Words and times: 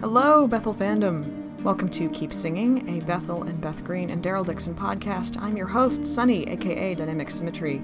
Hello, 0.00 0.46
Bethyl 0.46 0.76
fandom. 0.76 1.62
Welcome 1.62 1.88
to 1.88 2.10
Keep 2.10 2.34
Singing, 2.34 2.86
a 2.86 3.00
Bethyl 3.00 3.48
and 3.48 3.58
Beth 3.58 3.82
Greene 3.82 4.10
and 4.10 4.22
Daryl 4.22 4.44
Dixon 4.44 4.74
podcast. 4.74 5.40
I'm 5.40 5.56
your 5.56 5.68
host, 5.68 6.06
Sunny, 6.06 6.46
aka 6.48 6.94
Dynamic 6.94 7.30
Symmetry, 7.30 7.82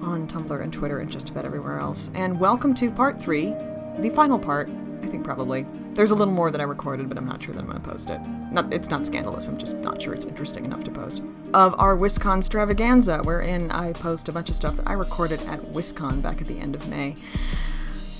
on 0.00 0.26
Tumblr 0.26 0.60
and 0.60 0.72
Twitter 0.72 0.98
and 0.98 1.08
just 1.08 1.30
about 1.30 1.44
everywhere 1.44 1.78
else. 1.78 2.10
And 2.14 2.40
welcome 2.40 2.74
to 2.74 2.90
part 2.90 3.20
three, 3.20 3.54
the 3.98 4.10
final 4.12 4.40
part, 4.40 4.70
I 5.04 5.06
think 5.06 5.22
probably. 5.22 5.64
There's 5.94 6.10
a 6.10 6.16
little 6.16 6.34
more 6.34 6.50
that 6.50 6.60
I 6.60 6.64
recorded, 6.64 7.08
but 7.08 7.16
I'm 7.16 7.26
not 7.26 7.40
sure 7.40 7.54
that 7.54 7.60
I'm 7.60 7.68
going 7.68 7.80
to 7.80 7.88
post 7.88 8.10
it. 8.10 8.20
Not, 8.50 8.74
it's 8.74 8.90
not 8.90 9.06
scandalous, 9.06 9.46
I'm 9.46 9.56
just 9.56 9.74
not 9.74 10.02
sure 10.02 10.14
it's 10.14 10.24
interesting 10.24 10.64
enough 10.64 10.82
to 10.84 10.90
post. 10.90 11.22
Of 11.54 11.76
our 11.78 11.96
WisCon 11.96 12.38
extravaganza, 12.38 13.18
wherein 13.18 13.70
I 13.70 13.92
post 13.92 14.28
a 14.28 14.32
bunch 14.32 14.48
of 14.48 14.56
stuff 14.56 14.76
that 14.78 14.88
I 14.88 14.94
recorded 14.94 15.40
at 15.42 15.62
WisCon 15.66 16.22
back 16.22 16.40
at 16.40 16.48
the 16.48 16.58
end 16.58 16.74
of 16.74 16.88
May. 16.88 17.14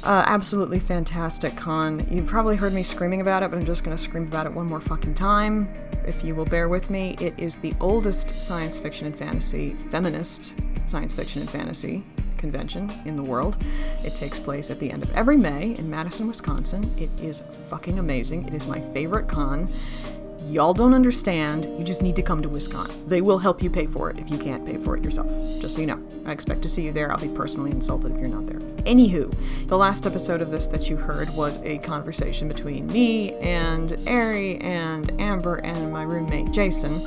Uh, 0.04 0.24
absolutely 0.26 0.80
fantastic 0.80 1.56
con. 1.56 2.04
You've 2.10 2.26
probably 2.26 2.56
heard 2.56 2.72
me 2.72 2.82
screaming 2.82 3.20
about 3.20 3.44
it, 3.44 3.50
but 3.50 3.58
I'm 3.58 3.64
just 3.64 3.84
going 3.84 3.96
to 3.96 4.02
scream 4.02 4.24
about 4.24 4.46
it 4.46 4.52
one 4.52 4.66
more 4.66 4.80
fucking 4.80 5.14
time. 5.14 5.72
If 6.04 6.24
you 6.24 6.34
will 6.34 6.44
bear 6.44 6.68
with 6.68 6.90
me, 6.90 7.16
it 7.20 7.34
is 7.38 7.58
the 7.58 7.72
oldest 7.80 8.40
science 8.40 8.78
fiction 8.78 9.06
and 9.06 9.16
fantasy, 9.16 9.76
feminist 9.90 10.54
science 10.86 11.14
fiction 11.14 11.40
and 11.42 11.50
fantasy 11.50 12.02
convention 12.36 12.90
in 13.04 13.14
the 13.14 13.22
world. 13.22 13.56
It 14.04 14.16
takes 14.16 14.40
place 14.40 14.72
at 14.72 14.80
the 14.80 14.90
end 14.90 15.04
of 15.04 15.12
every 15.14 15.36
May 15.36 15.76
in 15.76 15.88
Madison, 15.88 16.26
Wisconsin. 16.26 16.92
It 16.98 17.10
is 17.20 17.44
fucking 17.70 18.00
amazing. 18.00 18.48
It 18.48 18.54
is 18.54 18.66
my 18.66 18.80
favorite 18.92 19.28
con. 19.28 19.68
Y'all 20.46 20.74
don't 20.74 20.94
understand. 20.94 21.66
You 21.78 21.84
just 21.84 22.02
need 22.02 22.16
to 22.16 22.22
come 22.22 22.42
to 22.42 22.48
WisCon. 22.48 23.06
They 23.06 23.20
will 23.20 23.38
help 23.38 23.62
you 23.62 23.70
pay 23.70 23.86
for 23.86 24.10
it 24.10 24.18
if 24.18 24.28
you 24.28 24.38
can't 24.38 24.66
pay 24.66 24.78
for 24.78 24.96
it 24.96 25.04
yourself. 25.04 25.28
Just 25.60 25.76
so 25.76 25.80
you 25.80 25.86
know. 25.86 26.02
I 26.26 26.32
expect 26.32 26.62
to 26.62 26.68
see 26.68 26.82
you 26.82 26.92
there. 26.92 27.12
I'll 27.12 27.18
be 27.18 27.28
personally 27.28 27.70
insulted 27.70 28.12
if 28.12 28.18
you're 28.18 28.28
not 28.28 28.46
there. 28.46 28.71
Anywho, 28.84 29.32
the 29.68 29.78
last 29.78 30.06
episode 30.06 30.42
of 30.42 30.50
this 30.50 30.66
that 30.66 30.90
you 30.90 30.96
heard 30.96 31.30
was 31.36 31.58
a 31.62 31.78
conversation 31.78 32.48
between 32.48 32.88
me 32.88 33.32
and 33.34 33.96
Ari 34.08 34.56
and 34.60 35.12
Amber 35.20 35.56
and 35.56 35.92
my 35.92 36.02
roommate 36.02 36.50
Jason. 36.50 37.00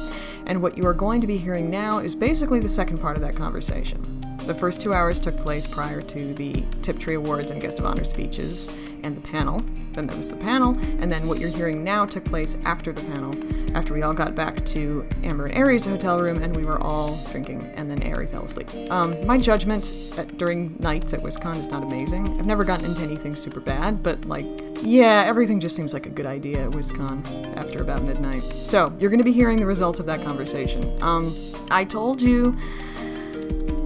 And 0.45 0.61
what 0.61 0.77
you 0.77 0.85
are 0.87 0.93
going 0.93 1.19
to 1.19 1.27
be 1.27 1.37
hearing 1.37 1.69
now 1.69 1.99
is 1.99 2.15
basically 2.15 2.61
the 2.61 2.69
second 2.69 2.99
part 2.99 3.17
of 3.17 3.21
that 3.23 3.35
conversation. 3.35 4.01
The 4.45 4.55
first 4.55 4.79
two 4.79 4.93
hours 4.93 5.19
took 5.19 5.35
place 5.35 5.67
prior 5.67 6.01
to 6.01 6.33
the 6.33 6.63
Tiptree 6.81 7.15
Awards 7.15 7.51
and 7.51 7.59
Guest 7.59 7.79
of 7.79 7.85
Honor 7.85 8.05
speeches 8.05 8.69
and 9.05 9.15
the 9.15 9.21
panel. 9.21 9.61
Then 9.93 10.07
there 10.07 10.17
was 10.17 10.29
the 10.29 10.35
panel, 10.35 10.77
and 10.99 11.09
then 11.09 11.27
what 11.27 11.39
you're 11.39 11.49
hearing 11.49 11.83
now 11.83 12.05
took 12.05 12.25
place 12.25 12.57
after 12.65 12.91
the 12.91 13.01
panel, 13.03 13.33
after 13.77 13.93
we 13.93 14.01
all 14.01 14.13
got 14.13 14.35
back 14.35 14.65
to 14.65 15.07
Amber 15.23 15.45
and 15.45 15.57
Ari's 15.57 15.85
hotel 15.85 16.19
room 16.19 16.41
and 16.43 16.55
we 16.55 16.65
were 16.65 16.81
all 16.81 17.17
drinking, 17.31 17.61
and 17.75 17.89
then 17.89 18.03
Ari 18.11 18.27
fell 18.27 18.43
asleep. 18.43 18.67
Um, 18.89 19.25
my 19.25 19.37
judgment 19.37 19.93
at, 20.17 20.37
during 20.37 20.75
nights 20.79 21.13
at 21.13 21.21
WisCon 21.21 21.59
is 21.59 21.69
not 21.69 21.83
amazing. 21.83 22.27
I've 22.39 22.45
never 22.45 22.65
gotten 22.65 22.85
into 22.85 23.01
anything 23.01 23.35
super 23.35 23.59
bad, 23.59 24.03
but 24.03 24.25
like, 24.25 24.45
yeah, 24.81 25.23
everything 25.25 25.59
just 25.59 25.75
seems 25.75 25.93
like 25.93 26.05
a 26.05 26.09
good 26.09 26.25
idea 26.25 26.65
at 26.65 26.71
WisCon 26.71 27.55
after 27.55 27.81
about 27.81 28.03
midnight. 28.03 28.43
So, 28.43 28.91
you're 28.99 29.09
to 29.15 29.23
be 29.23 29.31
hearing 29.31 29.57
the 29.57 29.65
results 29.65 29.99
of 29.99 30.05
that 30.07 30.23
conversation. 30.23 31.01
Um, 31.01 31.33
I 31.71 31.85
told 31.85 32.21
you 32.21 32.55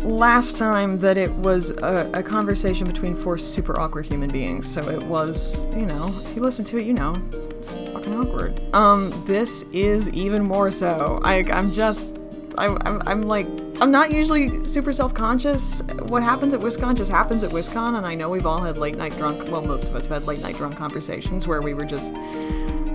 last 0.10 0.58
time 0.58 0.98
that 1.00 1.18
it 1.18 1.32
was 1.32 1.72
a, 1.72 2.10
a, 2.14 2.24
conversation 2.24 2.86
between 2.86 3.16
four 3.16 3.38
super 3.38 3.80
awkward 3.80 4.06
human 4.06 4.30
beings. 4.30 4.72
So 4.72 4.88
it 4.90 5.04
was, 5.04 5.64
you 5.76 5.86
know, 5.86 6.14
if 6.26 6.36
you 6.36 6.42
listen 6.42 6.66
to 6.66 6.78
it, 6.78 6.86
you 6.86 6.94
know, 6.94 7.16
it's 7.32 7.72
fucking 7.94 8.16
awkward. 8.16 8.62
Um, 8.74 9.14
this 9.26 9.64
is 9.72 10.10
even 10.10 10.44
more 10.44 10.72
so. 10.72 11.20
I, 11.24 11.46
I'm 11.52 11.72
just, 11.72 12.18
I, 12.58 12.68
I'm, 12.68 13.02
I'm 13.06 13.22
like, 13.22 13.48
I'm 13.82 13.92
not 13.92 14.12
usually 14.12 14.66
super 14.66 14.92
self 14.92 15.14
conscious. 15.14 15.82
What 16.04 16.24
happens 16.24 16.54
at 16.54 16.60
WisCon 16.60 16.96
just 16.96 17.12
happens 17.12 17.44
at 17.46 17.52
WisCon, 17.52 17.96
and 17.98 18.06
I 18.06 18.16
know 18.16 18.30
we've 18.30 18.46
all 18.46 18.62
had 18.62 18.78
late 18.78 18.98
night 18.98 19.16
drunk, 19.16 19.50
well, 19.50 19.62
most 19.62 19.88
of 19.88 19.96
us 19.96 20.08
have 20.08 20.22
had 20.22 20.28
late 20.28 20.42
night 20.42 20.58
drunk 20.58 20.76
conversations 20.76 21.48
where 21.48 21.62
we 21.62 21.74
were 21.74 21.86
just 21.86 22.14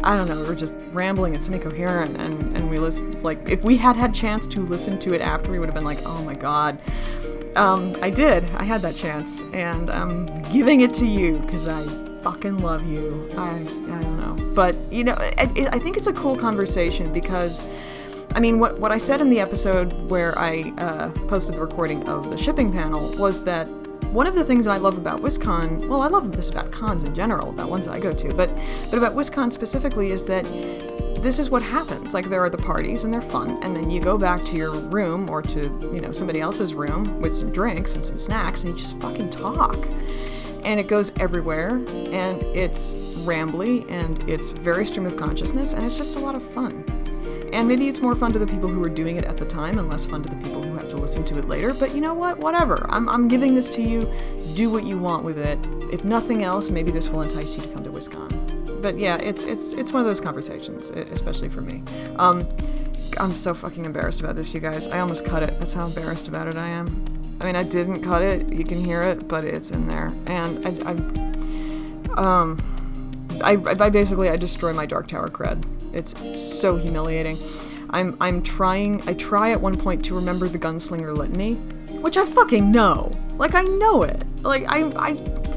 I 0.04 0.16
don't 0.16 0.28
know, 0.28 0.36
we 0.36 0.46
were 0.46 0.54
just 0.54 0.76
rambling 0.92 1.34
and 1.34 1.44
semi-coherent, 1.44 2.20
and 2.20 2.56
and 2.56 2.70
we 2.70 2.78
listen 2.78 3.22
like 3.22 3.48
if 3.48 3.64
we 3.64 3.76
had 3.76 3.96
had 3.96 4.14
chance 4.14 4.46
to 4.48 4.60
listen 4.60 4.98
to 5.00 5.14
it 5.14 5.20
after, 5.20 5.50
we 5.50 5.58
would 5.58 5.66
have 5.66 5.74
been 5.74 5.84
like, 5.84 6.00
oh 6.04 6.22
my 6.22 6.34
god. 6.34 6.78
Um, 7.56 7.94
I 8.02 8.10
did. 8.10 8.50
I 8.56 8.64
had 8.64 8.82
that 8.82 8.96
chance, 8.96 9.42
and 9.52 9.88
I'm 9.88 10.26
giving 10.52 10.80
it 10.80 10.92
to 10.94 11.06
you 11.06 11.38
because 11.38 11.68
I 11.68 11.82
fucking 12.22 12.58
love 12.58 12.86
you. 12.86 13.30
I 13.36 13.50
I 13.50 14.02
don't 14.02 14.18
know, 14.20 14.54
but 14.54 14.76
you 14.92 15.04
know, 15.04 15.14
I, 15.18 15.48
I 15.72 15.78
think 15.78 15.96
it's 15.96 16.06
a 16.06 16.12
cool 16.12 16.36
conversation 16.36 17.12
because. 17.12 17.64
I 18.36 18.40
mean, 18.40 18.58
what, 18.58 18.80
what 18.80 18.90
I 18.90 18.98
said 18.98 19.20
in 19.20 19.30
the 19.30 19.38
episode 19.38 19.92
where 20.10 20.36
I 20.36 20.72
uh, 20.78 21.10
posted 21.28 21.54
the 21.54 21.60
recording 21.60 22.02
of 22.08 22.32
the 22.32 22.36
shipping 22.36 22.72
panel 22.72 23.16
was 23.16 23.44
that 23.44 23.68
one 24.14 24.28
of 24.28 24.36
the 24.36 24.44
things 24.44 24.66
that 24.66 24.70
I 24.70 24.76
love 24.76 24.96
about 24.96 25.20
WisCon, 25.22 25.88
well, 25.88 26.00
I 26.00 26.06
love 26.06 26.30
this 26.36 26.48
about 26.48 26.70
cons 26.70 27.02
in 27.02 27.16
general, 27.16 27.50
about 27.50 27.68
ones 27.68 27.86
that 27.86 27.92
I 27.92 27.98
go 27.98 28.12
to, 28.12 28.32
but 28.32 28.48
but 28.88 28.96
about 28.96 29.14
WisCon 29.16 29.52
specifically 29.52 30.12
is 30.12 30.24
that 30.26 30.44
this 31.20 31.40
is 31.40 31.50
what 31.50 31.62
happens. 31.62 32.14
Like 32.14 32.30
there 32.30 32.40
are 32.40 32.48
the 32.48 32.56
parties 32.56 33.02
and 33.02 33.12
they're 33.12 33.20
fun, 33.20 33.58
and 33.64 33.76
then 33.76 33.90
you 33.90 34.00
go 34.00 34.16
back 34.16 34.44
to 34.44 34.56
your 34.56 34.70
room 34.70 35.28
or 35.28 35.42
to 35.42 35.62
you 35.92 36.00
know 36.00 36.12
somebody 36.12 36.40
else's 36.40 36.74
room 36.74 37.20
with 37.20 37.34
some 37.34 37.52
drinks 37.52 37.96
and 37.96 38.06
some 38.06 38.16
snacks, 38.16 38.62
and 38.62 38.72
you 38.72 38.78
just 38.78 38.96
fucking 39.00 39.30
talk. 39.30 39.84
And 40.64 40.78
it 40.78 40.86
goes 40.86 41.10
everywhere, 41.18 41.70
and 41.70 42.40
it's 42.56 42.94
rambly, 43.26 43.84
and 43.90 44.22
it's 44.28 44.52
very 44.52 44.86
stream 44.86 45.06
of 45.06 45.16
consciousness, 45.16 45.72
and 45.72 45.84
it's 45.84 45.96
just 45.96 46.14
a 46.14 46.20
lot 46.20 46.36
of 46.36 46.42
fun. 46.52 46.84
And 47.54 47.68
maybe 47.68 47.86
it's 47.86 48.00
more 48.00 48.16
fun 48.16 48.32
to 48.32 48.38
the 48.40 48.48
people 48.48 48.68
who 48.68 48.82
are 48.82 48.88
doing 48.88 49.16
it 49.16 49.24
at 49.24 49.36
the 49.36 49.44
time 49.44 49.78
and 49.78 49.88
less 49.88 50.06
fun 50.06 50.24
to 50.24 50.28
the 50.28 50.34
people 50.36 50.60
who 50.60 50.74
have 50.74 50.88
to 50.88 50.96
listen 50.96 51.24
to 51.26 51.38
it 51.38 51.44
later. 51.44 51.72
But 51.72 51.94
you 51.94 52.00
know 52.00 52.12
what? 52.12 52.38
Whatever. 52.38 52.84
I'm, 52.88 53.08
I'm 53.08 53.28
giving 53.28 53.54
this 53.54 53.70
to 53.70 53.80
you. 53.80 54.12
Do 54.54 54.70
what 54.70 54.84
you 54.84 54.98
want 54.98 55.22
with 55.24 55.38
it. 55.38 55.58
If 55.92 56.04
nothing 56.04 56.42
else, 56.42 56.68
maybe 56.68 56.90
this 56.90 57.08
will 57.08 57.22
entice 57.22 57.56
you 57.56 57.62
to 57.62 57.68
come 57.68 57.84
to 57.84 57.90
WisCon. 57.90 58.82
But 58.82 58.98
yeah, 58.98 59.18
it's 59.18 59.44
it's 59.44 59.72
it's 59.72 59.92
one 59.92 60.00
of 60.00 60.06
those 60.06 60.20
conversations, 60.20 60.90
especially 60.90 61.48
for 61.48 61.60
me. 61.60 61.84
Um, 62.16 62.46
I'm 63.18 63.36
so 63.36 63.54
fucking 63.54 63.84
embarrassed 63.84 64.20
about 64.20 64.34
this, 64.34 64.52
you 64.52 64.58
guys. 64.58 64.88
I 64.88 64.98
almost 64.98 65.24
cut 65.24 65.44
it. 65.44 65.56
That's 65.60 65.72
how 65.72 65.86
embarrassed 65.86 66.26
about 66.26 66.48
it 66.48 66.56
I 66.56 66.68
am. 66.68 67.04
I 67.40 67.44
mean, 67.44 67.54
I 67.54 67.62
didn't 67.62 68.02
cut 68.02 68.22
it. 68.22 68.52
You 68.52 68.64
can 68.64 68.84
hear 68.84 69.02
it, 69.04 69.28
but 69.28 69.44
it's 69.44 69.70
in 69.70 69.86
there. 69.86 70.12
And 70.26 70.66
I, 70.66 70.90
I 70.90 72.40
um, 72.40 72.58
I, 73.42 73.52
I 73.52 73.90
basically 73.90 74.28
I 74.28 74.36
destroy 74.36 74.72
my 74.72 74.86
Dark 74.86 75.06
Tower 75.06 75.28
cred. 75.28 75.64
It's 75.94 76.14
so 76.38 76.76
humiliating. 76.76 77.38
I'm 77.90 78.16
I'm 78.20 78.42
trying 78.42 79.06
I 79.08 79.14
try 79.14 79.50
at 79.52 79.60
one 79.60 79.76
point 79.76 80.04
to 80.06 80.14
remember 80.14 80.48
the 80.48 80.58
gunslinger 80.58 81.16
litany, 81.16 81.54
which 82.00 82.16
I 82.16 82.26
fucking 82.26 82.70
know. 82.70 83.12
Like 83.36 83.54
I 83.54 83.62
know 83.62 84.02
it. 84.02 84.24
Like 84.42 84.64
I 84.68 84.90
I 84.96 85.14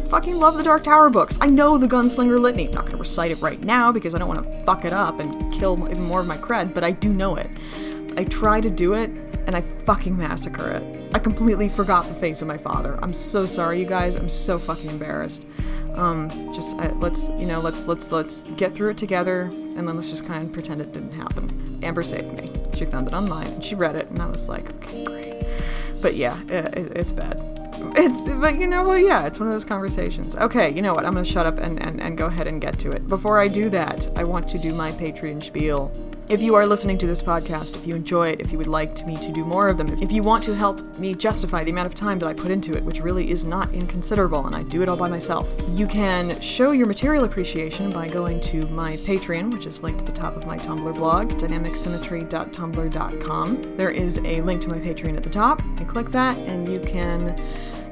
fucking 0.10 0.38
love 0.38 0.56
the 0.56 0.64
Dark 0.64 0.84
Tower 0.84 1.10
books. 1.10 1.38
I 1.42 1.48
know 1.48 1.78
the 1.78 1.88
gunslinger 1.88 2.40
litany. 2.40 2.68
I'm 2.68 2.74
not 2.76 2.86
gonna 2.86 2.98
recite 2.98 3.32
it 3.32 3.42
right 3.42 3.62
now 3.64 3.92
because 3.92 4.16
I 4.16 4.20
don't 4.20 4.28
want 4.28 4.44
to 4.44 4.64
fuck 4.64 4.86
it 4.86 4.94
up 4.94 5.20
and 5.20 5.52
kill 5.52 5.74
even 5.90 6.04
more 6.04 6.22
of 6.22 6.28
my 6.28 6.38
cred, 6.38 6.74
but 6.74 6.84
I 6.84 6.92
do 6.92 7.12
know 7.12 7.36
it. 7.36 7.50
I 8.18 8.24
try 8.24 8.62
to 8.62 8.70
do 8.70 8.94
it 8.94 9.10
and 9.48 9.56
I 9.56 9.62
fucking 9.62 10.18
massacre 10.18 10.70
it. 10.72 11.12
I 11.14 11.20
completely 11.20 11.70
forgot 11.70 12.06
the 12.08 12.14
face 12.14 12.42
of 12.42 12.48
my 12.48 12.58
father. 12.58 13.00
I'm 13.02 13.14
so 13.14 13.46
sorry, 13.46 13.80
you 13.80 13.86
guys. 13.86 14.16
I'm 14.16 14.30
so 14.30 14.60
fucking 14.60 14.90
embarrassed. 14.90 15.46
Um, 15.98 16.30
just 16.54 16.78
uh, 16.78 16.94
let's 17.00 17.30
you 17.30 17.48
know 17.48 17.60
let's 17.60 17.88
let's 17.88 18.12
let's 18.12 18.44
get 18.56 18.76
through 18.76 18.92
it 18.92 18.98
together, 18.98 19.44
and 19.44 19.88
then 19.88 19.96
let's 19.96 20.10
just 20.10 20.26
kind 20.26 20.46
of 20.46 20.54
pretend 20.54 20.80
it 20.80 20.94
didn't 20.94 21.14
happen. 21.14 21.80
Amber 21.84 22.04
saved 22.04 22.34
me. 22.34 22.52
She 22.74 22.86
found 22.86 23.08
it 23.08 23.14
online 23.14 23.48
and 23.48 23.64
she 23.64 23.76
read 23.76 23.96
it, 23.96 24.08
and 24.10 24.22
I 24.22 24.28
was 24.28 24.48
like, 24.48 24.74
okay, 24.76 25.04
great. 25.04 25.46
But 26.02 26.16
yeah, 26.16 26.40
it, 26.44 26.78
it, 26.78 26.92
it's 26.96 27.12
bad. 27.12 27.42
It's 27.96 28.28
but 28.28 28.60
you 28.60 28.68
know 28.68 28.88
well 28.88 28.98
yeah, 28.98 29.26
it's 29.26 29.40
one 29.40 29.48
of 29.48 29.54
those 29.54 29.66
conversations. 29.66 30.36
Okay, 30.36 30.72
you 30.74 30.82
know 30.82 30.94
what? 30.94 31.06
I'm 31.06 31.14
gonna 31.14 31.26
shut 31.26 31.46
up 31.48 31.58
and, 31.58 31.82
and, 31.82 32.00
and 32.00 32.18
go 32.18 32.28
ahead 32.28 32.48
and 32.48 32.62
get 32.62 32.78
to 32.80 32.92
it. 32.92 33.08
Before 33.08 33.40
I 33.40 33.48
do 33.48 33.70
that, 33.70 34.08
I 34.16 34.24
want 34.24 34.48
to 34.50 34.60
do 34.60 34.74
my 34.74 34.92
Patreon 34.92 35.42
spiel. 35.44 35.92
If 36.30 36.42
you 36.42 36.56
are 36.56 36.68
listening 36.68 36.98
to 36.98 37.08
this 37.08 37.24
podcast, 37.24 37.78
if 37.78 37.88
you 37.88 37.96
enjoy 37.96 38.32
it, 38.32 38.42
if 38.42 38.52
you 38.52 38.58
would 38.58 38.68
like 38.68 39.08
me 39.08 39.16
to 39.16 39.32
do 39.32 39.46
more 39.46 39.70
of 39.70 39.78
them, 39.78 39.98
if 40.02 40.12
you 40.12 40.24
want 40.24 40.44
to 40.44 40.54
help 40.54 40.82
me 41.00 41.16
justify 41.16 41.64
the 41.64 41.72
amount 41.72 41.88
of 41.88 41.96
time 41.96 42.20
that 42.20 42.28
I 42.28 42.34
put 42.34 42.52
into 42.52 42.76
it, 42.76 42.84
which 42.84 43.00
really 43.00 43.32
is 43.32 43.46
not 43.46 43.74
inconsiderable, 43.74 44.46
and 44.46 44.54
I 44.54 44.64
do 44.64 44.82
it 44.82 44.90
all 44.90 44.98
by 44.98 45.08
myself, 45.08 45.50
you 45.70 45.88
can 45.88 46.38
show 46.42 46.72
your 46.72 46.86
material 46.86 47.24
appreciation 47.24 47.92
by 47.92 48.10
going 48.10 48.42
to 48.42 48.68
my 48.68 48.98
Patreon, 48.98 49.54
which 49.54 49.68
is 49.68 49.82
linked 49.82 50.02
at 50.02 50.06
the 50.06 50.12
top 50.12 50.36
of 50.36 50.46
my 50.46 50.58
Tumblr 50.58 50.94
blog, 50.96 51.30
dynamicsymmetry.tumblr.com. 51.30 53.78
There 53.78 53.92
is 53.92 54.18
a 54.18 54.42
link 54.42 54.62
to 54.64 54.68
my 54.68 54.80
Patreon 54.80 55.16
at 55.16 55.24
the 55.24 55.30
top. 55.30 55.62
You 55.80 55.86
click 55.86 56.12
that, 56.12 56.38
and 56.40 56.68
you 56.68 56.82
can 56.82 57.38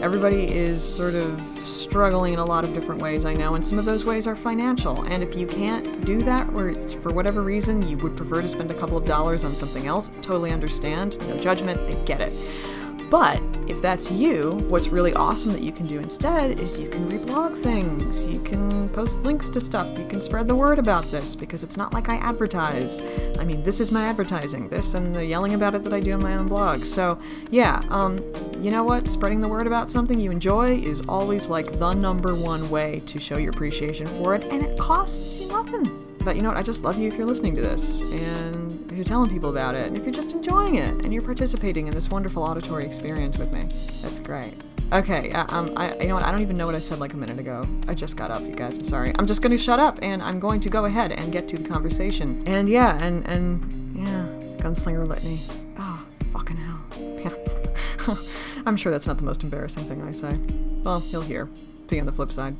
Everybody 0.00 0.50
is 0.50 0.82
sort 0.82 1.14
of 1.14 1.40
struggling 1.64 2.34
in 2.34 2.38
a 2.38 2.44
lot 2.44 2.64
of 2.64 2.72
different 2.72 3.02
ways, 3.02 3.24
I 3.24 3.34
know, 3.34 3.54
and 3.54 3.66
some 3.66 3.78
of 3.78 3.84
those 3.84 4.04
ways 4.04 4.26
are 4.26 4.36
financial. 4.36 5.02
And 5.02 5.22
if 5.22 5.34
you 5.34 5.46
can't 5.46 6.04
do 6.04 6.22
that, 6.22 6.48
or 6.54 6.72
for 7.00 7.12
whatever 7.12 7.42
reason 7.42 7.86
you 7.86 7.96
would 7.98 8.16
prefer 8.16 8.42
to 8.42 8.48
spend 8.48 8.70
a 8.70 8.74
couple 8.74 8.96
of 8.96 9.04
dollars 9.04 9.44
on 9.44 9.56
something 9.56 9.86
else, 9.86 10.10
totally 10.22 10.52
understand. 10.52 11.18
No 11.28 11.36
judgment, 11.38 11.80
I 11.80 11.94
get 12.04 12.20
it. 12.20 12.32
But 13.10 13.42
if 13.66 13.82
that's 13.82 14.10
you, 14.10 14.52
what's 14.68 14.88
really 14.88 15.12
awesome 15.14 15.52
that 15.52 15.62
you 15.62 15.72
can 15.72 15.86
do 15.86 15.98
instead 15.98 16.60
is 16.60 16.78
you 16.78 16.88
can 16.88 17.10
reblog 17.10 17.60
things. 17.60 18.26
You 18.26 18.40
can 18.40 18.88
post 18.90 19.18
links 19.20 19.48
to 19.50 19.60
stuff. 19.60 19.98
You 19.98 20.06
can 20.06 20.20
spread 20.20 20.46
the 20.46 20.54
word 20.54 20.78
about 20.78 21.04
this 21.10 21.34
because 21.34 21.64
it's 21.64 21.76
not 21.76 21.92
like 21.92 22.08
I 22.08 22.16
advertise. 22.16 23.00
I 23.38 23.44
mean, 23.44 23.62
this 23.64 23.80
is 23.80 23.90
my 23.90 24.04
advertising. 24.04 24.68
This 24.68 24.94
and 24.94 25.14
the 25.14 25.24
yelling 25.24 25.54
about 25.54 25.74
it 25.74 25.82
that 25.84 25.92
I 25.92 26.00
do 26.00 26.12
on 26.12 26.22
my 26.22 26.34
own 26.34 26.46
blog. 26.46 26.84
So, 26.84 27.18
yeah, 27.50 27.82
um, 27.90 28.18
you 28.60 28.70
know 28.70 28.84
what? 28.84 29.08
Spreading 29.08 29.40
the 29.40 29.48
word 29.48 29.66
about 29.66 29.90
something 29.90 30.20
you 30.20 30.30
enjoy 30.30 30.76
is 30.76 31.00
always 31.08 31.48
like 31.48 31.78
the 31.78 31.92
number 31.94 32.34
one 32.34 32.70
way 32.70 33.00
to 33.06 33.18
show 33.18 33.38
your 33.38 33.50
appreciation 33.50 34.06
for 34.06 34.34
it, 34.34 34.44
and 34.52 34.62
it 34.62 34.78
costs 34.78 35.38
you 35.38 35.48
nothing. 35.48 36.06
But 36.24 36.36
you 36.36 36.42
know 36.42 36.50
what? 36.50 36.58
I 36.58 36.62
just 36.62 36.84
love 36.84 36.98
you 36.98 37.08
if 37.08 37.14
you're 37.14 37.26
listening 37.26 37.56
to 37.56 37.62
this. 37.62 38.00
And 38.00 38.69
you're 39.00 39.06
telling 39.06 39.30
people 39.30 39.48
about 39.48 39.74
it, 39.74 39.86
and 39.86 39.96
if 39.96 40.04
you're 40.04 40.12
just 40.12 40.32
enjoying 40.32 40.74
it, 40.74 40.92
and 41.02 41.10
you're 41.10 41.22
participating 41.22 41.86
in 41.86 41.94
this 41.94 42.10
wonderful 42.10 42.42
auditory 42.42 42.84
experience 42.84 43.38
with 43.38 43.50
me. 43.50 43.62
That's 44.02 44.18
great. 44.18 44.52
Okay, 44.92 45.30
uh, 45.32 45.46
um, 45.48 45.72
I, 45.74 45.96
you 45.96 46.08
know 46.08 46.16
what? 46.16 46.24
I 46.24 46.30
don't 46.30 46.42
even 46.42 46.58
know 46.58 46.66
what 46.66 46.74
I 46.74 46.80
said 46.80 46.98
like 46.98 47.14
a 47.14 47.16
minute 47.16 47.38
ago. 47.38 47.66
I 47.88 47.94
just 47.94 48.18
got 48.18 48.30
up, 48.30 48.42
you 48.42 48.52
guys. 48.52 48.76
I'm 48.76 48.84
sorry. 48.84 49.14
I'm 49.18 49.26
just 49.26 49.40
going 49.40 49.52
to 49.52 49.58
shut 49.58 49.80
up, 49.80 49.98
and 50.02 50.22
I'm 50.22 50.38
going 50.38 50.60
to 50.60 50.68
go 50.68 50.84
ahead 50.84 51.12
and 51.12 51.32
get 51.32 51.48
to 51.48 51.56
the 51.56 51.66
conversation. 51.66 52.42
And 52.46 52.68
yeah, 52.68 53.02
and 53.02 53.26
and 53.26 53.96
yeah, 53.96 54.26
gunslinger 54.62 55.08
litany. 55.08 55.40
Oh, 55.78 56.04
fucking 56.34 56.58
hell. 56.58 56.80
Yeah. 57.18 58.14
I'm 58.66 58.76
sure 58.76 58.92
that's 58.92 59.06
not 59.06 59.16
the 59.16 59.24
most 59.24 59.42
embarrassing 59.42 59.84
thing 59.84 60.02
I 60.02 60.12
say. 60.12 60.36
Well, 60.82 61.02
you'll 61.08 61.22
hear. 61.22 61.48
See 61.88 61.96
you 61.96 62.02
on 62.02 62.06
the 62.06 62.12
flip 62.12 62.32
side. 62.32 62.54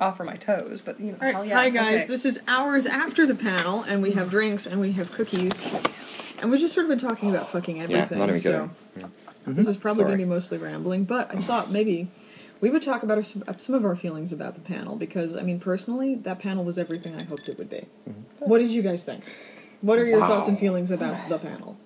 Offer 0.00 0.24
my 0.24 0.36
toes, 0.36 0.80
but 0.84 1.00
you 1.00 1.12
know, 1.12 1.18
All 1.20 1.32
right, 1.32 1.46
yeah. 1.46 1.56
Hi 1.56 1.70
guys, 1.70 2.02
okay. 2.02 2.06
this 2.06 2.24
is 2.24 2.40
hours 2.46 2.86
after 2.86 3.26
the 3.26 3.34
panel, 3.34 3.82
and 3.82 4.02
we 4.02 4.12
have 4.12 4.30
drinks 4.30 4.66
and 4.66 4.80
we 4.80 4.92
have 4.92 5.12
cookies, 5.12 5.72
and 6.40 6.50
we've 6.50 6.60
just 6.60 6.74
sort 6.74 6.84
of 6.84 6.90
been 6.90 6.98
talking 6.98 7.30
about 7.30 7.50
fucking 7.50 7.80
everything. 7.80 8.18
Yeah, 8.18 8.26
not 8.26 8.28
even 8.28 8.40
so 8.40 8.70
kidding. 8.94 9.12
this 9.46 9.66
is 9.66 9.76
probably 9.76 10.04
going 10.04 10.18
to 10.18 10.24
be 10.24 10.28
mostly 10.28 10.58
rambling, 10.58 11.04
but 11.04 11.34
I 11.34 11.40
thought 11.40 11.70
maybe 11.70 12.08
we 12.60 12.70
would 12.70 12.82
talk 12.82 13.02
about 13.02 13.18
our, 13.18 13.24
some 13.58 13.74
of 13.74 13.84
our 13.84 13.96
feelings 13.96 14.32
about 14.32 14.54
the 14.54 14.60
panel 14.60 14.96
because 14.96 15.34
I 15.34 15.42
mean, 15.42 15.60
personally, 15.60 16.14
that 16.14 16.38
panel 16.38 16.64
was 16.64 16.78
everything 16.78 17.14
I 17.14 17.24
hoped 17.24 17.48
it 17.48 17.58
would 17.58 17.70
be. 17.70 17.86
Mm-hmm. 18.08 18.20
What 18.38 18.58
did 18.58 18.70
you 18.70 18.82
guys 18.82 19.04
think? 19.04 19.24
What 19.82 19.98
are 19.98 20.04
your 20.04 20.20
thoughts 20.20 20.48
and 20.48 20.58
feelings 20.58 20.90
about 20.90 21.28
the 21.28 21.38
panel? 21.38 21.76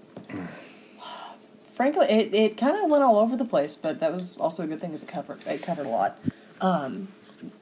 Frankly, 1.75 2.07
it, 2.09 2.35
it 2.35 2.57
kind 2.57 2.77
of 2.77 2.91
went 2.91 3.03
all 3.03 3.19
over 3.19 3.37
the 3.37 3.45
place, 3.45 3.75
but 3.75 4.01
that 4.01 4.13
was 4.13 4.37
also 4.37 4.65
a 4.65 4.67
good 4.67 4.81
thing 4.81 4.91
because 4.91 5.03
it 5.03 5.09
covered 5.09 5.47
it 5.47 5.63
covered 5.63 5.87
a 5.87 5.89
lot. 5.89 6.19
Um, 6.61 7.09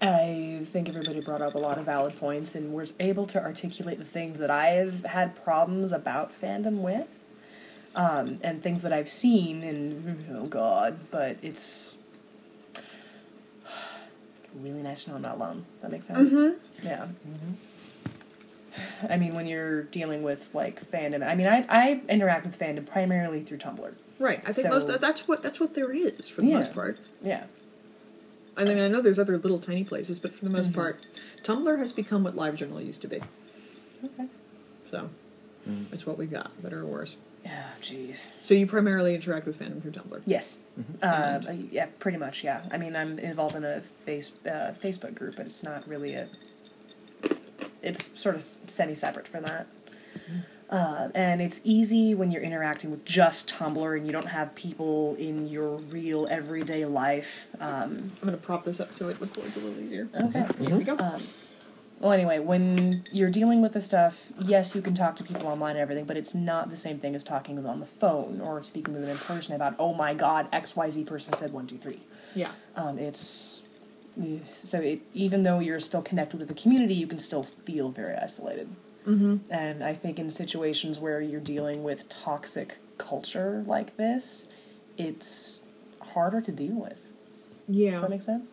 I 0.03 0.61
think 0.73 0.89
everybody 0.89 1.21
brought 1.21 1.43
up 1.43 1.55
a 1.55 1.59
lot 1.59 1.79
of 1.79 1.85
valid 1.87 2.19
points 2.19 2.55
and 2.55 2.73
was 2.75 2.95
able 3.01 3.27
to 3.27 3.43
articulate 3.43 3.99
the 3.99 4.05
things 4.05 4.39
that 4.39 4.51
I've 4.51 5.05
had 5.05 5.43
problems 5.45 5.93
about 5.93 6.33
fandom 6.41 6.79
with, 6.83 7.07
um, 7.95 8.39
and 8.43 8.63
things 8.63 8.83
that 8.83 8.93
I've 8.93 9.09
seen. 9.09 9.63
And 9.63 10.27
oh 10.37 10.47
god, 10.47 10.99
but 11.11 11.37
it's 11.43 11.95
really 14.55 14.83
nice 14.83 15.05
to 15.05 15.11
know 15.11 15.17
I'm 15.17 15.23
not 15.23 15.37
alone. 15.37 15.65
That 15.81 15.91
makes 15.93 16.07
sense. 16.07 16.33
Yeah. 16.83 17.09
I 19.09 19.17
mean, 19.17 19.35
when 19.35 19.47
you're 19.47 19.83
dealing 19.85 20.23
with 20.23 20.51
like 20.55 20.89
fandom, 20.91 21.27
I 21.27 21.35
mean, 21.35 21.47
I 21.49 21.65
I 21.69 22.01
interact 22.09 22.47
with 22.47 22.59
fandom 22.59 22.87
primarily 22.87 23.43
through 23.43 23.59
Tumblr. 23.59 23.93
Right, 24.21 24.39
I 24.47 24.53
think 24.53 24.67
So- 24.67 24.71
most 24.71 25.01
that's 25.01 25.27
what 25.29 25.43
that's 25.43 25.61
what 25.61 25.75
there 25.75 25.93
is 25.93 26.29
for 26.29 26.41
the 26.43 26.49
Yeah. 26.49 26.55
most 26.57 26.75
part. 26.75 26.99
Yeah. 27.23 27.45
I 28.59 28.65
mean, 28.65 28.79
I 28.79 28.89
know 28.89 29.01
there's 29.01 29.19
other 29.19 29.39
little 29.39 29.59
tiny 29.61 29.85
places, 29.85 30.19
but 30.19 30.35
for 30.35 30.45
the 30.45 30.51
Mm-hmm. 30.51 30.57
most 30.57 30.73
part, 30.73 31.07
Tumblr 31.43 31.79
has 31.79 31.93
become 31.93 32.25
what 32.25 32.35
LiveJournal 32.35 32.85
used 32.85 33.01
to 33.03 33.09
be. 33.09 33.21
Okay. 34.05 34.27
So 34.91 35.09
it's 35.93 36.05
what 36.07 36.19
we 36.19 36.27
got, 36.27 36.61
better 36.63 36.81
or 36.81 36.87
worse. 36.87 37.17
Yeah. 37.45 37.65
Jeez. 37.81 38.27
So 38.41 38.55
you 38.55 38.67
primarily 38.67 39.15
interact 39.15 39.47
with 39.47 39.59
fandom 39.59 39.81
through 39.81 39.93
Tumblr. 39.93 40.23
Yes. 40.27 40.59
Uh, 41.03 41.41
yeah. 41.71 41.87
Pretty 41.99 42.19
much. 42.19 42.43
Yeah. 42.43 42.63
I 42.73 42.79
mean, 42.79 42.97
I'm 42.97 43.19
involved 43.19 43.55
in 43.55 43.65
a 43.65 43.81
face 43.81 44.33
uh, 44.45 44.73
Facebook 44.83 45.15
group, 45.15 45.37
but 45.37 45.47
it's 45.47 45.63
not 45.63 45.87
really 45.89 46.15
a. 46.15 46.29
It's 47.81 48.21
sort 48.21 48.35
of 48.35 48.43
semi-separate 48.43 49.29
from 49.29 49.45
that. 49.45 49.67
Uh, 50.71 51.09
and 51.15 51.41
it's 51.41 51.61
easy 51.65 52.15
when 52.15 52.31
you're 52.31 52.43
interacting 52.43 52.91
with 52.91 53.05
just 53.05 53.49
Tumblr 53.49 53.97
and 53.97 54.07
you 54.07 54.13
don't 54.13 54.27
have 54.27 54.55
people 54.55 55.17
in 55.19 55.49
your 55.49 55.77
real 55.77 56.27
everyday 56.31 56.85
life. 56.85 57.47
Um, 57.59 58.13
I'm 58.21 58.27
gonna 58.27 58.37
prop 58.37 58.65
this 58.65 58.79
up 58.79 58.93
so 58.93 59.09
it 59.09 59.19
records 59.21 59.57
a 59.57 59.61
little 59.61 59.83
easier. 59.83 60.09
okay. 60.15 60.47
Here 60.61 60.77
we 60.77 60.85
go. 60.85 60.97
Um, 60.99 61.21
well, 62.01 62.13
anyway, 62.13 62.39
when 62.39 63.03
you're 63.11 63.31
dealing 63.31 63.61
with 63.61 63.73
this 63.73 63.85
stuff, 63.87 64.27
yes, 64.41 64.75
you 64.75 64.83
can 64.83 64.95
talk 64.95 65.17
to 65.17 65.25
people 65.25 65.49
online 65.49 65.73
and 65.73 65.81
everything, 65.81 66.05
but 66.05 66.17
it's 66.17 66.35
not 66.35 66.71
the 66.71 66.77
same 66.77 66.99
thing 66.99 67.15
as 67.17 67.25
talking 67.25 67.57
to 67.57 67.63
them 67.63 67.71
on 67.71 67.81
the 67.81 67.87
phone 67.87 68.41
or 68.41 68.63
speaking 68.63 68.95
to 68.95 69.01
them 69.01 69.09
in 69.11 69.17
person 69.17 69.55
about, 69.55 69.75
oh 69.81 69.95
my 69.95 70.15
god, 70.15 70.51
XYZ 70.53 71.07
person 71.07 71.37
said 71.37 71.53
one, 71.53 71.67
two, 71.67 71.79
three. 71.79 72.01
yeah. 72.35 72.51
Um, 72.77 72.99
it's. 72.99 73.63
So 74.53 74.81
it, 74.81 75.01
even 75.15 75.45
though 75.45 75.61
you're 75.61 75.79
still 75.79 76.03
connected 76.03 76.41
with 76.41 76.49
the 76.49 76.55
community, 76.55 76.95
you 76.95 77.07
can 77.07 77.21
still 77.21 77.45
feel 77.45 77.89
very 77.91 78.17
isolated. 78.17 78.69
Mm-hmm. 79.09 79.37
And 79.51 79.83
I 79.83 79.95
think 79.95 80.19
in 80.19 80.31
situations 80.31 80.99
where 80.99 81.21
you're 81.21 81.41
dealing 81.41 81.83
with 81.83 82.09
toxic 82.09 82.77
culture 82.99 83.65
like 83.67 83.97
this, 83.97 84.47
it's 84.97 85.61
harder 86.13 86.41
to 86.43 86.53
deal 86.53 86.75
with. 86.75 87.03
Does 87.67 87.77
Yeah. 87.77 88.01
that 88.01 88.11
make 88.11 88.23
sense? 88.23 88.51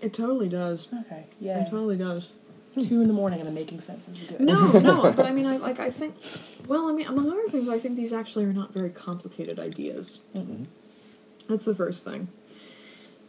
It 0.00 0.12
totally 0.14 0.48
does. 0.48 0.88
Okay. 1.06 1.24
Yeah. 1.40 1.60
It 1.62 1.70
totally 1.70 1.96
does. 1.96 2.34
Two 2.74 3.02
in 3.02 3.06
the 3.08 3.12
morning 3.14 3.38
and 3.40 3.48
I'm 3.48 3.54
making 3.54 3.80
sense. 3.80 4.04
This 4.04 4.22
is 4.22 4.28
good. 4.30 4.40
No, 4.40 4.70
no, 4.72 5.12
but 5.16 5.26
I 5.26 5.30
mean, 5.30 5.46
I 5.46 5.58
like. 5.58 5.78
I 5.78 5.90
think. 5.90 6.14
Well, 6.66 6.88
I 6.88 6.92
mean, 6.92 7.06
among 7.06 7.30
other 7.30 7.46
things, 7.50 7.68
I 7.68 7.78
think 7.78 7.96
these 7.96 8.14
actually 8.14 8.44
are 8.46 8.52
not 8.52 8.72
very 8.72 8.88
complicated 8.88 9.60
ideas. 9.60 10.20
That's 11.48 11.66
the 11.66 11.74
first 11.74 12.02
thing. 12.02 12.28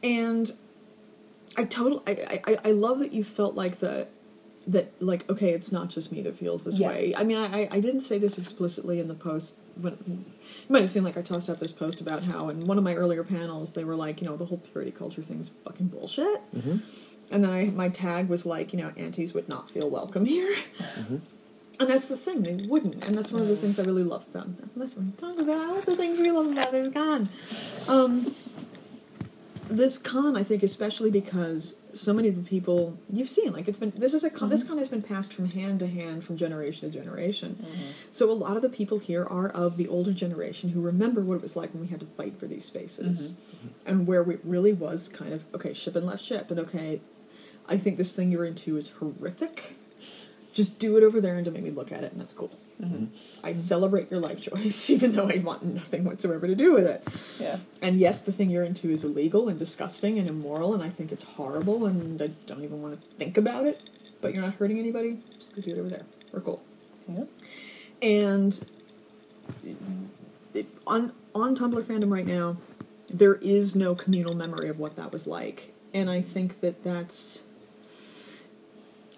And 0.02 0.50
I 1.58 1.66
totally. 1.66 2.02
I, 2.08 2.42
I 2.48 2.58
I 2.66 2.72
love 2.72 3.00
that 3.00 3.12
you 3.12 3.24
felt 3.26 3.56
like 3.56 3.80
the. 3.80 4.08
That 4.66 4.94
like 5.02 5.30
okay, 5.30 5.52
it's 5.52 5.72
not 5.74 5.90
just 5.90 6.12
me 6.12 6.22
that 6.22 6.38
feels 6.38 6.64
this 6.64 6.80
Yeah. 6.80 6.88
way. 6.88 7.14
I 7.18 7.24
mean, 7.26 7.38
I 7.38 7.68
I 7.70 7.80
didn't 7.82 8.00
say 8.00 8.18
this 8.18 8.38
explicitly 8.38 9.00
in 9.00 9.10
the 9.10 9.14
post, 9.14 9.56
but 9.76 9.98
you 10.08 10.24
might 10.70 10.82
have 10.82 10.90
seen 10.92 11.04
like 11.04 11.18
I 11.18 11.22
tossed 11.22 11.50
out 11.50 11.60
this 11.60 11.74
post 11.74 12.00
about 12.00 12.24
how 12.24 12.48
in 12.48 12.66
one 12.66 12.78
of 12.78 12.84
my 12.86 12.96
earlier 12.96 13.24
panels 13.26 13.74
they 13.74 13.84
were 13.84 13.96
like, 13.96 14.22
you 14.22 14.28
know, 14.28 14.38
the 14.38 14.46
whole 14.46 14.60
purity 14.60 14.92
culture 14.92 15.22
thing's 15.22 15.52
fucking 15.66 15.88
bullshit. 15.88 16.42
And 17.32 17.44
then 17.44 17.50
I 17.52 17.66
my 17.66 17.90
tag 17.90 18.30
was 18.30 18.46
like, 18.46 18.72
you 18.72 18.80
know, 18.80 18.94
aunties 18.96 19.34
would 19.34 19.50
not 19.50 19.70
feel 19.70 19.90
welcome 19.90 20.24
here. 20.26 20.56
And 21.80 21.90
that's 21.90 22.08
the 22.08 22.16
thing, 22.16 22.44
they 22.44 22.56
wouldn't. 22.68 23.04
And 23.04 23.18
that's 23.18 23.32
one 23.32 23.42
of 23.42 23.48
the 23.48 23.56
things 23.58 23.80
I 23.80 23.84
really 23.84 24.04
love 24.04 24.26
about 24.34 24.56
them. 24.58 24.70
That's 24.78 24.96
what 24.96 25.02
I'm 25.04 25.12
talking 25.14 25.42
about. 25.42 25.70
All 25.70 25.82
the 25.82 25.96
things 25.98 26.20
we 26.20 26.30
love 26.32 26.52
about 26.52 26.74
is 26.74 26.90
gone 26.90 27.30
Um, 27.90 28.36
this 29.78 29.98
con, 29.98 30.38
I 30.38 30.44
think, 30.44 30.64
especially 30.64 31.10
because 31.10 31.82
so 31.94 32.14
many 32.14 32.28
of 32.28 32.36
the 32.36 32.44
people 32.44 32.98
you've 33.12 33.30
seen, 33.30 33.52
like 33.52 33.68
it's 33.68 33.78
been 33.78 33.92
this 33.96 34.14
is 34.14 34.24
a 34.24 34.30
con. 34.30 34.50
This 34.50 34.62
mm-hmm. 34.62 34.70
con 34.70 34.78
has 34.78 34.88
been 34.88 35.02
passed 35.02 35.34
from 35.34 35.50
hand 35.50 35.80
to 35.80 35.88
hand, 35.88 36.24
from 36.24 36.38
generation 36.38 36.90
to 36.90 36.98
generation. 36.98 37.58
Mm-hmm. 37.60 37.92
So 38.12 38.30
a 38.30 38.34
lot 38.34 38.56
of 38.56 38.62
the 38.62 38.70
people 38.70 39.00
here 39.00 39.26
are 39.26 39.50
of 39.50 39.78
the 39.78 39.88
older 39.88 40.14
generation 40.14 40.70
who 40.70 40.82
remember 40.82 41.22
what 41.22 41.36
it 41.36 41.42
was 41.42 41.56
like 41.56 41.74
when 41.74 41.82
we 41.82 41.88
had 41.88 42.00
to 42.02 42.06
fight 42.06 42.38
for 42.38 42.48
these 42.48 42.66
spaces, 42.66 43.34
mm-hmm. 43.34 43.68
and 43.86 44.08
where 44.08 44.30
it 44.30 44.40
really 44.44 44.74
was 44.74 45.08
kind 45.08 45.34
of 45.34 45.46
okay, 45.56 45.74
ship 45.74 45.96
and 45.96 46.06
left 46.06 46.24
ship, 46.24 46.52
and 46.52 46.60
okay, 46.60 47.02
I 47.68 47.78
think 47.78 47.98
this 47.98 48.12
thing 48.12 48.32
you're 48.32 48.46
into 48.46 48.78
is 48.78 48.90
horrific. 48.90 49.76
Just 50.54 50.80
do 50.80 50.98
it 50.98 51.04
over 51.04 51.20
there 51.20 51.36
and 51.36 51.44
don't 51.44 51.54
make 51.54 51.64
me 51.64 51.72
look 51.72 51.92
at 51.92 52.04
it, 52.04 52.12
and 52.12 52.22
that's 52.22 52.34
cool. 52.34 52.52
Mm-hmm. 52.82 53.46
I 53.46 53.54
celebrate 53.54 54.12
your 54.12 54.20
life 54.20 54.42
choice, 54.42 54.90
even 54.90 55.14
though 55.14 55.28
I 55.28 55.40
want 55.40 55.64
nothing 55.64 56.04
whatsoever 56.04 56.48
to 56.48 56.56
do 56.56 56.74
with 56.74 56.86
it. 56.86 57.04
Yeah. 57.40 57.58
And 57.82 58.00
yes, 58.00 58.20
the 58.20 58.32
thing 58.32 58.50
you're 58.50 58.64
into 58.64 58.90
is 58.90 59.04
illegal 59.04 59.50
and 59.50 59.58
disgusting 59.58 60.20
and 60.20 60.30
immoral, 60.30 60.74
and 60.74 60.84
I 60.84 60.90
think 60.90 61.12
it's 61.12 61.24
horrible, 61.24 61.86
and 61.86 62.22
I 62.22 62.28
don't 62.46 62.64
even 62.64 62.82
want 62.82 62.94
to 62.94 63.08
think 63.18 63.38
about 63.38 63.66
it. 63.66 63.82
But 64.22 64.34
you're 64.34 64.44
not 64.44 64.54
hurting 64.56 64.80
anybody. 64.80 65.20
Just 65.34 65.56
do 65.56 65.72
it 65.72 65.80
over 65.80 65.90
there. 65.90 66.06
We're 66.32 66.42
cool. 66.42 66.62
Yep. 67.10 67.28
And 68.02 68.68
it, 70.54 70.68
on 70.88 71.14
on 71.36 71.56
Tumblr 71.56 71.82
fandom 71.84 72.12
right 72.12 72.26
now, 72.26 72.58
there 73.10 73.36
is 73.36 73.76
no 73.76 73.96
communal 73.96 74.36
memory 74.36 74.70
of 74.70 74.80
what 74.80 74.96
that 74.96 75.12
was 75.12 75.28
like, 75.28 75.74
and 75.94 76.10
I 76.10 76.22
think 76.22 76.62
that 76.62 76.84
that's 76.84 77.44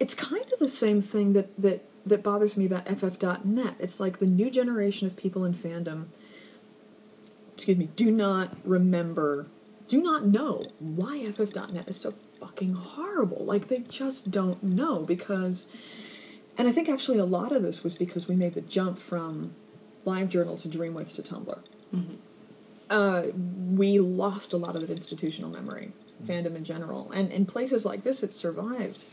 it's 0.00 0.14
kind 0.14 0.44
of 0.52 0.58
the 0.58 0.68
same 0.68 1.02
thing 1.02 1.32
that 1.34 1.60
that 1.60 1.84
that 2.04 2.22
bothers 2.22 2.56
me 2.56 2.66
about 2.66 2.86
FF.net. 2.86 3.74
It's 3.80 3.98
like 3.98 4.18
the 4.18 4.26
new 4.26 4.50
generation 4.50 5.06
of 5.06 5.16
people 5.16 5.44
in 5.44 5.54
fandom, 5.54 6.06
excuse 7.54 7.76
me, 7.76 7.88
do 7.96 8.12
not 8.12 8.56
remember, 8.64 9.48
do 9.88 10.00
not 10.00 10.24
know 10.24 10.64
why 10.78 11.28
FF.net 11.30 11.88
is 11.88 11.96
so 11.96 12.14
fucking 12.38 12.74
horrible. 12.74 13.44
Like 13.44 13.68
they 13.68 13.80
just 13.80 14.30
don't 14.30 14.62
know 14.62 15.02
because 15.02 15.66
and 16.58 16.68
I 16.68 16.72
think 16.72 16.88
actually 16.88 17.18
a 17.18 17.24
lot 17.24 17.52
of 17.52 17.62
this 17.62 17.82
was 17.84 17.94
because 17.94 18.28
we 18.28 18.34
made 18.36 18.54
the 18.54 18.62
jump 18.62 18.98
from 18.98 19.54
LiveJournal 20.06 20.60
to 20.62 20.68
Dreamwidth 20.68 21.14
to 21.14 21.22
Tumblr. 21.22 21.58
Uh, 22.88 23.22
we 23.74 23.98
lost 23.98 24.52
a 24.52 24.56
lot 24.56 24.74
of 24.74 24.80
that 24.80 24.90
institutional 24.90 25.50
memory, 25.50 25.92
fandom 26.24 26.54
in 26.54 26.64
general, 26.64 27.10
and 27.12 27.30
in 27.32 27.44
places 27.44 27.84
like 27.84 28.04
this, 28.04 28.22
it 28.22 28.32
survived. 28.32 29.04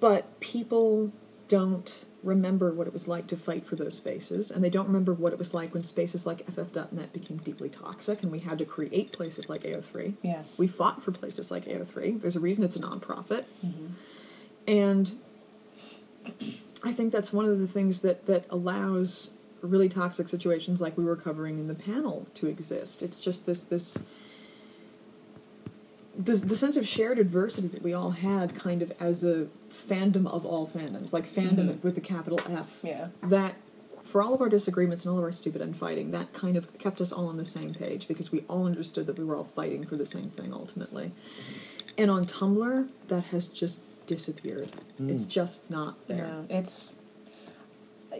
But 0.00 0.40
people 0.40 1.12
don't 1.48 2.04
remember 2.22 2.72
what 2.72 2.86
it 2.86 2.92
was 2.92 3.06
like 3.06 3.26
to 3.28 3.36
fight 3.36 3.66
for 3.66 3.76
those 3.76 3.94
spaces, 3.94 4.50
and 4.50 4.64
they 4.64 4.70
don't 4.70 4.86
remember 4.86 5.12
what 5.12 5.32
it 5.32 5.38
was 5.38 5.52
like 5.52 5.74
when 5.74 5.82
spaces 5.82 6.26
like 6.26 6.46
FF.net 6.46 7.12
became 7.12 7.36
deeply 7.38 7.68
toxic, 7.68 8.22
and 8.22 8.32
we 8.32 8.38
had 8.40 8.58
to 8.58 8.64
create 8.64 9.12
places 9.12 9.48
like 9.48 9.62
AO3. 9.62 10.14
Yeah. 10.22 10.42
We 10.56 10.66
fought 10.66 11.02
for 11.02 11.12
places 11.12 11.50
like 11.50 11.66
AO3. 11.66 12.20
There's 12.20 12.36
a 12.36 12.40
reason 12.40 12.64
it's 12.64 12.76
a 12.76 12.80
nonprofit. 12.80 13.44
Mm-hmm. 13.64 13.86
And 14.66 15.12
I 16.82 16.92
think 16.92 17.12
that's 17.12 17.32
one 17.32 17.44
of 17.44 17.58
the 17.58 17.68
things 17.68 18.00
that, 18.00 18.26
that 18.26 18.46
allows 18.50 19.30
really 19.60 19.88
toxic 19.88 20.28
situations 20.28 20.80
like 20.80 20.96
we 20.96 21.04
were 21.04 21.16
covering 21.16 21.58
in 21.58 21.68
the 21.68 21.74
panel 21.74 22.26
to 22.34 22.46
exist. 22.46 23.02
It's 23.02 23.22
just 23.22 23.46
this 23.46 23.62
this 23.62 23.98
the, 26.16 26.34
the 26.34 26.54
sense 26.54 26.76
of 26.76 26.86
shared 26.86 27.18
adversity 27.18 27.68
that 27.68 27.82
we 27.82 27.92
all 27.92 28.10
had 28.10 28.54
kind 28.54 28.82
of 28.82 28.92
as 29.00 29.24
a 29.24 29.48
fandom 29.74 30.26
of 30.26 30.46
all 30.46 30.66
fandoms, 30.66 31.12
like 31.12 31.26
fandom 31.28 31.68
Mhm. 31.78 31.82
with 31.82 31.94
the 31.94 32.00
capital 32.00 32.40
F. 32.48 32.80
Yeah. 32.82 33.08
That 33.22 33.56
for 34.02 34.22
all 34.22 34.34
of 34.34 34.40
our 34.40 34.48
disagreements 34.48 35.04
and 35.04 35.12
all 35.12 35.18
of 35.18 35.24
our 35.24 35.32
stupid 35.32 35.60
infighting, 35.62 36.10
that 36.12 36.32
kind 36.32 36.56
of 36.56 36.72
kept 36.78 37.00
us 37.00 37.10
all 37.10 37.26
on 37.26 37.36
the 37.36 37.44
same 37.44 37.72
page 37.74 38.06
because 38.06 38.30
we 38.30 38.44
all 38.48 38.66
understood 38.66 39.06
that 39.06 39.18
we 39.18 39.24
were 39.24 39.34
all 39.36 39.44
fighting 39.56 39.84
for 39.84 39.96
the 39.96 40.06
same 40.06 40.30
thing 40.30 40.52
ultimately. 40.52 41.12
And 41.98 42.10
on 42.10 42.24
Tumblr, 42.24 42.88
that 43.08 43.24
has 43.26 43.46
just 43.48 43.80
disappeared. 44.06 44.68
It's 44.98 45.24
just 45.24 45.70
not 45.70 46.06
there. 46.06 46.44
Yeah, 46.48 46.58
it's. 46.58 46.90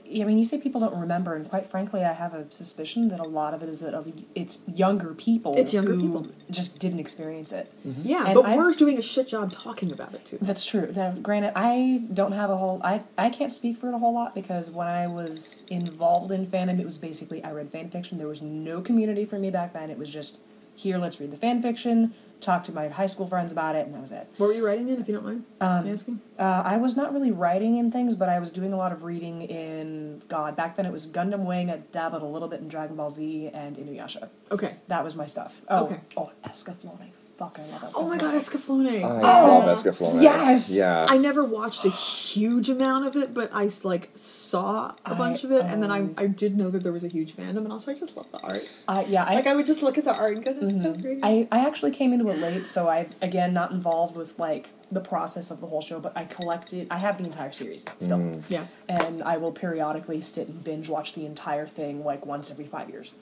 I 0.04 0.24
mean, 0.24 0.38
you 0.38 0.44
say 0.44 0.58
people 0.58 0.80
don't 0.80 0.96
remember, 0.98 1.34
and 1.34 1.48
quite 1.48 1.66
frankly, 1.66 2.02
I 2.04 2.12
have 2.12 2.34
a 2.34 2.50
suspicion 2.50 3.08
that 3.08 3.20
a 3.20 3.24
lot 3.24 3.54
of 3.54 3.62
it 3.62 3.68
is 3.68 3.80
that 3.80 3.94
it's 4.34 4.58
younger 4.66 5.14
people. 5.14 5.54
It's 5.56 5.72
younger 5.72 5.94
who 5.94 6.00
people. 6.00 6.26
just 6.50 6.78
didn't 6.78 7.00
experience 7.00 7.52
it. 7.52 7.72
Mm-hmm. 7.86 8.00
Yeah, 8.04 8.24
And 8.26 8.34
but 8.34 8.44
I've- 8.46 8.58
we're 8.58 8.72
doing 8.74 8.98
a 8.98 9.02
shit 9.02 9.28
job 9.28 9.52
talking 9.52 9.92
about 9.92 10.14
it 10.14 10.24
too. 10.24 10.38
That's 10.42 10.64
true. 10.64 10.92
Now, 10.94 11.12
granted, 11.12 11.52
I 11.56 12.02
don't 12.12 12.32
have 12.32 12.50
a 12.50 12.56
whole. 12.56 12.80
I 12.84 13.02
I 13.18 13.30
can't 13.30 13.52
speak 13.52 13.76
for 13.78 13.88
it 13.88 13.94
a 13.94 13.98
whole 13.98 14.14
lot 14.14 14.34
because 14.34 14.70
when 14.70 14.86
I 14.88 15.06
was 15.06 15.64
involved 15.68 16.30
in 16.32 16.46
fandom, 16.46 16.78
it 16.80 16.84
was 16.84 16.98
basically 16.98 17.42
I 17.44 17.50
read 17.52 17.70
fan 17.70 17.90
fiction. 17.90 18.18
There 18.18 18.28
was 18.28 18.42
no 18.42 18.80
community 18.80 19.24
for 19.24 19.38
me 19.38 19.50
back 19.50 19.72
then. 19.74 19.90
It 19.90 19.98
was 19.98 20.10
just 20.10 20.38
here. 20.74 20.98
Let's 20.98 21.20
read 21.20 21.30
the 21.30 21.36
fan 21.36 21.62
fiction. 21.62 22.14
Talk 22.44 22.62
to 22.64 22.72
my 22.72 22.88
high 22.88 23.06
school 23.06 23.26
friends 23.26 23.52
about 23.52 23.74
it, 23.74 23.86
and 23.86 23.94
that 23.94 24.02
was 24.02 24.12
it. 24.12 24.30
What 24.36 24.48
were 24.48 24.52
you 24.52 24.66
writing 24.66 24.90
in, 24.90 25.00
if 25.00 25.08
you 25.08 25.14
don't 25.14 25.24
mind 25.24 25.44
Um, 25.62 25.88
asking? 25.90 26.20
Uh, 26.38 26.60
I 26.62 26.76
was 26.76 26.94
not 26.94 27.14
really 27.14 27.32
writing 27.32 27.78
in 27.78 27.90
things, 27.90 28.14
but 28.14 28.28
I 28.28 28.38
was 28.38 28.50
doing 28.50 28.74
a 28.74 28.76
lot 28.76 28.92
of 28.92 29.02
reading 29.02 29.40
in 29.40 30.20
God. 30.28 30.54
Back 30.54 30.76
then, 30.76 30.84
it 30.84 30.92
was 30.92 31.06
Gundam 31.06 31.46
Wing. 31.46 31.70
I 31.70 31.78
dabbled 31.90 32.20
a 32.22 32.26
little 32.26 32.48
bit 32.48 32.60
in 32.60 32.68
Dragon 32.68 32.96
Ball 32.96 33.08
Z 33.08 33.50
and 33.54 33.76
Inuyasha. 33.78 34.28
Okay. 34.50 34.76
That 34.88 35.02
was 35.02 35.16
my 35.16 35.24
stuff. 35.24 35.62
Oh, 35.68 35.84
Okay. 35.86 36.00
oh, 36.18 36.32
Escaflowne. 36.44 37.12
Fuck, 37.36 37.58
I 37.60 37.66
love 37.72 37.82
Escaflowne. 37.82 37.92
Oh 37.96 38.08
my 38.08 38.16
god, 38.16 38.34
Escaflowne. 38.34 39.02
I 39.04 39.20
Oh, 39.42 39.58
love 39.66 39.78
Escaflowne. 39.78 40.22
yes! 40.22 40.70
Yeah. 40.70 41.04
I 41.08 41.18
never 41.18 41.44
watched 41.44 41.84
a 41.84 41.90
huge 41.90 42.70
amount 42.70 43.06
of 43.06 43.16
it, 43.16 43.34
but 43.34 43.50
I 43.52 43.68
like 43.82 44.10
saw 44.14 44.92
a 45.04 45.10
I, 45.12 45.14
bunch 45.14 45.42
of 45.42 45.50
it, 45.50 45.64
and 45.64 45.82
then 45.82 45.90
I, 45.90 46.00
um, 46.00 46.14
I 46.16 46.26
did 46.28 46.56
know 46.56 46.70
that 46.70 46.84
there 46.84 46.92
was 46.92 47.02
a 47.02 47.08
huge 47.08 47.34
fandom, 47.34 47.58
and 47.58 47.72
also 47.72 47.90
I 47.90 47.94
just 47.96 48.16
love 48.16 48.30
the 48.30 48.38
art. 48.40 48.70
Uh, 48.86 49.02
yeah, 49.08 49.24
I, 49.24 49.34
like 49.34 49.46
I 49.48 49.54
would 49.56 49.66
just 49.66 49.82
look 49.82 49.98
at 49.98 50.04
the 50.04 50.14
art 50.14 50.36
and 50.36 50.44
go, 50.44 50.52
"That's 50.52 50.80
so 50.82 50.92
Mhm. 50.94 51.02
great." 51.02 51.18
I, 51.24 51.48
I 51.50 51.66
actually 51.66 51.90
came 51.90 52.12
into 52.12 52.28
it 52.28 52.38
late, 52.38 52.66
so 52.66 52.88
I 52.88 53.08
again 53.20 53.52
not 53.52 53.72
involved 53.72 54.16
with 54.16 54.38
like 54.38 54.68
the 54.92 55.00
process 55.00 55.50
of 55.50 55.60
the 55.60 55.66
whole 55.66 55.80
show, 55.80 55.98
but 55.98 56.12
I 56.16 56.26
collected. 56.26 56.86
I 56.88 56.98
have 56.98 57.18
the 57.18 57.24
entire 57.24 57.50
series 57.50 57.84
still, 57.98 58.18
Mm. 58.18 58.42
yeah. 58.48 58.66
and 58.88 59.24
I 59.24 59.38
will 59.38 59.50
periodically 59.50 60.20
sit 60.20 60.46
and 60.46 60.62
binge 60.62 60.88
watch 60.88 61.14
the 61.14 61.26
entire 61.26 61.66
thing 61.66 62.04
like 62.04 62.24
once 62.26 62.48
every 62.50 62.66
five 62.66 62.88
years. 62.90 63.12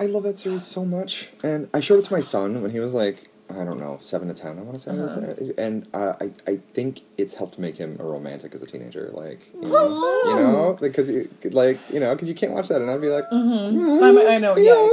I 0.00 0.06
love 0.06 0.22
that 0.24 0.38
series 0.40 0.64
so 0.64 0.84
much, 0.84 1.28
and 1.44 1.68
I 1.74 1.78
showed 1.80 1.98
it 2.00 2.06
to 2.06 2.12
my 2.12 2.20
son 2.22 2.62
when 2.62 2.72
he 2.72 2.80
was 2.80 2.94
like, 2.94 3.28
I 3.50 3.62
don't 3.62 3.78
know, 3.78 3.98
seven 4.00 4.28
to 4.28 4.34
ten. 4.34 4.58
I 4.58 4.62
want 4.62 4.74
to 4.74 4.80
say, 4.80 4.90
Uh-huh. 4.90 5.20
there. 5.20 5.36
and 5.58 5.86
uh, 5.92 6.14
I 6.20 6.30
I 6.50 6.56
think 6.72 7.02
it's 7.18 7.34
helped 7.34 7.58
make 7.58 7.76
him 7.76 7.96
a 8.00 8.04
romantic 8.04 8.54
as 8.54 8.62
a 8.62 8.66
teenager. 8.66 9.10
Like, 9.12 9.40
you 9.54 9.68
know, 9.68 10.22
you 10.24 10.34
know, 10.36 10.78
because 10.80 11.10
you 11.10 11.28
like 11.50 11.78
you 11.92 12.00
know, 12.00 12.14
because 12.14 12.28
you 12.28 12.34
can't 12.34 12.52
watch 12.52 12.68
that, 12.68 12.80
and 12.80 12.90
I'd 12.90 13.02
be 13.02 13.08
like, 13.08 13.28
Mm-hmm. 13.30 14.02
I, 14.02 14.34
I 14.36 14.38
know, 14.38 14.56
yeah. 14.56 14.88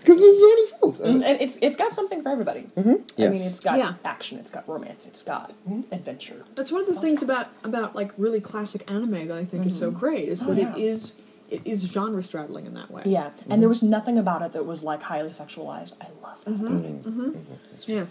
because 0.00 0.18
there's 0.20 0.40
so 0.40 0.48
many 0.48 0.66
feels. 0.66 1.00
And 1.00 1.24
and 1.24 1.40
it's 1.40 1.58
it's 1.62 1.76
got 1.76 1.92
something 1.92 2.22
for 2.22 2.30
everybody. 2.30 2.62
Mhm. 2.76 2.78
I 2.78 2.82
mean, 2.88 3.04
Yes. 3.16 3.46
it's 3.48 3.60
got 3.60 3.78
Yeah. 3.78 3.94
action, 4.04 4.38
it's 4.38 4.50
got 4.50 4.68
romance, 4.68 5.06
it's 5.06 5.22
got 5.22 5.52
adventure. 5.92 6.44
That's 6.56 6.72
one 6.72 6.80
of 6.80 6.88
the 6.88 7.00
things 7.00 7.22
about 7.22 7.48
about 7.62 7.94
like 7.94 8.10
really 8.18 8.40
classic 8.40 8.90
anime 8.90 9.28
that 9.28 9.38
I 9.38 9.44
think 9.44 9.64
is 9.64 9.78
so 9.78 9.92
great 9.92 10.28
is 10.28 10.42
Oh, 10.42 10.46
that 10.54 10.58
yeah. 10.58 10.72
it 10.74 10.78
is 10.82 11.12
it 11.52 11.62
is 11.64 11.82
genre 11.92 12.22
straddling 12.22 12.66
in 12.66 12.74
that 12.74 12.90
way. 12.90 13.02
Yeah, 13.06 13.30
and 13.48 13.60
there 13.62 13.68
was 13.68 13.82
nothing 13.82 14.16
about 14.18 14.42
it 14.42 14.52
that 14.52 14.64
was 14.66 14.82
like 14.82 15.02
highly 15.02 15.30
sexualized. 15.30 15.92
I 16.00 16.06
love 16.22 16.44
that. 16.44 16.54
about 16.54 16.84
it. 16.84 17.02
Mm. 17.04 17.36
Yeah. 17.86 18.06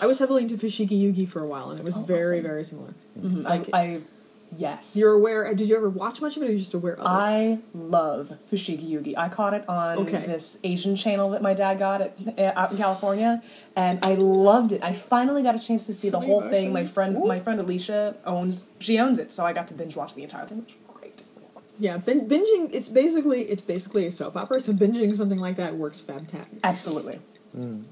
I 0.00 0.06
was 0.06 0.18
heavily 0.18 0.42
into 0.42 0.56
Fushigi 0.56 0.96
Yugi 1.02 1.26
for 1.28 1.40
a 1.42 1.46
while, 1.46 1.70
and 1.70 1.78
it 1.78 1.84
was 1.84 1.96
Oh, 1.96 2.00
very, 2.02 2.38
awesome. 2.38 2.42
very 2.50 2.64
similar. 2.64 2.94
Like- 3.16 3.68
I, 3.72 3.80
I, 3.80 4.00
yes. 4.56 4.96
You're 4.96 5.12
aware? 5.14 5.52
Did 5.54 5.66
you 5.68 5.76
ever 5.76 5.88
watch 5.88 6.20
much 6.20 6.36
of 6.36 6.42
it, 6.42 6.46
or 6.46 6.48
are 6.50 6.52
you 6.52 6.58
just 6.58 6.74
aware 6.74 6.92
of 6.92 7.00
it? 7.00 7.06
I 7.06 7.58
love 7.72 8.34
Fushigi 8.52 8.86
Yugi. 8.90 9.14
I 9.16 9.30
caught 9.30 9.54
it 9.54 9.66
on 9.68 9.98
Okay. 10.00 10.26
this 10.26 10.58
Asian 10.62 10.94
channel 10.94 11.30
that 11.30 11.40
my 11.40 11.54
dad 11.54 11.78
got 11.78 12.02
at, 12.02 12.12
uh, 12.38 12.52
out 12.54 12.72
in 12.72 12.76
California, 12.76 13.42
and 13.74 13.98
I 14.04 14.12
loved 14.14 14.72
it. 14.72 14.82
I 14.82 14.92
finally 14.92 15.42
got 15.42 15.54
a 15.54 15.58
chance 15.58 15.86
to 15.86 15.94
see 15.94 16.08
So 16.10 16.20
the 16.20 16.26
whole 16.26 16.40
many 16.42 16.52
thing. 16.52 16.72
My 16.74 16.84
friend, 16.84 17.16
Ooh. 17.16 17.24
my 17.26 17.40
friend 17.40 17.58
Alicia 17.58 18.16
owns. 18.26 18.66
She 18.78 18.98
owns 18.98 19.18
it, 19.18 19.32
so 19.32 19.46
I 19.46 19.54
got 19.54 19.68
to 19.68 19.74
binge 19.74 19.96
watch 19.96 20.14
the 20.14 20.22
entire 20.22 20.44
thing. 20.44 20.58
Which 20.58 20.66
was 20.68 20.74
great. 20.74 20.81
Yeah, 21.78 21.96
bin- 21.96 22.28
binging. 22.28 22.70
It's 22.72 22.88
basically 22.88 23.42
it's 23.42 23.62
basically 23.62 24.06
a 24.06 24.10
soap 24.12 24.36
opera. 24.36 24.60
So 24.60 24.72
binging 24.72 25.14
something 25.16 25.38
like 25.38 25.56
that 25.56 25.74
works 25.76 26.00
fantastic. 26.00 26.58
Absolutely. 26.62 27.18
Um, 27.54 27.84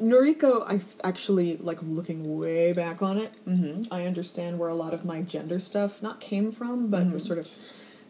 Nuriko, 0.00 0.62
I 0.68 0.76
f- 0.76 0.96
actually 1.02 1.56
like 1.56 1.78
looking 1.82 2.38
way 2.38 2.72
back 2.72 3.02
on 3.02 3.18
it. 3.18 3.32
Mm-hmm. 3.48 3.92
I 3.92 4.06
understand 4.06 4.58
where 4.58 4.68
a 4.68 4.74
lot 4.74 4.94
of 4.94 5.04
my 5.04 5.22
gender 5.22 5.58
stuff 5.58 6.00
not 6.00 6.20
came 6.20 6.52
from, 6.52 6.88
but 6.88 7.02
Mm-hmm. 7.04 7.14
was 7.14 7.24
sort 7.24 7.38
of, 7.40 7.48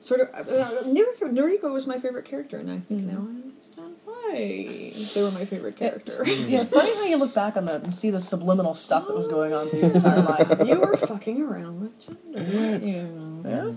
sort 0.03 0.21
of. 0.21 0.29
Uh, 0.35 0.83
Nuriko, 0.85 1.23
Nuriko 1.33 1.73
was 1.73 1.87
my 1.87 1.99
favorite 1.99 2.27
character, 2.27 2.59
and 2.59 2.71
I 2.71 2.81
think 2.81 3.03
Mhm. 3.03 3.13
now 3.13 3.27
I 3.29 3.31
understand 3.43 3.97
why 4.05 4.93
they 5.15 5.23
were 5.23 5.31
my 5.31 5.47
favorite 5.47 5.77
character. 5.77 6.23
Yeah, 6.27 6.65
funny 6.79 6.95
how 6.95 7.05
you 7.05 7.17
look 7.17 7.33
back 7.35 7.57
on 7.57 7.65
that 7.65 7.83
and 7.83 7.95
see 7.95 8.11
the 8.11 8.21
subliminal 8.21 8.75
stuff 8.75 9.07
that 9.07 9.17
was 9.17 9.27
going 9.29 9.55
on 9.55 9.69
through 9.69 9.79
your 9.85 9.93
entire 9.93 10.21
life. 10.23 10.69
you 10.69 10.81
were 10.81 10.97
fucking 10.99 11.41
around 11.41 11.81
with 11.81 11.99
gender, 12.07 12.57
weren't 12.59 12.83
you? 12.85 13.43
Yeah. 13.47 13.51
Yeah, 13.65 13.73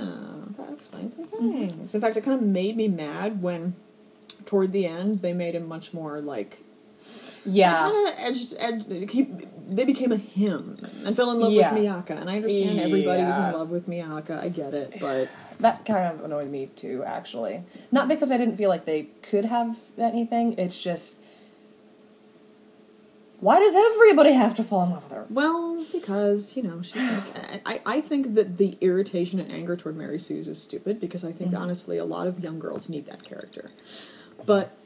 Oh, 0.00 0.44
that 0.56 0.72
explains 0.72 1.16
some 1.16 1.26
things. 1.26 1.94
In 1.94 2.00
fact, 2.00 2.16
it 2.16 2.24
kind 2.24 2.40
of 2.40 2.46
made 2.46 2.76
me 2.76 2.88
mad 2.88 3.42
when, 3.42 3.74
toward 4.46 4.72
the 4.72 4.86
end, 4.86 5.22
they 5.22 5.32
made 5.32 5.54
him 5.54 5.66
much 5.68 5.92
more 5.92 6.20
like. 6.20 6.58
Yeah. 7.44 7.74
Kind 7.74 8.08
of 8.08 8.14
edged, 8.18 8.54
edged. 8.58 9.10
He, 9.10 9.28
they 9.68 9.84
became 9.84 10.12
a 10.12 10.16
him 10.16 10.76
and 11.04 11.16
fell 11.16 11.30
in 11.30 11.40
love 11.40 11.52
Yeah. 11.52 11.72
with 11.72 11.82
Miaka. 11.82 12.14
And 12.14 12.28
I 12.28 12.36
understand 12.36 12.78
everybody 12.80 13.22
was 13.22 13.36
in 13.36 13.52
love 13.52 13.70
with 13.70 13.88
Miaka. 13.88 14.40
I 14.42 14.48
get 14.48 14.74
it, 14.74 14.98
but 15.00 15.28
That 15.60 15.84
kind 15.84 16.06
of 16.14 16.24
annoyed 16.24 16.50
me 16.50 16.70
too, 16.74 17.04
actually. 17.04 17.62
Not 17.92 18.08
because 18.08 18.32
I 18.32 18.38
didn't 18.38 18.56
feel 18.56 18.70
like 18.70 18.86
they 18.86 19.08
could 19.22 19.44
have 19.44 19.76
anything, 19.98 20.58
it's 20.58 20.80
just. 20.82 21.18
Why 23.40 23.58
does 23.58 23.74
everybody 23.74 24.32
have 24.32 24.54
to 24.56 24.62
fall 24.64 24.84
in 24.84 24.90
love 24.90 25.04
with 25.04 25.12
her? 25.12 25.26
well, 25.30 25.84
because 25.92 26.56
you 26.56 26.62
know 26.62 26.82
she's 26.82 27.02
like. 27.02 27.62
I, 27.66 27.80
I 27.86 28.00
think 28.00 28.34
that 28.34 28.58
the 28.58 28.76
irritation 28.80 29.40
and 29.40 29.50
anger 29.50 29.76
toward 29.76 29.96
Mary 29.96 30.18
Sue's 30.18 30.46
is 30.48 30.62
stupid 30.62 31.00
because 31.00 31.24
I 31.24 31.32
think 31.32 31.52
Mhm. 31.52 31.58
honestly 31.60 31.96
a 31.98 32.04
lot 32.04 32.26
of 32.26 32.40
young 32.40 32.58
girls 32.58 32.88
need 32.88 33.06
that 33.06 33.22
character, 33.22 33.70
but. 34.46 34.76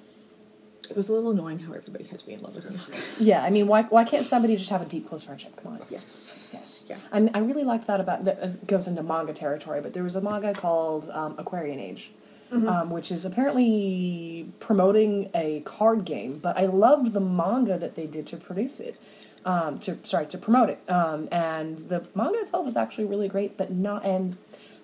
It 0.90 0.96
was 0.98 1.08
a 1.08 1.14
little 1.14 1.30
annoying 1.30 1.60
how 1.60 1.72
everybody 1.72 2.04
had 2.04 2.18
to 2.18 2.26
be 2.26 2.34
in 2.34 2.42
love 2.42 2.56
with 2.56 2.70
Miaka. 2.70 3.02
Yeah, 3.18 3.42
I 3.42 3.48
mean, 3.48 3.66
why, 3.68 3.84
why 3.84 4.04
can't 4.04 4.26
somebody 4.26 4.54
just 4.54 4.68
have 4.68 4.82
a 4.82 4.84
deep, 4.84 5.08
close 5.08 5.24
friendship? 5.24 5.56
Come 5.56 5.72
on. 5.72 5.80
Yes. 5.88 6.36
Yes. 6.52 6.84
Yeah. 6.86 6.98
I, 7.10 7.20
mean, 7.20 7.30
I 7.32 7.38
really 7.38 7.64
liked 7.64 7.86
that 7.86 8.00
about 8.00 8.26
that. 8.26 8.38
It 8.42 8.66
goes 8.66 8.86
into 8.86 9.02
manga 9.02 9.32
territory, 9.32 9.80
but 9.80 9.94
there 9.94 10.02
was 10.02 10.14
a 10.14 10.20
manga 10.20 10.52
called 10.52 11.08
um, 11.08 11.36
Aquarian 11.38 11.80
Age, 11.80 12.12
um, 12.52 12.90
which 12.90 13.10
is 13.10 13.24
apparently 13.24 14.48
promoting 14.60 15.30
a 15.34 15.60
card 15.64 16.04
game. 16.04 16.38
But 16.38 16.56
I 16.56 16.66
loved 16.66 17.12
the 17.12 17.20
manga 17.20 17.76
that 17.78 17.96
they 17.96 18.06
did 18.06 18.26
to 18.28 18.36
produce 18.36 18.80
it, 18.80 19.00
um, 19.44 19.78
to 19.78 19.98
sorry 20.02 20.26
to 20.26 20.38
promote 20.38 20.70
it. 20.70 20.80
Um, 20.88 21.28
and 21.32 21.78
the 21.78 22.06
manga 22.14 22.38
itself 22.38 22.66
is 22.66 22.76
actually 22.76 23.04
really 23.06 23.28
great, 23.28 23.56
but 23.56 23.70
not 23.70 24.04
and 24.04 24.36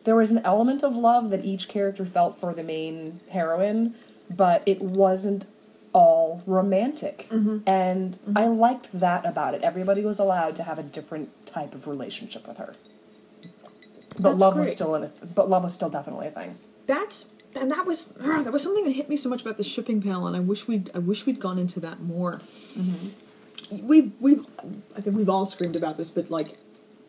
there 0.05 0.17
was 0.17 0.31
an 0.31 0.41
element 0.45 0.83
of 0.83 0.97
love 0.97 1.31
that 1.31 1.45
each 1.45 1.69
character 1.69 2.07
felt 2.07 2.39
for 2.39 2.55
the 2.55 2.63
main 2.63 3.21
heroine, 3.31 3.95
but 4.31 4.63
it 4.65 4.81
wasn't 4.81 5.45
all 5.93 6.43
romantic. 6.47 7.27
And 7.67 8.19
I 8.35 8.47
liked 8.47 8.99
that 8.99 9.27
about 9.27 9.55
it. 9.55 9.63
Everybody 9.63 10.03
was 10.03 10.19
allowed 10.19 10.57
to 10.57 10.63
have 10.63 10.79
a 10.79 10.83
different 10.83 11.47
type 11.47 11.75
of 11.75 11.87
relationship 11.87 12.47
with 12.47 12.57
her. 12.59 12.73
But 14.19 14.31
That's 14.31 14.41
love 14.41 14.59
was 14.59 14.73
still 14.73 14.95
it. 14.97 15.35
But 15.35 15.51
love 15.51 15.65
was 15.65 15.75
still 15.75 15.91
definitely 15.91 16.29
a 16.29 16.31
thing. 16.31 16.57
That's 16.87 17.27
and 17.57 17.71
that 17.71 17.87
was 17.87 18.13
ah, 18.23 18.43
that 18.43 18.53
was 18.53 18.63
something 18.63 18.85
that 18.85 18.93
hit 18.93 19.09
me 19.09 19.17
so 19.17 19.29
much 19.29 19.43
about 19.43 19.57
the 19.57 19.65
shipping 19.65 20.01
panel, 20.03 20.27
and 20.27 20.37
I 20.37 20.41
wish 20.41 20.67
we'd 20.69 20.91
I 20.95 20.99
wish 20.99 21.27
we'd 21.27 21.41
gone 21.41 21.59
into 21.59 21.81
that 21.81 22.01
more. 22.01 22.41
we've 23.83 24.13
we've 24.21 24.47
I 24.97 25.01
think 25.01 25.17
we've 25.17 25.29
all 25.29 25.45
screamed 25.47 25.77
about 25.77 25.97
this, 25.97 26.11
but 26.11 26.31
like 26.31 26.57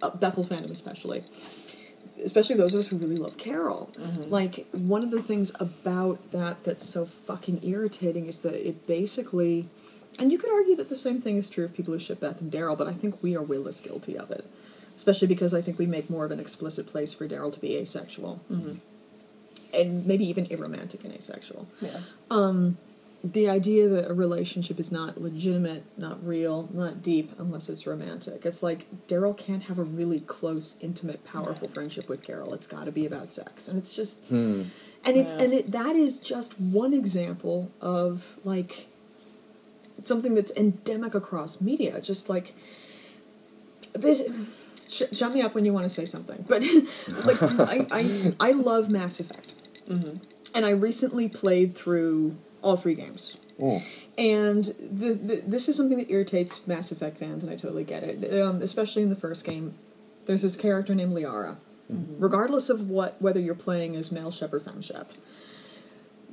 uh, 0.01 0.11
Bethyl 0.11 0.45
fandom 0.45 0.71
especially, 0.71 1.23
especially 2.23 2.55
those 2.55 2.73
of 2.73 2.79
us 2.81 2.87
who 2.87 2.97
really 2.97 3.17
love 3.17 3.37
Carol. 3.37 3.91
Like 4.29 4.67
one 4.71 5.03
of 5.03 5.11
the 5.11 5.21
things 5.21 5.51
about 5.59 6.31
that 6.31 6.63
that's 6.63 6.85
so 6.87 7.05
fucking 7.05 7.61
irritating 7.63 8.27
is 8.27 8.39
that 8.41 8.55
it 8.67 8.87
basically, 8.87 9.67
and 10.19 10.31
you 10.31 10.37
could 10.37 10.51
argue 10.51 10.75
that 10.75 10.89
the 10.89 10.95
same 10.95 11.21
thing 11.21 11.37
is 11.37 11.49
true 11.49 11.65
of 11.65 11.73
people 11.73 11.93
who 11.93 11.99
ship 11.99 12.19
Beth 12.19 12.41
and 12.41 12.51
Daryl, 12.51 12.77
but 12.77 12.87
I 12.87 12.93
think 12.93 13.21
we 13.23 13.35
are 13.35 13.43
way 13.43 13.57
less 13.57 13.79
guilty 13.81 14.17
of 14.17 14.31
it, 14.31 14.45
especially 14.95 15.27
because 15.27 15.53
I 15.53 15.61
think 15.61 15.77
we 15.79 15.85
make 15.85 16.09
more 16.09 16.25
of 16.25 16.31
an 16.31 16.39
explicit 16.39 16.87
place 16.87 17.13
for 17.13 17.27
Daryl 17.27 17.53
to 17.53 17.59
be 17.59 17.75
asexual, 17.77 18.41
and 19.73 20.05
maybe 20.05 20.25
even 20.27 20.45
aromantic 20.47 21.03
and 21.03 21.13
asexual 21.13 21.67
Yeah. 21.81 21.99
Um, 22.29 22.77
the 23.23 23.47
idea 23.47 23.87
that 23.87 24.09
a 24.09 24.13
relationship 24.15 24.79
is 24.79 24.91
not 24.91 25.21
legitimate, 25.21 25.83
not 25.95 26.25
real, 26.25 26.67
not 26.73 27.03
deep 27.03 27.31
unless 27.37 27.69
it's 27.69 27.85
romantic. 27.85 28.45
It's 28.47 28.63
like 28.63 28.87
Daryl 29.07 29.37
can't 29.37 29.63
have 29.63 29.77
a 29.77 29.83
really 29.83 30.21
close, 30.21 30.75
intimate, 30.81 31.23
powerful 31.23 31.67
friendship 31.67 32.09
with 32.09 32.23
Carol. 32.23 32.51
It's 32.55 32.65
got 32.65 32.85
to 32.85 32.91
be 32.91 33.05
about 33.05 33.31
sex, 33.31 33.67
and 33.67 33.77
it's 33.77 33.93
just, 33.95 34.23
hmm. 34.25 34.63
and 35.05 35.17
it's 35.17 35.33
Yeah. 35.33 35.41
and 35.43 35.53
it 35.53 35.71
that 35.71 35.95
is 35.95 36.17
just 36.19 36.59
one 36.59 36.95
example 36.95 37.69
of 37.79 38.39
like 38.43 38.87
something 40.03 40.33
that's 40.33 40.51
endemic 40.57 41.13
across 41.13 41.61
media. 41.61 42.01
Just 42.01 42.27
like 42.27 42.55
this. 43.93 44.23
Sh- 44.89 45.03
shut 45.13 45.33
me 45.33 45.41
up 45.41 45.55
when 45.55 45.63
you 45.63 45.71
want 45.71 45.85
to 45.85 45.89
say 45.89 46.05
something, 46.05 46.43
but 46.49 46.61
like 47.23 47.41
I, 47.41 47.87
I, 47.91 48.33
I 48.39 48.51
love 48.51 48.89
Mass 48.89 49.21
Effect, 49.21 49.53
and 50.53 50.65
I 50.65 50.69
recently 50.69 51.27
played 51.27 51.75
through 51.75 52.37
all 52.61 52.77
three 52.77 52.95
games. 52.95 53.37
Oh. 53.61 53.81
And 54.17 54.65
the, 54.79 55.13
the, 55.13 55.43
this 55.45 55.69
is 55.69 55.75
something 55.75 55.97
that 55.97 56.09
irritates 56.09 56.65
Mass 56.67 56.91
Effect 56.91 57.17
fans, 57.17 57.43
and 57.43 57.51
I 57.51 57.55
totally 57.55 57.83
get 57.83 58.03
it. 58.03 58.41
Um, 58.41 58.61
especially 58.61 59.03
in 59.03 59.09
the 59.09 59.15
first 59.15 59.45
game, 59.45 59.75
there's 60.25 60.41
this 60.41 60.55
character 60.55 60.95
named 60.95 61.13
Liara. 61.13 61.57
Regardless 62.19 62.69
of 62.69 62.89
what, 62.89 63.21
whether 63.21 63.39
you're 63.39 63.53
playing 63.53 63.97
as 63.97 64.11
male 64.13 64.31
shep 64.31 64.53
or 64.53 64.61
femme 64.61 64.81
shep, 64.81 65.11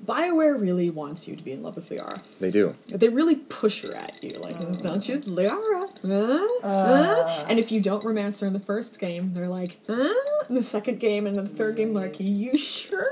Bioware 0.09 0.59
really 0.59 0.89
wants 0.89 1.29
you 1.29 1.37
to 1.37 1.43
be 1.43 1.53
in 1.53 1.63
love 1.63 1.77
with 1.77 1.91
Liara. 1.91 2.23
They 2.41 2.51
do. 2.51 2.75
They 2.87 3.11
really 3.11 3.37
push 3.37 3.83
her 3.83 3.95
at 3.95 4.25
you, 4.25 4.31
like, 4.41 4.57
oh. 4.59 4.73
don't 4.73 5.07
you, 5.07 5.19
Liara? 5.21 5.91
Huh? 6.03 6.67
Uh. 6.67 7.27
Huh?" 7.29 7.45
And 7.49 7.59
if 7.59 7.71
you 7.71 7.81
don't 7.81 8.03
romance 8.03 8.41
her 8.41 8.47
in 8.47 8.55
the 8.55 8.61
first 8.61 8.99
game, 8.99 9.35
they're 9.35 9.49
like, 9.49 9.79
huh? 9.87 10.15
In 10.49 10.55
the 10.55 10.63
second 10.63 10.99
game 10.99 11.27
and 11.27 11.37
the 11.37 11.47
third 11.47 11.77
game, 11.77 11.93
they're 11.93 12.05
like, 12.05 12.19
you 12.19 12.57
sure? 12.57 13.11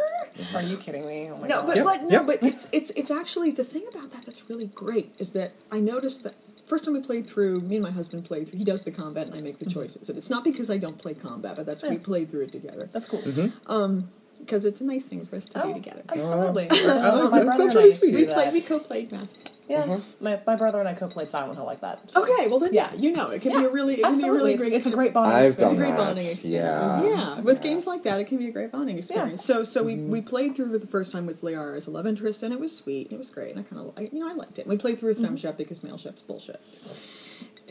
Are 0.55 0.63
you 0.63 0.77
kidding 0.77 1.07
me? 1.07 1.29
Oh 1.31 1.37
my 1.39 1.49
No, 1.49 1.63
but 1.63 1.77
Yep, 1.77 1.85
but 1.85 2.03
no, 2.05 2.09
yep. 2.11 2.27
but 2.27 2.43
it's 2.43 2.69
it's 2.73 2.91
it's 2.91 3.11
actually 3.11 3.51
the 3.51 3.65
thing 3.65 3.85
about 3.91 4.13
that 4.13 4.25
that's 4.25 4.49
really 4.51 4.67
great 4.67 5.15
is 5.19 5.33
that 5.33 5.53
I 5.71 5.81
noticed 5.81 6.25
that 6.25 6.35
first 6.67 6.85
time 6.85 6.95
we 6.95 7.01
played 7.01 7.27
through, 7.27 7.61
me 7.61 7.77
and 7.77 7.83
my 7.83 7.91
husband 7.91 8.25
played 8.25 8.49
through. 8.49 8.59
He 8.59 8.65
does 8.65 8.83
the 8.83 8.91
combat 8.91 9.27
and 9.27 9.35
I 9.35 9.41
make 9.41 9.59
the 9.59 9.67
mm-hmm. 9.67 9.81
choices, 9.81 10.09
and 10.09 10.19
it's 10.19 10.31
not 10.31 10.45
because 10.45 10.69
I 10.71 10.79
don't 10.79 10.99
play 10.99 11.15
combat, 11.15 11.57
but 11.57 11.67
that's 11.67 11.83
we 11.83 11.91
Yeah. 11.91 11.99
played 12.03 12.31
through 12.31 12.43
it 12.43 12.53
together 12.53 12.89
that's 12.93 13.09
cool. 13.09 13.21
Mm-hmm. 13.23 13.71
Um, 13.71 14.11
because 14.39 14.65
it's 14.65 14.81
a 14.81 14.85
nice 14.85 15.05
thing 15.05 15.25
for 15.27 15.37
us 15.37 15.45
to 15.47 15.63
Oh, 15.65 15.69
do 15.69 15.75
together. 15.75 16.03
absolutely. 16.09 16.69
I 16.71 17.11
like 17.15 17.31
My 17.31 17.43
that. 17.45 17.57
Sounds 17.57 17.75
really 17.75 17.91
sweet. 17.91 18.15
We 18.15 18.25
that. 18.25 18.35
played, 18.35 18.53
we 18.53 18.61
co-played 18.61 19.11
Mass. 19.13 19.33
Effect. 19.33 19.51
Yeah, 19.69 19.99
my, 20.21 20.39
my 20.47 20.55
brother 20.55 20.79
and 20.79 20.89
I 20.89 20.95
co-played 20.95 21.29
Silent 21.29 21.57
Hill 21.57 21.65
like 21.67 21.81
that. 21.81 22.09
so- 22.09 22.23
Okay, 22.23 22.47
well 22.47 22.61
then 22.61 22.73
yeah, 22.73 22.93
Yeah. 22.93 23.01
you 23.01 23.13
know 23.13 23.31
it 23.31 23.43
can 23.43 23.51
be 23.51 23.65
a 23.65 23.69
really 23.69 23.95
it 23.95 24.03
can 24.05 24.17
be 24.17 24.23
a 24.29 24.33
really 24.33 24.53
it's, 24.55 24.63
great. 24.63 24.73
it's 24.75 24.87
a 24.87 24.91
great 24.93 25.13
bonding 25.13 25.35
I've 25.35 25.45
It's 25.47 25.55
a 25.55 25.59
done 25.59 25.71
experience. 25.71 25.89
great 25.91 25.97
that. 25.99 26.07
bonding 26.07 26.27
experience. 26.29 27.05
Yeah. 27.05 27.35
Yeah, 27.35 27.41
with 27.41 27.63
games 27.63 27.85
like 27.85 28.05
that, 28.05 28.21
it 28.21 28.29
can 28.29 28.39
be 28.39 28.47
a 28.49 28.53
great 28.53 28.71
bonding 28.71 28.97
experience. 28.99 29.45
So, 29.45 29.65
so 29.65 29.83
we, 29.83 29.95
Mm-hmm. 29.97 30.11
we 30.11 30.21
played 30.21 30.55
through 30.55 30.71
for 30.71 30.79
the 30.79 30.87
first 30.87 31.11
time 31.11 31.27
with 31.27 31.41
Liara 31.43 31.77
as 31.77 31.89
a 31.89 31.91
love 31.91 32.07
interest, 32.07 32.45
and 32.45 32.55
it 32.55 32.61
was 32.61 32.77
sweet. 32.77 33.11
It 33.11 33.19
was 33.19 33.29
great, 33.29 33.57
and 33.57 33.59
I 33.59 33.63
kind 33.65 33.83
of, 33.83 33.93
I, 33.99 34.03
you 34.13 34.21
know, 34.21 34.29
I 34.29 34.35
liked 34.35 34.59
it. 34.61 34.69
We 34.69 34.77
played 34.77 35.01
through 35.01 35.09
with 35.09 35.19
Mm-hmm. 35.21 35.35
Femme 35.37 35.55
because 35.59 35.83
male 35.83 35.99
Shep's 35.99 36.23
bullshit. 36.23 36.61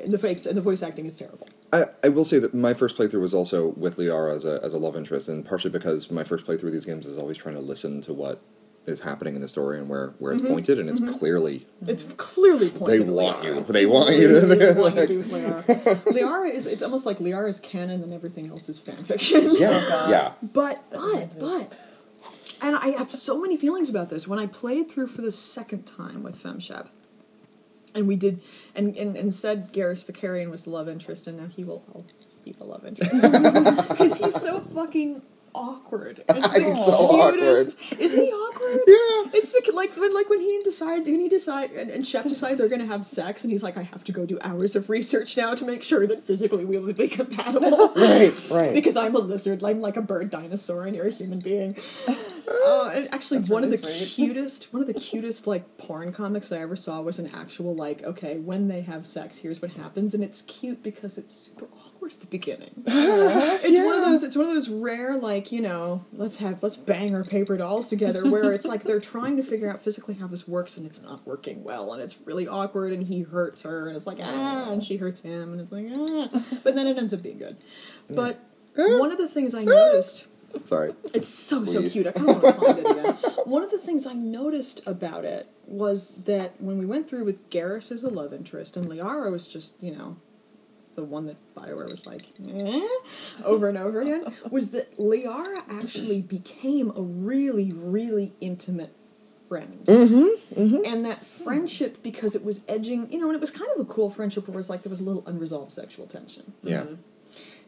The 0.05 0.17
fakes, 0.19 0.43
the 0.43 0.60
voice 0.60 0.84
acting 0.84 1.05
is 1.05 1.15
terrible. 1.15 1.48
I, 1.74 1.86
I 2.03 2.10
will 2.10 2.25
say 2.25 2.39
that 2.39 2.53
my 2.53 2.74
first 2.74 2.98
playthrough 2.98 3.22
was 3.22 3.34
also 3.34 3.69
with 3.75 3.98
Liara 3.98 4.36
as 4.36 4.45
a, 4.45 4.60
as 4.63 4.74
a 4.74 4.77
love 4.77 4.95
interest, 4.95 5.27
and 5.27 5.45
partially 5.45 5.72
because 5.72 6.10
my 6.12 6.24
first 6.24 6.45
playthrough 6.45 6.67
of 6.67 6.72
these 6.72 6.86
games 6.86 7.05
is 7.05 7.17
always 7.17 7.38
trying 7.38 7.55
to 7.55 7.62
listen 7.62 8.01
to 8.01 8.13
what 8.13 8.41
is 8.86 9.01
happening 9.01 9.36
in 9.36 9.41
the 9.41 9.48
story 9.48 9.79
and 9.79 9.89
where, 9.89 10.13
where 10.19 10.31
it's 10.31 10.41
mm-hmm. 10.41 10.53
pointed, 10.53 10.79
and 10.79 10.89
it's 10.89 11.00
mm-hmm. 11.00 11.13
clearly 11.17 11.65
It's 11.88 12.04
clearly 12.04 12.67
they 12.67 12.78
pointed. 12.78 13.01
at 13.01 13.08
want 13.08 13.43
you. 13.43 13.65
They 13.67 13.86
want 13.86 14.15
you 14.15 14.28
Really 14.28 14.60
to. 14.60 14.73
want 14.78 14.95
you 14.95 15.01
to 15.01 15.08
be 15.08 15.17
with 15.17 15.32
Liara. 15.32 16.04
Liara 16.04 16.51
is, 16.51 16.67
it's 16.67 16.84
almost 16.84 17.06
like 17.06 17.17
Liara 17.17 17.49
is 17.49 17.60
canon 17.60 18.04
and 18.04 18.13
everything 18.13 18.47
else 18.49 18.69
is 18.69 18.80
fan 18.80 19.04
fiction. 19.04 19.56
yeah, 19.56 19.86
God. 19.88 20.10
yeah. 20.10 20.32
But, 20.54 20.84
but, 20.91 21.36
but, 21.39 21.73
and 22.62 22.75
I 22.75 22.89
have 22.97 23.12
so 23.12 23.41
many 23.41 23.58
feelings 23.58 23.89
about 23.89 24.10
this. 24.10 24.28
When 24.28 24.39
I 24.39 24.45
played 24.45 24.89
through 24.89 25.08
for 25.08 25.21
the 25.21 25.32
second 25.32 25.86
time 25.86 26.23
with 26.23 26.41
FemShep, 26.41 26.88
and 27.95 28.08
we 28.08 28.15
did, 28.15 28.41
and, 28.75 28.95
and, 28.97 29.15
and 29.15 29.34
said 29.34 29.73
Garrus 29.73 30.05
Vakarian 30.05 30.51
was 30.51 30.63
the 30.65 30.69
love 30.69 30.88
interest, 30.89 31.27
and 31.27 31.38
now 31.38 31.47
he 31.47 31.63
will 31.63 31.84
always 31.93 32.38
be 32.43 32.51
the 32.51 32.65
love 32.65 32.86
interest. 32.86 33.12
Because 33.89 34.19
he's 34.19 34.41
so 34.41 34.60
fucking 34.60 35.21
awkward. 35.56 36.24
It's 36.30 36.48
the 36.50 36.60
He's 36.74 36.86
so 36.86 37.32
cutest. 37.32 37.78
Isn't 38.00 38.22
he 38.24 38.30
awkward? 38.30 38.82
Yeah. 38.88 39.39
It's 39.39 39.52
the 39.52 39.72
like 39.74 39.96
when 39.98 40.13
like 40.13 40.30
when 40.30 40.41
he 40.41 40.62
decide 40.63 41.06
when 41.06 41.20
he 41.20 41.30
decide 41.30 41.72
and, 41.72 41.89
and 41.89 42.06
Shep 42.06 42.28
decide 42.28 42.58
they're 42.58 42.70
gonna 42.70 42.86
have 42.86 43.06
sex 43.06 43.44
and 43.44 43.52
he's 43.52 43.63
like 43.63 43.78
I 43.78 43.84
have 43.84 44.04
to 44.06 44.12
go 44.12 44.26
do 44.26 44.38
hours 44.41 44.76
of 44.76 44.89
research 44.89 45.38
now 45.38 45.56
to 45.56 45.65
make 45.65 45.82
sure 45.84 46.06
that 46.08 46.24
physically 46.24 46.65
we 46.65 46.78
would 46.78 46.98
be 46.98 47.08
compatible. 47.08 47.94
Right, 48.06 48.34
right. 48.52 48.74
because 48.74 48.98
I'm 48.98 49.15
a 49.15 49.20
lizard, 49.20 49.63
I'm 49.63 49.80
like 49.82 49.98
a 49.98 50.02
bird 50.02 50.30
dinosaur, 50.30 50.86
and 50.86 50.96
you're 50.96 51.08
a 51.08 51.12
human 51.12 51.39
being. 51.39 51.76
Uh, 52.48 53.06
actually, 53.12 53.39
That's 53.39 53.50
one 53.50 53.63
of 53.63 53.72
the 53.72 53.78
sweet. 53.78 54.28
cutest, 54.28 54.74
one 54.74 54.82
of 54.82 54.88
the 54.88 54.94
cutest 54.94 55.46
like 55.46 55.78
porn 55.78 56.12
comics 56.12 56.52
I 56.52 56.60
ever 56.60 56.76
saw 56.76 57.02
was 57.02 57.20
an 57.20 57.30
actual 57.34 57.76
like, 57.76 58.04
okay, 58.04 58.38
when 58.38 58.68
they 58.68 58.82
have 58.82 59.06
sex, 59.06 59.38
here's 59.38 59.62
what 59.62 59.72
happens, 59.72 60.13
and 60.13 60.24
it's 60.24 60.41
cute 60.44 60.82
because 60.84 61.18
it's 61.18 61.34
super 61.36 61.65
awkward 61.65 61.85
at 62.13 62.20
the 62.22 62.28
beginning. 62.28 62.84
it's 62.86 63.86
one 63.86 63.96
of 63.96 64.04
those, 64.04 64.24
it's 64.24 64.36
one 64.36 64.48
of 64.48 64.54
those 64.54 64.70
rare 64.70 65.18
like, 65.18 65.52
you 65.52 65.62
know, 65.62 66.06
let's 66.13 66.38
have 66.38 66.62
let's 66.62 66.78
bang 66.78 67.15
our 67.15 67.24
paper 67.24 67.58
dolls 67.58 67.89
together, 67.89 68.30
where 68.30 68.52
it's 68.54 68.65
like 68.65 68.84
they're 68.84 69.00
trying 69.00 69.38
to 69.38 69.44
figure 69.44 69.70
out 69.70 69.82
physically 69.82 70.15
how 70.15 70.28
this 70.28 70.48
works, 70.48 70.78
and 70.78 70.86
it's 70.86 71.02
not 71.02 71.26
working 71.26 71.63
well, 71.63 71.94
and 71.94 72.02
it's 72.02 72.18
really 72.26 72.48
awkward, 72.48 72.94
and 72.94 73.04
he 73.04 73.22
hurts 73.22 73.62
her, 73.63 73.88
and 73.88 73.96
it's 73.96 74.08
like 74.08 74.20
ah, 74.22 74.72
and 74.72 74.84
she 74.84 74.98
hurts 74.98 75.22
him, 75.22 75.52
and 75.54 75.62
it's 75.62 75.72
like 75.72 75.88
ah, 75.96 76.30
but 76.63 76.76
then 76.76 76.88
it 76.88 76.98
ends 76.98 77.13
up 77.13 77.22
being 77.22 77.38
good. 77.38 77.58
But 78.10 78.39
one 78.76 79.12
of 79.12 79.18
the 79.18 79.28
things 79.28 79.56
I 79.56 79.63
noticed. 79.63 80.28
Sorry. 80.63 80.94
It's 81.13 81.28
so 81.28 81.65
so 81.65 81.88
cute. 81.88 82.08
I 82.08 82.12
kind 82.12 82.30
of 82.30 82.41
want 82.41 82.56
to 82.56 82.62
find 82.65 82.80
it 82.80 82.89
again. 82.89 83.13
One 83.46 83.62
of 83.62 83.72
the 83.72 83.78
things 83.78 84.08
I 84.08 84.13
noticed 84.13 84.82
about 84.86 85.26
it 85.26 85.50
was 85.68 86.12
that 86.24 86.54
when 86.62 86.78
we 86.78 86.86
went 86.86 87.10
through 87.10 87.26
with 87.26 87.50
Garrus 87.50 87.91
as 87.91 88.06
a 88.06 88.10
love 88.10 88.34
interest, 88.34 88.78
and 88.78 88.86
Liara 88.86 89.32
was 89.32 89.50
just 89.50 89.76
you 89.84 89.94
know 89.94 90.15
the 90.95 91.03
one 91.03 91.25
that 91.27 91.38
Bioware 91.55 91.89
was 91.89 92.05
like 92.05 92.23
eh, 92.47 92.88
over 93.43 93.69
and 93.69 93.77
over 93.77 94.01
again, 94.01 94.25
was 94.49 94.71
that 94.71 94.97
Liara 94.97 95.63
actually 95.69 96.21
became 96.21 96.91
a 96.95 97.01
really 97.01 97.71
really 97.71 98.34
intimate 98.41 98.95
friend. 99.47 99.86
Mm-hmm, 99.86 100.60
mm-hmm. 100.60 100.81
And 100.86 101.05
that 101.05 101.25
friendship, 101.25 102.01
because 102.01 102.36
it 102.36 102.43
was 102.43 102.62
edging, 102.67 103.12
you 103.12 103.19
know, 103.19 103.27
and 103.27 103.36
it 103.36 103.41
was 103.41 103.51
kind 103.51 103.69
of 103.75 103.79
a 103.79 103.86
cool 103.86 104.10
friendship 104.10 104.47
where 104.47 104.55
it 104.55 104.58
was 104.58 104.69
like 104.69 104.84
there 104.84 104.89
was 104.89 104.99
a 104.99 105.03
little 105.03 105.23
unresolved 105.27 105.71
sexual 105.71 106.08
tension 106.08 106.53
Yeah. 106.63 106.81
Mm-hmm. 106.81 106.93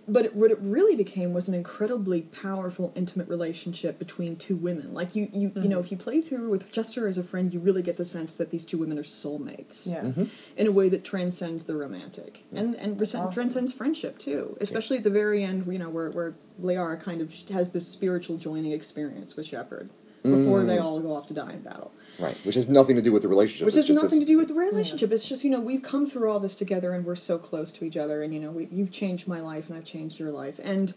But 0.08 0.26
it, 0.26 0.36
what 0.36 0.52
it 0.52 0.58
really 0.62 0.96
became 0.96 1.34
was 1.34 1.48
an 1.48 1.54
incredibly 1.54 2.22
powerful 2.22 2.94
intimate 2.96 3.28
relationship 3.28 4.00
between 4.00 4.36
two 4.38 4.56
women. 4.56 4.94
Like 4.94 5.16
you 5.16 5.30
you, 5.34 5.52
you 5.56 5.68
know 5.68 5.78
mm-hmm. 5.78 5.86
if 5.86 5.92
you 5.92 5.98
play 5.98 6.22
through 6.22 6.50
with 6.50 6.72
just 6.72 6.96
her 6.96 7.08
as 7.08 7.18
a 7.18 7.24
friend 7.24 7.54
you 7.54 7.60
really 7.60 7.82
get 7.82 7.98
the 7.98 8.06
sense 8.06 8.36
that 8.36 8.50
these 8.50 8.66
two 8.66 8.78
women 8.78 8.98
are 8.98 9.04
soulmates. 9.04 9.86
Yeah. 9.86 10.02
Mm-hmm. 10.02 10.26
in 10.56 10.68
a 10.68 10.72
way 10.72 10.90
that 10.90 11.04
transcends 11.04 11.66
the 11.66 11.76
romantic. 11.76 12.44
And 12.54 12.76
and 12.76 13.00
res- 13.00 13.16
awesome. 13.16 13.34
transcends 13.34 13.74
friendship 13.74 14.18
too. 14.18 14.58
Especially 14.62 14.98
at 14.98 15.04
the 15.04 15.10
very 15.10 15.44
end 15.44 15.72
you 15.72 15.80
know 15.80 15.90
where 15.90 16.12
where 16.12 16.36
Liara 16.62 17.02
kind 17.02 17.22
of 17.22 17.34
has 17.50 17.72
this 17.72 17.88
spiritual 17.88 18.38
joining 18.38 18.72
experience 18.72 19.36
with 19.36 19.46
Shepard 19.46 19.90
before 20.24 20.62
mm. 20.62 20.68
they 20.68 20.78
all 20.78 21.00
go 21.00 21.14
off 21.14 21.28
to 21.28 21.34
die 21.34 21.54
in 21.54 21.62
battle 21.62 21.92
Right. 22.20 22.36
Which 22.44 22.56
has 22.56 22.68
nothing 22.68 22.96
to 22.96 23.02
do 23.02 23.12
with 23.12 23.22
the 23.22 23.28
relationship. 23.28 23.66
which 23.66 23.76
has 23.76 23.90
nothing 23.90 24.10
this- 24.10 24.20
to 24.20 24.26
do 24.26 24.38
with 24.38 24.48
the 24.48 24.54
relationship. 24.56 25.12
It's 25.12 25.28
just 25.28 25.44
you 25.44 25.52
know 25.52 25.60
we've 25.60 25.84
come 25.84 26.08
through 26.08 26.32
all 26.32 26.40
this 26.40 26.56
together, 26.56 26.94
and 26.94 27.06
we're 27.06 27.16
so 27.16 27.38
close 27.38 27.72
to 27.74 27.86
each 27.86 27.98
other. 27.98 28.24
And 28.24 28.34
you 28.34 28.40
know 28.40 28.52
we, 28.52 28.68
you've 28.72 28.92
changed 28.92 29.28
my 29.28 29.40
life, 29.40 29.70
and 29.70 29.78
I've 29.78 29.86
changed 29.86 30.20
your 30.20 30.32
life, 30.32 30.60
and 30.64 30.94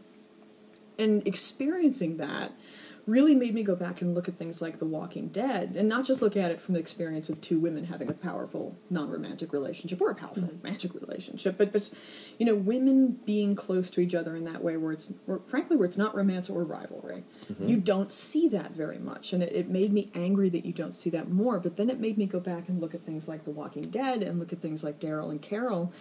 and 0.98 1.26
experiencing 1.26 2.16
that 2.18 2.52
really 3.06 3.34
made 3.34 3.54
me 3.54 3.62
go 3.62 3.74
back 3.74 4.00
and 4.00 4.14
look 4.14 4.28
at 4.28 4.36
things 4.36 4.60
like 4.60 4.78
The 4.78 4.84
Walking 4.84 5.28
Dead, 5.28 5.74
and 5.76 5.88
not 5.88 6.04
just 6.04 6.22
look 6.22 6.36
at 6.36 6.50
it 6.50 6.60
from 6.60 6.74
the 6.74 6.80
experience 6.80 7.28
of 7.28 7.40
two 7.40 7.58
women 7.58 7.84
having 7.84 8.08
a 8.08 8.14
powerful 8.14 8.76
non-romantic 8.88 9.52
relationship 9.52 10.00
or 10.00 10.10
a 10.10 10.14
powerful 10.14 10.42
mm-hmm. 10.42 10.56
romantic 10.62 10.94
relationship, 10.94 11.56
but 11.58 11.72
but 11.72 11.90
you 12.38 12.46
know 12.46 12.54
women 12.54 13.20
being 13.24 13.54
close 13.54 13.90
to 13.90 14.00
each 14.00 14.14
other 14.14 14.36
in 14.36 14.44
that 14.44 14.62
way, 14.62 14.76
where 14.76 14.92
it's 14.92 15.12
where, 15.26 15.40
frankly 15.46 15.76
where 15.76 15.86
it's 15.86 15.98
not 15.98 16.14
romance 16.14 16.50
or 16.50 16.64
rivalry. 16.64 17.24
Mm-hmm. 17.50 17.68
You 17.68 17.76
don't 17.78 18.12
see 18.12 18.48
that 18.48 18.72
very 18.72 18.98
much, 18.98 19.32
and 19.32 19.42
it, 19.42 19.52
it 19.52 19.68
made 19.68 19.92
me 19.92 20.10
angry 20.14 20.48
that 20.50 20.64
you 20.64 20.72
don't 20.72 20.94
see 20.94 21.10
that 21.10 21.30
more. 21.30 21.58
But 21.58 21.76
then 21.76 21.90
it 21.90 22.00
made 22.00 22.18
me 22.18 22.26
go 22.26 22.40
back 22.40 22.68
and 22.68 22.80
look 22.80 22.94
at 22.94 23.02
things 23.02 23.28
like 23.28 23.44
The 23.44 23.50
Walking 23.50 23.90
Dead 23.90 24.22
and 24.22 24.38
look 24.38 24.52
at 24.52 24.60
things 24.60 24.84
like 24.84 25.00
Daryl 25.00 25.30
and 25.30 25.40
Carol, 25.40 25.92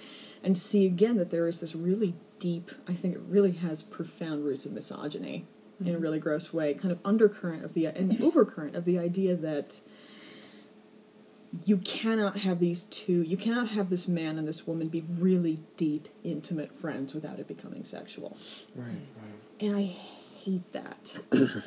and 0.43 0.57
see 0.57 0.85
again 0.85 1.17
that 1.17 1.31
there 1.31 1.47
is 1.47 1.61
this 1.61 1.75
really 1.75 2.15
deep. 2.39 2.71
I 2.87 2.93
think 2.93 3.15
it 3.15 3.21
really 3.27 3.51
has 3.51 3.83
profound 3.83 4.45
roots 4.45 4.65
of 4.65 4.71
misogyny 4.71 5.45
in 5.83 5.95
a 5.95 5.97
really 5.97 6.19
gross 6.19 6.53
way, 6.53 6.73
kind 6.73 6.91
of 6.91 6.99
undercurrent 7.05 7.63
of 7.63 7.73
the 7.73 7.85
and 7.85 8.11
overcurrent 8.19 8.75
of 8.75 8.85
the 8.85 8.99
idea 8.99 9.35
that 9.35 9.79
you 11.65 11.77
cannot 11.77 12.39
have 12.39 12.59
these 12.59 12.83
two. 12.85 13.23
You 13.23 13.37
cannot 13.37 13.69
have 13.69 13.89
this 13.89 14.07
man 14.07 14.37
and 14.37 14.47
this 14.47 14.67
woman 14.67 14.87
be 14.87 15.03
really 15.17 15.59
deep, 15.77 16.09
intimate 16.23 16.73
friends 16.73 17.13
without 17.13 17.39
it 17.39 17.47
becoming 17.47 17.83
sexual. 17.83 18.37
Right, 18.75 18.87
right. 18.87 19.39
And 19.59 19.75
I 19.75 19.81
hate 20.43 20.71
that. 20.73 21.19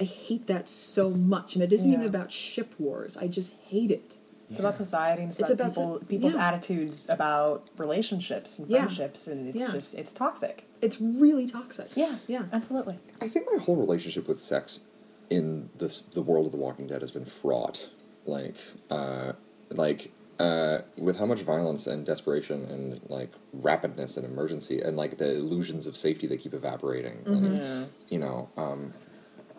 I 0.00 0.04
hate 0.04 0.46
that 0.46 0.68
so 0.68 1.10
much, 1.10 1.54
and 1.54 1.62
it 1.62 1.72
isn't 1.72 1.92
even 1.92 2.06
about 2.06 2.32
ship 2.32 2.74
wars. 2.78 3.18
I 3.18 3.26
just 3.26 3.54
hate 3.68 3.90
it. 3.90 4.16
It's 4.50 4.58
about 4.58 4.76
society 4.76 5.22
and 5.22 5.30
it's, 5.30 5.38
It's 5.38 5.50
about, 5.50 5.66
about 5.66 5.74
people, 5.74 5.98
so- 6.00 6.06
people's 6.06 6.34
yeah. 6.34 6.48
attitudes 6.48 7.06
about 7.08 7.68
relationships 7.78 8.58
and 8.58 8.68
Yeah. 8.68 8.78
friendships, 8.80 9.28
and 9.28 9.48
it's 9.48 9.60
Yeah. 9.60 9.70
just 9.70 9.94
it's 9.94 10.12
toxic. 10.12 10.64
It's 10.82 11.00
really 11.00 11.46
toxic. 11.46 11.88
Yeah, 11.94 12.16
Yeah. 12.26 12.46
absolutely. 12.52 12.98
I 13.20 13.28
think 13.28 13.46
my 13.50 13.58
whole 13.62 13.76
relationship 13.76 14.26
with 14.26 14.40
sex 14.40 14.80
in 15.28 15.70
this 15.78 16.00
the 16.00 16.22
world 16.22 16.46
of 16.46 16.52
The 16.52 16.58
Walking 16.58 16.88
Dead 16.88 17.00
has 17.00 17.12
been 17.12 17.24
fraught. 17.24 17.90
Like, 18.26 18.56
uh, 18.90 19.32
like 19.70 20.12
uh, 20.40 20.80
with 20.96 21.18
how 21.18 21.26
much 21.26 21.40
violence 21.40 21.86
and 21.86 22.04
desperation 22.06 22.64
and 22.70 23.00
like 23.08 23.30
rapidness 23.56 24.16
and 24.16 24.24
emergency 24.24 24.80
and 24.80 24.96
like 24.96 25.18
the 25.18 25.34
illusions 25.36 25.86
of 25.86 25.96
safety 25.96 26.26
that 26.26 26.38
keep 26.40 26.54
evaporating. 26.54 27.22
Like, 27.26 27.58
Yeah. 27.58 27.84
you 28.08 28.18
know, 28.18 28.48
um, 28.56 28.94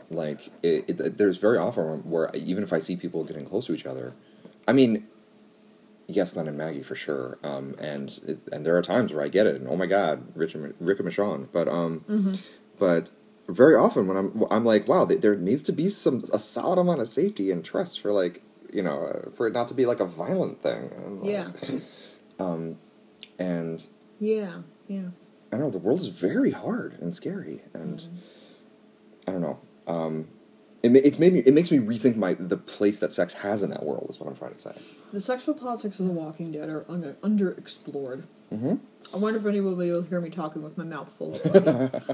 like 0.10 0.52
it, 0.64 0.90
it, 0.90 1.18
there's 1.20 1.38
very 1.38 1.58
often 1.58 2.00
where 2.10 2.30
even 2.34 2.64
if 2.64 2.74
I 2.74 2.80
see 2.80 2.96
people 2.98 3.24
getting 3.24 3.46
close 3.46 3.68
to 3.68 3.74
each 3.76 3.86
other, 3.86 4.14
I 4.68 4.74
mean, 4.74 5.08
yes, 6.08 6.32
Glenn 6.34 6.48
and 6.48 6.58
Maggie 6.58 6.84
for 6.84 6.96
sure, 6.96 7.38
um, 7.44 7.76
and 7.80 8.20
it, 8.28 8.40
and 8.52 8.66
there 8.66 8.78
are 8.78 8.82
times 8.82 9.14
where 9.14 9.24
I 9.24 9.28
get 9.28 9.48
it, 9.48 9.56
and 9.56 9.68
oh 9.68 9.76
my 9.76 9.86
God, 9.88 10.24
Rich 10.36 10.56
and, 10.56 10.74
Rick 10.80 11.00
and 11.00 11.08
Michonne, 11.08 11.48
but 11.52 11.68
um, 11.68 12.04
but 12.78 13.12
very 13.48 13.76
often 13.76 14.08
when 14.08 14.18
I'm 14.18 14.44
I'm 14.52 14.66
like, 14.66 14.88
wow, 14.88 15.06
there 15.06 15.36
needs 15.36 15.64
to 15.64 15.72
be 15.72 15.90
some 15.90 16.24
a 16.32 16.40
solid 16.40 16.80
amount 16.80 17.02
of 17.02 17.08
safety 17.08 17.52
and 17.52 17.64
trust 17.64 18.00
for 18.00 18.12
like 18.12 18.42
you 18.72 18.82
know 18.82 19.04
uh, 19.06 19.30
for 19.32 19.48
it 19.48 19.54
not 19.54 19.68
to 19.70 19.74
be 19.74 19.86
like 19.86 20.00
a 20.00 20.06
violent 20.06 20.62
thing. 20.62 20.92
And, 21.06 21.22
like, 21.22 21.30
Yeah. 21.30 21.50
and 23.40 23.88
Yeah. 24.20 24.62
Yeah. 24.88 25.10
I 25.52 25.58
don't 25.58 25.66
know. 25.66 25.70
The 25.70 25.78
world 25.80 26.00
is 26.00 26.08
very 26.08 26.52
hard 26.52 26.98
and 27.02 27.14
scary, 27.14 27.62
and 27.74 28.04
I 29.28 29.34
don't 29.34 29.42
know. 29.42 29.60
Um, 29.88 30.28
it, 30.84 30.96
it's 30.96 31.20
made 31.20 31.34
me. 31.34 31.40
It 31.40 31.54
makes 31.54 31.72
me 31.72 31.80
rethink 31.80 32.16
my 32.16 32.34
the 32.34 32.58
place 32.58 33.00
that 33.00 33.14
sex 33.14 33.34
has 33.34 33.64
in 33.64 33.70
that 33.70 33.84
world. 33.84 34.08
Is 34.10 34.20
what 34.20 34.30
I'm 34.30 34.36
trying 34.36 34.54
to 34.54 34.60
say. 34.60 34.74
The 35.12 35.20
sexual 35.20 35.54
politics 35.54 36.00
of 36.00 36.08
The 36.08 36.12
Walking 36.12 36.52
Dead 36.52 36.70
are 36.70 36.86
under, 36.90 37.14
underexplored. 37.16 38.24
Mm-hmm. 38.54 38.76
I 39.14 39.18
wonder 39.18 39.40
if 39.40 39.46
anyone 39.46 39.72
will 39.72 39.80
be 39.80 39.90
able 39.90 40.04
to 40.04 40.10
hear 40.10 40.22
me 40.22 40.30
talking 40.30 40.62
with 40.62 40.78
my 40.78 40.84
mouth 40.84 41.10
full. 41.18 41.40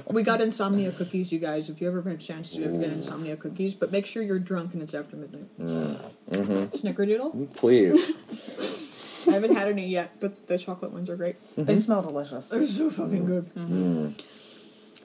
we 0.12 0.24
got 0.24 0.40
insomnia 0.40 0.92
cookies, 0.92 1.32
you 1.32 1.40
guys. 1.40 1.70
If 1.70 1.82
you 1.82 1.88
ever 1.88 2.02
had 2.02 2.14
a 2.14 2.18
chance 2.18 2.52
to 2.52 2.60
get 2.60 2.72
mm. 2.72 2.84
insomnia 2.84 3.36
cookies, 3.36 3.74
but 3.74 3.92
make 3.92 4.06
sure 4.06 4.24
you're 4.24 4.40
drunk 4.40 4.74
and 4.74 4.82
it's 4.82 4.94
after 4.94 5.16
midnight. 5.16 5.60
Mm. 5.60 6.12
Mm-hmm. 6.32 6.88
Snickerdoodle. 6.88 7.36
Mm, 7.36 7.56
please. 7.56 8.14
I 9.28 9.32
haven't 9.32 9.56
had 9.56 9.68
any 9.68 9.88
yet, 9.88 10.20
but 10.20 10.48
the 10.48 10.58
chocolate 10.58 10.92
ones 10.92 11.10
are 11.10 11.18
great. 11.18 11.36
They 11.58 11.76
smell 11.76 12.02
delicious. 12.02 12.50
They're 12.50 12.66
so 12.66 12.90
fucking 12.90 13.26
good. 13.26 13.52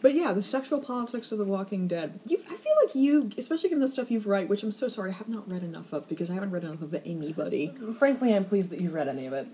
But 0.03 0.15
yeah, 0.15 0.33
the 0.33 0.43
sexual 0.43 0.81
politics 0.81 1.31
of 1.31 1.39
The 1.39 1.45
Walking 1.45 1.87
Dead. 1.87 2.19
You, 2.27 2.39
I 2.51 2.57
feel 2.57 2.73
like 2.85 2.95
you, 2.97 3.31
especially 3.39 3.69
given 3.69 3.81
the 3.81 3.89
stuff 3.89 4.11
you've 4.11 4.27
read, 4.27 4.49
which 4.49 4.65
I'm 4.65 4.73
so 4.73 4.89
sorry 4.89 5.11
I 5.11 5.15
have 5.15 5.29
not 5.29 5.49
read 5.49 5.63
enough 5.63 5.93
of 5.93 6.09
because 6.09 6.29
I 6.29 6.35
haven't 6.35 6.51
read 6.51 6.65
enough 6.65 6.83
of 6.83 6.93
anybody. 7.07 7.73
Frankly, 7.99 8.35
I'm 8.35 8.45
pleased 8.45 8.71
that 8.71 8.81
you've 8.81 8.95
read 8.95 9.07
any 9.09 9.27
of 9.27 9.33
it. 9.33 9.47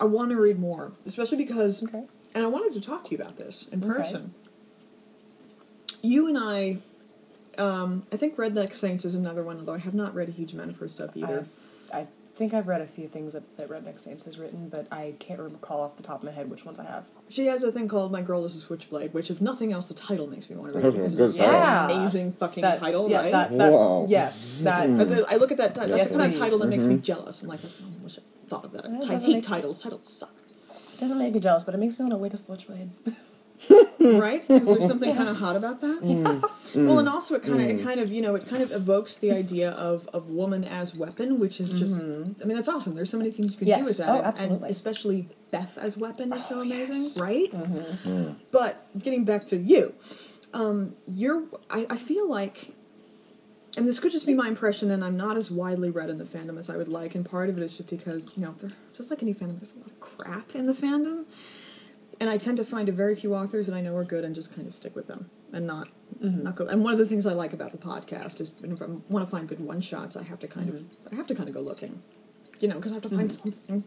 I 0.00 0.04
want 0.04 0.30
to 0.30 0.36
read 0.36 0.58
more, 0.58 0.92
especially 1.06 1.38
because, 1.38 1.82
Okay. 1.82 2.04
and 2.34 2.44
I 2.44 2.46
wanted 2.48 2.74
to 2.74 2.80
talk 2.86 3.04
to 3.06 3.10
you 3.12 3.16
about 3.18 3.38
this 3.38 3.66
in 3.72 3.82
Okay. 3.82 3.92
person. 4.02 4.34
You 6.02 6.28
and 6.28 6.36
I, 6.36 6.78
um, 7.56 8.04
I 8.12 8.16
think 8.16 8.36
Redneck 8.36 8.74
Saints 8.74 9.04
is 9.04 9.14
another 9.14 9.42
one, 9.42 9.58
although 9.58 9.72
I 9.74 9.78
have 9.78 9.94
not 9.94 10.14
read 10.14 10.28
a 10.28 10.32
huge 10.32 10.52
amount 10.52 10.70
of 10.70 10.76
her 10.78 10.88
stuff 10.88 11.16
either. 11.16 11.46
I, 11.92 12.00
I 12.00 12.06
think 12.34 12.52
I've 12.52 12.66
read 12.66 12.80
a 12.82 12.86
few 12.86 13.06
things 13.06 13.32
that, 13.32 13.56
that 13.56 13.68
Redneck 13.70 13.98
Saints 13.98 14.24
has 14.26 14.38
written, 14.38 14.68
but 14.68 14.86
I 14.92 15.14
can't 15.18 15.40
recall 15.40 15.80
off 15.80 15.96
the 15.96 16.02
top 16.02 16.18
of 16.18 16.24
my 16.24 16.32
head 16.32 16.50
which 16.50 16.64
ones 16.66 16.78
I 16.78 16.84
have. 16.84 17.06
She 17.28 17.46
has 17.46 17.64
a 17.64 17.72
thing 17.72 17.88
called 17.88 18.12
My 18.12 18.22
Girl 18.22 18.44
is 18.44 18.54
a 18.54 18.60
Switchblade, 18.60 19.12
which, 19.12 19.30
if 19.30 19.40
nothing 19.40 19.72
else, 19.72 19.88
the 19.88 19.94
title 19.94 20.28
makes 20.28 20.48
me 20.48 20.54
want 20.56 20.72
to 20.72 20.78
read 20.78 20.82
Good 20.84 20.94
because 20.94 21.18
it's 21.18 21.34
a 21.34 21.38
title. 21.38 21.50
very 21.50 21.94
amazing 21.98 22.32
fucking 22.34 22.62
That- 22.62 22.78
title, 22.78 23.10
yeah, 23.10 23.20
right? 23.22 23.32
That, 23.32 23.58
that's, 23.58 23.74
Wow. 23.74 24.06
Yes, 24.08 24.60
that. 24.62 24.96
That's 24.96 25.12
a, 25.12 25.24
I 25.28 25.36
look 25.36 25.50
at 25.50 25.58
that 25.58 25.74
title. 25.74 25.90
That's 25.96 26.02
Yes, 26.04 26.08
the 26.10 26.18
kind 26.18 26.32
of 26.32 26.38
title 26.38 26.58
that 26.60 26.68
makes 26.68 26.86
me 26.86 26.98
jealous. 26.98 27.42
I'm 27.42 27.48
like, 27.48 27.60
oh, 27.64 27.68
I 28.00 28.04
wish 28.04 28.18
I 28.18 28.22
thought 28.48 28.64
of 28.64 28.72
that. 28.72 28.84
Yeah, 28.84 28.98
it 28.98 29.04
I 29.04 29.08
doesn't 29.08 29.28
hate 29.28 29.34
make- 29.38 29.44
titles. 29.44 29.82
Titles 29.82 30.08
suck. 30.08 30.32
It 30.94 31.00
doesn't 31.00 31.18
make 31.18 31.34
me 31.34 31.40
jealous, 31.40 31.64
but 31.64 31.74
it 31.74 31.78
makes 31.78 31.98
me 31.98 32.04
want 32.04 32.12
to 32.12 32.18
wake 32.18 32.32
a 32.32 32.36
switchblade. 32.36 32.90
right? 34.00 34.46
Because 34.46 34.66
there's 34.66 34.86
something 34.86 35.14
kind 35.14 35.28
of 35.28 35.36
hot 35.44 35.56
about 35.56 35.80
that. 35.80 36.48
Well, 36.74 36.98
and 36.98 37.08
also 37.08 37.34
it 37.34 37.42
kind 37.42 37.54
of, 37.60 37.68
it 37.68 37.82
kind 37.82 38.00
of, 38.00 38.12
you 38.12 38.20
know, 38.22 38.34
it 38.34 38.46
kind 38.46 38.62
of 38.62 38.70
evokes 38.70 39.16
the 39.16 39.32
idea 39.32 39.70
of 39.72 40.08
of 40.12 40.30
woman 40.30 40.64
as 40.64 40.94
weapon, 40.94 41.38
which 41.40 41.58
is 41.60 41.72
just, 41.72 42.00
mm-hmm. 42.02 42.40
I 42.42 42.44
mean, 42.44 42.56
that's 42.56 42.68
awesome. 42.68 42.94
There's 42.94 43.10
so 43.10 43.16
many 43.18 43.30
things 43.30 43.52
you 43.52 43.58
can 43.58 43.66
Yes. 43.66 43.78
do 43.78 43.84
with 43.84 43.96
that, 43.98 44.08
Oh, 44.10 44.22
absolutely. 44.22 44.56
and 44.62 44.70
especially 44.70 45.28
Beth 45.58 45.78
as 45.78 45.96
weapon 45.96 46.32
is 46.32 46.46
so 46.46 46.58
oh, 46.58 46.62
amazing, 46.62 47.02
yes. 47.02 47.18
right? 47.18 47.52
Mm-hmm. 47.52 48.08
Mm-hmm. 48.08 48.32
But 48.50 48.86
getting 48.98 49.24
back 49.24 49.46
to 49.46 49.56
you, 49.56 49.94
um, 50.52 50.94
you're, 51.06 51.44
I, 51.70 51.86
I 51.90 51.96
feel 51.96 52.28
like. 52.28 52.74
And 53.78 53.86
this 53.86 54.00
could 54.00 54.10
just 54.10 54.26
be 54.26 54.32
my 54.32 54.48
impression, 54.48 54.90
and 54.90 55.04
I'm 55.04 55.18
not 55.18 55.36
as 55.36 55.50
widely 55.50 55.90
read 55.90 56.08
in 56.08 56.16
the 56.16 56.24
fandom 56.24 56.58
as 56.58 56.70
I 56.70 56.78
would 56.78 56.88
like. 56.88 57.14
And 57.14 57.28
part 57.28 57.50
of 57.50 57.58
it 57.58 57.62
is 57.62 57.76
just 57.76 57.90
because, 57.90 58.34
you 58.34 58.42
know, 58.42 58.54
there, 58.58 58.72
just 58.94 59.10
like 59.10 59.22
any 59.22 59.34
fandom, 59.34 59.58
there's 59.58 59.74
a 59.74 59.80
lot 59.80 59.88
of 59.88 60.00
crap 60.00 60.54
in 60.54 60.64
the 60.64 60.72
fandom 60.72 61.26
and 62.20 62.30
I 62.30 62.38
tend 62.38 62.56
to 62.56 62.64
find 62.64 62.88
a 62.88 62.92
very 62.92 63.14
few 63.14 63.34
authors 63.34 63.66
that 63.66 63.74
I 63.74 63.80
know 63.80 63.94
are 63.96 64.04
good 64.04 64.24
and 64.24 64.34
just 64.34 64.54
kind 64.54 64.66
of 64.66 64.74
stick 64.74 64.96
with 64.96 65.06
them 65.06 65.30
and 65.52 65.66
not 65.66 65.88
mm-hmm. 66.22 66.44
not 66.44 66.56
go. 66.56 66.66
And 66.66 66.82
one 66.82 66.92
of 66.92 66.98
the 66.98 67.06
things 67.06 67.26
I 67.26 67.32
like 67.32 67.52
about 67.52 67.72
the 67.72 67.78
podcast 67.78 68.40
is 68.40 68.52
if 68.62 68.82
I 68.82 68.86
want 69.08 69.24
to 69.24 69.30
find 69.30 69.48
good 69.48 69.60
one 69.60 69.80
shots, 69.80 70.16
I 70.16 70.22
have 70.22 70.38
to 70.40 70.48
kind 70.48 70.68
of 70.68 70.82
I 71.12 71.14
have 71.14 71.26
to 71.28 71.34
kind 71.34 71.48
of 71.48 71.54
go 71.54 71.60
looking, 71.60 72.02
you 72.60 72.68
know, 72.68 72.76
because 72.76 72.92
I 72.92 72.96
have 72.96 73.02
to 73.02 73.10
find 73.10 73.32
something 73.32 73.84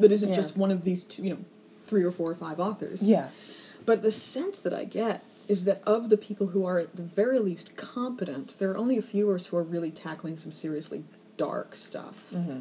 that 0.00 0.10
isn't 0.12 0.30
Yeah. 0.30 0.34
just 0.34 0.56
one 0.56 0.70
of 0.70 0.84
these 0.84 1.04
two, 1.04 1.22
you 1.22 1.30
know, 1.30 1.38
three 1.82 2.02
or 2.02 2.10
four 2.10 2.30
or 2.30 2.34
five 2.34 2.58
authors. 2.60 3.02
Yeah. 3.02 3.28
But 3.86 4.02
the 4.02 4.10
sense 4.10 4.58
that 4.60 4.74
I 4.74 4.84
get 4.84 5.24
is 5.48 5.64
that 5.64 5.82
of 5.86 6.10
the 6.10 6.16
people 6.16 6.48
who 6.48 6.64
are 6.64 6.78
at 6.78 6.94
the 6.96 7.02
very 7.02 7.38
least 7.38 7.74
competent, 7.76 8.56
there 8.58 8.70
are 8.70 8.76
only 8.76 8.96
a 8.96 9.02
few 9.02 9.28
of 9.30 9.36
us 9.36 9.46
who 9.46 9.56
are 9.56 9.62
really 9.62 9.90
tackling 9.90 10.36
some 10.36 10.52
seriously 10.52 11.02
dark 11.36 11.74
stuff. 11.74 12.30
Mm-hmm. 12.32 12.60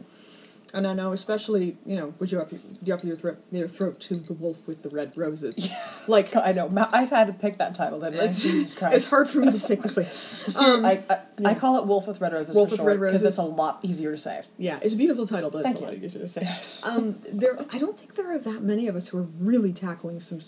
And 0.73 0.85
I 0.85 0.93
know, 0.93 1.13
especially, 1.13 1.77
you 1.85 1.95
know, 1.95 2.13
would 2.19 2.31
you 2.31 2.39
offer, 2.39 2.59
you 2.83 2.93
offer 2.93 3.07
your, 3.07 3.15
throat, 3.15 3.39
your 3.51 3.67
throat 3.67 3.99
to 4.01 4.15
the 4.15 4.33
wolf 4.33 4.67
with 4.67 4.83
the 4.83 4.89
red 4.89 5.13
roses? 5.17 5.57
Yeah. 5.57 5.81
Like, 6.07 6.35
I 6.35 6.51
know. 6.51 6.71
I 6.91 7.05
had 7.05 7.27
to 7.27 7.33
pick 7.33 7.57
that 7.57 7.73
title, 7.73 7.99
didn't 7.99 8.19
I? 8.19 8.25
it's, 8.25 8.43
Jesus 8.43 8.75
Christ. 8.77 8.95
it's 8.97 9.09
hard 9.09 9.27
for 9.27 9.39
me 9.39 9.51
to 9.51 9.59
say 9.59 9.75
quickly. 9.75 10.05
So 10.49 10.75
Um, 10.75 10.85
I, 10.85 11.03
I, 11.09 11.19
I 11.45 11.53
call 11.53 11.77
it 11.77 11.85
Wolf 11.85 12.07
with 12.07 12.21
Red 12.21 12.33
Roses 12.33 12.55
Wolf 12.55 12.69
for 12.69 12.83
with 12.83 12.99
Red 12.99 13.07
because 13.07 13.23
it's 13.23 13.37
a 13.37 13.43
lot 13.43 13.79
easier 13.83 14.11
to 14.11 14.17
say. 14.17 14.41
Yeah, 14.57 14.79
it's 14.81 14.93
a 14.93 14.97
beautiful 14.97 15.25
title, 15.27 15.49
but 15.49 15.59
it's 15.59 15.67
Thank 15.67 15.79
a 15.79 15.83
lot 15.85 15.93
easier 15.93 16.21
to 16.21 16.27
say. 16.27 16.41
Yes. 16.43 16.83
Um, 16.85 17.15
there, 17.31 17.57
I 17.71 17.77
don't 17.77 17.97
think 17.97 18.15
there 18.15 18.31
are 18.31 18.39
that 18.39 18.61
many 18.61 18.87
of 18.87 18.95
us 18.95 19.09
who 19.09 19.17
are 19.19 19.27
really 19.39 19.73
tackling 19.73 20.19
some 20.19 20.39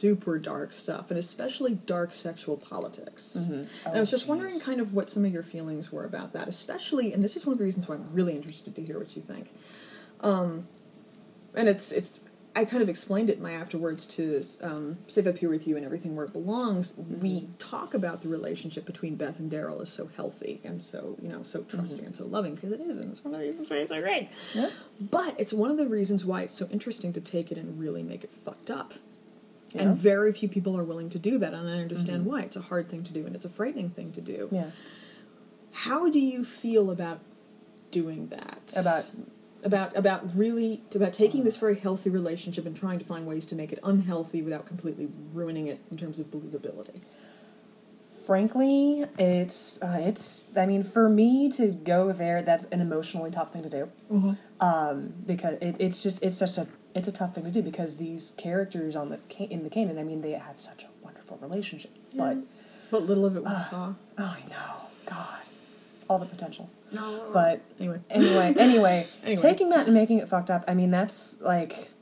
super 0.00 0.38
dark 0.38 0.72
stuff, 0.72 1.10
and 1.10 1.18
especially 1.18 1.74
dark 1.86 2.12
sexual 2.14 2.56
politics. 2.56 3.34
And 3.36 3.68
I 3.86 4.00
was 4.00 4.08
Oh, 4.08 4.16
just 4.16 4.26
wondering, 4.28 4.52
geez. 4.52 4.62
kind 4.62 4.80
of, 4.80 4.92
what 4.94 5.10
some 5.10 5.24
of 5.24 5.32
your 5.32 5.42
feelings 5.42 5.92
were 5.92 6.04
about 6.04 6.32
that, 6.32 6.48
especially, 6.48 7.12
and 7.12 7.22
this 7.22 7.36
is 7.36 7.44
one 7.46 7.52
of 7.52 7.58
the 7.58 7.64
reasons 7.64 7.88
why 7.88 7.94
I'm 7.96 8.08
really 8.12 8.34
interested 8.34 8.74
to 8.76 8.82
hear 8.82 8.98
what 8.98 9.14
you 9.16 9.22
think. 9.22 9.52
Um, 10.20 10.64
and 11.54 11.68
it's 11.68 11.92
it's. 11.92 12.20
I 12.56 12.64
kind 12.64 12.82
of 12.82 12.88
explained 12.88 13.30
it 13.30 13.36
in 13.36 13.42
my 13.44 13.52
afterwards 13.52 14.06
to 14.16 14.42
um, 14.60 14.98
Save 15.06 15.28
Up 15.28 15.38
Here 15.38 15.48
with 15.48 15.68
You 15.68 15.76
and 15.76 15.84
Everything 15.86 16.16
Where 16.16 16.24
It 16.26 16.32
Belongs. 16.32 16.94
We 16.96 17.46
talk 17.60 17.94
about 17.94 18.22
the 18.22 18.28
relationship 18.28 18.84
between 18.84 19.14
Beth 19.14 19.38
and 19.38 19.48
Daryl 19.52 19.80
is 19.80 19.88
so 19.88 20.08
healthy 20.16 20.60
and 20.64 20.82
so 20.82 21.16
you 21.22 21.28
know 21.28 21.44
so 21.44 21.62
trusting 21.62 22.04
and 22.04 22.14
so 22.14 22.26
loving 22.26 22.56
because 22.56 22.72
it 22.72 22.80
is, 22.80 22.98
and 22.98 23.12
it's 23.12 23.24
one 23.24 23.34
of 23.34 23.40
the 23.40 23.46
reasons 23.46 23.70
why 23.70 23.76
it's 23.76 23.90
so 23.90 24.00
great. 24.02 24.28
Yeah. 24.52 24.70
But 25.00 25.38
it's 25.38 25.52
one 25.52 25.70
of 25.70 25.78
the 25.78 25.86
reasons 25.86 26.24
why 26.24 26.42
it's 26.42 26.54
so 26.54 26.66
interesting 26.72 27.12
to 27.12 27.20
take 27.20 27.52
it 27.52 27.56
and 27.56 27.78
really 27.78 28.02
make 28.02 28.24
it 28.24 28.30
fucked 28.44 28.68
up. 28.70 28.94
Yeah. 29.72 29.82
And 29.82 29.96
very 29.96 30.32
few 30.32 30.48
people 30.48 30.76
are 30.76 30.84
willing 30.84 31.10
to 31.10 31.18
do 31.18 31.38
that, 31.38 31.54
and 31.54 31.68
I 31.68 31.78
understand 31.78 32.26
why. 32.26 32.42
It's 32.42 32.56
a 32.56 32.60
hard 32.60 32.88
thing 32.88 33.04
to 33.04 33.12
do, 33.12 33.24
and 33.26 33.36
it's 33.36 33.44
a 33.44 33.48
frightening 33.48 33.90
thing 33.90 34.12
to 34.12 34.20
do. 34.20 34.48
Yeah. 34.50 34.70
How 35.72 36.10
do 36.10 36.18
you 36.18 36.44
feel 36.44 36.90
about 36.90 37.20
doing 37.90 38.28
that? 38.28 38.72
About 38.76 39.10
about 39.62 39.96
about 39.96 40.34
really 40.34 40.82
about 40.94 41.12
taking 41.12 41.44
this 41.44 41.56
very 41.56 41.76
healthy 41.76 42.10
relationship 42.10 42.66
and 42.66 42.74
trying 42.76 42.98
to 42.98 43.04
find 43.04 43.26
ways 43.26 43.44
to 43.46 43.54
make 43.54 43.72
it 43.72 43.78
unhealthy 43.84 44.42
without 44.42 44.66
completely 44.66 45.08
ruining 45.34 45.66
it 45.66 45.78
in 45.90 45.96
terms 45.96 46.18
of 46.18 46.26
believability. 46.30 47.02
frankly, 48.26 49.04
it's 49.18 49.80
uh, 49.82 49.98
it's. 50.00 50.42
I 50.56 50.66
mean, 50.66 50.82
for 50.84 51.08
me 51.08 51.48
to 51.50 51.68
go 51.68 52.12
there, 52.12 52.42
that's 52.42 52.64
an 52.66 52.80
emotionally 52.80 53.30
tough 53.30 53.52
thing 53.52 53.62
to 53.62 53.70
do. 53.70 53.90
Um, 54.60 55.14
because 55.26 55.58
it, 55.60 55.76
it's 55.78 56.02
just 56.02 56.22
it's 56.22 56.38
just 56.38 56.58
a 56.58 56.66
it's 56.94 57.06
a 57.08 57.12
tough 57.12 57.34
thing 57.34 57.44
to 57.44 57.50
do 57.50 57.62
because 57.62 57.96
these 57.96 58.32
characters 58.36 58.96
on 58.96 59.08
the 59.10 59.18
in 59.52 59.62
the 59.64 59.70
canon, 59.70 59.98
I 59.98 60.02
mean, 60.04 60.22
they 60.22 60.32
have 60.32 60.58
such 60.58 60.84
a 60.84 60.88
wonderful 61.04 61.38
relationship, 61.40 61.90
but 62.14 62.38
But 62.90 63.02
little 63.02 63.24
of 63.26 63.36
it 63.36 63.44
we 63.44 63.50
saw. 63.50 63.94
oh, 64.18 64.36
I 64.36 64.42
know, 64.50 64.86
God, 65.06 65.40
all 66.08 66.18
the 66.18 66.26
potential. 66.26 66.68
No. 66.92 67.30
But 67.32 67.60
anyway, 67.78 68.00
anyway, 68.10 68.54
anyway, 68.58 69.06
Anyway. 69.22 69.36
taking 69.36 69.68
that 69.68 69.86
and 69.86 69.94
making 69.94 70.18
it 70.18 70.28
fucked 70.28 70.50
up. 70.50 70.64
I 70.66 70.74
mean, 70.74 70.90
that's 70.90 71.40
like, 71.40 71.92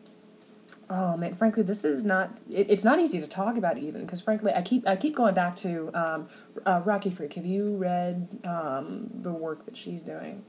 oh 0.88 1.16
man. 1.18 1.34
Frankly, 1.34 1.62
this 1.62 1.84
is 1.84 2.02
not. 2.02 2.38
It, 2.50 2.70
it's 2.70 2.84
not 2.84 2.98
easy 2.98 3.20
to 3.20 3.26
talk 3.26 3.58
about 3.58 3.76
even 3.76 4.06
because 4.06 4.22
frankly, 4.22 4.52
I 4.54 4.62
keep 4.62 4.86
I 4.88 4.96
keep 4.96 5.14
going 5.14 5.34
back 5.34 5.56
to 5.56 5.90
um, 5.92 6.28
uh, 6.64 6.80
Rocky 6.84 7.10
Freak. 7.10 7.34
Have 7.34 7.44
you 7.44 7.76
read 7.76 8.26
um, 8.44 9.10
the 9.12 9.32
work 9.32 9.66
that 9.66 9.76
she's 9.76 10.00
doing? 10.00 10.42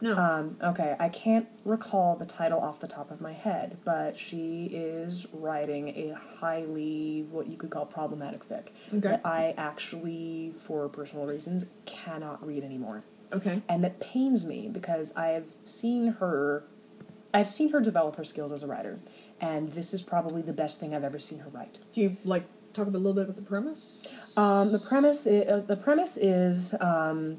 No. 0.00 0.16
Um, 0.16 0.56
okay, 0.62 0.94
I 1.00 1.08
can't 1.08 1.48
recall 1.64 2.14
the 2.16 2.24
title 2.24 2.60
off 2.60 2.78
the 2.78 2.86
top 2.86 3.10
of 3.10 3.20
my 3.20 3.32
head, 3.32 3.78
but 3.84 4.16
she 4.16 4.66
is 4.66 5.26
writing 5.32 5.88
a 5.88 6.14
highly 6.14 7.26
what 7.30 7.48
you 7.48 7.56
could 7.56 7.70
call 7.70 7.84
problematic 7.86 8.44
fic 8.48 8.68
Okay. 8.88 8.98
that 9.00 9.20
I 9.24 9.54
actually, 9.58 10.54
for 10.60 10.88
personal 10.88 11.26
reasons, 11.26 11.64
cannot 11.86 12.44
read 12.46 12.62
anymore, 12.62 13.02
okay. 13.32 13.60
and 13.68 13.82
that 13.82 13.98
pains 14.00 14.46
me 14.46 14.68
because 14.68 15.12
I 15.16 15.28
have 15.28 15.46
seen 15.64 16.12
her, 16.20 16.64
I've 17.34 17.48
seen 17.48 17.70
her 17.70 17.80
develop 17.80 18.16
her 18.16 18.24
skills 18.24 18.52
as 18.52 18.62
a 18.62 18.66
writer, 18.68 19.00
and 19.40 19.72
this 19.72 19.92
is 19.92 20.02
probably 20.02 20.42
the 20.42 20.52
best 20.52 20.78
thing 20.80 20.94
I've 20.94 21.04
ever 21.04 21.18
seen 21.18 21.40
her 21.40 21.50
write. 21.50 21.78
Do 21.92 22.00
you 22.02 22.16
like 22.24 22.44
talk 22.72 22.86
a 22.86 22.90
little 22.90 23.14
bit 23.14 23.24
about 23.24 23.36
the 23.36 23.42
premise? 23.42 24.06
Um, 24.36 24.70
the 24.70 24.78
premise 24.78 25.26
i 25.26 25.38
uh, 25.38 25.60
the 25.60 25.76
premise 25.76 26.16
is 26.16 26.74
um, 26.80 27.38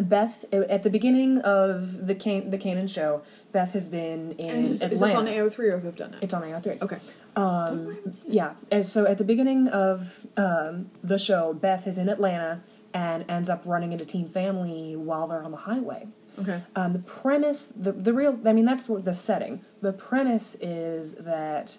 Beth 0.00 0.44
at 0.52 0.82
the 0.82 0.90
beginning 0.90 1.38
of 1.38 2.06
the 2.06 2.14
Can- 2.14 2.50
the 2.50 2.58
canon 2.58 2.86
show. 2.86 3.22
Beth 3.52 3.72
has 3.72 3.88
been 3.88 4.32
in 4.32 4.50
And 4.50 4.58
is, 4.64 4.82
Atlanta. 4.82 4.94
is 4.94 5.00
this 5.00 5.14
on 5.14 5.26
AO3 5.26 5.58
or 5.72 5.80
have 5.80 5.96
done 5.96 6.14
it? 6.14 6.18
It's 6.22 6.32
on 6.34 6.42
AO3. 6.42 6.80
Okay. 6.82 6.98
Um, 7.36 7.44
I 7.44 7.94
haven't 7.94 8.14
seen 8.16 8.26
it. 8.30 8.32
yeah. 8.34 8.52
And 8.70 8.86
so 8.86 9.06
at 9.06 9.18
the 9.18 9.24
beginning 9.24 9.68
of 9.68 10.24
um, 10.36 10.90
the 11.02 11.18
show, 11.18 11.52
Beth 11.54 11.86
is 11.86 11.98
in 11.98 12.08
Atlanta 12.08 12.62
and 12.94 13.24
ends 13.28 13.48
up 13.50 13.62
running 13.64 13.92
into 13.92 14.04
Teen 14.04 14.28
Family 14.28 14.94
while 14.96 15.26
they're 15.26 15.42
on 15.42 15.50
the 15.50 15.56
highway. 15.56 16.06
Okay. 16.38 16.62
Um, 16.76 16.92
the 16.92 16.98
premise, 17.00 17.66
the 17.76 17.90
the 17.92 18.12
real, 18.12 18.38
I 18.46 18.52
mean, 18.52 18.64
that's 18.64 18.88
what 18.88 19.04
the 19.04 19.12
setting. 19.12 19.60
The 19.82 19.92
premise 19.92 20.56
is 20.60 21.14
that 21.16 21.76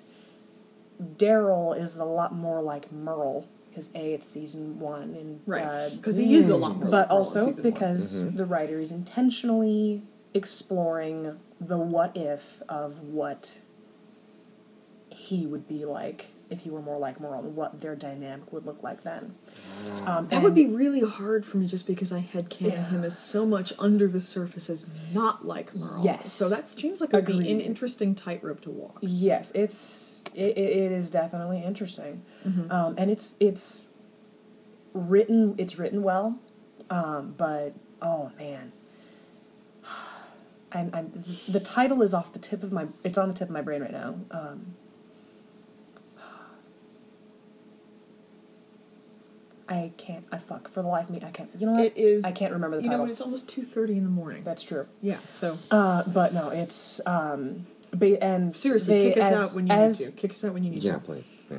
Daryl 1.02 1.78
is 1.78 1.98
a 2.00 2.06
lot 2.06 2.34
more 2.36 2.62
like 2.62 2.92
Merle 2.92 3.48
because 3.72 3.90
a 3.96 4.14
it's 4.14 4.28
season 4.28 4.80
one 4.80 5.16
and 5.16 5.40
Right. 5.48 5.64
uh, 5.64 5.90
Because 5.96 6.18
he 6.18 6.36
is 6.36 6.50
a 6.50 6.58
lot 6.58 6.76
more. 6.78 6.90
but 6.90 6.92
like 6.92 6.92
Merle 6.92 7.04
in 7.06 7.18
also 7.18 7.46
season 7.48 7.64
one. 7.64 7.74
because 7.74 8.34
the 8.36 8.46
writer 8.46 8.80
is 8.80 8.92
intentionally 8.92 10.04
exploring 10.34 11.38
the 11.60 11.78
what 11.78 12.16
if 12.16 12.62
of 12.70 13.00
what 13.02 13.62
he 15.10 15.46
would 15.46 15.68
be 15.68 15.86
like 15.86 16.28
if 16.50 16.60
he 16.62 16.70
were 16.70 16.82
more 16.82 16.98
like 16.98 17.20
Merle 17.22 17.40
and 17.46 17.56
what 17.56 17.80
their 17.80 17.96
dynamic 17.96 18.52
would 18.52 18.66
look 18.66 18.84
like 18.84 19.04
then. 19.04 19.34
Um, 20.06 20.28
That 20.28 20.44
would 20.44 20.54
be 20.56 20.66
really 20.66 21.00
hard 21.00 21.46
for 21.46 21.56
me 21.58 21.66
just 21.66 21.88
because 21.88 22.12
I 22.12 22.20
had 22.20 22.50
canon 22.50 22.74
Yeah. 22.74 22.90
him 22.90 23.04
as 23.06 23.18
so 23.18 23.46
much 23.46 23.72
under 23.80 24.06
the 24.10 24.20
surface 24.20 24.70
as 24.70 24.86
not 25.14 25.46
like 25.46 25.74
Merle. 25.74 26.04
Yes. 26.04 26.34
So 26.34 26.50
that 26.50 26.68
seems 26.68 27.00
like 27.00 27.12
it 27.14 27.16
would 27.16 27.26
be 27.26 27.50
an 27.52 27.62
interesting 27.62 28.16
tightrope 28.16 28.60
to 28.62 28.70
walk. 28.70 28.98
Yes, 29.02 29.52
it's 29.56 30.11
it, 30.34 30.58
it 30.58 30.70
it 30.86 30.92
is 30.92 31.10
definitely 31.10 31.64
interesting, 31.64 32.22
Mm-hmm. 32.48 32.72
um, 32.72 32.96
and 32.98 33.10
it's 33.12 33.36
it's 33.40 33.82
written 34.94 35.56
it's 35.58 35.78
written 35.80 36.04
well, 36.04 36.38
um, 36.90 37.34
but 37.38 37.74
oh 38.02 38.32
man, 38.38 38.72
I'm, 40.72 40.90
I'm 40.94 41.24
the 41.48 41.60
title 41.60 42.02
is 42.02 42.14
off 42.14 42.34
the 42.34 42.40
tip 42.40 42.64
of 42.64 42.72
my 42.72 42.88
it's 43.04 43.18
on 43.18 43.28
the 43.30 43.34
tip 43.36 43.48
of 43.50 43.54
my 43.54 43.62
brain 43.62 43.82
right 43.82 43.92
now. 43.92 44.16
Um, 44.32 44.76
I 49.70 49.92
can't. 49.98 50.26
I 50.32 50.38
fuck 50.38 50.70
for 50.70 50.82
the 50.82 50.88
life 50.90 51.06
of 51.06 51.12
me. 51.12 51.22
I 51.26 51.32
can't. 51.32 51.50
You 51.58 51.68
know 51.68 51.74
what? 51.74 51.86
It 51.86 51.98
is. 51.98 52.24
I 52.26 52.32
can't 52.32 52.52
remember 52.52 52.78
the 52.78 52.84
You 52.84 52.90
know 52.90 52.98
title. 52.98 53.12
It's 53.12 53.22
almost 53.22 53.48
two 53.48 53.64
thirty 53.64 53.94
in 53.98 54.04
the 54.04 54.10
morning. 54.10 54.44
That's 54.44 54.64
true. 54.64 54.88
yeah. 55.02 55.18
So 55.28 55.58
Uh, 55.70 56.04
but 56.08 56.34
no, 56.34 56.50
it's 56.50 57.00
um, 57.06 57.68
but, 57.92 58.22
and 58.22 58.56
seriously, 58.56 59.00
they- 59.00 59.10
kick 59.10 59.18
us 59.24 59.32
as- 59.34 59.40
out 59.50 59.54
when 59.56 59.68
you 59.68 59.74
as- 59.74 60.00
need 60.00 60.06
to. 60.08 60.12
Kick 60.14 60.32
us 60.32 60.44
out 60.44 60.54
when 60.54 60.64
you 60.64 60.72
need 60.72 60.84
Yeah, 60.84 60.94
to. 60.94 60.98
Yeah, 61.00 61.04
please. 61.06 61.26
Yeah. 61.50 61.58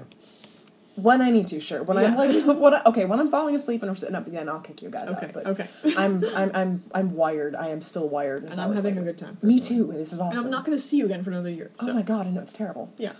When 0.96 1.22
I 1.22 1.30
need 1.30 1.46
to, 1.48 1.58
sure. 1.58 1.82
When 1.82 1.96
I'm 1.96 2.14
like, 2.16 2.44
when 2.60 2.74
I, 2.74 2.82
okay, 2.84 3.06
when 3.06 3.18
I'm 3.18 3.30
falling 3.30 3.54
asleep 3.54 3.80
and 3.82 3.88
I'm 3.88 3.96
sitting 3.96 4.14
up 4.14 4.26
again, 4.26 4.46
I'll 4.48 4.60
kick 4.60 4.82
you 4.82 4.90
guys 4.90 5.08
Okay. 5.08 5.26
out. 5.28 5.32
But 5.32 5.46
Okay. 5.46 5.66
I'm, 5.96 6.22
I'm, 6.36 6.50
I'm, 6.54 6.84
I'm 6.94 7.14
wired. 7.14 7.54
I 7.54 7.68
am 7.68 7.80
still 7.80 8.08
wired. 8.10 8.44
And 8.44 8.60
I'm 8.60 8.70
it's 8.72 8.82
having 8.82 8.98
a 8.98 9.02
good 9.02 9.16
time. 9.16 9.38
Me 9.40 9.58
too. 9.58 9.90
This 9.94 10.12
is 10.12 10.20
awesome. 10.20 10.36
And 10.38 10.44
I'm 10.46 10.50
not 10.50 10.66
going 10.66 10.76
to 10.76 10.82
see 10.82 10.98
you 10.98 11.06
again 11.06 11.24
for 11.24 11.30
another 11.30 11.48
year. 11.48 11.70
Oh 11.80 11.86
so. 11.86 11.92
Oh 11.92 11.94
my 11.94 12.02
god, 12.02 12.26
I 12.26 12.30
know 12.30 12.40
it's 12.42 12.52
terrible. 12.52 12.92
Yeah. 12.98 13.12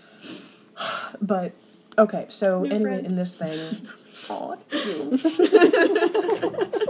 But 1.21 1.53
okay, 1.97 2.25
so 2.29 2.61
New 2.61 2.69
anyway, 2.69 2.89
friend. 2.91 3.05
in 3.07 3.15
this 3.15 3.35
thing, 3.35 3.87
oh, 4.29 4.57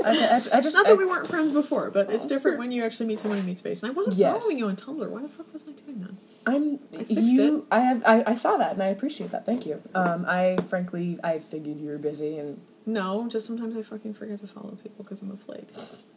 I, 0.06 0.18
I, 0.18 0.36
I 0.58 0.62
just 0.62 0.76
Not 0.76 0.86
I- 0.86 0.90
that 0.90 0.98
we 0.98 1.06
weren't 1.06 1.28
friends 1.28 1.52
before, 1.52 1.90
but 1.92 2.12
it's 2.12 2.26
different 2.28 2.58
when 2.60 2.72
you 2.72 2.84
actually 2.84 3.08
meet 3.08 3.20
someone 3.20 3.40
in 3.40 3.46
Meat 3.46 3.60
Space. 3.60 3.84
And 3.84 3.92
I 3.92 3.94
wasn't 3.94 4.16
Yes. 4.18 4.42
following 4.42 4.58
you 4.58 4.68
on 4.68 4.76
Tumblr. 4.76 5.08
Why 5.10 5.22
the 5.22 5.30
fuck 5.30 5.52
was 5.54 5.64
I 5.68 5.72
doing 5.72 6.00
that? 6.00 6.12
I'm 6.46 6.80
I 6.94 6.98
fixed 7.04 7.12
you. 7.12 7.58
it. 7.60 7.64
I 7.72 7.80
have. 7.80 8.04
I, 8.06 8.24
I 8.28 8.34
saw 8.34 8.58
that 8.58 8.74
and 8.74 8.84
I 8.84 8.88
appreciate 8.88 9.32
that. 9.32 9.46
Thank 9.46 9.66
you. 9.66 9.82
Um, 9.96 10.26
I 10.28 10.58
frankly, 10.68 11.18
I 11.24 11.40
figured 11.40 11.80
you 11.80 11.88
were 11.90 11.98
busy 11.98 12.38
and 12.38 12.60
No, 12.86 13.28
just 13.30 13.46
sometimes 13.46 13.78
I 13.78 13.82
fucking 13.84 14.14
forget 14.14 14.40
to 14.40 14.48
follow 14.48 14.78
people 14.84 15.04
because 15.06 15.22
I'm 15.22 15.32
a 15.32 15.38
flake. 15.38 15.68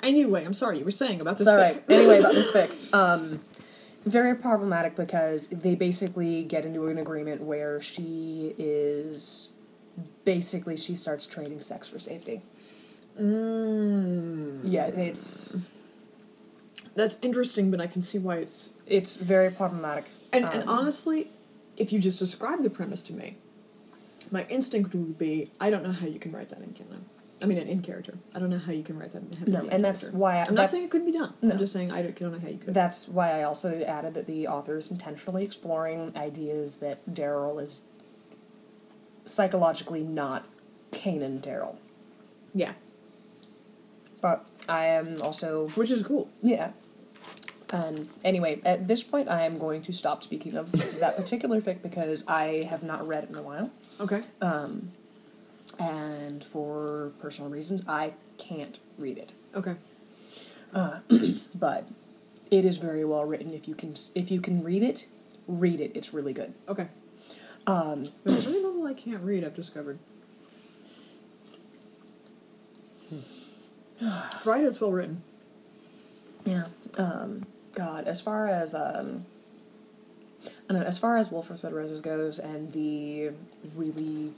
Anyway, 0.03 0.45
I'm 0.45 0.55
sorry. 0.55 0.79
You 0.81 0.85
were 0.85 0.91
saying 0.91 1.21
about 1.21 1.39
this. 1.39 1.47
All 1.47 1.57
right. 1.57 1.81
anyway, 1.89 2.19
about 2.19 2.35
this 2.35 2.51
fic, 2.53 2.93
um, 2.93 3.41
very 4.05 4.35
problematic 4.35 4.97
because 4.97 5.47
they 5.49 5.77
basically 5.77 6.43
get 6.43 6.65
into 6.65 6.89
an 6.89 6.99
agreement 6.99 7.43
where 7.43 7.81
she 7.81 8.53
is 8.59 9.51
basically 10.25 10.77
she 10.77 10.95
starts 10.97 11.25
trading 11.27 11.61
sex 11.61 11.87
for 11.89 11.99
safety. 12.01 12.43
Mm, 13.21 14.61
Yeah, 14.65 14.87
it's 14.87 15.67
that's 16.95 17.19
interesting, 17.23 17.71
but 17.71 17.81
I 17.81 17.87
can 17.87 18.03
see 18.03 18.19
why 18.19 18.37
it's. 18.37 18.71
it's 18.87 19.17
very 19.17 19.51
problematic. 19.51 20.07
And, 20.33 20.45
and 20.47 20.63
Um, 20.63 20.69
honestly, 20.69 21.31
if 21.77 21.93
you 21.93 21.99
just 21.99 22.19
describe 22.19 22.63
the 22.63 22.71
premise 22.71 23.03
to 23.03 23.13
me, 23.13 23.37
my 24.31 24.45
instinct 24.49 24.93
would 24.95 25.19
be 25.19 25.51
I 25.61 25.71
don't 25.71 25.83
know 25.83 25.93
how 25.93 26.07
you 26.07 26.19
can 26.19 26.33
write 26.33 26.49
that 26.51 26.59
in 26.61 26.73
canon. 26.73 27.05
I 27.43 27.47
mean, 27.47 27.59
in, 27.59 27.69
in 27.69 27.83
character. 27.83 28.15
I 28.35 28.39
don't 28.39 28.49
know 28.49 28.59
how 28.59 28.73
you 28.73 28.83
can 28.83 28.99
write 28.99 29.13
that 29.13 29.23
in 29.47 29.53
No, 29.53 29.67
and 29.69 29.85
that's 29.85 30.11
why 30.11 30.39
I- 30.39 30.45
I'm 30.49 30.55
not 30.55 30.71
saying 30.71 30.85
it 30.85 30.91
couldn't 30.91 31.07
be 31.07 31.13
done. 31.19 31.35
No. 31.43 31.53
I'm 31.53 31.59
just 31.59 31.73
saying 31.75 31.91
I 31.93 32.01
don't, 32.03 32.19
don't 32.19 32.33
know 32.33 32.39
how 32.39 32.49
you 32.49 32.57
could. 32.57 32.73
That's 32.73 33.07
why 33.09 33.39
I 33.39 33.43
also 33.43 33.83
added 33.83 34.15
that 34.15 34.27
the 34.27 34.49
author 34.49 34.79
is 34.79 34.91
intentionally 34.91 35.45
exploring 35.45 36.13
ideas 36.17 36.79
that 36.79 37.07
Daryl 37.13 37.61
is 37.61 37.83
psychologically 39.27 40.03
not 40.03 40.47
canon 40.93 41.41
Daryl. 41.41 41.77
yeah, 42.55 42.73
But 44.27 44.45
I 44.69 44.87
am 44.87 45.23
also 45.23 45.69
which 45.77 45.93
is 45.93 46.03
cool. 46.03 46.29
Yeah. 46.43 46.73
And 47.71 48.09
anyway, 48.25 48.61
at 48.65 48.89
this 48.89 49.05
point, 49.05 49.29
I 49.29 49.43
am 49.43 49.57
going 49.57 49.83
to 49.83 49.93
stop 49.93 50.25
speaking 50.25 50.57
of 50.57 50.73
that 50.99 51.17
particular 51.17 51.61
fic 51.61 51.81
because 51.81 52.25
I 52.27 52.67
have 52.69 52.83
not 52.83 53.07
read 53.07 53.23
it 53.23 53.31
in 53.31 53.37
a 53.37 53.43
while. 53.43 53.71
Okay. 54.01 54.23
Um, 54.41 54.91
and 55.79 56.43
for 56.43 57.13
personal 57.21 57.51
reasons, 57.51 57.85
I 57.87 58.15
can't 58.37 58.81
read 58.99 59.19
it. 59.19 59.33
Okay. 59.55 59.77
Uh, 60.75 60.99
But 61.55 61.89
it 62.51 62.65
is 62.65 62.79
very 62.79 63.05
well 63.05 63.25
written. 63.25 63.55
If 63.55 63.69
you 63.69 63.77
can, 63.77 63.95
if 64.17 64.33
you 64.33 64.41
can 64.41 64.65
read 64.65 64.83
it, 64.83 65.07
read 65.47 65.81
it. 65.81 65.93
It's 65.95 66.13
really 66.13 66.33
good. 66.33 66.53
Okay. 66.69 66.89
Um, 67.69 68.07
But 68.25 68.41
very 68.43 68.61
little 68.61 68.85
I 68.89 68.95
can't 68.95 69.23
read. 69.23 69.45
I've 69.45 69.55
discovered. 69.55 70.01
Right, 74.45 74.63
it's 74.63 74.81
well 74.81 74.93
written. 74.93 75.23
Yeah. 76.45 76.67
Um, 76.99 77.47
God, 77.75 78.07
as 78.07 78.21
far 78.21 78.49
as 78.49 78.75
um, 78.75 79.27
I 80.47 80.73
don't 80.73 80.81
know, 80.81 80.87
as 80.87 80.99
far 80.99 81.17
as 81.17 81.31
Wolf 81.31 81.51
with 81.51 81.65
Red 81.65 81.73
Roses 81.73 82.01
goes, 82.01 82.39
and 82.39 82.73
the 82.73 83.31
really 83.75 84.33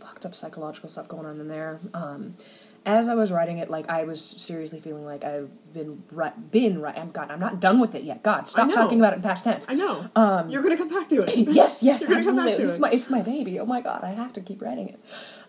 fucked 0.00 0.26
up 0.26 0.34
psychological 0.34 0.88
stuff 0.88 1.08
going 1.08 1.26
on 1.26 1.40
in 1.40 1.48
there. 1.48 1.80
Um, 1.94 2.36
as 2.84 3.08
I 3.08 3.14
was 3.14 3.30
writing 3.30 3.58
it, 3.58 3.70
like 3.70 3.88
I 3.88 4.02
was 4.04 4.20
seriously 4.20 4.80
feeling 4.80 5.04
like 5.04 5.22
I've 5.24 5.50
been 5.72 6.02
right, 6.10 6.50
been 6.50 6.80
right. 6.80 6.96
I'm 6.96 7.10
God, 7.10 7.30
I'm 7.30 7.38
not 7.38 7.60
done 7.60 7.78
with 7.78 7.94
it 7.94 8.02
yet. 8.02 8.22
God, 8.22 8.48
stop 8.48 8.72
talking 8.72 8.98
about 8.98 9.12
it 9.12 9.16
in 9.16 9.22
past 9.22 9.44
tense. 9.44 9.66
I 9.68 9.74
know. 9.74 10.10
Um, 10.16 10.50
You're 10.50 10.62
gonna 10.62 10.76
come 10.76 10.88
back 10.88 11.08
to 11.10 11.18
it. 11.18 11.36
yes, 11.48 11.82
yes, 11.82 12.00
You're 12.00 12.10
gonna 12.10 12.24
come 12.24 12.38
absolutely. 12.40 12.64
It's 12.64 12.76
it. 12.76 12.80
my 12.80 12.90
it's 12.90 13.10
my 13.10 13.22
baby. 13.22 13.60
Oh 13.60 13.66
my 13.66 13.80
god, 13.80 14.02
I 14.02 14.10
have 14.10 14.32
to 14.34 14.40
keep 14.40 14.60
writing 14.60 14.88
it. 14.88 15.00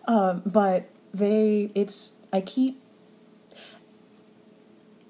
Um, 0.06 0.42
but 0.46 0.88
they, 1.12 1.70
it's 1.74 2.12
I 2.32 2.40
keep 2.40 2.80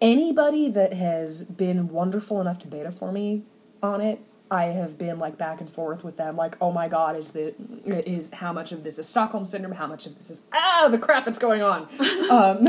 anybody 0.05 0.69
that 0.69 0.93
has 0.93 1.43
been 1.43 1.89
wonderful 1.89 2.41
enough 2.41 2.59
to 2.61 2.69
beta 2.69 2.93
for 2.93 3.11
me 3.11 3.43
on 3.83 4.01
it. 4.01 4.21
I 4.51 4.65
have 4.67 4.99
been 4.99 5.19
like 5.19 5.39
back 5.39 5.61
and 5.61 5.71
forth 5.71 6.05
with 6.05 6.19
them, 6.19 6.37
like, 6.37 6.57
oh 6.61 6.71
my 6.71 6.87
god, 6.87 7.17
is 7.17 7.31
the 7.31 7.55
is 7.87 8.31
how 8.31 8.53
much 8.53 8.71
of 8.71 8.85
this 8.85 8.99
is 8.99 9.09
Stockholm 9.09 9.47
syndrome? 9.47 9.73
How 9.73 9.87
much 9.87 10.07
of 10.07 10.15
this 10.15 10.31
is 10.31 10.43
ah 10.53 10.89
the 10.91 10.99
crap 10.99 11.25
that's 11.25 11.39
going 11.39 11.63
on? 11.63 11.89
um, 12.31 12.69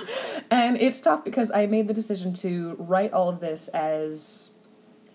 and 0.50 0.80
it's 0.80 1.00
tough 1.00 1.22
because 1.22 1.52
I 1.52 1.66
made 1.66 1.86
the 1.86 1.94
decision 1.94 2.32
to 2.34 2.74
write 2.78 3.12
all 3.12 3.28
of 3.28 3.40
this 3.40 3.68
as 3.68 4.50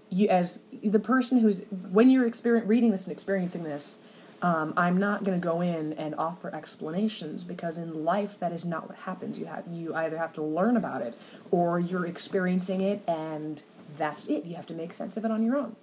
you 0.09 0.29
as 0.29 0.61
the 0.83 0.99
person 0.99 1.39
who's 1.39 1.63
when 1.91 2.09
you're 2.11 2.29
exper- 2.29 2.65
reading 2.67 2.91
this 2.91 3.05
and 3.05 3.11
experiencing 3.11 3.63
this 3.63 3.97
um, 4.41 4.73
i'm 4.77 4.97
not 4.97 5.23
going 5.23 5.39
to 5.39 5.43
go 5.45 5.61
in 5.61 5.93
and 5.93 6.15
offer 6.15 6.53
explanations 6.53 7.43
because 7.43 7.77
in 7.77 8.05
life 8.05 8.39
that 8.39 8.51
is 8.51 8.65
not 8.65 8.87
what 8.87 8.97
happens 8.99 9.37
you 9.39 9.45
have 9.45 9.65
you 9.69 9.93
either 9.95 10.17
have 10.17 10.33
to 10.33 10.41
learn 10.41 10.77
about 10.77 11.01
it 11.01 11.15
or 11.51 11.79
you're 11.79 12.05
experiencing 12.05 12.81
it 12.81 13.01
and 13.07 13.63
that's 13.97 14.27
it 14.27 14.45
you 14.45 14.55
have 14.55 14.65
to 14.65 14.73
make 14.73 14.93
sense 14.93 15.17
of 15.17 15.25
it 15.25 15.31
on 15.31 15.43
your 15.43 15.57
own 15.57 15.75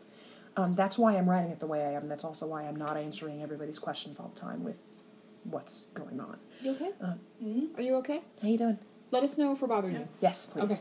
um, 0.57 0.73
that's 0.75 0.97
why 0.99 1.17
i'm 1.17 1.29
writing 1.29 1.51
it 1.51 1.61
the 1.61 1.67
way 1.67 1.85
i 1.85 1.93
am 1.93 2.09
that's 2.09 2.25
also 2.25 2.47
why 2.47 2.63
i'm 2.65 2.77
not 2.77 2.97
answering 2.97 3.43
everybody's 3.43 3.79
questions 3.79 4.19
all 4.19 4.31
the 4.35 4.41
time 4.41 4.63
with 4.65 4.81
what's 5.45 5.87
going 5.95 6.19
on 6.19 6.37
You 6.63 6.73
okay? 6.73 6.91
Uh, 7.03 7.15
Are 7.77 7.83
you 7.83 7.95
okay? 7.97 8.21
how 8.43 8.49
you 8.49 8.59
doing 8.59 8.79
Let 9.13 9.23
us 9.23 9.39
know 9.39 9.53
if 9.53 9.61
we're 9.63 9.69
bothering 9.69 9.95
Yeah. 9.95 10.01
you. 10.01 10.09
Yes, 10.21 10.47
please. 10.47 10.65
Okay. 10.65 10.81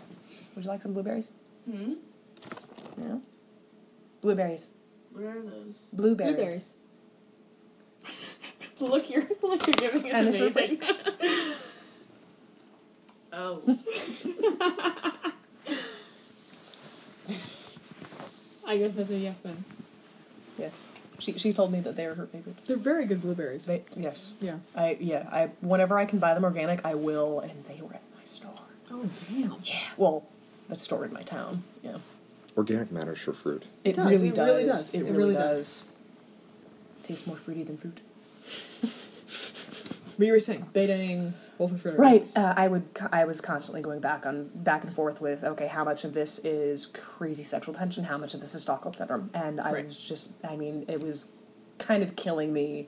Would 0.55 0.65
you 0.65 0.71
like 0.71 0.81
some 0.81 0.93
blueberries? 0.93 1.31
Hmm? 1.69 1.93
Yeah. 2.99 3.17
Blueberries. 4.21 4.69
What 5.11 5.25
are 5.25 5.41
those? 5.43 5.75
Blueberries. 5.93 6.33
Blueberries. 6.35 6.73
The 8.77 8.85
look 8.85 9.09
you're, 9.09 9.23
the 9.23 9.47
look 9.47 9.65
you're 9.67 9.75
giving 9.75 10.05
is 10.05 10.13
And 10.13 10.27
it's 10.27 10.37
amazing. 10.55 10.81
Oh. 13.33 13.61
I 18.67 18.77
guess 18.77 18.95
that's 18.95 19.11
a 19.11 19.17
yes 19.17 19.39
then. 19.39 19.63
Yes. 20.57 20.83
She 21.19 21.37
she 21.37 21.53
told 21.53 21.71
me 21.71 21.79
that 21.81 21.95
they 21.95 22.07
were 22.07 22.15
her 22.15 22.25
favorite. 22.25 22.57
They're 22.65 22.77
very 22.77 23.05
good 23.05 23.21
blueberries. 23.21 23.65
They 23.65 23.83
yes. 23.95 24.33
yeah. 24.41 24.57
I 24.75 24.97
yeah. 24.99 25.27
I 25.31 25.49
whenever 25.61 25.97
I 25.97 26.05
can 26.05 26.19
buy 26.19 26.33
them 26.33 26.43
organic, 26.43 26.83
I 26.85 26.95
will, 26.95 27.39
and 27.39 27.51
they 27.65 27.81
were 27.81 27.93
at 27.93 28.01
my 28.17 28.23
store. 28.25 28.51
Oh 28.91 29.07
damn. 29.29 29.55
Yeah. 29.63 29.79
Well, 29.97 30.25
that 30.69 30.81
store 30.81 31.05
in 31.05 31.13
my 31.13 31.21
town. 31.21 31.63
Yeah. 31.83 31.97
Organic 32.57 32.91
matters 32.91 33.19
for 33.19 33.33
fruit. 33.33 33.63
It, 33.83 33.95
does, 33.95 34.09
really, 34.09 34.29
it 34.29 34.35
does. 34.35 34.47
really 34.47 34.65
does. 34.65 34.93
It, 34.93 34.97
It 34.99 35.03
really, 35.03 35.17
really 35.17 35.33
does. 35.33 35.57
does. 35.81 35.91
Tastes 37.05 37.27
more 37.27 37.37
fruity 37.37 37.61
than 37.61 37.77
fruit. 37.77 38.01
But 40.17 40.25
you 40.27 40.33
were 40.33 40.39
saying 40.39 41.33
Whole 41.59 41.67
Food 41.67 41.79
Fruit. 41.81 41.99
Right. 41.99 42.31
Uh, 42.35 42.53
I 42.57 42.67
would. 42.67 42.83
I 43.11 43.25
was 43.25 43.41
constantly 43.41 43.81
going 43.81 43.99
back 43.99 44.25
on 44.25 44.49
back 44.55 44.83
and 44.83 44.91
forth 44.91 45.21
with 45.21 45.43
okay, 45.43 45.67
how 45.67 45.83
much 45.83 46.03
of 46.03 46.15
this 46.15 46.39
is 46.39 46.87
crazy 46.87 47.43
sexual 47.43 47.75
tension? 47.75 48.03
How 48.05 48.17
much 48.17 48.33
of 48.33 48.39
this 48.39 48.55
is 48.55 48.63
Stockholm 48.63 48.95
syndrome? 48.95 49.29
And 49.35 49.61
I 49.61 49.71
Right. 49.71 49.85
was 49.85 49.97
just. 49.97 50.31
I 50.43 50.55
mean, 50.55 50.85
it 50.87 51.03
was 51.03 51.27
kind 51.77 52.01
of 52.01 52.15
killing 52.15 52.51
me 52.53 52.87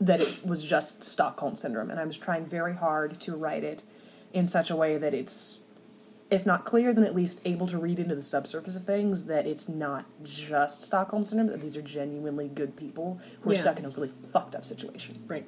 that 0.00 0.20
it 0.20 0.40
was 0.44 0.64
just 0.64 1.04
Stockholm 1.04 1.54
syndrome, 1.54 1.90
and 1.90 2.00
I 2.00 2.04
was 2.04 2.18
trying 2.18 2.44
very 2.44 2.74
hard 2.74 3.20
to 3.20 3.36
write 3.36 3.62
it 3.62 3.84
in 4.32 4.48
such 4.48 4.68
a 4.70 4.74
way 4.74 4.98
that 4.98 5.14
it's, 5.14 5.60
if 6.34 6.44
not 6.44 6.64
clear, 6.64 6.92
then 6.92 7.04
at 7.04 7.14
least 7.14 7.40
able 7.44 7.66
to 7.68 7.78
read 7.78 7.98
into 8.00 8.14
the 8.14 8.20
subsurface 8.22 8.74
of 8.76 8.84
things 8.84 9.24
that 9.24 9.46
it's 9.46 9.68
not 9.68 10.04
just 10.22 10.82
Stockholm 10.82 11.24
syndrome. 11.24 11.46
That 11.48 11.60
these 11.60 11.76
are 11.76 11.82
genuinely 11.82 12.48
good 12.48 12.76
people 12.76 13.20
who 13.42 13.50
are 13.50 13.54
Yeah. 13.54 13.60
stuck 13.60 13.78
in 13.78 13.84
a 13.84 13.88
really 13.90 14.12
fucked 14.32 14.54
up 14.54 14.64
situation. 14.64 15.22
Right. 15.28 15.46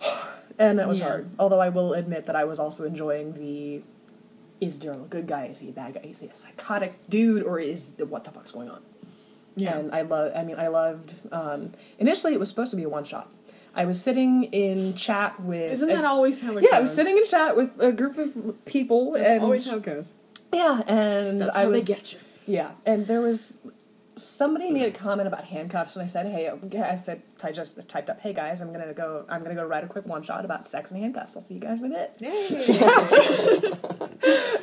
And 0.58 0.78
that 0.78 0.88
was 0.88 0.98
Yeah. 1.00 1.08
hard. 1.08 1.28
Although 1.38 1.60
I 1.60 1.68
will 1.68 1.92
admit 1.92 2.24
that 2.26 2.34
I 2.36 2.44
was 2.44 2.58
also 2.58 2.84
enjoying 2.84 3.34
the 3.34 3.82
is 4.58 4.78
Daryl 4.78 5.04
a 5.04 5.08
good 5.08 5.26
guy? 5.26 5.44
Is 5.48 5.58
he 5.58 5.68
a 5.68 5.72
bad 5.72 5.92
guy? 5.92 6.00
Is 6.04 6.20
he 6.20 6.28
a 6.28 6.32
psychotic 6.34 6.94
dude? 7.10 7.42
Or 7.42 7.60
is 7.60 7.92
what 8.08 8.24
the 8.24 8.30
fuck's 8.30 8.52
going 8.52 8.70
on? 8.70 8.80
Yeah. 9.56 9.76
And 9.76 9.94
I 9.94 10.00
love. 10.00 10.32
I 10.34 10.44
mean, 10.44 10.58
I 10.58 10.68
loved. 10.68 11.14
Um, 11.30 11.72
initially, 11.98 12.32
it 12.32 12.40
was 12.40 12.48
supposed 12.48 12.70
to 12.70 12.76
be 12.76 12.84
a 12.84 12.88
one 12.88 13.04
shot. 13.04 13.30
I 13.76 13.84
was 13.84 14.00
sitting 14.02 14.44
in 14.44 14.94
chat 14.94 15.38
with. 15.40 15.70
Isn't 15.70 15.88
that 15.88 16.04
a- 16.04 16.08
always 16.08 16.40
how 16.40 16.52
it 16.52 16.54
Yeah, 16.54 16.60
goes? 16.62 16.68
Yeah, 16.72 16.76
I 16.76 16.80
was 16.80 16.94
sitting 16.94 17.16
in 17.16 17.24
chat 17.26 17.56
with 17.56 17.70
a 17.80 17.92
group 17.92 18.16
of 18.18 18.64
people, 18.64 19.12
That's 19.12 19.24
and 19.30 19.42
always 19.42 19.66
how 19.68 19.76
it 19.76 19.82
goes. 19.82 20.14
yeah, 20.52 20.82
and 20.88 21.40
That's 21.42 21.56
I 21.56 21.62
how 21.64 21.68
was, 21.70 21.84
they 21.86 21.94
get 21.94 22.12
you. 22.14 22.18
yeah, 22.46 22.70
and 22.86 23.06
there 23.06 23.20
was 23.20 23.54
somebody 24.18 24.70
made 24.70 24.86
a 24.86 24.90
comment 24.98 25.28
about 25.28 25.44
handcuffs, 25.44 25.94
and 25.94 26.02
I 26.02 26.06
said, 26.06 26.24
"Hey," 26.24 26.50
I 26.80 26.94
said, 26.94 27.20
I 27.44 27.52
just 27.52 27.86
typed 27.86 28.08
up, 28.08 28.18
"Hey 28.18 28.32
guys, 28.32 28.62
I'm 28.62 28.72
gonna 28.72 28.94
go. 28.94 29.26
I'm 29.28 29.42
gonna 29.42 29.54
go 29.54 29.66
write 29.66 29.84
a 29.84 29.88
quick 29.88 30.06
one 30.06 30.22
shot 30.22 30.42
about 30.46 30.66
sex 30.66 30.90
and 30.90 30.98
handcuffs. 30.98 31.36
I'll 31.36 31.42
see 31.42 31.52
you 31.54 31.60
guys 31.60 31.82
with 31.82 31.92
it." 31.92 32.16
Yay! 32.20 33.72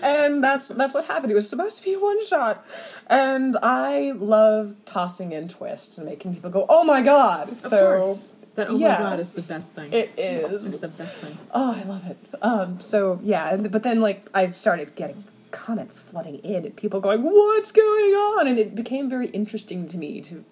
And 0.04 0.43
that's 0.43 0.67
that's 0.69 0.93
what 0.93 1.06
happened. 1.06 1.32
It 1.32 1.36
was 1.36 1.47
supposed 1.47 1.78
to 1.78 1.84
be 1.84 1.93
a 1.93 1.99
one 1.99 2.23
shot, 2.26 2.65
and 3.08 3.56
I 3.63 4.12
love 4.12 4.76
tossing 4.84 5.32
in 5.32 5.47
twists 5.47 5.97
and 5.97 6.06
making 6.06 6.34
people 6.34 6.49
go, 6.49 6.65
"Oh 6.67 6.84
my 6.84 7.02
god!" 7.02 7.49
Of 7.54 7.60
so 7.62 8.02
course. 8.02 8.32
That 8.56 8.70
oh 8.70 8.78
yeah. 8.78 8.94
my 8.94 9.00
god 9.00 9.20
is 9.20 9.32
the 9.32 9.42
best 9.42 9.74
thing. 9.74 9.92
It 9.92 10.12
is. 10.18 10.66
It's 10.68 10.78
the 10.78 10.88
best 10.88 11.18
thing. 11.18 11.38
Oh, 11.52 11.76
I 11.80 11.84
love 11.88 12.06
it. 12.06 12.18
Um, 12.42 12.80
so 12.80 13.20
yeah, 13.24 13.54
and, 13.54 13.72
but 13.72 13.84
then 13.84 14.00
like 14.02 14.26
I 14.34 14.50
started 14.52 14.96
getting 14.96 15.24
comments 15.52 16.00
flooding 16.00 16.36
in 16.39 16.66
and 16.66 16.76
people 16.76 17.00
going, 17.00 17.24
"What's 17.24 17.72
going 17.72 18.12
on?" 18.13 18.48
And 18.48 18.60
it 18.60 18.76
became 18.76 19.10
very 19.10 19.28
interesting 19.28 19.88
to 19.88 19.98
me 19.98 20.22
to 20.22 20.46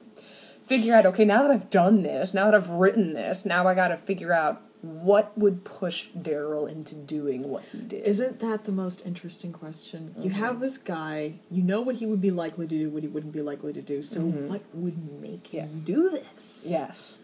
figure 0.63 0.95
out. 0.95 1.05
Okay, 1.05 1.25
now 1.25 1.43
that 1.43 1.51
I've 1.51 1.69
done 1.69 2.01
this, 2.03 2.33
now 2.33 2.45
that 2.45 2.55
I've 2.55 2.69
written 2.69 3.13
this, 3.13 3.45
now 3.45 3.67
I 3.67 3.75
got 3.75 3.89
to 3.89 3.97
figure 3.97 4.33
out 4.33 4.61
what 4.81 5.37
would 5.37 5.63
push 5.63 6.09
Daryl 6.17 6.67
into 6.67 6.95
doing 6.95 7.47
what 7.47 7.63
he 7.65 7.77
did. 7.81 8.03
Isn't 8.03 8.39
that 8.39 8.63
the 8.65 8.71
most 8.71 9.05
interesting 9.05 9.53
question? 9.53 10.15
You 10.17 10.31
Mm-hmm. 10.31 10.39
have 10.39 10.59
this 10.59 10.79
guy, 10.79 11.33
you 11.51 11.61
know 11.61 11.81
what 11.81 11.97
he 11.97 12.07
would 12.07 12.19
be 12.19 12.31
likely 12.31 12.65
to 12.67 12.75
do, 12.75 12.89
what 12.89 13.03
he 13.03 13.07
wouldn't 13.09 13.31
be 13.31 13.41
likely 13.41 13.73
to 13.73 13.81
do, 13.83 14.01
so 14.01 14.21
what 14.21 14.61
would 14.73 15.21
make 15.21 15.45
him 15.45 15.67
Mm-hmm. 15.67 15.77
Yeah. 15.77 15.85
do 15.85 16.09
this? 16.09 16.65
yes, 16.67 17.17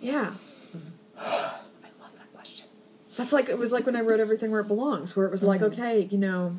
Yeah. 0.00 0.32
I 1.18 1.88
love 2.00 2.12
that 2.16 2.32
question. 2.34 2.66
That's 3.16 3.32
like 3.32 3.48
it 3.48 3.58
was 3.58 3.72
like 3.72 3.86
when 3.86 3.96
I 3.96 4.00
wrote 4.00 4.20
everything 4.20 4.50
where 4.50 4.60
it 4.60 4.68
belongs, 4.68 5.16
where 5.16 5.26
it 5.26 5.32
was 5.32 5.42
like, 5.42 5.60
Mm-hmm. 5.60 5.80
okay, 5.80 6.08
you 6.10 6.18
know, 6.18 6.58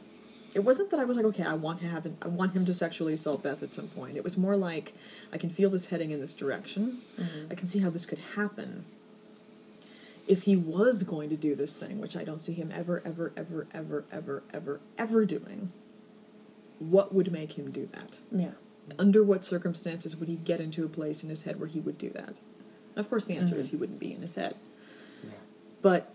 it 0.55 0.61
wasn't 0.61 0.89
that 0.91 0.99
I 0.99 1.03
was 1.03 1.17
like, 1.17 1.25
okay, 1.27 1.43
I 1.43 1.53
want 1.53 1.81
to 1.81 1.87
have, 1.87 2.05
an, 2.05 2.17
I 2.21 2.29
want 2.29 2.53
him 2.53 2.65
to 2.65 2.73
sexually 2.73 3.13
assault 3.13 3.43
Beth 3.43 3.61
at 3.61 3.73
some 3.73 3.89
point. 3.89 4.17
It 4.17 4.23
was 4.23 4.37
more 4.37 4.55
like, 4.55 4.93
I 5.31 5.37
can 5.37 5.49
feel 5.51 5.69
this 5.69 5.87
heading 5.87 6.09
in 6.11 6.19
this 6.19 6.33
direction. 6.33 6.99
Mm-hmm. 7.19 7.51
I 7.51 7.55
can 7.55 7.67
see 7.67 7.79
how 7.79 7.89
this 7.91 8.05
could 8.07 8.19
happen. 8.35 8.85
If 10.27 10.43
he 10.43 10.55
was 10.55 11.03
going 11.03 11.29
to 11.29 11.37
do 11.37 11.53
this 11.55 11.75
thing, 11.75 12.01
which 12.01 12.17
I 12.17 12.23
don't 12.23 12.39
see 12.41 12.53
him 12.53 12.71
ever, 12.73 13.01
ever, 13.05 13.33
ever, 13.37 13.67
ever, 13.73 14.03
ever, 14.11 14.43
ever, 14.51 14.79
ever 14.97 15.25
doing, 15.25 15.71
what 16.79 17.13
would 17.13 17.31
make 17.31 17.57
him 17.57 17.71
do 17.71 17.85
that? 17.93 18.17
Yeah. 18.31 18.51
Under 18.97 19.23
what 19.23 19.43
circumstances 19.43 20.15
would 20.17 20.27
he 20.27 20.35
get 20.37 20.59
into 20.59 20.83
a 20.83 20.89
place 20.89 21.23
in 21.23 21.29
his 21.29 21.43
head 21.43 21.59
where 21.59 21.69
he 21.69 21.79
would 21.79 21.97
do 21.97 22.09
that? 22.11 22.39
Of 22.97 23.09
course, 23.09 23.25
the 23.25 23.35
answer 23.37 23.53
Mm-hmm. 23.53 23.61
is 23.61 23.69
he 23.69 23.75
wouldn't 23.77 23.99
be 23.99 24.13
in 24.13 24.21
his 24.21 24.35
head. 24.35 24.55
But 25.81 26.11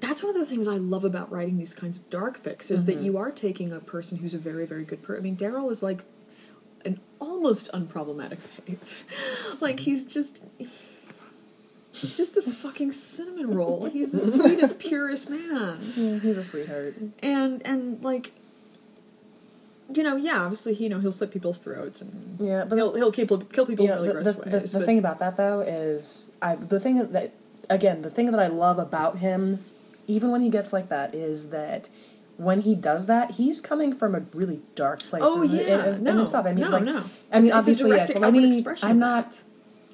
that's 0.00 0.22
one 0.22 0.34
of 0.34 0.40
the 0.40 0.46
things 0.46 0.66
I 0.66 0.76
love 0.78 1.04
about 1.04 1.30
writing 1.30 1.58
these 1.58 1.74
kinds 1.74 1.96
of 1.96 2.08
dark 2.10 2.42
fics 2.42 2.70
is 2.70 2.84
Mm-hmm. 2.84 2.86
that 2.98 3.04
you 3.04 3.18
are 3.18 3.30
taking 3.30 3.72
a 3.72 3.78
person 3.80 4.18
who's 4.18 4.34
a 4.34 4.38
very, 4.38 4.66
very 4.66 4.84
good 4.84 5.02
person. 5.02 5.22
I 5.22 5.24
mean, 5.24 5.36
Daryl 5.36 5.70
is 5.70 5.82
like 5.82 6.02
an 6.84 6.98
almost 7.20 7.70
unproblematic 7.72 8.38
fave. 8.66 8.78
like 9.60 9.80
he's 9.80 10.06
just. 10.06 10.42
He's 11.94 12.16
just 12.16 12.38
a 12.38 12.42
fucking 12.42 12.92
cinnamon 12.92 13.54
roll. 13.54 13.84
He's 13.84 14.10
the 14.10 14.18
sweetest, 14.18 14.78
purest 14.80 15.28
man 15.28 15.92
Yeah, 15.94 16.18
he's 16.18 16.38
a 16.38 16.42
sweetheart. 16.42 16.96
and 17.22 17.60
and 17.66 18.02
like 18.02 18.32
you 19.94 20.02
know 20.02 20.16
yeah 20.16 20.40
obviously 20.42 20.74
he, 20.74 20.84
you 20.84 20.90
know 20.90 21.00
he'll 21.00 21.12
slit 21.12 21.30
people's 21.30 21.58
throats 21.58 22.00
and 22.00 22.38
Yeah, 22.40 22.64
but 22.64 22.76
he'll 22.76 22.94
he'll 22.94 23.12
kill, 23.12 23.26
kill 23.26 23.66
people 23.66 23.84
you 23.84 23.90
in 23.92 23.96
know, 23.98 24.02
really 24.02 24.08
the, 24.08 24.12
gross 24.14 24.26
the, 24.44 24.50
the, 24.50 24.58
ways 24.58 24.72
the 24.72 24.78
but- 24.78 24.86
thing 24.86 24.98
about 24.98 25.18
that 25.18 25.36
though 25.36 25.60
is 25.60 26.30
I 26.40 26.54
the 26.56 26.80
thing 26.80 27.12
that 27.12 27.32
again 27.68 28.02
the 28.02 28.10
thing 28.10 28.30
that 28.30 28.40
I 28.40 28.46
love 28.48 28.78
about 28.78 29.18
him, 29.18 29.58
even 30.06 30.30
when 30.30 30.40
he 30.40 30.48
gets 30.48 30.72
like 30.72 30.88
that, 30.88 31.14
is 31.14 31.50
that 31.50 31.88
when 32.38 32.62
he 32.62 32.74
does 32.74 33.06
that, 33.06 33.32
he's 33.32 33.60
coming 33.60 33.94
from 33.94 34.14
a 34.14 34.20
really 34.32 34.62
dark 34.74 35.00
place. 35.00 35.22
Oh, 35.24 35.42
in, 35.42 35.50
yeah. 35.50 35.84
in, 35.90 35.94
in 35.96 36.04
No. 36.04 36.16
himself. 36.18 36.46
I 36.46 36.52
mean, 36.52 36.64
No, 36.64 36.70
like, 36.70 36.82
no. 36.82 37.04
I 37.30 37.36
mean, 37.38 37.46
it's 37.48 37.54
obviously, 37.54 37.90
direct 37.90 38.08
yes. 38.14 38.32
Mean, 38.32 38.64
I'm 38.82 38.98
not. 38.98 39.42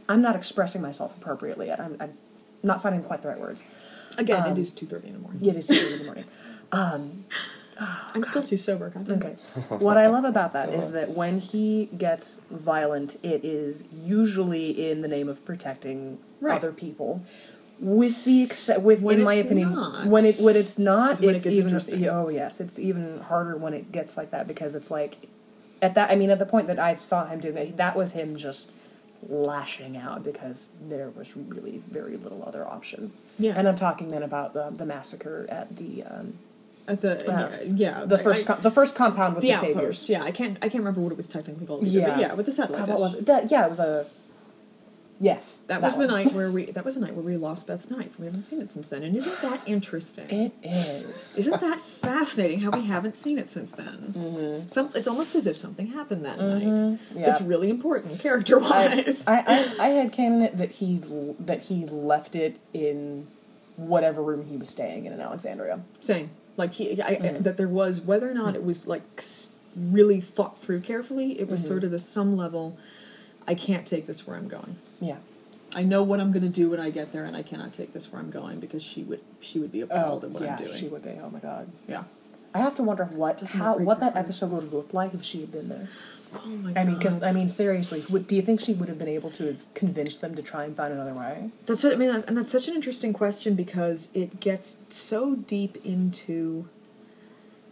I'm 0.09 0.23
not 0.23 0.37
expressing 0.37 0.81
myself 0.81 1.15
appropriately 1.19 1.67
yet. 1.67 1.81
I'm, 1.81 1.97
I'm 2.01 2.17
not 2.63 2.81
finding 2.81 3.03
quite 3.03 3.23
the 3.23 3.29
right 3.29 3.41
words. 3.41 3.65
again 4.17 4.45
um, 4.45 4.53
it 4.53 4.59
is 4.59 4.73
2.30 4.73 5.05
in 5.05 5.13
the 5.13 5.19
morning 5.19 5.45
it 5.45 5.57
is 5.57 5.67
two 5.67 5.75
thirty 5.75 5.93
in 5.95 5.99
the 5.99 6.05
morning. 6.07 6.25
i'm 8.15 8.25
still 8.25 8.43
too 8.43 8.57
sober 8.57 8.91
God 8.91 9.07
damn 9.07 9.17
Okay. 9.19 9.37
what 9.85 9.97
I 9.97 10.09
love 10.09 10.25
about 10.25 10.53
that 10.55 10.69
is 10.75 10.93
that 10.93 11.11
when 11.11 11.39
he 11.41 11.87
gets 11.97 12.41
violent, 12.51 13.17
it 13.23 13.45
is 13.45 13.85
usually 13.93 14.91
in 14.91 15.03
the 15.03 15.09
name 15.09 15.29
of 15.29 15.45
protecting 15.45 16.19
Right. 16.41 16.57
other 16.57 16.73
people. 16.73 17.23
With 17.81 18.25
the 18.25 18.43
ex- 18.45 18.71
with 18.81 19.03
When 19.03 19.19
in 19.19 19.25
my 19.25 19.35
opinion, 19.35 19.75
not, 19.75 20.07
when 20.07 20.25
it 20.25 20.37
when 20.41 20.57
it's 20.57 20.79
not, 20.79 21.13
is 21.13 21.21
when 21.21 21.31
it 21.31 21.33
it's 21.37 21.45
gets 21.45 21.89
even 21.93 22.09
oh 22.09 22.29
yes, 22.29 22.61
it's 22.61 22.79
even 22.79 23.21
harder 23.21 23.57
when 23.57 23.73
it 23.75 23.93
gets 23.93 24.17
like 24.17 24.31
that 24.33 24.49
because 24.49 24.75
it's 24.75 24.91
like 24.91 25.29
at 25.81 25.95
that 25.95 26.11
I 26.11 26.17
mean 26.17 26.31
at 26.31 26.41
the 26.41 26.47
point 26.47 26.67
that 26.67 26.79
I 26.81 26.97
saw 26.97 27.27
him 27.27 27.39
doing 27.39 27.55
that, 27.55 27.77
that 27.77 27.95
was 27.97 28.11
him 28.13 28.35
just 28.37 28.71
lashing 29.29 29.97
out 29.97 30.23
because 30.25 30.71
there 30.89 31.11
was 31.11 31.37
really 31.37 31.81
very 31.91 32.17
little 32.17 32.45
other 32.45 32.67
option. 32.67 33.13
Yeah. 33.39 33.55
and 33.57 33.69
I'm 33.69 33.75
talking 33.77 34.11
then 34.11 34.23
about 34.25 34.55
the, 34.55 34.71
the 34.71 34.87
massacre 34.87 35.47
at 35.49 35.77
the 35.77 36.03
um, 36.05 36.35
at 36.89 37.01
the 37.03 37.15
Uh, 37.31 37.51
yeah 37.65 38.05
the 38.05 38.19
I- 38.19 38.23
first 38.23 38.45
I- 38.49 38.55
com- 38.55 38.63
the 38.63 38.71
first 38.71 38.95
compound 38.95 39.35
with 39.35 39.43
the 39.43 39.49
the, 39.49 39.55
outpost 39.55 39.75
saviors. 39.77 40.09
yeah 40.09 40.23
i 40.23 40.31
can't 40.31 40.57
i 40.63 40.69
can't 40.71 40.83
remember 40.85 41.01
what 41.01 41.13
it 41.13 41.17
was 41.17 41.29
technically 41.29 41.67
called 41.67 41.83
either, 41.87 41.99
Yeah. 42.01 42.09
but 42.11 42.19
yeah 42.21 42.33
with 42.35 42.47
the 42.47 42.53
satellite 42.53 42.83
Uh, 42.89 42.93
what 42.93 43.01
was 43.01 43.15
it? 43.15 43.27
That, 43.27 43.51
yeah, 43.51 43.65
it 43.67 43.69
was 43.69 43.81
a. 43.81 44.07
Yes, 45.21 45.59
that, 45.67 45.83
was 45.83 45.99
the 45.99 46.07
night 46.07 46.33
where 46.33 46.49
we 46.49 46.67
that 46.77 46.85
was 46.85 46.95
the 46.95 47.01
night 47.01 47.15
where 47.17 47.25
we 47.25 47.37
lost 47.37 47.67
beth's 47.67 47.91
knife 47.91 48.17
we 48.21 48.27
haven't 48.27 48.45
seen 48.45 48.61
it 48.63 48.71
since 48.71 48.89
then 48.89 49.03
and 49.03 49.17
isn't 49.17 49.41
that 49.43 49.61
interesting 49.67 50.31
It 50.31 50.53
is. 50.63 51.37
Isn't 51.37 51.61
that 51.61 51.81
fascinating 51.81 52.61
how 52.61 52.71
we 52.71 52.85
haven't 52.87 53.17
seen 53.17 53.37
it 53.37 53.51
since 53.51 53.73
then? 53.73 54.15
Mm-hmm. 54.17 54.69
Some, 54.71 54.91
it's 54.95 55.09
almost 55.09 55.35
as 55.35 55.49
if 55.49 55.57
something 55.57 55.89
happened 55.89 56.25
that 56.25 56.39
night. 56.39 56.99
Yeah. 57.17 57.31
It's 57.31 57.41
really 57.41 57.69
important 57.69 58.21
character 58.21 58.61
I, 58.63 58.71
wise. 58.71 59.27
I, 59.27 59.39
I, 59.81 59.87
I 59.87 59.89
had 59.89 60.13
canon 60.13 60.57
that 60.57 60.71
he 60.79 61.03
that 61.41 61.63
he 61.63 61.85
left 61.87 62.37
it 62.37 62.61
in 62.73 63.27
whatever 63.77 64.23
room 64.23 64.47
he 64.47 64.57
was 64.57 64.69
staying 64.69 65.05
in 65.07 65.13
in 65.13 65.21
Alexandria. 65.21 65.81
Same. 66.01 66.31
Like 66.59 66.73
he, 66.75 67.01
I, 67.01 67.15
Mm. 67.15 67.45
that 67.45 67.57
there 67.57 67.69
was 67.69 68.01
whether 68.03 68.31
or 68.31 68.35
not 68.35 68.55
it 68.57 68.65
was 68.65 68.87
like 68.87 69.23
really 69.77 70.21
thought 70.21 70.59
through 70.61 70.81
carefully. 70.81 71.33
It 71.39 71.43
Mm-hmm. 71.45 71.53
was 71.53 71.65
sort 71.65 71.85
of 71.85 71.91
the 71.93 71.99
some 71.99 72.37
level. 72.37 72.77
I 73.47 73.55
can't 73.55 73.87
take 73.87 74.07
this 74.07 74.27
where 74.27 74.37
I'm 74.37 74.49
going. 74.49 74.77
Yeah. 75.01 75.17
I 75.75 75.85
know 75.85 76.03
what 76.03 76.19
I'm 76.21 76.33
going 76.33 76.43
to 76.43 76.49
do 76.49 76.71
when 76.71 76.81
I 76.81 76.91
get 76.91 77.13
there, 77.13 77.25
and 77.25 77.37
I 77.37 77.43
cannot 77.43 77.73
take 77.75 77.93
this 77.93 78.11
where 78.11 78.21
I'm 78.21 78.31
going 78.31 78.59
because 78.59 78.83
she 78.83 79.03
would 79.05 79.21
she 79.41 79.59
would 79.59 79.71
be 79.71 79.81
appalled 79.83 80.25
at 80.25 80.31
what 80.31 80.43
Oh, 80.43 80.45
yeah, 80.47 80.57
I'm 80.57 80.65
doing. 80.65 80.77
she 80.77 80.89
would 80.89 81.05
be. 81.05 81.11
Oh 81.23 81.31
my 81.31 81.39
god. 81.39 81.69
Yeah. 81.87 82.05
I 82.55 82.59
have 82.59 82.75
to 82.77 82.83
wonder 82.83 83.05
what 83.05 83.39
Doesn't 83.39 83.61
how 83.61 83.75
that 83.77 83.85
what 83.85 84.01
that 84.01 84.17
episode 84.17 84.51
would 84.51 84.65
have 84.65 84.73
looked 84.73 84.95
like 84.95 85.15
if 85.15 85.23
she 85.23 85.41
had 85.43 85.53
been 85.53 85.69
there. 85.69 85.89
Oh 86.35 86.47
my 86.49 86.73
I 86.79 86.85
mean, 86.85 86.97
because 86.97 87.23
I 87.23 87.33
mean, 87.33 87.49
seriously, 87.49 88.03
would, 88.11 88.27
do 88.27 88.37
you 88.37 88.43
think 88.43 88.61
she 88.61 88.75
would 88.75 88.89
have 88.89 88.99
been 88.99 89.09
able 89.09 89.31
to 89.33 89.47
have 89.47 89.75
convinced 89.75 90.21
them 90.21 90.35
to 90.35 90.43
try 90.43 90.65
and 90.65 90.77
find 90.77 90.93
another 90.93 91.15
way? 91.15 91.51
That's 91.67 91.83
what 91.85 91.93
I 91.95 91.97
mean, 91.97 92.11
and 92.11 92.37
that's 92.37 92.53
such 92.53 92.69
an 92.69 92.75
interesting 92.75 93.13
question 93.13 93.55
because 93.55 94.11
it 94.15 94.41
gets 94.41 94.77
so 94.89 95.35
deep 95.37 95.79
into. 95.85 96.69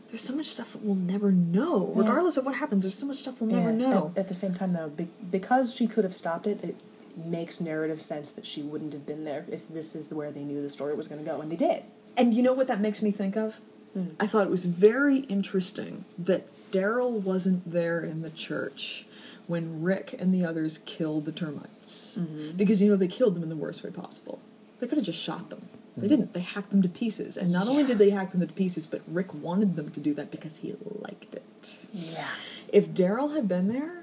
There's 0.08 0.22
so 0.22 0.36
much 0.36 0.46
stuff 0.46 0.72
that 0.72 0.82
we'll 0.82 0.94
never 0.94 1.32
know, 1.32 1.92
Yeah. 1.94 2.00
regardless 2.02 2.36
of 2.36 2.44
what 2.46 2.54
happens. 2.54 2.84
There's 2.84 2.94
so 2.94 3.06
much 3.06 3.16
stuff 3.18 3.40
we'll 3.40 3.50
never 3.50 3.70
Yeah, 3.70 3.88
know. 3.90 4.12
At, 4.14 4.20
at 4.20 4.28
the 4.28 4.34
same 4.34 4.54
time, 4.54 4.72
though, 4.72 4.88
be, 4.88 5.08
because 5.30 5.74
she 5.74 5.86
could 5.88 6.04
have 6.04 6.14
stopped 6.14 6.46
it, 6.46 6.62
it 6.62 6.76
makes 7.16 7.60
narrative 7.60 8.00
sense 8.00 8.30
that 8.30 8.46
she 8.46 8.62
wouldn't 8.62 8.92
have 8.92 9.04
been 9.04 9.24
there 9.24 9.44
if 9.50 9.68
this 9.68 9.94
is 9.96 10.10
where 10.12 10.30
they 10.30 10.42
knew 10.44 10.62
the 10.62 10.70
story 10.70 10.94
was 10.94 11.08
going 11.08 11.22
to 11.22 11.28
go, 11.28 11.40
and 11.40 11.50
they 11.50 11.56
did. 11.56 11.82
And 12.16 12.32
you 12.32 12.42
know 12.42 12.52
what 12.52 12.68
that 12.68 12.80
makes 12.80 13.02
me 13.02 13.10
think 13.10 13.36
of? 13.36 13.56
Hmm. 13.94 14.10
I 14.20 14.26
thought 14.28 14.46
it 14.46 14.50
was 14.50 14.64
very 14.64 15.18
interesting 15.20 16.04
that 16.18 16.46
Daryl 16.72 17.10
wasn't 17.10 17.70
there 17.70 18.00
in 18.00 18.22
the 18.22 18.30
church 18.30 19.06
when 19.46 19.82
Rick 19.82 20.14
and 20.18 20.34
the 20.34 20.44
others 20.44 20.78
killed 20.78 21.24
the 21.24 21.32
termites. 21.32 22.16
Mm-hmm. 22.18 22.56
Because, 22.56 22.82
you 22.82 22.90
know, 22.90 22.96
they 22.96 23.08
killed 23.08 23.34
them 23.36 23.42
in 23.42 23.48
the 23.48 23.56
worst 23.56 23.84
way 23.84 23.90
possible. 23.90 24.40
They 24.78 24.86
could 24.86 24.98
have 24.98 25.06
just 25.06 25.22
shot 25.22 25.50
them. 25.50 25.68
They 25.96 26.08
didn't. 26.08 26.34
They 26.34 26.40
hacked 26.40 26.70
them 26.70 26.82
to 26.82 26.90
pieces. 26.90 27.38
And 27.38 27.50
not 27.50 27.68
only 27.68 27.82
did 27.82 27.98
they 27.98 28.10
hack 28.10 28.32
them 28.32 28.46
to 28.46 28.52
pieces, 28.52 28.86
but 28.86 29.00
Rick 29.08 29.32
wanted 29.32 29.76
them 29.76 29.90
to 29.92 30.00
do 30.00 30.12
that 30.12 30.30
because 30.30 30.58
he 30.58 30.74
liked 30.82 31.34
it. 31.34 31.76
Yeah. 31.94 32.28
If 32.70 32.90
Daryl 32.90 33.34
had 33.34 33.48
been 33.48 33.68
there, 33.68 34.02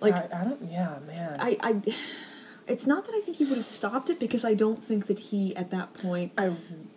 like, 0.00 0.14
I, 0.14 0.40
I 0.40 0.44
don't. 0.44 0.60
Yeah, 0.62 0.98
man. 1.06 1.36
I, 1.38 1.56
I, 1.62 1.94
it's 2.68 2.86
not 2.86 3.06
that 3.06 3.14
I 3.14 3.20
think 3.20 3.36
he 3.36 3.44
would 3.44 3.56
have 3.56 3.66
stopped 3.66 4.10
it 4.10 4.18
because 4.18 4.44
I 4.44 4.54
don't 4.54 4.82
think 4.82 5.06
that 5.06 5.18
he 5.18 5.54
at 5.56 5.70
that 5.70 5.94
point 5.94 6.32
I, 6.36 6.52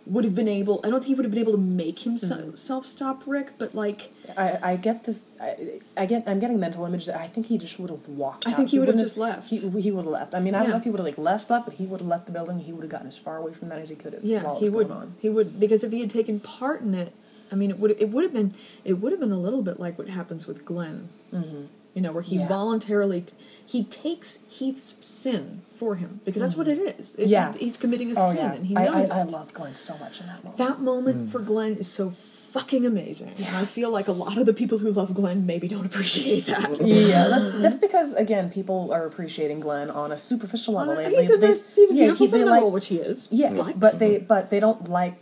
would 0.06 0.24
have 0.24 0.34
been 0.34 0.48
able. 0.48 0.80
I 0.82 0.90
don't 0.90 1.00
think 1.00 1.06
he 1.08 1.14
would 1.14 1.24
have 1.24 1.30
been 1.32 1.40
able 1.40 1.52
to 1.52 1.58
make 1.58 2.00
himself 2.00 2.56
Mm-hmm. 2.56 2.82
stop 2.84 3.22
Rick, 3.26 3.52
but 3.58 3.74
like 3.74 4.10
I, 4.36 4.58
I 4.72 4.76
get 4.76 5.04
the. 5.04 5.16
I, 5.40 5.80
I 5.96 6.06
get. 6.06 6.24
I'm 6.26 6.38
getting 6.40 6.58
mental 6.60 6.84
images. 6.84 7.06
That 7.06 7.16
I 7.20 7.28
think 7.28 7.46
he 7.46 7.56
just 7.58 7.78
would 7.78 7.90
have 7.90 8.06
walked. 8.08 8.46
I 8.46 8.50
out. 8.50 8.56
think 8.56 8.70
he 8.70 8.78
would 8.78 8.88
have 8.88 8.98
just 8.98 9.16
left. 9.16 9.48
He, 9.48 9.58
he 9.58 9.90
would 9.90 10.04
have 10.04 10.12
left. 10.12 10.34
I 10.34 10.40
mean, 10.40 10.54
I 10.54 10.60
don't 10.62 10.70
know 10.70 10.76
if 10.76 10.84
he 10.84 10.90
would 10.90 10.98
have 10.98 11.06
like 11.06 11.18
left 11.18 11.48
that, 11.48 11.64
but 11.64 11.74
he 11.74 11.86
would 11.86 12.00
have 12.00 12.08
left 12.08 12.26
the 12.26 12.32
building. 12.32 12.58
He 12.58 12.72
would 12.72 12.82
have 12.82 12.90
gotten 12.90 13.06
as 13.06 13.18
far 13.18 13.36
away 13.38 13.52
from 13.52 13.68
that 13.68 13.78
as 13.78 13.88
he 13.90 13.96
could 13.96 14.12
have. 14.14 14.24
yeah, 14.24 14.54
he 14.58 14.68
would. 14.70 14.90
On. 14.90 15.14
He 15.20 15.28
would 15.28 15.60
because 15.60 15.84
if 15.84 15.92
he 15.92 16.00
had 16.00 16.10
taken 16.10 16.40
part 16.40 16.80
in 16.82 16.94
it, 16.94 17.12
I 17.52 17.54
mean, 17.54 17.70
it 17.70 17.78
would 17.78 17.92
it 17.92 18.10
would 18.10 18.24
have 18.24 18.32
been 18.32 18.54
it 18.84 18.94
would 18.94 19.12
have 19.12 19.20
been 19.20 19.32
a 19.32 19.38
little 19.38 19.62
bit 19.62 19.78
like 19.78 19.96
what 19.98 20.08
happens 20.08 20.46
with 20.46 20.64
Glenn. 20.64 21.08
Mm-hmm. 21.32 21.66
You 21.94 22.02
know, 22.02 22.12
where 22.12 22.22
he 22.22 22.36
Yeah. 22.38 22.46
voluntarily 22.48 23.22
t- 23.22 23.34
he 23.66 23.84
takes 23.84 24.44
Heath's 24.48 24.94
sin 25.04 25.62
for 25.76 25.96
him 25.96 26.20
because 26.24 26.40
that's 26.42 26.56
what 26.56 26.68
it 26.68 26.78
is. 26.78 27.16
It's, 27.16 27.16
Mm-hmm. 27.16 27.28
Yeah. 27.30 27.52
he's 27.58 27.76
committing 27.76 28.10
a 28.10 28.14
Oh 28.16 28.28
sin 28.30 28.36
yeah, 28.38 28.52
and 28.52 28.66
he 28.66 28.74
knows 28.74 29.10
I, 29.10 29.18
I 29.18 29.22
it. 29.22 29.30
love 29.32 29.52
Glenn 29.52 29.74
so 29.74 29.96
much 29.98 30.20
in 30.20 30.26
that 30.26 30.44
moment. 30.44 30.56
that 30.58 30.80
moment 30.80 31.30
for 31.32 31.40
Glenn 31.40 31.74
is 31.76 31.88
so 31.88 32.10
fucking 32.10 32.84
amazing. 32.86 33.32
And 33.38 33.56
I 33.56 33.64
feel 33.64 33.90
like 33.90 34.06
a 34.08 34.12
lot 34.12 34.36
of 34.38 34.46
the 34.46 34.52
people 34.52 34.78
who 34.78 34.90
love 34.92 35.14
Glenn 35.14 35.46
maybe 35.46 35.66
don't 35.68 35.84
appreciate 35.90 36.46
that. 36.46 36.80
Yeah, 36.80 37.26
that's 37.28 37.56
that's 37.62 37.76
because 37.76 38.14
again, 38.14 38.50
people 38.50 38.92
are 38.92 39.04
appreciating 39.06 39.58
Glenn 39.60 39.90
on 39.90 40.12
a 40.12 40.18
superficial 40.18 40.74
level. 40.74 40.94
They- 40.94 41.14
he's, 41.14 41.28
they- 41.28 41.34
a, 41.34 41.38
they- 41.38 41.48
nice- 41.48 41.64
he's 41.74 41.90
a 41.90 41.94
beautiful 41.94 42.26
he- 42.26 42.30
they 42.32 42.38
Seminole, 42.38 42.64
like- 42.66 42.72
which 42.74 42.86
he 42.86 42.96
is. 42.96 43.28
Yes, 43.32 43.64
But- 43.66 43.80
but 43.80 43.98
they 43.98 44.18
but 44.18 44.50
they 44.50 44.60
don't 44.60 44.88
like 44.88 45.14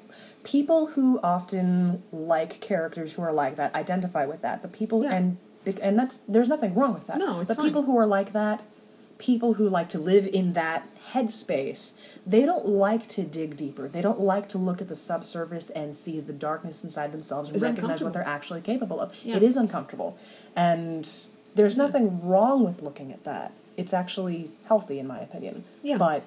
people 0.44 0.86
who 0.86 1.18
often 1.22 2.02
like 2.12 2.60
characters 2.60 3.14
who 3.14 3.22
are 3.22 3.32
like 3.32 3.56
that 3.56 3.74
identify 3.74 4.24
with 4.26 4.42
that. 4.42 4.60
But 4.62 4.72
people 4.72 5.02
Yeah. 5.04 5.14
and 5.14 5.36
and 5.82 5.98
that's 5.98 6.18
there's 6.28 6.48
nothing 6.48 6.74
wrong 6.74 6.94
with 6.94 7.06
that. 7.06 7.18
No, 7.18 7.40
it's 7.40 7.48
but 7.48 7.56
fine. 7.56 7.66
people 7.66 7.82
who 7.82 7.96
are 7.98 8.06
like 8.06 8.32
that, 8.32 8.62
people 9.18 9.54
who 9.54 9.68
like 9.68 9.88
to 9.90 9.98
live 9.98 10.26
in 10.26 10.52
that 10.54 10.86
headspace, 11.12 11.94
they 12.26 12.44
don't 12.44 12.66
like 12.66 13.06
to 13.08 13.22
dig 13.22 13.56
deeper. 13.56 13.88
They 13.88 14.02
don't 14.02 14.20
like 14.20 14.48
to 14.50 14.58
look 14.58 14.80
at 14.80 14.88
the 14.88 14.94
subsurface 14.94 15.70
and 15.70 15.96
see 15.96 16.20
the 16.20 16.32
darkness 16.32 16.84
inside 16.84 17.12
themselves 17.12 17.48
and 17.48 17.56
It's 17.56 17.62
recognize 17.64 18.02
what 18.02 18.12
they're 18.12 18.26
actually 18.26 18.60
capable 18.60 19.00
of. 19.00 19.14
Yeah. 19.24 19.36
It 19.36 19.42
is 19.42 19.56
uncomfortable, 19.56 20.18
and 20.56 21.08
there's 21.54 21.76
nothing 21.76 22.26
wrong 22.26 22.64
with 22.64 22.82
looking 22.82 23.12
at 23.12 23.24
that. 23.24 23.52
It's 23.76 23.94
actually 23.94 24.50
healthy, 24.66 24.98
in 24.98 25.06
my 25.06 25.20
opinion. 25.20 25.64
Yeah. 25.82 25.98
But 25.98 26.24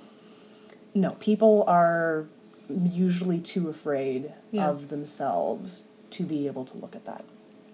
no, 0.96 1.12
people 1.20 1.64
are 1.68 2.26
usually 2.70 3.40
too 3.40 3.70
afraid 3.70 4.34
Yeah. 4.52 4.70
of 4.70 4.88
themselves 4.90 5.86
to 6.12 6.24
be 6.24 6.48
able 6.48 6.66
to 6.66 6.78
look 6.78 6.96
at 6.96 7.06
that. 7.06 7.24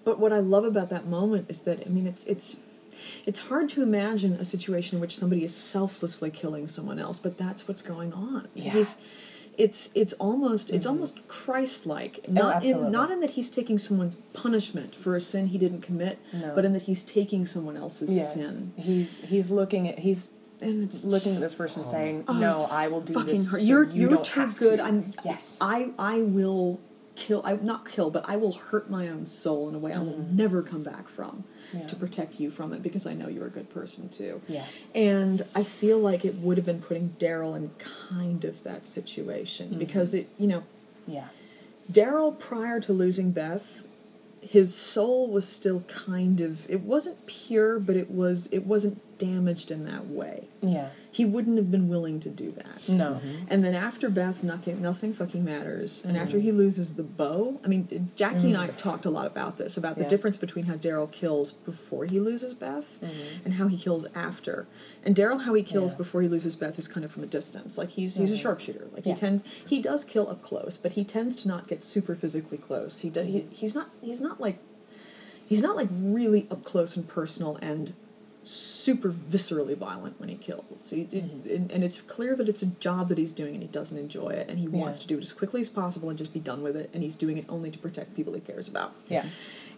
But 0.07 0.19
what 0.19 0.31
I 0.31 0.39
love 0.39 0.63
about 0.63 0.89
that 0.89 1.05
moment 1.05 1.47
is 1.49 1.59
that 1.63 1.85
I 1.85 1.89
mean 1.89 2.07
it's 2.07 2.23
it's 2.27 2.55
it's 3.25 3.41
hard 3.49 3.67
to 3.69 3.83
imagine 3.83 4.31
a 4.33 4.45
situation 4.45 4.95
in 4.95 5.01
which 5.01 5.17
somebody 5.17 5.43
is 5.43 5.53
selflessly 5.53 6.31
killing 6.31 6.69
someone 6.69 6.97
else, 6.97 7.19
but 7.19 7.37
that's 7.37 7.67
what's 7.67 7.81
going 7.81 8.13
on. 8.13 8.47
Yeah. 8.55 8.71
He's 8.71 8.95
it's 9.57 9.89
it's 9.95 10.13
almost 10.13 10.69
it's 10.69 10.85
mm-hmm. 10.85 10.93
almost 10.93 11.27
Christ-like. 11.27 12.21
Oh, 12.29 12.31
not 12.31 12.51
in 12.51 12.57
absolutely. 12.69 12.91
not 12.91 13.11
in 13.11 13.19
that 13.19 13.31
he's 13.31 13.49
taking 13.49 13.77
someone's 13.77 14.15
punishment 14.31 14.95
for 14.95 15.13
a 15.17 15.19
sin 15.19 15.47
he 15.47 15.57
didn't 15.57 15.81
commit, 15.81 16.19
No. 16.31 16.53
but 16.55 16.63
in 16.63 16.71
that 16.71 16.83
he's 16.83 17.03
taking 17.03 17.45
someone 17.45 17.75
else's 17.75 18.15
Yes, 18.15 18.35
sin. 18.35 18.71
he's 18.77 19.15
he's 19.15 19.51
looking 19.51 19.89
at 19.89 19.99
he's 19.99 20.29
And 20.61 20.83
it's 20.85 21.03
looking 21.03 21.33
at 21.35 21.41
this 21.41 21.53
person 21.53 21.83
saying, 21.83 22.23
Oh, 22.29 22.33
"No, 22.33 22.51
it's 22.51 22.71
I 22.71 22.87
will 22.87 23.01
do 23.01 23.13
this. 23.25 23.45
so 23.51 23.57
You're 23.57 23.83
you 23.83 24.01
you're 24.01 24.09
don't 24.11 24.25
too 24.25 24.51
good. 24.57 24.77
to." 24.77 24.83
I'm 24.87 25.13
yes. 25.25 25.57
I 25.59 25.91
I 25.99 26.21
will 26.21 26.79
kill. 27.17 27.41
I 27.43 27.55
not 27.57 27.89
kill, 27.89 28.09
but 28.09 28.23
I 28.29 28.37
will 28.37 28.53
hurt 28.53 28.89
my 28.89 29.09
own 29.09 29.25
soul 29.25 29.67
in 29.67 29.75
a 29.75 29.79
way 29.79 29.91
I 29.91 29.99
will 29.99 30.25
never 30.31 30.61
come 30.61 30.83
back 30.83 31.07
from 31.09 31.43
Mm-hmm. 31.67 31.79
Yeah. 31.79 31.87
to 31.87 31.95
protect 31.97 32.39
you 32.39 32.49
from 32.49 32.71
it 32.71 32.81
because 32.81 33.05
I 33.05 33.13
know 33.13 33.27
you're 33.27 33.47
a 33.47 33.49
good 33.49 33.69
person 33.69 34.07
too. 34.07 34.41
Yeah. 34.47 34.63
And 34.95 35.41
I 35.53 35.63
feel 35.63 35.99
like 35.99 36.23
it 36.23 36.35
would 36.35 36.55
have 36.55 36.65
been 36.65 36.79
putting 36.81 37.09
Daryl 37.19 37.57
in 37.57 37.71
kind 38.07 38.45
of 38.45 38.63
that 38.63 38.87
situation 38.87 39.71
Mm-hmm. 39.71 39.79
because 39.79 40.13
it 40.13 40.29
you 40.39 40.47
know 40.47 40.63
yeah. 41.05 41.27
Daryl 41.91 42.37
prior 42.39 42.79
to 42.79 42.93
losing 42.93 43.31
Beth. 43.31 43.83
His 44.41 44.73
soul 44.73 45.29
was 45.29 45.45
still 45.45 45.81
kind 45.89 46.39
of 46.39 46.69
it 46.69 46.81
wasn't 46.83 47.25
pure, 47.25 47.79
but 47.79 47.97
it 47.97 48.09
was 48.09 48.47
it 48.53 48.65
wasn't 48.65 49.01
damaged 49.17 49.69
in 49.69 49.83
that 49.85 50.05
way. 50.07 50.45
Yeah. 50.61 50.89
He 51.17 51.25
wouldn't 51.25 51.57
have 51.57 51.71
been 51.71 51.87
willing 51.89 52.19
to 52.19 52.29
do 52.29 52.51
that. 52.51 52.87
No. 52.87 53.19
And 53.47 53.63
then 53.63 53.73
after 53.73 54.07
Beth, 54.07 54.43
nothing, 54.43 54.79
nothing 54.81 55.13
fucking 55.13 55.43
matters. 55.43 56.03
And 56.05 56.13
Mm-hmm. 56.15 56.23
after 56.23 56.37
he 56.39 56.51
loses 56.51 56.93
the 56.93 57.01
bow, 57.03 57.59
I 57.65 57.67
mean, 57.67 58.11
Jackie 58.15 58.49
and 58.49 58.57
I 58.57 58.67
have 58.67 58.77
talked 58.77 59.05
a 59.05 59.09
lot 59.09 59.25
about 59.25 59.57
this, 59.57 59.77
about 59.77 59.95
the 59.97 60.03
difference 60.05 60.37
between 60.37 60.65
how 60.65 60.75
Daryl 60.75 61.11
kills 61.11 61.51
before 61.51 62.05
he 62.05 62.19
loses 62.19 62.53
Beth 62.53 62.99
Mm-hmm. 63.01 63.45
and 63.45 63.53
how 63.55 63.67
he 63.67 63.77
kills 63.77 64.05
after. 64.13 64.67
And 65.03 65.15
Daryl, 65.15 65.41
how 65.41 65.53
he 65.55 65.63
kills 65.63 65.93
Yeah. 65.93 65.97
before 65.97 66.21
he 66.21 66.27
loses 66.27 66.55
Beth 66.55 66.77
is 66.77 66.87
kind 66.87 67.03
of 67.03 67.11
from 67.11 67.23
a 67.23 67.27
distance. 67.39 67.79
Like 67.79 67.89
he's 67.89 68.13
he's 68.15 68.29
a 68.29 68.35
Mhm. 68.35 68.41
sharpshooter. 68.43 68.87
Like 68.93 69.05
he 69.05 69.15
tends 69.15 69.43
he 69.65 69.81
does 69.81 70.05
kill 70.05 70.29
up 70.29 70.43
close, 70.43 70.77
but 70.77 70.93
he 70.93 71.03
tends 71.03 71.35
to 71.37 71.47
not 71.47 71.67
get 71.67 71.83
super 71.83 72.13
physically 72.13 72.59
close. 72.59 72.99
He 72.99 73.09
does 73.09 73.25
he, 73.25 73.39
Mm-hmm. 73.39 73.51
he's 73.61 73.73
not 73.73 73.87
he's 74.01 74.21
not 74.21 74.39
like 74.39 74.59
he's 75.47 75.63
not 75.63 75.75
like 75.75 75.89
really 75.91 76.45
up 76.51 76.63
close 76.63 76.95
and 76.95 77.07
personal 77.07 77.57
and 77.61 77.93
super 78.49 79.09
viscerally 79.09 79.75
violent 79.75 80.19
when 80.19 80.29
he 80.29 80.35
kills. 80.35 80.89
He, 80.89 81.03
Mm-hmm. 81.05 81.49
and, 81.49 81.71
and 81.71 81.83
it's 81.83 82.01
clear 82.01 82.35
that 82.35 82.47
it's 82.47 82.61
a 82.61 82.67
job 82.67 83.09
that 83.09 83.17
he's 83.17 83.31
doing 83.31 83.53
and 83.53 83.61
he 83.61 83.67
doesn't 83.67 83.97
enjoy 83.97 84.29
it 84.29 84.49
and 84.49 84.57
he 84.59 84.67
wants 84.67 84.99
to 84.99 85.07
do 85.07 85.17
it 85.17 85.21
as 85.21 85.33
quickly 85.33 85.61
as 85.61 85.69
possible 85.69 86.09
and 86.09 86.17
just 86.17 86.33
be 86.33 86.39
done 86.39 86.63
with 86.63 86.75
it 86.77 86.89
and 86.93 87.03
he's 87.03 87.15
doing 87.15 87.37
it 87.37 87.45
only 87.49 87.69
to 87.71 87.77
protect 87.77 88.15
people 88.15 88.33
he 88.33 88.39
cares 88.39 88.67
about. 88.67 88.93
Yeah. 89.07 89.25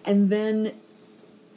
And 0.05 0.29
then 0.29 0.73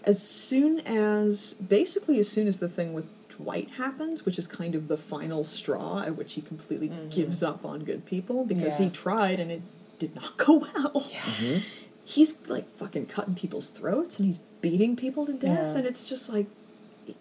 as 0.05 0.21
soon 0.27 0.81
as 0.81 1.55
basically 1.55 2.19
as 2.19 2.29
soon 2.29 2.49
as 2.49 2.61
the 2.61 2.69
thing 2.69 2.93
with 2.93 3.07
Dwight 3.29 3.71
happens, 3.73 4.25
which 4.27 4.39
is 4.39 4.47
kind 4.47 4.75
of 4.75 4.89
the 4.89 4.97
final 4.97 5.45
straw 5.45 6.03
at 6.03 6.17
which 6.17 6.35
he 6.35 6.41
completely 6.43 6.91
gives 7.11 7.43
up 7.43 7.65
on 7.65 7.81
good 7.85 8.05
people 8.07 8.45
because 8.45 8.75
Mm-hmm. 8.75 8.83
Yeah. 8.85 8.89
he 8.89 8.95
tried 8.95 9.41
and 9.41 9.51
it 9.51 9.63
did 9.99 10.15
not 10.15 10.37
go 10.47 10.67
well. 10.75 11.07
Yeah. 11.11 11.59
He's 12.05 12.49
like 12.49 12.69
fucking 12.77 13.07
cutting 13.07 13.35
people's 13.35 13.71
throats 13.71 14.19
and 14.19 14.27
he's 14.27 14.39
beating 14.61 14.97
people 14.97 15.25
to 15.27 15.33
death 15.33 15.73
Yeah. 15.73 15.79
and 15.79 15.87
it's 15.87 16.09
just 16.09 16.29
like 16.33 16.47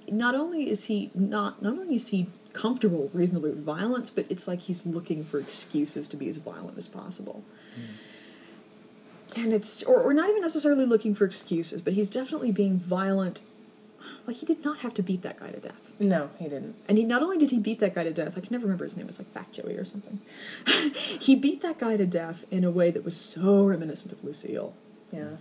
not 0.10 0.36
only 0.36 0.70
is 0.70 0.86
he 0.86 1.12
not 1.14 1.62
not 1.62 1.74
only 1.74 1.96
is 1.96 2.10
he 2.10 2.28
comfortable 2.54 3.10
reasonably 3.14 3.52
with 3.52 3.64
violence, 3.64 4.10
but 4.10 4.26
it's 4.30 4.48
like 4.48 4.62
he's 4.62 4.86
looking 4.86 5.24
for 5.24 5.40
excuses 5.40 6.08
to 6.10 6.18
be 6.18 6.28
as 6.28 6.38
violent 6.38 6.78
as 6.78 6.88
possible. 6.88 7.44
And 9.36 9.54
it's 9.54 9.82
or, 9.84 10.02
or 10.02 10.14
not 10.14 10.30
even 10.30 10.42
necessarily 10.42 10.86
looking 10.86 11.16
for 11.16 11.26
excuses, 11.26 11.82
but 11.82 11.94
he's 11.94 12.10
definitely 12.10 12.52
being 12.52 12.78
violent. 12.78 13.42
Like 14.28 14.38
he 14.38 14.46
did 14.46 14.64
not 14.64 14.80
have 14.80 14.94
to 14.96 15.04
beat 15.04 15.22
that 15.22 15.40
guy 15.40 15.52
to 15.52 15.60
death. 15.60 15.92
No, 16.00 16.32
he 16.38 16.46
didn't. 16.46 16.76
And 16.88 16.98
he 16.98 17.06
not 17.06 17.24
only 17.24 17.38
did 17.38 17.52
he 17.52 17.60
beat 17.60 17.80
that 17.80 17.96
guy 17.96 18.04
to 18.04 18.12
death, 18.12 18.34
I 18.38 18.42
can 18.42 18.50
never 18.52 18.64
remember 18.64 18.84
his 18.84 18.98
name, 18.98 19.08
it's 19.08 19.20
like 19.20 19.32
Fat 19.32 19.52
Joey 19.54 19.76
or 19.76 19.86
something. 19.86 20.20
he 21.20 21.36
beat 21.36 21.62
that 21.62 21.78
guy 21.78 21.96
to 21.96 22.06
death 22.06 22.46
in 22.52 22.64
a 22.64 22.72
way 22.72 22.92
that 22.92 23.06
was 23.06 23.16
so 23.16 23.66
reminiscent 23.66 24.12
of 24.12 24.24
Lucille. 24.24 24.74
Yeah. 25.12 25.38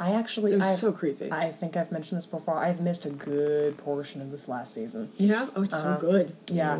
I 0.00 0.12
actually 0.12 0.52
It 0.52 0.58
was 0.58 0.68
I've- 0.68 0.80
so 0.80 0.92
creepy. 0.92 1.30
I 1.30 1.50
think 1.52 1.76
I've 1.76 1.92
mentioned 1.92 2.16
this 2.16 2.26
before. 2.26 2.56
I've 2.56 2.80
missed 2.80 3.04
a 3.04 3.10
good 3.10 3.76
portion 3.78 4.20
of 4.22 4.30
this 4.30 4.48
last 4.48 4.72
season. 4.74 5.10
Yeah. 5.18 5.46
Oh, 5.54 5.62
it's 5.62 5.74
Uh-huh. 5.74 5.96
so 5.96 6.00
good. 6.00 6.32
Yeah. 6.50 6.78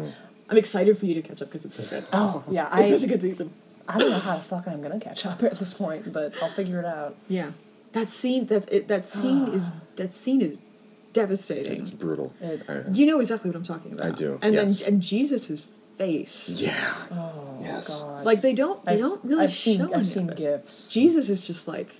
I'm 0.49 0.57
excited 0.57 0.97
for 0.99 1.05
you 1.07 1.15
to 1.15 1.23
catch 1.23 1.41
up 1.43 1.49
because 1.49 1.65
it's 1.67 1.77
so 1.77 1.85
good. 1.89 2.05
Oh, 2.13 2.43
yeah. 2.51 2.67
it's 2.81 2.91
I 2.93 2.95
such 2.97 3.03
a 3.05 3.07
good 3.07 3.23
season. 3.23 3.53
I 3.87 3.99
don't 3.99 4.11
know 4.11 4.19
how 4.19 4.35
the 4.37 4.43
fuck 4.43 4.67
I'm 4.67 4.81
gonna 4.83 4.99
catch 5.01 5.27
up 5.27 5.43
at 5.43 5.59
this 5.59 5.75
point, 5.75 6.13
but 6.13 6.33
I'll 6.43 6.49
figure 6.49 6.79
it 6.81 6.87
out. 6.87 7.15
Yeah, 7.29 7.51
that 7.93 8.09
scene 8.09 8.47
that 8.47 8.73
it, 8.73 8.89
that 8.89 9.05
scene 9.05 9.49
is 9.49 9.73
that 9.97 10.13
scene 10.13 10.41
is 10.41 10.59
devastating. 11.13 11.81
It's 11.81 11.91
brutal. 11.91 12.33
It- 12.41 12.63
I- 12.69 12.83
You 12.93 13.07
know 13.07 13.21
exactly 13.21 13.51
what 13.51 13.57
I'm 13.57 13.65
talking 13.65 13.93
about. 13.93 14.07
I 14.07 14.11
do, 14.13 14.39
And 14.43 14.55
yes. 14.55 14.81
then 14.81 14.95
and 14.95 15.03
Jesus' 15.03 15.67
face. 15.99 16.49
yeah. 16.57 16.95
Oh 17.11 17.59
Yes. 17.61 18.01
God. 18.01 18.25
Like 18.25 18.41
they 18.43 18.53
don't 18.55 18.83
they 18.85 18.93
I've- 18.93 19.01
don't 19.03 19.25
really 19.25 19.45
I've 19.45 19.51
show 19.53 19.73
seen 19.73 19.81
any 19.83 19.95
I've 19.95 20.07
seen 20.07 20.31
it. 20.31 20.37
gifs. 20.37 20.89
Jesus 20.89 21.29
is 21.29 21.41
just 21.47 21.67
like 21.69 21.97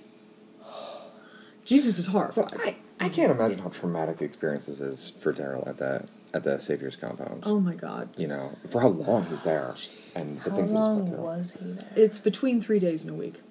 Jesus 1.71 1.97
is 1.97 2.07
horrified. 2.07 2.53
I, 2.59 2.75
I 2.99 3.07
can't 3.07 3.31
imagine 3.31 3.59
how 3.59 3.69
traumatic 3.69 4.17
the 4.17 4.25
experience 4.25 4.67
is 4.67 5.13
for 5.21 5.31
Daryl 5.33 5.65
at 5.67 5.77
the 5.77 6.05
at 6.33 6.43
the 6.43 6.59
Savior's 6.59 6.95
compound. 6.97 7.43
oh 7.45 7.59
my 7.61 7.75
god. 7.75 8.09
You 8.17 8.27
know, 8.27 8.51
for 8.69 8.81
how 8.81 8.89
long 8.89 9.25
he's 9.25 9.43
there, 9.43 9.73
and 10.15 10.37
the 10.41 10.49
How 10.49 10.55
things 10.57 10.73
long 10.73 10.97
that 10.99 11.01
he's 11.03 11.09
put 11.11 11.15
through. 11.15 11.25
was 11.25 11.51
he 11.53 11.71
there? 11.71 11.89
It's 12.05 12.19
between 12.19 12.61
three 12.61 12.79
days 12.79 13.03
and 13.03 13.11
a 13.11 13.13
week. 13.13 13.41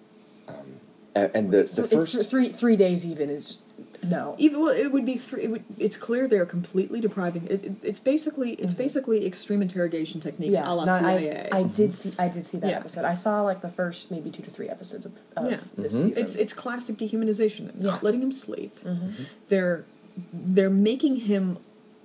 Um, 0.48 0.80
and, 1.14 1.30
and 1.34 1.50
the 1.50 1.62
the 1.62 1.82
Th- 1.86 1.88
first 2.00 2.12
th- 2.14 2.26
three 2.26 2.48
three 2.50 2.76
days 2.76 3.06
even 3.06 3.30
is 3.30 3.58
no. 4.02 4.34
Even 4.38 4.60
well, 4.62 4.72
it 4.74 4.90
would 4.92 5.04
be 5.04 5.16
three. 5.16 5.42
It 5.44 5.50
would, 5.50 5.64
it's 5.78 5.96
clear 5.96 6.26
they're 6.26 6.46
completely 6.46 7.00
depriving. 7.00 7.46
It, 7.46 7.64
it, 7.64 7.72
it's 7.82 8.00
basically 8.00 8.52
it's 8.52 8.72
basically 8.74 9.26
extreme 9.26 9.60
interrogation 9.62 10.20
techniques 10.20 10.58
Mm-hmm. 10.58 10.66
Yeah, 10.66 10.72
a 10.72 10.74
la 10.74 10.84
no, 10.86 10.98
CIA. 10.98 11.48
I, 11.52 11.58
I 11.58 11.62
did 11.64 11.92
see 11.92 12.12
I 12.18 12.28
did 12.28 12.46
see 12.46 12.58
that 12.58 12.70
Yeah. 12.70 12.76
episode. 12.78 13.04
I 13.04 13.14
saw 13.14 13.42
like 13.42 13.60
the 13.60 13.68
first 13.68 14.10
maybe 14.10 14.30
two 14.30 14.42
to 14.42 14.50
three 14.50 14.68
episodes 14.68 15.04
of, 15.06 15.12
of 15.36 15.50
yeah, 15.50 15.60
this 15.76 15.94
Mhm. 15.94 16.08
season. 16.08 16.22
it's 16.24 16.36
it's 16.36 16.52
classic 16.52 16.96
dehumanization. 16.96 17.72
Yeah. 17.78 17.90
Not 17.90 18.02
letting 18.02 18.22
him 18.22 18.32
sleep. 18.32 18.78
Mhm. 18.84 19.12
They're 19.48 19.84
they're 20.32 20.70
making 20.70 21.16
him 21.16 21.58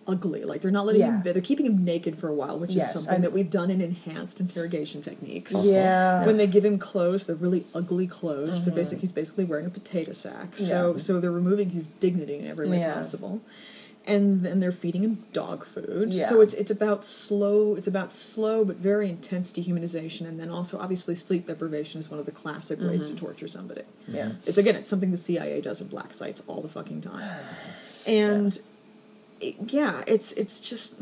ugly. 0.07 0.43
Like 0.43 0.61
they're 0.61 0.71
not 0.71 0.85
letting 0.85 1.01
Yeah. 1.01 1.21
him. 1.21 1.33
They're 1.33 1.41
keeping 1.41 1.65
him 1.65 1.83
naked 1.83 2.17
for 2.17 2.27
a 2.27 2.33
while, 2.33 2.59
which 2.59 2.73
Yes, 2.73 2.87
is 2.87 2.93
something 2.93 3.11
I'm- 3.13 3.21
that 3.23 3.33
we've 3.33 3.49
done 3.49 3.71
in 3.71 3.81
enhanced 3.81 4.39
interrogation 4.39 5.01
techniques. 5.01 5.53
Yeah. 5.65 6.25
When 6.25 6.37
they 6.37 6.47
give 6.47 6.63
him 6.63 6.77
clothes, 6.77 7.25
they're 7.25 7.35
really 7.35 7.65
ugly 7.73 8.07
clothes. 8.07 8.65
They're 8.65 8.71
Mhm. 8.73 8.77
basically 8.77 9.01
he's 9.01 9.11
basically 9.11 9.45
wearing 9.45 9.65
a 9.65 9.69
potato 9.69 10.13
sack. 10.13 10.57
So 10.57 10.91
Yeah. 10.93 10.97
so 10.99 11.19
they're 11.19 11.31
removing 11.31 11.71
his 11.71 11.87
dignity 11.87 12.37
in 12.37 12.45
every 12.47 12.69
way 12.69 12.79
Yeah. 12.79 12.93
possible. 12.93 13.41
And 14.07 14.43
then 14.43 14.59
they're 14.59 14.71
feeding 14.71 15.03
him 15.03 15.23
dog 15.33 15.65
food. 15.65 16.13
Yeah. 16.13 16.27
So 16.29 16.41
it's 16.41 16.53
it's 16.53 16.69
about 16.69 17.03
slow 17.03 17.73
it's 17.73 17.87
about 17.87 18.13
slow 18.13 18.63
but 18.63 18.75
very 18.75 19.09
intense 19.09 19.51
dehumanization 19.51 20.27
and 20.27 20.39
then 20.39 20.49
also 20.51 20.77
obviously 20.77 21.15
sleep 21.15 21.47
deprivation 21.47 21.99
is 21.99 22.11
one 22.11 22.19
of 22.19 22.27
the 22.27 22.31
classic 22.31 22.79
ways 22.79 23.05
to 23.07 23.13
Mhm. 23.13 23.17
torture 23.17 23.47
somebody. 23.47 23.81
yeah. 24.07 24.33
It's 24.45 24.59
again, 24.59 24.75
it's 24.75 24.91
something 24.91 25.09
the 25.09 25.17
CIA 25.17 25.59
does 25.61 25.81
in 25.81 25.87
black 25.87 26.13
sites 26.13 26.43
all 26.45 26.61
the 26.61 26.67
fucking 26.69 27.01
time, 27.01 27.27
and 28.05 28.59
yeah, 29.67 30.03
it's 30.07 30.31
it's 30.33 30.59
just 30.59 30.99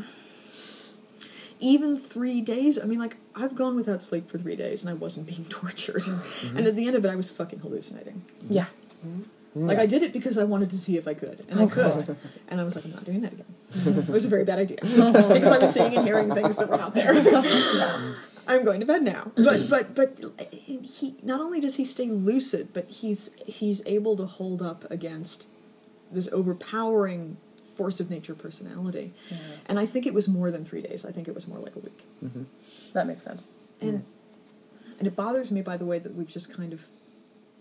even 1.60 1.98
three 1.98 2.41
days. 2.41 2.78
I 2.78 2.86
mean, 2.86 3.00
like 3.00 3.18
I've 3.36 3.56
gone 3.56 3.76
without 3.76 4.04
sleep 4.04 4.30
for 4.30 4.38
three 4.38 4.56
days 4.56 4.84
and 4.84 4.89
I 4.89 4.94
wasn't 4.94 5.28
being 5.28 5.46
tortured, 5.50 6.04
mm-hmm. 6.04 6.58
and 6.58 6.68
at 6.68 6.76
the 6.76 6.88
end 6.88 6.96
of 6.96 7.06
it, 7.06 7.10
I 7.10 7.16
was 7.16 7.30
fucking 7.30 7.60
hallucinating. 7.60 8.24
Yeah. 8.50 8.66
Like 9.56 9.78
I 9.78 9.86
did 9.86 10.02
it 10.02 10.14
because 10.14 10.38
I 10.38 10.46
wanted 10.46 10.72
to 10.72 10.78
see 10.78 10.98
if 10.98 11.08
I 11.08 11.14
could, 11.14 11.46
and 11.48 11.60
I 11.60 11.64
oh, 11.64 11.68
could, 11.68 12.18
and 12.48 12.60
I 12.60 12.64
was 12.64 12.76
like, 12.76 12.86
I'm 12.86 12.91
not 12.91 13.04
doing 13.04 13.22
that 13.22 13.34
again. 13.34 13.46
it 13.76 14.10
was 14.10 14.26
a 14.26 14.28
very 14.28 14.44
bad 14.44 14.58
idea 14.58 14.78
because 14.82 15.52
I 15.52 15.60
was 15.60 15.72
seeing 15.72 15.96
and 15.96 16.06
hearing 16.06 16.34
things 16.34 16.58
that 16.58 16.70
were 16.70 16.78
not 16.78 16.96
there. 16.96 17.14
I'm 18.48 18.66
going 18.66 18.80
to 18.80 18.86
bed 18.86 19.04
now. 19.04 19.32
But 19.36 19.70
but 19.70 19.94
but 19.94 20.20
he 20.52 21.16
not 21.22 21.39
only 21.39 21.60
does 21.60 21.76
he 21.76 21.86
stay 21.86 22.08
lucid, 22.08 22.70
but 22.74 22.89
he's 22.89 23.32
he's 23.46 23.86
able 23.86 24.18
to 24.18 24.26
hold 24.26 24.62
up 24.62 24.89
against 24.89 25.50
this 26.12 26.28
overpowering 26.32 27.38
force 27.76 28.00
of 28.00 28.10
nature 28.10 28.36
personality. 28.36 29.14
Yeah. 29.30 29.38
And 29.68 29.80
I 29.80 29.86
think 29.86 30.06
it 30.06 30.14
was 30.14 30.28
more 30.28 30.52
than 30.52 30.64
three 30.66 30.82
days. 30.82 31.06
I 31.06 31.12
think 31.12 31.28
it 31.28 31.36
was 31.36 31.48
more 31.48 31.60
like 31.60 31.76
a 31.76 31.80
week. 31.80 32.04
Mm-hmm. 32.24 32.44
That 32.94 33.08
makes 33.08 33.24
sense. 33.24 33.48
And 33.82 34.00
mm-hmm. 34.00 34.92
and 35.00 35.08
it 35.08 35.16
bothers 35.16 35.52
me, 35.52 35.62
by 35.62 35.78
the 35.78 35.86
way, 35.86 36.00
that 36.00 36.16
we've 36.16 36.30
just 36.30 36.54
kind 36.54 36.74
of 36.74 36.86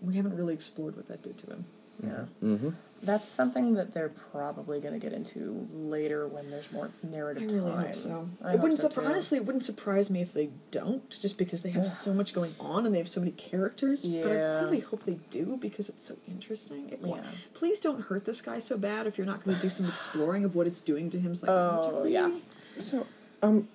we 0.01 0.15
haven't 0.15 0.35
really 0.35 0.53
explored 0.53 0.95
what 0.95 1.07
that 1.07 1.23
did 1.23 1.37
to 1.39 1.47
him. 1.47 1.65
Yeah. 2.01 2.25
Mm-hmm. 2.43 2.69
That's 3.03 3.27
something 3.27 3.73
that 3.73 3.93
they're 3.93 4.13
probably 4.31 4.79
going 4.79 4.93
to 4.93 4.99
get 4.99 5.11
into 5.11 5.67
later 5.73 6.25
when 6.25 6.49
there's 6.49 6.71
more 6.71 6.89
I 7.03 7.07
narrative 7.07 7.51
really 7.51 7.69
time. 7.69 7.85
hope 7.87 7.95
so. 7.95 8.29
I 8.41 8.47
it 8.47 8.51
hope 8.51 8.61
wouldn't 8.61 8.79
so, 8.79 8.87
surpri- 8.87 8.93
too. 8.93 9.05
honestly, 9.07 9.37
it 9.39 9.45
wouldn't 9.45 9.63
surprise 9.63 10.09
me 10.09 10.21
if 10.21 10.31
they 10.33 10.51
don't, 10.71 11.09
just 11.09 11.37
because 11.37 11.63
they 11.63 11.71
have 11.71 11.83
Yeah. 11.83 11.89
so 11.89 12.13
much 12.13 12.33
going 12.33 12.55
on 12.61 12.85
and 12.85 12.95
they 12.95 12.99
have 12.99 13.09
so 13.09 13.19
many 13.19 13.33
characters. 13.33 14.05
But 14.05 14.31
I 14.31 14.61
really 14.61 14.79
hope 14.79 15.03
they 15.03 15.19
do 15.29 15.57
because 15.59 15.89
it's 15.89 16.01
so 16.01 16.15
interesting. 16.29 16.89
It, 16.91 16.99
Yeah. 17.03 17.19
Please 17.53 17.81
don't 17.81 18.03
hurt 18.03 18.23
this 18.23 18.41
guy 18.41 18.59
so 18.59 18.77
bad 18.77 19.05
if 19.05 19.17
you're 19.17 19.27
not 19.27 19.43
going 19.43 19.57
to 19.57 19.61
do 19.61 19.69
some 19.69 19.85
exploring 19.85 20.45
of 20.45 20.55
what 20.55 20.65
it's 20.65 20.79
doing 20.79 21.09
to 21.09 21.19
him. 21.19 21.33
It's 21.33 21.43
like, 21.43 21.51
Oh, 21.51 22.05
yeah. 22.05 22.31
So, 22.77 23.05
um, 23.41 23.67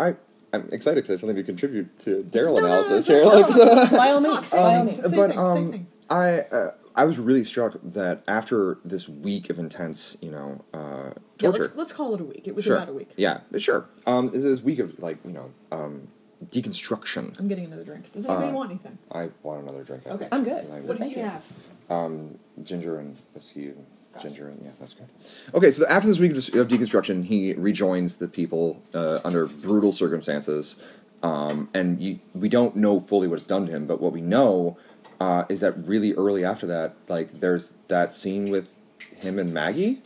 I, 0.00 0.08
I 0.08 0.14
I'm 0.54 0.68
excited 0.72 1.02
because 1.04 1.18
I 1.18 1.20
something 1.20 1.36
to 1.36 1.42
contribute 1.42 1.98
to 2.00 2.22
Daryl 2.30 2.54
No, 2.56 2.60
no, 2.60 2.60
no, 2.60 2.66
analysis 2.66 3.08
no, 3.08 3.14
here. 3.14 3.24
no, 3.24 3.30
Like, 3.40 3.46
so- 3.90 3.96
By 3.98 4.08
all 4.12 4.20
means, 4.22 4.48
say 4.48 4.56
by 4.56 4.76
all 4.78 4.84
means. 4.84 4.98
But 5.10 5.36
um. 5.36 5.86
I 6.10 6.40
uh, 6.40 6.70
I 6.94 7.04
was 7.04 7.18
really 7.18 7.44
struck 7.44 7.76
that 7.82 8.22
after 8.28 8.78
this 8.84 9.08
week 9.08 9.48
of 9.50 9.58
intense, 9.58 10.16
you 10.20 10.30
know, 10.30 10.62
uh, 10.74 10.78
Yeah, 10.78 11.12
torture. 11.38 11.62
let's, 11.62 11.76
let's 11.76 11.92
call 11.92 12.14
it 12.14 12.20
a 12.20 12.24
week. 12.24 12.46
It 12.46 12.54
was 12.54 12.64
sure. 12.64 12.76
about 12.76 12.88
a 12.88 12.92
week. 12.92 13.12
Yeah, 13.16 13.40
sure. 13.58 13.86
Um, 14.06 14.30
this 14.30 14.62
week 14.62 14.78
of 14.78 14.98
like 15.00 15.18
you 15.24 15.32
know, 15.32 15.50
um, 15.70 16.08
deconstruction. 16.50 17.38
I'm 17.38 17.48
getting 17.48 17.64
another 17.64 17.84
drink. 17.84 18.12
Does 18.12 18.26
anybody 18.26 18.50
Uh, 18.50 18.54
want 18.54 18.70
anything? 18.70 18.98
I 19.10 19.30
want 19.42 19.62
another 19.62 19.84
drink. 19.84 20.06
Okay. 20.06 20.28
I'm 20.30 20.44
good. 20.44 20.64
What 20.86 20.98
do 20.98 21.06
you 21.08 21.22
have? 21.22 21.44
Um, 21.90 22.38
ginger 22.62 22.98
and 22.98 23.16
whiskey 23.34 23.68
and 23.68 23.86
ginger 24.20 24.48
and 24.48 24.60
yeah, 24.62 24.70
that's 24.78 24.94
good. 24.94 25.08
Okay, 25.54 25.70
so 25.70 25.86
after 25.86 26.08
this 26.08 26.18
week 26.18 26.32
of 26.32 26.36
of 26.38 26.68
deconstruction, 26.68 27.24
he 27.24 27.54
rejoins 27.54 28.16
the 28.16 28.28
people 28.28 28.82
uh, 28.94 29.20
under 29.24 29.46
brutal 29.46 29.92
circumstances, 29.92 30.76
um, 31.22 31.68
and 31.74 32.00
you, 32.00 32.18
we 32.34 32.48
don't 32.48 32.76
know 32.76 33.00
fully 33.00 33.26
what 33.28 33.38
it's 33.38 33.46
done 33.46 33.66
to 33.66 33.72
him. 33.72 33.86
But 33.86 34.00
what 34.00 34.12
we 34.12 34.20
know 34.20 34.76
uh, 35.22 35.44
is 35.48 35.60
that 35.60 35.74
really 35.86 36.12
early 36.14 36.44
after 36.44 36.66
that, 36.66 36.94
like 37.08 37.28
there's 37.40 37.74
that 37.88 38.12
scene 38.12 38.50
with 38.50 38.66
him 39.16 39.38
and 39.38 39.52
Maggie, 39.54 40.02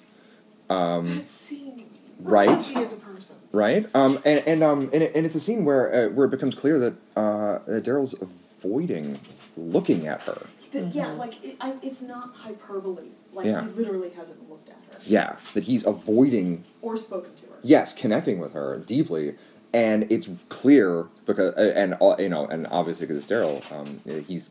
that 0.68 1.28
scene. 1.28 1.88
right? 2.20 2.48
Maggie 2.48 2.74
as 2.76 2.92
a 2.92 2.96
person. 2.96 3.36
right? 3.52 3.86
Um, 3.94 4.18
and 4.24 4.40
and 4.46 4.62
um, 4.62 4.90
and, 4.92 5.02
it, 5.02 5.14
and 5.16 5.24
it's 5.24 5.34
a 5.34 5.40
scene 5.40 5.64
where 5.64 5.84
uh, 5.94 6.08
where 6.10 6.26
it 6.26 6.30
becomes 6.30 6.54
clear 6.54 6.78
that 6.78 6.94
uh, 7.16 7.58
Daryl's 7.80 8.14
avoiding 8.20 9.18
looking 9.56 10.06
at 10.06 10.20
her. 10.22 10.46
That, 10.72 10.94
Yeah, 10.94 11.12
like 11.12 11.42
it, 11.42 11.56
I, 11.60 11.74
it's 11.82 12.02
not 12.02 12.34
hyperbole. 12.34 13.08
Like 13.32 13.46
Yeah. 13.46 13.62
he 13.64 13.70
literally 13.70 14.10
hasn't 14.10 14.40
looked 14.50 14.68
at 14.68 14.76
her 14.92 14.98
Yeah, 15.06 15.36
that 15.54 15.62
he's 15.64 15.86
avoiding 15.86 16.64
or 16.82 16.96
spoken 16.98 17.34
to 17.36 17.46
her. 17.46 17.58
yes, 17.62 17.94
connecting 17.94 18.38
with 18.38 18.52
her 18.52 18.78
deeply, 18.84 19.34
and 19.72 20.06
it's 20.10 20.28
clear 20.50 21.06
because 21.24 21.54
uh, 21.54 21.72
and 21.74 21.96
you 22.22 22.28
know, 22.28 22.46
and 22.46 22.66
obviously 22.66 23.06
because 23.06 23.18
it's 23.22 23.32
Daryl, 23.32 23.62
um, 23.72 24.00
he's 24.26 24.50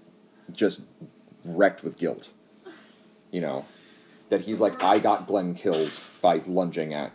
just 0.51 0.81
wrecked 1.43 1.83
with 1.83 1.97
guilt. 1.97 2.29
You 3.31 3.41
know, 3.41 3.65
that 4.29 4.41
he's 4.41 4.59
like, 4.59 4.81
I 4.81 4.99
got 4.99 5.27
Glenn 5.27 5.53
killed 5.55 5.91
by 6.21 6.41
lunging 6.47 6.93
at, 6.93 7.11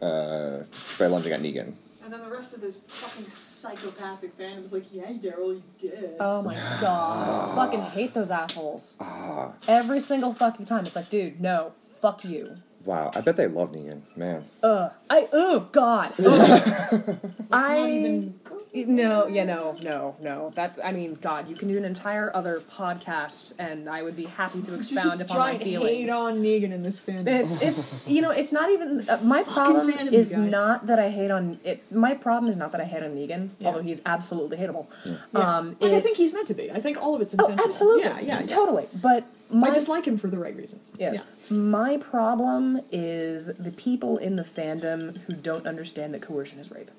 uh, 0.00 0.60
by 0.98 1.06
lunging 1.06 1.32
at 1.32 1.40
Negan. 1.42 1.74
And 2.02 2.12
then 2.14 2.20
the 2.22 2.30
rest 2.30 2.54
of 2.54 2.62
this 2.62 2.76
fucking 2.86 3.28
psychopathic 3.28 4.38
fandom 4.38 4.64
is 4.64 4.72
like, 4.72 4.84
yeah, 4.90 5.10
Daryl, 5.12 5.56
you 5.56 5.62
did. 5.78 6.14
Oh 6.20 6.40
my 6.40 6.54
god. 6.80 7.54
fucking 7.54 7.82
hate 7.82 8.14
those 8.14 8.30
assholes. 8.30 8.94
Ah, 8.98 9.52
Every 9.68 10.00
single 10.00 10.32
fucking 10.32 10.64
time. 10.64 10.84
It's 10.86 10.96
like, 10.96 11.10
dude, 11.10 11.38
no. 11.40 11.72
Fuck 12.00 12.24
you. 12.24 12.56
wow, 12.84 13.10
I 13.14 13.20
bet 13.20 13.36
they 13.36 13.48
love 13.48 13.72
Negan, 13.72 14.02
man. 14.16 14.44
Ugh. 14.62 14.90
I, 15.10 15.26
oh 15.32 15.68
god. 15.72 16.14
Ugh. 16.18 17.18
I. 17.52 17.78
not 17.78 17.90
even- 17.90 18.40
No, 18.86 19.26
yeah, 19.26 19.44
no, 19.44 19.76
no, 19.82 20.16
no. 20.20 20.52
That, 20.54 20.78
I 20.84 20.92
mean, 20.92 21.14
God, 21.20 21.48
you 21.50 21.56
can 21.56 21.68
do 21.68 21.76
an 21.76 21.84
entire 21.84 22.34
other 22.36 22.60
podcast 22.70 23.52
and 23.58 23.88
I 23.88 24.02
would 24.02 24.16
be 24.16 24.24
happy 24.26 24.62
to 24.62 24.74
expound 24.74 25.10
just 25.10 25.22
upon 25.22 25.36
try 25.36 25.52
my 25.54 25.58
feelings. 25.58 25.90
hate 25.98 26.10
on 26.10 26.42
Negan 26.42 26.72
in 26.72 26.82
this 26.82 27.00
fandom. 27.00 27.26
It's 27.26 27.60
it's 27.60 28.06
you 28.06 28.20
know 28.20 28.30
it's 28.30 28.52
not 28.52 28.70
even 28.70 29.02
uh, 29.08 29.18
my 29.22 29.42
problem 29.42 29.90
fandom, 29.92 30.12
is 30.12 30.32
not 30.32 30.86
that 30.86 30.98
I 30.98 31.10
hate 31.10 31.30
on 31.30 31.58
it. 31.64 31.90
My 31.92 32.14
problem 32.14 32.48
is 32.50 32.56
not 32.56 32.72
that 32.72 32.80
I 32.80 32.84
hate 32.84 33.02
on 33.02 33.10
Negan, 33.16 33.50
Yeah. 33.58 33.68
although 33.68 33.82
he's 33.82 34.00
absolutely 34.06 34.56
hateable. 34.58 34.86
Yeah. 35.04 35.16
Um, 35.34 35.76
and 35.80 35.94
I 35.94 36.00
think 36.00 36.16
he's 36.16 36.32
meant 36.32 36.46
to 36.48 36.54
be. 36.54 36.70
I 36.70 36.80
think 36.80 37.00
all 37.02 37.14
of 37.14 37.20
it's 37.22 37.34
oh 37.38 37.42
intentional. 37.42 37.66
absolutely 37.66 38.02
Yeah, 38.04 38.20
yeah, 38.20 38.40
yeah. 38.40 38.46
totally. 38.46 38.86
But 39.00 39.24
my 39.50 39.68
I 39.68 39.74
dislike 39.74 40.04
him 40.06 40.18
for 40.18 40.28
the 40.28 40.38
right 40.38 40.54
reasons. 40.54 40.92
yes, 40.98 41.20
Yeah. 41.50 41.56
my 41.56 41.96
problem 41.96 42.80
is 42.92 43.46
the 43.58 43.70
people 43.72 44.18
in 44.18 44.36
the 44.36 44.42
fandom 44.42 45.16
who 45.22 45.32
don't 45.32 45.66
understand 45.66 46.12
that 46.14 46.20
coercion 46.22 46.58
is 46.58 46.70
rape. 46.70 46.90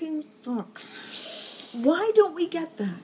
Fucking 0.00 0.22
fuck. 0.22 0.80
Why 1.84 2.10
don't 2.14 2.34
we 2.34 2.48
get 2.48 2.78
that? 2.78 2.96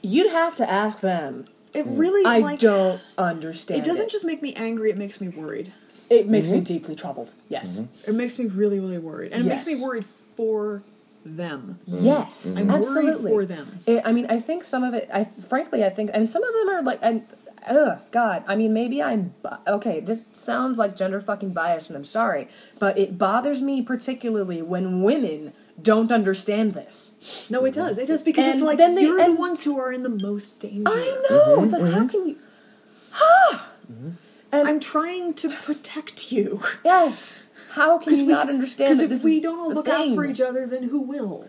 You'd 0.00 0.30
have 0.30 0.56
to 0.56 0.70
ask 0.70 1.00
them. 1.00 1.44
It 1.74 1.84
really 1.86 2.24
I 2.24 2.38
like 2.38 2.58
don't 2.58 3.02
understand. 3.18 3.82
it 3.82 3.84
doesn't 3.84 4.10
just 4.10 4.24
make 4.24 4.40
me 4.40 4.54
angry, 4.54 4.90
it 4.90 4.96
makes 4.96 5.20
me 5.20 5.28
worried. 5.28 5.74
It 6.08 6.26
makes 6.26 6.48
me 6.48 6.56
mm-hmm. 6.56 6.64
deeply 6.64 6.94
troubled. 6.94 7.34
Yes. 7.50 7.80
Mm-hmm. 7.80 8.10
It 8.10 8.14
makes 8.14 8.38
me 8.38 8.46
really, 8.46 8.80
really 8.80 8.96
worried. 8.96 9.32
And 9.32 9.44
it 9.44 9.46
makes 9.46 9.66
me 9.66 9.78
worried 9.78 10.06
for 10.36 10.82
them. 11.22 11.78
Mm-hmm. 11.86 12.06
Yes, 12.06 12.56
I'm 12.56 12.70
absolutely. 12.70 13.30
worried 13.30 13.48
for 13.48 13.54
them. 13.54 13.78
It, 13.86 14.02
I 14.06 14.12
mean, 14.12 14.26
I 14.30 14.38
think 14.38 14.64
some 14.64 14.84
of 14.84 14.94
it. 14.94 15.10
I 15.12 15.24
frankly, 15.24 15.84
I 15.84 15.90
think, 15.90 16.10
and 16.14 16.30
some 16.30 16.42
of 16.42 16.54
them 16.54 16.70
are 16.70 16.82
like, 16.82 17.00
and 17.02 17.26
ugh, 17.66 17.98
God. 18.10 18.42
I 18.46 18.56
mean, 18.56 18.72
maybe 18.72 19.02
I'm 19.02 19.34
bi- 19.42 19.58
okay. 19.66 20.00
This 20.00 20.24
sounds 20.32 20.78
like 20.78 20.96
gender 20.96 21.20
fucking 21.20 21.52
bias, 21.52 21.88
and 21.88 21.96
I'm 21.96 22.04
sorry, 22.04 22.48
but 22.78 22.96
it 22.96 23.18
bothers 23.18 23.60
me 23.60 23.82
particularly 23.82 24.62
when 24.62 25.02
women 25.02 25.52
don't 25.80 26.12
understand 26.12 26.74
this. 26.74 27.48
No, 27.50 27.64
it 27.64 27.74
does. 27.74 27.98
It 27.98 28.08
does 28.08 28.22
because 28.22 28.46
it's 28.46 28.62
like 28.62 28.78
then 28.78 28.94
they- 28.94 29.02
you're 29.02 29.24
the 29.24 29.32
ones 29.32 29.64
who 29.64 29.78
are 29.78 29.92
in 29.92 30.02
the 30.02 30.08
most 30.08 30.60
danger. 30.60 30.84
I 30.86 31.22
know. 31.30 31.56
Mm-hmm, 31.56 31.64
it's 31.64 31.72
like, 31.72 31.82
how 31.82 31.88
mm-hmm. 31.88 32.06
can 32.06 32.28
you? 32.28 32.38
Ha! 33.12 33.70
Mm-hmm. 33.90 34.10
And- 34.52 34.68
I'm 34.68 34.80
trying 34.80 35.34
to 35.34 35.48
protect 35.48 36.32
you. 36.32 36.62
Yes. 36.84 37.44
How 37.70 37.98
can 37.98 38.14
you 38.14 38.26
not 38.26 38.48
understand 38.48 38.90
Because 38.90 39.02
if 39.02 39.10
this 39.10 39.24
we 39.24 39.40
don't 39.40 39.58
all 39.58 39.68
the 39.70 39.74
look 39.74 39.88
out 39.88 40.14
for 40.14 40.24
each 40.24 40.40
other, 40.40 40.64
then 40.64 40.84
who 40.84 41.00
will? 41.00 41.48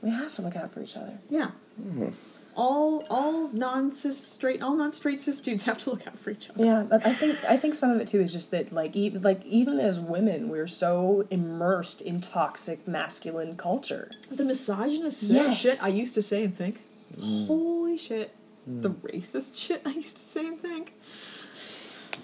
We 0.00 0.10
have 0.10 0.34
to 0.36 0.42
look 0.42 0.56
out 0.56 0.72
for 0.72 0.80
each 0.80 0.96
other. 0.96 1.18
Yeah. 1.28 1.50
Hmm. 1.76 2.08
All 2.56 3.04
all 3.10 3.48
non 3.48 3.90
cis 3.90 4.16
straight 4.18 4.62
all 4.62 4.76
non 4.76 4.92
straight 4.92 5.20
cis 5.20 5.40
dudes 5.40 5.64
have 5.64 5.78
to 5.78 5.90
look 5.90 6.06
out 6.06 6.18
for 6.18 6.30
each 6.30 6.48
other. 6.50 6.64
Yeah, 6.64 6.84
but 6.88 7.04
I 7.04 7.12
think 7.12 7.38
I 7.48 7.56
think 7.56 7.74
some 7.74 7.90
of 7.90 8.00
it 8.00 8.06
too 8.08 8.20
is 8.20 8.32
just 8.32 8.50
that 8.52 8.72
like 8.72 8.94
even 8.94 9.22
like 9.22 9.44
even 9.44 9.80
as 9.80 9.98
women, 9.98 10.48
we're 10.48 10.68
so 10.68 11.26
immersed 11.30 12.00
in 12.02 12.20
toxic 12.20 12.86
masculine 12.86 13.56
culture. 13.56 14.10
The 14.30 14.44
misogynist 14.44 15.24
Yes. 15.24 15.56
shit 15.58 15.82
I 15.82 15.88
used 15.88 16.14
to 16.14 16.22
say 16.22 16.44
and 16.44 16.56
think. 16.56 16.80
Mm. 17.18 17.46
Holy 17.48 17.96
shit. 17.96 18.32
Mm. 18.70 18.82
The 18.82 18.90
racist 18.90 19.56
shit 19.60 19.82
I 19.84 19.90
used 19.90 20.16
to 20.16 20.22
say 20.22 20.46
and 20.46 20.60
think. 20.60 20.94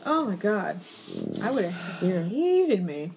Oh 0.06 0.24
my 0.24 0.36
god. 0.36 0.80
I 1.42 1.50
would 1.50 1.64
have 1.64 2.00
hated 2.00 2.84
me. 2.84 3.12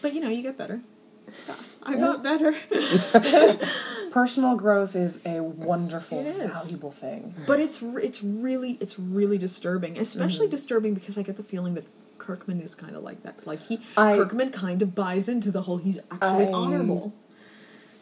But 0.00 0.14
you 0.14 0.20
know, 0.20 0.28
you 0.28 0.42
get 0.42 0.56
better. 0.56 0.80
I 1.82 1.96
got 1.96 2.22
better. 2.22 2.54
Personal 4.10 4.54
growth 4.56 4.94
is 4.94 5.20
a 5.26 5.42
wonderful, 5.42 6.20
is. 6.24 6.38
valuable 6.52 6.90
thing. 6.92 7.34
But 7.46 7.60
it's 7.60 7.82
it's 7.82 8.22
really 8.22 8.78
it's 8.80 8.98
really 8.98 9.38
disturbing, 9.38 9.98
especially 9.98 10.46
Mm-hmm. 10.46 10.50
disturbing 10.52 10.94
because 10.94 11.18
I 11.18 11.22
get 11.22 11.36
the 11.36 11.42
feeling 11.42 11.74
that 11.74 11.84
Kirkman 12.18 12.60
is 12.60 12.74
kind 12.74 12.94
of 12.96 13.02
like 13.02 13.22
that. 13.24 13.46
Like 13.46 13.60
he 13.60 13.80
I- 13.96 14.16
Kirkman 14.16 14.50
kind 14.50 14.82
of 14.82 14.94
buys 14.94 15.28
into 15.28 15.50
the 15.50 15.62
whole 15.62 15.78
he's 15.78 15.98
actually 16.10 16.46
I- 16.46 16.52
honorable. 16.52 17.12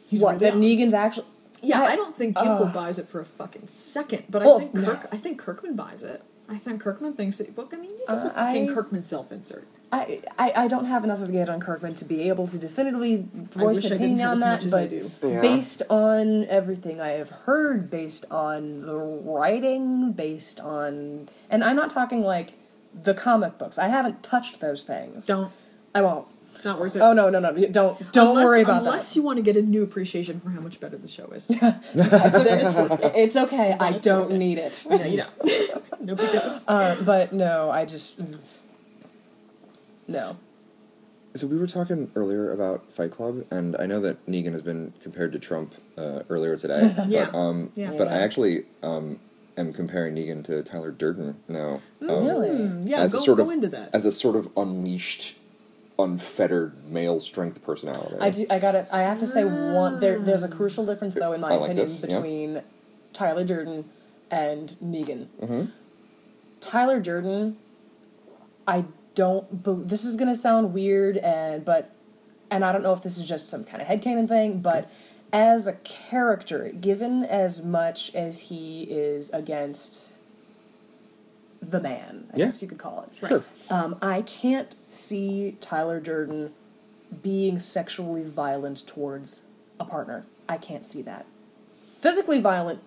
He's 0.09 0.21
what 0.21 0.39
that 0.41 0.55
really 0.55 0.77
hon- 0.77 0.87
Negan's 0.89 0.95
actually? 0.95 1.27
Yeah, 1.63 1.81
I, 1.81 1.93
I- 1.93 1.97
don't 1.97 2.17
think 2.17 2.37
Gimple 2.37 2.67
Ugh. 2.69 2.75
buys 2.75 2.99
it 2.99 3.09
for 3.09 3.21
a 3.21 3.25
fucking 3.25 3.67
second, 3.69 4.25
but 4.29 4.43
Well, 4.45 4.57
I 4.59 4.61
think 4.61 4.75
no. 4.75 5.01
I 5.11 5.17
think 5.17 5.39
Kirkman 5.39 5.75
buys 5.77 6.03
it. 6.03 6.23
I 6.49 6.59
think 6.59 6.83
Kirkman 6.83 7.15
thinks 7.15 7.41
it. 7.41 7.57
But 7.57 7.73
I 7.73 7.77
mean, 7.79 7.91
it's 7.95 8.27
a 8.27 8.31
Uh, 8.31 8.47
fucking 8.47 8.71
I- 8.71 8.75
Kirkman 8.75 9.05
self-insert. 9.05 9.67
I, 9.93 10.21
I, 10.39 10.53
I 10.57 10.69
don't 10.69 10.87
have 10.87 11.05
enough 11.05 11.21
of 11.21 11.29
a 11.29 11.33
gauge 11.33 11.51
on 11.51 11.61
Kirkman 11.61 11.95
to 11.97 12.07
be 12.07 12.29
able 12.29 12.47
to 12.47 12.59
definitively 12.59 13.29
voice 13.35 13.77
wish 13.77 13.85
an 13.85 13.93
opinion 13.93 14.27
on 14.27 14.41
that, 14.41 14.63
much 14.63 14.65
as 14.65 14.73
I 14.73 14.87
but. 14.87 15.31
Yeah. 15.31 15.41
based 15.43 15.83
on 15.91 16.47
everything 16.47 16.99
I 16.99 17.11
have 17.11 17.29
heard, 17.29 17.91
based 17.91 18.25
on 18.31 18.79
the 18.79 18.97
writing, 18.97 20.13
based 20.13 20.61
on, 20.61 21.29
and 21.51 21.63
I'm 21.63 21.77
not 21.77 21.91
talking 21.91 22.23
like 22.23 22.55
the 23.03 23.13
comic 23.13 23.59
books. 23.59 23.79
I 23.79 23.89
haven't 23.89 24.23
touched 24.23 24.61
those 24.61 24.83
things. 24.83 25.27
Don't. 25.27 25.53
I 25.95 26.01
won't. 26.01 26.27
It's 26.55 26.65
not 26.65 26.81
worth 26.81 26.97
it. 26.97 27.01
Oh 27.01 27.13
no 27.13 27.29
no 27.29 27.39
no! 27.39 27.53
Don't 27.53 28.13
don't 28.13 28.29
unless, 28.29 28.45
worry 28.45 28.63
about 28.63 28.79
unless 28.79 28.85
that. 28.85 28.91
Unless 28.91 29.17
you 29.17 29.23
want 29.23 29.37
to 29.39 29.43
get 29.43 29.57
a 29.59 29.63
new 29.63 29.83
appreciation 29.83 30.41
for 30.41 30.49
how 30.51 30.61
much 30.61 30.81
better 30.81 30.97
the 30.97 31.09
show 31.09 31.27
is. 31.33 31.51
It's, 31.95 32.75
okay. 32.77 33.13
it's 33.15 33.37
okay. 33.37 33.77
I 33.79 33.91
it's 33.91 34.05
don't 34.05 34.25
worth 34.25 34.33
it. 34.33 34.39
need 34.39 34.59
it. 34.59 34.87
yeah, 34.89 35.05
you 35.05 35.17
know. 35.19 35.83
Nobody 36.01 36.33
does. 36.33 36.67
Uh, 36.67 36.97
but 37.03 37.33
no, 37.33 37.71
I 37.71 37.85
just 37.85 38.19
mm. 38.19 38.39
No. 40.09 40.37
So 41.35 41.47
we 41.47 41.57
were 41.57 41.67
talking 41.67 42.11
earlier 42.15 42.53
about 42.53 42.93
Fight 42.93 43.11
Club, 43.11 43.47
and 43.51 43.75
I 43.79 43.87
know 43.87 44.01
that 44.01 44.27
Negan 44.27 44.53
has 44.53 44.61
been 44.61 44.93
compared 45.03 45.33
to 45.33 45.39
Trump 45.39 45.75
uh, 45.97 46.25
earlier 46.29 46.57
today. 46.59 46.95
Yeah. 47.09 47.31
But, 47.33 47.39
um, 47.39 47.73
Yeah. 47.75 47.93
but 47.97 48.09
I 48.09 48.19
actually 48.21 48.65
um, 48.83 49.19
am 49.57 49.73
comparing 49.73 50.15
Negan 50.15 50.45
to 50.45 50.63
Tyler 50.63 50.91
Durden 50.91 51.37
now. 51.49 51.81
Um, 52.03 52.27
Really? 52.27 52.51
Hmm, 52.55 52.87
yeah, 52.87 53.01
as 53.01 53.13
go, 53.13 53.19
a 53.19 53.23
sort 53.23 53.37
go 53.39 53.45
of 53.45 53.51
into 53.51 53.69
that. 53.69 53.95
as 53.95 54.05
a 54.05 54.13
sort 54.13 54.37
of 54.37 54.51
unleashed, 54.59 55.37
unfettered 55.99 56.85
male 56.91 57.19
strength 57.19 57.63
personality. 57.65 58.17
I 58.21 58.29
do. 58.31 58.47
I 58.51 58.59
gotta. 58.59 58.87
I 58.93 59.01
have 59.03 59.19
to 59.21 59.27
say 59.27 59.45
one. 59.45 60.01
There, 60.01 60.19
there's 60.19 60.43
a 60.43 60.49
crucial 60.49 60.85
difference, 60.85 61.15
though, 61.15 61.33
in 61.33 61.41
my 61.41 61.49
like 61.55 61.61
opinion, 61.71 61.87
this, 61.87 61.99
yeah. 62.01 62.07
between 62.07 62.63
Tyler 63.15 63.45
Durden 63.45 63.87
and 64.31 64.77
Negan. 64.85 65.29
Mhm. 65.43 65.71
Tyler 66.61 67.01
Durden, 67.01 67.57
I 68.67 68.85
don't. 69.15 69.63
Be, 69.63 69.75
this 69.85 70.05
is 70.05 70.17
gonna 70.17 70.37
sound 70.37 70.73
weird, 70.75 71.17
and 71.19 71.65
but, 71.65 71.91
and 72.51 72.65
I 72.65 72.73
don't 72.73 72.83
know 72.83 72.93
if 72.93 73.03
this 73.03 73.19
is 73.19 73.27
just 73.29 73.49
some 73.49 73.65
kind 73.65 73.83
of 73.83 73.89
headcanon 73.89 74.29
thing, 74.29 74.61
but 74.61 74.91
as 75.33 75.67
a 75.67 75.73
character, 75.85 76.71
given 76.81 77.25
as 77.25 77.63
much 77.63 78.15
as 78.15 78.41
he 78.41 78.83
is 78.85 79.31
against 79.31 80.13
the 81.61 81.81
man, 81.81 82.27
I 82.35 82.39
Yeah. 82.39 82.45
guess 82.47 82.61
you 82.63 82.69
could 82.69 82.79
call 82.79 83.07
it. 83.09 83.27
Sure. 83.29 83.45
Um, 83.71 83.97
I 84.03 84.23
can't 84.23 84.75
see 84.89 85.57
Tyler 85.61 86.01
Durden 86.01 86.53
being 87.23 87.59
sexually 87.59 88.25
violent 88.25 88.87
towards 88.87 89.43
a 89.79 89.85
partner. 89.85 90.25
I 90.49 90.59
can't 90.59 90.85
see 90.85 91.03
that. 91.03 91.25
Physically 91.99 92.41
violent, 92.41 92.81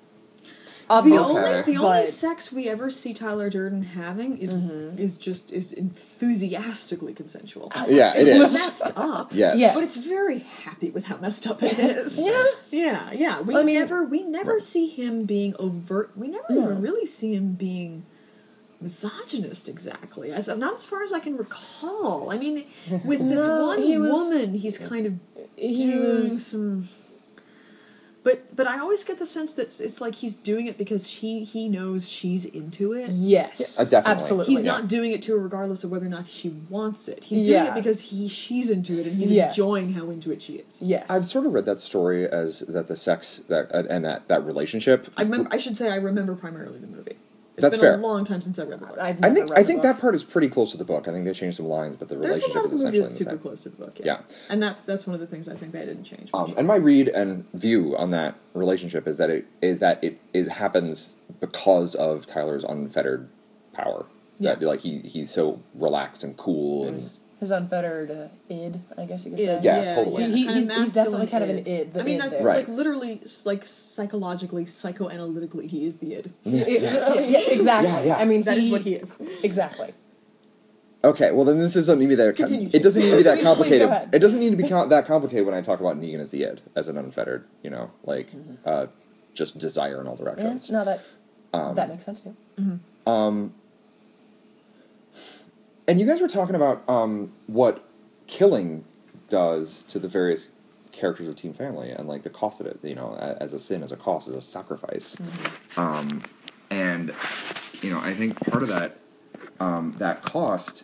The 0.88 1.18
only 1.18 1.62
the 1.64 1.78
only 1.84 2.06
sex 2.06 2.52
we 2.52 2.70
ever 2.70 2.90
see 2.92 3.14
Tyler 3.14 3.50
Durden 3.50 3.84
having 3.84 4.38
is 4.38 4.54
Mm-hmm. 4.54 5.00
is 5.00 5.18
just 5.18 5.52
is 5.52 5.74
enthusiastically 5.74 7.14
consensual. 7.14 7.72
Yeah, 7.88 8.12
it 8.16 8.28
it's 8.28 8.54
messed 8.54 8.92
up. 8.96 9.34
Yes. 9.34 9.58
Yeah. 9.58 9.74
but 9.74 9.84
it's 9.84 9.96
very 9.96 10.40
happy 10.40 10.92
with 10.92 11.06
how 11.06 11.18
messed 11.18 11.48
up 11.48 11.64
it 11.64 11.80
is. 11.80 12.20
Yeah. 12.26 12.44
yeah, 12.72 13.12
yeah. 13.12 13.42
We 13.42 13.56
I 13.56 13.64
mean- 13.64 13.80
never 13.80 14.04
we 14.04 14.24
never 14.24 14.60
see 14.60 14.88
him 14.88 15.26
being 15.26 15.56
overt. 15.60 16.12
We 16.16 16.28
never 16.28 16.46
even 16.52 16.82
really 16.82 17.06
see 17.08 17.34
him 17.34 17.54
being 17.54 18.06
misogynist 18.82 19.68
exactly. 19.70 20.32
As 20.32 20.48
not 20.48 20.74
as 20.76 20.86
far 20.86 21.02
as 21.04 21.12
I 21.14 21.20
can 21.20 21.38
recall. 21.38 22.30
I 22.32 22.38
mean, 22.38 22.66
with 23.04 23.20
this 23.28 23.40
No, 23.40 23.68
one 23.68 23.82
he 23.82 23.98
was- 23.98 24.12
woman, 24.12 24.54
he's 24.56 24.78
kind 24.78 25.06
of 25.08 25.14
He 25.56 25.76
doing 25.86 26.16
was- 26.16 26.46
some. 26.46 26.90
But 28.26 28.56
but 28.56 28.66
I 28.66 28.80
always 28.80 29.04
get 29.04 29.20
the 29.20 29.26
sense 29.28 29.54
that 29.54 29.80
it's 29.80 30.02
like 30.02 30.16
he's 30.16 30.34
doing 30.34 30.66
it 30.66 30.80
because 30.80 31.06
he 31.08 31.44
he 31.44 31.70
knows 31.70 32.10
she's 32.10 32.44
into 32.46 32.92
it. 32.94 33.08
Yes, 33.12 33.76
Yeah, 33.78 33.84
uh, 33.84 33.86
definitely. 33.88 34.12
absolutely. 34.16 34.54
He's 34.56 34.64
Yeah. 34.64 34.72
not 34.72 34.88
doing 34.88 35.12
it 35.12 35.22
to 35.24 35.34
her 35.34 35.38
regardless 35.38 35.84
of 35.84 35.92
whether 35.92 36.08
or 36.08 36.10
not 36.10 36.26
she 36.26 36.50
wants 36.70 37.08
it. 37.08 37.24
He's 37.26 37.42
doing 37.42 37.64
Yeah. 37.64 37.72
it 37.72 37.76
because 37.76 38.02
he 38.02 38.28
she's 38.28 38.72
into 38.72 39.00
it 39.00 39.06
and 39.06 39.16
he's 39.16 39.30
Yes. 39.30 39.56
enjoying 39.56 39.94
how 39.94 40.10
into 40.10 40.32
it 40.32 40.42
she 40.42 40.54
is. 40.54 40.80
Yes, 40.82 41.08
I've 41.10 41.28
sort 41.28 41.46
of 41.46 41.54
read 41.54 41.66
that 41.66 41.80
story 41.80 42.28
as 42.28 42.62
that 42.62 42.88
the 42.88 42.96
sex 42.96 43.42
that 43.48 43.70
uh, 43.72 43.84
and 43.92 44.04
that 44.06 44.28
that 44.28 44.44
relationship. 44.44 45.08
I 45.16 45.22
remember. 45.22 45.50
I 45.54 45.58
should 45.58 45.78
say 45.78 45.92
I 45.92 45.98
remember 45.98 46.34
primarily 46.36 46.80
the 46.80 46.88
movie. 46.88 47.18
It's 47.58 47.62
That's 47.62 47.78
been 47.78 47.82
fair. 47.86 47.94
a 47.96 47.98
long 47.98 48.26
time 48.26 48.42
since 48.42 48.60
I 48.60 48.66
read 48.66 48.82
the 48.82 48.86
book. 48.86 48.98
I've 49.00 49.18
I 49.24 49.34
think 49.34 49.50
read 49.50 49.58
I 49.60 49.62
the 49.62 49.68
think 49.68 49.78
book. 49.82 49.84
that 49.96 50.02
part 50.02 50.14
is 50.14 50.24
pretty 50.26 50.50
close 50.50 50.72
to 50.72 50.78
the 50.78 50.84
book. 50.84 51.08
I 51.08 51.12
think 51.14 51.24
they 51.24 51.32
changed 51.32 51.56
some 51.58 51.68
lines, 51.68 51.96
but 51.96 52.10
the 52.10 52.16
There's 52.16 52.26
a 52.26 52.30
relationship 52.30 52.56
lot 52.56 52.66
of 52.66 52.74
is 52.74 52.80
the 52.82 52.86
movie 52.88 52.98
essentially 52.98 53.02
that's 53.08 53.14
the 53.18 53.24
super 53.24 53.30
same. 53.32 53.40
close 53.40 53.60
to 53.62 53.70
the 53.70 53.78
book. 53.78 54.00
Yeah. 54.00 54.06
Yeah. 54.06 54.20
and 54.50 54.62
that 54.64 54.86
that's 54.86 55.08
one 55.08 55.14
of 55.14 55.22
the 55.22 55.28
things 55.28 55.48
I 55.48 55.56
think 55.56 55.72
they 55.72 55.86
didn't 55.86 56.04
change. 56.04 56.32
for 56.32 56.42
Um, 56.42 56.54
and 56.58 56.68
my 56.68 56.76
read 56.76 57.08
and 57.08 57.50
view 57.54 57.96
on 57.98 58.12
that 58.12 58.36
relationship 58.54 59.08
is 59.08 59.18
that 59.18 59.30
it 59.30 59.46
is 59.62 59.80
that 59.80 60.04
it 60.04 60.20
is 60.34 60.50
happens 60.50 61.16
because 61.40 61.96
of 61.96 62.26
Tyler's 62.26 62.66
unfettered 62.66 63.30
power. 63.74 64.06
That 64.42 64.62
Yeah. 64.62 64.68
like 64.68 64.82
he 64.82 65.00
he's 65.00 65.32
so 65.32 65.62
relaxed 65.76 66.26
and 66.26 66.36
cool 66.36 66.88
and 66.88 66.96
his, 66.98 67.18
his 67.40 67.52
unfettered 67.52 68.10
uh, 68.12 68.28
id, 68.54 68.80
I 68.98 69.06
guess 69.06 69.26
you 69.26 69.32
could 69.32 69.40
Id, 69.42 69.46
say. 69.46 69.60
Yeah, 69.62 69.94
totally. 69.96 70.24
He- 70.26 70.32
he- 70.32 70.54
he's- 70.54 70.76
he's 70.76 70.94
definitely 70.94 71.28
kind 71.28 71.44
of 71.44 71.50
an 71.50 71.68
id, 71.68 71.94
the 71.94 72.00
I 72.00 72.04
mean, 72.04 72.22
id 72.22 72.32
that. 72.32 72.44
Right. 72.44 72.58
like 72.58 72.68
literally, 72.70 73.22
like 73.46 73.66
psychologically, 73.66 74.66
psychoanalytically, 74.66 75.68
he 75.70 75.86
is 75.86 75.98
the 75.98 76.16
id. 76.16 76.32
Yeah, 76.44 76.66
yeah, 76.68 77.40
exactly. 77.40 77.90
Yeah, 77.92 78.04
yeah. 78.04 78.16
I 78.18 78.26
mean, 78.26 78.42
That 78.44 78.58
he, 78.58 78.68
is 78.68 78.72
what 78.72 78.82
he 78.82 78.96
is. 78.96 79.22
Exactly. 79.44 79.94
Okay, 81.04 81.32
well 81.32 81.46
then 81.46 81.60
this 81.60 81.76
isn't 81.76 82.00
maybe 82.00 82.16
that. 82.16 82.36
Continue, 82.36 82.70
it 82.74 82.82
doesn't 82.82 83.02
need 83.02 83.12
to 83.12 83.18
be 83.18 83.24
that 83.24 83.34
Please- 83.40 83.44
please 83.44 83.44
complicated. 83.80 84.10
It 84.14 84.20
doesn't 84.20 84.40
need 84.40 84.50
to 84.52 84.56
be 84.56 84.68
com- 84.68 84.90
that 84.90 85.06
complicated 85.06 85.46
when 85.46 85.54
I 85.54 85.62
talk 85.62 85.80
about 85.80 86.00
Negan 86.00 86.20
as 86.20 86.32
the 86.32 86.44
id, 86.46 86.62
as 86.76 86.88
an 86.88 86.98
unfettered, 86.98 87.44
you 87.62 87.70
know, 87.70 87.92
like 88.06 88.30
uh, 88.66 88.88
just 89.36 89.58
desire 89.60 90.02
in 90.02 90.08
all 90.08 90.16
Yeah, 90.18 90.24
directions. 90.26 90.72
no, 90.72 90.84
that 90.86 91.02
Um, 91.54 91.76
that 91.76 91.90
makes 91.90 92.06
sense 92.06 92.22
too. 92.22 92.36
And 95.88 96.00
you 96.00 96.06
guys 96.06 96.22
were 96.22 96.28
talking 96.28 96.56
about 96.56 96.88
um, 96.90 97.32
what 97.48 97.88
killing 98.28 98.86
does 99.30 99.84
to 99.84 100.00
the 100.00 100.08
various 100.08 100.54
characters 100.92 101.28
of 101.28 101.36
Team 101.36 101.54
Family 101.54 101.90
and 101.90 102.08
like 102.08 102.24
the 102.24 102.30
cost 102.30 102.60
of 102.62 102.68
it, 102.68 102.80
you 102.82 102.96
know, 102.96 103.16
as 103.16 103.54
a 103.54 103.60
sin, 103.60 103.84
as 103.84 103.92
a 103.92 103.98
cost, 103.98 104.28
as 104.28 104.36
a 104.36 104.42
sacrifice. 104.42 105.16
Um, 105.78 106.22
and 106.70 107.14
you 107.82 107.92
know, 107.92 108.00
I 108.00 108.14
think 108.14 108.40
part 108.50 108.64
of 108.64 108.70
that 108.70 108.98
um, 109.60 109.96
that 110.00 110.24
cost 110.24 110.84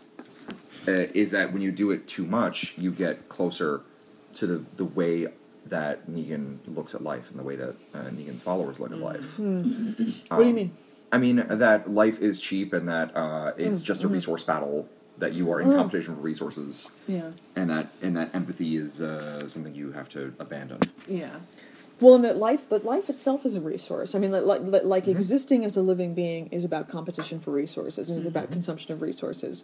uh, 0.88 0.92
is 0.92 1.32
that 1.32 1.52
when 1.54 1.62
you 1.62 1.72
do 1.72 1.92
it 1.92 2.08
too 2.08 2.26
much, 2.26 2.78
you 2.78 2.92
get 2.92 3.30
closer 3.30 3.82
to 4.36 4.48
the 4.48 4.64
the 4.78 4.86
way 4.86 5.28
that 5.66 6.08
Negan 6.10 6.58
looks 6.68 6.94
at 6.96 7.02
life 7.02 7.30
and 7.30 7.40
the 7.40 7.44
way 7.44 7.56
that 7.56 7.76
uh, 7.94 8.00
Negan's 8.10 8.42
followers 8.42 8.80
look 8.80 8.92
at 8.92 8.98
life. 8.98 9.38
What 10.30 10.40
do 10.40 10.48
you 10.48 10.54
mean? 10.54 10.72
I 11.12 11.18
mean 11.18 11.46
that 11.50 11.90
life 11.90 12.20
is 12.22 12.40
cheap 12.40 12.74
and 12.74 12.88
that 12.90 13.16
uh, 13.16 13.52
it's 13.58 13.82
just 13.82 14.04
a 14.04 14.08
resource 14.08 14.44
battle 14.44 14.88
that 15.18 15.34
you 15.34 15.52
are 15.52 15.60
in 15.62 15.72
competition 15.74 16.16
for 16.16 16.22
resources, 16.22 16.90
Yeah. 17.08 17.32
and 17.56 17.70
that 17.70 17.90
and 18.02 18.16
that 18.18 18.34
empathy 18.34 18.76
is 18.78 19.02
uh, 19.02 19.48
something 19.48 19.76
you 19.76 19.92
have 19.92 20.10
to 20.10 20.34
abandon. 20.40 20.80
Yeah. 21.08 21.36
Well, 22.00 22.16
and 22.16 22.24
that 22.26 22.38
life, 22.38 22.66
but 22.68 22.84
life 22.84 23.10
itself 23.12 23.46
is 23.46 23.54
a 23.56 23.62
resource. 23.62 24.16
I 24.16 24.20
mean, 24.20 24.32
like, 24.32 24.62
like, 24.84 25.04
Mm-hmm. 25.04 25.12
existing 25.12 25.64
as 25.66 25.78
a 25.78 25.82
living 25.84 26.16
being 26.16 26.48
is 26.48 26.64
about 26.64 26.88
competition 26.90 27.40
for 27.40 27.52
resources 27.52 28.10
and 28.10 28.20
Mm-hmm. 28.22 28.28
about 28.30 28.50
consumption 28.52 28.92
of 28.94 29.04
resources. 29.04 29.64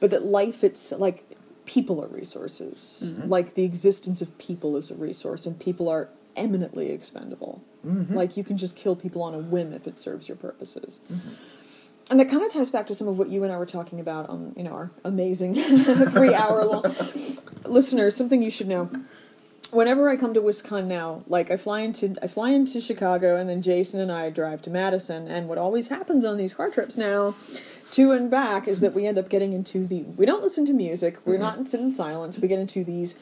But 0.00 0.10
that 0.10 0.24
life, 0.24 0.64
it's 0.64 0.90
like 0.90 1.24
people 1.66 2.02
are 2.02 2.08
resources. 2.08 3.12
Mm-hmm. 3.14 3.28
Like 3.28 3.54
the 3.54 3.62
existence 3.62 4.20
of 4.20 4.36
people 4.38 4.76
is 4.76 4.90
a 4.90 4.94
resource, 4.94 5.46
and 5.46 5.56
people 5.60 5.88
are 5.88 6.08
eminently 6.34 6.90
expendable. 6.90 7.62
Mm-hmm. 7.86 8.14
Like 8.14 8.36
you 8.36 8.44
can 8.44 8.58
just 8.58 8.76
kill 8.76 8.96
people 8.96 9.22
on 9.22 9.34
a 9.34 9.38
whim 9.38 9.72
if 9.72 9.86
it 9.86 9.98
serves 9.98 10.28
your 10.28 10.36
purposes. 10.36 11.00
Mm-hmm. 11.10 11.28
and 12.10 12.20
that 12.20 12.28
kind 12.28 12.42
of 12.42 12.52
ties 12.52 12.70
back 12.70 12.86
to 12.88 12.94
some 12.94 13.08
of 13.08 13.18
what 13.18 13.28
you 13.28 13.44
and 13.44 13.52
I 13.52 13.56
were 13.56 13.66
talking 13.66 14.00
about 14.00 14.28
on 14.28 14.52
you 14.56 14.64
know 14.64 14.72
our 14.72 14.90
amazing 15.04 15.54
three 16.10 16.34
hour 16.34 16.64
long 16.64 16.84
listeners. 17.64 18.16
Something 18.16 18.42
you 18.42 18.50
should 18.50 18.68
know. 18.68 18.90
Whenever 19.70 20.08
I 20.08 20.16
come 20.16 20.32
to 20.32 20.40
Wisconsin 20.40 20.88
now, 20.88 21.22
like 21.26 21.50
I 21.50 21.58
fly 21.58 21.80
into 21.80 22.16
I 22.22 22.26
fly 22.26 22.50
into 22.50 22.80
Chicago, 22.80 23.36
and 23.36 23.48
then 23.48 23.60
Jason 23.62 24.00
and 24.00 24.10
I 24.10 24.30
drive 24.30 24.62
to 24.62 24.70
Madison. 24.70 25.28
And 25.28 25.46
what 25.46 25.58
always 25.58 25.88
happens 25.88 26.24
on 26.24 26.38
these 26.38 26.54
car 26.54 26.70
trips 26.70 26.96
now, 26.96 27.34
to 27.92 28.12
and 28.12 28.30
back, 28.30 28.66
is 28.66 28.80
that 28.80 28.94
we 28.94 29.06
end 29.06 29.18
up 29.18 29.28
getting 29.28 29.52
into 29.52 29.86
the. 29.86 30.02
We 30.02 30.24
don't 30.24 30.42
listen 30.42 30.64
to 30.66 30.72
music. 30.72 31.18
We're 31.26 31.34
mm-hmm. 31.34 31.42
not 31.42 31.58
in 31.58 31.66
sit 31.66 31.80
in 31.80 31.90
silence. 31.90 32.38
We 32.38 32.48
get 32.48 32.58
into 32.58 32.82
these 32.82 33.14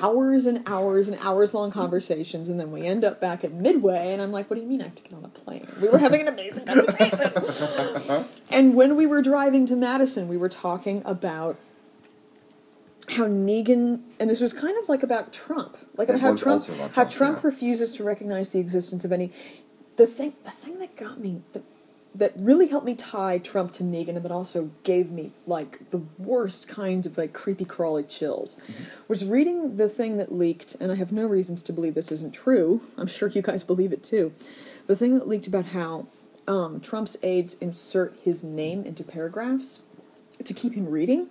hours 0.00 0.46
and 0.46 0.66
hours 0.68 1.08
and 1.08 1.18
hours 1.20 1.54
long 1.54 1.70
conversations, 1.70 2.48
and 2.48 2.58
then 2.58 2.72
we 2.72 2.86
end 2.86 3.04
up 3.04 3.20
back 3.20 3.44
at 3.44 3.52
Midway, 3.52 4.12
and 4.12 4.22
I'm 4.22 4.32
like, 4.32 4.48
"What 4.48 4.56
do 4.56 4.62
you 4.62 4.68
mean 4.68 4.80
I 4.80 4.84
have 4.84 4.94
to 4.96 5.02
get 5.02 5.12
on 5.12 5.24
a 5.24 5.28
plane?" 5.28 5.66
We 5.80 5.88
were 5.88 5.98
having 5.98 6.22
an 6.22 6.28
amazing 6.28 6.66
conversation. 6.66 8.24
and 8.50 8.74
when 8.74 8.96
we 8.96 9.06
were 9.06 9.22
driving 9.22 9.66
to 9.66 9.76
Madison, 9.76 10.28
we 10.28 10.36
were 10.36 10.48
talking 10.48 11.02
about 11.04 11.58
how 13.10 13.24
Negan, 13.24 14.00
and 14.18 14.30
this 14.30 14.40
was 14.40 14.52
kind 14.52 14.76
of 14.78 14.88
like 14.88 15.02
about 15.02 15.32
Trump, 15.32 15.76
like 15.96 16.08
It 16.08 16.20
how 16.20 16.34
Trump, 16.36 16.68
about 16.68 16.78
how 16.78 17.04
Trump, 17.04 17.10
Trump 17.10 17.36
yeah. 17.38 17.46
refuses 17.46 17.92
to 17.92 18.04
recognize 18.04 18.52
the 18.52 18.58
existence 18.58 19.04
of 19.04 19.12
any. 19.12 19.30
The 19.96 20.06
thing, 20.06 20.34
the 20.44 20.50
thing 20.50 20.78
that 20.78 20.96
got 20.96 21.20
me, 21.20 21.42
that, 21.52 21.62
that 22.14 22.32
really 22.36 22.68
helped 22.68 22.84
me 22.84 22.94
tie 22.94 23.38
Trump 23.38 23.72
to 23.72 23.82
Negan, 23.82 24.16
and 24.16 24.24
that 24.24 24.30
also 24.32 24.70
gave 24.82 25.10
me 25.10 25.32
like 25.46 25.88
the 25.90 26.02
worst 26.18 26.68
kind 26.68 27.06
of 27.06 27.16
like 27.16 27.32
creepy 27.32 27.64
crawly 27.64 28.02
chills, 28.02 28.56
Mm-hmm. 28.56 28.82
was 29.08 29.24
reading 29.24 29.76
the 29.76 29.88
thing 29.88 30.18
that 30.18 30.30
leaked, 30.32 30.76
and 30.80 30.92
I 30.92 30.96
have 30.96 31.10
no 31.12 31.26
reasons 31.26 31.62
to 31.64 31.72
believe 31.72 31.94
this 31.94 32.12
isn't 32.12 32.32
true. 32.34 32.82
I'm 32.98 33.06
sure 33.06 33.28
you 33.28 33.40
guys 33.42 33.64
believe 33.64 33.92
it 33.92 34.02
too. 34.02 34.32
The 34.86 34.96
thing 34.96 35.14
that 35.14 35.26
leaked 35.26 35.46
about 35.46 35.66
how 35.68 36.06
um, 36.46 36.80
Trump's 36.80 37.16
aides 37.22 37.54
insert 37.54 38.14
his 38.22 38.42
name 38.44 38.84
into 38.84 39.04
paragraphs 39.04 39.82
to 40.44 40.52
keep 40.52 40.74
him 40.74 40.90
reading. 40.90 41.28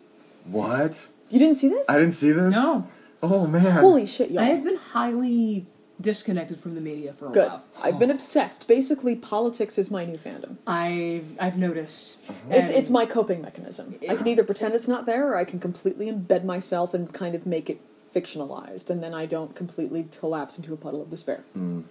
What? 0.49 1.07
You 1.29 1.37
didn't 1.37 1.55
see 1.55 1.67
this? 1.67 1.89
I 1.89 1.99
didn't 1.99 2.13
see 2.13 2.31
this. 2.31 2.51
No. 2.51 2.87
Oh 3.21 3.45
man. 3.45 3.61
Holy 3.61 4.05
shit, 4.07 4.31
y'all. 4.31 4.41
I 4.41 4.45
have 4.47 4.63
been 4.63 4.77
highly 4.77 5.65
disconnected 6.01 6.59
from 6.59 6.75
the 6.75 6.81
media 6.81 7.13
for 7.13 7.27
a 7.27 7.31
Good. 7.31 7.49
while. 7.49 7.63
I've 7.81 7.99
been 7.99 8.11
obsessed. 8.11 8.67
Basically, 8.67 9.15
politics 9.15 9.77
is 9.77 9.89
my 9.91 10.05
new 10.05 10.17
fandom. 10.17 10.57
I've 10.67 11.37
I've 11.39 11.57
noticed. 11.57 12.17
Uh-huh. 12.29 12.39
It's 12.49 12.69
And 12.69 12.77
it's 12.77 12.89
my 12.89 13.05
coping 13.05 13.41
mechanism. 13.41 13.95
I 14.09 14.15
can 14.15 14.27
either 14.27 14.43
pretend 14.43 14.75
it's 14.75 14.87
not 14.87 15.05
there, 15.05 15.27
or 15.29 15.37
I 15.37 15.43
can 15.45 15.59
completely 15.59 16.11
embed 16.11 16.43
myself 16.43 16.93
and 16.93 17.11
kind 17.13 17.35
of 17.35 17.45
make 17.45 17.69
it 17.69 17.79
fictionalized, 18.13 18.89
and 18.89 19.01
then 19.01 19.13
I 19.13 19.25
don't 19.25 19.55
completely 19.55 20.05
collapse 20.19 20.57
into 20.57 20.73
a 20.73 20.77
puddle 20.77 21.01
of 21.01 21.09
despair. 21.09 21.43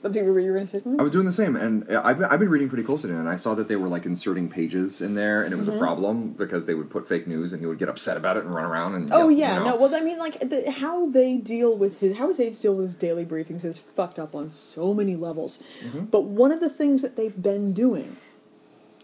But 0.02 0.14
you 0.14 0.24
were 0.24 0.38
you 0.38 0.50
were 0.50 0.56
going 0.56 0.66
to 0.66 0.70
say 0.70 0.78
something? 0.78 1.00
I 1.00 1.02
was 1.02 1.12
doing 1.12 1.24
the 1.24 1.32
same, 1.32 1.56
and 1.56 1.90
uh, 1.90 2.02
I've 2.04 2.18
been, 2.18 2.26
I've 2.26 2.40
been 2.40 2.50
reading 2.50 2.68
pretty 2.68 2.84
closely, 2.84 3.10
and 3.10 3.28
I 3.28 3.36
saw 3.36 3.54
that 3.54 3.68
they 3.68 3.76
were 3.76 3.88
like 3.88 4.04
inserting 4.04 4.48
pages 4.50 5.00
in 5.00 5.14
there, 5.14 5.42
and 5.42 5.52
it 5.52 5.56
was 5.56 5.66
Mm-hmm. 5.68 5.76
a 5.76 5.80
problem 5.80 6.30
because 6.32 6.66
they 6.66 6.74
would 6.74 6.90
put 6.90 7.06
fake 7.08 7.26
news, 7.26 7.52
and 7.52 7.60
he 7.60 7.66
would 7.66 7.78
get 7.78 7.88
upset 7.88 8.16
about 8.16 8.36
it 8.36 8.44
and 8.44 8.54
run 8.54 8.64
around 8.64 8.94
and. 8.96 9.10
Oh 9.12 9.28
yeah, 9.28 9.54
you 9.54 9.58
know. 9.60 9.64
no. 9.70 9.76
Well, 9.76 9.94
I 9.94 10.00
mean, 10.00 10.18
like 10.18 10.38
the, 10.40 10.70
how 10.70 11.08
they 11.10 11.36
deal 11.36 11.76
with 11.76 12.00
his, 12.00 12.16
how 12.18 12.28
his 12.28 12.38
aides 12.40 12.60
deal 12.60 12.74
with 12.74 12.82
his 12.82 12.94
daily 12.94 13.24
briefings 13.24 13.64
is 13.64 13.78
fucked 13.78 14.18
up 14.18 14.34
on 14.34 14.50
so 14.50 14.92
many 14.92 15.16
levels. 15.16 15.58
Mm-hmm. 15.82 16.04
But 16.06 16.24
one 16.24 16.52
of 16.52 16.60
the 16.60 16.68
things 16.70 17.02
that 17.02 17.16
they've 17.16 17.40
been 17.40 17.72
doing 17.72 18.16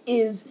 is 0.07 0.49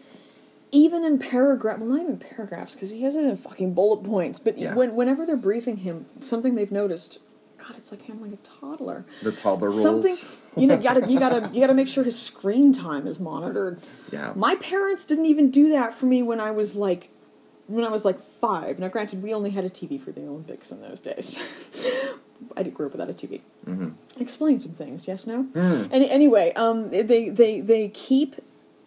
even 0.75 1.03
in 1.03 1.17
paragraph, 1.17 1.79
well, 1.79 1.89
not 1.89 2.01
even 2.01 2.17
paragraphs, 2.17 2.75
because 2.75 2.89
he 2.89 3.01
has 3.03 3.15
it 3.15 3.25
in 3.25 3.37
fucking 3.37 3.73
bullet 3.73 4.03
points. 4.03 4.39
But 4.39 4.57
Yeah. 4.57 4.75
when, 4.75 4.95
whenever 4.95 5.25
they're 5.25 5.37
briefing 5.37 5.77
him, 5.77 6.05
something 6.19 6.55
they've 6.55 6.71
noticed, 6.71 7.19
God, 7.57 7.77
it's 7.77 7.91
like 7.91 8.01
handling 8.03 8.33
a 8.33 8.37
toddler. 8.37 9.05
the 9.23 9.31
toddler 9.31 9.67
rules. 9.69 9.81
Something 9.81 10.15
you 10.57 10.67
know, 10.67 10.75
you 10.75 10.83
gotta 10.83 11.09
you 11.11 11.19
gotta 11.19 11.49
you 11.53 11.61
gotta 11.61 11.73
make 11.73 11.87
sure 11.87 12.03
his 12.03 12.19
screen 12.21 12.73
time 12.73 13.07
is 13.07 13.19
monitored. 13.19 13.79
Yeah. 14.11 14.33
My 14.35 14.55
parents 14.55 15.05
didn't 15.05 15.25
even 15.25 15.51
do 15.51 15.69
that 15.69 15.93
for 15.93 16.05
me 16.05 16.21
when 16.23 16.39
I 16.39 16.51
was 16.51 16.75
like 16.75 17.09
when 17.67 17.83
I 17.83 17.89
was 17.89 18.05
like 18.05 18.19
five. 18.19 18.77
Now, 18.77 18.89
granted, 18.89 19.23
we 19.23 19.33
only 19.33 19.49
had 19.49 19.65
a 19.65 19.69
TV 19.69 19.99
for 19.99 20.11
the 20.11 20.21
Olympics 20.21 20.71
in 20.71 20.81
those 20.81 20.99
days. 20.99 21.39
I 22.57 22.63
did 22.63 22.73
grow 22.73 22.87
up 22.87 22.91
without 22.91 23.09
a 23.09 23.13
TV. 23.13 23.41
Mm-hmm. 23.65 23.89
Explain 24.21 24.59
some 24.59 24.73
things, 24.73 25.07
yes, 25.07 25.25
no. 25.25 25.45
Mm. 25.53 25.89
Any, 25.91 26.09
anyway, 26.09 26.51
um, 26.55 26.89
they 26.89 27.29
they 27.29 27.61
they 27.61 27.87
keep 27.89 28.35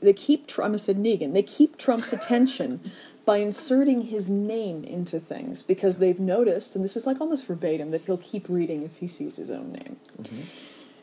they 0.00 0.12
keep 0.12 0.46
Tr- 0.46 0.62
I 0.62 0.64
almost 0.66 0.84
said 0.86 0.96
Negan. 0.96 1.32
They 1.32 1.42
keep 1.42 1.76
Trump's 1.76 2.12
attention 2.12 2.90
by 3.26 3.38
inserting 3.38 4.02
his 4.02 4.30
name 4.30 4.84
into 4.84 5.20
things 5.20 5.62
because 5.62 5.98
they've 5.98 6.20
noticed, 6.20 6.74
and 6.74 6.84
this 6.84 6.96
is 6.96 7.06
like 7.06 7.20
almost 7.20 7.46
verbatim, 7.46 7.90
that 7.90 8.02
he'll 8.02 8.16
keep 8.18 8.48
reading 8.48 8.82
if 8.82 8.98
he 8.98 9.06
sees 9.06 9.36
his 9.36 9.50
own 9.50 9.72
name. 9.72 9.96
Mm-hmm. 10.22 10.40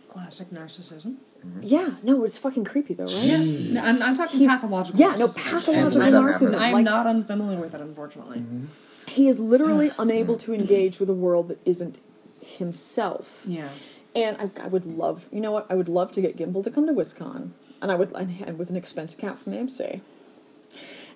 Classic 0.10 0.50
narcissism. 0.50 1.18
Mm-hmm. 1.46 1.60
Yeah, 1.62 1.90
no, 2.02 2.24
it's 2.24 2.38
fucking 2.38 2.64
creepy 2.64 2.94
though, 2.96 3.06
right? 3.06 3.14
Yeah, 3.24 3.38
no, 3.38 3.82
I'm, 3.84 4.02
I'm 4.02 4.18
talking 4.18 4.40
He's- 4.40 4.60
pathological. 4.60 5.00
yeah, 5.00 5.16
no, 5.16 5.28
narcissism. 5.28 5.52
pathological 5.52 6.02
And 6.02 6.16
I'm- 6.16 6.26
narcissism, 6.26 6.60
I'm 6.60 6.74
like- 6.74 6.86
not 6.86 7.06
unfamiliar 7.06 7.60
with 7.60 7.76
it, 7.76 7.82
unfortunately. 7.82 8.40
Mm-hmm. 8.40 8.66
He 9.08 9.28
is 9.28 9.40
literally 9.40 9.92
unable 10.00 10.36
to 10.40 10.54
engage 10.54 11.00
with 11.00 11.10
a 11.12 11.14
world 11.14 11.50
that 11.50 11.60
isn't 11.68 12.00
himself. 12.44 13.44
Yeah. 13.46 13.70
And 14.16 14.38
I, 14.38 14.50
I 14.64 14.68
would 14.68 14.86
love, 14.86 15.28
you 15.32 15.42
know 15.42 15.52
what? 15.52 15.68
I 15.70 15.76
would 15.76 15.90
love 15.90 16.12
to 16.14 16.22
get 16.22 16.38
Gimple 16.38 16.64
to 16.64 16.72
come 16.72 16.88
to 16.88 16.94
Wisconsin, 16.94 17.54
and 17.82 17.92
I 17.92 17.96
would, 17.96 18.12
and, 18.16 18.42
and 18.46 18.58
with 18.58 18.70
an 18.70 18.76
expense 18.76 19.14
account 19.14 19.40
from 19.40 19.54
AMC, 19.54 20.02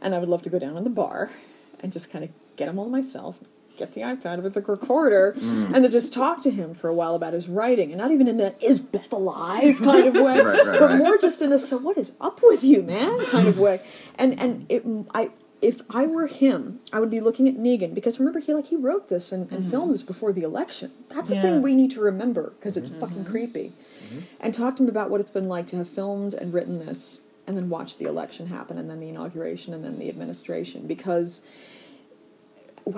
and 0.02 0.16
I 0.16 0.20
would 0.20 0.30
love 0.30 0.42
to 0.44 0.50
go 0.50 0.60
down 0.60 0.78
in 0.78 0.84
the 0.84 0.90
bar, 0.90 1.32
and 1.82 1.92
just 1.92 2.12
kind 2.12 2.24
of 2.24 2.32
get 2.56 2.68
him 2.68 2.80
all 2.80 2.90
myself, 2.90 3.38
get 3.78 3.94
the 3.94 4.02
iPad 4.02 4.44
with 4.44 4.54
the 4.54 4.62
recorder, 4.62 5.34
mm. 5.38 5.74
and 5.74 5.84
then 5.84 5.90
just 5.90 6.14
talk 6.14 6.42
to 6.42 6.52
him 6.52 6.74
for 6.74 6.90
a 6.90 6.94
while 6.94 7.16
about 7.16 7.34
his 7.34 7.48
writing, 7.48 7.92
and 7.92 8.00
not 8.00 8.12
even 8.12 8.28
in 8.28 8.38
the 8.38 8.54
"Is 8.64 8.80
Beth 8.80 9.12
alive?" 9.12 9.80
kind 9.82 10.08
of 10.08 10.14
way, 10.14 10.22
Right, 10.42 10.66
right, 10.66 10.80
but 10.80 10.82
right. 10.82 10.98
more 10.98 11.18
just 11.18 11.42
in 11.42 11.52
a 11.52 11.58
"So 11.58 11.78
what 11.78 11.98
is 11.98 12.12
up 12.22 12.42
with 12.44 12.64
you, 12.64 12.84
man?" 12.84 13.26
kind 13.28 13.48
of 13.48 13.58
way, 13.58 13.82
and 14.18 14.40
and 14.40 14.66
it, 14.70 14.84
I. 15.14 15.32
If 15.62 15.82
I 15.90 16.08
were 16.08 16.28
him, 16.28 16.80
I 16.94 17.02
would 17.02 17.10
be 17.10 17.20
looking 17.20 17.50
at 17.50 17.56
Negan 17.56 17.94
because 17.94 18.18
remember 18.18 18.40
he 18.40 18.54
like 18.54 18.68
he 18.68 18.78
wrote 18.78 19.10
this 19.10 19.34
and, 19.34 19.52
and 19.52 19.60
mm-hmm. 19.60 19.70
filmed 19.70 19.94
this 19.94 20.04
before 20.04 20.32
the 20.32 20.44
election. 20.44 20.94
That's 21.10 21.32
a 21.32 21.42
thing 21.42 21.62
we 21.62 21.76
need 21.76 21.92
to 21.92 22.00
remember 22.00 22.54
because 22.58 22.78
it's 22.78 22.90
fucking 22.90 23.24
mm-hmm. 23.24 23.30
creepy. 23.30 23.74
Mm-hmm. 24.10 24.20
And 24.42 24.54
talk 24.54 24.76
to 24.78 24.84
him 24.84 24.90
about 24.90 25.10
what 25.10 25.22
it's 25.22 25.32
been 25.32 25.48
like 25.48 25.68
to 25.68 25.78
have 25.78 25.88
filmed 25.88 26.34
and 26.34 26.54
written 26.54 26.80
this 26.80 27.22
and 27.48 27.58
then 27.58 27.70
watch 27.70 27.98
the 27.98 28.06
election 28.06 28.48
happen 28.48 28.78
and 28.78 28.90
then 28.90 29.00
the 29.00 29.10
inauguration 29.10 29.74
and 29.74 29.84
then 29.84 29.98
the 29.98 30.10
administration 30.10 30.86
because 30.86 31.42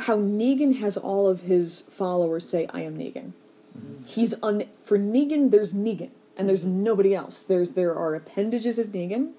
how 0.06 0.18
Negan 0.18 0.80
has 0.80 0.98
all 0.98 1.28
of 1.28 1.42
his 1.42 1.82
followers 1.82 2.48
say 2.48 2.68
I 2.74 2.82
am 2.82 2.98
Negan. 2.98 3.32
Mm-hmm. 3.78 4.04
He's 4.06 4.34
un 4.44 4.64
for 4.82 4.98
Negan 4.98 5.52
there's 5.52 5.74
Negan 5.74 6.10
and 6.38 6.48
there's 6.48 6.66
mm-hmm. 6.66 6.84
nobody 6.84 7.16
else. 7.16 7.44
There's 7.44 7.74
there 7.74 7.96
are 7.96 8.16
appendages 8.16 8.78
of 8.78 8.88
Negan 8.88 9.32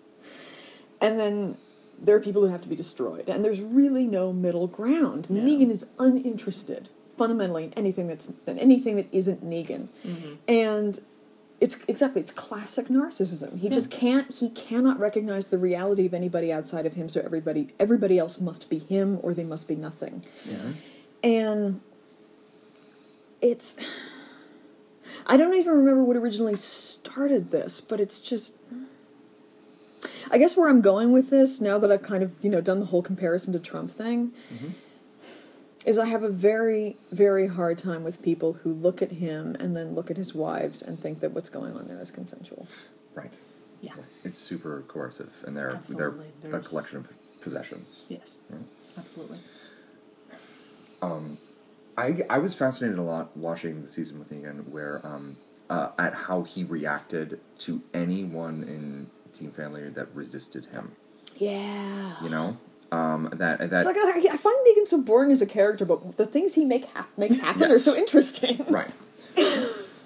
and 1.00 1.18
then 1.18 1.58
there 2.00 2.16
are 2.16 2.20
people 2.20 2.42
who 2.42 2.48
have 2.48 2.62
to 2.62 2.68
be 2.68 2.76
destroyed 2.76 3.28
and 3.28 3.44
there's 3.44 3.60
really 3.60 4.06
no 4.06 4.32
middle 4.32 4.66
ground. 4.66 5.28
Negan 5.30 5.70
is 5.70 5.86
uninterested 5.98 6.88
fundamentally 7.16 7.64
in 7.64 7.74
anything 7.74 8.06
that's 8.06 8.32
in 8.46 8.58
anything 8.58 8.96
that 8.96 9.06
isn't 9.12 9.44
Negan. 9.44 9.88
And 10.48 10.98
it's 11.62 11.78
exactly 11.86 12.20
it's 12.20 12.32
classic 12.32 12.88
narcissism. 12.88 13.56
He 13.56 13.68
just 13.68 13.88
can't 13.88 14.28
he 14.34 14.50
cannot 14.50 14.98
recognize 14.98 15.46
the 15.46 15.58
reality 15.58 16.04
of 16.04 16.12
anybody 16.12 16.52
outside 16.52 16.86
of 16.86 16.94
him 16.94 17.08
so 17.08 17.22
everybody 17.24 17.68
everybody 17.78 18.18
else 18.18 18.40
must 18.40 18.68
be 18.68 18.80
him 18.80 19.20
or 19.22 19.32
they 19.32 19.44
must 19.44 19.68
be 19.68 19.76
nothing. 19.76 20.24
yeah. 20.44 20.72
And 21.22 21.80
it's 23.40 23.76
I 25.28 25.36
don't 25.36 25.54
even 25.54 25.74
remember 25.74 26.02
what 26.02 26.16
originally 26.16 26.56
started 26.56 27.52
this, 27.52 27.80
but 27.80 28.00
it's 28.00 28.20
just 28.20 28.56
I 30.32 30.38
guess 30.38 30.56
where 30.56 30.68
I'm 30.68 30.80
going 30.80 31.12
with 31.12 31.30
this 31.30 31.60
now 31.60 31.78
that 31.78 31.92
I've 31.92 32.02
kind 32.02 32.24
of, 32.24 32.32
you 32.40 32.50
know, 32.50 32.60
done 32.60 32.80
the 32.80 32.86
whole 32.86 33.02
comparison 33.02 33.52
to 33.52 33.60
Trump 33.60 33.92
thing 33.92 34.32
mm-hmm. 34.52 34.70
Is 35.84 35.98
I 35.98 36.06
have 36.06 36.22
a 36.22 36.28
very 36.28 36.96
very 37.10 37.46
hard 37.48 37.78
time 37.78 38.04
with 38.04 38.22
people 38.22 38.54
who 38.54 38.72
look 38.72 39.02
at 39.02 39.12
him 39.12 39.56
and 39.58 39.76
then 39.76 39.94
look 39.94 40.10
at 40.10 40.16
his 40.16 40.34
wives 40.34 40.82
and 40.82 41.00
think 41.00 41.20
that 41.20 41.32
what's 41.32 41.48
going 41.48 41.76
on 41.76 41.88
there 41.88 42.00
is 42.00 42.10
consensual. 42.10 42.66
Right. 43.14 43.32
Yeah. 43.80 43.94
It's 44.24 44.38
super 44.38 44.84
coercive, 44.86 45.32
and 45.46 45.56
they're 45.56 45.70
Absolutely. 45.70 46.26
they're 46.42 46.60
a 46.60 46.62
collection 46.62 46.98
of 46.98 47.08
possessions. 47.40 48.02
Yes. 48.08 48.36
Absolutely. 48.96 49.38
I, 52.02 52.22
I 52.28 52.38
was 52.38 52.54
fascinated 52.54 52.98
a 52.98 53.02
lot 53.02 53.36
watching 53.36 53.82
the 53.82 53.88
season 53.88 54.18
with 54.18 54.30
Negan, 54.30 54.68
where 54.68 55.00
um, 55.06 55.36
uh, 55.70 55.90
at 55.98 56.14
how 56.14 56.42
he 56.42 56.64
reacted 56.64 57.38
to 57.58 57.82
anyone 57.94 58.62
in 58.64 59.10
Team 59.32 59.52
Family 59.52 59.88
that 59.90 60.08
resisted 60.14 60.66
him. 60.66 60.92
Yeah. 61.36 62.14
You 62.22 62.28
know, 62.28 62.56
um, 62.92 63.28
that 63.32 63.58
that 63.58 63.84
like 63.86 63.96
I 63.96 64.36
find 64.36 64.56
Negan 64.68 64.86
so 64.86 64.98
boring 65.02 65.32
as 65.32 65.42
a 65.42 65.46
character, 65.46 65.84
but 65.84 66.16
the 66.18 66.26
things 66.26 66.54
he 66.54 66.64
make 66.64 66.84
hap- 66.86 67.16
makes 67.18 67.38
happen 67.38 67.70
are 67.72 67.78
so 67.80 67.96
interesting. 67.96 68.64
right. 68.68 68.90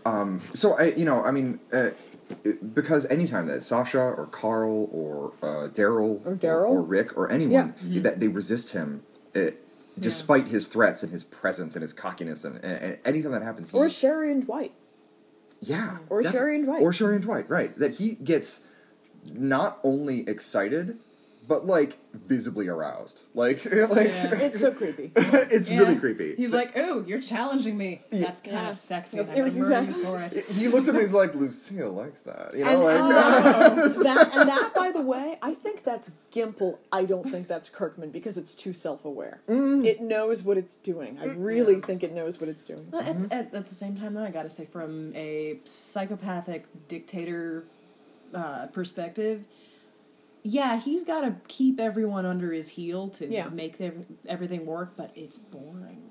Um, 0.05 0.41
so 0.55 0.75
I, 0.79 0.93
you 0.93 1.05
know, 1.05 1.23
I 1.25 1.31
mean, 1.33 1.59
uh, 1.73 1.91
it- 2.45 2.75
because 2.75 3.07
anytime 3.07 3.49
that 3.49 3.65
Sasha 3.65 3.99
or 4.01 4.27
Carl 4.27 4.89
or 4.93 5.33
uh, 5.43 5.69
Daryl 5.69 6.25
Or 6.25 6.37
Daryl. 6.37 6.69
or, 6.71 6.83
Rick 6.83 7.17
or 7.19 7.31
anyone 7.31 7.75
Yeah. 7.83 8.03
that 8.03 8.21
they 8.21 8.29
resist 8.29 8.71
him, 8.73 9.03
it, 9.35 9.63
despite 9.99 10.47
his 10.49 10.67
threats 10.69 11.03
and 11.03 11.11
his 11.11 11.25
presence 11.25 11.75
and 11.75 11.83
his 11.83 11.93
cockiness 11.93 12.45
and, 12.45 12.57
and, 12.65 12.83
and 12.83 12.99
anything 13.05 13.33
that 13.33 13.43
happens, 13.43 13.73
Or 13.73 13.89
Sherry 13.89 14.31
and 14.31 14.45
Dwight. 14.45 14.73
Yeah. 15.61 15.99
Or 16.09 16.23
defi- 16.23 16.33
Sherry 16.37 16.55
and 16.57 16.65
Dwight. 16.67 16.83
Or 16.83 16.93
Sherry 16.93 17.17
and 17.17 17.25
Dwight, 17.25 17.51
right. 17.51 17.77
That 17.79 17.95
he 17.97 18.11
gets 18.15 18.65
not 19.35 19.79
only 19.83 20.21
excited, 20.29 20.99
but 21.49 21.67
like 21.67 21.99
visibly 22.13 22.67
aroused. 22.69 23.23
Like, 23.35 23.65
like 23.91 24.09
Yeah. 24.09 24.35
It's 24.37 24.59
so 24.61 24.73
creepy. 24.73 25.13
it's 25.17 25.69
Yeah. 25.69 25.79
really 25.79 25.97
creepy. 25.97 26.35
He's 26.35 26.53
like, 26.53 26.73
"Oh, 26.77 27.05
you're 27.07 27.21
challenging 27.21 27.77
me. 27.77 28.01
That's 28.11 28.41
kind 28.41 28.67
of 28.69 28.75
sexy. 28.77 29.17
That's 29.19 29.31
I'm 29.31 29.37
gonna 29.39 29.51
you 29.53 29.63
exactly- 29.63 30.03
for 30.03 30.21
it." 30.21 30.35
he 30.47 30.69
looks 30.69 30.89
at 30.89 30.95
me. 30.95 31.01
He's 31.03 31.13
like, 31.13 31.35
Lucille 31.35 31.93
likes 31.93 32.21
that. 32.23 32.53
You 32.57 32.65
know, 32.65 32.71
And, 32.71 32.83
like 32.83 33.01
uh, 33.01 33.89
that, 34.03 34.31
and 34.35 34.49
that, 34.49 34.73
by 34.75 34.91
the 34.93 35.03
way, 35.03 35.39
I 35.43 35.55
think 35.55 35.85
that's 35.85 36.11
Gimple. 36.33 36.79
I 36.93 37.05
don't 37.05 37.29
think 37.31 37.49
that's 37.49 37.69
Kirkman 37.69 38.11
because 38.11 38.37
it's 38.39 38.55
too 38.55 38.73
self-aware. 38.73 39.41
It 39.49 40.01
knows 40.01 40.43
what 40.43 40.57
it's 40.57 40.75
doing. 40.77 41.19
I 41.21 41.27
really 41.27 41.81
think 41.81 42.03
it 42.03 42.13
knows 42.13 42.41
what 42.41 42.49
it's 42.49 42.65
doing. 42.65 42.89
Well, 42.91 43.03
at, 43.03 43.17
at, 43.33 43.55
at 43.55 43.67
the 43.69 43.75
same 43.75 43.97
time, 43.97 44.15
though, 44.15 44.25
I 44.25 44.31
gotta 44.31 44.51
say, 44.51 44.65
from 44.67 45.15
a 45.15 45.59
psychopathic 45.65 46.65
dictator 46.89 47.65
uh, 48.35 48.67
perspective, 48.67 49.45
yeah, 50.47 50.79
he's 50.79 51.05
got 51.05 51.21
to 51.23 51.35
keep 51.49 51.79
everyone 51.81 52.25
under 52.27 52.53
his 52.53 52.71
heel 52.71 53.09
to 53.11 53.27
Yeah. 53.27 53.49
make 53.49 53.81
ev- 53.81 54.07
everything 54.29 54.65
work, 54.67 54.93
but 54.97 55.11
it's 55.15 55.39
boring. 55.39 56.03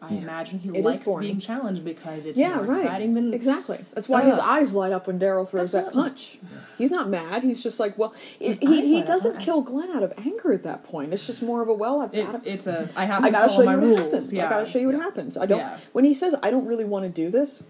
I 0.00 0.14
Yeah. 0.14 0.22
imagine 0.22 0.58
he 0.58 0.68
It 0.70 0.76
is 0.78 0.84
likes 0.84 1.08
being 1.20 1.38
challenged 1.38 1.84
because 1.84 2.26
it's 2.26 2.36
Yeah, 2.36 2.56
more 2.56 2.64
right. 2.64 2.82
exciting 2.84 3.14
than 3.14 3.32
Exactly. 3.32 3.84
That's 3.94 4.08
why 4.08 4.22
his 4.22 4.36
eyes 4.36 4.74
light 4.74 4.90
up 4.90 5.06
when 5.06 5.18
Daryl 5.20 5.48
throws 5.48 5.70
that 5.72 5.92
punch. 5.92 6.40
He's 6.76 6.90
not 6.90 7.08
mad. 7.08 7.44
He's 7.44 7.62
just 7.62 7.78
like, 7.78 7.96
well, 7.96 8.12
His 8.40 8.58
he, 8.58 8.80
he 8.96 9.02
doesn't 9.02 9.36
I- 9.36 9.40
kill 9.40 9.60
Glenn 9.60 9.90
out 9.92 10.02
of 10.02 10.12
anger 10.18 10.52
at 10.52 10.64
that 10.64 10.82
point. 10.82 11.12
It's 11.12 11.24
just 11.24 11.40
more 11.40 11.62
of 11.62 11.68
a 11.68 11.74
well, 11.74 12.00
I've 12.00 12.12
It, 12.12 12.24
got 12.26 12.42
to. 12.44 12.52
it's 12.52 12.66
a 12.66 12.88
I 12.96 13.04
have 13.04 13.20
to 13.22 13.28
I 13.28 13.30
gotta 13.30 13.48
follow 13.48 13.64
show 13.64 13.70
you 13.70 13.76
my 13.76 13.76
what 13.76 13.86
rules. 13.86 14.00
happens. 14.00 14.36
Yeah. 14.36 14.46
I 14.46 14.50
gotta 14.50 14.66
show 14.66 14.78
you 14.80 14.86
what 14.86 14.96
happens. 14.96 15.36
I 15.36 15.46
don't. 15.46 15.58
Yeah. 15.58 15.76
When 15.92 16.04
he 16.04 16.14
says, 16.14 16.34
"I 16.42 16.50
don't 16.50 16.66
really 16.66 16.84
want 16.84 17.04
to 17.04 17.08
do 17.08 17.30
this," 17.30 17.62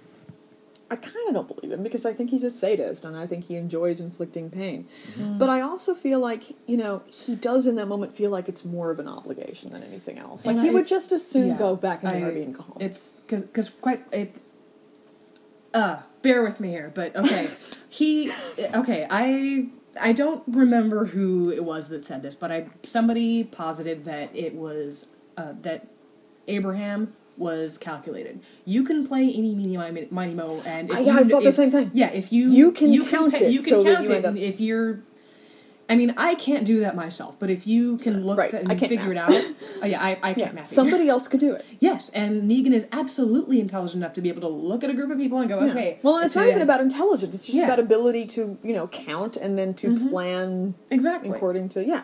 I 0.92 0.96
kind 0.96 1.26
of 1.28 1.34
don't 1.34 1.48
believe 1.48 1.72
him 1.72 1.82
because 1.82 2.04
I 2.04 2.12
think 2.12 2.28
he's 2.28 2.44
a 2.44 2.50
sadist 2.50 3.06
and 3.06 3.16
I 3.16 3.26
think 3.26 3.44
he 3.44 3.56
enjoys 3.56 3.98
inflicting 3.98 4.50
pain. 4.50 4.86
Mm. 5.14 5.38
But 5.38 5.48
I 5.48 5.62
also 5.62 5.94
feel 5.94 6.20
like 6.20 6.54
you 6.66 6.76
know 6.76 7.02
he 7.06 7.34
does 7.34 7.66
in 7.66 7.76
that 7.76 7.86
moment 7.86 8.12
feel 8.12 8.30
like 8.30 8.46
it's 8.46 8.62
more 8.62 8.90
of 8.90 8.98
an 8.98 9.08
obligation 9.08 9.70
than 9.70 9.82
anything 9.82 10.18
else. 10.18 10.44
Like 10.44 10.56
And 10.56 10.64
he 10.66 10.70
would 10.70 10.86
just 10.86 11.10
as 11.10 11.26
soon 11.26 11.48
yeah, 11.48 11.56
go 11.56 11.76
back 11.76 12.04
in 12.04 12.10
the 12.10 12.26
I- 12.26 12.30
RV 12.30 12.42
and 12.42 12.54
go 12.54 12.62
home. 12.62 12.76
It's 12.78 13.12
because 13.26 13.70
quite 13.70 14.04
it. 14.12 14.34
Uh, 15.72 16.00
bear 16.20 16.42
with 16.42 16.60
me 16.60 16.68
here, 16.68 16.92
but 16.94 17.16
okay, 17.16 17.48
he 17.88 18.30
okay. 18.74 19.06
I 19.08 19.68
I 19.98 20.12
don't 20.12 20.42
remember 20.46 21.06
who 21.06 21.48
it 21.48 21.64
was 21.64 21.88
that 21.88 22.04
said 22.04 22.20
this, 22.20 22.34
but 22.34 22.52
I 22.52 22.66
somebody 22.82 23.44
posited 23.44 24.04
that 24.04 24.28
it 24.36 24.54
was 24.54 25.06
uh, 25.38 25.54
that 25.62 25.86
Abraham 26.48 27.14
was 27.36 27.78
calculated. 27.78 28.40
You 28.64 28.84
can 28.84 29.06
play 29.06 29.22
any 29.32 29.54
miny 29.54 30.08
miny 30.10 30.34
mo, 30.34 30.62
and 30.66 30.90
if 30.90 30.96
I- 30.96 31.00
you, 31.00 31.10
I 31.12 31.24
thought 31.24 31.44
the 31.44 31.52
same 31.52 31.70
thing. 31.70 31.90
Yeah, 31.94 32.10
if 32.10 32.32
you 32.32 32.48
You 32.48 32.72
can 32.72 32.90
count 33.06 33.34
pa- 33.34 33.44
it 33.44 33.52
you 33.52 33.58
can 33.58 33.68
so 33.68 33.84
count 33.84 34.04
you 34.06 34.12
it, 34.12 34.24
up- 34.24 34.36
if 34.36 34.60
you're. 34.60 35.00
I 35.90 35.96
mean, 35.96 36.14
I 36.16 36.36
can't 36.36 36.64
do 36.64 36.80
that 36.80 36.96
myself, 36.96 37.36
but 37.38 37.50
if 37.50 37.66
you 37.66 37.98
can 37.98 38.24
look 38.24 38.38
right, 38.38 38.54
and 38.54 38.80
figure 38.80 39.12
math. 39.12 39.30
it 39.30 39.46
out, 39.46 39.54
oh 39.82 39.86
yeah, 39.86 40.00
I, 40.02 40.10
I 40.22 40.32
can't 40.32 40.54
math. 40.54 40.64
either. 40.64 40.74
somebody 40.74 41.08
else 41.08 41.28
could 41.28 41.40
do 41.40 41.52
it. 41.52 41.66
Yes, 41.80 42.08
and 42.10 42.50
Negan 42.50 42.72
is 42.72 42.86
absolutely 42.92 43.60
intelligent 43.60 44.02
enough 44.02 44.14
to 44.14 44.22
be 44.22 44.30
able 44.30 44.40
to 44.42 44.48
look 44.48 44.84
at 44.84 44.88
a 44.90 44.94
group 44.94 45.10
of 45.10 45.18
people 45.18 45.38
and 45.40 45.48
go, 45.50 45.62
Yeah. 45.62 45.72
okay. 45.72 45.98
Well, 46.02 46.16
and 46.16 46.24
it's 46.24 46.36
not 46.36 46.46
even 46.46 46.62
about 46.62 46.80
intelligence. 46.80 47.34
It's 47.34 47.46
just 47.46 47.58
Yeah. 47.58 47.64
about 47.64 47.78
ability 47.78 48.24
to, 48.26 48.56
you 48.62 48.72
know, 48.72 48.86
count 48.86 49.36
and 49.36 49.58
then 49.58 49.74
to 49.74 49.88
mm-hmm. 49.88 50.08
plan 50.08 50.74
exactly. 50.90 51.28
according 51.30 51.68
to 51.70 51.84
yeah. 51.84 52.02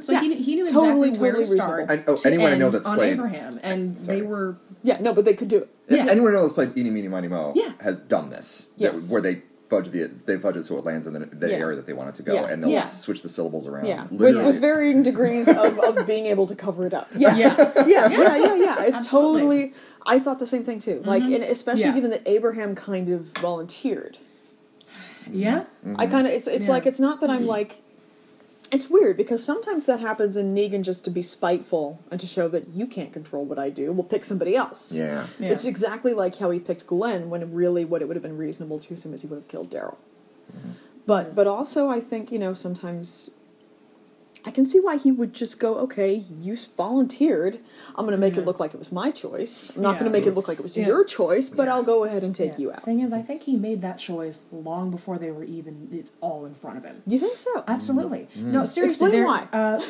So 0.00 0.12
Yeah. 0.12 0.20
he, 0.22 0.34
he 0.36 0.54
knew 0.56 0.68
Totally, 0.68 1.08
exactly 1.08 1.20
where 1.20 1.32
totally 1.32 1.56
to 1.56 1.62
start. 1.62 1.78
reasonable. 1.90 2.10
And- 2.12 2.18
oh, 2.18 2.28
anyone 2.28 2.52
I 2.52 2.56
know 2.56 2.70
that's 2.70 2.86
on 2.86 2.96
played- 2.96 3.12
Abraham, 3.14 3.60
and 3.62 4.04
Sorry. 4.04 4.20
they 4.20 4.26
were 4.26 4.56
Yeah, 4.82 4.98
no, 5.00 5.12
but 5.12 5.24
they 5.24 5.34
could 5.34 5.48
do 5.48 5.58
it. 5.58 5.68
Yeah. 5.88 6.06
anyone 6.08 6.30
who 6.32 6.36
knows 6.38 6.52
played 6.52 6.76
Eeny 6.76 6.90
Meeny 6.90 7.08
Miny 7.08 7.28
Mo 7.28 7.52
Yeah. 7.56 7.72
has 7.80 7.98
done 7.98 8.30
this. 8.30 8.68
That- 8.78 8.98
where 9.10 9.20
they 9.20 9.42
fudge 9.68 9.90
the 9.90 10.10
they 10.24 10.38
fudge 10.38 10.56
it 10.56 10.64
so 10.64 10.78
it 10.78 10.84
lands 10.84 11.06
in 11.06 11.12
the, 11.12 11.18
the 11.26 11.50
Yeah. 11.50 11.56
area 11.56 11.76
that 11.76 11.86
they 11.86 11.92
want 11.92 12.08
it 12.08 12.14
to 12.14 12.22
go, 12.22 12.32
Yeah. 12.34 12.46
and 12.46 12.62
they'll 12.62 12.70
Yeah. 12.70 12.84
switch 12.86 13.20
the 13.22 13.28
syllables 13.28 13.66
around. 13.66 13.84
Yeah, 13.86 14.04
with, 14.10 14.20
Literally. 14.20 14.46
with 14.52 14.60
varying 14.62 15.02
degrees 15.02 15.46
of, 15.48 15.78
of 15.80 16.06
being 16.06 16.24
able 16.26 16.46
to 16.46 16.54
cover 16.54 16.86
it 16.86 16.94
up. 16.94 17.08
Yeah, 17.16 17.36
Yeah. 17.36 17.72
yeah, 17.86 18.08
yeah, 18.08 18.36
yeah, 18.36 18.54
yeah. 18.54 18.82
It's 18.86 18.96
Absolutely. 18.98 19.40
totally. 19.40 19.74
I 20.06 20.18
thought 20.20 20.38
the 20.38 20.46
same 20.46 20.64
thing 20.64 20.78
too. 20.78 21.02
Like, 21.04 21.22
mm-hmm. 21.22 21.34
and 21.34 21.42
especially 21.44 21.82
Yeah. 21.84 21.92
given 21.92 22.10
that 22.12 22.22
Abraham 22.26 22.74
kind 22.74 23.10
of 23.10 23.26
volunteered. 23.42 24.16
yeah. 25.30 25.64
I 25.96 26.06
kind 26.06 26.26
of. 26.26 26.32
It's 26.32 26.46
it's 26.46 26.68
Yeah. 26.68 26.74
like 26.74 26.86
it's 26.86 27.00
not 27.00 27.20
that 27.20 27.28
I'm 27.30 27.40
mm-hmm. 27.40 27.48
like. 27.48 27.82
It's 28.70 28.90
weird 28.90 29.16
because 29.16 29.42
sometimes 29.42 29.86
that 29.86 30.00
happens 30.00 30.36
in 30.36 30.52
Negan 30.52 30.82
just 30.82 31.04
to 31.04 31.10
be 31.10 31.22
spiteful 31.22 32.00
and 32.10 32.20
to 32.20 32.26
show 32.26 32.48
that 32.48 32.68
you 32.68 32.86
can't 32.86 33.12
control 33.12 33.44
what 33.44 33.58
I 33.58 33.70
do. 33.70 33.92
We'll 33.92 34.04
pick 34.04 34.24
somebody 34.24 34.54
else. 34.54 34.94
yeah. 34.94 35.26
Yeah. 35.38 35.50
It's 35.50 35.64
exactly 35.64 36.12
like 36.12 36.38
how 36.38 36.50
he 36.50 36.58
picked 36.58 36.86
Glenn 36.86 37.30
when 37.30 37.52
really 37.54 37.84
what 37.84 38.02
it 38.02 38.08
would 38.08 38.16
have 38.16 38.22
been 38.22 38.36
reasonable 38.36 38.78
to 38.80 38.94
assume 38.94 39.14
is 39.14 39.22
he 39.22 39.26
would 39.28 39.36
have 39.36 39.48
killed 39.48 39.70
Daryl. 39.70 39.96
Mm-hmm. 40.54 40.70
But 41.06 41.34
but 41.34 41.46
also 41.46 41.88
I 41.88 42.00
think 42.00 42.30
you 42.30 42.38
know 42.38 42.52
sometimes 42.52 43.30
I 44.44 44.50
can 44.50 44.64
see 44.64 44.78
why 44.80 44.96
he 44.96 45.10
would 45.12 45.34
just 45.34 45.58
go 45.60 45.78
okay 45.80 46.14
you 46.14 46.56
volunteered 46.76 47.58
I'm 47.96 48.04
going 48.04 48.12
to 48.12 48.18
make 48.26 48.36
it 48.36 48.44
look 48.44 48.60
like 48.60 48.72
it 48.72 48.78
was 48.78 48.92
my 48.92 49.10
choice 49.10 49.72
I'm 49.76 49.82
not 49.82 49.98
going 49.98 50.10
to 50.10 50.16
make 50.18 50.26
it 50.26 50.34
look 50.34 50.48
like 50.48 50.58
it 50.58 50.62
was 50.62 50.76
Yeah. 50.76 50.86
your 50.86 51.04
choice 51.04 51.48
but 51.48 51.68
I'll 51.68 51.82
go 51.82 52.04
ahead 52.04 52.22
and 52.24 52.34
take 52.34 52.52
Yeah. 52.52 52.58
you 52.58 52.72
out. 52.72 52.82
Thing 52.84 53.00
is, 53.00 53.12
I 53.12 53.22
think 53.22 53.42
he 53.42 53.56
made 53.56 53.80
that 53.82 53.98
choice 53.98 54.42
long 54.52 54.90
before 54.90 55.18
they 55.18 55.30
were 55.30 55.44
even 55.44 56.06
all 56.20 56.46
in 56.46 56.54
front 56.54 56.78
of 56.78 56.84
him. 56.84 57.02
You 57.06 57.18
think 57.18 57.36
so? 57.36 57.64
Absolutely. 57.66 58.28
No, 58.36 58.64
seriously. 58.64 59.06
Explain 59.08 59.24
why. 59.24 59.48
Uh, 59.52 59.82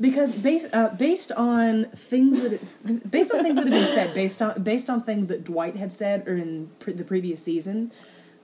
because 0.00 0.34
based 0.42 0.68
uh, 0.72 0.88
based 0.96 1.30
on 1.32 1.84
things 1.94 2.40
that 2.40 3.10
based 3.10 3.32
on 3.32 3.42
things 3.42 3.54
that 3.56 3.64
have 3.66 3.70
been 3.72 3.86
said, 3.86 4.14
based 4.14 4.40
on 4.40 4.62
based 4.62 4.88
on 4.88 5.02
things 5.02 5.26
that 5.26 5.44
Dwight 5.44 5.76
had 5.76 5.92
said 5.92 6.26
or 6.26 6.36
in 6.36 6.70
pre- 6.78 6.94
the 6.94 7.04
previous 7.04 7.42
season, 7.42 7.92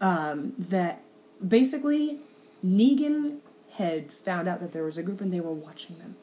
um, 0.02 0.52
that 0.58 1.00
basically 1.46 2.18
Negan 2.64 3.38
had 3.78 4.12
found 4.12 4.48
out 4.48 4.60
that 4.60 4.72
there 4.72 4.84
was 4.84 4.98
a 4.98 5.02
group 5.02 5.20
and 5.20 5.32
they 5.32 5.40
were 5.40 5.52
watching 5.52 5.98
them. 5.98 6.16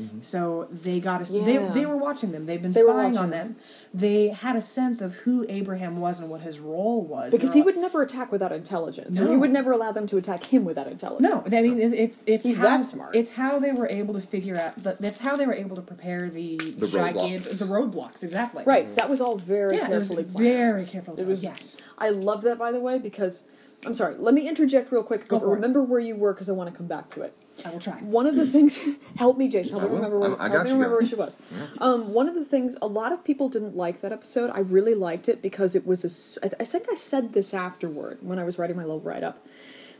Mm-hmm. 0.00 0.18
So 0.22 0.68
they 0.70 1.00
got 1.00 1.20
us. 1.22 1.32
Yeah. 1.32 1.42
They, 1.44 1.56
they 1.80 1.84
were 1.84 1.96
watching 1.96 2.30
them. 2.30 2.46
They've 2.46 2.62
been 2.62 2.70
They 2.70 2.82
spying 2.82 3.18
on 3.18 3.30
them. 3.30 3.48
them. 3.48 3.56
They 3.92 4.28
had 4.28 4.54
a 4.54 4.60
sense 4.62 5.00
of 5.00 5.14
who 5.24 5.44
Abraham 5.48 5.96
was 5.98 6.20
and 6.20 6.30
what 6.30 6.42
his 6.42 6.60
role 6.60 7.02
was. 7.02 7.32
Because 7.32 7.52
he 7.52 7.62
would 7.62 7.76
never 7.76 8.00
attack 8.02 8.30
without 8.30 8.52
intelligence. 8.52 9.18
Or 9.18 9.28
he 9.28 9.36
would 9.36 9.50
never 9.50 9.72
allow 9.72 9.90
them 9.90 10.06
to 10.06 10.16
attack 10.16 10.44
him 10.44 10.64
without 10.64 10.88
intelligence. 10.88 11.22
No, 11.28 11.38
intelligence. 11.38 11.56
I 11.56 11.74
mean 11.88 11.94
it's 11.94 12.22
it's 12.26 12.44
He's 12.44 12.58
how, 12.58 12.64
that 12.64 12.86
smart. 12.86 13.16
It's 13.16 13.32
how 13.32 13.58
they 13.58 13.72
were 13.72 13.88
able 13.88 14.14
to 14.14 14.20
figure 14.20 14.56
out. 14.56 14.76
That, 14.84 15.00
that's 15.00 15.18
how 15.18 15.34
they 15.34 15.46
were 15.46 15.54
able 15.54 15.74
to 15.74 15.82
prepare 15.82 16.30
the 16.30 16.58
The 16.58 16.86
gigant 16.86 17.14
roadblocks. 17.14 17.58
the 17.58 17.64
roadblocks 17.64 18.22
exactly. 18.22 18.62
Right, 18.64 18.94
that 18.94 19.08
was 19.10 19.20
all 19.20 19.36
very 19.36 19.74
Yeah, 19.78 19.90
it 19.90 19.98
was 19.98 20.08
carefully 20.08 20.24
planned. 20.24 20.46
very 20.46 20.84
carefully 20.84 21.22
It 21.22 21.26
was. 21.26 21.42
yes. 21.42 21.76
I 21.98 22.10
love 22.10 22.42
that, 22.42 22.56
by 22.56 22.70
the 22.70 22.78
way, 22.78 23.00
because 23.00 23.42
I'm 23.86 23.94
sorry. 23.94 24.16
Let 24.16 24.34
me 24.34 24.48
interject 24.48 24.90
real 24.90 25.02
quick. 25.04 25.28
Go 25.28 25.38
but 25.38 25.44
for 25.44 25.52
it. 25.52 25.54
remember 25.54 25.82
where 25.82 26.00
you 26.00 26.16
were 26.16 26.32
because 26.34 26.48
I 26.48 26.52
want 26.52 26.68
to 26.70 26.76
come 26.76 26.86
back 26.88 27.08
to 27.10 27.22
it. 27.22 27.32
I 27.64 27.70
will 27.70 27.78
try. 27.78 27.94
One 28.00 28.26
of 28.26 28.34
the 28.36 28.46
things, 28.46 28.78
help 29.16 29.38
me, 29.38 29.48
Jason. 29.48 29.78
Help 29.78 29.84
I 29.90 29.94
me 29.94 29.96
remember 29.96 30.18
where, 30.18 30.30
I- 30.30 30.34
I 30.46 30.48
help 30.48 30.52
got 30.52 30.64
me 30.64 30.70
you, 30.70 30.74
remember 30.76 30.96
where 30.96 31.04
she 31.06 31.14
was. 31.14 31.38
Um, 31.80 32.12
one 32.12 32.28
of 32.28 32.34
the 32.34 32.44
things, 32.44 32.76
a 32.82 32.86
lot 32.88 33.12
of 33.12 33.22
people 33.24 33.48
didn't 33.48 33.76
like 33.76 34.00
that 34.00 34.12
episode. 34.12 34.50
I 34.52 34.60
really 34.60 34.94
liked 34.94 35.28
it 35.28 35.40
because 35.42 35.74
it 35.76 35.86
was 35.86 36.02
a. 36.04 36.08
s- 36.08 36.38
I, 36.42 36.50
I 36.60 36.64
think 36.64 36.86
I 36.90 36.94
said 36.96 37.32
this 37.34 37.54
afterward 37.54 38.18
when 38.20 38.38
I 38.38 38.44
was 38.44 38.58
writing 38.58 38.76
my 38.76 38.82
little 38.82 39.00
write 39.00 39.22
up. 39.22 39.46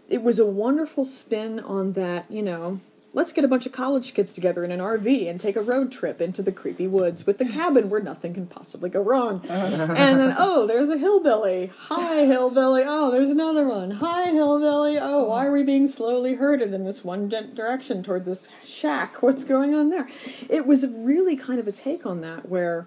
It 0.08 0.22
was 0.22 0.38
a 0.40 0.46
wonderful 0.46 1.04
spin 1.04 1.60
on 1.60 1.92
that. 1.92 2.28
You 2.30 2.42
know, 2.42 2.80
let's 3.12 3.32
get 3.32 3.44
a 3.44 3.48
bunch 3.48 3.64
of 3.66 3.72
college 3.72 4.12
kids 4.14 4.32
together 4.32 4.64
in 4.64 4.70
an 4.70 4.80
RV 4.80 5.28
and 5.28 5.40
take 5.40 5.56
a 5.56 5.62
road 5.62 5.90
trip 5.90 6.20
into 6.20 6.42
the 6.42 6.52
creepy 6.52 6.86
woods 6.86 7.26
with 7.26 7.38
the 7.38 7.44
cabin 7.46 7.88
where 7.88 8.00
nothing 8.00 8.34
can 8.34 8.46
possibly 8.46 8.90
go 8.90 9.00
wrong. 9.00 9.40
and 9.48 10.20
then, 10.20 10.34
oh, 10.38 10.66
there's 10.66 10.90
a 10.90 10.98
hillbilly. 10.98 11.72
Hi, 11.76 12.26
hillbilly. 12.26 12.84
Oh, 12.86 13.10
there's 13.10 13.30
another 13.30 13.66
one. 13.66 13.92
Hi, 13.92 14.30
hillbilly. 14.30 14.98
Oh, 15.00 15.24
why 15.24 15.46
are 15.46 15.52
we 15.52 15.62
being 15.62 15.88
slowly 15.88 16.34
herded 16.34 16.74
in 16.74 16.84
this 16.84 17.04
one 17.04 17.28
di- 17.28 17.46
direction 17.54 18.02
toward 18.02 18.24
this 18.24 18.48
shack? 18.64 19.22
What's 19.22 19.44
going 19.44 19.74
on 19.74 19.90
there? 19.90 20.08
It 20.50 20.66
was 20.66 20.86
really 20.86 21.36
kind 21.36 21.58
of 21.58 21.66
a 21.66 21.72
take 21.72 22.04
on 22.04 22.20
that 22.20 22.48
where 22.48 22.86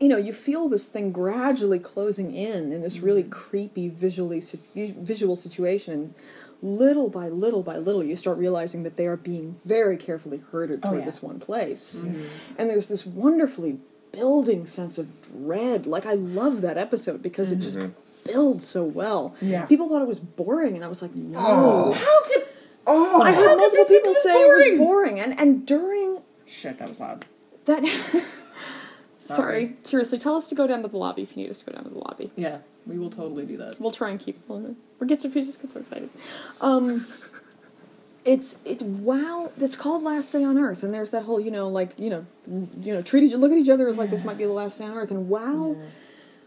you 0.00 0.08
know, 0.08 0.16
you 0.16 0.32
feel 0.32 0.68
this 0.68 0.88
thing 0.88 1.12
gradually 1.12 1.78
closing 1.78 2.34
in 2.34 2.72
in 2.72 2.82
this 2.82 2.98
really 2.98 3.22
mm-hmm. 3.22 3.30
creepy 3.30 3.88
visually 3.88 4.42
visual 4.74 5.36
situation. 5.36 6.14
Little 6.62 7.10
by 7.10 7.28
little 7.28 7.62
by 7.62 7.76
little, 7.76 8.02
you 8.02 8.16
start 8.16 8.38
realizing 8.38 8.82
that 8.84 8.96
they 8.96 9.06
are 9.06 9.16
being 9.16 9.56
very 9.64 9.96
carefully 9.96 10.42
herded 10.52 10.80
Oh, 10.82 10.88
toward 10.90 11.00
yeah. 11.00 11.06
this 11.06 11.22
one 11.22 11.38
place, 11.40 12.02
mm-hmm. 12.04 12.24
and 12.58 12.70
there's 12.70 12.88
this 12.88 13.04
wonderfully 13.04 13.78
building 14.12 14.64
sense 14.66 14.96
of 14.98 15.08
dread. 15.22 15.86
Like 15.86 16.06
I 16.06 16.14
love 16.14 16.60
that 16.62 16.78
episode 16.78 17.22
because 17.22 17.52
it 17.52 17.56
just 17.60 17.76
mm-hmm. 17.78 17.92
builds 18.32 18.66
so 18.66 18.84
well. 18.84 19.34
Yeah. 19.42 19.66
people 19.66 19.88
thought 19.88 20.00
it 20.02 20.08
was 20.08 20.20
boring, 20.20 20.74
and 20.76 20.84
I 20.84 20.88
was 20.88 21.02
like, 21.02 21.14
no. 21.14 21.38
Oh. 21.40 21.92
How 21.92 22.28
could 22.32 22.44
Oh, 22.86 23.22
I 23.22 23.32
heard 23.32 23.56
multiple 23.56 23.84
people 23.86 24.10
it 24.10 24.12
was 24.12 24.22
say 24.22 24.34
it 24.42 24.54
was 24.54 24.64
boring? 24.64 24.78
boring, 24.78 25.20
and 25.20 25.40
and 25.40 25.66
during 25.66 26.18
shit? 26.46 26.78
That 26.78 26.88
was 26.88 27.00
loud. 27.00 27.24
that. 27.64 27.82
Sorry. 29.24 29.66
Sorry, 29.66 29.76
seriously, 29.82 30.18
tell 30.18 30.36
us 30.36 30.48
to 30.48 30.54
go 30.54 30.66
down 30.66 30.82
to 30.82 30.88
the 30.88 30.98
lobby 30.98 31.22
if 31.22 31.36
you 31.36 31.44
need 31.44 31.50
us 31.50 31.60
to 31.60 31.70
go 31.70 31.72
down 31.72 31.84
to 31.84 31.90
the 31.90 31.98
lobby. 31.98 32.30
Yeah, 32.36 32.58
we 32.86 32.98
will 32.98 33.10
totally 33.10 33.46
do 33.46 33.56
that. 33.56 33.80
We'll 33.80 33.90
try 33.90 34.10
and 34.10 34.20
keep. 34.20 34.38
We'll, 34.48 34.76
we'll 35.00 35.08
get 35.08 35.24
if 35.24 35.34
you 35.34 35.42
just 35.42 35.62
get 35.62 35.70
so 35.70 35.80
excited. 35.80 36.10
Um, 36.60 37.06
it's 38.26 38.58
it. 38.66 38.82
Wow, 38.82 39.50
it's 39.58 39.76
called 39.76 40.02
Last 40.02 40.30
Day 40.30 40.44
on 40.44 40.58
Earth, 40.58 40.82
and 40.82 40.92
there's 40.92 41.10
that 41.12 41.22
whole 41.22 41.40
you 41.40 41.50
know 41.50 41.68
like 41.68 41.98
you 41.98 42.10
know 42.10 42.26
you 42.46 42.92
know 42.92 43.00
treat 43.00 43.24
each 43.24 43.32
look 43.32 43.50
at 43.50 43.56
each 43.56 43.70
other 43.70 43.88
as 43.88 43.96
like 43.96 44.10
this 44.10 44.24
might 44.24 44.36
be 44.36 44.44
the 44.44 44.52
last 44.52 44.78
day 44.78 44.84
on 44.84 44.96
Earth, 44.96 45.10
and 45.10 45.30
wow. 45.30 45.74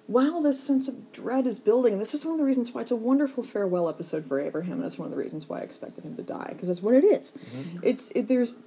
while 0.06 0.42
this 0.42 0.64
sense 0.64 0.88
of 0.88 1.12
dread 1.12 1.48
is 1.48 1.58
building, 1.58 1.94
and 1.94 2.02
this 2.02 2.14
is 2.14 2.24
one 2.26 2.34
of 2.34 2.40
the 2.40 2.46
reasons 2.46 2.74
why 2.74 2.82
it's 2.82 2.92
a 2.92 2.96
wonderful 2.96 3.42
farewell 3.42 3.90
episode 3.90 4.26
for 4.26 4.40
Abraham, 4.40 4.74
and 4.74 4.84
that's 4.84 5.00
one 5.00 5.08
of 5.08 5.12
the 5.12 5.18
reasons 5.18 5.50
why 5.50 5.60
I 5.60 5.62
expected 5.62 6.04
him 6.04 6.16
to 6.16 6.24
die, 6.24 6.50
because 6.52 6.68
that's 6.68 6.84
what 6.84 6.94
it 6.94 7.04
is. 7.04 7.34
It's 7.82 8.12
it, 8.12 8.28
there's 8.28 8.60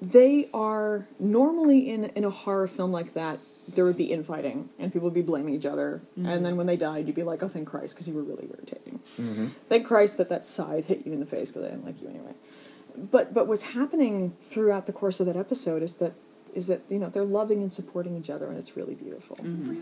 they 0.00 0.48
are 0.52 1.06
normally 1.18 1.90
in 1.90 2.04
in 2.04 2.24
a 2.24 2.30
horror 2.30 2.66
film 2.66 2.92
like 2.92 3.14
that. 3.14 3.38
There 3.68 3.84
would 3.84 3.96
be 3.96 4.12
infighting, 4.12 4.68
and 4.78 4.92
people 4.92 5.06
would 5.06 5.14
be 5.14 5.22
blaming 5.22 5.54
each 5.54 5.66
other. 5.66 6.00
Mm-hmm. 6.16 6.28
And 6.28 6.44
then 6.44 6.56
when 6.56 6.66
they 6.66 6.76
died, 6.76 7.06
you'd 7.06 7.16
be 7.16 7.24
like, 7.24 7.42
"Oh, 7.42 7.48
thank 7.48 7.68
Christ," 7.68 7.94
because 7.94 8.06
you 8.06 8.14
were 8.14 8.22
really 8.22 8.48
irritating. 8.52 9.00
Mm-hmm. 9.20 9.46
Thank 9.68 9.86
Christ 9.86 10.18
that 10.18 10.28
that 10.28 10.46
scythe 10.46 10.86
hit 10.86 11.04
you 11.04 11.12
in 11.12 11.20
the 11.20 11.26
face, 11.26 11.50
because 11.50 11.64
I 11.64 11.70
didn't 11.70 11.84
like 11.84 12.00
you 12.00 12.08
anyway. 12.08 12.34
But 12.96 13.34
but 13.34 13.48
what's 13.48 13.64
happening 13.64 14.36
throughout 14.40 14.86
the 14.86 14.92
course 14.92 15.18
of 15.18 15.26
that 15.26 15.36
episode 15.36 15.82
is 15.82 15.96
that 15.96 16.12
is 16.54 16.68
that 16.68 16.82
you 16.88 16.98
know 16.98 17.08
they're 17.08 17.24
loving 17.24 17.62
and 17.62 17.72
supporting 17.72 18.16
each 18.16 18.30
other, 18.30 18.46
and 18.46 18.56
it's 18.56 18.76
really 18.76 18.94
beautiful. 18.94 19.36
Mm-hmm. 19.36 19.80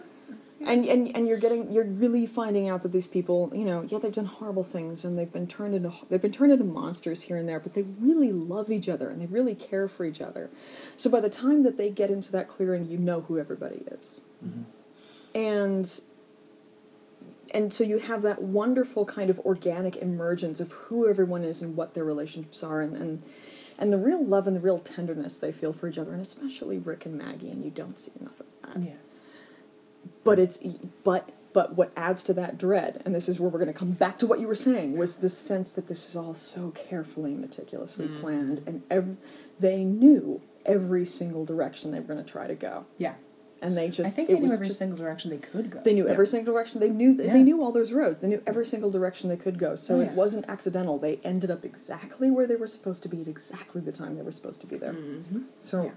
And, 0.67 0.87
and 0.87 1.15
and 1.17 1.29
you're 1.29 1.39
getting 1.39 1.71
you're 1.73 1.85
really 1.85 2.27
finding 2.27 2.69
out 2.69 2.83
that 2.83 2.93
these 2.93 3.07
people 3.07 3.51
you 3.55 3.65
know 3.65 3.83
yeah 3.83 3.99
they've 3.99 4.13
done 4.13 4.25
horrible 4.25 4.65
things 4.65 5.05
and 5.05 5.19
they've 5.19 5.33
been 5.33 5.47
turned 5.47 5.75
into 5.75 5.93
they've 6.09 6.23
been 6.23 6.33
turned 6.33 6.53
into 6.53 6.65
monsters 6.65 7.23
here 7.23 7.37
and 7.37 7.49
there 7.49 7.61
but 7.61 7.75
they 7.75 7.83
really 7.83 8.33
love 8.33 8.71
each 8.71 8.89
other 8.89 9.09
and 9.09 9.21
they 9.21 9.27
really 9.27 9.55
care 9.55 9.89
for 9.89 10.05
each 10.05 10.21
other. 10.21 10.51
So 10.97 11.11
by 11.11 11.21
the 11.21 11.31
time 11.31 11.63
that 11.65 11.77
they 11.77 11.91
get 11.91 12.11
into 12.11 12.33
that 12.33 12.49
clearing 12.49 12.89
you 12.89 12.99
know 12.99 13.23
who 13.23 13.39
everybody 13.39 13.83
is. 13.91 14.21
Mm-hmm. 14.45 14.63
And 15.37 16.01
and 17.53 17.73
so 17.73 17.85
you 17.85 17.99
have 17.99 18.23
that 18.23 18.43
wonderful 18.43 19.05
kind 19.05 19.31
of 19.31 19.39
organic 19.41 19.97
emergence 19.97 20.59
of 20.61 20.73
who 20.73 21.09
everyone 21.09 21.45
is 21.45 21.63
and 21.63 21.77
what 21.77 21.95
their 21.95 22.05
relationships 22.05 22.63
are 22.63 22.81
and, 22.81 22.97
and 22.97 23.23
and 23.79 23.93
the 23.93 23.99
real 23.99 24.25
love 24.25 24.47
and 24.47 24.55
the 24.55 24.61
real 24.61 24.79
tenderness 24.79 25.39
they 25.39 25.53
feel 25.53 25.73
for 25.73 25.89
each 25.89 25.99
other 25.99 26.13
and 26.13 26.21
especially 26.21 26.79
Rick 26.79 27.07
and 27.07 27.17
Maggie 27.17 27.51
and 27.51 27.65
you 27.65 27.71
don't 27.71 27.99
see 27.99 28.13
enough 28.21 28.41
of 28.41 28.47
that. 28.63 28.83
Yeah. 28.83 28.95
But 30.25 30.39
it's 30.39 30.59
but 31.05 31.31
but 31.53 31.77
what 31.77 31.93
adds 31.97 32.25
to 32.25 32.35
that 32.35 32.59
dread 32.59 33.01
and 33.05 33.15
this 33.15 33.29
is 33.29 33.39
where 33.39 33.49
we're 33.49 33.61
going 33.61 33.73
to 33.73 33.79
come 33.79 33.93
back 33.93 34.19
to 34.19 34.27
what 34.27 34.41
you 34.41 34.49
were 34.49 34.55
saying 34.57 34.97
was 34.99 35.19
the 35.19 35.29
sense 35.29 35.71
that 35.73 35.87
this 35.87 36.09
is 36.09 36.17
all 36.17 36.35
so 36.35 36.71
carefully 36.73 37.35
meticulously 37.35 38.09
planned 38.09 38.61
and 38.67 38.83
ev- 38.91 39.17
they 39.61 39.85
knew 39.85 40.41
every 40.67 41.07
single 41.07 41.45
direction 41.45 41.91
they 41.93 42.01
were 42.01 42.07
going 42.13 42.25
to 42.25 42.29
try 42.31 42.47
to 42.49 42.55
go 42.57 42.87
Yeah. 42.99 43.15
and 43.63 43.77
they 43.77 43.89
just 43.89 44.13
I 44.13 44.17
think 44.17 44.31
it 44.31 44.33
they 44.33 44.39
knew 44.41 44.43
was 44.43 44.53
every 44.55 44.67
just- 44.67 44.79
single 44.79 44.99
direction 44.99 45.31
they 45.31 45.37
could 45.39 45.71
go. 45.71 45.81
they 45.85 45.95
knew 45.95 46.07
Yeah. 46.07 46.13
every 46.13 46.27
single 46.27 46.53
direction 46.53 46.81
they 46.81 46.89
knew 46.91 47.15
they 47.15 47.27
Yeah. 47.27 47.43
knew 47.43 47.63
all 47.63 47.71
those 47.71 47.93
roads 47.93 48.19
they 48.21 48.29
knew 48.29 48.43
every 48.49 48.67
single 48.67 48.91
direction 48.91 49.29
they 49.29 49.37
could 49.37 49.57
go 49.59 49.77
so 49.77 49.99
Oh, 49.99 50.01
it 50.01 50.11
wasn't 50.13 50.49
accidental 50.49 50.99
they 50.99 51.21
ended 51.23 51.51
up 51.53 51.65
exactly 51.65 52.31
where 52.33 52.47
they 52.49 52.57
were 52.57 52.67
supposed 52.67 53.03
to 53.05 53.09
be 53.09 53.21
at 53.21 53.29
exactly 53.29 53.81
the 53.81 53.93
time 53.93 54.17
they 54.17 54.23
were 54.23 54.33
supposed 54.33 54.61
to 54.63 54.67
be 54.67 54.77
there 54.77 54.95
Mm-hmm. 54.95 55.43
So, 55.61 55.93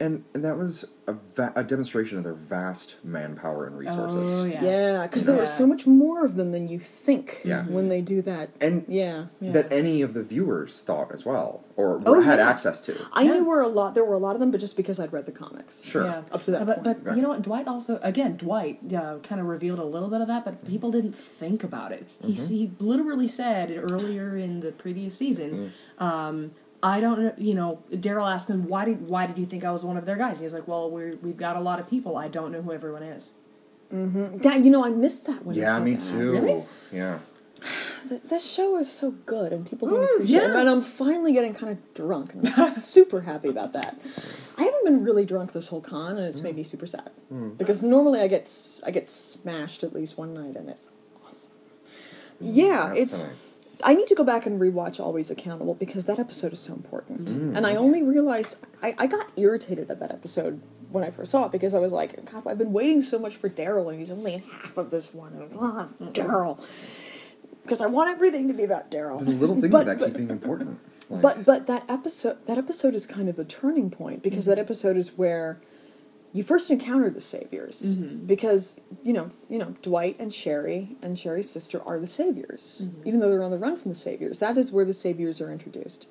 and, 0.00 0.24
and 0.34 0.44
that 0.44 0.56
was 0.56 0.90
a, 1.06 1.14
va- 1.34 1.52
a 1.56 1.64
demonstration 1.64 2.16
of 2.18 2.24
their 2.24 2.34
vast 2.34 2.96
manpower 3.04 3.66
and 3.66 3.76
resources. 3.76 4.40
Oh, 4.40 4.44
yeah. 4.44 4.62
yeah 4.64 5.02
because 5.06 5.24
there 5.26 5.34
Yeah. 5.34 5.40
was 5.42 5.52
so 5.52 5.66
much 5.66 5.86
more 5.86 6.24
of 6.24 6.36
them 6.36 6.52
than 6.52 6.68
you 6.68 6.78
think 6.78 7.40
Yeah. 7.44 7.64
when 7.66 7.88
they 7.88 8.00
do 8.00 8.22
that 8.22 8.50
And 8.60 8.84
yeah, 8.88 9.26
yeah. 9.40 9.52
that 9.52 9.72
any 9.72 10.02
of 10.02 10.14
the 10.14 10.22
viewers 10.22 10.82
thought 10.82 11.12
as 11.12 11.24
well, 11.24 11.64
or 11.76 12.00
Oh, 12.06 12.20
had 12.20 12.38
yeah. 12.38 12.48
access 12.48 12.78
to. 12.82 12.94
I 13.12 13.22
Yeah. 13.22 13.32
knew 13.34 13.44
were 13.44 13.60
a 13.62 13.68
lot. 13.68 13.94
There 13.94 14.04
were 14.04 14.14
a 14.14 14.18
lot 14.18 14.36
of 14.36 14.40
them, 14.40 14.50
but 14.52 14.60
just 14.60 14.76
because 14.76 15.00
I'd 15.00 15.12
read 15.12 15.26
the 15.26 15.32
comics. 15.32 15.82
Sure. 15.82 16.04
Yeah. 16.04 16.22
Up 16.30 16.42
to 16.42 16.50
that 16.52 16.66
but, 16.66 16.84
point. 16.84 16.84
But 16.84 17.04
Right. 17.06 17.16
you 17.16 17.22
know 17.22 17.30
what? 17.30 17.42
Dwight 17.42 17.66
also, 17.66 17.98
again, 18.02 18.36
Dwight 18.36 18.78
uh, 18.94 19.18
kind 19.24 19.40
of 19.40 19.46
revealed 19.48 19.80
a 19.80 19.84
little 19.84 20.08
bit 20.08 20.20
of 20.20 20.28
that, 20.28 20.44
but 20.44 20.64
people 20.66 20.90
didn't 20.92 21.14
think 21.16 21.64
about 21.64 21.90
it. 21.92 22.06
He, 22.20 22.32
he 22.34 22.70
literally 22.78 23.28
said 23.28 23.72
earlier 23.90 24.36
in 24.36 24.60
the 24.60 24.70
previous 24.72 25.16
season, 25.16 25.72
um, 25.98 26.52
I 26.82 27.00
don't 27.00 27.20
know, 27.22 27.32
you 27.38 27.54
know, 27.54 27.82
Daryl 27.92 28.30
asked 28.32 28.50
him, 28.50 28.66
why 28.66 28.84
did, 28.84 29.06
why 29.08 29.26
did 29.26 29.38
you 29.38 29.46
think 29.46 29.64
I 29.64 29.70
was 29.70 29.84
one 29.84 29.96
of 29.96 30.04
their 30.04 30.16
guys? 30.16 30.40
He's 30.40 30.52
like, 30.52 30.66
well, 30.66 30.90
we're, 30.90 31.14
we've 31.22 31.36
got 31.36 31.54
a 31.56 31.60
lot 31.60 31.78
of 31.78 31.88
people. 31.88 32.16
I 32.16 32.26
don't 32.28 32.50
know 32.50 32.60
who 32.62 32.72
everyone 32.72 33.02
is. 33.04 33.34
Yeah, 33.92 34.56
you 34.56 34.70
know, 34.70 34.84
I 34.84 34.88
missed 34.90 35.26
that 35.26 35.44
one. 35.44 35.54
Yeah, 35.54 35.78
me 35.78 35.94
that. 35.94 36.00
too. 36.00 36.32
Really? 36.32 36.62
Yeah. 36.90 37.18
Th- 38.08 38.22
This 38.22 38.50
show 38.50 38.78
is 38.78 38.90
so 38.90 39.12
good, 39.26 39.52
and 39.52 39.68
people 39.68 39.88
don't 39.88 40.00
Mm, 40.00 40.14
appreciate 40.16 40.42
it. 40.44 40.50
And 40.50 40.68
I'm 40.68 40.80
finally 40.82 41.32
getting 41.34 41.54
kind 41.54 41.70
of 41.72 41.94
drunk, 41.94 42.32
and 42.34 42.48
I'm 42.48 42.70
super 42.70 43.20
happy 43.20 43.48
about 43.48 43.74
that. 43.74 44.00
I 44.58 44.64
haven't 44.64 44.84
been 44.84 45.04
really 45.04 45.24
drunk 45.24 45.52
this 45.52 45.68
whole 45.68 45.82
con, 45.82 46.16
and 46.16 46.26
it's 46.26 46.40
Mm. 46.40 46.44
made 46.44 46.56
me 46.56 46.62
super 46.64 46.86
sad 46.86 47.10
because 47.58 47.80
normally 47.82 48.20
I 48.20 48.28
get 48.28 48.42
s- 48.42 48.80
I 48.86 48.90
get 48.90 49.08
smashed 49.08 49.84
at 49.84 49.92
least 49.94 50.16
one 50.18 50.32
night, 50.34 50.56
and 50.56 50.68
it's 50.68 50.88
awesome. 51.28 51.52
Yeah, 52.40 52.88
That's 52.88 53.00
it's. 53.00 53.22
nice. 53.24 53.32
I 53.84 53.94
need 53.94 54.06
to 54.08 54.14
go 54.14 54.24
back 54.24 54.46
and 54.46 54.60
rewatch 54.60 55.00
Always 55.00 55.30
Accountable 55.30 55.74
because 55.74 56.04
that 56.06 56.18
episode 56.18 56.52
is 56.52 56.60
so 56.60 56.74
important. 56.74 57.30
Mm. 57.32 57.56
And 57.56 57.66
I 57.66 57.74
only 57.76 58.02
realized 58.02 58.58
I, 58.82 58.94
I 58.98 59.06
got 59.06 59.26
irritated 59.36 59.90
at 59.90 60.00
that 60.00 60.10
episode 60.12 60.60
when 60.90 61.02
I 61.04 61.10
first 61.10 61.30
saw 61.30 61.46
it 61.46 61.52
because 61.52 61.74
I 61.74 61.78
was 61.78 61.92
like, 61.92 62.30
God, 62.30 62.46
I've 62.46 62.58
been 62.58 62.72
waiting 62.72 63.00
so 63.00 63.18
much 63.18 63.36
for 63.36 63.48
Daryl 63.48 63.88
and 63.88 63.98
he's 63.98 64.10
only 64.12 64.34
in 64.34 64.40
half 64.42 64.76
of 64.76 64.90
this 64.90 65.12
one. 65.14 65.32
Daryl. 66.12 66.58
Because 67.62 67.80
I 67.80 67.86
want 67.86 68.10
everything 68.10 68.48
to 68.48 68.54
be 68.54 68.64
about 68.64 68.90
Daryl. 68.90 69.18
The 69.24 69.30
little 69.32 69.54
things 69.60 69.70
But- 69.72 69.86
that 69.86 69.98
but- 69.98 70.06
keep 70.08 70.16
being 70.16 70.30
important. 70.30 70.78
Like, 71.10 71.22
But 71.22 71.44
but 71.44 71.66
that 71.66 71.84
episode 71.90 72.38
that 72.46 72.56
episode 72.56 72.94
is 72.94 73.04
kind 73.06 73.28
of 73.28 73.38
a 73.38 73.44
turning 73.44 73.90
point 73.90 74.22
because 74.22 74.46
that 74.46 74.58
episode 74.58 74.96
is 74.96 75.18
where 75.18 75.60
you 76.32 76.42
first 76.42 76.70
encounter 76.70 77.10
the 77.10 77.20
saviors 77.20 77.94
mm-hmm. 77.96 78.24
because 78.26 78.80
you 79.02 79.12
know 79.12 79.30
you 79.48 79.58
know 79.58 79.74
Dwight 79.82 80.16
and 80.18 80.32
Sherry 80.32 80.96
and 81.02 81.18
Sherry's 81.18 81.50
sister 81.50 81.82
are 81.84 81.98
the 82.00 82.06
saviors 82.06 82.86
mm-hmm. 82.86 83.08
even 83.08 83.20
though 83.20 83.30
they're 83.30 83.42
on 83.42 83.50
the 83.50 83.58
run 83.58 83.76
from 83.76 83.90
the 83.90 83.94
saviors 83.96 84.40
that 84.40 84.56
is 84.56 84.72
where 84.72 84.84
the 84.84 84.94
saviors 84.94 85.40
are 85.40 85.50
introduced 85.52 86.08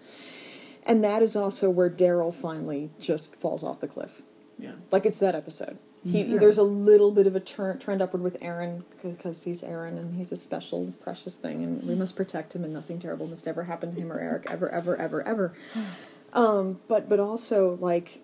and 0.85 1.03
that 1.03 1.21
is 1.21 1.35
also 1.35 1.69
where 1.69 1.89
Daryl 1.89 2.33
finally 2.33 2.91
just 2.99 3.35
falls 3.35 3.63
off 3.63 3.79
the 3.79 3.87
cliff 3.87 4.21
Yeah. 4.57 4.73
like 4.91 5.05
it's 5.05 5.19
that 5.19 5.35
episode. 5.35 5.77
He, 6.03 6.23
mm-hmm. 6.23 6.37
There's 6.37 6.57
a 6.57 6.63
little 6.63 7.11
bit 7.11 7.27
of 7.27 7.35
a 7.35 7.39
turn, 7.39 7.77
trend 7.77 8.01
upward 8.01 8.23
with 8.23 8.35
Aaron 8.41 8.83
because 9.03 9.43
he's 9.43 9.61
Aaron 9.61 9.99
and 9.99 10.15
he's 10.15 10.31
a 10.31 10.35
special, 10.35 10.91
precious 10.99 11.35
thing, 11.35 11.63
and 11.63 11.83
we 11.83 11.93
must 11.93 12.15
protect 12.15 12.55
him, 12.55 12.63
and 12.63 12.73
nothing 12.73 12.97
terrible 12.97 13.27
must 13.27 13.47
ever 13.47 13.63
happen 13.65 13.93
to 13.93 14.01
him 14.01 14.11
or 14.11 14.19
Eric, 14.19 14.47
ever, 14.49 14.67
ever, 14.69 14.95
ever, 14.97 15.21
ever. 15.27 15.53
Um, 16.33 16.79
but 16.87 17.09
but 17.09 17.19
also 17.19 17.75
like, 17.81 18.21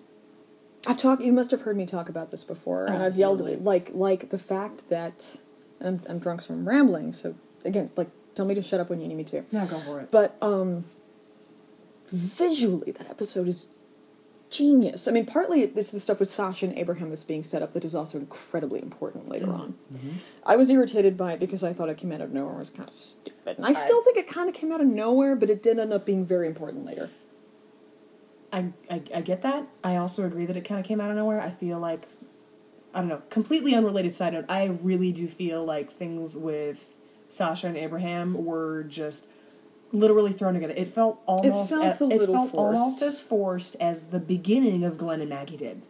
I've 0.86 0.97
talked. 0.97 1.21
You 1.21 1.34
must 1.34 1.51
have 1.51 1.61
heard 1.61 1.78
me 1.78 1.86
talk 1.86 2.09
about 2.09 2.32
this 2.32 2.43
before, 2.43 2.86
and 2.86 3.01
I've 3.01 3.15
yelled 3.15 3.41
at 3.41 3.47
it. 3.47 3.63
Like 3.63 3.91
like 3.93 4.30
the 4.30 4.38
fact 4.38 4.89
that 4.89 5.38
and 5.80 6.01
I'm 6.07 6.11
I'm 6.11 6.19
drunk, 6.19 6.41
so 6.41 6.53
I'm 6.53 6.67
rambling. 6.67 7.13
So 7.13 7.36
again, 7.65 7.89
like 7.95 8.09
tell 8.36 8.45
me 8.45 8.53
to 8.55 8.61
shut 8.61 8.80
up 8.80 8.89
when 8.89 9.01
you 9.01 9.07
need 9.07 9.17
me 9.17 9.23
to. 9.25 9.43
Yeah, 9.51 9.65
go 9.65 9.80
for 9.80 9.99
it. 10.01 10.11
But 10.11 10.38
um, 10.41 10.86
visually, 12.11 12.91
that 12.91 13.09
episode 13.09 13.47
is 13.47 13.67
genius. 14.49 15.07
I 15.07 15.11
mean, 15.11 15.25
partly 15.25 15.63
it's 15.63 15.91
the 15.91 15.99
stuff 15.99 16.19
with 16.19 16.30
Sasha 16.30 16.67
and 16.67 16.78
Abraham 16.78 17.09
that's 17.09 17.23
being 17.23 17.43
set 17.43 17.61
up 17.61 17.73
that 17.73 17.84
is 17.84 17.93
also 17.93 18.17
incredibly 18.17 18.82
important 18.82 19.28
later 19.28 19.51
on. 19.51 19.78
I 20.45 20.55
was 20.55 20.69
irritated 20.69 21.17
by 21.17 21.34
it 21.34 21.39
because 21.39 21.63
I 21.63 21.73
thought 21.73 21.89
it 21.89 21.97
came 21.97 22.11
out 22.11 22.21
of 22.21 22.32
nowhere 22.32 22.51
and 22.51 22.59
was 22.59 22.69
kind 22.69 22.88
of 22.88 22.95
stupid. 22.95 23.57
And 23.57 23.65
I 23.65 23.73
still 23.73 24.01
think 24.03 24.17
it 24.17 24.28
kind 24.28 24.47
of 24.47 24.55
came 24.55 24.71
out 24.71 24.80
of 24.82 24.88
nowhere, 24.88 25.36
but 25.36 25.49
it 25.49 25.61
did 25.61 25.80
end 25.80 25.91
up 25.91 26.05
being 26.05 26.25
very 26.25 26.47
important 26.47 26.86
later. 26.86 27.09
I, 28.51 28.71
I, 28.89 29.01
I 29.15 29.21
get 29.21 29.41
that. 29.41 29.67
I 29.83 29.97
also 29.97 30.25
agree 30.25 30.45
that 30.45 30.55
it 30.57 30.61
kind 30.61 30.79
of 30.79 30.85
came 30.85 31.01
out 31.01 31.09
of 31.09 31.15
nowhere. 31.17 31.41
I 31.41 31.49
feel 31.49 31.79
like, 31.79 32.07
I 32.93 32.99
don't 32.99 33.09
know, 33.09 33.21
completely 33.29 33.75
unrelated 33.75 34.15
side 34.15 34.33
note, 34.33 34.45
I 34.47 34.65
really 34.65 35.11
do 35.11 35.27
feel 35.27 35.65
like 35.65 35.91
things 35.91 36.35
with 36.35 36.93
Sasha 37.29 37.67
and 37.67 37.77
Abraham 37.77 38.45
were 38.45 38.83
just 38.83 39.27
literally 39.91 40.31
thrown 40.31 40.53
together. 40.53 40.73
It 40.75 40.93
felt 40.93 41.21
almost 41.25 41.71
it 41.71 41.75
felt 41.75 41.85
as, 41.85 42.01
a 42.01 42.05
little 42.05 42.35
it 42.35 42.37
felt 42.37 42.51
forced. 42.51 42.79
almost 42.79 43.01
as 43.01 43.21
forced 43.21 43.75
as 43.79 44.07
the 44.07 44.19
beginning 44.19 44.83
of 44.83 44.97
Glenn 44.97 45.21
and 45.21 45.29
Maggie 45.29 45.57
did. 45.57 45.81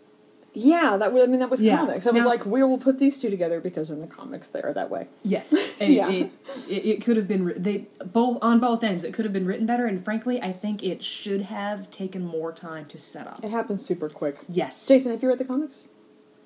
Yeah, 0.58 0.98
that 0.98 1.14
was, 1.14 1.24
I 1.24 1.28
mean, 1.28 1.40
that 1.40 1.50
was 1.50 1.62
Yeah. 1.62 1.78
comics. 1.78 2.08
I 2.08 2.12
was 2.12 2.26
like, 2.26 2.46
we 2.46 2.64
will 2.64 2.78
put 2.78 3.00
these 3.00 3.18
two 3.18 3.30
together 3.30 3.60
because 3.62 3.90
in 3.90 4.02
the 4.02 4.08
comics 4.08 4.50
they 4.50 4.62
are 4.62 4.74
that 4.74 4.90
way. 4.90 5.08
Yes, 5.24 5.54
and 5.80 5.94
Yeah. 5.94 6.10
it, 6.10 6.32
it, 6.70 6.86
it 6.86 7.02
could 7.04 7.18
have 7.18 7.28
been 7.28 7.54
they 7.58 7.88
both 8.06 8.40
on 8.42 8.60
both 8.60 8.84
ends. 8.84 9.04
It 9.04 9.14
could 9.14 9.26
have 9.26 9.34
been 9.34 9.46
written 9.46 9.66
better, 9.66 9.86
and 9.86 10.04
frankly, 10.04 10.42
I 10.42 10.52
think 10.52 10.84
it 10.84 11.04
should 11.04 11.42
have 11.44 11.90
taken 11.92 12.26
more 12.26 12.52
time 12.52 12.86
to 12.88 13.00
set 13.00 13.28
up. 13.28 13.44
It 13.44 13.52
happens 13.52 13.86
super 13.86 14.10
quick. 14.10 14.40
Yes, 14.50 14.88
Jason, 14.88 15.12
have 15.12 15.22
you 15.22 15.30
read 15.30 15.38
the 15.38 15.46
comics? 15.46 15.88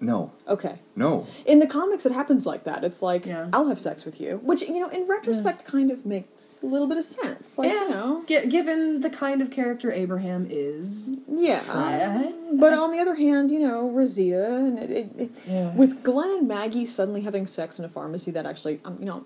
No, 0.01 0.31
Okay. 0.47 0.79
no. 0.95 1.25
In 1.45 1.59
the 1.59 1.67
comics, 1.67 2.05
it 2.05 2.11
happens 2.11 2.45
like 2.45 2.63
that. 2.65 2.83
It's 2.83 3.01
like, 3.01 3.25
Yeah. 3.25 3.47
I'll 3.53 3.67
have 3.67 3.79
sex 3.79 4.03
with 4.03 4.19
you. 4.19 4.39
Which, 4.43 4.61
you 4.63 4.79
know, 4.79 4.87
in 4.87 5.07
retrospect, 5.07 5.63
kind 5.63 5.91
of 5.91 6.05
makes 6.05 6.61
a 6.63 6.65
little 6.65 6.87
bit 6.87 6.97
of 6.97 7.03
sense. 7.03 7.57
Like, 7.57 7.69
yeah. 7.69 7.83
you 7.83 7.89
know. 7.91 8.23
Gi- 8.27 8.47
given 8.47 9.01
the 9.01 9.09
kind 9.11 9.41
of 9.41 9.51
character 9.51 9.91
Abraham 9.91 10.47
is, 10.49 11.11
Yeah. 11.29 11.61
I- 11.69 12.33
but 12.53 12.73
on 12.73 12.91
the 12.91 12.99
other 12.99 13.15
hand, 13.15 13.51
you 13.51 13.59
know, 13.59 13.89
Rosita, 13.91 14.55
and 14.55 14.79
it, 14.79 14.89
it, 14.91 15.09
it, 15.17 15.31
Yeah. 15.47 15.73
with 15.75 16.03
Glenn 16.03 16.31
and 16.31 16.47
Maggie 16.47 16.85
suddenly 16.85 17.21
having 17.21 17.45
sex 17.47 17.79
in 17.79 17.85
a 17.85 17.89
pharmacy, 17.89 18.31
that 18.31 18.45
actually, 18.45 18.81
um, 18.83 18.97
you 18.99 19.05
know, 19.05 19.23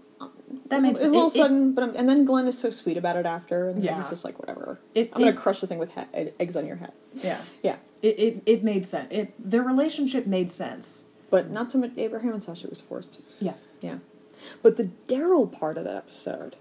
That 0.68 0.82
makes 0.82 0.99
it's 0.99 1.10
a 1.10 1.12
little 1.12 1.28
it- 1.28 1.36
it- 1.36 1.41
sudden, 1.41 1.74
but 1.74 1.84
um, 1.84 1.93
and 1.95 2.08
then 2.10 2.26
Glenn 2.26 2.47
is 2.47 2.58
so 2.58 2.70
sweet 2.70 2.97
about 2.97 3.16
it 3.18 3.26
after, 3.26 3.70
and 3.70 3.84
Yeah. 3.84 3.95
he's 3.97 4.10
just 4.10 4.24
like, 4.26 4.39
whatever. 4.39 4.80
It- 4.93 5.10
I'm 5.14 5.20
gonna 5.22 5.34
crush 5.34 5.62
the 5.62 5.68
thing 5.68 5.80
with 5.80 5.91
eggs 6.14 6.56
on 6.58 6.66
your 6.66 6.78
head. 6.78 6.91
yeah, 7.16 7.41
Yeah, 7.64 7.78
it, 8.01 8.20
it 8.20 8.43
it 8.45 8.64
made 8.64 8.86
sense. 8.86 9.08
It 9.12 9.34
their 9.39 9.62
relationship 9.64 10.26
made 10.28 10.51
sense. 10.51 11.06
but 11.30 11.49
not 11.49 11.70
so 11.72 11.78
much. 11.80 11.91
Abraham 11.97 12.34
and 12.34 12.43
Sasha 12.43 12.68
was 12.70 12.80
forced. 12.80 13.20
Yeah, 13.41 13.53
Yeah, 13.82 13.97
but 14.62 14.78
the 14.78 14.89
Daryl 15.08 15.51
part 15.51 15.78
of 15.78 15.84
that 15.86 15.95
episode. 15.95 16.56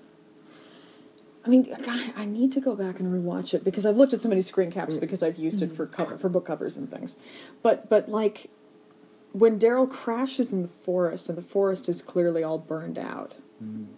I 1.47 1.51
mean, 1.51 1.63
God, 1.85 2.01
I 2.17 2.25
need 2.25 2.53
to 2.53 2.61
go 2.61 2.75
back 2.75 2.99
and 3.01 3.13
rewatch 3.13 3.53
it 3.53 3.65
because 3.65 3.85
I've 3.85 3.97
looked 3.99 4.15
at 4.15 4.21
so 4.21 4.31
many 4.31 4.41
screen 4.41 4.71
caps 4.73 4.97
because 4.97 5.23
I've 5.23 5.37
used 5.37 5.61
it 5.61 5.71
for 5.71 5.87
cover 5.87 6.17
for 6.17 6.31
book 6.31 6.47
covers 6.47 6.77
and 6.79 6.91
things. 6.91 7.17
But 7.63 7.91
but 7.91 8.09
like 8.09 8.49
when 9.33 9.59
Daryl 9.59 9.89
crashes 9.91 10.53
in 10.53 10.63
the 10.63 10.69
forest 10.69 11.29
and 11.29 11.37
the 11.37 11.43
forest 11.43 11.89
is 11.89 12.01
clearly 12.01 12.43
all 12.43 12.57
burned 12.59 12.97
out, 12.99 13.37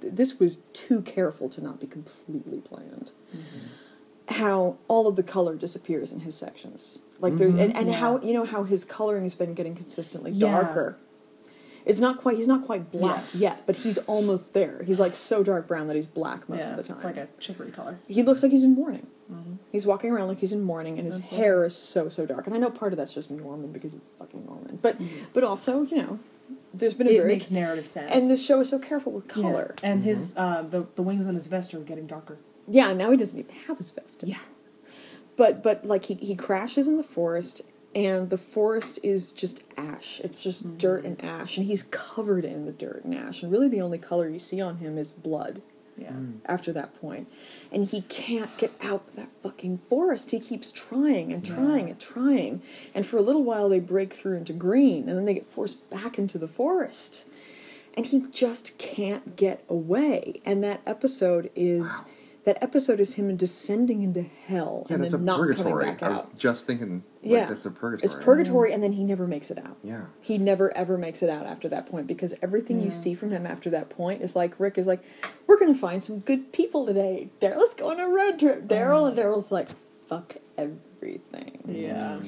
this 0.01 0.39
was 0.39 0.59
too 0.73 1.03
careful 1.03 1.49
to 1.51 1.63
not 1.63 1.81
be 1.81 1.87
completely 1.87 2.61
planned. 2.61 3.13
Mm-hmm. 3.35 4.35
How 4.43 4.79
all 4.89 5.07
of 5.07 5.15
the 5.17 5.23
color 5.23 5.55
disappears 5.55 6.11
in 6.13 6.21
his 6.21 6.37
sections, 6.37 7.01
like 7.21 7.35
there's 7.37 7.55
mm-hmm. 7.55 7.77
and, 7.77 7.77
and 7.77 7.95
how 7.95 8.21
you 8.21 8.33
know 8.33 8.45
how 8.45 8.65
his 8.65 8.85
coloring 8.85 9.23
has 9.23 9.35
been 9.35 9.55
getting 9.55 9.75
consistently 9.75 10.33
Yeah. 10.33 10.51
darker. 10.51 10.99
It's 11.85 12.01
not 12.01 12.19
quite. 12.19 12.37
He's 12.37 12.49
not 12.49 12.65
quite 12.65 12.91
black 12.91 13.23
Yeah. 13.33 13.51
yet, 13.51 13.63
but 13.67 13.77
he's 13.77 13.99
almost 13.99 14.53
there. 14.53 14.83
He's 14.85 14.99
like 14.99 15.15
so 15.15 15.45
dark 15.45 15.69
brown 15.69 15.87
that 15.87 15.95
he's 15.95 16.09
black 16.09 16.49
most 16.49 16.63
yeah, 16.63 16.71
of 16.71 16.77
the 16.77 16.83
time. 16.83 16.97
It's 16.97 17.05
like 17.05 17.17
a 17.17 17.29
chicory 17.39 17.71
color. 17.71 18.01
he 18.09 18.25
looks 18.25 18.43
like 18.43 18.51
he's 18.51 18.65
in 18.65 18.75
mourning. 18.75 19.07
Mm-hmm. 19.33 19.55
He's 19.71 19.87
walking 19.87 20.11
around 20.11 20.27
like 20.27 20.41
he's 20.41 20.53
in 20.53 20.63
mourning, 20.63 20.99
and 20.99 21.07
his 21.07 21.19
Absolutely. 21.19 21.45
hair 21.45 21.65
is 21.65 21.77
so 21.77 22.09
so 22.09 22.27
dark. 22.27 22.47
And 22.49 22.57
I 22.57 22.59
know 22.59 22.71
part 22.71 22.93
of 22.93 22.97
that's 22.97 23.15
just 23.15 23.31
Norman 23.31 23.71
because 23.71 23.93
he's 23.93 24.03
fucking 24.19 24.45
Norman, 24.45 24.81
but 24.83 24.97
but 25.33 25.45
also 25.45 25.83
you 25.83 25.97
know, 25.99 26.19
there's 26.79 26.95
been 26.95 27.07
a 27.07 27.11
It 27.11 27.17
very 27.19 27.29
makes 27.35 27.51
narrative 27.51 27.87
sense. 27.87 28.11
and 28.13 28.31
the 28.31 28.37
show 28.37 28.61
is 28.61 28.69
so 28.69 28.79
careful 28.79 29.13
with 29.13 29.29
color. 29.29 29.75
Yeah, 29.83 29.91
And 29.91 30.03
his 30.05 30.35
uh, 30.37 30.63
the 30.63 30.87
the 30.95 31.03
wings 31.03 31.27
on 31.27 31.35
his 31.35 31.47
vest 31.47 31.75
are 31.75 31.81
getting 31.81 32.07
darker. 32.07 32.39
Yeah, 32.69 32.93
now 32.93 33.11
he 33.11 33.17
doesn't 33.17 33.39
even 33.39 33.55
have 33.67 33.79
his 33.79 33.91
vest. 33.91 34.23
Yeah. 34.25 34.39
but 35.37 35.63
but 35.63 35.85
like 35.85 36.07
he 36.07 36.15
he 36.15 36.35
crashes 36.35 36.89
in 36.89 36.97
the 36.97 37.03
forest. 37.03 37.63
And 37.95 38.29
the 38.29 38.37
forest 38.37 38.99
is 39.03 39.33
just 39.33 39.63
ash. 39.79 40.21
It's 40.23 40.43
just 40.43 40.77
dirt 40.77 41.07
and 41.07 41.19
ash, 41.25 41.57
and 41.57 41.65
he's 41.67 41.83
covered 41.85 42.45
in 42.45 42.67
the 42.67 42.73
dirt 42.73 43.05
and 43.07 43.15
ash. 43.15 43.43
And 43.43 43.51
really, 43.51 43.69
the 43.71 43.81
only 43.81 43.97
color 43.97 44.29
you 44.29 44.39
see 44.39 44.61
on 44.61 44.77
him 44.77 44.99
is 44.99 45.15
blood. 45.15 45.63
Yeah. 45.99 46.11
Mm. 46.11 46.41
after 46.47 46.73
that 46.73 46.95
point. 47.01 47.31
And 47.73 47.87
he 47.87 48.03
can't 48.03 48.55
get 48.59 48.73
out 48.83 49.05
of 49.09 49.17
that 49.17 49.29
fucking 49.43 49.79
forest. 49.79 50.31
He 50.31 50.39
keeps 50.41 50.71
trying 50.71 51.33
and 51.33 51.45
trying 51.45 51.89
and 51.89 51.99
trying. 51.99 52.61
And 52.95 53.07
for 53.07 53.17
a 53.17 53.23
little 53.23 53.43
while 53.45 53.69
they 53.71 53.81
break 53.81 54.13
through 54.13 54.37
into 54.37 54.53
green 54.53 55.09
and 55.09 55.17
then 55.17 55.25
they 55.25 55.35
get 55.35 55.47
forced 55.47 55.89
back 55.91 56.19
into 56.19 56.37
the 56.39 56.49
forest. 56.49 57.27
And 57.97 58.05
he 58.05 58.21
just 58.31 58.77
can't 58.77 59.37
get 59.37 59.65
away. 59.71 60.41
And 60.45 60.63
that 60.63 60.83
episode 60.87 61.51
is 61.57 62.03
that 62.45 62.63
episode 62.63 63.01
is 63.01 63.15
him 63.15 63.35
descending 63.37 64.03
into 64.03 64.23
hell 64.23 64.87
Yeah, 64.91 64.97
and 64.97 65.05
then 65.05 65.25
not 65.25 65.39
purgatory. 65.41 65.73
coming 65.73 65.87
back 65.97 66.03
I 66.03 66.09
was 66.11 66.19
out. 66.19 66.39
just 66.39 66.67
thinking, 66.67 67.03
like, 67.27 67.33
Yeah. 67.41 67.47
that's 67.47 67.67
a 67.67 67.71
purgatory. 67.71 68.05
It's 68.05 68.15
purgatory, 68.25 68.73
and 68.73 68.83
then 68.83 68.93
he 68.93 69.05
never 69.05 69.27
makes 69.27 69.51
it 69.51 69.59
out. 69.59 69.77
Yeah. 69.83 70.03
He 70.21 70.39
never 70.39 70.75
ever 70.77 70.97
makes 70.99 71.23
it 71.23 71.31
out 71.31 71.47
after 71.47 71.69
that 71.69 71.87
point 71.87 72.07
because 72.07 72.35
everything 72.43 72.81
you 72.81 72.91
see 72.91 73.15
from 73.15 73.31
him 73.31 73.47
after 73.47 73.71
that 73.71 73.89
point 73.91 74.23
is 74.23 74.35
like 74.37 74.59
Rick 74.61 74.79
is 74.79 74.87
like, 74.87 75.03
"We're 75.47 75.59
gonna 75.59 75.75
find 75.75 76.03
some 76.03 76.21
good 76.21 76.53
people 76.53 76.87
today. 76.87 77.31
Daryl, 77.41 77.59
let's 77.59 77.75
go 77.75 77.91
on 77.91 78.01
a 78.01 78.09
road 78.09 78.39
trip." 78.39 78.67
Daryl 78.69 79.09
and 79.09 79.17
Daryl's 79.19 79.51
like, 79.53 79.69
"Fuck 80.09 80.37
everything." 80.57 81.61
Yeah. 81.67 82.19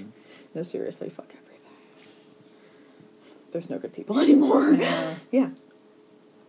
No, 0.54 0.62
seriously, 0.62 1.08
fuck 1.10 1.26
everything. 1.30 1.44
There's 3.52 3.70
no 3.70 3.78
good 3.78 3.92
people 3.92 4.18
anymore. 4.20 4.72
Yeah. 4.74 5.14
yeah. 5.30 5.50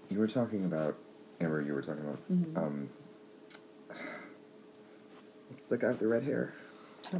You 0.09 0.19
were 0.19 0.27
talking 0.27 0.65
about 0.65 0.95
Amber. 1.39 1.61
You 1.61 1.73
were 1.73 1.81
talking 1.81 2.01
about 2.01 2.19
Mm-hmm. 2.31 2.57
um, 2.57 2.89
the 5.69 5.77
guy 5.77 5.87
with 5.89 5.99
the 5.99 6.07
red 6.07 6.23
hair. 6.23 6.53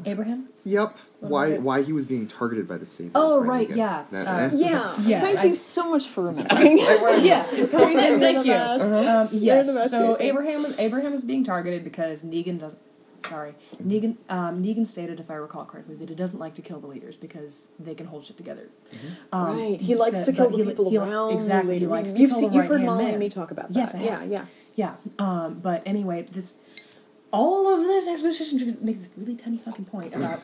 Abraham. 0.05 0.47
Yep. 0.65 0.97
Why? 1.21 1.57
Why 1.57 1.81
he 1.81 1.93
was 1.93 2.05
being 2.05 2.27
targeted 2.27 2.67
by 2.67 2.77
the 2.77 2.85
Saviors? 2.85 3.11
Oh, 3.15 3.39
by 3.41 3.45
right, 3.47 3.69
Negan. 3.69 3.75
yeah. 3.75 4.05
That- 4.11 4.27
Uh, 4.27 4.47
that- 4.49 4.53
Yeah. 4.57 4.95
Yeah, 5.01 5.21
Thank 5.21 5.39
I- 5.39 5.43
you 5.45 5.55
so 5.55 5.89
much 5.89 6.07
for 6.07 6.23
remembering. 6.25 6.77
yeah. 7.25 7.43
Thank 7.43 8.45
you. 8.45 8.51
best. 8.53 8.93
Um, 9.03 9.29
yes. 9.31 9.67
So 9.91 10.09
Jason. 10.11 10.21
Abraham 10.25 10.65
Abraham 10.77 11.13
is 11.13 11.23
being 11.23 11.43
targeted 11.43 11.83
because 11.83 12.23
Negan 12.23 12.59
doesn't. 12.59 12.81
Sorry, 13.27 13.53
Negan. 13.85 14.15
Um, 14.29 14.63
Negan 14.63 14.87
stated, 14.87 15.19
if 15.19 15.29
I 15.29 15.33
recall 15.33 15.65
correctly, 15.65 15.95
that 15.95 16.07
he 16.07 16.15
doesn't 16.15 16.39
like 16.39 16.53
to 16.53 16.61
kill 16.61 16.79
the 16.79 16.87
leaders 16.87 17.17
because 17.17 17.67
they 17.77 17.93
can 17.93 18.05
hold 18.07 18.23
shit 18.25 18.37
together. 18.37 18.69
Um, 19.33 19.57
right. 19.57 19.81
He 19.81 19.95
likes 19.95 20.19
said- 20.19 20.27
to 20.27 20.31
kill 20.33 20.49
the 20.51 20.57
he- 20.57 20.63
people 20.63 20.89
he- 20.89 20.97
around. 20.97 21.33
Exactly. 21.33 21.73
He 21.73 21.79
the 21.79 21.85
leader. 21.87 21.99
likes 22.01 22.13
to 22.13 22.19
you've 22.21 22.29
kill 22.29 22.39
seen, 22.39 22.49
the 22.51 22.55
you've 22.55 22.65
heard 22.67 22.71
right-hand 22.79 22.97
Molly 22.97 23.09
and 23.09 23.19
me 23.19 23.27
talk 23.29 23.51
about 23.51 23.73
that. 23.73 23.77
Yes, 23.77 23.93
I 23.95 23.99
yeah, 24.03 24.19
have. 24.21 24.29
yeah. 24.31 24.45
Yeah. 24.75 24.93
Um, 25.19 25.59
but 25.61 25.81
anyway, 25.85 26.25
this 26.31 26.55
all 27.31 27.67
of 27.73 27.81
this 27.87 28.07
exposition 28.07 28.59
to 28.59 28.65
make 28.83 28.99
this 28.99 29.09
really 29.17 29.35
tiny 29.35 29.57
fucking 29.57 29.85
point 29.85 30.13
about 30.15 30.41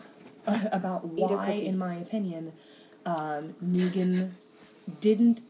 uh, 0.48 0.60
about 0.72 1.04
Eat 1.16 1.30
why, 1.30 1.52
in 1.52 1.78
my 1.78 1.96
opinion, 1.96 2.54
um, 3.06 3.54
Negan 3.64 4.32
didn't. 5.00 5.42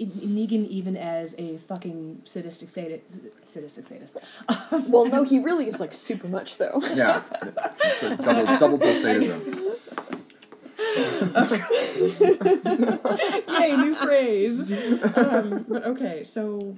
I- 0.00 0.04
Negan, 0.04 0.68
even 0.68 0.96
as 0.96 1.34
a 1.38 1.58
fucking 1.58 2.22
sadistic 2.24 2.68
sadist, 2.68 3.02
sadistic 3.42 3.84
sadist, 3.84 4.16
Well, 4.86 5.08
no, 5.08 5.24
he 5.24 5.40
really 5.40 5.66
is 5.66 5.80
like 5.80 5.92
super 5.92 6.28
much 6.28 6.58
though. 6.58 6.80
yeah. 6.94 7.20
It's 8.02 8.02
a 8.04 8.16
double 8.16 8.56
double 8.58 8.78
dose 8.78 9.02
sadism. 9.02 9.42
Yay, 13.60 13.76
new 13.76 13.94
phrase. 13.96 14.60
Um, 15.16 15.64
but 15.68 15.84
okay, 15.86 16.22
so 16.24 16.74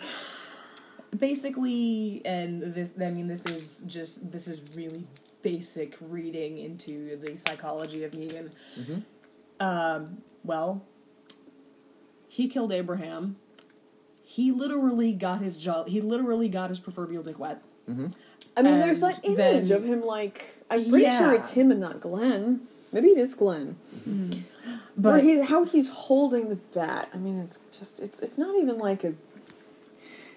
basically, 1.18 2.22
and 2.24 2.62
this, 2.74 2.94
I 3.00 3.10
mean, 3.10 3.26
this 3.26 3.46
is 3.46 3.82
just, 3.86 4.30
this 4.30 4.48
is 4.48 4.60
really 4.76 5.06
basic 5.42 5.96
reading 6.00 6.58
into 6.58 7.16
the 7.18 7.36
psychology 7.36 8.04
of 8.04 8.12
Negan. 8.12 8.50
Mm-hmm. 8.78 9.00
Um, 9.66 10.22
well, 10.44 10.84
he 12.28 12.48
killed 12.48 12.72
Abraham. 12.72 13.36
He 14.22 14.52
literally 14.52 15.12
got 15.12 15.42
his 15.42 15.56
jaw, 15.56 15.84
he 15.84 16.00
literally 16.00 16.48
got 16.48 16.70
his 16.70 16.78
proverbial 16.78 17.22
dick 17.22 17.38
wet. 17.38 17.62
Mm-hmm. 17.88 18.08
I 18.56 18.62
mean, 18.62 18.78
there's 18.78 19.02
And 19.02 19.14
that 19.14 19.24
image 19.24 19.68
then- 19.68 19.76
of 19.76 19.84
him 19.84 20.02
like 20.02 20.56
I'm 20.70 20.88
pretty 20.88 21.10
sure 21.10 21.34
it's 21.34 21.52
him 21.52 21.70
and 21.70 21.80
not 21.80 22.00
Glenn. 22.00 22.60
Maybe 22.92 23.08
it 23.08 23.18
is 23.18 23.34
Glenn. 23.34 23.76
Mm-hmm. 24.08 24.40
Where 25.02 25.14
But 25.14 25.22
he 25.22 25.40
how 25.40 25.64
he's 25.64 25.88
holding 25.88 26.48
the 26.48 26.56
bat. 26.56 27.08
I 27.14 27.16
mean, 27.18 27.38
it's 27.40 27.60
just 27.72 28.00
it's 28.00 28.20
it's 28.20 28.38
not 28.38 28.54
even 28.56 28.78
like 28.78 29.04
a. 29.04 29.14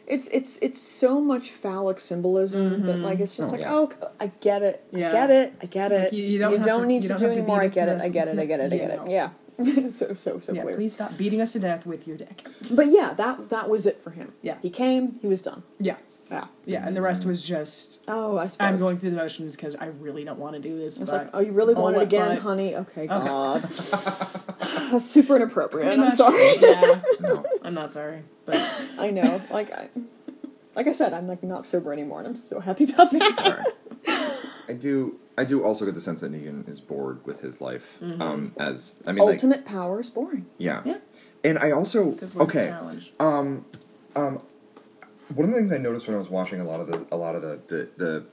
It's 0.06 0.28
it's 0.30 0.58
it's 0.58 0.80
so 0.82 1.22
much 1.22 1.52
phallic 1.52 2.00
symbolism 2.00 2.84
that 2.86 2.96
mm-hmm. 2.96 3.04
like 3.04 3.20
it's 3.20 3.38
just 3.38 3.54
Oh, 3.54 3.56
like 3.58 3.62
yeah. 3.62 3.74
oh 3.74 3.90
I 4.20 4.28
get 4.42 4.62
it. 4.62 4.84
I 4.94 4.98
get 4.98 5.30
it. 5.32 5.54
I 5.62 5.66
get 5.66 5.92
Like, 5.92 6.02
it. 6.08 6.14
you- 6.14 6.26
you 6.26 6.40
don't 6.40 6.62
to- 6.64 6.86
need 6.86 7.04
you 7.04 7.10
to 7.10 7.16
don't 7.16 7.20
do 7.20 7.28
anymore. 7.32 7.62
I 7.62 7.68
get 7.68 7.88
it. 7.90 8.02
I 8.02 8.10
get 8.10 8.28
it. 8.28 8.38
I 8.38 8.46
get 8.46 8.60
it. 8.60 8.74
I 8.74 8.78
get 8.78 8.90
it. 8.92 9.00
yeah. 9.10 9.30
So 9.90 10.14
so 10.14 10.40
so 10.40 10.52
yeah, 10.52 10.64
clear 10.64 10.76
please 10.76 10.94
stop 10.94 11.16
beating 11.16 11.40
us 11.40 11.54
to 11.54 11.60
death 11.60 11.86
with 11.86 12.08
your 12.08 12.18
dick. 12.18 12.44
but 12.72 12.88
yeah 12.90 13.14
that 13.14 13.50
that 13.50 13.70
was 13.70 13.86
it 13.86 14.00
for 14.00 14.10
him. 14.10 14.34
Yeah. 14.42 14.58
he 14.62 14.70
came. 14.70 15.20
He 15.22 15.28
was 15.28 15.42
done. 15.44 15.62
Yeah, 15.80 15.98
yeah 16.34 16.46
yeah, 16.66 16.88
and 16.88 16.96
the 16.96 17.02
rest 17.02 17.26
was 17.26 17.42
just 17.42 18.00
oh 18.08 18.38
I 18.38 18.48
suppose 18.48 18.68
I'm 18.68 18.78
going 18.78 18.98
through 18.98 19.12
the 19.12 19.18
motions 19.18 19.56
because 19.56 19.76
I 19.76 19.86
really 19.88 20.24
don't 20.24 20.40
want 20.40 20.56
to 20.56 20.62
do 20.62 20.78
this. 20.78 21.00
It's 21.00 21.12
like, 21.12 21.30
oh, 21.34 21.40
you 21.40 21.52
really 21.52 21.74
want 21.74 21.96
it 21.98 22.02
again, 22.02 22.30
but- 22.36 22.40
honey? 22.40 22.76
Okay, 22.76 23.08
God. 23.08 23.62
That's 24.92 25.06
super 25.06 25.36
inappropriate. 25.36 25.86
Pretty 25.88 26.02
I'm 26.02 26.08
much, 26.08 26.14
sorry. 26.16 26.54
yeah, 26.62 27.02
No. 27.20 27.46
I'm 27.64 27.74
not 27.74 27.92
sorry, 27.92 28.24
but 28.46 28.56
I 28.98 29.10
know. 29.12 29.42
Like, 29.52 29.74
I, 29.74 29.90
like 30.76 30.88
I 30.88 30.92
said, 30.92 31.14
I'm 31.14 31.28
like 31.28 31.44
not 31.44 31.68
sober 31.68 31.92
anymore, 31.94 32.20
and 32.20 32.28
I'm 32.28 32.36
so 32.36 32.60
happy 32.60 32.86
about 32.86 33.12
that. 33.12 33.42
All 34.08 34.14
right. 34.14 34.38
I 34.70 34.74
do. 34.74 35.20
I 35.38 35.44
do 35.46 35.64
also 35.64 35.84
get 35.86 35.96
the 35.96 36.02
sense 36.02 36.22
that 36.22 36.32
Negan 36.32 36.68
is 36.70 36.80
bored 36.80 37.26
with 37.26 37.42
his 37.42 37.60
life. 37.60 37.98
Um, 38.02 38.54
as 38.60 38.98
I 39.08 39.12
mean, 39.12 39.26
like, 39.26 39.34
Ultimate 39.34 39.66
power 39.66 40.00
is 40.00 40.10
boring. 40.10 40.46
yeah. 40.58 40.82
Yeah. 40.86 40.98
And 41.44 41.58
I 41.60 41.72
also 41.72 42.16
okay. 42.38 42.68
challenged. 42.68 43.12
Um, 43.20 43.66
um, 44.16 44.42
one 45.30 45.48
of 45.48 45.54
the 45.54 45.58
things 45.58 45.72
I 45.72 45.78
noticed 45.78 46.08
when 46.08 46.16
I 46.16 46.20
was 46.20 46.30
watching 46.30 46.60
a 46.60 46.64
lot 46.64 46.80
of 46.80 46.88
the 46.88 47.06
a 47.12 47.18
lot 47.18 47.36
of 47.36 47.42
the 47.42 47.60
the, 47.68 47.90
the 47.98 48.26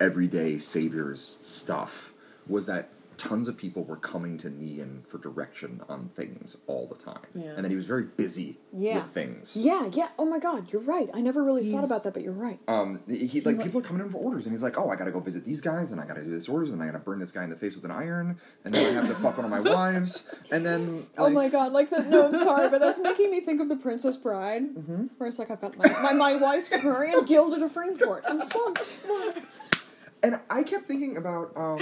everyday 0.00 0.58
saviors 0.58 1.38
stuff 1.40 2.12
was 2.46 2.66
that 2.66 2.90
tons 3.18 3.48
of 3.48 3.56
people 3.56 3.84
were 3.84 3.96
coming 3.96 4.36
to 4.38 4.48
Negan 4.48 5.06
for 5.06 5.18
direction 5.18 5.80
on 5.88 6.10
things 6.14 6.56
all 6.66 6.86
the 6.86 6.94
time, 6.94 7.26
Yeah. 7.34 7.52
and 7.56 7.64
then 7.64 7.70
he 7.70 7.76
was 7.76 7.86
very 7.86 8.04
busy 8.04 8.58
Yeah. 8.72 8.96
with 8.96 9.06
things. 9.06 9.56
Yeah, 9.56 9.88
yeah. 9.92 10.08
Oh 10.18 10.24
my 10.26 10.38
God, 10.38 10.72
you're 10.72 10.82
right. 10.82 11.08
I 11.14 11.20
never 11.20 11.42
really 11.42 11.70
thought 11.72 11.84
about 11.84 12.04
that, 12.04 12.12
but 12.14 12.22
you're 12.22 12.32
right. 12.32 12.58
Um, 12.68 13.00
he 13.08 13.40
like 13.40 13.56
wa- 13.58 13.64
people 13.64 13.80
are 13.80 13.84
coming 13.84 14.02
in 14.02 14.10
for 14.10 14.18
orders, 14.18 14.42
and 14.44 14.52
he's 14.52 14.62
like, 14.62 14.78
"Oh, 14.78 14.90
I 14.90 14.96
gotta 14.96 15.10
go 15.12 15.20
visit 15.20 15.44
these 15.44 15.60
guys, 15.60 15.92
and 15.92 16.00
I 16.00 16.06
gotta 16.06 16.22
do 16.22 16.30
this 16.30 16.48
orders, 16.48 16.70
and 16.72 16.82
I 16.82 16.86
gotta 16.86 16.98
burn 16.98 17.18
this 17.18 17.32
guy 17.32 17.44
in 17.44 17.50
the 17.50 17.56
face 17.56 17.74
with 17.74 17.84
an 17.84 17.90
iron, 17.90 18.36
and 18.64 18.74
then 18.74 18.84
I 18.96 19.00
have 19.00 19.08
to 19.08 19.14
fuck 19.14 19.36
one 19.38 19.44
of 19.44 19.50
my 19.50 19.60
wives, 19.60 20.26
and 20.50 20.64
then 20.64 21.06
oh 21.18 21.30
my 21.30 21.48
God, 21.48 21.72
like 21.72 21.90
the 21.90 22.02
no, 22.04 22.26
I'm 22.28 22.34
sorry, 22.34 22.68
but 22.68 22.80
that's 22.80 22.98
making 22.98 23.30
me 23.30 23.40
think 23.40 23.60
of 23.60 23.68
the 23.68 23.76
Princess 23.76 24.16
Bride, 24.16 24.62
Mm-hmm. 24.76 25.06
where 25.18 25.28
it's 25.28 25.38
like 25.38 25.50
I've 25.50 25.60
got 25.60 25.76
my 25.76 25.88
my, 26.02 26.12
my 26.12 26.36
wife 26.36 26.70
to 26.70 26.82
marry 26.82 27.12
and 27.12 27.26
gilded 27.26 27.62
a 27.62 27.68
frame 27.68 27.96
for 27.96 28.18
it. 28.18 28.24
I'm 28.28 28.40
swamped. 28.40 29.04
And 30.22 30.40
I 30.50 30.62
kept 30.62 30.86
thinking 30.86 31.18
about 31.18 31.52
um, 31.56 31.78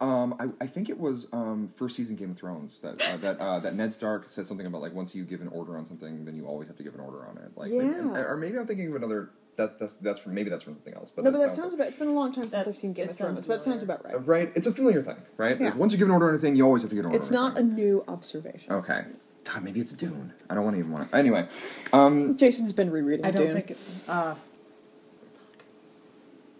um, 0.00 0.34
I, 0.38 0.64
I 0.64 0.66
think 0.66 0.88
it 0.88 0.98
was 0.98 1.26
um, 1.32 1.68
first 1.76 1.96
season 1.96 2.16
Game 2.16 2.30
of 2.30 2.36
Thrones 2.36 2.80
that 2.80 3.00
uh, 3.02 3.16
that 3.18 3.38
uh, 3.40 3.58
that 3.60 3.74
Ned 3.74 3.92
Stark 3.92 4.28
said 4.28 4.46
something 4.46 4.66
about 4.66 4.80
like 4.82 4.92
once 4.94 5.14
you 5.14 5.24
give 5.24 5.40
an 5.40 5.48
order 5.48 5.76
on 5.76 5.86
something, 5.86 6.24
then 6.24 6.34
you 6.36 6.46
always 6.46 6.68
have 6.68 6.76
to 6.76 6.82
give 6.82 6.94
an 6.94 7.00
order 7.00 7.26
on 7.26 7.38
it. 7.38 7.50
Like, 7.56 7.70
Yeah. 7.70 8.20
or 8.20 8.36
maybe 8.36 8.58
I'm 8.58 8.66
thinking 8.66 8.88
of 8.88 8.94
another. 8.96 9.30
That's 9.56 9.74
that's 9.76 9.94
that's 9.96 10.18
from 10.18 10.34
maybe 10.34 10.50
that's 10.50 10.62
from 10.62 10.74
something 10.74 10.92
else. 10.94 11.10
But 11.10 11.24
No, 11.24 11.30
but 11.30 11.38
that 11.38 11.44
sounds 11.44 11.56
sounds 11.56 11.74
about. 11.74 11.86
It's 11.86 11.96
been 11.96 12.08
a 12.08 12.12
long 12.12 12.32
time 12.32 12.48
since 12.48 12.66
I've 12.68 12.76
seen 12.76 12.92
Game 12.92 13.08
of 13.08 13.16
Thrones, 13.16 13.36
sounds 13.38 13.46
but 13.46 13.54
it 13.54 13.62
sounds 13.62 13.82
familiar. 13.84 14.00
about 14.00 14.14
uh, 14.14 14.18
right. 14.18 14.46
right. 14.48 14.52
It's 14.54 14.66
a 14.66 14.72
familiar 14.72 15.00
thing, 15.02 15.16
right? 15.38 15.58
Yeah. 15.58 15.68
Like, 15.68 15.76
once 15.76 15.92
you 15.92 15.98
give 15.98 16.08
an 16.08 16.12
order 16.12 16.26
on 16.28 16.34
anything, 16.34 16.56
you 16.56 16.64
always 16.64 16.82
have 16.82 16.90
to 16.90 16.94
give 16.94 17.04
an 17.06 17.12
order. 17.12 17.16
It's 17.16 17.30
on 17.30 17.34
not 17.34 17.58
a 17.58 17.62
new 17.62 18.04
observation. 18.06 18.72
Okay. 18.74 19.04
God, 19.44 19.62
maybe 19.62 19.80
it's 19.80 19.92
Dune. 19.92 20.32
I 20.50 20.54
don't 20.54 20.64
want 20.64 20.74
to 20.74 20.80
even 20.80 20.92
want 20.92 21.08
to. 21.10 21.16
Anyway, 21.16 21.46
um, 21.92 22.36
Jason's 22.36 22.72
been 22.72 22.90
rereading 22.90 23.24
I 23.24 23.30
don't 23.30 23.46
Dune. 23.46 23.54
think. 23.54 23.70
It, 23.70 23.78
uh, 24.08 24.34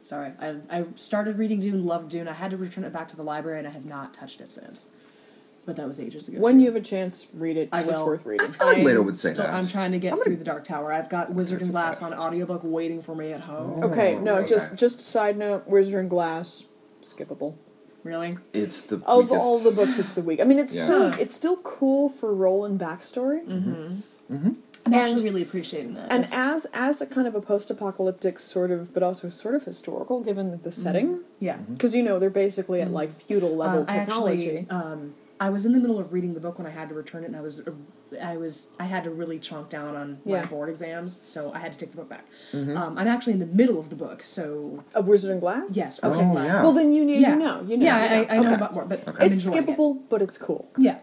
sorry, 0.06 0.32
I 0.40 0.56
I 0.70 0.84
started 0.94 1.36
reading 1.38 1.58
Dune, 1.60 1.84
loved 1.84 2.10
Dune. 2.10 2.28
I 2.28 2.32
had 2.32 2.50
to 2.52 2.56
return 2.56 2.84
it 2.84 2.92
back 2.92 3.08
to 3.08 3.16
the 3.16 3.22
library, 3.22 3.58
and 3.58 3.66
I 3.68 3.70
have 3.70 3.84
not 3.84 4.14
touched 4.14 4.40
it 4.40 4.50
since. 4.50 4.88
but 5.66 5.74
that 5.74 5.88
was 5.88 5.98
ages 5.98 6.28
ago. 6.28 6.38
When 6.38 6.60
you 6.60 6.66
have 6.66 6.76
a 6.76 6.80
chance, 6.80 7.26
read 7.34 7.56
it. 7.56 7.68
I 7.72 7.80
It's 7.82 7.90
will. 7.92 8.06
worth 8.06 8.24
reading. 8.24 8.46
feel 8.46 8.68
like 8.68 8.76
I'm 8.78 8.84
Lena 8.84 9.02
would 9.02 9.16
say 9.16 9.32
still- 9.32 9.46
that. 9.46 9.52
I'm 9.52 9.66
trying 9.66 9.90
to 9.90 9.98
get 9.98 10.12
I'm 10.12 10.18
gonna- 10.18 10.26
through 10.26 10.36
the 10.36 10.44
Dark 10.44 10.62
Tower. 10.62 10.92
I've 10.92 11.08
got 11.08 11.30
Wizard 11.34 11.60
and 11.60 11.72
Glass 11.72 12.02
on 12.02 12.14
audiobook 12.14 12.60
waiting 12.62 13.02
for 13.02 13.16
me 13.16 13.32
at 13.32 13.40
home. 13.40 13.80
Oh. 13.82 13.88
Okay, 13.90 14.14
Oh, 14.14 14.20
no, 14.20 14.34
okay. 14.36 14.46
just 14.48 14.76
just 14.76 15.00
side 15.00 15.36
note, 15.36 15.66
Wizard 15.66 15.98
and 15.98 16.08
Glass, 16.08 16.62
skippable. 17.02 17.54
Really? 18.04 18.38
It's 18.52 18.82
the 18.82 19.02
Of 19.06 19.24
weakest- 19.30 19.32
all 19.44 19.58
the 19.58 19.72
books, 19.72 19.98
it's 19.98 20.14
the 20.14 20.22
weak. 20.22 20.40
I 20.40 20.44
mean, 20.44 20.60
it's 20.60 20.76
Yeah. 20.76 20.84
still 20.84 21.02
it's 21.14 21.34
still 21.34 21.56
cool 21.56 22.08
for 22.10 22.32
Roland 22.32 22.78
backstory, 22.78 23.44
mm-hmm. 23.44 23.70
Mm-hmm. 23.72 24.34
Mm-hmm. 24.36 24.50
I'm 24.86 24.92
And- 24.94 25.02
actually 25.02 25.24
really 25.24 25.42
appreciating 25.42 25.94
that. 25.94 26.12
and 26.12 26.24
It's- 26.24 26.32
as 26.38 26.66
as 26.72 27.00
a 27.00 27.06
kind 27.06 27.26
of 27.26 27.34
a 27.34 27.40
post-apocalyptic 27.40 28.38
sort 28.38 28.70
of, 28.70 28.94
but 28.94 29.02
also 29.02 29.28
sort 29.28 29.54
of 29.56 29.64
historical, 29.64 30.20
given 30.20 30.60
the 30.62 30.70
setting, 30.72 31.20
yeah. 31.40 31.56
because 31.70 31.94
you 31.94 32.02
know 32.02 32.18
they're 32.18 32.30
basically 32.30 32.80
at 32.80 32.92
like 32.92 33.10
feudal 33.10 33.56
level 33.56 33.80
Uh, 33.80 33.84
I 33.88 33.92
technology. 33.98 34.58
actually, 34.60 34.66
um, 34.70 35.14
I 35.38 35.50
was 35.50 35.66
in 35.66 35.72
the 35.72 35.78
middle 35.80 35.98
of 35.98 36.12
reading 36.14 36.32
the 36.34 36.40
book 36.40 36.56
when 36.58 36.66
I 36.66 36.70
had 36.70 36.88
to 36.88 36.94
return 36.94 37.22
it, 37.24 37.26
and 37.26 37.36
I 37.36 37.42
was, 37.42 37.60
I 38.22 38.38
was, 38.38 38.68
I 38.80 38.84
had 38.84 39.04
to 39.04 39.10
really 39.10 39.38
chunk 39.38 39.68
down 39.68 39.94
on 39.94 40.18
Yeah. 40.24 40.40
my 40.40 40.46
board 40.46 40.70
exams, 40.70 41.18
so 41.22 41.52
I 41.52 41.58
had 41.58 41.72
to 41.72 41.78
take 41.78 41.90
the 41.90 41.96
book 41.98 42.08
back. 42.08 42.24
Um, 42.54 42.96
I'm 42.96 43.06
actually 43.08 43.34
in 43.34 43.40
the 43.40 43.46
middle 43.46 43.78
of 43.78 43.90
the 43.90 43.96
book, 43.96 44.22
so 44.22 44.82
of 44.94 45.08
Wizard 45.08 45.30
and 45.32 45.40
Glass. 45.40 45.76
yes. 45.76 46.00
Oh, 46.02 46.10
Okay. 46.10 46.20
yeah. 46.20 46.62
Well, 46.62 46.72
then 46.72 46.92
you 46.94 47.04
need 47.04 47.20
yeah, 47.20 47.30
you 47.34 47.36
know 47.36 47.60
you 47.66 47.76
know. 47.76 47.84
Yeah, 47.84 48.20
you 48.20 48.26
I, 48.30 48.34
I 48.34 48.36
know 48.38 48.44
Okay. 48.46 48.54
about 48.54 48.72
more, 48.74 48.84
but 48.86 49.00
I'm 49.06 49.16
It's 49.20 49.46
enjoying 49.46 49.66
skippable, 49.66 49.98
but 50.08 50.22
it's 50.22 50.38
cool. 50.38 50.68
Yeah, 50.78 50.98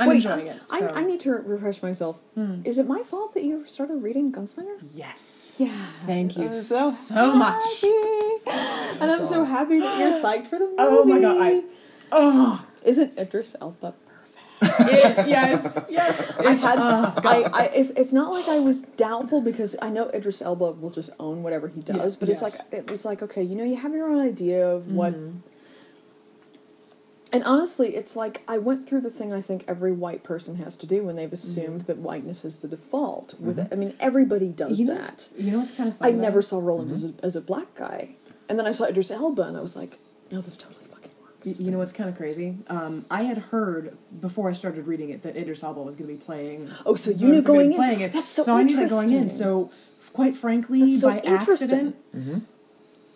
I'm 0.00 0.08
Wait, 0.08 0.24
enjoying 0.24 0.46
it. 0.46 0.58
I, 0.70 0.80
so. 0.80 0.88
Hmm. 0.88 0.96
I 0.96 1.04
need 1.04 1.20
to 1.20 1.30
refresh 1.32 1.82
myself. 1.82 2.22
Is 2.64 2.78
it 2.78 2.88
my 2.88 3.02
fault 3.02 3.34
that 3.34 3.44
you 3.44 3.64
started 3.64 3.96
reading 3.96 4.32
Gunslinger? 4.32 4.78
Yes. 4.94 5.56
Yeah. 5.58 5.74
Thank 6.06 6.38
you 6.38 6.50
so, 6.52 6.90
so 6.90 7.34
much. 7.34 7.62
happy. 7.62 8.98
And 9.00 9.10
I'm 9.10 9.26
so 9.26 9.44
happy 9.44 9.78
that 9.80 9.98
you're 9.98 10.12
psyched 10.12 10.46
for 10.46 10.58
the 10.58 10.64
movie. 10.64 10.76
Oh 10.78 11.04
my 11.04 11.20
god! 11.20 11.36
I. 11.38 11.62
Oh. 12.10 12.64
Isn't 12.82 13.18
Idris 13.18 13.54
Elba 13.60 13.94
It, 14.62 15.28
yes. 15.28 15.78
Yes. 15.90 16.32
I 16.38 16.52
had, 16.52 16.78
I, 16.78 17.50
I, 17.52 17.70
it's, 17.74 17.90
it's 17.90 18.12
not 18.14 18.32
like 18.32 18.48
I 18.48 18.58
was 18.58 18.82
doubtful 18.82 19.42
because 19.42 19.76
I 19.82 19.90
know 19.90 20.08
Idris 20.14 20.40
Elba 20.40 20.72
will 20.72 20.90
just 20.90 21.10
own 21.18 21.42
whatever 21.42 21.68
he 21.68 21.82
does, 21.82 22.16
Yeah, 22.16 22.20
but 22.20 22.28
it's 22.30 22.40
like 22.42 22.54
it 22.72 22.90
was 22.90 23.04
like 23.04 23.22
okay, 23.22 23.42
you 23.42 23.54
know, 23.54 23.64
you 23.64 23.76
have 23.76 23.92
your 23.92 24.08
own 24.08 24.20
idea 24.20 24.66
of 24.66 24.90
what. 24.90 25.12
Mm-hmm. 25.12 25.38
And 27.32 27.44
honestly, 27.44 27.90
it's 27.94 28.16
like 28.16 28.42
I 28.48 28.58
went 28.58 28.88
through 28.88 29.02
the 29.02 29.10
thing 29.10 29.32
I 29.32 29.40
think 29.40 29.64
every 29.68 29.92
white 29.92 30.22
person 30.24 30.56
has 30.56 30.74
to 30.76 30.86
do 30.86 31.04
when 31.04 31.16
they've 31.16 31.26
Mm-hmm. 31.28 31.34
assumed 31.34 31.80
that 31.82 31.98
whiteness 31.98 32.44
is 32.44 32.56
the 32.58 32.68
default. 32.68 33.34
With 33.38 33.68
I 33.72 33.76
mean, 33.76 33.94
everybody 34.00 34.48
does 34.48 34.80
you 34.80 34.86
know 34.86 34.94
that. 34.96 35.28
You 35.38 35.52
know 35.52 35.58
what's 35.60 35.70
kind 35.70 35.88
of 35.88 35.96
funny? 35.98 36.10
I 36.10 36.12
funny? 36.12 36.22
never 36.22 36.42
saw 36.42 36.58
Roland 36.58 36.90
as, 36.90 37.04
a, 37.04 37.12
as 37.22 37.36
a 37.36 37.40
black 37.40 37.74
guy, 37.74 38.16
and 38.48 38.58
then 38.58 38.66
I 38.66 38.72
saw 38.72 38.84
Idris 38.84 39.10
Elba, 39.12 39.42
and 39.42 39.56
I 39.56 39.60
was 39.60 39.76
like, 39.76 39.98
no, 40.32 40.40
this 40.40 40.56
totally 40.56 40.84
fucking 40.86 41.10
works. 41.22 41.46
Y- 41.46 41.54
You 41.66 41.70
know 41.70 41.78
what's 41.78 41.92
kind 41.92 42.10
of 42.10 42.16
crazy? 42.16 42.56
Um, 42.68 43.04
I 43.10 43.22
had 43.22 43.38
heard 43.38 43.96
before 44.20 44.48
I 44.50 44.52
started 44.52 44.86
reading 44.88 45.10
it 45.10 45.22
that 45.22 45.36
Idris 45.36 45.62
Elba 45.62 45.80
was 45.82 45.94
going 45.94 46.08
to 46.10 46.14
be 46.16 46.20
playing. 46.22 46.68
Oh, 46.84 46.94
so 46.96 47.10
you 47.12 47.28
knew 47.28 47.42
be 47.42 47.58
in. 47.60 47.74
playing 47.74 48.00
it. 48.00 48.12
That's 48.12 48.30
so 48.30 48.56
I 48.56 48.64
knew 48.64 48.76
that 48.76 48.90
going 48.90 49.12
in. 49.12 49.30
So, 49.30 49.70
quite 50.12 50.36
frankly, 50.36 50.90
so 50.90 51.08
by 51.10 51.18
accident, 51.20 51.94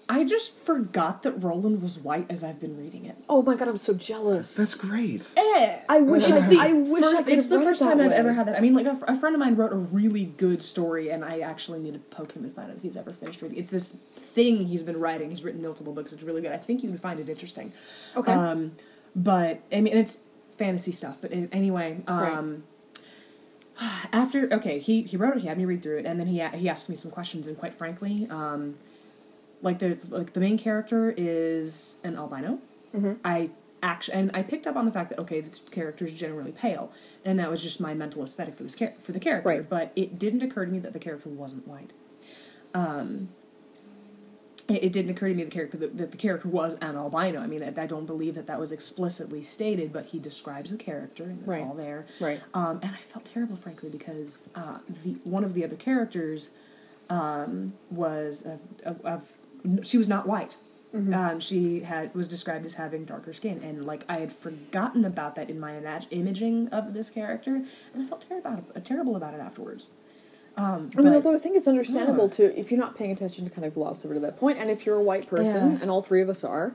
I 0.09 0.25
just 0.25 0.55
forgot 0.59 1.23
that 1.23 1.33
Roland 1.33 1.81
was 1.81 1.99
white 1.99 2.27
as 2.29 2.45
I've 2.45 2.61
been 2.61 2.77
reading 2.77 3.07
it. 3.07 3.17
Oh 3.29 3.43
my 3.43 3.55
god, 3.55 3.69
I'm 3.69 3.77
so 3.77 3.95
jealous. 3.95 4.57
That's 4.57 4.75
great. 4.75 5.31
Eh. 5.37 5.81
I 5.89 6.01
wish 6.01 6.31
I, 6.31 6.37
It's 6.37 6.47
the 6.47 6.59
I 6.59 6.73
wish 6.73 7.03
fir- 7.03 7.17
I 7.17 7.23
could 7.23 7.39
It's 7.39 7.49
the 7.49 7.59
first 7.59 7.81
it 7.81 7.85
that 7.85 7.91
time 7.97 8.01
I've 8.01 8.13
ever 8.13 8.33
had 8.33 8.47
that. 8.49 8.57
I 8.57 8.61
mean, 8.61 8.75
like 8.75 8.87
a, 8.87 8.99
a 9.09 9.17
friend 9.17 9.35
of 9.35 9.41
mine 9.41 9.57
wrote 9.57 9.73
a 9.73 9.77
really 9.77 10.27
good 10.27 10.63
story, 10.63 11.09
and 11.11 11.25
I 11.25 11.41
actually 11.41 11.81
need 11.81 11.95
to 11.95 11.99
poke 11.99 12.33
him 12.33 12.45
and 12.45 12.55
find 12.55 12.71
out 12.71 12.77
if 12.77 12.83
he's 12.83 12.97
ever 12.97 13.11
finished 13.11 13.41
reading. 13.41 13.59
It's 13.59 13.71
this 13.71 13.91
thing 14.17 14.67
he's 14.67 14.83
been 14.83 15.01
writing. 15.01 15.31
He's 15.31 15.43
written 15.43 15.63
multiple 15.63 15.93
books. 15.95 16.13
It's 16.13 16.23
really 16.23 16.43
good. 16.43 16.53
I 16.53 16.59
think 16.59 16.83
you 16.83 16.91
would 16.91 17.01
find 17.01 17.19
it 17.19 17.29
interesting. 17.29 17.73
Okay. 18.15 18.33
Um, 18.33 18.73
but 19.17 19.63
I 19.73 19.81
mean, 19.81 19.97
it's 19.97 20.19
fantasy 20.59 20.93
stuff. 20.93 21.17
But 21.23 21.33
it, 21.33 21.49
anyway, 21.51 22.03
um, 22.07 22.65
after 24.13 24.53
okay, 24.53 24.79
he 24.79 25.03
he 25.03 25.17
wrote 25.17 25.37
it. 25.37 25.41
He 25.41 25.49
had 25.49 25.57
me 25.57 25.65
read 25.65 25.83
through 25.83 25.99
it, 25.99 26.07
and 26.07 26.21
then 26.21 26.27
he 26.27 26.47
he 26.59 26.69
asked 26.69 26.91
me 26.91 26.95
some 26.95 27.11
questions. 27.11 27.47
And 27.47 27.59
quite 27.59 27.73
frankly, 27.73 28.27
um, 28.31 28.77
like 29.65 29.79
the 29.81 29.99
like 30.11 30.33
the 30.35 30.41
main 30.41 30.59
character 30.59 31.13
is 31.17 31.97
an 32.05 32.17
albino. 32.17 32.59
I 33.25 33.51
actually 33.83 34.15
and 34.19 34.31
I 34.35 34.43
picked 34.45 34.69
up 34.69 34.77
on 34.77 34.85
the 34.85 34.93
fact 34.93 35.11
that 35.11 35.19
okay, 35.19 35.41
the 35.41 35.59
character 35.73 36.05
is 36.05 36.13
generally 36.13 36.53
pale, 36.53 36.93
and 37.25 37.39
that 37.41 37.51
was 37.51 37.61
just 37.63 37.81
my 37.81 37.93
mental 37.95 38.23
aesthetic 38.23 38.55
for 38.57 38.63
this 38.63 38.77
char- 38.77 38.93
for 39.03 39.11
the 39.13 39.19
character. 39.19 39.49
Right. 39.49 39.69
But 39.69 39.91
it 39.97 40.19
didn't 40.19 40.43
occur 40.43 40.65
to 40.67 40.71
me 40.71 40.79
that 40.79 40.93
the 40.93 41.01
character 41.01 41.29
wasn't 41.29 41.67
white. 41.67 41.91
Um, 42.73 43.31
it, 44.69 44.85
it 44.85 44.93
didn't 44.93 45.11
occur 45.11 45.29
to 45.29 45.35
me 45.35 45.45
the 45.45 45.51
character 45.51 45.77
that, 45.79 45.97
that 45.99 46.11
the 46.13 46.17
character 46.17 46.49
was 46.49 46.75
an 46.75 46.97
albino. 46.97 47.41
I 47.41 47.47
mean, 47.47 47.63
I, 47.63 47.69
I 47.83 47.87
don't 47.87 48.07
believe 48.07 48.35
that 48.37 48.47
that 48.47 48.59
was 48.61 48.71
explicitly 48.73 49.43
stated, 49.43 49.93
but 49.93 50.07
he 50.07 50.19
describes 50.19 50.71
the 50.71 50.77
character, 50.79 51.25
and 51.25 51.39
that's 51.41 51.49
Right. 51.49 51.63
all 51.63 51.75
there. 51.75 52.07
Right. 52.21 52.41
Um, 52.55 52.79
and 52.83 52.93
I 52.93 52.99
felt 53.13 53.25
terrible, 53.25 53.57
frankly, 53.57 53.91
because 53.91 54.49
uh, 54.55 54.79
the 55.03 55.15
one 55.25 55.43
of 55.45 55.55
the 55.55 55.65
other 55.65 55.77
characters 55.77 56.51
um, 57.11 57.75
was 57.91 58.43
of, 58.47 58.61
of, 58.85 59.05
of 59.05 59.29
she 59.83 59.99
was 59.99 60.09
not 60.09 60.27
white. 60.27 60.57
Um, 60.95 61.41
she 61.41 61.81
had 61.81 62.15
was 62.15 62.29
described 62.29 62.65
as 62.65 62.75
having 62.75 63.05
darker 63.05 63.33
skin, 63.33 63.61
and 63.65 63.85
like 63.85 64.05
I 64.09 64.19
had 64.21 64.33
forgotten 64.33 65.05
about 65.05 65.35
that 65.35 65.51
in 65.51 65.59
my 65.59 65.73
imag- 65.73 66.07
imaging 66.13 66.69
of 66.69 66.95
this 66.95 67.11
character, 67.11 67.57
and 67.93 68.03
I 68.03 68.07
felt 68.07 68.25
terrible 68.29 68.53
about 68.53 68.65
it, 68.77 68.85
terrible 68.85 69.17
about 69.17 69.35
it 69.35 69.41
afterwards. 69.41 69.91
Um, 70.57 70.89
I 70.97 71.01
mean, 71.01 71.13
although 71.15 71.35
I 71.35 71.39
think 71.41 71.57
it's 71.57 71.67
understandable 71.67 72.27
Yeah. 72.27 72.35
to, 72.51 72.61
if 72.61 72.71
you're 72.71 72.79
not 72.79 72.95
paying 72.95 73.11
attention, 73.11 73.45
to 73.45 73.51
kind 73.51 73.65
of 73.67 73.75
gloss 73.75 74.05
over 74.05 74.15
to 74.15 74.21
that. 74.21 74.41
And 74.41 74.71
if 74.71 74.87
you're 74.87 74.95
a 74.95 75.03
white 75.03 75.27
person, 75.27 75.73
Yeah. 75.73 75.79
and 75.83 75.91
all 75.91 76.01
three 76.01 76.23
of 76.23 76.29
us 76.29 76.45
are, 76.45 76.75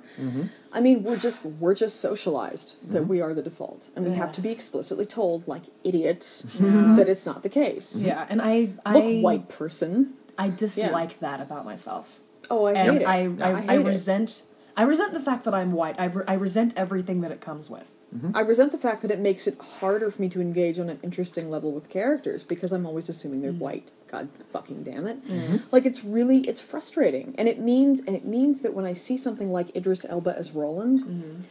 I 0.74 0.82
mean, 0.82 1.02
we're 1.04 1.16
just 1.16 1.46
we're 1.46 1.74
just 1.76 2.02
socialized 2.02 2.76
that 2.90 3.08
we 3.08 3.22
are 3.22 3.34
the 3.34 3.42
default, 3.42 3.88
and 3.96 4.06
we 4.06 4.16
have 4.16 4.34
to 4.34 4.42
be 4.42 4.50
explicitly 4.50 5.06
told, 5.06 5.48
like 5.48 5.64
idiots, 5.86 6.42
that 6.60 7.08
it's 7.08 7.26
not 7.26 7.42
the 7.42 7.48
case. 7.50 8.04
yeah, 8.06 8.26
and 8.30 8.42
I 8.42 8.72
I 8.86 8.94
look 8.96 9.06
I 9.06 9.20
white 9.22 9.48
person. 9.48 10.16
I 10.38 10.50
dislike 10.50 11.22
that 11.22 11.40
about 11.40 11.64
myself. 11.64 12.20
Oh, 12.50 12.66
I 12.66 12.74
and 12.74 12.92
hate 12.92 13.02
it. 13.02 13.08
I, 13.08 13.16
I, 13.16 13.50
I, 13.50 13.52
I, 13.52 13.62
hate 13.62 13.82
it. 13.82 13.86
resent 13.86 14.44
I 14.80 14.84
resent 14.84 15.12
the 15.12 15.20
fact 15.20 15.44
that 15.44 15.54
I'm 15.54 15.74
white. 15.74 16.00
I, 16.00 16.06
re- 16.06 16.24
I 16.26 16.36
resent 16.36 16.74
everything 16.78 17.20
that 17.20 17.32
it 17.32 17.42
comes 17.42 17.70
with. 17.70 17.94
Mm-hmm. 18.16 18.32
I 18.34 18.40
resent 18.40 18.72
the 18.72 18.78
fact 18.78 19.02
that 19.02 19.12
it 19.12 19.20
makes 19.20 19.46
it 19.46 19.60
harder 19.60 20.10
for 20.10 20.22
me 20.22 20.30
to 20.30 20.40
engage 20.40 20.80
on 20.80 20.90
an 20.90 21.02
interesting 21.04 21.50
level 21.50 21.74
with 21.74 21.90
characters 21.90 22.46
because 22.46 22.72
I'm 22.72 22.86
always 22.86 23.10
assuming 23.10 23.42
they're 23.42 23.52
mm. 23.52 23.60
white. 23.60 23.92
God 24.10 24.30
fucking 24.54 24.84
damn 24.84 25.06
it! 25.06 25.22
Mm-hmm. 25.28 25.58
Like 25.72 25.86
it's 25.86 26.06
really 26.06 26.40
it's 26.48 26.62
frustrating, 26.62 27.36
and 27.38 27.50
it 27.50 27.60
means 27.60 28.00
and 28.00 28.16
it 28.16 28.24
means 28.24 28.62
that 28.62 28.74
when 28.74 28.86
I 28.86 28.94
see 28.94 29.18
something 29.18 29.52
like 29.52 29.76
Idris 29.76 30.06
Elba 30.06 30.36
as 30.36 30.54
Roland, 30.54 31.02
mm-hmm. 31.02 31.42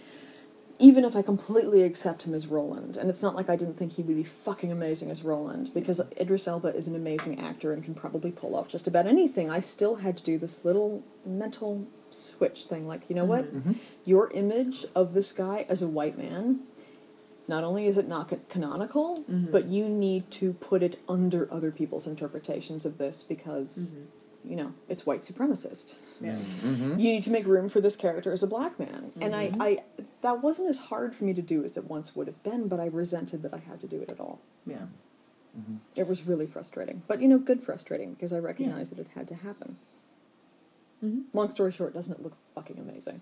Even 0.81 1.05
if 1.05 1.17
I 1.17 1.23
completely 1.23 1.83
accept 1.83 2.23
him 2.23 2.35
as 2.35 2.47
Roland, 2.47 2.97
and 2.97 3.11
it's 3.11 3.23
not 3.23 3.35
like 3.35 3.51
I 3.51 3.57
didn't 3.57 3.77
think 3.77 3.93
he 3.93 4.03
would 4.03 4.17
be 4.17 4.23
fucking 4.23 4.71
amazing 4.71 5.11
as 5.11 5.25
Roland, 5.25 5.73
because 5.75 6.01
Idris 6.21 6.47
Elba 6.47 6.69
is 6.69 6.87
an 6.87 6.95
amazing 6.95 7.41
actor 7.41 7.73
and 7.73 7.83
can 7.83 7.95
probably 7.95 8.31
pull 8.31 8.55
off 8.55 8.69
just 8.69 8.87
about 8.87 9.07
anything, 9.07 9.51
I 9.51 9.59
still 9.59 9.97
had 9.97 10.17
to 10.19 10.23
do 10.23 10.39
this 10.39 10.65
little 10.65 11.03
mental 11.27 11.87
switch 12.11 12.65
thing. 12.65 12.87
Like, 12.87 13.11
you 13.11 13.17
know 13.17 13.25
what? 13.25 13.47
Mm-hmm, 13.47 13.71
mm-hmm. 13.71 13.81
Your 14.05 14.31
image 14.33 14.85
of 14.95 15.15
this 15.15 15.33
guy 15.33 15.67
as 15.69 15.83
a 15.83 15.89
white 15.89 16.17
man, 16.17 16.61
not 17.49 17.65
only 17.65 17.87
is 17.87 17.99
it 17.99 18.07
not 18.07 18.29
ca- 18.29 18.37
canonical, 18.49 19.25
mm-hmm. 19.29 19.51
but 19.51 19.65
you 19.67 19.89
need 19.89 20.31
to 20.33 20.53
put 20.53 20.83
it 20.83 21.01
under 21.09 21.53
other 21.53 21.73
people's 21.73 22.07
interpretations 22.07 22.85
of 22.85 22.99
this 22.99 23.23
because. 23.23 23.95
You 24.49 24.57
know, 24.57 24.73
it's 24.89 25.05
white 25.05 25.21
supremacist. 25.21 26.17
Yeah. 26.23 26.33
Mm-hmm. 26.33 26.99
you 26.99 27.13
need 27.13 27.23
to 27.25 27.31
make 27.31 27.47
room 27.47 27.69
for 27.69 27.83
this 27.83 27.97
character 27.97 28.33
as 28.33 28.43
a 28.43 28.47
black 28.47 28.79
man. 28.79 29.13
And 29.21 29.35
I, 29.37 29.49
mm-hmm. 29.49 29.61
I 29.63 29.79
that 30.23 30.43
wasn't 30.43 30.71
as 30.71 30.79
hard 30.79 31.15
for 31.15 31.25
me 31.25 31.35
to 31.35 31.43
do 31.43 31.65
as 31.65 31.77
it 31.77 31.85
once 31.85 32.17
would 32.17 32.27
have 32.27 32.43
been 32.43 32.67
but 32.67 32.81
i 32.81 32.87
resented 32.87 33.43
that 33.43 33.53
i 33.53 33.59
had 33.59 33.79
to 33.81 33.87
do 33.87 34.01
it 34.01 34.11
at 34.11 34.19
all. 34.19 34.41
Yeah. 34.67 34.87
Mm-hmm. 35.59 35.77
it 35.97 36.07
was 36.07 36.25
really 36.27 36.47
frustrating 36.47 37.03
but 37.09 37.21
you 37.23 37.29
know 37.29 37.39
good 37.39 37.63
frustrating 37.63 38.13
because 38.15 38.33
i 38.33 38.39
recognized 38.39 38.93
that 38.93 38.99
it 39.01 39.09
had 39.15 39.29
to 39.29 39.35
happen. 39.35 39.77
Long 41.35 41.49
story 41.51 41.71
short 41.71 41.93
doesn't 41.95 42.13
it 42.13 42.23
look 42.23 42.35
fucking 42.55 42.79
amazing? 42.79 43.21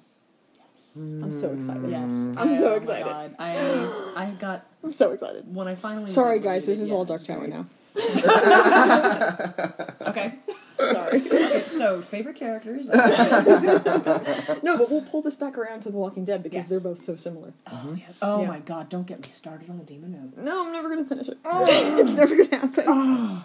Yes. 0.54 0.92
i'm 1.22 1.32
so 1.32 1.52
excited. 1.52 1.90
Yes. 1.90 2.12
i'm 2.36 2.50
I- 2.50 2.56
so 2.56 2.66
oh 2.66 2.70
my 2.70 2.76
excited. 2.76 3.04
God. 3.04 3.34
I 3.38 4.12
I 4.16 4.30
got 4.38 4.64
i'm 4.84 4.92
so 4.92 5.10
excited. 5.12 5.52
when 5.52 5.66
I 5.66 5.74
finally 5.74 6.06
sorry 6.06 6.38
guys 6.38 6.66
this 6.66 6.78
is 6.80 6.90
yeah, 6.90 6.96
all 6.96 7.04
dark 7.04 7.24
tower 7.24 7.48
now. 7.48 7.66
Okay. 10.06 10.34
sorry 10.78 11.20
Okay, 11.26 11.62
so 11.66 12.00
favorite 12.02 12.36
characters. 12.36 12.88
no 14.62 14.76
but 14.78 14.90
we'll 14.90 15.02
pull 15.02 15.22
this 15.22 15.36
back 15.36 15.56
around 15.58 15.80
to 15.80 15.90
the 15.90 15.96
walking 15.96 16.24
dead 16.24 16.42
because 16.42 16.56
Yes. 16.56 16.68
they're 16.70 16.80
both 16.80 16.98
so 16.98 17.16
similar 17.16 17.52
oh, 17.66 17.94
yeah. 17.96 18.04
Oh 18.22 18.42
Yeah. 18.42 18.48
my 18.48 18.58
god! 18.60 18.88
Don't 18.88 19.06
get 19.06 19.20
me 19.22 19.28
started 19.28 19.68
on 19.70 19.78
the 19.78 19.84
Demon 19.84 20.12
Moon. 20.12 20.32
no 20.36 20.66
i'm 20.66 20.72
never 20.72 20.88
gonna 20.88 21.04
finish 21.04 21.28
it 21.28 21.38
it's 21.44 22.14
never 22.16 22.36
gonna 22.36 22.56
happen 22.56 23.44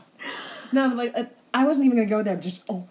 No, 0.74 0.88
like 0.88 1.12
uh, 1.18 1.26
I 1.54 1.66
wasn't 1.66 1.86
even 1.86 1.98
gonna 1.98 2.10
go 2.10 2.24
there. 2.24 2.38
Just 2.38 2.62
oh, 2.70 2.88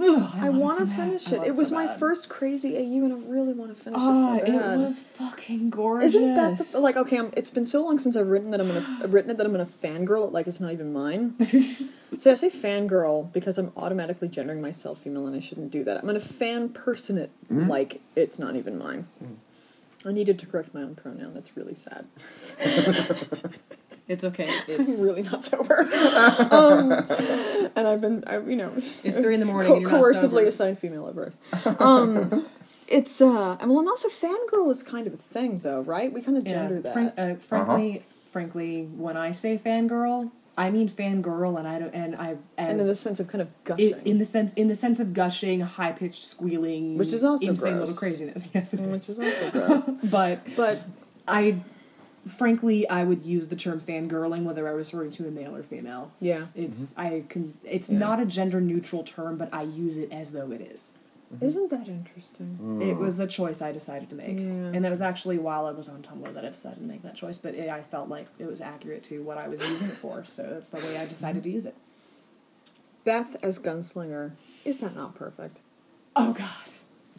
ugh, 0.00 0.30
I 0.34 0.48
love 0.48 0.56
want 0.56 0.78
to 0.78 0.86
finish 0.86 1.32
I 1.32 1.36
it. 1.36 1.42
It 1.48 1.54
was 1.54 1.68
so 1.68 1.74
my 1.74 1.86
bad. 1.86 1.98
first 1.98 2.28
crazy 2.28 2.76
AU, 2.76 3.04
and 3.04 3.12
I 3.12 3.16
really 3.28 3.52
want 3.52 3.76
to 3.76 3.82
finish 3.82 3.98
Oh, 4.00 4.10
it 4.10 4.18
ah, 4.18 4.38
so 4.38 4.46
bad. 4.46 4.74
it 4.74 4.84
was 4.84 5.00
fucking 5.00 5.70
gorgeous. 5.70 6.14
Isn't 6.14 6.34
that 6.34 6.58
the, 6.58 6.80
like 6.80 6.96
okay? 6.96 7.18
I'm, 7.18 7.30
it's 7.36 7.50
been 7.50 7.66
so 7.66 7.84
long 7.84 7.98
since 7.98 8.16
I've 8.16 8.28
written 8.28 8.50
that 8.52 8.60
I'm 8.60 8.68
gonna 8.68 9.08
written 9.08 9.30
it 9.30 9.36
that 9.38 9.46
I'm 9.46 9.52
gonna 9.52 9.64
fangirl 9.64 10.26
it 10.26 10.32
like 10.32 10.46
it's 10.46 10.60
not 10.60 10.72
even 10.72 10.92
mine. 10.92 11.34
so 12.18 12.30
I 12.30 12.34
say 12.34 12.50
fangirl 12.50 13.32
because 13.32 13.58
I'm 13.58 13.72
automatically 13.76 14.28
gendering 14.28 14.60
myself 14.60 15.00
female, 15.00 15.26
and 15.26 15.36
I 15.36 15.40
shouldn't 15.40 15.70
do 15.70 15.84
that. 15.84 15.98
I'm 15.98 16.06
gonna 16.06 16.20
fan 16.20 16.70
person 16.70 17.18
it 17.18 17.30
mm-hmm. 17.44 17.68
like 17.68 18.00
it's 18.16 18.38
not 18.38 18.56
even 18.56 18.78
mine. 18.78 19.06
Mm. 19.22 19.36
I 20.04 20.12
needed 20.12 20.38
to 20.40 20.46
correct 20.46 20.74
my 20.74 20.82
own 20.82 20.94
pronoun. 20.96 21.32
That's 21.32 21.56
really 21.56 21.74
sad. 21.74 22.06
It's 24.12 24.24
okay. 24.24 24.44
I'm 24.68 24.80
It's 24.80 25.00
really 25.00 25.22
not 25.22 25.42
sober. 25.42 25.80
um, 26.50 26.92
and 27.76 27.86
I've 27.88 28.00
been, 28.00 28.22
I, 28.26 28.38
you 28.40 28.56
know, 28.56 28.72
It's 29.04 29.16
three 29.16 29.34
in 29.34 29.40
the 29.40 29.46
morning 29.46 29.72
co- 29.72 29.78
you're 29.80 29.90
coercively 29.90 30.14
sober. 30.30 30.44
assigned 30.46 30.78
female 30.78 31.08
at 31.08 31.14
birth. 31.14 31.80
Um, 31.80 32.46
it's 32.88 33.20
uh, 33.22 33.56
and 33.60 33.70
well, 33.70 33.80
and 33.80 33.88
also 33.88 34.08
fangirl 34.08 34.70
is 34.70 34.82
kind 34.82 35.06
of 35.06 35.14
a 35.14 35.16
thing, 35.16 35.60
though, 35.60 35.80
right? 35.82 36.12
We 36.12 36.20
kind 36.20 36.36
of 36.36 36.44
gender 36.44 36.80
that. 36.80 36.92
Fran- 36.92 37.12
uh, 37.16 37.34
frankly, 37.36 38.02
frankly, 38.32 38.82
when 38.82 39.16
I 39.16 39.30
say 39.30 39.56
fangirl, 39.56 40.30
I 40.58 40.68
mean 40.70 40.90
fangirl, 40.90 41.58
and 41.58 41.66
I 41.66 41.78
don't, 41.78 41.94
and 41.94 42.14
I 42.16 42.36
as 42.58 42.68
and 42.68 42.80
in 42.80 42.86
the 42.86 42.94
sense 42.94 43.18
of 43.18 43.28
kind 43.28 43.40
of 43.40 43.48
gushing. 43.64 43.92
in, 43.92 43.98
in 44.00 44.18
the 44.18 44.26
sense 44.26 44.52
in 44.52 44.68
the 44.68 44.74
sense 44.74 45.00
of 45.00 45.14
gushing, 45.14 45.60
high 45.60 45.92
pitched 45.92 46.22
squealing, 46.24 46.98
Which 46.98 47.14
is 47.14 47.24
also 47.24 47.46
insane 47.48 47.76
gross. 47.78 47.88
little 47.88 47.96
craziness. 47.98 48.50
Yes, 48.54 48.74
it 48.74 48.80
is. 48.80 48.86
which 48.88 49.08
is 49.08 49.18
also 49.18 49.50
gross. 49.50 49.88
but 50.04 50.40
But 50.54 50.82
I, 51.26 51.54
frankly, 52.26 52.88
I 52.88 53.04
would 53.04 53.22
use 53.22 53.48
the 53.48 53.56
term 53.56 53.80
fangirling 53.80 54.44
whether 54.44 54.68
I 54.68 54.72
was 54.72 54.92
referring 54.92 55.10
to 55.12 55.28
a 55.28 55.30
male 55.30 55.54
or 55.56 55.62
female. 55.62 56.12
yeah, 56.20 56.46
It's 56.54 56.92
mm-hmm. 56.92 57.00
I 57.00 57.24
can. 57.28 57.54
It's 57.64 57.90
Yeah. 57.90 57.98
not 57.98 58.20
a 58.20 58.26
gender 58.26 58.60
neutral 58.60 59.02
term, 59.02 59.36
but 59.36 59.52
I 59.52 59.62
use 59.62 59.98
it 59.98 60.10
as 60.12 60.32
though 60.32 60.50
it 60.52 60.60
is. 60.60 60.92
Mm-hmm. 61.34 61.46
isn't 61.46 61.70
that 61.70 61.88
interesting? 61.88 62.58
Mm. 62.62 62.82
It 62.86 62.94
was 62.98 63.18
a 63.18 63.26
choice 63.26 63.62
I 63.62 63.72
decided 63.72 64.10
to 64.10 64.14
make, 64.16 64.38
Yeah. 64.38 64.44
and 64.74 64.84
that 64.84 64.90
was 64.90 65.00
actually 65.00 65.38
while 65.38 65.64
I 65.64 65.70
was 65.70 65.88
on 65.88 66.02
Tumblr 66.02 66.32
that 66.34 66.44
I 66.44 66.50
decided 66.50 66.80
to 66.80 66.84
make 66.84 67.02
that 67.04 67.14
choice. 67.14 67.38
But 67.38 67.54
it, 67.54 67.70
I 67.70 67.80
felt 67.80 68.10
like 68.10 68.26
it 68.38 68.44
was 68.46 68.60
accurate 68.60 69.02
to 69.04 69.22
what 69.22 69.38
I 69.38 69.48
was 69.48 69.60
using 69.66 69.88
it 69.88 69.94
for, 69.94 70.26
so 70.26 70.42
that's 70.42 70.68
the 70.68 70.76
way 70.76 70.98
I 70.98 71.06
decided 71.06 71.42
to 71.44 71.50
use 71.50 71.64
it. 71.64 71.74
Beth 73.04 73.42
as 73.42 73.58
gunslinger 73.58 74.32
is 74.64 74.78
that 74.80 74.94
not 74.94 75.14
perfect? 75.14 75.60
Oh 76.14 76.34
God. 76.34 76.48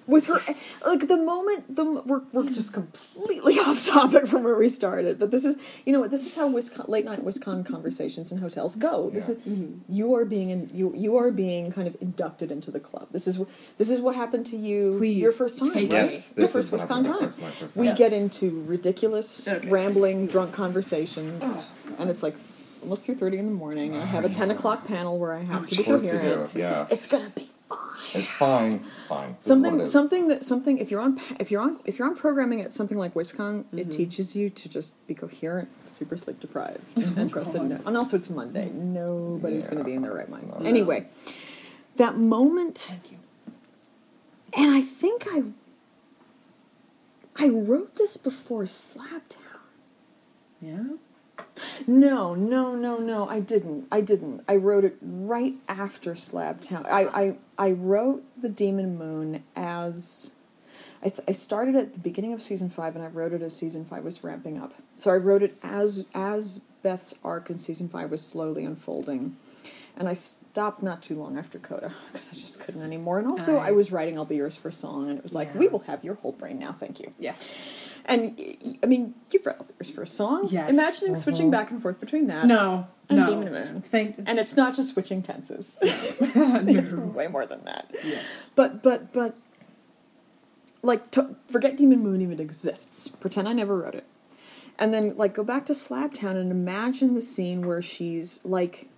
With 0.08 0.28
her 0.28 0.40
like 0.86 1.08
the 1.08 1.18
moment 1.18 1.76
the 1.76 1.86
we're, 2.06 2.22
we're 2.32 2.50
just 2.50 2.74
completely 2.74 3.58
off 3.60 3.86
topic 3.86 4.28
from 4.28 4.44
where 4.44 4.58
we 4.58 4.68
started 4.68 5.18
but 5.20 5.32
this 5.32 5.46
is 5.46 5.56
you 5.86 5.94
know 5.94 6.00
what 6.00 6.12
this 6.12 6.26
is 6.26 6.36
how 6.36 6.48
Wisconsin, 6.48 6.92
late 6.92 7.06
night 7.06 7.24
wisconsin 7.24 7.64
conversations 7.64 8.32
in 8.32 8.38
hotels 8.40 8.76
go. 8.76 9.10
This 9.10 9.30
Yeah. 9.30 9.36
is 9.36 9.42
mm-hmm. 9.42 9.80
you 9.90 10.14
are 10.16 10.26
being 10.26 10.50
in, 10.50 10.70
you 10.74 10.94
you 10.96 11.16
are 11.18 11.32
being 11.32 11.72
kind 11.72 11.88
of 11.88 11.96
inducted 12.02 12.52
into 12.52 12.72
the 12.72 12.80
club. 12.80 13.08
This 13.12 13.28
is 13.28 13.40
this 13.78 13.90
is 13.92 14.00
what 14.02 14.16
happened 14.16 14.46
to 14.48 14.58
you 14.58 14.96
Please, 14.98 15.18
your 15.18 15.32
first 15.32 15.60
time 15.60 15.72
take 15.74 15.92
right? 15.92 16.04
Yes, 16.12 16.34
your 16.38 16.48
first 16.48 16.68
is 16.68 16.72
wisconsin 16.72 17.14
happened. 17.14 17.34
time. 17.34 17.42
My 17.42 17.50
first- 17.50 17.62
my 17.62 17.68
first 17.68 17.76
we 17.76 17.88
time. 17.88 17.96
get 17.96 18.14
into 18.14 18.64
ridiculous 18.68 19.48
Okay. 19.48 19.70
rambling 19.70 20.28
drunk 20.28 20.54
conversations 20.54 21.68
oh. 21.90 21.96
and 22.00 22.10
it's 22.10 22.24
like 22.24 22.36
almost 22.82 23.08
3.30 23.08 23.38
in 23.40 23.46
the 23.46 23.52
morning 23.52 23.94
and 23.94 24.02
i 24.02 24.04
oh 24.04 24.08
have 24.08 24.26
a 24.26 24.30
10 24.30 24.52
o'clock 24.52 24.86
panel 24.86 25.18
where 25.18 25.34
i 25.34 25.42
have 25.42 25.64
oh, 25.64 25.66
to 25.66 25.76
be 25.76 25.82
Of 25.82 25.86
course 25.86 26.04
you 26.04 26.12
do, 26.12 26.18
coherent. 26.18 26.56
Yeah. 26.56 26.88
it's 26.90 27.08
gonna 27.08 27.30
be 27.30 27.50
fine 27.74 28.22
It's 28.22 28.32
fine. 28.32 28.84
It's 28.86 29.06
fine. 29.06 29.36
This 29.36 29.46
something 29.46 29.80
it 29.80 29.84
is. 29.84 29.92
something 29.92 30.28
that 30.28 30.44
something 30.46 30.78
if 30.78 30.92
you're 30.92 31.02
on 31.02 31.20
if 31.40 31.52
you're 31.52 31.62
on 31.62 31.80
if 31.86 32.00
you're 32.00 32.08
on 32.08 32.16
programming 32.16 32.62
at 32.62 32.74
something 32.74 32.98
like 32.98 33.14
WisCon, 33.14 33.62
it 33.62 33.76
mm-hmm. 33.76 33.90
teaches 33.90 34.36
you 34.36 34.50
to 34.50 34.70
just 34.70 35.06
be 35.08 35.14
coherent, 35.14 35.70
super 35.86 36.18
sleep 36.18 36.40
deprived, 36.40 36.96
mm-hmm. 36.96 37.20
and 37.20 37.32
trust 37.32 37.54
that. 37.54 37.64
No, 37.64 37.80
and 37.86 37.98
also 37.98 38.18
it's 38.18 38.30
Monday. 38.30 38.70
Nobody's 38.74 39.68
going 39.68 39.80
to 39.80 39.84
be 39.84 39.94
in 39.94 40.02
their 40.02 40.14
right 40.14 40.30
mind. 40.30 40.44
it's 40.44 40.60
not- 40.60 40.68
Anyway, 40.68 41.08
that 41.98 42.18
moment, 42.18 42.78
Thank 42.78 43.12
you. 43.12 43.18
and 44.58 44.72
I 44.72 44.82
think 44.82 45.26
I 45.30 45.44
I 47.36 47.50
wrote 47.50 47.96
this 47.96 48.18
before 48.18 48.64
Slabtown. 48.64 49.40
Yeah. 50.62 50.84
No, 51.88 52.34
no, 52.34 52.76
no, 52.76 52.98
no. 52.98 53.28
I 53.28 53.40
didn't. 53.40 53.88
I 53.92 54.02
didn't. 54.02 54.44
I 54.48 54.56
wrote 54.56 54.84
it 54.86 54.98
right 55.02 55.54
after 55.68 56.14
Slabtown. 56.14 56.86
I, 56.90 57.06
I, 57.14 57.38
I 57.58 57.72
wrote 57.72 58.24
the 58.40 58.50
Demon 58.50 58.98
Moon 58.98 59.44
as. 59.56 60.32
I, 61.06 61.10
th- 61.10 61.22
I 61.28 61.34
started 61.34 61.76
at 61.76 61.94
the 61.94 62.00
beginning 62.00 62.32
of 62.34 62.42
season 62.42 62.70
five, 62.70 62.96
and 62.96 63.04
I 63.04 63.08
wrote 63.08 63.34
it 63.34 63.42
as 63.42 63.56
season 63.56 63.84
five 63.84 64.04
was 64.06 64.24
ramping 64.24 64.58
up. 64.58 64.74
So 64.96 65.12
I 65.12 65.18
wrote 65.18 65.44
it 65.44 65.58
as 65.62 66.08
as 66.16 66.60
Beth's 66.82 67.14
arc 67.24 67.50
in 67.50 67.60
season 67.60 67.90
five 67.90 68.10
was 68.10 68.26
slowly 68.26 68.64
unfolding, 68.64 69.36
and 69.98 70.08
I 70.08 70.14
stopped 70.14 70.82
not 70.82 71.02
too 71.04 71.16
long 71.16 71.38
after 71.38 71.60
Coda 71.60 71.92
because 72.12 72.30
I 72.30 72.34
just 72.36 72.60
couldn't 72.62 72.82
anymore. 72.84 73.20
And 73.20 73.28
also, 73.28 73.58
I, 73.58 73.68
I- 73.68 73.72
was 73.72 73.92
writing 73.92 74.18
"I'll 74.18 74.24
Be 74.26 74.38
Yours" 74.38 74.56
for 74.56 74.70
a 74.70 74.74
song, 74.74 75.10
and 75.10 75.18
it 75.18 75.24
was 75.24 75.34
like, 75.36 75.50
Yeah. 75.54 75.60
"We 75.60 75.68
will 75.68 75.80
have 75.80 76.04
your 76.06 76.16
whole 76.16 76.32
brain 76.32 76.58
now, 76.58 76.72
thank 76.72 77.00
you." 77.02 77.12
Yes. 77.20 77.58
And 78.06 78.78
I 78.84 78.86
mean, 78.86 79.14
you've 79.32 79.46
read 79.46 79.56
"I'll 79.60 79.92
for 79.94 80.02
a 80.02 80.08
song. 80.08 80.48
Yes. 80.50 80.70
Imagining 80.70 81.16
switching 81.16 81.54
uh-huh. 81.54 81.64
back 81.64 81.72
and 81.72 81.82
forth 81.82 82.00
between 82.00 82.28
that. 82.28 82.46
No. 82.46 82.88
And 83.10 83.20
no. 83.20 83.26
Demon 83.26 83.52
Moon. 83.52 83.82
Thank. 83.82 84.16
And 84.26 84.40
it's 84.40 84.56
not 84.56 84.76
just 84.76 84.94
switching 84.94 85.22
tenses. 85.22 85.78
no. 85.82 85.90
it's 86.68 86.94
way 86.94 87.28
more 87.28 87.46
than 87.46 87.64
that. 87.66 87.92
Yes. 88.04 88.50
But 88.56 88.84
but 88.84 89.14
but 89.14 89.36
like 90.82 91.12
to, 91.12 91.36
forget 91.48 91.78
Demon 91.78 92.02
Moon 92.02 92.22
even 92.22 92.40
exists. 92.40 93.08
Pretend 93.08 93.48
I 93.48 93.54
never 93.54 93.78
wrote 93.78 93.96
it. 93.96 94.06
And 94.78 94.94
then 94.94 95.16
like 95.16 95.34
go 95.34 95.44
back 95.44 95.66
to 95.68 95.74
Slabtown 95.74 96.36
and 96.36 96.52
imagine 96.52 97.14
the 97.14 97.22
scene 97.22 97.66
where 97.66 97.82
she's 97.82 98.44
like 98.44 98.90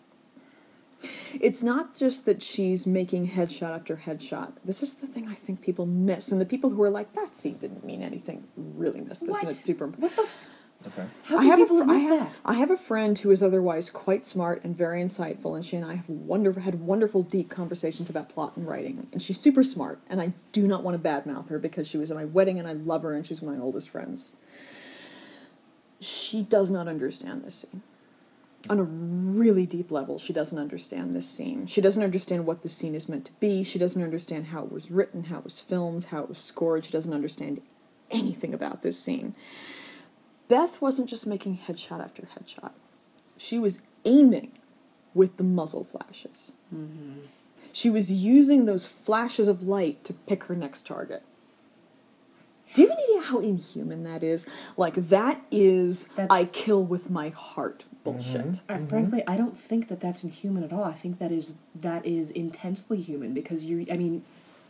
it's 1.39 1.61
not 1.61 1.95
just 1.95 2.25
that 2.25 2.41
she's 2.41 2.87
making 2.87 3.29
headshot 3.29 3.75
after 3.75 3.97
headshot. 3.97 4.53
This 4.63 4.81
is 4.81 4.95
the 4.95 5.07
thing 5.07 5.27
I 5.27 5.33
think 5.33 5.61
people 5.61 5.85
miss. 5.85 6.31
And 6.31 6.39
the 6.41 6.45
people 6.45 6.69
who 6.71 6.81
are 6.83 6.89
like, 6.89 7.13
that 7.13 7.35
scene 7.35 7.57
didn't 7.57 7.83
mean 7.85 8.01
anything 8.01 8.47
really 8.55 9.01
miss 9.01 9.19
this 9.19 9.29
and 9.29 9.31
What? 9.31 9.43
it's 9.45 9.59
super 9.59 9.85
important. 9.85 10.17
What 10.17 10.25
the? 10.25 10.29
F- 10.31 10.49
Okay. 10.87 11.07
how 11.23 11.37
I 11.37 11.39
can 11.39 11.47
have, 11.49 11.61
a 11.61 11.65
fr- 11.65 11.91
I, 11.91 11.97
have, 11.97 12.19
that? 12.19 12.37
I 12.45 12.53
have 12.55 12.69
a 12.69 12.77
friend 12.77 13.17
who 13.17 13.31
is 13.31 13.41
otherwise 13.41 13.89
quite 13.89 14.23
smart 14.23 14.63
and 14.63 14.77
very 14.77 15.01
insightful, 15.01 15.55
and 15.55 15.65
she 15.65 15.77
and 15.77 15.83
I 15.85 15.95
have 15.95 16.07
wonderful 16.07 16.61
had 16.61 16.75
wonderful 16.75 17.23
deep 17.23 17.49
conversations 17.49 18.09
about 18.11 18.29
plot 18.29 18.55
and 18.55 18.67
writing. 18.67 19.07
And 19.11 19.19
she's 19.19 19.39
super 19.39 19.63
smart, 19.63 19.99
and 20.07 20.21
I 20.21 20.33
do 20.51 20.67
not 20.67 20.83
want 20.83 21.01
to 21.01 21.09
badmouth 21.09 21.49
her 21.49 21.57
because 21.57 21.87
she 21.87 21.97
was 21.97 22.11
at 22.11 22.17
my 22.17 22.25
wedding 22.25 22.59
and 22.59 22.67
I 22.67 22.73
love 22.73 23.01
her 23.01 23.13
and 23.15 23.25
she's 23.25 23.41
one 23.41 23.53
of 23.53 23.59
my 23.59 23.65
oldest 23.65 23.89
friends. 23.89 24.31
She 25.99 26.43
does 26.43 26.69
not 26.69 26.87
understand 26.87 27.43
this 27.43 27.55
scene. 27.55 27.81
On 28.69 28.79
a 28.79 28.83
really 28.83 29.65
deep 29.65 29.91
level, 29.91 30.17
she 30.17 30.33
doesn't 30.33 30.57
understand 30.57 31.13
this 31.13 31.29
scene. 31.29 31.67
She 31.67 31.81
doesn't 31.81 32.01
understand 32.01 32.45
what 32.45 32.61
the 32.61 32.69
scene 32.69 32.95
is 32.95 33.07
meant 33.07 33.25
to 33.25 33.33
be. 33.33 33.63
She 33.63 33.77
doesn't 33.77 34.01
understand 34.01 34.47
how 34.47 34.63
it 34.63 34.71
was 34.71 34.89
written, 34.89 35.25
how 35.25 35.39
it 35.39 35.43
was 35.43 35.61
filmed, 35.61 36.05
how 36.05 36.23
it 36.23 36.29
was 36.29 36.39
scored. 36.39 36.85
She 36.85 36.91
doesn't 36.91 37.13
understand 37.13 37.61
anything 38.09 38.53
about 38.53 38.81
this 38.81 38.99
scene. 38.99 39.35
Beth 40.47 40.81
wasn't 40.81 41.09
just 41.09 41.27
making 41.27 41.59
headshot 41.67 42.03
after 42.03 42.23
headshot. 42.23 42.71
She 43.37 43.59
was 43.59 43.81
aiming 44.03 44.51
with 45.13 45.37
the 45.37 45.43
muzzle 45.43 45.83
flashes. 45.83 46.53
Mm-hmm. 46.73 47.21
She 47.71 47.89
was 47.89 48.11
using 48.11 48.65
those 48.65 48.85
flashes 48.85 49.47
of 49.47 49.63
light 49.63 50.03
to 50.05 50.13
pick 50.13 50.45
her 50.45 50.55
next 50.55 50.85
target. 50.85 51.23
Do 52.73 52.81
you 52.81 52.89
have 52.89 52.97
any 52.97 53.17
idea 53.17 53.29
how 53.29 53.39
inhuman 53.39 54.03
that 54.03 54.23
is? 54.23 54.45
Like, 54.75 54.95
that 54.95 55.41
is 55.49 56.05
That's- 56.15 56.27
I 56.29 56.51
kill 56.51 56.83
with 56.83 57.09
my 57.09 57.29
heart 57.29 57.85
bullshit. 58.05 58.61
Uh, 58.69 58.77
frankly, 58.77 59.21
I 59.27 59.35
don't 59.35 59.57
think 59.59 59.89
that 59.89 59.99
that's 59.99 60.23
inhuman 60.23 60.63
at 60.63 60.71
all. 60.71 60.85
I 60.85 60.93
think 60.93 61.19
that 61.19 61.31
is 61.33 61.53
that 61.75 62.05
is 62.05 62.31
intensely 62.31 63.01
human 63.01 63.33
because 63.33 63.65
you. 63.65 63.85
I 63.91 63.97
mean, 63.97 64.23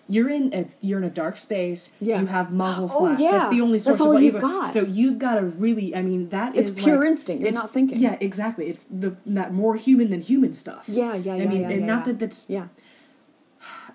you're 0.07 0.29
in 0.29 0.53
a 0.53 0.65
you're 0.81 0.97
in 0.99 1.03
a 1.03 1.09
dark 1.09 1.37
space. 1.37 1.91
Yeah. 1.99 2.21
You 2.21 2.27
have 2.27 2.51
muzzle 2.51 2.89
Oh, 2.91 3.07
flash. 3.07 3.19
yeah. 3.19 3.31
That's 3.31 3.49
the 3.49 3.61
only 3.61 3.77
source 3.79 3.85
That's 3.97 4.01
of 4.01 4.07
all 4.07 4.13
what 4.13 4.23
you've 4.23 4.33
you've 4.35 4.41
got. 4.41 4.69
So 4.73 4.81
you've 4.81 5.19
got 5.19 5.35
to 5.35 5.41
really. 5.45 5.95
I 5.95 6.01
mean, 6.01 6.29
that 6.29 6.55
It's 6.55 6.69
is 6.69 6.79
pure 6.83 6.99
like- 7.01 7.09
instinct. 7.09 7.43
You're 7.43 7.51
not 7.51 7.69
thinking. 7.69 7.99
Yeah, 7.99 8.17
exactly. 8.19 8.67
It's 8.67 8.85
the 8.85 9.15
that 9.27 9.53
more 9.53 9.75
human 9.75 10.09
than 10.09 10.21
human 10.21 10.53
stuff. 10.53 10.85
Yeah, 10.87 11.13
yeah, 11.15 11.35
yeah. 11.35 11.43
I 11.43 11.47
mean, 11.47 11.61
yeah, 11.61 11.69
and 11.69 11.79
yeah, 11.81 11.85
not 11.85 11.99
yeah. 11.99 12.05
that 12.13 12.19
that's. 12.19 12.49
Yeah. 12.49 12.67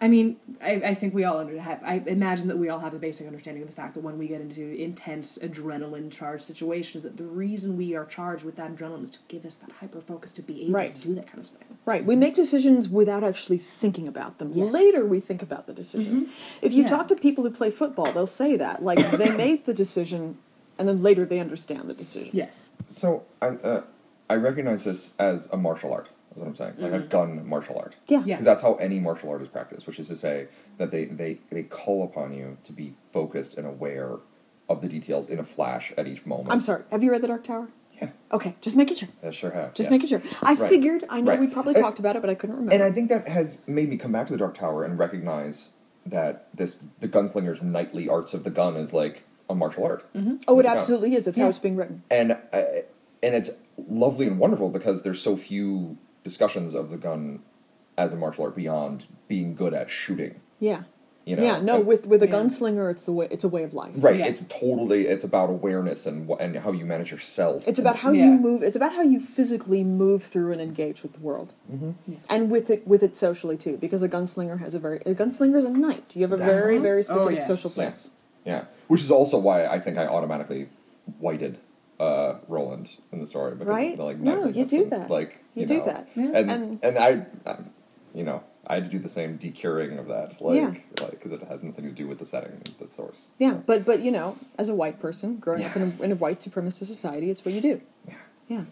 I 0.03 0.09
mean, 0.09 0.39
I, 0.63 0.71
I 0.87 0.95
think 0.95 1.13
we 1.13 1.25
all 1.25 1.37
under 1.39 1.61
have. 1.61 1.83
I 1.85 2.03
imagine 2.07 2.49
that 2.49 2.57
we 2.57 2.71
all 2.71 2.79
have 2.79 2.95
a 2.95 2.99
basic 2.99 3.27
understanding 3.27 3.63
of 3.63 3.69
the 3.69 3.75
fact 3.75 3.93
that 3.95 4.01
when 4.01 4.17
we 4.17 4.29
get 4.29 4.41
into 4.41 4.63
intense 4.81 5.37
adrenaline 5.43 6.11
charged 6.11 6.43
situations, 6.43 7.03
that 7.03 7.19
the 7.19 7.25
reason 7.25 7.77
we 7.77 7.95
are 7.95 8.07
charged 8.07 8.43
with 8.45 8.57
that 8.57 8.75
adrenaline 8.75 9.03
is 9.03 9.11
to 9.11 9.19
give 9.29 9.45
us 9.45 9.57
that 9.57 9.71
hyper 9.73 10.01
focus 10.01 10.33
to 10.33 10.43
be 10.43 10.63
able 10.63 10.73
Right. 10.73 10.95
to 10.95 11.09
do 11.09 11.15
that 11.17 11.27
kind 11.27 11.41
of 11.41 11.47
thing. 11.47 11.77
Right. 11.85 12.03
We 12.03 12.17
make 12.17 12.35
decisions 12.35 12.89
without 12.89 13.23
actually 13.23 13.59
thinking 13.59 14.09
about 14.09 14.39
them. 14.39 14.53
Yes. 14.55 14.73
Later, 14.73 15.05
we 15.05 15.21
think 15.21 15.43
about 15.43 15.67
the 15.67 15.75
decision. 15.75 16.31
If 16.63 16.73
you 16.73 16.83
Yeah. 16.85 16.89
talk 16.89 17.09
to 17.09 17.15
people 17.17 17.45
who 17.45 17.51
play 17.51 17.71
football, 17.71 18.11
they'll 18.11 18.27
say 18.27 18.57
that. 18.57 18.83
Like, 18.83 19.11
they 19.19 19.31
made 19.37 19.67
the 19.67 19.75
decision, 19.75 20.39
and 20.79 20.89
then 20.89 21.03
later 21.03 21.27
they 21.27 21.41
understand 21.41 21.91
the 21.91 21.95
decision. 21.95 22.31
Yes. 22.33 22.71
So 22.87 23.25
I 23.43 23.49
uh, 23.49 23.83
I 24.31 24.37
recognize 24.37 24.85
this 24.85 25.13
as 25.19 25.47
a 25.53 25.59
martial 25.59 25.93
art. 25.93 26.09
Is 26.33 26.37
what 26.39 26.47
I'm 26.47 26.55
saying, 26.55 26.75
like 26.79 26.93
a 26.93 27.01
gun 27.01 27.47
martial 27.49 27.77
art. 27.77 27.97
Yeah. 28.07 28.19
Yeah. 28.19 28.35
Because 28.35 28.45
that's 28.45 28.63
how 28.63 28.75
any 28.77 29.01
martial 29.01 29.31
art 29.31 29.43
is 29.43 29.49
practiced, 29.49 29.87
which 29.89 29.99
is 29.99 30.07
to 30.09 30.17
say 30.17 30.47
that 30.79 30.93
they, 30.93 31.07
they, 31.07 31.39
they 31.51 31.65
call 31.65 32.05
upon 32.05 32.33
you 32.33 32.57
to 32.65 32.73
be 32.73 32.95
focused 33.13 33.57
and 33.57 33.67
aware 33.67 34.17
of 34.69 34.81
the 34.81 34.87
details 34.89 35.29
in 35.29 35.41
a 35.41 35.45
flash 35.45 35.93
at 35.99 36.07
each 36.07 36.27
moment. 36.27 36.53
I'm 36.53 36.61
sorry. 36.61 36.85
Have 36.93 37.03
you 37.03 37.11
read 37.11 37.23
The 37.23 37.27
Dark 37.29 37.43
Tower? 37.43 37.69
Yeah, 38.01 38.11
Okay, 38.33 38.55
just 38.61 38.77
making 38.77 38.97
sure. 38.97 39.09
I 39.25 39.33
sure 39.33 39.51
have. 39.51 39.75
Just 39.75 39.89
yes. 39.89 39.91
making 39.91 40.09
sure. 40.09 40.23
I 40.43 40.55
Right. 40.55 40.69
figured. 40.71 41.05
I 41.11 41.21
know 41.21 41.33
Right. 41.33 41.41
we 41.41 41.49
probably 41.49 41.75
And- 41.75 41.83
talked 41.83 41.99
about 41.99 42.15
it, 42.15 42.21
but 42.23 42.31
I 42.31 42.35
couldn't 42.37 42.55
remember. 42.55 42.75
And 42.75 42.83
I 42.85 42.93
think 42.93 43.09
that 43.09 43.27
has 43.27 43.59
made 43.67 43.89
me 43.89 43.97
come 43.97 44.13
back 44.13 44.29
to 44.29 44.33
the 44.33 44.39
Dark 44.39 44.55
Tower 44.57 44.85
and 44.85 44.97
recognize 44.97 45.73
that 46.07 46.47
this 46.55 46.79
the 47.01 47.09
gunslinger's 47.09 47.61
knightly 47.61 48.09
arts 48.09 48.33
of 48.35 48.45
the 48.45 48.51
gun 48.51 48.77
is 48.77 48.93
like 48.95 49.25
a 49.51 49.55
martial 49.57 49.85
art. 49.85 50.07
oh, 50.47 50.61
it 50.61 50.65
Yeah. 50.65 50.73
absolutely 50.73 51.17
is. 51.17 51.27
It's 51.27 51.37
how 51.39 51.49
it's 51.49 51.59
being 51.59 51.75
written. 51.77 52.05
and 52.09 52.33
uh, 52.53 52.63
and 53.23 53.35
it's 53.35 53.51
lovely 53.89 54.29
and 54.29 54.39
wonderful 54.39 54.71
because 54.71 55.03
there's 55.03 55.21
so 55.21 55.37
few 55.37 55.99
discussions 56.25 56.75
of 56.75 56.91
the 56.91 56.97
gun 56.97 57.41
as 57.97 58.13
a 58.13 58.17
martial 58.17 58.45
art 58.45 58.57
beyond 58.57 59.05
being 59.29 59.55
good 59.55 59.75
at 59.75 59.91
shooting. 59.91 60.35
Yeah. 60.59 60.83
You 61.27 61.37
You 61.37 61.37
know, 61.37 61.43
yeah, 61.45 61.61
no, 61.61 61.77
And- 61.77 61.87
with 61.87 62.07
with 62.07 62.23
a 62.23 62.27
Yeah. 62.27 62.33
gunslinger, 62.33 62.91
it's 62.91 63.05
the 63.05 63.13
way 63.13 63.29
it's 63.31 63.45
a 63.45 63.49
way 63.49 63.63
of 63.63 63.75
life. 63.75 63.93
right. 63.99 64.17
Yeah. 64.19 64.27
It's 64.27 64.43
totally 64.49 65.07
it's 65.07 65.23
about 65.23 65.51
awareness 65.51 66.07
and 66.07 66.27
wh- 66.29 66.41
and 66.41 66.57
how 66.57 66.73
you 66.73 66.87
manage 66.87 67.13
yourself. 67.13 67.69
It's 67.69 67.79
about 67.79 67.97
how 67.97 68.11
Yeah. 68.11 68.25
you 68.25 68.33
move. 68.33 68.63
It's 68.63 68.75
about 68.75 68.95
how 68.95 69.03
you 69.03 69.21
physically 69.21 69.85
move 69.85 70.23
through 70.23 70.51
and 70.53 70.61
engage 70.63 71.03
with 71.03 71.13
the 71.13 71.21
world, 71.21 71.53
Mm-hmm. 71.73 71.91
and 72.31 72.51
with 72.51 72.71
it 72.71 72.87
with 72.89 73.03
it 73.03 73.15
socially 73.15 73.59
too. 73.59 73.77
Because 73.77 74.03
a 74.03 74.09
gunslinger 74.09 74.59
has 74.61 74.75
a 74.75 74.79
very 74.79 74.99
a 75.05 75.15
gunslinger 75.15 75.59
is 75.59 75.67
a 75.67 75.71
knight. 75.71 76.17
You 76.17 76.23
have 76.23 76.33
a 76.33 76.39
very 76.39 76.77
Uh-huh. 76.77 76.83
very 76.83 77.03
specific 77.03 77.35
yes. 77.37 77.47
social 77.47 77.71
Yeah. 77.71 77.75
place. 77.75 78.11
Yeah, 78.47 78.65
which 78.89 79.03
is 79.03 79.11
also 79.11 79.39
why 79.39 79.67
I 79.67 79.79
think 79.79 79.99
I 79.99 80.07
automatically 80.07 80.69
whited 81.21 81.59
uh, 82.01 82.39
Roland 82.49 82.97
in 83.13 83.21
the 83.21 83.27
story. 83.27 83.53
Because 83.53 83.69
Right? 83.69 83.93
Of 83.93 83.99
the, 83.99 84.05
like, 84.05 84.19
No, 84.19 84.47
you 84.49 84.65
do 84.65 84.83
and, 84.83 84.93
that. 84.93 85.11
Like 85.11 85.43
You 85.55 85.67
do 85.67 85.79
know, 85.79 85.85
that. 85.85 86.09
Yeah. 86.17 86.25
and 86.35 86.51
And- 86.51 86.79
and, 86.83 86.99
I, 86.99 87.27
I, 87.47 87.57
you 88.15 88.25
know, 88.25 88.43
I 88.67 88.75
had 88.75 88.85
to 88.85 88.91
do 88.91 88.99
the 88.99 89.09
same 89.09 89.37
decuring 89.37 89.99
of 89.99 90.07
that, 90.09 90.41
like, 90.41 90.57
Yeah. 90.57 90.75
like 91.03 91.11
because 91.13 91.33
it 91.33 91.43
has 91.49 91.63
nothing 91.63 91.85
to 91.85 91.91
do 91.91 92.07
with 92.07 92.19
the 92.19 92.27
setting, 92.27 92.63
the 92.79 92.87
source. 92.87 93.29
Yeah, 93.39 93.55
but 93.67 93.85
but 93.85 94.01
you 94.01 94.11
know, 94.13 94.37
as 94.59 94.69
a 94.69 94.75
white 94.75 94.99
person 95.01 95.37
growing 95.37 95.65
up 95.65 95.75
in 95.77 95.83
a, 95.83 96.03
in 96.05 96.13
a 96.13 96.15
white 96.17 96.39
supremacist 96.39 96.85
society, 96.87 97.31
it's 97.31 97.45
what 97.45 97.53
you 97.55 97.61
do. 97.61 97.81
Yeah. 98.09 98.15
Yeah. 98.49 98.65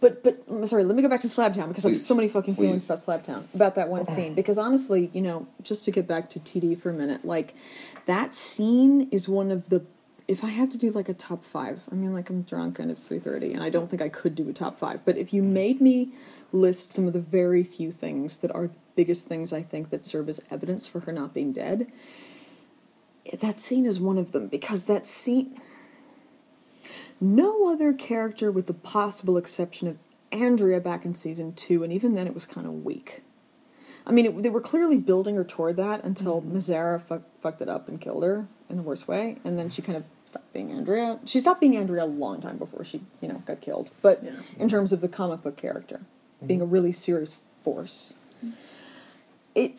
But 0.00 0.22
but 0.24 0.42
I'm 0.50 0.64
sorry, 0.66 0.84
let 0.84 0.94
me 0.96 1.02
go 1.02 1.08
back 1.08 1.20
to 1.20 1.26
Slabtown 1.26 1.68
because 1.68 1.84
I 1.86 1.88
have 1.90 1.98
so 1.98 2.14
many 2.14 2.28
fucking 2.28 2.54
feelings 2.54 2.84
Please. 2.84 3.04
about 3.04 3.22
Slabtown 3.22 3.42
about 3.54 3.74
that 3.76 3.88
one 3.88 4.06
scene. 4.06 4.34
Because 4.34 4.58
honestly, 4.58 5.10
you 5.12 5.22
know, 5.22 5.46
just 5.62 5.84
to 5.84 5.90
get 5.90 6.06
back 6.06 6.28
to 6.30 6.40
TD 6.40 6.78
for 6.78 6.90
a 6.90 6.92
minute, 6.94 7.24
like 7.24 7.54
that 8.06 8.34
scene 8.34 9.08
is 9.10 9.28
one 9.28 9.50
of 9.50 9.68
the. 9.70 9.82
If 10.32 10.42
I 10.42 10.48
had 10.48 10.70
to 10.70 10.78
do 10.78 10.90
like 10.90 11.10
a 11.10 11.14
top 11.14 11.44
five, 11.44 11.82
I 11.92 11.94
mean, 11.94 12.14
like 12.14 12.30
I'm 12.30 12.40
drunk 12.40 12.78
and 12.78 12.90
it's 12.90 13.06
three 13.06 13.18
thirty, 13.18 13.52
and 13.52 13.62
I 13.62 13.68
don't 13.68 13.90
think 13.90 14.00
I 14.00 14.08
could 14.08 14.34
do 14.34 14.48
a 14.48 14.54
top 14.54 14.78
five. 14.78 15.04
But 15.04 15.18
if 15.18 15.34
you 15.34 15.42
mm-hmm. 15.42 15.52
made 15.52 15.80
me 15.82 16.12
list 16.52 16.94
some 16.94 17.06
of 17.06 17.12
the 17.12 17.20
very 17.20 17.62
few 17.62 17.92
things 17.92 18.38
that 18.38 18.50
are 18.54 18.68
the 18.68 18.78
biggest 18.96 19.26
things 19.26 19.52
I 19.52 19.60
think 19.60 19.90
that 19.90 20.06
serve 20.06 20.30
as 20.30 20.40
evidence 20.50 20.88
for 20.88 21.00
her 21.00 21.12
not 21.12 21.34
being 21.34 21.52
dead, 21.52 21.92
eh, 23.26 23.36
that 23.40 23.60
scene 23.60 23.84
is 23.84 24.00
one 24.00 24.16
of 24.16 24.32
them 24.32 24.48
because 24.48 24.86
that 24.86 25.04
scene 25.04 25.60
no 27.20 27.70
other 27.70 27.92
character 27.92 28.50
with 28.50 28.66
the 28.66 28.74
possible 28.74 29.36
exception 29.36 29.86
of 29.86 29.96
andrea 30.32 30.80
back 30.80 31.04
in 31.04 31.14
season 31.14 31.52
two 31.52 31.84
and 31.84 31.92
even 31.92 32.14
then 32.14 32.26
it 32.26 32.32
was 32.32 32.46
kind 32.46 32.66
of 32.66 32.72
weak. 32.84 33.22
I 34.06 34.12
mean 34.12 34.24
it, 34.24 34.42
they 34.42 34.48
were 34.48 34.62
clearly 34.62 34.96
building 34.96 35.36
her 35.36 35.44
toward 35.44 35.76
that 35.76 36.02
until 36.04 36.40
mm-hmm. 36.40 36.56
Mazzara 36.56 37.02
fuck, 37.02 37.22
fucked 37.42 37.60
it 37.60 37.68
up 37.68 37.86
and 37.86 38.00
killed 38.00 38.24
her 38.24 38.48
in 38.72 38.76
the 38.78 38.82
worst 38.82 39.06
way 39.06 39.36
and 39.44 39.56
then 39.58 39.68
she 39.70 39.82
kind 39.82 39.96
of 39.96 40.04
stopped 40.24 40.52
being 40.52 40.72
andrea 40.72 41.20
she 41.26 41.38
stopped 41.38 41.60
being 41.60 41.76
andrea 41.76 42.02
a 42.02 42.06
long 42.06 42.40
time 42.40 42.56
before 42.56 42.82
she 42.82 43.00
you 43.20 43.28
know 43.28 43.42
got 43.46 43.60
killed 43.60 43.90
but 44.00 44.24
Yeah. 44.24 44.30
in 44.58 44.68
terms 44.68 44.92
of 44.92 45.00
the 45.00 45.08
comic 45.08 45.42
book 45.42 45.56
character 45.56 46.00
being 46.44 46.60
a 46.60 46.64
really 46.64 46.90
serious 46.90 47.36
force 47.60 48.14
it 49.54 49.72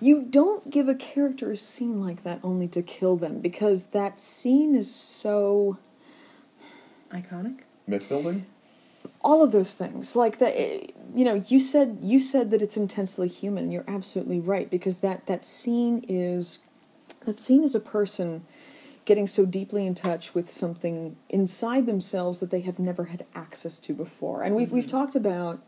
you 0.00 0.22
don't 0.22 0.70
give 0.70 0.88
a 0.88 0.94
character 0.94 1.52
a 1.52 1.56
scene 1.56 2.00
like 2.00 2.22
that 2.24 2.40
only 2.42 2.66
to 2.68 2.82
kill 2.82 3.16
them 3.16 3.40
because 3.40 3.88
that 3.88 4.18
scene 4.18 4.74
is 4.74 4.92
so 4.92 5.78
Iconic. 7.12 7.60
Myth 7.86 8.08
building. 8.08 8.44
all 9.22 9.42
of 9.42 9.50
those 9.52 9.76
things 9.76 10.14
like 10.16 10.38
that 10.38 10.52
eh, 10.56 10.86
you 11.14 11.24
know 11.24 11.34
you 11.48 11.58
said 11.58 11.98
you 12.02 12.20
said 12.20 12.50
that 12.50 12.60
it's 12.62 12.76
intensely 12.76 13.28
human 13.28 13.64
and 13.64 13.72
you're 13.72 13.84
absolutely 13.88 14.40
right 14.40 14.68
because 14.70 15.00
that 15.00 15.26
that 15.26 15.44
scene 15.44 16.04
is 16.08 16.58
that 17.28 17.38
scene 17.38 17.62
is 17.62 17.74
a 17.74 17.80
person 17.80 18.44
getting 19.04 19.26
so 19.26 19.46
deeply 19.46 19.86
in 19.86 19.94
touch 19.94 20.34
with 20.34 20.48
something 20.48 21.16
inside 21.28 21.86
themselves 21.86 22.40
that 22.40 22.50
they 22.50 22.60
have 22.60 22.78
never 22.78 23.04
had 23.04 23.24
access 23.34 23.78
to 23.78 23.92
before 23.92 24.42
and 24.42 24.54
we've 24.54 24.72
we've 24.72 24.86
mm-hmm. 24.86 24.96
talked 24.96 25.14
about 25.14 25.60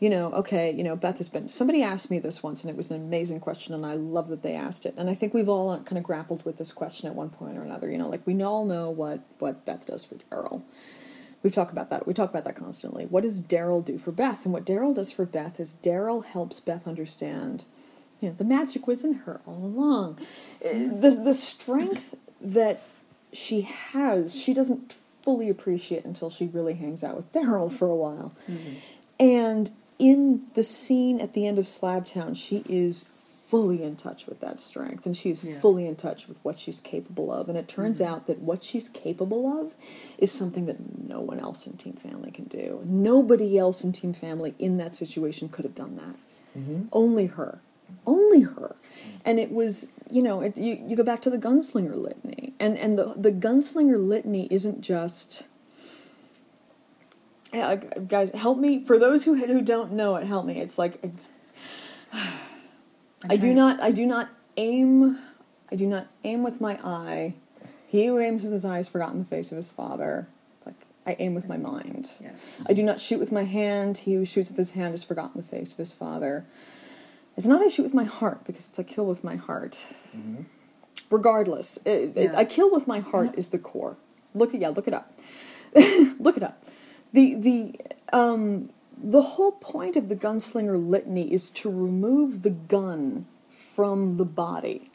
you 0.00 0.08
know, 0.08 0.32
okay, 0.32 0.72
you 0.72 0.82
know, 0.82 0.96
Beth 0.96 1.18
has 1.18 1.28
been. 1.28 1.50
Somebody 1.50 1.82
asked 1.82 2.10
me 2.10 2.18
this 2.18 2.42
once, 2.42 2.62
and 2.62 2.70
it 2.70 2.76
was 2.76 2.90
an 2.90 2.96
amazing 2.96 3.38
question, 3.38 3.74
and 3.74 3.84
I 3.84 3.92
love 3.92 4.28
that 4.28 4.42
they 4.42 4.54
asked 4.54 4.86
it. 4.86 4.94
And 4.96 5.10
I 5.10 5.14
think 5.14 5.34
we've 5.34 5.48
all 5.48 5.78
kind 5.80 5.98
of 5.98 6.04
grappled 6.04 6.42
with 6.46 6.56
this 6.56 6.72
question 6.72 7.06
at 7.06 7.14
one 7.14 7.28
point 7.28 7.58
or 7.58 7.62
another. 7.62 7.90
You 7.90 7.98
know, 7.98 8.08
like 8.08 8.26
we 8.26 8.42
all 8.42 8.64
know 8.64 8.88
what 8.88 9.20
what 9.38 9.66
Beth 9.66 9.84
does 9.86 10.06
for 10.06 10.14
Daryl. 10.14 10.62
We've 11.42 11.52
talked 11.52 11.70
about 11.70 11.90
that. 11.90 12.06
We 12.06 12.14
talk 12.14 12.30
about 12.30 12.44
that 12.44 12.56
constantly. 12.56 13.04
What 13.04 13.24
does 13.24 13.42
Daryl 13.42 13.84
do 13.84 13.98
for 13.98 14.10
Beth? 14.10 14.44
And 14.44 14.54
what 14.54 14.64
Daryl 14.64 14.94
does 14.94 15.12
for 15.12 15.26
Beth 15.26 15.60
is 15.60 15.74
Daryl 15.82 16.24
helps 16.24 16.60
Beth 16.60 16.88
understand. 16.88 17.66
You 18.20 18.28
know, 18.28 18.34
the 18.34 18.44
magic 18.44 18.86
was 18.86 19.04
in 19.04 19.14
her 19.14 19.40
all 19.46 19.56
along. 19.56 20.18
The 20.60 21.20
the 21.22 21.34
strength 21.34 22.16
that 22.40 22.82
she 23.32 23.62
has, 23.62 24.38
she 24.40 24.52
doesn't 24.54 24.92
fully 24.92 25.48
appreciate 25.48 26.04
until 26.04 26.30
she 26.30 26.46
really 26.46 26.74
hangs 26.74 27.04
out 27.04 27.16
with 27.16 27.30
Daryl 27.32 27.70
for 27.70 27.88
a 27.88 27.94
while. 27.94 28.32
Mm-hmm. 28.50 28.72
And 29.20 29.70
in 29.98 30.46
the 30.54 30.62
scene 30.64 31.20
at 31.20 31.34
the 31.34 31.46
end 31.46 31.58
of 31.58 31.66
Slabtown, 31.66 32.36
she 32.36 32.64
is 32.68 33.04
fully 33.50 33.82
in 33.82 33.96
touch 33.96 34.26
with 34.26 34.40
that 34.40 34.60
strength 34.60 35.04
and 35.06 35.16
she 35.16 35.28
is 35.28 35.42
Yeah. 35.42 35.58
fully 35.58 35.84
in 35.86 35.96
touch 35.96 36.28
with 36.28 36.38
what 36.44 36.56
she's 36.56 36.78
capable 36.78 37.32
of. 37.32 37.48
And 37.48 37.58
it 37.58 37.66
turns 37.66 38.00
mm-hmm. 38.00 38.14
out 38.14 38.26
that 38.28 38.40
what 38.40 38.62
she's 38.62 38.88
capable 38.88 39.60
of 39.60 39.74
is 40.18 40.30
something 40.30 40.66
that 40.66 41.08
no 41.08 41.20
one 41.20 41.40
else 41.40 41.66
in 41.66 41.76
Team 41.76 41.94
Family 41.94 42.30
can 42.30 42.44
do. 42.44 42.80
Nobody 42.84 43.58
else 43.58 43.82
in 43.82 43.90
Team 43.92 44.12
Family 44.12 44.54
in 44.58 44.76
that 44.76 44.94
situation 44.94 45.48
could 45.48 45.64
have 45.64 45.74
done 45.74 45.96
that. 45.96 46.14
Mm-hmm. 46.58 46.82
Only 46.92 47.26
her. 47.26 47.60
Only 48.06 48.42
her. 48.42 48.76
And 49.24 49.38
it 49.38 49.52
was, 49.52 49.86
you 50.10 50.22
know, 50.22 50.40
it, 50.40 50.56
you, 50.56 50.82
you 50.86 50.96
go 50.96 51.02
back 51.02 51.22
to 51.22 51.30
the 51.30 51.38
gunslinger 51.38 51.94
litany. 51.94 52.54
And, 52.58 52.78
and 52.78 52.98
the, 52.98 53.14
the 53.16 53.32
gunslinger 53.32 53.98
litany 53.98 54.48
isn't 54.50 54.80
just 54.80 55.44
yeah, 57.52 57.76
guys, 57.76 58.30
help 58.30 58.58
me. 58.58 58.84
For 58.84 58.98
those 58.98 59.24
who 59.24 59.34
who 59.34 59.60
don't 59.60 59.92
know 59.92 60.16
it, 60.16 60.26
help 60.26 60.46
me. 60.46 60.58
It's 60.58 60.78
like 60.78 61.02
I 63.28 63.36
do 63.36 63.52
not. 63.52 63.80
I 63.82 63.90
do 63.90 64.06
not 64.06 64.28
aim. 64.56 65.18
I 65.70 65.76
do 65.76 65.86
not 65.86 66.06
aim 66.24 66.42
with 66.42 66.60
my 66.60 66.78
eye. 66.84 67.34
He 67.86 68.06
who 68.06 68.18
aims 68.18 68.44
with 68.44 68.52
his 68.52 68.64
eye 68.64 68.76
has 68.76 68.88
forgotten 68.88 69.18
the 69.18 69.24
face 69.24 69.50
of 69.50 69.56
his 69.56 69.70
father. 69.70 70.28
It's 70.58 70.66
like 70.66 70.86
I 71.06 71.16
aim 71.18 71.34
with 71.34 71.48
my 71.48 71.56
mind. 71.56 72.12
Yes. 72.20 72.64
I 72.68 72.72
do 72.72 72.84
not 72.84 73.00
shoot 73.00 73.18
with 73.18 73.32
my 73.32 73.44
hand. 73.44 73.98
He 73.98 74.14
who 74.14 74.24
shoots 74.24 74.48
with 74.48 74.58
his 74.58 74.72
hand 74.72 74.92
has 74.92 75.02
forgotten 75.02 75.40
the 75.40 75.46
face 75.46 75.72
of 75.72 75.78
his 75.78 75.92
father. 75.92 76.46
It's 77.40 77.46
not 77.46 77.62
I 77.62 77.68
shoot 77.68 77.84
with 77.84 77.94
my 77.94 78.04
heart 78.04 78.44
because 78.44 78.68
it's 78.68 78.78
I 78.78 78.82
kill 78.82 79.06
with 79.06 79.24
my 79.24 79.36
heart. 79.36 79.90
Regardless, 81.10 81.78
it, 81.86 82.12
it- 82.14 82.34
I 82.34 82.44
kill 82.44 82.70
with 82.70 82.86
my 82.86 82.98
heart 83.00 83.30
is 83.38 83.48
the 83.48 83.58
core. 83.58 83.96
Look 84.34 84.52
at 84.54 84.60
yeah, 84.60 84.68
look 84.68 84.86
it 84.86 84.92
up. 84.92 85.10
look 86.18 86.36
it 86.36 86.42
up. 86.42 86.62
The 87.14 87.34
the 87.36 87.80
um 88.12 88.68
the 89.02 89.22
whole 89.22 89.52
point 89.52 89.96
of 89.96 90.10
the 90.10 90.16
gunslinger 90.16 90.76
litany 90.86 91.32
is 91.32 91.48
to 91.52 91.70
remove 91.70 92.42
the 92.42 92.50
gun 92.50 93.24
from 93.48 94.18
the 94.18 94.26
body. 94.26 94.90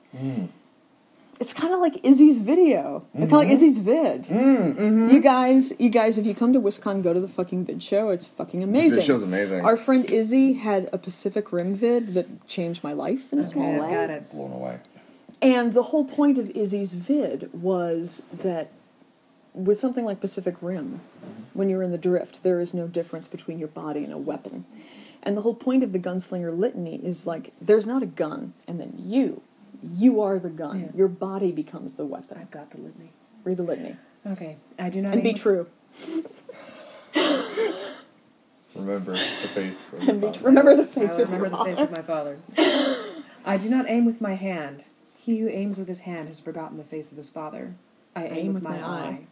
It's 1.40 1.54
kind 1.54 1.74
of 1.74 1.80
like 1.80 2.06
Izzy's 2.06 2.40
video. 2.40 3.06
It's 3.14 3.14
kind 3.14 3.24
of 3.24 3.32
like 3.32 3.48
mm-hmm. 3.48 3.56
Izzy's 3.56 3.78
vid. 3.80 4.24
Mm, 4.24 4.76
mm-hmm. 4.76 5.10
You 5.10 5.22
guys, 5.22 5.74
you 5.80 5.90
guys, 5.90 6.18
if 6.18 6.26
you 6.26 6.34
come 6.34 6.54
to 6.54 6.62
WisCon, 6.62 7.04
go 7.04 7.14
to 7.14 7.20
the 7.20 7.28
fucking 7.28 7.66
vid 7.66 7.84
show. 7.84 8.10
It's 8.10 8.26
fucking 8.26 8.64
amazing. 8.64 9.04
show's 9.04 9.22
amazing. 9.22 9.66
Our 9.66 9.76
friend 9.76 10.06
Izzy 10.06 10.54
had 10.54 10.90
a 10.94 10.98
Pacific 10.98 11.52
Rim 11.52 11.76
vid 11.76 12.14
that 12.14 12.48
changed 12.48 12.84
my 12.84 12.94
life 12.94 13.34
in 13.34 13.40
a 13.40 13.44
small 13.44 13.74
way. 13.74 13.86
I've 13.86 13.92
got 13.92 14.10
it. 14.10 14.32
Blown 14.32 14.54
away. 14.54 14.80
And 15.42 15.74
the 15.74 15.84
whole 15.84 16.06
point 16.06 16.38
of 16.38 16.50
Izzy's 16.52 16.94
vid 16.94 17.50
was 17.54 18.24
that 18.32 18.72
with 19.54 19.78
something 19.78 20.06
like 20.06 20.20
Pacific 20.20 20.56
Rim, 20.62 21.02
when 21.54 21.70
you're 21.70 21.84
in 21.84 21.92
the 21.92 21.98
drift, 21.98 22.44
there 22.44 22.60
is 22.60 22.74
no 22.74 22.88
difference 22.88 23.28
between 23.28 23.60
your 23.60 23.68
body 23.70 24.04
and 24.04 24.14
a 24.14 24.18
weapon. 24.18 24.66
And 25.24 25.36
the 25.36 25.42
whole 25.42 25.56
point 25.56 25.84
of 25.84 25.92
the 25.92 26.00
gunslinger 26.00 26.56
litany 26.56 26.98
is 26.98 27.26
like 27.26 27.52
there's 27.60 27.88
not 27.88 28.04
a 28.04 28.06
gun, 28.06 28.54
and 28.68 28.80
then 28.80 28.94
you, 28.98 29.42
you 29.92 30.22
are 30.22 30.40
the 30.40 30.50
gun. 30.50 30.80
Yeah. 30.82 30.88
Your 30.96 31.08
body 31.08 31.52
becomes 31.52 31.96
the 31.96 32.06
weapon. 32.06 32.38
I've 32.40 32.52
got 32.52 32.72
the 32.72 32.78
litany. 32.80 33.12
Read 33.44 33.58
the 33.58 33.64
litany 33.64 33.96
Okay. 34.26 34.58
I 34.80 34.90
do 34.90 35.02
not. 35.02 35.14
and 35.14 35.24
be 35.24 35.34
true. 35.34 35.68
Remember 38.76 39.12
the 39.12 39.18
face. 39.18 39.94
of 39.94 40.10
And 40.10 40.20
be 40.22 40.28
the 40.28 40.34
tr- 40.34 40.46
remember 40.46 40.76
the 40.76 40.84
I 40.84 40.86
face 40.86 41.20
of 41.20 41.32
remember 41.32 41.48
your 41.56 41.58
the 41.58 41.64
face 41.76 41.80
of 41.80 41.92
my 41.92 42.02
father. 42.02 42.38
I 43.46 43.58
do 43.58 43.70
not 43.70 43.86
aim 43.88 44.04
with 44.06 44.20
my 44.20 44.34
hand. 44.36 44.84
He 45.18 45.40
who 45.40 45.48
aims 45.48 45.78
with 45.80 45.88
his 45.88 46.02
hand 46.02 46.28
has 46.28 46.40
forgotten 46.40 46.78
the 46.78 46.84
face 46.84 47.10
of 47.12 47.18
his 47.18 47.30
father. 47.30 47.76
I 48.16 48.26
aim, 48.28 48.54
with, 48.54 48.64
my, 48.64 48.82
eye. 48.84 49.28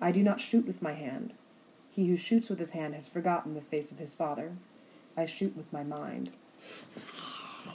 I 0.00 0.10
do 0.12 0.22
not 0.22 0.40
shoot 0.40 0.66
with 0.66 0.80
my 0.82 0.92
hand. 0.92 1.34
He 1.90 2.06
who 2.08 2.16
shoots 2.16 2.48
with 2.50 2.58
his 2.58 2.70
hand 2.72 2.94
has 2.94 3.08
forgotten 3.08 3.54
the 3.54 3.60
face 3.60 3.90
of 3.92 3.98
his 3.98 4.14
father. 4.14 4.52
I 5.16 5.26
shoot 5.26 5.56
with 5.56 5.72
my 5.72 5.82
mind. 5.82 6.30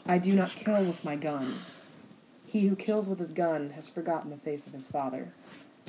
I 0.05 0.17
do 0.17 0.33
not 0.33 0.51
kill 0.51 0.83
with 0.83 1.05
my 1.05 1.15
gun. 1.15 1.55
He 2.45 2.67
who 2.67 2.75
kills 2.75 3.07
with 3.07 3.19
his 3.19 3.31
gun 3.31 3.71
has 3.71 3.87
forgotten 3.87 4.29
the 4.29 4.37
face 4.37 4.67
of 4.67 4.73
his 4.73 4.87
father. 4.87 5.31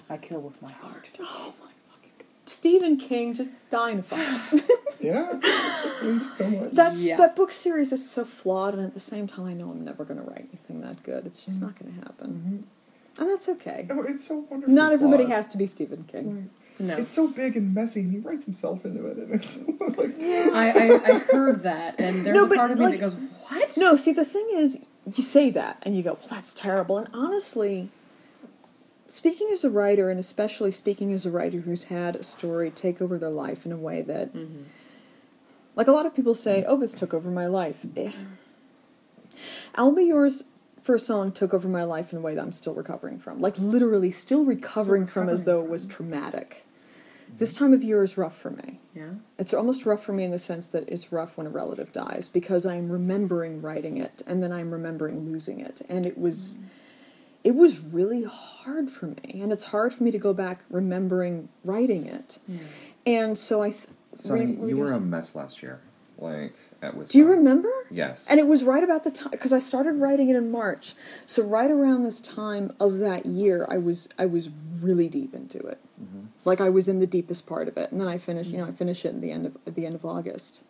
I 0.08 0.16
kill 0.16 0.40
with 0.40 0.60
my 0.62 0.72
heart. 0.72 1.10
Oh 1.20 1.54
my 1.60 1.70
fucking 1.90 2.12
god. 2.18 2.26
Stephen 2.44 2.96
King 2.96 3.34
just 3.34 3.54
dying 3.70 3.96
to 3.98 4.02
fuck. 4.02 4.62
Yeah. 5.00 5.32
Thank 5.42 6.22
so. 6.36 6.70
That's 6.72 7.04
Yeah. 7.04 7.16
that 7.16 7.34
book 7.34 7.52
series 7.52 7.92
is 7.92 8.08
so 8.08 8.24
flawed, 8.24 8.74
and 8.74 8.84
at 8.84 8.94
the 8.94 9.00
same 9.00 9.26
time, 9.26 9.46
I 9.46 9.54
know 9.54 9.70
I'm 9.70 9.84
never 9.84 10.04
going 10.04 10.20
to 10.20 10.24
write 10.24 10.48
anything 10.50 10.80
that 10.82 11.02
good. 11.02 11.26
It's 11.26 11.44
just 11.44 11.56
mm-hmm. 11.56 11.66
not 11.66 11.78
going 11.78 11.94
to 11.94 12.00
happen, 12.00 12.30
mm-hmm. 12.30 13.20
and 13.22 13.30
that's 13.30 13.48
okay. 13.48 13.86
Oh, 13.90 14.02
it's 14.02 14.28
so 14.28 14.46
wonderful. 14.48 14.72
Not 14.72 14.92
everybody 14.92 15.26
has 15.26 15.48
to 15.48 15.58
be 15.58 15.66
Stephen 15.66 16.04
King. 16.04 16.50
No. 16.78 16.96
It's 16.96 17.10
so 17.10 17.28
big 17.28 17.56
and 17.56 17.74
messy, 17.74 18.00
and 18.00 18.12
he 18.12 18.18
writes 18.18 18.44
himself 18.44 18.84
into 18.84 19.06
it, 19.06 19.16
and 19.18 19.34
it's 19.34 19.58
like 19.98 20.14
I, 20.20 20.70
I, 20.70 21.14
I 21.14 21.18
heard 21.18 21.64
that, 21.64 21.96
and 21.98 22.24
there's 22.24 22.36
No, 22.36 22.46
a 22.46 22.54
part 22.54 22.70
of 22.70 22.78
me 22.78 22.84
like- 22.84 22.94
that 22.94 23.00
goes, 23.00 23.16
What? 23.52 23.76
No, 23.76 23.96
see, 23.96 24.12
the 24.12 24.24
thing 24.24 24.48
is, 24.52 24.84
you 25.06 25.22
say 25.22 25.50
that 25.50 25.82
and 25.82 25.96
you 25.96 26.02
go, 26.02 26.12
well, 26.20 26.28
that's 26.30 26.54
terrible. 26.54 26.98
And 26.98 27.08
honestly, 27.12 27.90
speaking 29.08 29.48
as 29.52 29.64
a 29.64 29.70
writer, 29.70 30.10
and 30.10 30.18
especially 30.18 30.70
speaking 30.70 31.12
as 31.12 31.26
a 31.26 31.30
writer 31.30 31.60
who's 31.60 31.84
had 31.84 32.16
a 32.16 32.22
story 32.22 32.70
take 32.70 33.02
over 33.02 33.18
their 33.18 33.30
life 33.30 33.66
in 33.66 33.72
a 33.72 33.76
way 33.76 34.02
that, 34.02 34.30
like 35.76 35.88
a 35.88 35.92
lot 35.92 36.06
of 36.06 36.14
people 36.14 36.34
say, 36.34 36.64
oh, 36.66 36.78
this 36.78 36.94
took 36.94 37.12
over 37.12 37.30
my 37.30 37.46
life. 37.46 37.84
Eh. 37.96 38.12
I'll 39.74 39.92
Be 39.92 40.04
Yours 40.04 40.44
a 40.88 40.98
song 40.98 41.32
took 41.32 41.54
over 41.54 41.68
my 41.68 41.84
life 41.84 42.12
in 42.12 42.18
a 42.18 42.20
way 42.20 42.34
that 42.34 42.42
I'm 42.42 42.52
still 42.52 42.74
recovering 42.74 43.18
from. 43.18 43.40
Like 43.40 43.58
literally 43.58 44.10
still 44.10 44.44
recovering 44.44 45.06
from 45.06 45.28
as 45.28 45.44
though 45.44 45.62
it 45.62 45.70
was 45.70 45.86
traumatic. 45.86 46.66
This 47.38 47.52
time 47.52 47.72
of 47.72 47.82
year 47.82 48.02
is 48.02 48.16
rough 48.16 48.36
for 48.36 48.50
me. 48.50 48.80
Yeah. 48.94 49.14
It's 49.38 49.54
almost 49.54 49.86
rough 49.86 50.02
for 50.02 50.12
me 50.12 50.24
in 50.24 50.30
the 50.30 50.38
sense 50.38 50.66
that 50.68 50.88
it's 50.88 51.12
rough 51.12 51.36
when 51.36 51.46
a 51.46 51.50
relative 51.50 51.92
dies 51.92 52.28
because 52.28 52.66
I'm 52.66 52.90
remembering 52.90 53.62
writing 53.62 53.96
it 53.96 54.22
and 54.26 54.42
then 54.42 54.52
I'm 54.52 54.70
remembering 54.70 55.22
losing 55.22 55.60
it. 55.60 55.82
And 55.88 56.04
it 56.06 56.18
was 56.18 56.54
mm. 56.54 56.66
it 57.44 57.54
was 57.54 57.80
really 57.80 58.24
hard 58.24 58.90
for 58.90 59.06
me. 59.06 59.40
And 59.40 59.52
it's 59.52 59.64
hard 59.64 59.94
for 59.94 60.04
me 60.04 60.10
to 60.10 60.18
go 60.18 60.34
back 60.34 60.62
remembering 60.70 61.48
writing 61.64 62.06
it. 62.06 62.38
Mm. 62.50 62.58
And 63.06 63.38
so 63.38 63.62
I 63.62 63.70
th- 63.70 63.86
Sonny, 64.14 64.54
were- 64.54 64.62
were 64.62 64.68
you 64.68 64.76
were 64.76 64.92
a 64.92 65.00
mess 65.00 65.34
last 65.34 65.62
year. 65.62 65.80
Like 66.18 66.54
at 66.82 66.96
with 66.96 67.10
Do 67.10 67.18
you 67.18 67.28
remember? 67.28 67.70
Yes. 67.90 68.28
And 68.30 68.38
it 68.38 68.46
was 68.46 68.62
right 68.62 68.84
about 68.84 69.04
the 69.04 69.10
time 69.10 69.30
because 69.30 69.52
I 69.52 69.58
started 69.58 69.92
writing 69.94 70.28
it 70.28 70.36
in 70.36 70.50
March. 70.50 70.94
So 71.26 71.42
right 71.42 71.70
around 71.70 72.02
this 72.02 72.20
time 72.20 72.72
of 72.78 72.98
that 72.98 73.26
year, 73.26 73.66
I 73.68 73.78
was 73.78 74.08
I 74.18 74.26
was 74.26 74.48
really 74.80 75.08
deep 75.08 75.34
into 75.34 75.58
it. 75.58 75.78
Like 76.44 76.60
I 76.60 76.70
was 76.70 76.88
in 76.88 76.98
the 76.98 77.06
deepest 77.06 77.46
part 77.46 77.68
of 77.68 77.76
it, 77.76 77.92
and 77.92 78.00
then 78.00 78.08
I 78.08 78.18
finished. 78.18 78.50
You 78.50 78.58
know, 78.58 78.66
I 78.66 78.72
finished 78.72 79.04
it 79.04 79.10
at 79.10 79.20
the 79.20 79.30
end 79.30 79.46
of 79.46 79.56
at 79.66 79.74
the 79.76 79.86
end 79.86 79.94
of 79.94 80.04
August. 80.04 80.64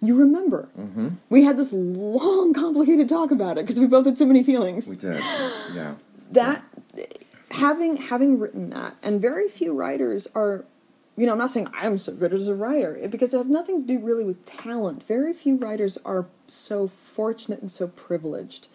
You 0.00 0.16
remember? 0.16 0.68
Mm-hmm. 0.78 1.08
We 1.30 1.44
had 1.44 1.56
this 1.56 1.72
long, 1.72 2.52
complicated 2.52 3.08
talk 3.08 3.30
about 3.30 3.52
it 3.56 3.62
because 3.62 3.80
we 3.80 3.86
both 3.86 4.04
had 4.04 4.18
so 4.18 4.26
many 4.26 4.42
feelings. 4.42 4.86
we 4.86 4.96
did. 4.96 5.22
Yeah. 5.74 5.94
that 6.32 6.62
having 7.52 7.96
having 7.96 8.38
written 8.38 8.70
that, 8.70 8.96
and 9.02 9.20
very 9.20 9.48
few 9.48 9.72
writers 9.74 10.28
are. 10.34 10.64
You 11.16 11.26
know, 11.26 11.32
I'm 11.32 11.38
not 11.38 11.52
saying 11.52 11.68
I'm 11.72 11.96
so 11.96 12.12
good 12.12 12.34
as 12.34 12.48
a 12.48 12.56
writer 12.56 12.98
because 13.08 13.32
it 13.32 13.36
has 13.36 13.46
nothing 13.46 13.82
to 13.82 13.86
do 13.86 14.04
really 14.04 14.24
with 14.24 14.44
talent. 14.44 15.00
Very 15.04 15.32
few 15.32 15.56
writers 15.56 15.96
are 16.04 16.26
so 16.48 16.88
fortunate 16.88 17.60
and 17.60 17.70
so 17.70 17.86
privileged 17.86 18.66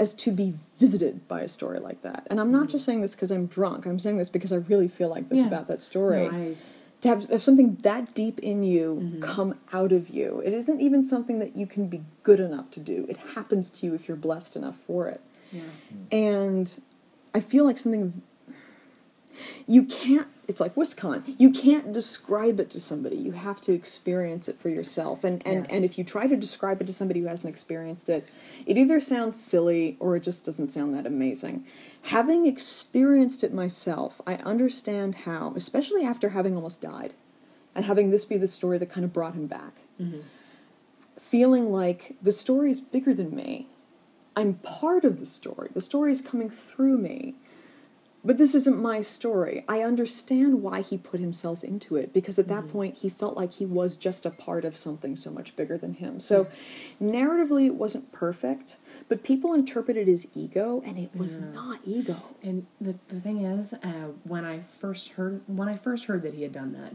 as 0.00 0.14
to 0.14 0.32
be 0.32 0.54
visited 0.78 1.28
by 1.28 1.42
a 1.42 1.48
story 1.48 1.78
like 1.78 2.00
that. 2.02 2.26
And 2.30 2.40
I'm 2.40 2.50
not 2.50 2.70
just 2.70 2.86
saying 2.86 3.02
this 3.02 3.14
because 3.14 3.30
I'm 3.30 3.46
drunk. 3.46 3.84
I'm 3.84 3.98
saying 3.98 4.16
this 4.16 4.30
because 4.30 4.50
I 4.50 4.56
really 4.56 4.88
feel 4.88 5.10
like 5.10 5.28
this 5.28 5.40
Yeah. 5.40 5.46
about 5.46 5.66
that 5.68 5.78
story. 5.78 6.26
No, 6.26 6.36
I- 6.36 6.56
to 7.02 7.08
have, 7.08 7.24
have 7.30 7.42
something 7.42 7.76
that 7.76 8.14
deep 8.14 8.40
in 8.40 8.62
you 8.62 9.00
mm-hmm. 9.02 9.20
come 9.20 9.54
out 9.72 9.92
of 9.92 10.10
you. 10.10 10.42
It 10.44 10.52
isn't 10.52 10.80
even 10.80 11.02
something 11.04 11.38
that 11.38 11.56
you 11.56 11.66
can 11.66 11.86
be 11.86 12.02
good 12.22 12.40
enough 12.40 12.70
to 12.72 12.80
do. 12.80 13.06
It 13.08 13.16
happens 13.34 13.70
to 13.70 13.86
you 13.86 13.94
if 13.94 14.06
you're 14.06 14.18
blessed 14.18 14.56
enough 14.56 14.76
for 14.76 15.06
it. 15.06 15.20
Yeah. 15.52 15.62
And 16.12 16.80
I 17.34 17.40
feel 17.40 17.64
like 17.64 17.78
something 17.78 18.22
you 19.66 19.84
can't 19.84 20.26
it's 20.48 20.60
like 20.60 20.74
WisCon. 20.74 21.22
You 21.38 21.52
can't 21.52 21.92
describe 21.92 22.58
it 22.58 22.70
to 22.70 22.80
somebody. 22.80 23.14
You 23.14 23.30
have 23.30 23.60
to 23.60 23.72
experience 23.72 24.48
it 24.48 24.58
for 24.58 24.68
yourself. 24.68 25.22
And 25.22 25.46
and, 25.46 25.66
Yeah. 25.66 25.76
and 25.76 25.84
if 25.84 25.96
you 25.96 26.02
try 26.02 26.26
to 26.26 26.36
describe 26.36 26.80
it 26.80 26.86
to 26.86 26.92
somebody 26.92 27.20
who 27.20 27.26
hasn't 27.26 27.50
experienced 27.50 28.08
it, 28.08 28.26
it 28.66 28.76
either 28.76 28.98
sounds 28.98 29.38
silly 29.40 29.96
or 30.00 30.16
it 30.16 30.24
just 30.24 30.44
doesn't 30.44 30.68
sound 30.68 30.92
that 30.94 31.06
amazing. 31.06 31.64
Having 32.02 32.46
experienced 32.46 33.44
it 33.44 33.54
myself, 33.54 34.20
I 34.26 34.34
understand 34.36 35.14
how, 35.26 35.52
especially 35.54 36.04
after 36.04 36.30
having 36.30 36.56
almost 36.56 36.82
died 36.82 37.14
and 37.74 37.84
having 37.84 38.10
this 38.10 38.24
be 38.24 38.36
the 38.36 38.48
story 38.48 38.78
that 38.78 38.90
kind 38.90 39.04
of 39.04 39.12
brought 39.12 39.34
him 39.34 39.46
back. 39.46 39.82
Mm-hmm. 40.00 40.20
Feeling 41.18 41.70
like 41.70 42.16
the 42.20 42.32
story 42.32 42.70
is 42.70 42.80
bigger 42.80 43.14
than 43.14 43.34
me. 43.34 43.68
I'm 44.34 44.54
part 44.54 45.04
of 45.04 45.20
the 45.20 45.26
story. 45.26 45.68
The 45.72 45.80
story 45.80 46.12
is 46.12 46.20
coming 46.20 46.50
through 46.50 46.98
me. 46.98 47.34
But 48.22 48.36
this 48.36 48.54
isn't 48.54 48.80
my 48.80 49.00
story. 49.00 49.64
I 49.66 49.80
understand 49.80 50.62
why 50.62 50.82
he 50.82 50.98
put 50.98 51.20
himself 51.20 51.64
into 51.64 51.96
it 51.96 52.12
because 52.12 52.38
at 52.38 52.48
that 52.48 52.68
point 52.68 52.98
he 52.98 53.08
felt 53.08 53.36
like 53.36 53.54
he 53.54 53.64
was 53.64 53.96
just 53.96 54.26
a 54.26 54.30
part 54.30 54.64
of 54.64 54.76
something 54.76 55.16
so 55.16 55.30
much 55.30 55.56
bigger 55.56 55.78
than 55.78 55.94
him. 55.94 56.20
So, 56.20 56.46
narratively, 57.00 57.66
it 57.66 57.74
wasn't 57.76 58.12
perfect, 58.12 58.76
but 59.08 59.24
people 59.24 59.54
interpreted 59.54 60.06
it 60.06 60.12
as 60.12 60.26
ego, 60.34 60.82
and 60.84 60.98
it 60.98 61.10
was 61.14 61.36
not 61.36 61.80
ego. 61.84 62.22
And 62.42 62.66
the, 62.80 62.98
the 63.08 63.20
thing 63.20 63.40
is, 63.40 63.72
uh, 63.72 64.12
when 64.24 64.44
I 64.44 64.60
first 64.80 65.10
heard 65.10 65.42
when 65.46 65.68
I 65.68 65.76
first 65.76 66.04
heard 66.04 66.22
that 66.22 66.34
he 66.34 66.42
had 66.42 66.52
done 66.52 66.72
that, 66.72 66.94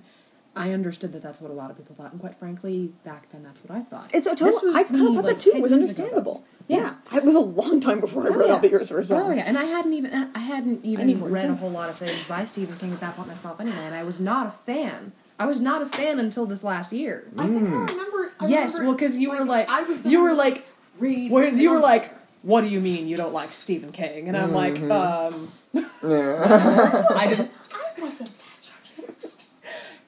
I 0.56 0.72
understood 0.72 1.12
that 1.14 1.22
that's 1.22 1.42
what 1.42 1.52
a 1.52 1.54
lot 1.54 1.70
of 1.70 1.78
people 1.78 1.96
thought, 1.96 2.12
and 2.12 2.20
quite 2.22 2.36
frankly, 2.36 2.92
back 3.04 3.30
then 3.30 3.44
that's 3.44 3.62
what 3.64 3.78
I 3.78 3.82
thought. 3.82 4.12
It's 4.14 4.26
a 4.26 4.32
This 4.32 4.40
total. 4.40 4.68
was 4.68 4.76
I 4.76 4.84
kind 4.84 4.96
of 4.96 5.16
thought 5.16 5.26
like, 5.26 5.34
that 5.36 5.40
too. 5.40 5.52
It 5.56 5.62
was 5.62 5.74
understandable. 5.74 6.44
Yeah. 6.68 6.94
Yeah. 7.12 7.18
it 7.18 7.24
was 7.24 7.36
a 7.36 7.40
long 7.40 7.80
time 7.82 8.00
before 8.00 8.26
I 8.26 8.30
read 8.36 8.50
all 8.50 8.60
the 8.60 8.70
years 8.70 8.90
for 8.90 9.00
a. 9.00 9.06
Oh 9.12 9.32
yeah, 9.32 9.44
and 9.46 9.58
I 9.58 9.66
hadn't 9.66 9.94
even 9.94 10.32
I 10.34 10.40
hadn't 10.40 10.86
even 10.86 11.08
need 11.08 11.20
read 11.20 11.50
a 11.50 11.56
whole 11.56 11.70
lot 11.70 11.90
of 11.90 11.98
things 11.98 12.24
by 12.26 12.46
Stephen 12.46 12.78
King 12.78 12.94
at 12.94 13.00
that 13.02 13.16
point 13.16 13.28
myself 13.28 13.60
anyway, 13.60 13.78
and 13.80 13.94
I 13.96 14.04
was 14.04 14.20
not 14.20 14.48
a 14.48 14.52
fan. 14.52 15.12
I 15.38 15.46
was 15.46 15.60
not 15.60 15.82
a 15.82 15.86
fan 15.86 16.20
until 16.20 16.46
this 16.46 16.64
last 16.64 16.94
year. 16.94 17.28
I 17.38 17.48
think 17.48 17.68
I 17.68 17.72
remember. 17.74 18.32
I 18.40 18.48
yes, 18.48 18.74
remember, 18.74 18.90
well, 18.92 18.98
because 18.98 19.18
you 19.20 19.30
were 19.32 19.44
like, 19.44 19.70
I 19.70 19.84
was 19.84 20.06
you 20.06 20.22
were 20.22 20.34
like, 20.34 20.66
read. 20.98 21.30
where, 21.32 21.50
you 21.50 21.72
were 21.72 21.80
like, 21.80 22.14
what 22.44 22.62
do 22.62 22.68
you 22.68 22.80
mean 22.80 23.08
you 23.08 23.18
don't 23.18 23.34
like 23.34 23.52
Stephen 23.52 23.92
King? 23.92 24.30
And 24.30 24.38
I'm 24.38 24.54
like, 24.54 24.80
um, 24.90 25.50
Yeah. 25.74 27.06
I 27.16 27.28
didn't. 27.28 27.52
I 27.74 28.02
wasn't 28.02 28.32
that 28.40 28.55
judgmental. 28.55 28.55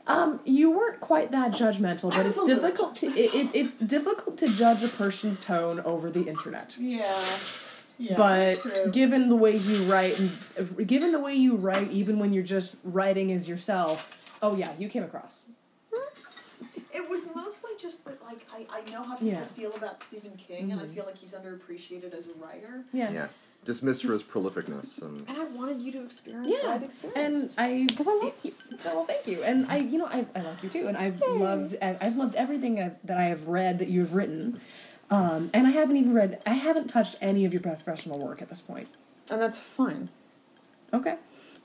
Um, 0.07 0.39
you 0.45 0.71
weren't 0.71 1.01
quite 1.01 1.31
that 1.31 1.51
judgmental, 1.51 2.11
but 2.11 2.25
it's 2.25 2.41
difficult 2.43 2.95
to 2.97 3.07
it, 3.07 3.33
it, 3.35 3.49
it's 3.53 3.73
difficult 3.73 4.37
to 4.37 4.47
judge 4.47 4.81
a 4.83 4.87
person's 4.87 5.39
tone 5.39 5.81
over 5.81 6.09
the 6.09 6.23
internet. 6.27 6.75
Yeah. 6.79 7.13
Yeah. 7.99 8.15
but 8.15 8.91
given 8.93 9.27
the 9.27 9.35
way 9.35 9.55
you 9.55 9.83
write 9.85 10.19
and 10.19 10.87
given 10.87 11.11
the 11.11 11.19
way 11.19 11.33
you 11.33 11.55
write 11.55 11.91
even 11.91 12.19
when 12.19 12.31
you're 12.31 12.43
just 12.43 12.75
writing 12.83 13.31
as 13.31 13.49
yourself 13.49 14.15
oh 14.43 14.55
yeah 14.55 14.71
you 14.77 14.87
came 14.87 15.01
across 15.01 15.45
It 16.97 17.07
was 17.07 17.29
mostly 17.35 17.71
just 17.79 18.05
that, 18.05 18.17
like, 18.23 18.45
I, 18.51 18.65
I 18.77 18.89
know 18.91 19.03
how 19.03 19.13
people 19.15 19.27
Yeah. 19.27 19.45
feel 19.45 19.71
about 19.75 20.01
Stephen 20.01 20.31
King, 20.47 20.71
and 20.71 20.81
I 20.81 20.87
feel 20.87 21.05
like 21.05 21.17
he's 21.17 21.33
underappreciated 21.33 22.13
as 22.13 22.27
a 22.27 22.33
writer. 22.43 22.83
yeah 22.91 23.11
yes. 23.11 23.47
Dismissed 23.65 24.03
for 24.05 24.13
his 24.13 24.23
prolificness 24.23 25.01
and 25.01 25.19
And 25.29 25.37
I 25.37 25.43
wanted 25.45 25.77
you 25.79 25.91
to 25.91 26.03
experience 26.03 26.47
yeah 26.49 26.73
what 26.77 26.83
I've 26.83 27.15
and 27.15 27.53
i 27.57 27.85
because 27.87 28.07
I 28.07 28.13
love 28.23 28.33
you. 28.43 28.53
well 28.85 29.05
thank 29.05 29.27
you 29.27 29.43
and 29.43 29.69
i 29.69 29.77
you 29.77 29.97
know 29.99 30.05
i, 30.07 30.25
I 30.35 30.41
like 30.41 30.63
you 30.63 30.69
too 30.69 30.87
and 30.87 30.95
i've 30.97 31.19
loved 31.21 31.75
I- 31.81 31.97
i've 32.01 32.15
loved 32.15 32.35
everything 32.35 32.81
I've, 32.81 32.95
that 33.03 33.17
i 33.17 33.23
have 33.33 33.47
read 33.47 33.79
that 33.79 33.89
you've 33.89 34.13
written 34.15 34.59
um, 35.11 35.49
and 35.53 35.67
i 35.67 35.71
haven't 35.71 35.97
even 35.97 36.13
read 36.13 36.41
i 36.45 36.53
haven't 36.53 36.87
touched 36.87 37.15
any 37.21 37.43
of 37.45 37.51
your 37.53 37.61
professional 37.61 38.17
work 38.19 38.41
at 38.41 38.49
this 38.49 38.61
point. 38.61 38.87
point 38.87 39.31
And 39.31 39.41
that's 39.41 39.59
fine. 39.59 40.09
okay 40.93 41.15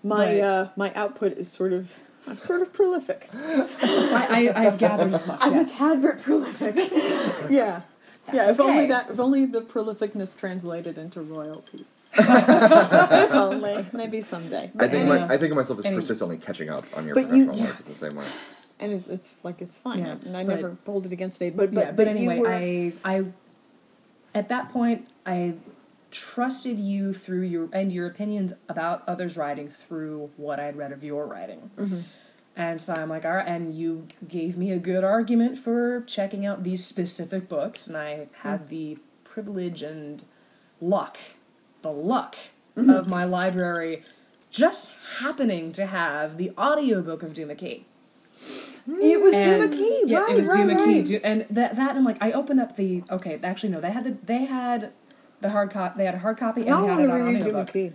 My 0.03 0.27
But- 0.35 0.41
uh, 0.41 0.69
my 0.77 0.93
output 0.95 1.33
is 1.39 1.49
sort 1.51 1.73
of 1.73 2.03
I'm 2.27 2.37
sort 2.39 2.63
of 2.63 2.73
prolific. 2.73 3.29
I, 3.35 4.49
I 4.55 4.67
i've 4.67 4.79
gathered 4.79 5.13
as 5.13 5.27
much 5.27 5.39
I'm 5.43 5.55
yes. 5.55 5.73
a 5.75 5.77
tad 5.77 6.03
bit 6.03 6.19
prolific. 6.23 6.77
yeah. 7.51 7.83
yeah, 8.33 8.51
if 8.51 8.61
okay. 8.61 8.63
only 8.71 8.87
that 8.87 9.11
if 9.11 9.19
only 9.19 9.47
the 9.47 9.61
prolificness 9.61 10.39
translated 10.39 10.99
into 10.99 11.21
royalties. 11.21 11.95
if 12.15 13.33
only. 13.33 13.87
Maybe 13.93 14.21
someday. 14.21 14.71
I 14.79 14.87
think 14.89 15.03
anyway, 15.03 15.19
my, 15.21 15.35
I 15.35 15.37
think 15.39 15.51
of 15.51 15.57
myself 15.57 15.79
as 15.81 15.87
Anyway. 15.87 16.01
persistently 16.01 16.39
catching 16.39 16.69
up 16.71 16.85
on 16.97 17.07
your 17.07 17.15
But 17.15 17.29
you- 17.31 17.47
professional 17.47 17.57
yeah. 17.57 17.65
life 17.65 17.81
in 17.81 17.87
the 17.87 17.95
same 17.95 18.15
way. 18.17 18.27
and 18.79 18.93
it's, 18.93 19.09
it's 19.09 19.35
like 19.45 19.61
it's 19.61 19.77
fine. 19.77 19.99
Yeah, 20.01 20.17
and 20.25 20.37
I 20.37 20.45
but- 20.45 20.57
never 20.57 20.77
hold 20.87 21.07
it 21.07 21.13
against 21.13 21.43
it. 21.43 21.57
But 21.57 21.75
but, 21.75 21.87
yeah, 21.87 21.93
but, 21.93 22.07
you 22.07 22.31
anyway, 22.31 22.39
were- 22.39 22.49
I 22.53 22.93
I 23.05 23.25
at 24.35 24.49
that 24.49 24.71
point 24.73 25.09
I 25.27 25.55
trusted 26.13 26.79
you 26.79 27.13
through 27.13 27.43
your 27.43 27.69
and 27.73 27.93
your 27.93 28.07
opinions 28.07 28.53
about 28.69 29.03
others' 29.09 29.37
writing 29.37 29.69
through 29.69 30.31
what 30.37 30.61
I'd 30.61 30.77
read 30.77 30.93
of 30.93 31.03
your 31.03 31.27
writing. 31.27 31.71
Mm-hmm. 31.77 32.01
And 32.55 32.79
so 32.81 32.93
I'm 32.95 33.09
like, 33.09 33.25
all 33.25 33.33
right, 33.33 33.47
and 33.49 33.75
you 33.75 34.07
gave 34.29 34.57
me 34.59 34.71
a 34.73 34.79
good 34.79 35.03
argument 35.03 35.57
for 35.59 36.03
checking 36.03 36.45
out 36.47 36.63
these 36.63 36.85
specific 36.85 37.49
books, 37.49 37.87
and 37.87 37.97
I 37.97 38.29
had 38.43 38.69
the 38.69 38.99
privilege 39.25 39.83
and 39.83 40.23
luck, 40.81 41.19
the 41.83 41.91
luck 41.93 42.37
Mm-hmm. 42.75 42.89
of 42.89 43.07
my 43.07 43.25
library 43.25 44.03
just 44.51 44.93
happening 45.19 45.73
to 45.73 45.85
have 45.85 46.39
the 46.39 46.53
audiobook 46.57 47.23
of 47.23 47.35
Duma 47.35 47.55
Key. 47.55 47.85
it 48.87 49.21
was 49.23 49.35
And- 49.35 49.61
Duma 49.63 49.77
Key, 49.77 50.03
yeah, 50.07 50.21
right? 50.21 50.31
it 50.31 50.37
was 50.37 50.47
right, 50.49 50.57
Duma 50.67 50.75
Key, 50.87 50.95
right. 50.97 51.05
Du- 51.05 51.21
and 51.27 51.45
that 51.51 51.77
that 51.77 51.97
and 51.97 52.05
like 52.07 52.17
I 52.23 52.33
opened 52.33 52.61
up 52.61 52.77
the 52.77 53.03
okay, 53.11 53.39
actually 53.45 53.69
no, 53.69 53.81
they 53.83 53.91
had 53.91 54.05
the 54.05 54.17
they 54.25 54.45
had 54.47 54.91
the 55.43 55.51
hard 55.51 55.71
copy. 55.71 55.99
They 55.99 56.07
had 56.07 56.15
a 56.15 56.19
hard 56.19 56.39
copy 56.39 56.63
and 56.63 56.75
I 56.75 56.83
want 56.83 57.01
to 57.01 57.09
reread 57.09 57.43
audiobook. 57.43 57.93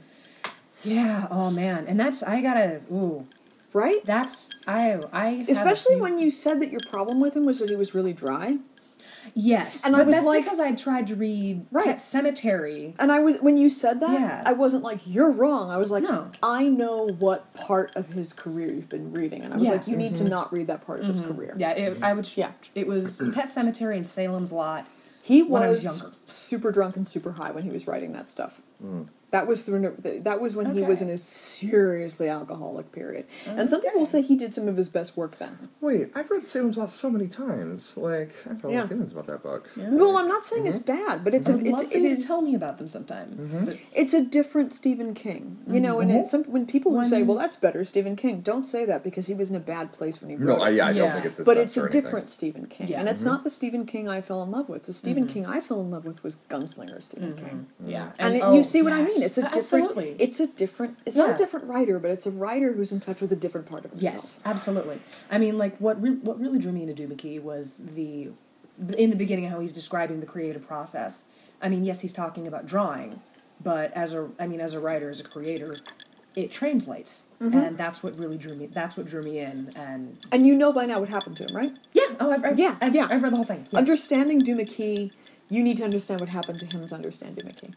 Yeah, 0.84 1.28
oh 1.32 1.50
man, 1.52 1.86
and 1.88 2.00
that's 2.00 2.22
I 2.22 2.42
gotta 2.42 2.82
ooh, 2.92 3.26
Right? 3.74 4.04
that's 4.06 4.50
I 4.68 5.00
I 5.12 5.46
Especially 5.50 5.96
when 5.96 6.20
you 6.20 6.30
said 6.30 6.62
that 6.62 6.72
your 6.72 6.80
problem 6.92 7.20
with 7.20 7.36
him 7.36 7.46
was 7.46 7.60
that 7.60 7.70
he 7.70 7.76
was 7.76 7.96
really 7.96 8.14
dry. 8.14 8.60
yes, 9.34 9.84
and 9.86 9.96
I 9.96 10.04
was 10.04 10.16
that's 10.16 10.28
like- 10.28 10.44
because 10.44 10.60
I 10.60 10.74
tried 10.76 11.08
to 11.08 11.16
read 11.16 11.66
Right. 11.72 11.86
Pet 11.86 11.98
Sematary. 11.98 12.96
And 13.00 13.12
I 13.12 13.20
was 13.20 13.40
when 13.42 13.58
you 13.58 13.70
said 13.70 14.00
that, 14.02 14.12
Yeah. 14.12 14.44
I 14.46 14.54
wasn't 14.54 14.84
like 14.84 15.00
you're 15.06 15.32
wrong. 15.32 15.72
I 15.72 15.78
was 15.78 15.90
like, 15.92 16.04
No. 16.04 16.30
I 16.44 16.70
know 16.70 17.08
what 17.08 17.54
part 17.54 17.96
of 17.96 18.14
his 18.14 18.32
career 18.32 18.72
you've 18.72 18.90
been 18.90 19.12
reading, 19.12 19.42
and 19.42 19.54
I 19.54 19.58
was 19.58 19.66
Yeah. 19.66 19.72
like, 19.72 19.88
you 19.88 19.98
need 19.98 20.16
to 20.16 20.24
mm-hmm. 20.24 20.30
not 20.30 20.54
read 20.54 20.68
that 20.68 20.86
part 20.86 21.00
of 21.02 21.08
his 21.08 21.22
mm-hmm. 21.22 21.34
career. 21.36 21.56
Yeah, 21.58 21.72
it, 21.72 22.02
I 22.04 22.14
would. 22.14 22.30
Yeah. 22.38 22.52
it 22.76 22.88
was 22.88 23.18
Pet 23.34 23.50
Sematary 23.50 23.98
and 23.98 24.06
Salem's 24.08 24.52
Lot. 24.52 24.86
He 25.24 25.44
When 25.44 25.64
I 25.64 25.70
was 25.70 25.84
was, 25.84 26.00
younger. 26.00 26.17
Super 26.28 26.72
drunk 26.72 26.96
and 26.96 27.08
super 27.08 27.34
high 27.34 27.52
when 27.52 27.64
he 27.64 27.70
was 27.70 27.88
writing 27.88 28.14
that 28.14 28.30
stuff. 28.30 28.62
Mm. 28.84 29.08
That 29.32 29.46
was 29.46 29.66
the, 29.66 30.22
that 30.24 30.40
was 30.40 30.56
when 30.56 30.74
he 30.74 30.84
was 30.84 31.02
in 31.02 31.10
his 31.10 31.22
seriously 31.24 32.30
alcoholic 32.30 32.94
period. 32.94 33.26
And 33.46 33.60
mm, 33.60 33.70
some 33.70 33.82
people 33.82 34.02
Okay. 34.02 34.06
say 34.10 34.22
he 34.22 34.38
did 34.38 34.54
some 34.54 34.70
of 34.70 34.78
his 34.78 34.88
best 34.88 35.18
work 35.18 35.38
then. 35.38 35.70
Wait, 35.82 36.12
I've 36.16 36.30
read 36.32 36.48
Salem's 36.48 36.78
Lot 36.78 36.90
so 36.90 37.10
many 37.10 37.28
times. 37.28 37.98
Like, 37.98 38.32
I 38.46 38.50
have 38.54 38.64
a 38.64 38.68
lot 38.70 38.84
of 38.84 38.90
feelings 38.90 39.12
about 39.12 39.26
that 39.28 39.44
book. 39.44 39.70
Well, 39.76 40.18
I'm 40.18 40.30
not 40.30 40.46
saying 40.46 40.66
it's 40.66 40.80
mm-hmm. 40.80 41.06
bad, 41.08 41.24
but 41.26 41.34
it's 41.34 41.50
a, 41.50 41.54
I'd 41.56 41.68
it's 41.68 41.84
love 41.84 41.92
for 41.92 41.98
it 41.98 42.04
you 42.04 42.16
to 42.16 42.22
tell 42.26 42.42
me 42.42 42.56
about 42.56 42.78
them 42.78 42.88
sometime. 42.88 43.32
Mm-hmm. 43.32 43.66
But 43.66 43.80
it's 43.94 44.14
a 44.14 44.24
different 44.24 44.72
Stephen 44.74 45.14
King, 45.14 45.58
you 45.68 45.82
know. 45.82 46.00
And 46.00 46.10
mm-hmm. 46.10 46.20
it's 46.20 46.32
some 46.32 46.44
when 46.46 46.66
people 46.66 46.94
who 46.94 47.04
say, 47.04 47.24
"Well, 47.24 47.38
that's 47.38 47.58
better 47.58 47.84
Stephen 47.84 48.16
King," 48.16 48.40
don't 48.42 48.64
say 48.64 48.86
that 48.86 49.04
because 49.04 49.28
he 49.28 49.34
was 49.34 49.50
in 49.50 49.58
a 49.58 49.60
bad 49.60 49.92
place 49.92 50.22
when 50.22 50.30
he 50.30 50.38
wrote 50.38 50.48
No, 50.48 50.64
it. 50.64 50.68
I, 50.68 50.70
yeah, 50.70 50.88
I 50.88 50.94
don't 50.94 51.08
Yeah. 51.08 51.14
think 51.14 51.26
it's 51.26 51.38
this 51.38 51.46
but 51.46 51.58
it's 51.58 51.76
a 51.76 51.82
anything. 51.82 52.02
different 52.02 52.30
Stephen 52.30 52.66
King, 52.68 52.88
Yeah. 52.88 53.00
and 53.00 53.10
it's 53.10 53.24
not 53.24 53.44
the 53.44 53.50
Stephen 53.50 53.86
King 53.86 54.08
I 54.08 54.22
fell 54.22 54.42
in 54.42 54.52
love 54.52 54.70
with. 54.70 54.84
The 54.84 54.94
Stephen 54.94 55.28
King 55.28 55.46
I 55.46 55.60
fell 55.60 55.82
in 55.82 55.92
love 55.92 56.06
with 56.06 56.24
was 56.24 56.38
Gunslinger 56.50 57.04
Stephen 57.04 57.36
King, 57.36 57.68
yeah, 57.86 58.12
and, 58.20 58.36
it, 58.36 58.42
oh, 58.44 58.56
you 58.56 58.64
see 58.64 58.82
what 58.82 58.94
I 58.94 59.00
yes, 59.00 59.17
mean. 59.20 59.26
It's 59.26 59.38
a 59.38 59.42
different. 59.44 59.58
Absolutely. 59.58 60.16
It's 60.20 60.40
a 60.40 60.48
different. 60.48 60.98
It's 61.06 61.16
not 61.16 61.30
a 61.32 61.38
different 61.38 61.66
writer, 61.68 62.00
but 62.00 62.12
it's 62.12 62.26
a 62.26 62.32
writer 62.32 62.74
who's 62.74 62.92
in 62.92 63.00
touch 63.00 63.22
with 63.22 63.32
a 63.32 63.36
different 63.36 63.68
part 63.68 63.86
of 63.86 63.92
himself. 63.92 64.14
Yes, 64.14 64.40
absolutely. 64.46 65.00
I 65.32 65.38
mean, 65.38 65.58
like 65.58 65.78
what 65.80 66.02
re- 66.02 66.12
what 66.12 66.40
really 66.40 66.60
drew 66.60 66.72
me 66.72 66.82
into 66.82 66.94
Duma 66.94 67.16
Key 67.16 67.40
was 67.40 67.80
the 67.96 68.30
in 68.98 69.10
the 69.10 69.16
beginning 69.16 69.50
how 69.50 69.60
he's 69.60 69.74
describing 69.74 70.20
the 70.20 70.26
creative 70.26 70.66
process. 70.68 71.26
I 71.62 71.70
mean, 71.70 71.84
yes, 71.84 72.02
he's 72.02 72.14
talking 72.14 72.46
about 72.48 72.66
drawing, 72.68 73.20
but 73.64 73.92
as 73.94 74.14
a 74.14 74.30
I 74.40 74.48
mean, 74.48 74.60
as 74.60 74.74
a 74.74 74.80
writer, 74.80 75.10
as 75.10 75.20
a 75.20 75.24
creator, 75.24 75.76
it 76.36 76.52
translates, 76.52 77.24
Mm-hmm. 77.42 77.56
and 77.58 77.78
that's 77.78 78.02
what 78.02 78.18
really 78.18 78.38
drew 78.38 78.56
me. 78.56 78.66
That's 78.66 78.98
what 78.98 79.06
drew 79.06 79.22
me 79.22 79.38
in, 79.40 79.70
and 79.78 80.18
And 80.32 80.48
you 80.48 80.56
know 80.56 80.74
by 80.74 80.86
now 80.88 81.00
what 81.00 81.10
happened 81.10 81.36
to 81.38 81.44
him, 81.44 81.56
right? 81.56 81.72
yeah, 81.94 82.04
oh, 82.20 82.32
I've, 82.32 82.44
I've 82.44 82.58
Yeah, 82.60 82.76
I've, 82.82 82.96
yeah. 82.96 83.08
I've 83.12 83.22
read 83.22 83.32
the 83.32 83.36
whole 83.36 83.46
thing. 83.46 83.60
Yes. 83.62 83.74
Understanding 83.76 84.40
Duma 84.40 84.66
Key, 84.66 85.12
you 85.50 85.64
need 85.64 85.78
to 85.78 85.84
understand 85.84 86.20
what 86.20 86.30
happened 86.30 86.60
to 86.62 86.66
him 86.66 86.88
to 86.88 86.96
understand 86.96 87.36
Duma 87.36 87.52
Key. 87.54 87.74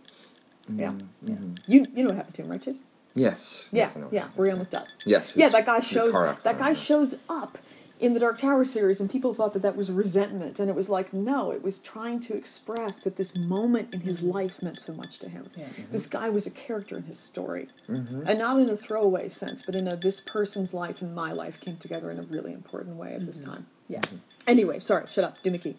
Yeah. 0.76 0.90
Mm-hmm. 0.90 1.28
Yeah. 1.28 1.36
You 1.66 1.86
you 1.94 2.02
know 2.02 2.10
what 2.10 2.16
happened 2.16 2.34
to 2.36 2.42
him, 2.42 2.48
right, 2.50 2.62
Chase? 2.62 2.78
Yes. 3.14 3.68
Yeah, 3.72 3.84
yes, 3.84 3.96
I 3.96 4.00
know. 4.00 4.08
yeah, 4.12 4.28
where 4.36 4.46
he 4.46 4.52
almost 4.52 4.72
died. 4.72 4.86
Yes. 5.04 5.34
Yeah, 5.36 5.48
that 5.48 5.66
guy 5.66 5.80
shows 5.80 6.14
that 6.44 6.58
guy 6.58 6.72
shows 6.72 7.16
up 7.28 7.58
in 7.98 8.14
the 8.14 8.20
Dark 8.20 8.38
Tower 8.38 8.64
series, 8.64 8.98
and 9.00 9.10
people 9.10 9.34
thought 9.34 9.52
that 9.52 9.62
that 9.62 9.76
was 9.76 9.90
resentment, 9.90 10.58
and 10.58 10.70
it 10.70 10.76
was 10.76 10.88
like 10.88 11.12
no, 11.12 11.50
it 11.50 11.62
was 11.62 11.78
trying 11.78 12.20
to 12.20 12.34
express 12.36 13.02
that 13.02 13.16
this 13.16 13.36
moment 13.36 13.92
in 13.92 14.00
his 14.00 14.20
mm-hmm. 14.20 14.30
life 14.30 14.62
meant 14.62 14.78
so 14.78 14.92
much 14.94 15.18
to 15.18 15.28
him. 15.28 15.50
Yeah. 15.56 15.64
Mm-hmm. 15.66 15.90
This 15.92 16.06
guy 16.06 16.30
was 16.30 16.46
a 16.46 16.50
character 16.50 16.96
in 16.96 17.04
his 17.04 17.18
story, 17.18 17.68
Mm-hmm. 17.88 18.22
and 18.26 18.38
not 18.38 18.58
in 18.60 18.68
a 18.70 18.76
throwaway 18.76 19.28
sense, 19.28 19.66
but 19.66 19.74
in 19.74 19.88
a 19.88 19.96
this 19.96 20.20
person's 20.20 20.72
life 20.72 21.02
and 21.02 21.14
my 21.14 21.32
life 21.32 21.60
came 21.60 21.76
together 21.76 22.10
in 22.10 22.18
a 22.18 22.22
really 22.22 22.52
important 22.52 22.96
way 22.96 23.14
at 23.14 23.26
this 23.26 23.38
time. 23.38 23.66
Yeah. 23.88 24.02
Anyway, 24.46 24.78
sorry, 24.80 25.06
shut 25.08 25.24
up, 25.24 25.42
Duma 25.42 25.58
Key. 25.58 25.76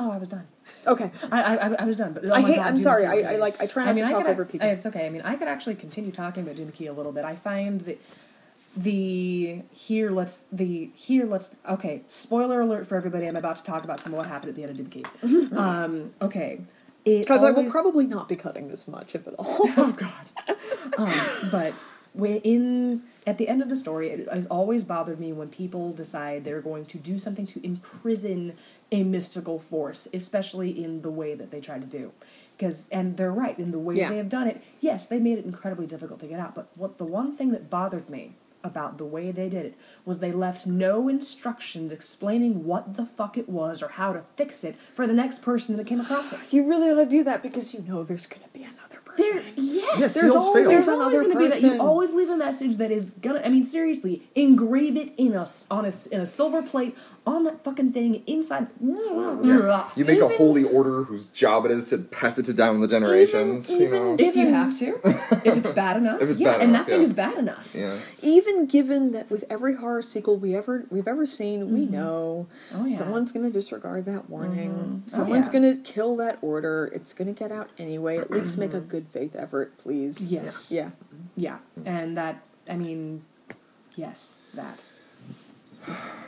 Oh, 0.00 0.10
I 0.10 0.18
was 0.18 0.28
done. 0.28 0.46
Okay, 0.86 1.10
I, 1.30 1.56
I, 1.56 1.74
I 1.74 1.84
was 1.84 1.96
done, 1.96 2.12
but 2.12 2.24
oh 2.30 2.32
I 2.32 2.40
hate. 2.40 2.56
God, 2.56 2.66
I'm 2.66 2.76
sorry, 2.76 3.06
I- 3.06 3.34
I, 3.34 3.36
like- 3.36 3.60
I 3.60 3.66
try 3.66 3.84
not 3.84 3.96
to 3.96 4.02
talk 4.02 4.22
could- 4.22 4.30
over 4.30 4.44
people. 4.44 4.68
It's 4.68 4.86
okay. 4.86 5.06
I 5.06 5.10
mean, 5.10 5.22
I 5.22 5.36
could 5.36 5.48
actually 5.48 5.74
continue 5.74 6.12
talking 6.12 6.42
about 6.42 6.56
Duma 6.56 6.72
Key 6.72 6.86
a 6.86 6.92
little 6.92 7.12
bit. 7.12 7.24
I 7.24 7.34
find 7.34 7.80
that 7.82 8.00
the 8.76 9.62
here 9.72 10.10
let's 10.10 10.44
the 10.52 10.90
here 10.94 11.26
let's 11.26 11.56
okay. 11.68 12.02
Spoiler 12.06 12.60
alert 12.60 12.86
for 12.86 12.96
everybody. 12.96 13.26
I'm 13.26 13.36
about 13.36 13.56
to 13.56 13.64
talk 13.64 13.84
about 13.84 14.00
some 14.00 14.12
of 14.12 14.18
what 14.18 14.28
happened 14.28 14.50
at 14.50 14.56
the 14.56 14.62
end 14.62 14.70
of 14.72 14.76
Duma 14.76 14.90
Key. 14.90 15.52
um, 15.56 16.12
okay. 16.22 16.60
Because 17.04 17.42
I 17.42 17.52
will 17.52 17.70
probably 17.70 18.06
not 18.06 18.28
be 18.28 18.36
cutting 18.36 18.68
this 18.68 18.86
much, 18.86 19.14
if 19.14 19.26
at 19.26 19.34
all. 19.38 19.46
oh 19.78 19.92
god 19.96 20.56
um, 20.98 21.48
but 21.50 21.72
in 22.14 23.02
at 23.26 23.38
the 23.38 23.48
end 23.48 23.62
of 23.62 23.68
the 23.68 23.76
story 23.76 24.10
it 24.10 24.28
has 24.32 24.46
always 24.46 24.82
bothered 24.82 25.20
me 25.20 25.32
when 25.32 25.48
people 25.48 25.92
decide 25.92 26.44
they're 26.44 26.60
going 26.60 26.84
to 26.86 26.98
do 26.98 27.18
something 27.18 27.46
to 27.46 27.64
imprison 27.64 28.56
a 28.90 29.02
mystical 29.02 29.58
force 29.58 30.08
especially 30.14 30.82
in 30.82 31.02
the 31.02 31.10
way 31.10 31.34
that 31.34 31.50
they 31.50 31.60
try 31.60 31.78
to 31.78 31.86
do 31.86 32.10
because 32.56 32.86
and 32.90 33.16
they're 33.16 33.32
right 33.32 33.58
in 33.58 33.70
the 33.70 33.78
way 33.78 33.94
Yeah. 33.96 34.08
they 34.08 34.16
have 34.16 34.28
done 34.28 34.46
it 34.48 34.62
yes 34.80 35.06
they 35.06 35.18
made 35.18 35.38
it 35.38 35.44
incredibly 35.44 35.86
difficult 35.86 36.20
to 36.20 36.26
get 36.26 36.40
out 36.40 36.54
but 36.54 36.68
what 36.74 36.98
the 36.98 37.04
one 37.04 37.34
thing 37.36 37.50
that 37.52 37.68
bothered 37.70 38.08
me 38.08 38.34
about 38.64 38.98
the 38.98 39.04
way 39.04 39.30
they 39.30 39.48
did 39.48 39.64
it 39.66 39.74
was 40.04 40.18
they 40.18 40.32
left 40.32 40.66
no 40.66 41.06
instructions 41.08 41.92
explaining 41.92 42.64
what 42.64 42.94
the 42.96 43.06
fuck 43.06 43.38
it 43.38 43.48
was 43.48 43.82
or 43.82 43.88
how 43.88 44.12
to 44.12 44.22
fix 44.36 44.64
it 44.64 44.74
for 44.94 45.06
the 45.06 45.12
next 45.12 45.40
person 45.42 45.76
that 45.76 45.86
came 45.86 46.00
across 46.00 46.32
it 46.32 46.52
you 46.52 46.66
really 46.66 46.90
ought 46.90 46.96
to 46.96 47.06
do 47.06 47.22
that 47.22 47.42
because 47.42 47.72
you 47.72 47.80
know 47.82 48.02
there's 48.02 48.26
going 48.26 48.42
to 48.42 48.48
be 48.48 48.64
another 48.64 48.98
person. 49.04 49.36
there, 49.36 49.42
yes, 49.56 49.98
Yes, 49.98 50.14
There's 50.14 50.34
always 50.34 50.62
fail. 50.62 50.70
there's 50.70 50.88
another 50.88 51.04
always 51.04 51.20
going 51.20 51.32
to 51.32 51.38
be 51.38 51.44
that. 51.46 51.52
person. 51.52 51.72
You 51.74 51.80
always 51.80 52.12
leave 52.12 52.28
a 52.30 52.36
message 52.36 52.76
that 52.76 52.90
is 52.92 53.10
gonna. 53.10 53.40
I 53.44 53.48
mean, 53.48 53.64
seriously, 53.64 54.22
engrave 54.36 54.96
it 54.96 55.12
in 55.16 55.34
a 55.34 55.40
s- 55.42 55.66
on 55.70 55.84
a 55.84 55.88
s- 55.88 56.06
in 56.06 56.20
a 56.20 56.26
silver 56.26 56.62
plate 56.62 56.96
on 57.34 57.44
that 57.44 57.62
fucking 57.64 57.92
thing 57.92 58.22
inside. 58.26 58.68
You 58.80 60.04
make 60.04 60.20
a 60.20 60.28
holy 60.28 60.64
order 60.64 61.04
whose 61.04 61.26
job 61.26 61.64
it 61.66 61.70
is 61.70 61.88
to 61.90 61.98
pass 61.98 62.38
it 62.38 62.46
to 62.46 62.52
down 62.52 62.80
the 62.80 62.88
generations. 62.88 63.70
you 63.70 63.86
even 63.86 63.92
know. 63.92 64.16
If 64.18 64.36
you 64.36 64.48
have 64.48 64.76
to, 64.78 65.00
if 65.44 65.56
it's 65.56 65.70
bad 65.70 65.96
enough, 65.98 66.20
If 66.22 66.30
it's 66.30 66.40
yeah, 66.40 66.52
bad 66.52 66.60
and 66.62 66.70
enough, 66.70 66.86
that 66.86 66.92
thing 66.92 67.02
is 67.02 67.12
bad 67.12 67.38
enough. 67.38 67.74
yeah. 67.74 67.96
even 68.22 68.66
given 68.66 69.12
that 69.12 69.30
with 69.30 69.44
every 69.50 69.76
horror 69.76 70.02
sequel 70.02 70.36
we 70.36 70.54
ever 70.54 70.86
we've 70.90 71.08
ever 71.08 71.26
seen, 71.26 71.72
we 71.72 71.82
mm-hmm. 71.82 71.92
know 71.92 72.46
Oh, 72.74 72.86
yeah. 72.86 72.96
someone's 72.96 73.32
going 73.32 73.46
to 73.46 73.52
disregard 73.52 74.04
that 74.06 74.28
warning. 74.30 74.70
Mm-hmm. 74.70 74.94
Oh, 74.96 75.02
Someone's 75.06 75.46
yeah. 75.48 75.60
going 75.60 75.76
to 75.76 75.82
kill 75.82 76.16
that 76.16 76.38
order. 76.42 76.90
It's 76.94 77.12
going 77.12 77.32
to 77.32 77.38
get 77.38 77.52
out 77.52 77.70
anyway. 77.78 78.18
At 78.18 78.30
least 78.30 78.58
make 78.58 78.72
a 78.74 78.78
mm-hmm. 78.78 78.88
good 78.88 79.08
faith 79.08 79.36
effort, 79.36 79.76
please. 79.78 80.30
Yes. 80.32 80.70
Yeah. 80.70 80.90
Yeah, 81.36 81.58
and 81.84 82.16
that. 82.16 82.42
I 82.68 82.76
mean, 82.76 83.22
yes, 83.96 84.34
that. 84.54 84.80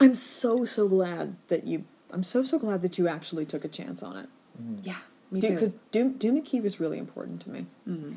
I'm 0.00 0.14
so 0.14 0.64
so 0.64 0.88
glad 0.88 1.36
that 1.48 1.66
you. 1.66 1.84
I'm 2.10 2.22
so 2.24 2.42
so 2.42 2.58
glad 2.58 2.82
that 2.82 2.98
you 2.98 3.08
actually 3.08 3.44
took 3.44 3.64
a 3.64 3.68
chance 3.68 4.02
on 4.02 4.16
it. 4.16 4.28
Yeah, 4.82 4.96
me 5.30 5.40
too. 5.40 5.50
Because 5.50 5.74
Doom 5.90 6.12
Duma 6.14 6.40
Key 6.40 6.60
was 6.60 6.80
really 6.80 6.98
important 6.98 7.40
to 7.42 7.50
me. 7.50 7.66
Mhm. 7.88 8.14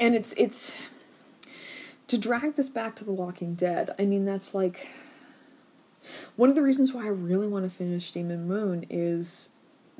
and 0.00 0.14
it's 0.14 0.32
it's 0.34 0.74
to 2.08 2.16
drag 2.18 2.56
this 2.56 2.68
back 2.68 2.96
to 2.96 3.04
the 3.04 3.12
walking 3.12 3.54
dead 3.54 3.90
i 3.98 4.04
mean 4.04 4.24
that's 4.24 4.54
like 4.54 4.88
one 6.36 6.48
of 6.48 6.56
the 6.56 6.62
reasons 6.62 6.92
why 6.94 7.04
i 7.04 7.08
really 7.08 7.46
want 7.46 7.64
to 7.64 7.70
finish 7.70 8.10
demon 8.10 8.48
moon 8.48 8.84
is 8.88 9.50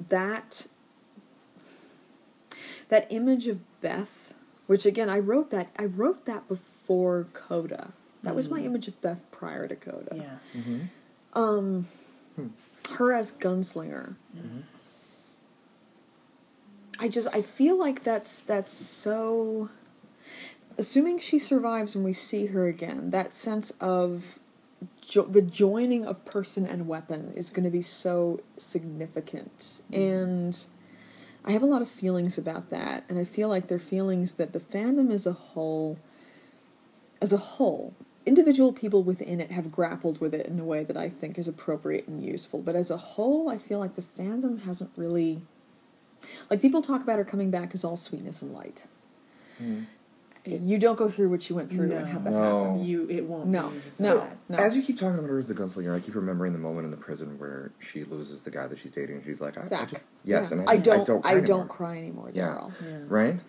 that 0.08 0.66
that 2.88 3.06
image 3.10 3.46
of 3.46 3.60
beth 3.82 4.32
which 4.66 4.86
again 4.86 5.08
i 5.10 5.18
wrote 5.18 5.50
that 5.50 5.68
i 5.78 5.84
wrote 5.84 6.24
that 6.24 6.48
before 6.48 7.26
coda 7.34 7.92
that 8.22 8.34
was 8.34 8.50
my 8.50 8.60
Mm. 8.60 8.66
image 8.66 8.88
of 8.88 9.00
beth 9.00 9.22
prior 9.30 9.66
to 9.68 9.76
coda. 9.76 10.14
Yeah. 10.16 10.38
um 11.34 11.86
her 12.92 13.12
as 13.12 13.30
gunslinger. 13.32 14.14
I 16.98 17.08
just 17.08 17.28
i 17.34 17.40
feel 17.42 17.78
like 17.78 18.04
that's 18.04 18.42
that's 18.42 18.72
so 18.72 19.70
assuming 20.76 21.18
she 21.18 21.38
survives 21.38 21.94
and 21.94 22.04
we 22.04 22.12
see 22.12 22.46
her 22.46 22.66
again 22.68 23.10
that 23.10 23.32
sense 23.32 23.70
of 23.80 24.38
jo- 25.00 25.24
the 25.24 25.42
joining 25.42 26.04
of 26.04 26.24
person 26.24 26.66
and 26.66 26.86
weapon 26.86 27.32
is 27.34 27.50
going 27.50 27.64
to 27.64 27.70
be 27.70 27.82
so 27.82 28.40
significant. 28.58 29.80
And 29.92 30.64
i 31.44 31.52
have 31.52 31.62
a 31.62 31.66
lot 31.66 31.80
of 31.80 31.88
feelings 31.88 32.36
about 32.36 32.68
that 32.70 33.04
and 33.08 33.18
i 33.18 33.24
feel 33.24 33.48
like 33.48 33.68
they're 33.68 33.78
feelings 33.78 34.34
that 34.34 34.52
the 34.52 34.60
fandom 34.60 35.10
as 35.10 35.26
a 35.26 35.32
whole 35.32 35.98
as 37.22 37.32
a 37.32 37.38
whole 37.38 37.94
individual 38.26 38.72
people 38.72 39.02
within 39.02 39.40
it 39.40 39.50
have 39.50 39.72
grappled 39.72 40.20
with 40.20 40.34
it 40.34 40.46
in 40.46 40.60
a 40.60 40.64
way 40.64 40.84
that 40.84 40.96
i 40.96 41.08
think 41.08 41.38
is 41.38 41.48
appropriate 41.48 42.06
and 42.06 42.22
useful 42.22 42.60
but 42.62 42.74
as 42.76 42.90
a 42.90 42.96
whole 42.96 43.48
i 43.48 43.56
feel 43.56 43.78
like 43.78 43.94
the 43.96 44.02
fandom 44.02 44.62
hasn't 44.64 44.90
really 44.96 45.40
like 46.50 46.60
people 46.60 46.82
talk 46.82 47.02
about 47.02 47.18
her 47.18 47.24
coming 47.24 47.50
back 47.50 47.72
as 47.72 47.82
all 47.84 47.96
sweetness 47.96 48.42
and 48.42 48.52
light 48.52 48.86
hmm. 49.56 49.84
you 50.44 50.76
don't 50.76 50.96
go 50.98 51.08
through 51.08 51.30
what 51.30 51.42
she 51.42 51.54
went 51.54 51.70
through 51.70 51.90
and 51.92 52.06
have 52.08 52.24
that 52.24 52.30
No. 52.30 52.64
happen 52.64 52.84
You, 52.84 53.06
it 53.08 53.24
won't. 53.24 53.46
No, 53.48 53.68
be 53.70 53.80
no. 54.00 54.18
sad. 54.18 54.38
No. 54.50 54.56
As 54.58 54.76
you 54.76 54.82
keep 54.82 54.98
talking 54.98 55.18
about 55.18 55.28
her 55.30 55.38
as 55.38 55.48
the 55.48 55.54
gunslinger, 55.54 55.94
I 55.94 56.00
keep 56.00 56.14
remembering 56.14 56.52
the 56.52 56.58
moment 56.58 56.86
in 56.86 56.90
the 56.90 56.96
prison 56.96 57.38
where 57.38 57.70
she 57.78 58.04
loses 58.04 58.42
the 58.42 58.50
guy 58.50 58.66
that 58.66 58.78
she's 58.78 58.90
dating. 58.90 59.16
and 59.16 59.24
She's 59.24 59.40
like, 59.40 59.58
I, 59.58 59.62
I 59.62 59.84
just, 59.84 60.02
yes, 60.24 60.50
Yeah. 60.50 60.58
and 60.58 60.68
I, 60.68 60.76
just, 60.76 60.84
don't. 60.84 61.00
I 61.00 61.04
don't, 61.04 61.22
cry 61.22 61.30
I 61.30 61.32
anymore. 61.32 61.46
don't 61.58 61.68
cry 61.68 61.98
anymore, 61.98 62.30
Yeah. 62.34 62.46
Daryl. 62.46 62.72
Yeah. 62.84 62.98
Right? 63.08 63.40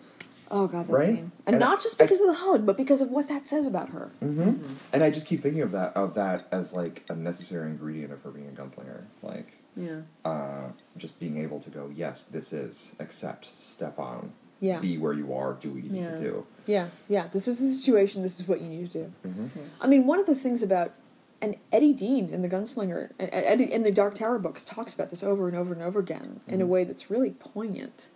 Oh 0.54 0.66
god, 0.68 0.86
that 0.86 0.92
Right? 0.92 1.06
scene, 1.06 1.32
and, 1.46 1.54
And 1.56 1.58
not 1.60 1.78
I- 1.78 1.82
just 1.82 1.98
because 1.98 2.20
of 2.20 2.26
the 2.28 2.34
hug, 2.34 2.66
but 2.66 2.76
because 2.76 3.00
of 3.00 3.10
what 3.10 3.26
that 3.28 3.48
says 3.48 3.66
about 3.66 3.88
her. 3.88 4.10
Mm-hmm. 4.22 4.62
And 4.92 5.02
I 5.02 5.10
just 5.10 5.26
keep 5.26 5.40
thinking 5.40 5.62
of 5.62 5.72
that 5.72 5.96
of 5.96 6.14
that 6.14 6.46
as 6.52 6.72
like 6.74 7.04
a 7.08 7.14
necessary 7.16 7.70
ingredient 7.70 8.12
of 8.12 8.22
her 8.22 8.30
being 8.30 8.48
a 8.48 8.60
gunslinger. 8.60 9.02
Like, 9.22 9.54
Yeah. 9.74 10.00
uh, 10.24 10.68
just 10.98 11.18
being 11.18 11.38
able 11.38 11.58
to 11.60 11.70
go, 11.70 11.90
yes, 11.94 12.24
this 12.24 12.52
is, 12.52 12.92
accept, 13.00 13.46
step 13.56 13.98
on, 13.98 14.32
Yeah. 14.60 14.78
be 14.80 14.98
where 14.98 15.14
you 15.14 15.32
are, 15.34 15.54
do 15.54 15.70
what 15.70 15.82
you 15.82 15.90
need 15.90 16.04
Yeah. 16.04 16.14
to 16.16 16.18
do. 16.18 16.46
Yeah, 16.66 16.86
yeah. 17.08 17.26
This 17.32 17.48
is 17.48 17.58
the 17.58 17.72
situation. 17.72 18.20
This 18.22 18.38
is 18.38 18.46
what 18.46 18.60
you 18.60 18.68
need 18.68 18.90
to 18.92 18.98
do. 19.04 19.12
Mm-hmm. 19.26 19.46
I 19.80 19.86
mean, 19.86 20.06
one 20.06 20.20
of 20.20 20.26
the 20.26 20.34
things 20.34 20.62
about 20.62 20.92
and 21.40 21.56
Eddie 21.72 21.92
Dean 21.92 22.28
in 22.28 22.42
the 22.42 22.48
Gunslinger, 22.48 23.10
Eddie 23.18 23.72
in 23.72 23.82
the 23.82 23.90
Dark 23.90 24.14
Tower 24.14 24.38
books 24.38 24.64
talks 24.64 24.94
about 24.94 25.10
this 25.10 25.24
over 25.24 25.48
and 25.48 25.56
over 25.56 25.72
and 25.72 25.82
over 25.82 25.98
again 25.98 26.38
in 26.46 26.60
a 26.60 26.66
way 26.66 26.84
that's 26.84 27.10
really 27.10 27.30
poignant. 27.32 28.10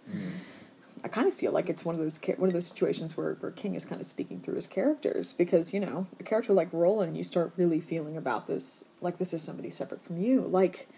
I 1.07 1.09
kind 1.09 1.29
of 1.29 1.35
feel 1.35 1.53
like 1.53 1.71
it's 1.71 1.85
one 1.85 1.95
of 1.95 2.01
those 2.01 2.19
one 2.37 2.49
of 2.49 2.53
those 2.53 2.67
situations 2.67 3.17
where, 3.17 3.35
where 3.35 3.53
King 3.53 3.77
is 3.77 3.85
kind 3.85 4.01
of 4.01 4.09
speaking 4.09 4.41
through 4.41 4.57
his 4.57 4.67
characters 4.67 5.33
because 5.33 5.73
you 5.73 5.79
know 5.79 6.09
a 6.19 6.25
character 6.25 6.53
like 6.53 6.69
Roland, 6.73 7.17
you 7.17 7.23
start 7.23 7.53
really 7.57 7.81
feeling 7.81 8.17
about 8.17 8.49
this 8.49 8.87
like 9.01 9.19
this 9.19 9.33
is 9.33 9.41
somebody 9.41 9.71
separate 9.71 10.03
from 10.03 10.19
you. 10.19 10.41
Like, 10.41 10.89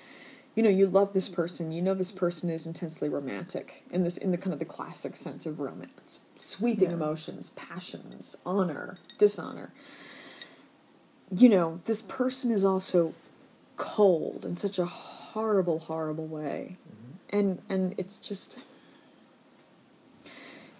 you 0.54 0.62
know, 0.62 0.70
you 0.70 0.86
love 0.86 1.12
this 1.12 1.28
person, 1.28 1.72
you 1.72 1.82
know 1.82 1.92
this 1.92 2.10
person 2.10 2.48
is 2.48 2.64
intensely 2.64 3.10
romantic 3.10 3.84
in 3.90 4.02
this 4.02 4.16
in 4.16 4.30
the 4.30 4.38
kind 4.38 4.54
of 4.54 4.60
the 4.60 4.64
classic 4.64 5.14
sense 5.14 5.44
of 5.44 5.60
romance. 5.60 6.20
Sweeping 6.36 6.88
Yeah. 6.88 6.96
emotions, 6.96 7.50
passions, 7.50 8.34
honor, 8.46 8.96
dishonor. 9.18 9.74
You 11.30 11.50
know, 11.50 11.80
this 11.84 12.00
person 12.00 12.50
is 12.50 12.64
also 12.64 13.12
cold 13.76 14.46
in 14.46 14.56
such 14.56 14.78
a 14.78 14.86
horrible, 14.86 15.80
horrible 15.80 16.26
way. 16.26 16.78
Mm-hmm. 16.88 17.36
And 17.38 17.62
and 17.68 17.94
it's 17.98 18.18
just 18.18 18.60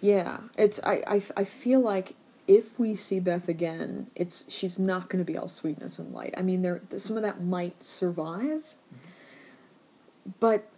yeah, 0.01 0.39
it's 0.57 0.79
I, 0.83 1.01
I, 1.07 1.21
I 1.37 1.43
feel 1.43 1.81
like 1.81 2.15
if 2.47 2.79
we 2.79 2.95
see 2.95 3.19
Beth 3.19 3.47
again, 3.47 4.07
it's 4.15 4.45
she's 4.51 4.79
not 4.79 5.09
going 5.09 5.23
to 5.23 5.31
be 5.31 5.37
all 5.37 5.47
sweetness 5.47 5.99
and 5.99 6.13
light. 6.13 6.33
I 6.37 6.41
mean, 6.41 6.61
there 6.61 6.81
some 6.97 7.15
of 7.15 7.23
that 7.23 7.43
might 7.43 7.83
survive, 7.83 8.75
but 10.39 10.71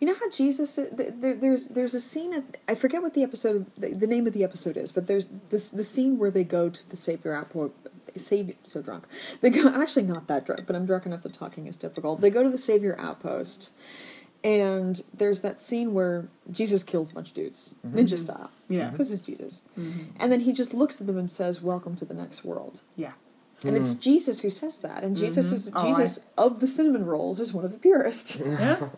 you 0.00 0.06
know 0.06 0.14
how 0.14 0.30
Jesus 0.30 0.76
there, 0.92 1.34
there's 1.34 1.68
there's 1.68 1.94
a 1.94 2.00
scene 2.00 2.44
I 2.68 2.74
forget 2.74 3.02
what 3.02 3.14
the 3.14 3.22
episode 3.22 3.66
the, 3.76 3.90
the 3.90 4.06
name 4.06 4.26
of 4.26 4.32
the 4.32 4.44
episode 4.44 4.76
is, 4.76 4.92
but 4.92 5.06
there's 5.06 5.28
this 5.50 5.70
the 5.70 5.84
scene 5.84 6.18
where 6.18 6.30
they 6.30 6.44
go 6.44 6.70
to 6.70 6.88
the 6.88 6.96
Savior 6.96 7.34
outpost. 7.34 7.74
Savior, 8.16 8.54
so 8.62 8.80
drunk. 8.80 9.06
They 9.40 9.50
go. 9.50 9.66
I'm 9.66 9.82
actually 9.82 10.04
not 10.04 10.28
that 10.28 10.46
drunk, 10.46 10.68
but 10.68 10.76
I'm 10.76 10.86
drunk 10.86 11.04
enough 11.04 11.22
that 11.22 11.32
talking 11.32 11.66
is 11.66 11.76
difficult. 11.76 12.20
They 12.20 12.30
go 12.30 12.44
to 12.44 12.48
the 12.48 12.58
Savior 12.58 12.94
outpost, 12.96 13.72
and 14.44 15.02
there's 15.14 15.40
that 15.40 15.58
scene 15.58 15.94
where 15.94 16.28
Jesus 16.50 16.84
kills 16.84 17.10
a 17.10 17.14
bunch 17.14 17.28
of 17.28 17.34
dudes, 17.34 17.74
mm-hmm. 17.84 17.98
ninja 17.98 18.18
style. 18.18 18.50
Yeah. 18.68 18.90
Because 18.90 19.10
it's 19.10 19.22
Jesus. 19.22 19.62
Mm-hmm. 19.78 20.16
And 20.20 20.30
then 20.30 20.40
he 20.40 20.52
just 20.52 20.74
looks 20.74 21.00
at 21.00 21.06
them 21.06 21.16
and 21.16 21.30
says, 21.30 21.62
Welcome 21.62 21.96
to 21.96 22.04
the 22.04 22.14
next 22.14 22.44
world. 22.44 22.82
Yeah. 22.94 23.12
And 23.64 23.76
it's 23.76 23.94
mm. 23.94 24.00
Jesus 24.00 24.40
who 24.40 24.50
says 24.50 24.80
that. 24.80 25.02
And 25.02 25.16
Jesus 25.16 25.46
mm-hmm. 25.46 25.54
is 25.54 25.72
Oh, 25.74 25.80
I- 25.80 25.84
Jesus 25.86 26.20
of 26.36 26.60
the 26.60 26.68
cinnamon 26.68 27.06
rolls 27.06 27.40
is 27.40 27.54
one 27.54 27.64
of 27.64 27.72
the 27.72 27.78
purest. 27.78 28.40
Yeah. 28.44 28.88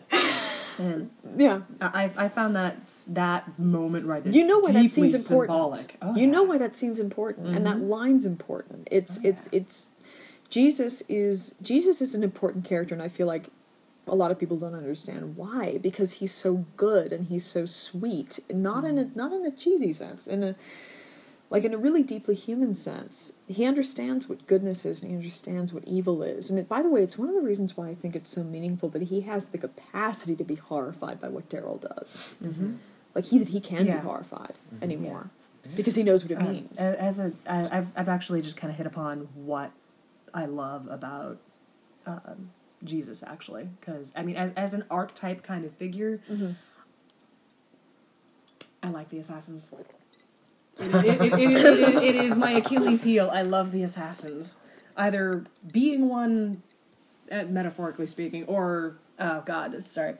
and 0.77 1.09
yeah. 1.35 1.61
I, 1.81 2.11
I 2.15 2.29
found 2.29 2.55
that 2.55 2.75
that 3.07 3.57
moment 3.57 4.05
right 4.05 4.23
there. 4.23 4.33
You 4.33 4.45
know 4.45 4.59
why 4.59 4.73
that 4.73 4.91
scene's 4.91 5.15
important. 5.15 5.57
Symbolic. 5.57 5.97
Oh, 6.01 6.15
you 6.15 6.27
know 6.27 6.41
yeah. 6.41 6.43
Mm-hmm. 6.43 6.49
why 6.49 6.57
that 6.59 6.75
scene's 6.75 6.99
important 6.99 7.55
and 7.55 7.65
that 7.65 7.79
line's 7.79 8.25
important. 8.25 8.87
It's 8.91 9.17
Oh, 9.19 9.29
it's 9.29 9.47
it's 9.53 9.91
Jesus 10.49 11.01
is 11.09 11.55
Jesus 11.61 12.01
is 12.01 12.13
an 12.13 12.23
important 12.23 12.65
character 12.65 12.93
and 12.93 13.01
I 13.01 13.07
feel 13.07 13.25
like 13.27 13.49
a 14.07 14.15
lot 14.15 14.31
of 14.31 14.39
people 14.39 14.57
don't 14.57 14.73
understand 14.75 15.35
why 15.35 15.77
because 15.81 16.13
he's 16.13 16.33
so 16.33 16.65
good 16.75 17.11
and 17.13 17.27
he's 17.27 17.45
so 17.45 17.65
sweet 17.65 18.39
not 18.53 18.83
in 18.85 18.97
a 18.97 19.03
Mm-hmm. 19.05 19.19
not 19.19 19.31
in 19.33 19.45
a 19.45 19.51
cheesy 19.51 19.91
sense 19.93 20.27
in 20.27 20.43
a 20.43 20.55
like 21.49 21.63
in 21.63 21.73
a 21.73 21.77
really 21.77 22.03
deeply 22.03 22.35
human 22.35 22.73
sense 22.75 23.33
he 23.47 23.65
understands 23.65 24.27
what 24.29 24.45
goodness 24.47 24.85
is 24.85 25.01
and 25.01 25.09
he 25.11 25.15
understands 25.17 25.71
what 25.73 25.83
evil 25.85 26.21
is 26.23 26.49
and 26.49 26.59
it, 26.59 26.67
by 26.67 26.81
the 26.81 26.89
way 26.89 27.01
it's 27.01 27.17
one 27.17 27.29
of 27.29 27.35
the 27.35 27.41
reasons 27.41 27.77
why 27.77 27.87
i 27.87 27.95
think 27.95 28.15
it's 28.15 28.29
so 28.29 28.43
meaningful 28.43 28.89
that 28.89 29.03
he 29.03 29.21
has 29.21 29.47
the 29.47 29.57
capacity 29.57 30.35
to 30.35 30.43
be 30.43 30.55
horrified 30.55 31.19
by 31.21 31.29
what 31.29 31.47
daryl 31.49 31.79
does 31.79 32.35
like 33.15 33.25
he 33.25 33.39
that 33.39 33.49
he 33.49 33.59
can 33.59 33.79
Mm-hmm. 33.79 33.87
Yeah. 33.87 34.01
be 34.01 34.07
horrified 34.07 34.53
anymore 34.81 35.29
because 35.75 35.95
he 35.95 36.03
knows 36.03 36.23
what 36.23 36.31
it 36.31 36.37
Uh, 36.37 36.43
means 36.51 36.79
as 36.79 37.19
a, 37.19 37.31
I, 37.47 37.77
I've, 37.77 37.89
I've 37.95 38.09
actually 38.09 38.41
just 38.41 38.57
kind 38.57 38.71
of 38.71 38.77
hit 38.77 38.85
upon 38.87 39.27
what 39.35 39.71
I 40.33 40.45
love 40.45 40.87
about 40.89 41.37
um, 42.05 42.51
Jesus, 42.83 43.23
actually, 43.23 43.69
because 43.79 44.13
I 44.15 44.21
mean, 44.23 44.35
as, 44.35 44.51
as 44.55 44.73
an 44.73 44.83
archetype 44.91 45.43
kind 45.43 45.65
of 45.65 45.73
figure, 45.73 46.21
Mm-hmm. 46.31 46.51
I 48.83 48.89
like 48.89 49.09
the 49.09 49.17
assassins. 49.17 49.73
It, 50.79 50.93
it, 50.93 51.05
it, 51.05 51.33
it, 51.33 51.39
it- 51.39 52.03
it 52.03 52.15
is 52.15 52.37
my 52.37 52.51
Achilles 52.51 53.03
heel. 53.03 53.29
I 53.33 53.41
love 53.41 53.71
the 53.71 53.81
assassins, 53.83 54.57
either 54.95 55.43
being 55.71 56.07
one, 56.07 56.61
uh, 57.31 57.43
metaphorically 57.45 58.07
speaking, 58.07 58.45
or 58.45 58.97
oh 59.19 59.41
god, 59.45 59.85
sorry, 59.87 60.15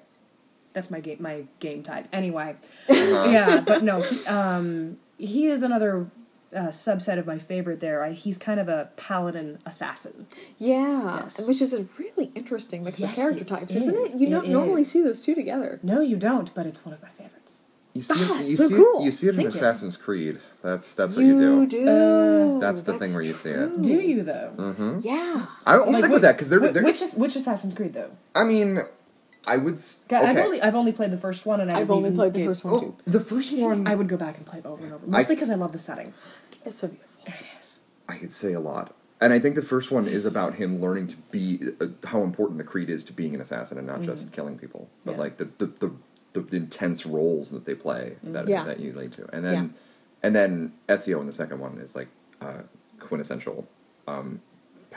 that's 0.73 0.89
my 0.89 0.99
game 0.99 1.17
my 1.21 1.43
game 1.59 1.83
type. 1.83 2.07
Anyway, 2.11 2.55
yeah, 2.89 3.61
but 3.61 3.83
no, 3.83 4.01
he, 4.01 4.25
um, 4.25 4.97
he 5.19 5.47
is 5.47 5.61
another 5.61 6.07
uh, 6.55 6.67
subset 6.67 7.17
of 7.19 7.25
my 7.27 7.37
favorite. 7.37 7.79
There, 7.79 8.03
I, 8.03 8.11
he's 8.13 8.37
kind 8.37 8.59
of 8.59 8.67
a 8.69 8.89
paladin 8.97 9.59
assassin. 9.65 10.27
yeah 10.57 11.21
Yes. 11.23 11.39
which 11.41 11.61
is 11.61 11.73
a 11.73 11.85
really 11.99 12.31
interesting 12.35 12.83
mix 12.83 12.99
Yes, 12.99 13.11
of 13.11 13.15
character 13.15 13.43
types 13.43 13.75
is. 13.75 13.83
isn't 13.87 13.95
it 14.15 14.19
you 14.19 14.27
It 14.27 14.31
don't 14.31 14.47
normally 14.47 14.83
see 14.83 15.01
those 15.01 15.21
two 15.23 15.35
together 15.35 15.79
No, 15.83 15.99
you 16.01 16.15
don't, 16.17 16.53
but 16.55 16.65
it's 16.65 16.85
one 16.85 16.93
of 16.93 17.01
my 17.01 17.09
favorites. 17.09 17.61
You 17.93 18.03
see, 18.03 18.13
Ah, 18.15 18.41
it, 18.41 18.47
you 18.47 18.55
so 18.55 18.67
see 18.67 18.75
cool. 18.75 19.01
it. 19.01 19.05
You 19.05 19.11
see 19.11 19.25
it 19.27 19.29
in 19.31 19.35
Thank 19.37 19.53
you. 19.53 19.57
Assassin's 19.57 19.97
Creed. 19.97 20.37
That's 20.61 20.93
that's 20.93 21.15
what 21.15 21.25
you 21.25 21.37
do. 21.39 21.67
do. 21.67 22.59
That's 22.61 22.81
the 22.81 22.93
thing 22.93 23.11
where 23.13 23.23
you 23.23 23.33
see 23.33 23.49
it. 23.49 23.81
Do 23.81 23.99
you 23.99 24.21
though? 24.23 24.53
Mm-hmm. 24.55 24.99
Yeah. 25.01 25.47
I'll 25.65 25.85
Like, 25.87 25.95
stick 25.95 26.09
wh- 26.11 26.13
with 26.13 26.21
that 26.21 26.33
because 26.33 26.49
they're, 26.49 26.59
wh- 26.59 26.71
they're 26.73 26.83
which 26.83 27.01
is 27.01 27.15
which 27.15 27.35
Assassin's 27.35 27.73
Creed 27.73 27.93
though? 27.93 28.11
I 28.35 28.43
mean, 28.43 28.81
I 29.47 29.57
would. 29.57 29.75
s- 29.75 30.03
God, 30.07 30.23
I've 30.25 30.35
okay. 30.37 30.45
only 30.45 30.61
I've 30.61 30.75
only 30.75 30.91
played 30.91 31.11
the 31.11 31.17
first 31.17 31.45
one, 31.45 31.61
and 31.61 31.71
I 31.71 31.79
I've 31.79 31.89
only 31.91 32.11
played 32.11 32.33
the 32.33 32.39
get- 32.39 32.47
first 32.47 32.65
one 32.65 32.73
Oh, 32.73 32.79
too. 32.81 32.95
the 33.05 33.19
first 33.19 33.53
one. 33.57 33.87
I 33.87 33.93
I, 33.93 33.95
would 33.95 34.07
go 34.09 34.17
back 34.17 34.37
and 34.37 34.45
play 34.45 34.59
it 34.59 34.65
over 34.65 34.83
and 34.83 34.93
over, 34.93 35.07
mostly 35.07 35.35
because 35.35 35.49
I 35.49 35.55
love 35.55 35.71
the 35.71 35.77
setting. 35.79 36.13
It's 36.65 36.75
so 36.77 36.87
beautiful. 36.89 37.07
It 37.25 37.33
is. 37.59 37.79
I 38.09 38.17
could 38.17 38.31
say 38.33 38.53
a 38.53 38.59
lot, 38.59 38.93
and 39.21 39.31
I 39.33 39.39
think 39.39 39.55
the 39.55 39.61
first 39.61 39.89
one 39.91 40.07
is 40.07 40.25
about 40.25 40.55
him 40.55 40.81
learning 40.81 41.07
to 41.07 41.15
be 41.31 41.59
uh, 41.81 41.87
how 42.05 42.21
important 42.23 42.57
the 42.57 42.63
creed 42.65 42.89
is 42.89 43.03
to 43.05 43.13
being 43.13 43.33
an 43.35 43.41
assassin 43.41 43.77
and 43.77 43.87
not 43.87 44.01
just 44.01 44.31
killing 44.31 44.57
people, 44.57 44.89
but 45.05 45.11
Mm-hmm. 45.11 45.19
Yeah. 45.19 45.23
like 45.23 45.37
the 45.37 45.45
the, 45.57 45.65
the 45.79 45.91
the 46.41 46.57
intense 46.57 47.05
roles 47.05 47.49
that 47.49 47.65
they 47.65 47.73
play 47.73 48.15
that 48.23 48.47
Yeah. 48.47 48.63
that 48.65 48.79
you 48.79 48.93
lead 48.93 49.13
to, 49.13 49.27
and 49.33 49.43
then 49.45 49.53
Yeah. 49.55 49.69
and 50.23 50.35
then 50.35 50.73
Ezio 50.89 51.19
in 51.21 51.25
the 51.25 51.31
second 51.33 51.59
one 51.59 51.79
is 51.79 51.95
like 51.95 52.09
uh, 52.41 52.61
quintessential 52.99 53.67
um, 54.07 54.39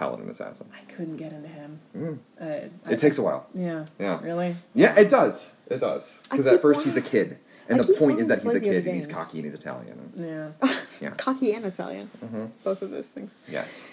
paladin 0.00 0.30
assassin. 0.30 0.66
I 0.74 0.90
couldn't 0.90 1.18
get 1.18 1.30
into 1.34 1.46
him. 1.48 1.78
Mm. 1.94 2.18
Uh, 2.40 2.44
I- 2.88 2.92
It 2.92 2.98
takes 2.98 3.18
a 3.18 3.22
while. 3.22 3.46
Yeah. 3.54 3.84
Yeah. 3.98 4.18
Really. 4.22 4.54
Yeah, 4.74 4.98
it 4.98 5.10
does. 5.10 5.52
It 5.68 5.80
does. 5.80 6.18
Because 6.30 6.46
at 6.46 6.62
first 6.62 6.82
he's 6.86 6.96
a 6.96 7.02
kid, 7.02 7.38
and 7.68 7.78
I 7.78 7.84
the 7.84 7.92
point 7.92 8.18
is 8.18 8.28
that 8.28 8.38
he's 8.42 8.46
a 8.54 8.58
play 8.58 8.60
the 8.60 8.70
other 8.70 8.80
kid 8.80 8.86
and 8.86 8.96
he's 8.96 9.06
cocky 9.06 9.38
and 9.38 9.44
he's 9.44 9.54
Italian. 9.54 9.96
Yeah. 10.16 10.68
Yeah. 11.02 11.10
Cocky 11.26 11.52
and 11.52 11.66
Italian. 11.66 12.10
Mm-hmm. 12.24 12.46
Both 12.64 12.80
of 12.82 12.90
those 12.90 13.10
things. 13.10 13.36
Yes. 13.46 13.86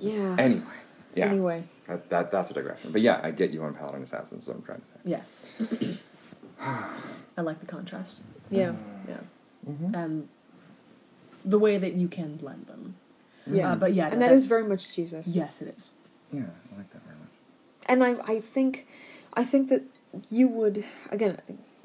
Yeah. 0.00 0.34
Anyway. 0.38 0.62
Yeah. 1.14 1.26
Anyway. 1.26 1.62
That, 1.86 2.10
that 2.10 2.30
that's 2.32 2.50
a 2.50 2.54
digression. 2.54 2.90
But 2.90 3.00
yeah, 3.02 3.20
I 3.22 3.30
get 3.30 3.50
you 3.52 3.62
on 3.62 3.74
paladin 3.74 4.02
assassins. 4.02 4.42
Is 4.42 4.48
what 4.48 4.56
I'm 4.56 4.62
trying 4.62 4.80
to 4.82 4.86
say. 4.86 4.98
Yeah. 5.14 5.22
I 7.38 7.40
like 7.40 7.60
the 7.60 7.66
contrast. 7.66 8.18
Yeah. 8.50 8.74
Yeah. 9.08 9.16
Mm-hmm. 9.68 9.94
And 9.94 10.28
the 11.44 11.58
way 11.58 11.78
that 11.78 11.94
you 11.94 12.08
can 12.08 12.36
blend 12.36 12.66
them. 12.66 12.96
Yeah. 13.46 13.72
Uh, 13.72 13.76
but 13.76 13.94
yeah, 13.94 14.08
and 14.12 14.20
that 14.22 14.32
is 14.32 14.48
that's- 14.48 14.60
very 14.60 14.68
much 14.68 14.94
Jesus. 14.94 15.28
Yes, 15.28 15.62
it 15.62 15.74
is. 15.76 15.90
Yeah, 16.32 16.42
I 16.72 16.76
like 16.78 16.90
that 16.92 17.02
very 17.04 17.16
much. 17.18 17.30
and 17.88 18.04
I, 18.04 18.34
I 18.36 18.40
think 18.40 18.86
I 19.34 19.44
think 19.44 19.68
that 19.68 19.82
you 20.30 20.48
would 20.48 20.84
again 21.10 21.38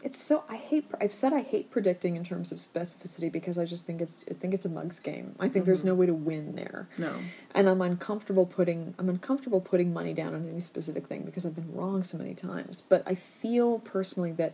it's 0.04 0.22
so 0.22 0.44
I 0.48 0.58
hate 0.58 0.86
I've 1.02 1.14
said 1.14 1.34
I 1.34 1.42
hate 1.42 1.72
predicting 1.72 2.16
in 2.16 2.24
terms 2.24 2.52
of 2.52 2.60
specificity 2.60 3.32
because 3.32 3.58
I 3.58 3.66
just 3.66 3.88
think 3.88 4.02
it's 4.02 4.24
I 4.30 4.36
think 4.36 4.54
it's 4.54 4.66
a 4.66 4.70
mugs 4.70 5.00
game. 5.00 5.36
I 5.40 5.48
think 5.50 5.66
there's 5.66 5.84
no 5.84 5.96
way 5.96 6.06
to 6.06 6.14
win 6.14 6.56
there. 6.56 6.88
No. 7.00 7.12
And 7.56 7.68
I'm 7.68 7.82
uncomfortable 7.82 8.46
putting 8.46 8.94
I'm 9.00 9.10
uncomfortable 9.10 9.62
putting 9.62 9.92
money 9.94 10.14
down 10.14 10.36
on 10.36 10.48
any 10.48 10.60
specific 10.60 11.08
thing 11.08 11.24
because 11.24 11.44
I've 11.44 11.56
been 11.56 11.74
wrong 11.74 12.04
so 12.04 12.20
many 12.20 12.36
times. 12.36 12.84
But 12.84 13.02
I 13.08 13.16
feel 13.16 13.80
personally 13.80 14.32
that 14.34 14.54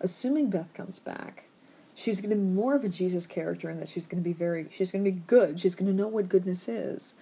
assuming 0.00 0.50
Beth 0.50 0.74
comes 0.74 0.98
back, 0.98 1.44
she's 2.00 2.20
going 2.20 2.30
to 2.30 2.36
be 2.36 2.42
more 2.42 2.74
of 2.74 2.84
a 2.84 2.88
Jesus 2.88 3.26
character 3.26 3.68
in 3.68 3.78
that 3.78 3.88
she's 3.88 4.06
going 4.06 4.22
to 4.22 4.26
be 4.28 4.32
very 4.32 4.66
she's 4.70 4.90
going 4.90 5.04
to 5.04 5.10
be 5.10 5.20
good. 5.26 5.60
She's 5.60 5.74
going 5.74 5.86
to 5.86 5.96
know 5.96 6.08
what 6.08 6.28
goodness 6.28 6.68
is. 6.68 7.14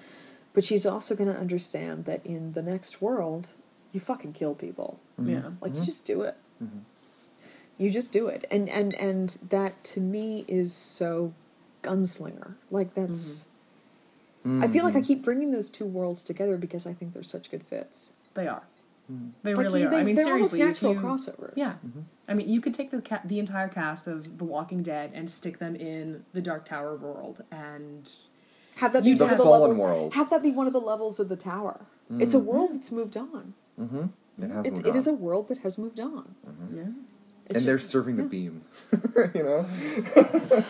But 0.55 0.65
she's 0.65 0.87
also 0.87 1.15
going 1.15 1.31
to 1.33 1.39
understand 1.39 2.05
that 2.07 2.25
in 2.25 2.53
the 2.53 2.63
next 2.63 3.03
world, 3.03 3.55
you 3.93 4.01
fucking 4.01 4.33
kill 4.33 4.55
people. 4.55 4.99
Mm-hmm. 5.21 5.31
Yeah. 5.31 5.43
Like 5.61 5.73
you 5.73 5.81
mm-hmm. 5.81 5.85
just 5.85 6.05
do 6.05 6.23
it. 6.23 6.37
Mm-hmm. 6.63 6.79
You 7.77 7.91
just 7.91 8.13
do 8.13 8.29
it. 8.29 8.47
And 8.51 8.69
and 8.69 8.95
and 8.95 9.37
that 9.49 9.83
to 9.85 10.01
me 10.01 10.45
is 10.47 10.73
so 10.73 11.35
gunslinger. 11.83 12.55
Like 12.71 12.95
that's 12.95 13.47
I 14.47 14.69
feel 14.69 14.85
like 14.85 14.97
I 14.97 15.03
keep 15.03 15.23
bringing 15.23 15.51
those 15.51 15.69
two 15.69 15.85
worlds 15.85 16.25
together 16.25 16.57
because 16.57 16.87
I 16.87 16.95
think 16.95 17.13
they're 17.13 17.23
such 17.23 17.51
good 17.51 17.65
fits. 17.65 18.11
They 18.35 18.47
are. 18.47 18.63
Mm-hmm. 19.11 19.29
They 19.43 19.55
Like, 19.55 19.65
really 19.65 19.81
you- 19.83 19.87
are. 19.89 19.91
they- 19.91 20.01
I 20.01 20.03
mean, 20.03 20.15
they're 20.17 20.33
almost 20.33 20.53
seriously, 20.53 20.91
if 20.91 20.95
natural 20.95 20.95
you- 20.95 21.01
crossovers. 21.17 21.53
Yeah. 21.57 21.73
Mm-hmm. 21.87 22.01
I 22.29 22.35
mean, 22.35 22.49
you 22.49 22.61
could 22.61 22.75
take 22.75 22.91
the 22.91 23.01
ca- 23.01 23.23
the 23.25 23.39
entire 23.39 23.69
cast 23.69 24.07
of 24.07 24.39
The 24.39 24.45
Walking 24.45 24.83
Dead 24.83 25.13
and 25.15 25.31
stick 25.31 25.59
them 25.59 25.75
in 25.77 26.25
the 26.35 26.43
Dark 26.43 26.65
Tower 26.67 26.95
world, 26.97 27.43
and 27.51 28.11
Have 28.77 28.93
that 28.93 29.03
be 29.03 29.11
You'd 29.11 29.21
one 29.21 29.31
of 29.31 29.39
the 29.39 29.43
The 29.45 29.49
fallen 29.49 29.71
level- 29.71 29.85
world. 29.85 30.15
Have 30.15 30.29
that 30.31 30.43
be 30.43 30.51
one 30.51 30.67
of 30.67 30.73
the 30.73 30.81
levels 30.81 31.19
of 31.19 31.29
the 31.29 31.37
tower. 31.37 31.87
It's 32.19 32.33
a 32.35 32.39
mm-hmm. 32.39 32.47
world 32.47 32.73
that's 32.75 32.93
moved 32.93 33.17
on. 33.17 33.55
Mm-hmm. 33.81 34.05
It 34.43 34.51
has 34.51 34.67
It's 34.67 34.77
moved 34.79 34.87
it 34.87 34.95
is 34.95 35.07
a 35.07 35.13
world 35.13 35.49
that 35.49 35.59
has 35.59 35.79
moved 35.79 35.99
on. 36.01 36.35
yeah, 36.75 36.83
It's 36.83 37.08
and 37.57 37.65
they're 37.65 37.77
just- 37.77 37.89
serving 37.91 38.17
the 38.17 38.23
beam. 38.25 38.63
you 39.35 39.43
know. 39.43 39.67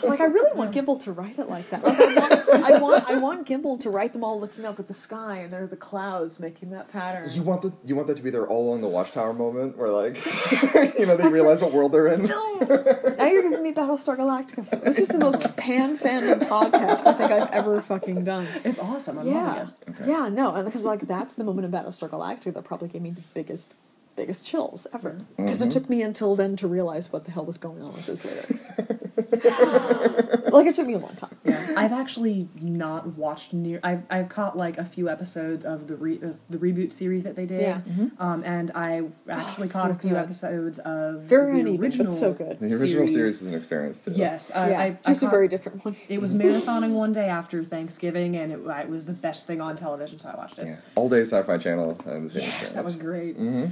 Like 0.03 0.21
I 0.21 0.25
really 0.25 0.57
want 0.57 0.75
Gimple 0.75 1.01
to 1.05 1.13
write 1.13 1.39
it 1.39 1.49
like 1.49 1.71
that. 1.71 1.85
Like 1.85 1.99
I 2.01 2.15
want, 2.15 2.49
I 2.49 2.79
want, 2.79 3.11
I 3.11 3.19
want 3.19 3.47
Gimple 3.47 3.79
to 3.81 3.91
write 3.91 4.13
them 4.13 4.25
all 4.25 4.41
looking 4.41 4.65
up 4.65 4.79
at 4.81 4.89
the 4.89 4.95
sky, 4.95 5.39
and 5.39 5.53
they're 5.53 5.67
the 5.67 5.77
clouds 5.77 6.41
making 6.41 6.71
that 6.71 6.89
pattern. 6.89 7.29
You 7.33 7.43
want 7.43 7.63
the 7.63 7.73
you 7.85 7.95
want 7.95 8.09
that 8.09 8.17
to 8.17 8.23
be 8.23 8.31
their 8.31 8.47
all 8.47 8.69
along 8.69 8.81
the 8.81 8.89
watchtower 8.89 9.33
moment 9.33 9.77
where 9.77 9.91
like 9.91 10.17
you 10.99 11.07
know 11.07 11.17
they 11.17 11.29
realize 11.29 11.63
what 11.63 11.73
world 11.73 11.93
they're 11.93 12.09
in. 12.09 12.23
now 12.23 13.27
you're 13.27 13.43
giving 13.43 13.63
me 13.63 13.73
Battlestar 13.73 14.17
Galactica. 14.17 14.83
This 14.83 14.99
is 14.99 15.09
the 15.09 15.19
most 15.19 15.57
pan 15.57 15.97
fandom 15.97 16.41
podcast 16.41 17.07
I 17.07 17.13
think 17.13 17.31
I've 17.31 17.51
ever 17.51 17.81
fucking 17.81 18.25
done. 18.25 18.47
It's 18.65 18.79
awesome. 18.79 19.19
I'm 19.19 19.27
Yeah. 19.27 19.69
Okay. 19.89 20.11
yeah, 20.11 20.29
no, 20.29 20.61
because 20.65 20.85
like 20.85 21.01
that's 21.03 21.35
the 21.35 21.45
moment 21.45 21.67
in 21.67 21.71
Battlestar 21.73 22.09
Galactica 22.11 22.55
that 22.55 22.65
probably 22.65 22.89
gave 22.89 23.03
me 23.03 23.11
the 23.11 23.23
biggest, 23.35 23.75
biggest 24.19 24.45
chills 24.47 24.87
ever. 24.93 25.21
Because 25.37 25.63
it 25.63 25.71
took 25.71 25.89
me 25.89 26.03
until 26.03 26.35
then 26.37 26.57
to 26.57 26.67
realize 26.69 27.13
what 27.13 27.25
the 27.25 27.31
hell 27.31 27.45
was 27.47 27.57
going 27.57 27.81
on 27.81 27.89
with 27.89 28.07
those 28.07 28.25
lyrics. 28.25 28.73
like 30.53 30.67
it 30.67 30.75
took 30.75 30.87
me 30.87 30.95
a 30.95 30.99
long 30.99 31.15
time. 31.17 31.37
Yeah, 31.45 31.73
I've 31.77 31.93
actually 31.93 32.49
not 32.61 33.07
watched 33.17 33.53
near. 33.53 33.79
I've 33.83 34.03
I've 34.11 34.29
caught 34.29 34.57
like 34.57 34.77
a 34.79 34.85
few 34.85 35.09
episodes 35.09 35.65
of 35.65 35.87
the 35.87 35.97
re, 35.97 36.19
uh, 36.23 36.31
the 36.51 36.59
reboot 36.59 36.93
series 36.93 37.23
that 37.23 37.37
they 37.37 37.47
did. 37.47 37.61
Yeah. 37.63 37.81
Um, 38.19 38.43
and 38.45 38.73
I 38.75 39.05
actually 39.31 39.69
so 39.69 39.79
caught 39.81 39.91
a 39.93 39.95
few 39.95 40.11
good. 40.11 40.19
episodes 40.19 40.79
of 40.81 41.23
Very 41.23 41.55
the 41.55 41.61
uneven, 41.61 41.81
original. 41.81 42.07
but 42.07 42.13
so 42.13 42.33
good. 42.33 42.59
The 42.61 42.67
original 42.75 43.07
series, 43.07 43.41
is 43.43 43.49
an 43.49 43.55
experience 43.55 44.01
too. 44.01 44.13
Yes, 44.15 44.51
I, 44.51 44.71
yeah, 44.71 44.81
I, 44.81 44.91
just 44.91 45.09
I 45.09 45.13
a 45.13 45.15
caught- 45.29 45.31
very 45.37 45.49
different 45.49 45.85
one. 45.85 45.95
It 46.09 46.21
was 46.21 46.35
marathoning 46.35 46.93
one 46.93 47.13
day 47.13 47.29
after 47.29 47.63
Thanksgiving, 47.63 48.37
and 48.37 48.53
it, 48.53 48.59
it 48.67 48.89
was 48.89 49.05
the 49.05 49.13
best 49.13 49.47
thing 49.47 49.61
on 49.61 49.77
television, 49.77 50.19
so 50.19 50.31
I 50.31 50.37
watched 50.37 50.59
it. 50.59 50.67
Yeah. 50.67 50.77
All 50.97 51.09
day 51.09 51.21
Sci-Fi 51.23 51.59
Channel 51.59 51.99
and 52.07 52.27
the 52.27 52.31
same 52.31 52.43
Yes, 52.49 52.73
that 52.73 52.85
was 52.85 52.95
experience. 52.97 53.39
great. 53.65 53.71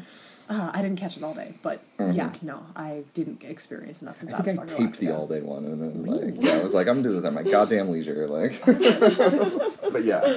Uh, 0.48 0.70
I 0.72 0.80
didn't 0.82 0.98
catch 0.98 1.16
it 1.16 1.22
all 1.24 1.34
day, 1.34 1.54
but 1.62 1.80
yeah, 1.98 2.30
no, 2.42 2.64
I 2.76 3.02
didn't 3.14 3.42
experience 3.42 4.00
enough 4.02 4.22
of 4.22 4.32
I 4.32 4.42
think 4.42 4.60
I 4.60 4.64
taped 4.64 4.98
the 4.98 5.10
all 5.10 5.26
day 5.26 5.40
one 5.40 5.64
and 5.64 5.82
then 5.82 6.04
like 6.04 6.34
yeah, 6.44 6.60
I 6.60 6.62
was 6.62 6.72
like 6.72 6.86
I'm 6.86 7.02
doing 7.02 7.16
this 7.16 7.24
at 7.24 7.32
my 7.32 7.42
goddamn 7.42 7.90
leisure 7.90 8.26
like. 8.28 8.60
but 9.92 10.04
yeah. 10.04 10.36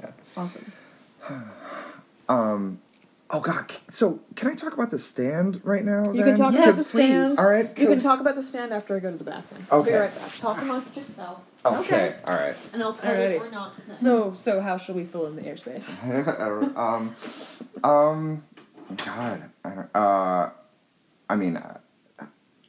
Yeah. 0.00 0.10
Awesome. 0.36 0.72
Um, 2.28 2.80
Oh 3.28 3.40
god. 3.40 3.72
So 3.90 4.20
can 4.36 4.48
I 4.48 4.54
talk 4.54 4.72
about 4.72 4.90
the 4.92 4.98
stand 5.00 5.60
right 5.64 5.84
now? 5.84 6.04
You 6.12 6.22
then? 6.22 6.34
can 6.34 6.36
talk 6.36 6.54
Yes, 6.54 6.64
about 6.64 6.76
the 6.76 6.90
please. 6.90 7.34
stand. 7.34 7.38
All 7.40 7.46
right, 7.46 7.78
You 7.78 7.88
can 7.88 7.98
talk 7.98 8.20
about 8.20 8.36
the 8.36 8.42
stand 8.42 8.72
after 8.72 8.94
I 8.94 9.00
go 9.00 9.10
to 9.10 9.16
the 9.16 9.24
bathroom. 9.24 9.66
I'll 9.70 9.82
be 9.82 9.90
Okay. 9.90 9.98
right 9.98 10.14
back. 10.14 10.38
Talk 10.38 10.62
amongst 10.62 10.96
yourself. 10.96 11.40
Okay. 11.64 12.14
All 12.24 12.34
right. 12.34 12.54
And 12.72 12.80
I'll 12.82 12.92
cut 12.92 13.16
it 13.16 13.42
or 13.42 13.50
not. 13.50 13.72
So, 13.94 14.32
so 14.32 14.60
how 14.60 14.76
should 14.76 14.94
we 14.94 15.04
fill 15.04 15.26
in 15.26 15.34
the 15.34 15.42
airspace? 15.42 15.88
um, 16.76 17.14
um, 17.82 18.44
God, 19.04 19.42
I 19.64 19.70
don't. 19.70 19.90
Uh, 19.94 20.50
I 21.28 21.36
mean, 21.36 21.56
uh, 21.56 21.78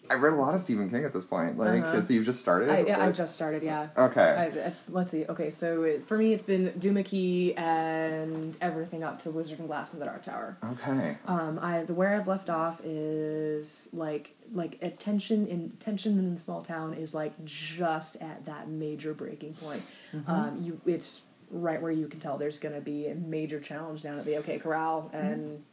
I 0.09 0.13
read 0.13 0.31
a 0.33 0.37
lot 0.37 0.55
of 0.55 0.61
Stephen 0.61 0.89
King 0.89 1.03
at 1.03 1.11
this 1.13 1.25
point. 1.25 1.57
Like, 1.57 1.83
Uh-huh. 1.83 2.01
so 2.01 2.13
you've 2.13 2.25
just 2.25 2.39
started. 2.41 2.69
I, 2.69 2.79
yeah, 2.79 2.97
I 2.99 3.07
Like- 3.07 3.15
just 3.15 3.33
started, 3.33 3.61
yeah. 3.61 3.89
Okay. 3.97 4.21
I, 4.55 4.67
I, 4.69 4.73
let's 4.87 5.11
see. 5.11 5.25
Okay, 5.25 5.51
so 5.51 5.83
it, 5.83 6.07
for 6.07 6.17
me, 6.17 6.33
it's 6.33 6.43
been 6.43 6.73
Duma 6.79 7.03
Key 7.03 7.53
and 7.55 8.55
everything 8.61 9.03
up 9.03 9.19
to 9.19 9.31
Wizard 9.31 9.59
and 9.59 9.67
Glass 9.67 9.91
and 9.91 10.01
the 10.01 10.05
Dark 10.05 10.23
Tower. 10.23 10.57
Okay. 10.63 11.17
Um, 11.27 11.59
I 11.61 11.83
the 11.83 11.93
where 11.93 12.15
I've 12.15 12.27
left 12.27 12.49
off 12.49 12.79
is 12.85 13.89
like 13.91 14.33
like 14.53 14.77
a 14.81 14.89
tension 14.91 15.45
in 15.47 15.71
tension 15.71 16.17
in 16.17 16.33
the 16.33 16.39
small 16.39 16.61
town 16.61 16.93
is 16.93 17.13
like 17.13 17.33
just 17.43 18.15
at 18.21 18.45
that 18.45 18.69
major 18.69 19.13
breaking 19.13 19.55
point. 19.55 19.83
Um, 20.25 20.57
you 20.63 20.79
it's 20.85 21.23
right 21.51 21.81
where 21.81 21.91
you 21.91 22.07
can 22.07 22.19
tell 22.21 22.37
there's 22.37 22.59
going 22.59 22.75
to 22.75 22.81
be 22.81 23.07
a 23.07 23.15
major 23.15 23.59
challenge 23.59 24.01
down 24.03 24.17
at 24.17 24.23
the 24.25 24.37
OK 24.37 24.57
Corral 24.59 25.09
and 25.13 25.63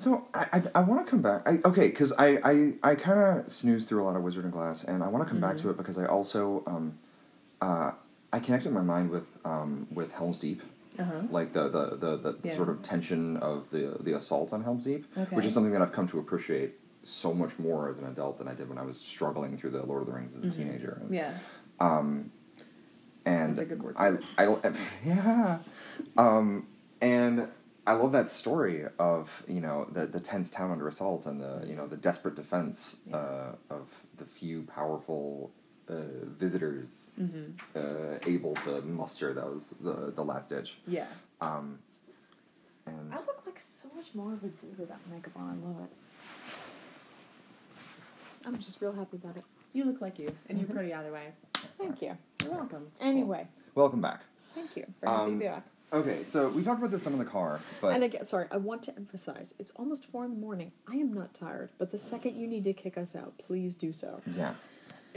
So 0.00 0.26
I 0.32 0.46
I, 0.54 0.62
I 0.76 0.80
want 0.80 1.04
to 1.04 1.10
come 1.10 1.20
back. 1.20 1.46
I, 1.46 1.58
okay, 1.64 1.88
because 1.88 2.12
I 2.18 2.28
I, 2.52 2.72
I 2.82 2.94
kind 2.94 3.20
of 3.20 3.52
snoozed 3.52 3.86
through 3.88 4.02
a 4.02 4.06
lot 4.08 4.16
of 4.16 4.22
Wizard 4.22 4.44
and 4.44 4.52
Glass, 4.52 4.82
and 4.84 5.02
I 5.02 5.08
want 5.08 5.24
to 5.24 5.30
come 5.30 5.40
back 5.40 5.56
Mm-hmm. 5.56 5.68
to 5.68 5.70
it 5.70 5.76
because 5.76 5.98
I 5.98 6.06
also 6.06 6.62
um, 6.66 6.98
uh, 7.60 7.90
I 8.32 8.38
connected 8.40 8.72
my 8.72 8.80
mind 8.80 9.10
with 9.10 9.26
um 9.44 9.86
with 9.92 10.12
Helm's 10.12 10.38
Deep. 10.38 10.62
uh-huh. 10.98 11.22
Like 11.30 11.52
the 11.52 11.68
the, 11.68 11.84
the, 11.96 12.16
the 12.32 12.48
Yeah. 12.48 12.56
sort 12.56 12.70
of 12.70 12.80
tension 12.82 13.36
of 13.38 13.68
the 13.70 13.96
the 14.00 14.14
assault 14.16 14.52
on 14.54 14.62
Helm's 14.64 14.84
Deep, 14.84 15.04
which 15.36 15.44
is 15.44 15.52
something 15.54 15.72
that 15.72 15.82
I've 15.82 15.92
come 15.92 16.08
to 16.08 16.18
appreciate 16.18 16.70
so 17.02 17.32
much 17.34 17.58
more 17.58 17.88
as 17.90 17.98
an 17.98 18.06
adult 18.06 18.38
than 18.38 18.48
I 18.48 18.54
did 18.54 18.68
when 18.70 18.78
I 18.78 18.82
was 18.90 18.98
struggling 18.98 19.56
through 19.58 19.70
the 19.70 19.82
Lord 19.84 20.00
of 20.02 20.06
the 20.08 20.14
Rings 20.14 20.34
as 20.36 20.44
a 20.44 20.50
teenager. 20.56 20.92
And, 21.00 21.10
Mm-hmm. 21.10 21.14
yeah. 21.14 21.32
and 23.26 23.56
That's 23.56 23.60
a 23.60 23.64
good 23.74 23.82
word 23.82 23.96
I, 23.98 24.16
I, 24.38 24.56
yeah, 25.04 25.58
um, 26.16 26.66
and 27.00 27.48
I 27.86 27.94
love 27.94 28.12
that 28.12 28.28
story 28.28 28.84
of 28.98 29.42
you 29.48 29.60
know 29.60 29.86
the 29.90 30.06
the 30.06 30.20
tense 30.20 30.50
town 30.50 30.70
under 30.70 30.86
assault 30.88 31.26
and 31.26 31.40
the 31.40 31.64
you 31.66 31.74
know 31.74 31.86
the 31.86 31.96
desperate 31.96 32.34
defense 32.36 32.96
Yeah. 33.06 33.16
uh, 33.16 33.54
of 33.70 33.88
the 34.18 34.24
few 34.24 34.62
powerful 34.62 35.50
uh, 35.88 35.94
visitors 36.38 37.14
Mm-hmm. 37.20 37.52
uh, 37.74 38.18
able 38.26 38.54
to 38.66 38.82
muster 38.82 39.32
those 39.34 39.70
the 39.80 40.12
the 40.14 40.22
last 40.24 40.48
ditch. 40.48 40.78
Yeah. 40.86 41.06
Um, 41.40 41.78
and 42.86 43.12
I 43.12 43.16
look 43.18 43.42
like 43.46 43.58
so 43.58 43.88
much 43.96 44.14
more 44.14 44.32
of 44.34 44.42
a 44.44 44.48
dude 44.48 44.78
with 44.78 44.88
that 44.88 45.00
makeup 45.10 45.32
on. 45.36 45.48
I 45.62 45.66
love 45.66 45.80
it. 45.84 45.90
I'm 48.46 48.58
just 48.58 48.80
real 48.80 48.92
happy 48.92 49.16
about 49.16 49.36
it. 49.36 49.44
You 49.72 49.84
look 49.84 50.00
like 50.00 50.18
you 50.18 50.34
and 50.48 50.58
you're 50.58 50.68
pretty 50.68 50.92
either 50.94 51.12
way. 51.12 51.28
Thank 51.54 52.02
you. 52.02 52.16
You're 52.44 52.54
welcome. 52.54 52.86
Anyway, 53.00 53.46
welcome 53.74 54.00
back. 54.00 54.22
thank 54.52 54.76
you 54.76 54.86
for 55.00 55.08
having 55.08 55.32
Um, 55.34 55.38
me 55.38 55.44
back. 55.46 55.66
Okay, 55.92 56.22
so 56.22 56.48
we 56.50 56.62
talked 56.62 56.78
about 56.78 56.92
this 56.92 57.02
some 57.02 57.14
in 57.14 57.18
the 57.18 57.24
car, 57.24 57.58
but 57.80 57.94
And 57.94 58.04
again, 58.04 58.24
sorry, 58.24 58.46
I 58.52 58.58
want 58.58 58.82
to 58.84 58.96
emphasize 58.96 59.54
it's 59.58 59.72
almost 59.72 60.06
four 60.06 60.24
in 60.24 60.30
the 60.30 60.36
morning. 60.40 60.70
I 60.88 60.94
am 60.94 61.12
not 61.12 61.34
tired, 61.34 61.70
but 61.78 61.90
the 61.90 61.98
second 61.98 62.36
you 62.36 62.46
need 62.46 62.62
to 62.64 62.72
kick 62.72 62.96
us 62.96 63.16
out, 63.16 63.36
please 63.38 63.74
do 63.74 63.92
so. 63.92 64.20
yeah. 64.26 64.54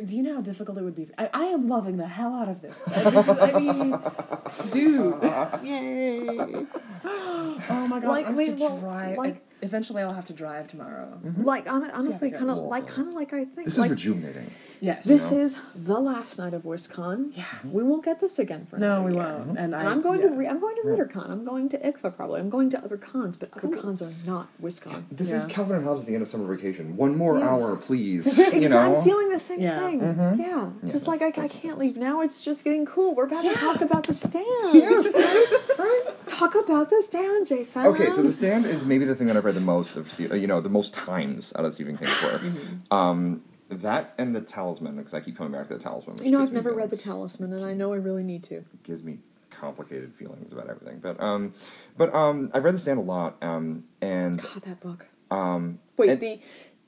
Do 0.03 0.15
you 0.15 0.23
know 0.23 0.33
how 0.35 0.41
difficult 0.41 0.75
it 0.79 0.83
would 0.83 0.95
be? 0.95 1.07
I, 1.19 1.29
I 1.31 1.43
am 1.45 1.67
loving 1.67 1.97
the 1.97 2.07
hell 2.07 2.33
out 2.33 2.49
of 2.49 2.63
this. 2.63 2.81
This 2.81 3.27
is- 3.27 3.39
I 3.39 3.59
mean, 3.59 4.71
dude. 4.71 5.23
Yay! 5.63 6.65
Oh 7.05 7.87
my 7.87 7.99
god! 7.99 8.07
Like, 8.07 8.25
I 8.25 8.29
have 8.29 8.39
I 8.39 8.45
to 8.47 8.53
well, 8.55 8.79
drive. 8.79 9.17
like- 9.17 9.35
I- 9.35 9.41
eventually, 9.61 10.01
I'll 10.01 10.13
have 10.13 10.25
to 10.25 10.33
drive 10.33 10.67
tomorrow. 10.67 11.19
like 11.37 11.67
hon- 11.67 11.89
honestly, 11.91 12.31
kind 12.31 12.49
of 12.49 12.57
like 12.57 12.87
kind 12.87 13.07
of 13.07 13.13
like 13.13 13.33
I 13.33 13.45
think 13.45 13.65
This 13.65 13.77
like 13.77 13.91
is 13.91 14.05
rejuvenating. 14.05 14.49
Yes. 14.81 15.05
this 15.05 15.31
know? 15.31 15.37
is 15.37 15.57
the 15.75 15.99
last 15.99 16.37
night 16.37 16.53
of 16.53 16.63
WisCon. 16.63 17.31
Yeah. 17.37 17.45
we 17.63 17.83
won't 17.83 18.03
get 18.03 18.19
this 18.19 18.37
again 18.39 18.65
for 18.65 18.77
No, 18.77 19.01
we 19.03 19.13
year. 19.13 19.23
won't. 19.23 19.49
And, 19.51 19.57
And 19.57 19.75
I, 19.75 19.85
I'm 19.85 20.01
going 20.01 20.19
yeah. 20.21 20.27
to 20.27 20.35
re- 20.35 20.47
I'm 20.47 20.59
going 20.59 20.75
to 20.75 20.81
ReaderCon. 20.81 21.29
I'm 21.29 21.45
going 21.45 21.69
to 21.69 21.77
ICFA 21.77 22.15
probably. 22.15 22.41
I'm 22.41 22.49
going 22.49 22.69
to 22.71 22.83
other 22.83 22.97
cons, 22.97 23.37
but 23.37 23.49
other 23.53 23.69
Cool. 23.69 23.81
cons 23.81 24.01
are 24.01 24.11
not 24.25 24.47
WisCon. 24.61 25.03
This 25.11 25.31
is 25.31 25.45
Calvin 25.45 25.77
and 25.77 25.85
Hobbes 25.85 26.01
at 26.01 26.07
the 26.07 26.13
end 26.13 26.21
of 26.23 26.27
summer 26.27 26.53
vacation. 26.53 26.97
One 26.97 27.15
more 27.17 27.37
Yeah. 27.39 27.49
hour, 27.49 27.75
please. 27.77 28.37
You 28.53 28.69
know. 28.69 28.77
I'm 28.97 29.03
feeling 29.03 29.29
the 29.29 29.39
same 29.39 29.61
Yeah. 29.61 29.79
thing. 29.79 29.99
Mhm. 30.01 30.37
Yeah, 30.37 30.45
Yeah, 30.47 30.69
just 30.89 31.07
like 31.07 31.21
I, 31.21 31.27
I 31.41 31.47
can't 31.47 31.77
leave 31.77 31.95
now. 31.97 32.21
It's 32.21 32.43
just 32.43 32.63
getting 32.63 32.85
cool. 32.85 33.15
We're 33.15 33.25
about 33.25 33.43
to 33.43 33.53
talk 33.55 33.81
about 33.81 34.05
the 34.07 34.13
stand. 34.25 34.45
Yes, 34.73 35.13
right, 35.13 35.61
right. 35.79 36.03
Talk 36.27 36.55
about 36.55 36.89
the 36.89 37.01
stand, 37.01 37.47
Jason. 37.47 37.85
Okay, 37.87 38.11
so 38.11 38.21
the 38.21 38.31
stand 38.33 38.65
is 38.65 38.83
maybe 38.85 39.05
the 39.05 39.15
thing 39.15 39.27
that 39.27 39.37
I've 39.37 39.45
read 39.45 39.52
the 39.53 39.61
most 39.61 39.95
of, 39.95 40.19
you 40.19 40.47
know, 40.47 40.59
the 40.61 40.69
most 40.69 40.93
times 40.93 41.53
out 41.57 41.65
of 41.65 41.73
Stephen 41.73 41.97
King's 41.97 42.23
work. 42.23 42.41
Mm-hmm. 42.41 42.93
Um, 42.93 43.43
that 43.69 44.13
and 44.17 44.35
the 44.35 44.41
Talisman, 44.41 44.95
because 44.97 45.13
I 45.13 45.19
keep 45.21 45.37
coming 45.37 45.53
back 45.53 45.67
to 45.69 45.73
the 45.73 45.79
Talisman. 45.79 46.17
You 46.23 46.31
know, 46.31 46.41
I've 46.41 46.51
never 46.53 46.73
read 46.73 46.89
the 46.91 46.97
Talisman, 46.97 47.53
and 47.53 47.65
I 47.65 47.73
know 47.73 47.91
I 47.93 47.97
really 47.97 48.23
need 48.23 48.43
to. 48.45 48.55
It 48.57 48.83
gives 48.83 49.01
me 49.01 49.19
complicated 49.49 50.13
feelings 50.13 50.51
about 50.51 50.69
everything, 50.69 50.99
but 50.99 51.19
um, 51.21 51.53
but 51.97 52.13
um, 52.13 52.51
I've 52.53 52.63
read 52.63 52.75
the 52.75 52.79
stand 52.79 52.99
a 52.99 53.03
lot, 53.03 53.37
um, 53.41 53.85
and 54.01 54.39
God, 54.41 54.61
that 54.63 54.79
book. 54.79 55.07
um, 55.31 55.79
Wait, 55.97 56.09
and- 56.09 56.21
the 56.21 56.39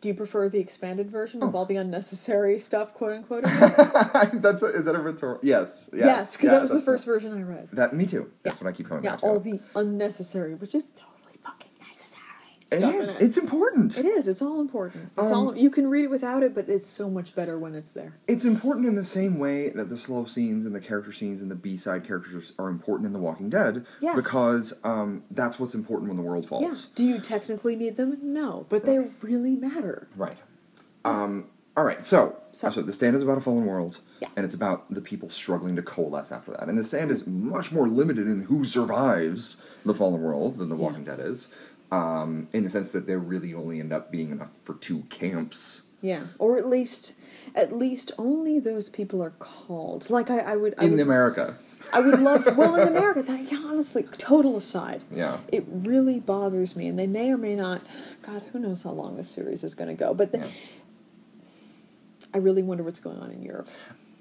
do 0.02 0.10
you 0.10 0.14
prefer 0.14 0.50
the 0.50 0.60
expanded 0.60 1.10
version 1.10 1.42
of 1.42 1.56
Oh. 1.56 1.60
all 1.60 1.66
the 1.66 1.78
unnecessary 1.78 2.60
stuff, 2.60 2.94
quote 2.94 3.14
unquote? 3.14 3.44
that's 4.34 4.62
a, 4.62 4.68
is 4.68 4.86
that 4.86 4.94
a 4.94 5.00
rhetorical? 5.00 5.40
Yes, 5.42 5.90
yes, 5.94 6.06
yes, 6.06 6.38
because 6.38 6.48
yeah, 6.50 6.52
that 6.56 6.62
was 6.62 6.72
the 6.72 6.82
first 6.82 7.06
version 7.06 7.36
I 7.36 7.42
read. 7.42 7.70
That 7.74 7.94
me 7.94 8.06
too. 8.06 8.30
That's 8.44 8.60
Yeah. 8.60 8.66
what 8.66 8.70
I 8.74 8.78
keep 8.78 8.88
coming 8.88 9.04
Yeah, 9.04 9.12
back 9.12 9.22
to. 9.22 9.26
Yeah, 9.26 9.32
all 9.32 9.40
the 9.40 9.60
unnecessary, 9.76 10.54
which 10.54 10.76
is 10.76 10.92
totally. 10.92 11.15
It 12.72 12.82
in 12.82 12.90
it. 13.10 13.18
It's 13.22 13.38
important. 13.38 13.98
It 13.98 14.06
is. 14.06 14.28
It's 14.28 14.42
all 14.42 14.60
important. 14.60 15.12
It's 15.18 15.32
Um, 15.32 15.34
all 15.50 15.56
you 15.56 15.70
can 15.70 15.88
read 15.88 16.06
it 16.06 16.10
without 16.10 16.42
it, 16.42 16.56
but 16.56 16.68
it's 16.68 16.88
so 16.88 17.10
much 17.10 17.36
better 17.36 17.60
when 17.60 17.76
it's 17.76 17.92
there. 17.92 18.16
It's 18.28 18.44
important 18.44 18.88
in 18.88 18.96
the 18.96 19.04
same 19.04 19.38
way 19.38 19.70
that 19.70 19.88
the 19.88 19.98
slow 19.98 20.26
scenes 20.26 20.66
and 20.66 20.74
the 20.74 20.80
character 20.80 21.12
scenes 21.12 21.42
and 21.42 21.52
the 21.52 21.56
B 21.56 21.78
side 21.78 22.04
characters 22.06 22.54
are 22.58 22.70
important 22.70 23.06
in 23.06 23.14
The 23.14 23.20
Walking 23.20 23.50
Dead. 23.50 23.86
Yes. 24.02 24.16
Because 24.16 24.74
um, 24.84 25.24
that's 25.30 25.60
what's 25.60 25.76
important 25.76 26.08
when 26.10 26.18
the 26.18 26.24
world 26.24 26.48
falls. 26.48 26.64
Yeah. 26.64 26.74
Do 26.96 27.04
you 27.04 27.20
technically 27.20 27.76
need 27.76 27.98
them? 27.98 28.18
No, 28.24 28.66
but 28.70 28.86
they 28.86 28.98
really 29.22 29.56
matter. 29.56 30.08
Right. 30.16 30.38
Um, 31.04 31.46
all 31.78 31.84
right. 31.84 32.04
So, 32.06 32.38
So- 32.52 32.70
so 32.72 32.82
the 32.82 32.94
stand 32.94 33.16
is 33.16 33.22
about 33.22 33.38
a 33.38 33.42
fallen 33.42 33.66
world. 33.66 34.00
Yeah. 34.22 34.30
And 34.38 34.46
it's 34.46 34.56
about 34.56 34.92
the 34.94 35.02
people 35.02 35.28
struggling 35.30 35.76
to 35.76 35.82
coalesce 35.82 36.32
after 36.32 36.52
that. 36.52 36.70
And 36.70 36.78
the 36.78 36.86
stand 36.86 37.12
is 37.12 37.28
much 37.28 37.74
more 37.74 37.86
limited 37.88 38.28
in 38.28 38.40
who 38.44 38.64
survives 38.64 39.58
the 39.86 39.94
fallen 39.94 40.22
world 40.22 40.56
than 40.56 40.70
The 40.70 40.76
Walking 40.76 41.04
Dead 41.04 41.20
is. 41.20 41.50
Um, 41.92 42.48
in 42.52 42.64
the 42.64 42.70
sense 42.70 42.92
that 42.94 43.06
there 43.08 43.20
really 43.20 43.54
only 43.54 43.80
end 43.80 43.94
up 43.94 44.12
being 44.12 44.32
enough 44.32 44.52
for 44.64 44.74
two 44.76 45.02
camps. 45.10 45.84
Yeah, 46.02 46.24
or 46.40 46.58
at 46.58 46.68
least, 46.68 47.14
at 47.56 47.72
least 47.74 48.12
only 48.18 48.60
those 48.60 48.90
people 48.90 49.24
are 49.24 49.32
called. 49.40 50.10
Like 50.10 50.30
I, 50.30 50.40
I 50.40 50.56
would, 50.56 50.74
I 50.78 50.86
In 50.86 50.92
would, 50.92 51.00
America. 51.00 51.58
I 51.94 52.00
would 52.00 52.20
love. 52.20 52.46
Well, 52.58 52.76
in 52.76 52.88
America, 52.88 53.24
that 53.24 53.52
yeah, 53.52 53.60
honestly, 53.66 54.04
total 54.18 54.58
aside, 54.58 55.04
Yeah. 55.12 55.38
it 55.52 55.64
really 55.68 56.20
bothers 56.20 56.76
me, 56.76 56.88
and 56.88 56.98
they 57.00 57.08
may 57.08 57.32
or 57.32 57.38
may 57.38 57.56
not. 57.56 57.82
God, 58.22 58.44
who 58.52 58.60
knows 58.60 58.84
how 58.84 58.92
long 58.92 59.16
this 59.16 59.30
series 59.30 59.64
is 59.64 59.74
going 59.76 59.88
to 59.90 59.96
go? 59.96 60.14
But 60.14 60.32
the, 60.32 60.40
Yeah. 60.40 60.48
I 62.34 62.38
really 62.40 62.64
wonder 62.64 62.84
what's 62.84 63.00
going 63.00 63.20
on 63.20 63.32
in 63.32 63.42
Europe. 63.42 63.70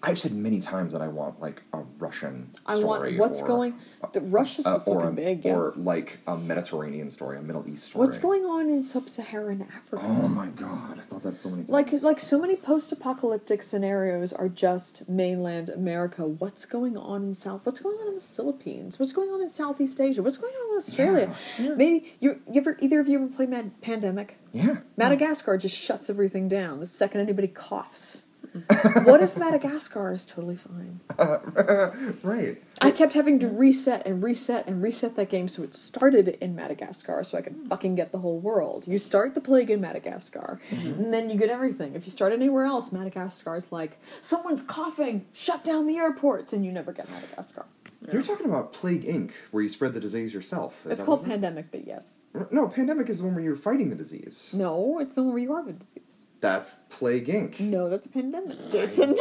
I've 0.07 0.19
said 0.19 0.33
many 0.33 0.61
times 0.61 0.93
that 0.93 1.03
I 1.03 1.09
want 1.09 1.41
like 1.41 1.63
a 1.73 1.81
Russian 1.99 2.51
I 2.67 2.77
want 2.77 3.17
what's 3.17 3.43
or, 3.43 3.47
going. 3.47 3.75
The 4.13 4.21
Russia's 4.21 4.65
so 4.65 4.77
uh, 4.77 4.81
fucking 4.81 5.09
a- 5.09 5.13
big. 5.13 5.45
Yeah. 5.45 5.57
or 5.57 5.73
like 5.77 6.19
a 6.27 6.37
Mediterranean 6.37 7.11
story, 7.11 7.39
a 7.39 7.43
Middle 7.43 7.67
East 7.69 7.89
story. 7.89 8.05
what's 8.05 8.19
going 8.19 8.45
on 8.45 8.69
in 8.69 8.85
sub-Saharan 8.85 9.63
Africa? 9.75 10.03
Oh 10.07 10.29
my 10.29 10.49
god! 10.49 10.99
I 10.99 11.03
thought 11.03 11.23
that's 11.23 11.41
so 11.41 11.49
many 11.49 11.63
times. 11.63 11.71
Like 11.71 11.93
like 12.03 12.21
so 12.21 12.41
many 12.41 12.57
post-apocalyptic 12.57 13.63
scenarios 13.63 14.33
are 14.33 14.49
just 14.49 15.09
mainland 15.09 15.71
America. 15.71 16.27
What's 16.27 16.67
going 16.67 16.97
on 16.97 17.23
in 17.23 17.35
South? 17.35 17.63
What's 17.65 17.81
going 17.81 17.97
on 17.97 18.09
in 18.09 18.15
the 18.17 18.21
Philippines? 18.21 18.99
What's 18.99 19.13
going 19.13 19.31
on 19.31 19.41
in 19.41 19.51
Southeast 19.51 20.01
Asia? 20.01 20.23
What's 20.23 20.37
going 20.37 20.53
on 20.53 20.73
in 20.73 20.77
Australia? 20.77 21.35
Yeah, 21.59 21.69
yeah. 21.69 21.75
Maybe 21.75 22.15
you, 22.21 22.41
you 22.51 22.61
ever 22.61 22.77
either 22.81 23.01
of 23.01 23.09
you 23.09 23.23
ever 23.23 23.29
play 23.33 23.47
Mad- 23.47 23.81
Pandemic? 23.81 24.39
yeah. 24.53 24.79
Madagascar 24.97 25.57
just 25.57 25.77
shuts 25.77 26.09
everything 26.11 26.49
down 26.49 26.81
the 26.81 26.87
second 26.87 27.21
anybody 27.21 27.49
coughs. 27.49 28.25
what 29.05 29.21
if 29.21 29.37
Madagascar 29.37 30.13
is 30.13 30.25
totally 30.25 30.57
fine? 30.57 31.01
Right. 32.23 32.63
I 32.81 32.91
kept 32.91 33.13
having 33.15 33.39
to 33.41 33.49
reset 33.49 34.07
and 34.07 34.23
reset 34.23 34.67
and 34.67 34.83
reset 34.83 35.17
that 35.17 35.29
game 35.29 35.49
so 35.49 35.63
it 35.63 35.75
started 35.75 36.37
in 36.41 36.55
Madagascar 36.55 37.23
so 37.25 37.39
I 37.39 37.43
could 37.43 37.57
fucking 37.69 37.95
get 37.95 38.13
the 38.13 38.19
whole 38.19 38.39
world. 38.39 38.87
You 38.87 38.99
start 38.99 39.35
the 39.35 39.41
plague 39.41 39.71
in 39.71 39.81
Madagascar, 39.81 40.61
mm-hmm. 40.71 41.05
and 41.05 41.15
then 41.15 41.31
you 41.31 41.37
get 41.37 41.51
everything. 41.51 41.95
If 41.95 42.07
you 42.07 42.13
start 42.13 42.33
anywhere 42.33 42.65
else, 42.65 42.93
Madagascar's 42.93 43.73
like, 43.73 43.99
someone's 44.23 44.63
coughing, 44.63 45.27
shut 45.33 45.65
down 45.65 45.87
the 45.87 45.97
airports, 45.97 46.53
and 46.53 46.65
you 46.65 46.73
never 46.73 46.93
get 46.93 47.11
Madagascar. 47.11 47.67
You're 48.13 48.23
talking 48.23 48.47
about 48.47 48.73
Plague 48.73 49.05
Inc., 49.05 49.33
where 49.51 49.63
you 49.63 49.69
spread 49.69 49.95
the 49.95 50.01
disease 50.01 50.35
yourself. 50.35 50.85
It's 50.87 51.03
called 51.03 51.25
pandemic, 51.25 51.71
but 51.71 51.87
yes. 51.87 52.19
No, 52.51 52.69
pandemic 52.69 53.09
is 53.09 53.19
the 53.19 53.25
one 53.25 53.35
where 53.35 53.45
you're 53.45 53.57
fighting 53.57 53.89
the 53.89 53.97
disease. 53.97 54.51
No, 54.53 54.99
it's 54.99 55.15
the 55.15 55.23
one 55.23 55.33
where 55.33 55.43
you 55.43 55.57
have 55.57 55.67
the 55.67 55.73
disease. 55.73 56.24
That's 56.45 56.75
Plague 56.91 57.29
Inc. 57.29 57.59
No, 57.59 57.89
that's 57.89 58.07
pandemic, 58.07 58.59
Jason. 58.71 59.17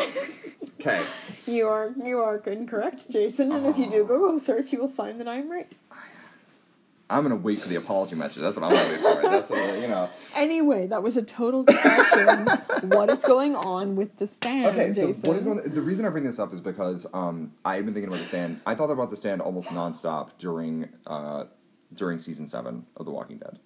Okay. 0.78 1.02
you 1.48 1.70
are 1.70 1.94
you 2.04 2.18
are 2.20 2.36
incorrect, 2.46 3.10
Jason. 3.10 3.54
And 3.54 3.66
if 3.66 3.78
you 3.78 3.90
do 3.90 4.04
Google 4.04 4.38
search, 4.40 4.74
you 4.74 4.80
will 4.80 4.90
find 4.90 5.22
that 5.22 5.28
I'm 5.30 5.50
right. 5.50 5.72
I'm 7.10 7.24
gonna 7.24 7.38
wait 7.38 7.60
for 7.60 7.70
the 7.70 7.78
apology 7.78 8.16
message. 8.16 8.42
That's 8.42 8.58
what 8.58 8.66
I'm 8.66 8.72
gonna 8.72 8.90
wait 8.90 9.00
for. 9.00 9.30
That's 9.30 9.50
what 9.50 9.80
you 9.80 9.88
know. 9.88 10.10
Anyway, 10.36 10.88
that 10.88 11.02
was 11.02 11.16
a 11.16 11.22
total 11.24 11.64
digression. 11.64 12.90
what 12.90 13.10
is 13.10 13.24
going 13.24 13.56
on 13.56 13.96
with 13.96 14.18
the 14.18 14.28
stand, 14.28 14.76
Okay, 14.76 14.92
so 14.92 15.08
Jason? 15.08 15.30
what 15.30 15.38
is 15.38 15.44
going? 15.46 15.60
On, 15.62 15.74
The 15.74 15.82
reason 15.82 16.06
I 16.06 16.10
bring 16.10 16.26
this 16.26 16.40
up 16.40 16.54
is 16.54 16.60
because 16.60 17.08
um, 17.14 17.54
I've 17.64 17.86
been 17.86 17.94
thinking 17.94 18.10
about 18.10 18.20
the 18.20 18.26
stand. 18.26 18.60
I 18.66 18.76
thought 18.76 18.92
about 18.92 19.10
the 19.10 19.16
stand 19.16 19.40
almost 19.40 19.70
nonstop 19.70 20.32
during 20.38 20.90
uh, 21.08 21.46
during 21.94 22.20
season 22.20 22.48
seven 22.48 22.86
of 22.98 23.06
The 23.06 23.12
Walking 23.12 23.38
Dead, 23.38 23.60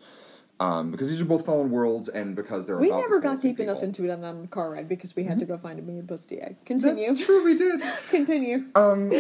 um, 0.60 0.92
because 0.92 1.10
these 1.10 1.22
are 1.22 1.26
both 1.26 1.46
fallen 1.46 1.70
worlds, 1.70 2.10
and 2.10 2.36
because 2.36 2.66
they're 2.66 2.78
we 2.78 2.90
never 2.90 3.20
got 3.20 3.42
deep 3.42 3.60
enough 3.60 3.84
into 3.84 4.06
it 4.06 4.10
on 4.12 4.22
that 4.22 4.50
car 4.52 4.72
ride 4.72 4.90
because 4.90 5.16
we 5.16 5.24
had 5.24 5.40
to 5.40 5.46
go 5.46 5.58
find 5.58 5.78
a 5.80 5.82
million 5.82 6.08
pussy 6.08 6.40
egg. 6.42 6.58
Continue. 6.66 7.08
That's 7.08 7.26
true, 7.26 7.44
we 7.44 7.58
did. 7.58 7.82
Continue. 8.10 8.66
Um, 8.76 9.12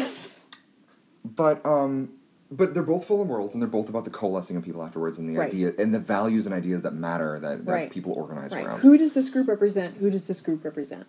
but 1.23 1.63
um, 1.65 2.09
but 2.49 2.73
they're 2.73 2.83
both 2.83 3.05
fallen 3.05 3.27
worlds, 3.27 3.53
and 3.53 3.61
they're 3.61 3.69
both 3.69 3.89
about 3.89 4.05
the 4.05 4.09
coalescing 4.09 4.55
of 4.57 4.63
people 4.63 4.83
afterwards, 4.83 5.19
and 5.19 5.29
the 5.29 5.37
Right. 5.37 5.49
idea 5.51 5.73
and 5.77 5.93
the 5.93 5.99
values 5.99 6.45
and 6.45 6.55
ideas 6.55 6.81
that 6.83 6.93
matter 6.93 7.39
that, 7.39 7.65
that 7.65 7.71
Right. 7.71 7.91
people 7.91 8.13
organize 8.13 8.53
right. 8.53 8.65
around. 8.65 8.79
Who 8.79 8.97
does 8.97 9.13
this 9.13 9.29
group 9.29 9.47
represent? 9.47 9.97
Who 9.97 10.09
does 10.09 10.27
this 10.27 10.41
group 10.41 10.63
represent? 10.63 11.05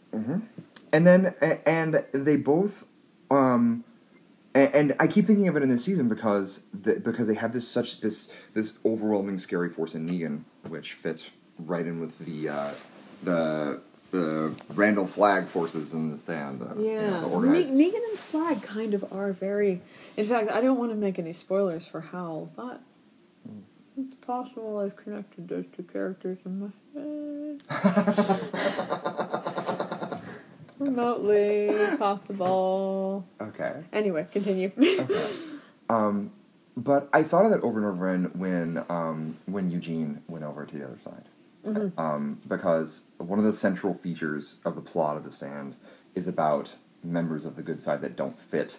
and 0.92 1.06
then 1.06 1.34
and 1.66 2.02
they 2.12 2.36
both 2.36 2.84
um 3.30 3.84
a- 4.58 4.76
and 4.76 4.94
I 5.00 5.06
keep 5.06 5.26
thinking 5.26 5.48
of 5.48 5.56
it 5.56 5.62
in 5.62 5.68
this 5.68 5.84
season 5.84 6.08
because 6.08 6.64
the, 6.82 6.96
because 7.00 7.26
they 7.28 7.34
have 7.34 7.52
this 7.52 7.66
such 7.68 8.00
this 8.00 8.30
this 8.54 8.78
overwhelming 8.84 9.38
scary 9.38 9.70
force 9.70 9.94
in 9.94 10.06
Negan, 10.06 10.42
which 10.68 10.92
fits 10.94 11.30
right 11.58 11.86
in 11.86 12.00
with 12.00 12.18
the 12.18 12.48
uh, 12.48 12.70
the 13.22 13.80
the 14.10 14.54
Randall 14.74 15.06
Flagg 15.06 15.46
forces 15.46 15.92
in 15.92 16.10
the 16.10 16.16
stand. 16.18 16.62
Uh, 16.62 16.74
you 16.80 16.94
know, 16.94 17.42
Yeah, 17.44 17.64
the 17.64 17.74
Ne- 17.74 17.90
Negan 17.90 18.08
and 18.10 18.18
Flagg 18.18 18.62
kind 18.62 18.94
of 18.94 19.04
are 19.12 19.32
very. 19.32 19.80
In 20.16 20.24
fact, 20.26 20.50
I 20.50 20.60
don't 20.60 20.78
want 20.78 20.90
to 20.92 20.96
make 20.96 21.18
any 21.18 21.32
spoilers 21.32 21.86
for 21.86 22.00
Howl, 22.00 22.50
but 22.56 22.80
it's 23.98 24.14
possible 24.16 24.78
I've 24.78 24.96
connected 24.96 25.48
those 25.48 25.64
two 25.76 25.82
characters 25.82 26.38
in 26.46 26.60
my 26.60 26.68
head. 26.94 27.62
Remotely 30.96 31.96
possible. 31.98 33.26
okay. 33.40 33.82
Anyway, 33.92 34.26
continue. 34.32 34.70
okay. 34.78 35.26
Um, 35.88 36.32
but 36.76 37.08
I 37.12 37.22
thought 37.22 37.44
of 37.44 37.50
that 37.50 37.62
over 37.62 37.78
and 37.78 37.86
over 37.86 38.08
again 38.12 38.30
when 38.34 38.84
um, 38.88 39.36
when 39.46 39.70
Eugene 39.70 40.22
went 40.28 40.44
over 40.44 40.64
to 40.64 40.78
the 40.78 40.84
other 40.84 40.98
side, 41.00 41.24
Mm-hmm. 41.66 41.98
um, 42.00 42.40
because 42.46 43.02
one 43.18 43.38
of 43.40 43.44
the 43.44 43.52
central 43.52 43.92
features 43.92 44.56
of 44.64 44.76
the 44.76 44.80
plot 44.80 45.16
of 45.16 45.24
the 45.24 45.32
stand 45.32 45.74
is 46.14 46.28
about 46.28 46.74
members 47.02 47.44
of 47.44 47.56
the 47.56 47.62
good 47.62 47.82
side 47.82 48.00
that 48.02 48.14
don't 48.16 48.38
fit, 48.38 48.78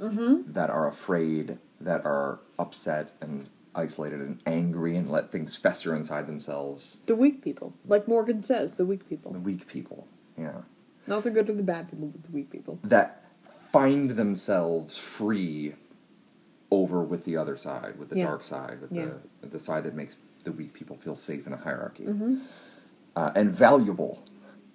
Mm-hmm. 0.00 0.52
that 0.52 0.70
are 0.70 0.86
afraid, 0.86 1.58
that 1.80 2.04
are 2.06 2.38
upset 2.58 3.10
and 3.20 3.48
isolated 3.74 4.20
and 4.20 4.38
angry 4.46 4.96
and 4.96 5.10
let 5.10 5.32
things 5.32 5.56
fester 5.56 5.94
inside 5.94 6.26
themselves. 6.28 6.98
the 7.06 7.16
weak 7.16 7.42
people, 7.42 7.74
like 7.84 8.06
Morgan 8.06 8.42
says, 8.44 8.74
the 8.74 8.86
weak 8.86 9.08
people, 9.08 9.32
The 9.32 9.40
weak 9.40 9.66
people, 9.66 10.06
yeah, 10.38 10.62
not 11.06 11.24
the 11.24 11.30
good 11.30 11.48
or 11.50 11.54
the 11.54 11.62
bad 11.62 11.90
people, 11.90 12.08
but 12.08 12.22
the 12.24 12.32
weak 12.32 12.50
people. 12.50 12.78
that 12.84 13.24
find 13.72 14.10
themselves 14.12 14.96
free 14.96 15.74
over 16.70 17.02
with 17.02 17.24
the 17.24 17.36
other 17.36 17.56
side, 17.56 17.98
with 17.98 18.08
the 18.10 18.16
Yeah. 18.16 18.26
dark 18.26 18.42
side, 18.42 18.80
with 18.80 18.92
Yeah. 18.92 19.06
the 19.40 19.48
the 19.48 19.58
side 19.58 19.84
that 19.84 19.94
makes 19.94 20.16
the 20.44 20.52
weak 20.52 20.72
people 20.72 20.96
feel 20.96 21.14
safe 21.16 21.46
in 21.46 21.52
a 21.52 21.56
hierarchy, 21.56 22.04
Mm-hmm. 22.06 22.36
uh, 23.16 23.30
and 23.34 23.50
valuable, 23.50 24.22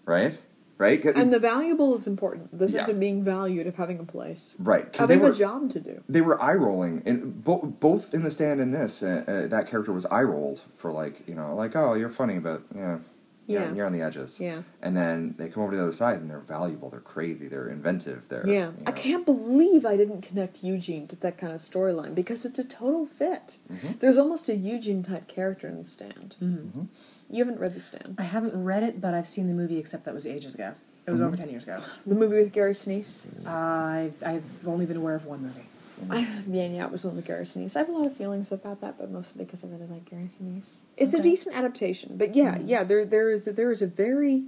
right? 0.05 0.37
Right? 0.77 1.03
And 1.03 1.33
the 1.33 1.39
valuable 1.39 1.97
is 1.97 2.07
important. 2.07 2.57
The 2.57 2.69
sense 2.69 2.87
Yeah. 2.87 2.93
of 2.93 2.99
being 3.01 3.21
valued, 3.21 3.67
of 3.67 3.75
having 3.75 3.99
a 3.99 4.03
place, 4.05 4.55
right? 4.59 4.95
having 4.95 5.19
were 5.19 5.31
a 5.31 5.35
job 5.35 5.69
to 5.71 5.79
do. 5.81 6.01
they 6.07 6.21
were 6.21 6.41
eye 6.41 6.55
rolling, 6.55 7.01
and 7.05 7.43
bo- 7.43 7.75
both 7.81 8.13
in 8.13 8.23
the 8.23 8.31
stand 8.31 8.61
and 8.61 8.73
this, 8.73 9.03
uh, 9.03 9.23
uh, 9.27 9.47
that 9.47 9.67
character 9.67 9.91
was 9.91 10.05
eye 10.05 10.23
rolled 10.23 10.61
for 10.77 10.91
like 10.93 11.27
you 11.27 11.35
know, 11.35 11.53
like 11.55 11.75
oh, 11.75 11.95
you're 11.95 12.07
funny, 12.09 12.39
but 12.39 12.61
yeah. 12.73 12.99
You're, 13.49 13.61
Yeah. 13.61 13.73
you're 13.73 13.85
on 13.87 13.93
the 13.93 14.01
edges. 14.01 14.39
Yeah. 14.39 14.61
And 14.81 14.95
then 14.95 15.33
they 15.37 15.49
come 15.49 15.63
over 15.63 15.71
to 15.71 15.77
the 15.77 15.83
other 15.83 15.91
side 15.93 16.21
and 16.21 16.29
they're 16.29 16.39
valuable, 16.39 16.89
they're 16.91 16.99
crazy, 16.99 17.47
they're 17.47 17.67
inventive, 17.67 18.29
they're 18.29 18.47
Yeah, 18.47 18.67
you 18.67 18.73
I 18.87 18.91
can't 18.91 19.25
believe 19.25 19.85
I 19.85 19.97
didn't 19.97 20.21
connect 20.21 20.63
Eugene 20.63 21.07
to 21.07 21.15
that 21.17 21.37
kind 21.39 21.51
of 21.51 21.59
storyline 21.59 22.13
because 22.13 22.45
it's 22.45 22.59
a 22.59 22.63
total 22.67 23.05
fit. 23.05 23.57
Mm-hmm. 23.73 23.93
There's 23.99 24.17
almost 24.19 24.47
a 24.49 24.55
Eugene 24.55 25.01
type 25.03 25.27
character 25.27 25.67
in 25.67 25.77
the 25.77 25.83
stand. 25.83 26.35
Mm-hmm. 26.41 26.83
You 27.31 27.43
haven't 27.43 27.59
read 27.59 27.73
the 27.73 27.79
stand, 27.79 28.15
I 28.19 28.23
haven't 28.23 28.63
read 28.63 28.83
it, 28.83 29.01
but 29.01 29.13
I've 29.15 29.27
seen 29.27 29.47
the 29.47 29.53
movie, 29.53 29.79
except 29.79 30.05
that 30.05 30.13
was 30.13 30.27
ages 30.27 30.53
ago. 30.55 30.73
It 31.07 31.11
was 31.11 31.21
over 31.21 31.31
Mm-hmm. 31.31 31.41
10 31.41 31.49
years 31.49 31.63
ago. 31.63 31.79
the 32.05 32.13
movie 32.13 32.35
with 32.35 32.53
Gary 32.53 32.73
Sinise. 32.73 33.25
Uh, 33.43 33.49
I've, 33.49 34.23
I've 34.23 34.67
only 34.67 34.85
been 34.85 34.97
aware 34.97 35.15
of 35.15 35.25
one 35.25 35.41
movie. 35.41 35.65
I, 36.09 36.23
mm-hmm. 36.23 36.53
yeah, 36.53 36.67
yeah, 36.67 36.85
it 36.85 36.91
was 36.91 37.03
one 37.03 37.17
of 37.17 37.23
the 37.23 37.33
Sinise. 37.33 37.75
I 37.75 37.79
have 37.79 37.89
a 37.89 37.91
lot 37.91 38.05
of 38.05 38.15
feelings 38.15 38.51
about 38.51 38.79
that, 38.81 38.97
but 38.97 39.11
mostly 39.11 39.43
because 39.43 39.63
I 39.63 39.67
really 39.67 39.87
like 39.87 40.09
Gary 40.09 40.25
Sinise. 40.25 40.77
It's 40.97 41.13
a 41.13 41.21
decent 41.21 41.55
adaptation, 41.55 42.17
but 42.17 42.35
yeah, 42.35 42.55
mm-hmm. 42.55 42.67
yeah, 42.67 42.83
there 42.83 43.05
there 43.05 43.29
is 43.29 43.45
there 43.45 43.71
is 43.71 43.81
a 43.81 43.87
very 43.87 44.43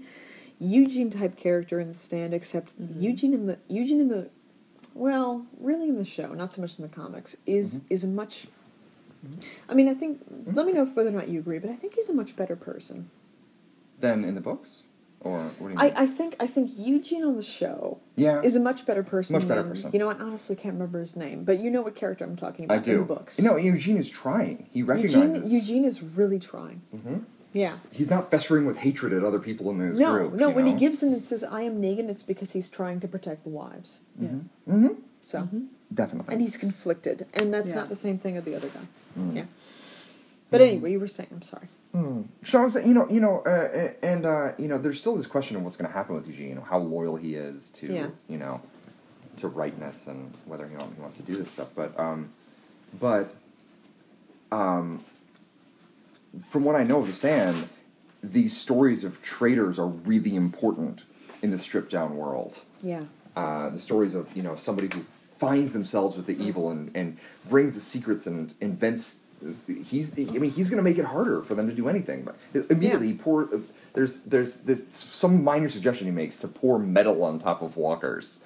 Eugene 0.60 1.10
type 1.10 1.36
character 1.36 1.80
in 1.80 1.88
the 1.88 1.94
stand, 1.94 2.34
except 2.34 2.80
mm-hmm. 2.80 3.02
Eugene 3.02 3.34
in 3.34 3.48
the 3.48 3.60
Eugene 3.68 4.00
in 4.00 4.08
the 4.08 4.30
well, 4.94 5.46
really 5.60 5.90
in 5.90 5.98
the 5.98 6.06
show, 6.06 6.34
not 6.34 6.54
so 6.54 6.62
much 6.62 6.78
in 6.78 6.88
the 6.88 6.94
comics, 6.94 7.36
is 7.46 7.82
is 7.90 8.04
a 8.04 8.08
much. 8.08 8.48
I 9.70 9.74
mean, 9.74 9.88
I 9.88 9.94
think. 9.94 10.22
Let 10.46 10.66
me 10.66 10.74
know 10.74 10.84
if 10.84 10.96
whether 10.96 11.10
or 11.10 11.14
not 11.14 11.30
you 11.30 11.40
agree, 11.40 11.60
but 11.60 11.70
I 11.70 11.76
think 11.76 11.96
he's 11.96 12.10
a 12.10 12.14
much 12.14 12.36
better 12.36 12.56
person. 12.56 13.10
Than 14.00 14.24
in 14.24 14.34
the 14.34 14.42
books, 14.42 14.84
or 15.22 15.40
what 15.40 15.58
do 15.58 15.64
you 15.64 15.70
mean? 15.70 15.78
I, 15.80 15.94
I 16.04 16.06
think 16.06 16.36
I 16.40 16.48
think 16.48 16.72
Eugene 16.78 17.24
on 17.24 17.36
the 17.36 17.42
show 17.44 18.00
yeah, 18.16 18.42
is 18.42 18.56
a 18.56 18.60
much 18.60 18.86
better 18.86 19.04
person 19.04 19.40
Much 19.40 19.48
better 19.48 19.62
than 19.64 19.72
person. 19.72 19.92
you 19.94 20.00
know. 20.00 20.10
I 20.10 20.16
honestly 20.16 20.56
can't 20.56 20.74
remember 20.74 21.00
his 21.00 21.16
name, 21.16 21.44
but 21.44 21.60
you 21.60 21.70
know 21.72 21.82
what 21.82 21.96
character 21.96 22.24
I'm 22.26 22.36
talking 22.36 22.70
I 22.70 22.76
about 22.76 22.84
do. 22.84 22.92
in 22.94 22.98
the 23.00 23.06
books. 23.06 23.40
No, 23.42 23.56
Eugene 23.58 23.98
is 23.98 24.10
trying. 24.10 24.68
He 24.72 24.80
Eugene, 24.80 24.88
recognizes. 24.88 25.54
Eugene 25.54 25.86
is 25.86 26.02
really 26.04 26.40
trying. 26.40 26.82
hmm 26.92 27.20
Yeah. 27.54 27.78
He's 27.92 28.10
not 28.10 28.32
festering 28.32 28.66
with 28.66 28.78
hatred 28.78 29.14
at 29.14 29.24
other 29.24 29.40
people 29.40 29.70
in 29.72 29.80
his 29.80 29.98
No, 30.00 30.14
group. 30.18 30.34
no. 30.34 30.50
you 30.50 30.56
When 30.56 30.66
he 30.66 30.74
know? 30.74 30.80
gives 30.80 31.04
in 31.04 31.14
and 31.14 31.24
says, 31.26 31.44
"I 31.44 31.62
am 31.62 31.82
Negan," 31.82 32.10
it's 32.10 32.24
because 32.24 32.52
he's 32.54 32.70
trying 32.70 33.00
to 33.00 33.08
protect 33.08 33.44
the 33.44 33.50
wives. 33.50 34.00
Yeah. 34.20 34.30
hmm 34.66 34.88
So, 35.22 35.48
definitely. 35.94 36.34
and 36.34 36.42
he's 36.42 36.58
conflicted, 36.58 37.26
and 37.34 37.54
that's 37.54 37.72
Yeah. 37.72 37.80
not 37.80 37.90
the 37.90 37.96
same 37.96 38.18
thing 38.18 38.38
as 38.38 38.44
the 38.44 38.56
other 38.56 38.70
guy. 38.70 38.86
Mm. 39.20 39.36
Yeah. 39.36 39.46
But 40.50 40.62
anyway, 40.62 40.92
you 40.94 41.00
were 41.00 41.08
saying. 41.08 41.30
I'm 41.32 41.42
sorry. 41.44 41.68
So 42.44 42.62
I'm 42.62 42.70
saying, 42.70 42.88
you 42.88 42.94
know, 42.94 43.08
you 43.10 43.20
know, 43.20 43.40
uh, 43.42 43.92
and 44.02 44.26
uh, 44.26 44.54
you 44.58 44.68
know, 44.70 44.78
there's 44.78 45.00
still 45.00 45.16
this 45.16 45.28
question 45.28 45.58
of 45.58 45.64
what's 45.64 45.76
going 45.78 45.88
to 45.90 45.94
happen 45.94 46.16
with 46.16 46.26
Eugene, 46.28 46.50
you 46.50 46.56
know, 46.56 46.62
how 46.62 46.78
loyal 46.80 47.18
he 47.18 47.36
is 47.36 47.70
to, 47.72 47.94
Yeah. 47.94 48.08
you 48.30 48.38
know, 48.38 48.62
to 49.38 49.48
rightness 49.50 50.08
and 50.08 50.34
whether 50.46 50.68
he 50.68 50.76
wants 50.76 51.18
to 51.18 51.24
do 51.24 51.36
this 51.36 51.52
stuff. 51.52 51.70
But, 51.76 51.98
um, 52.00 52.30
but, 53.00 53.34
um, 54.52 55.04
from 56.44 56.64
what 56.64 56.76
I 56.76 56.84
know 56.84 57.00
of 57.00 57.08
the 57.08 57.14
stand, 57.14 57.68
these 58.24 58.56
stories 58.56 59.04
of 59.04 59.22
traitors 59.22 59.78
are 59.78 59.88
really 59.88 60.36
important 60.36 61.04
in 61.42 61.52
the 61.52 61.60
stripped 61.60 61.92
down 61.92 62.16
world. 62.18 62.62
Yeah. 62.82 63.04
uh, 63.36 63.70
the 63.70 63.80
stories 63.80 64.14
of 64.16 64.28
you 64.36 64.44
know 64.44 64.56
somebody 64.56 64.90
who 64.94 65.02
finds 65.30 65.72
themselves 65.74 66.16
with 66.18 66.26
the 66.26 66.42
evil 66.44 66.70
and, 66.70 66.92
and 66.96 67.18
brings 67.50 67.74
the 67.74 67.80
secrets 67.80 68.28
and 68.28 68.54
invents. 68.62 69.20
He's 69.84 70.18
I 70.20 70.24
mean 70.38 70.52
he's 70.52 70.70
going 70.70 70.78
to 70.84 70.90
make 70.90 70.98
it 70.98 71.06
harder 71.06 71.42
for 71.42 71.56
them 71.56 71.68
to 71.68 71.74
do 71.74 71.88
anything. 71.88 72.24
But 72.24 72.36
immediately, 72.72 73.10
Yeah. 73.10 73.22
pour, 73.24 73.50
there's 73.94 74.20
there's 74.22 74.58
this 74.58 74.84
some 74.92 75.44
minor 75.44 75.70
suggestion 75.70 76.06
he 76.08 76.12
makes 76.12 76.38
to 76.38 76.48
pour 76.48 76.80
metal 76.80 77.24
on 77.24 77.40
top 77.40 77.62
of 77.62 77.78
walkers. 77.78 78.44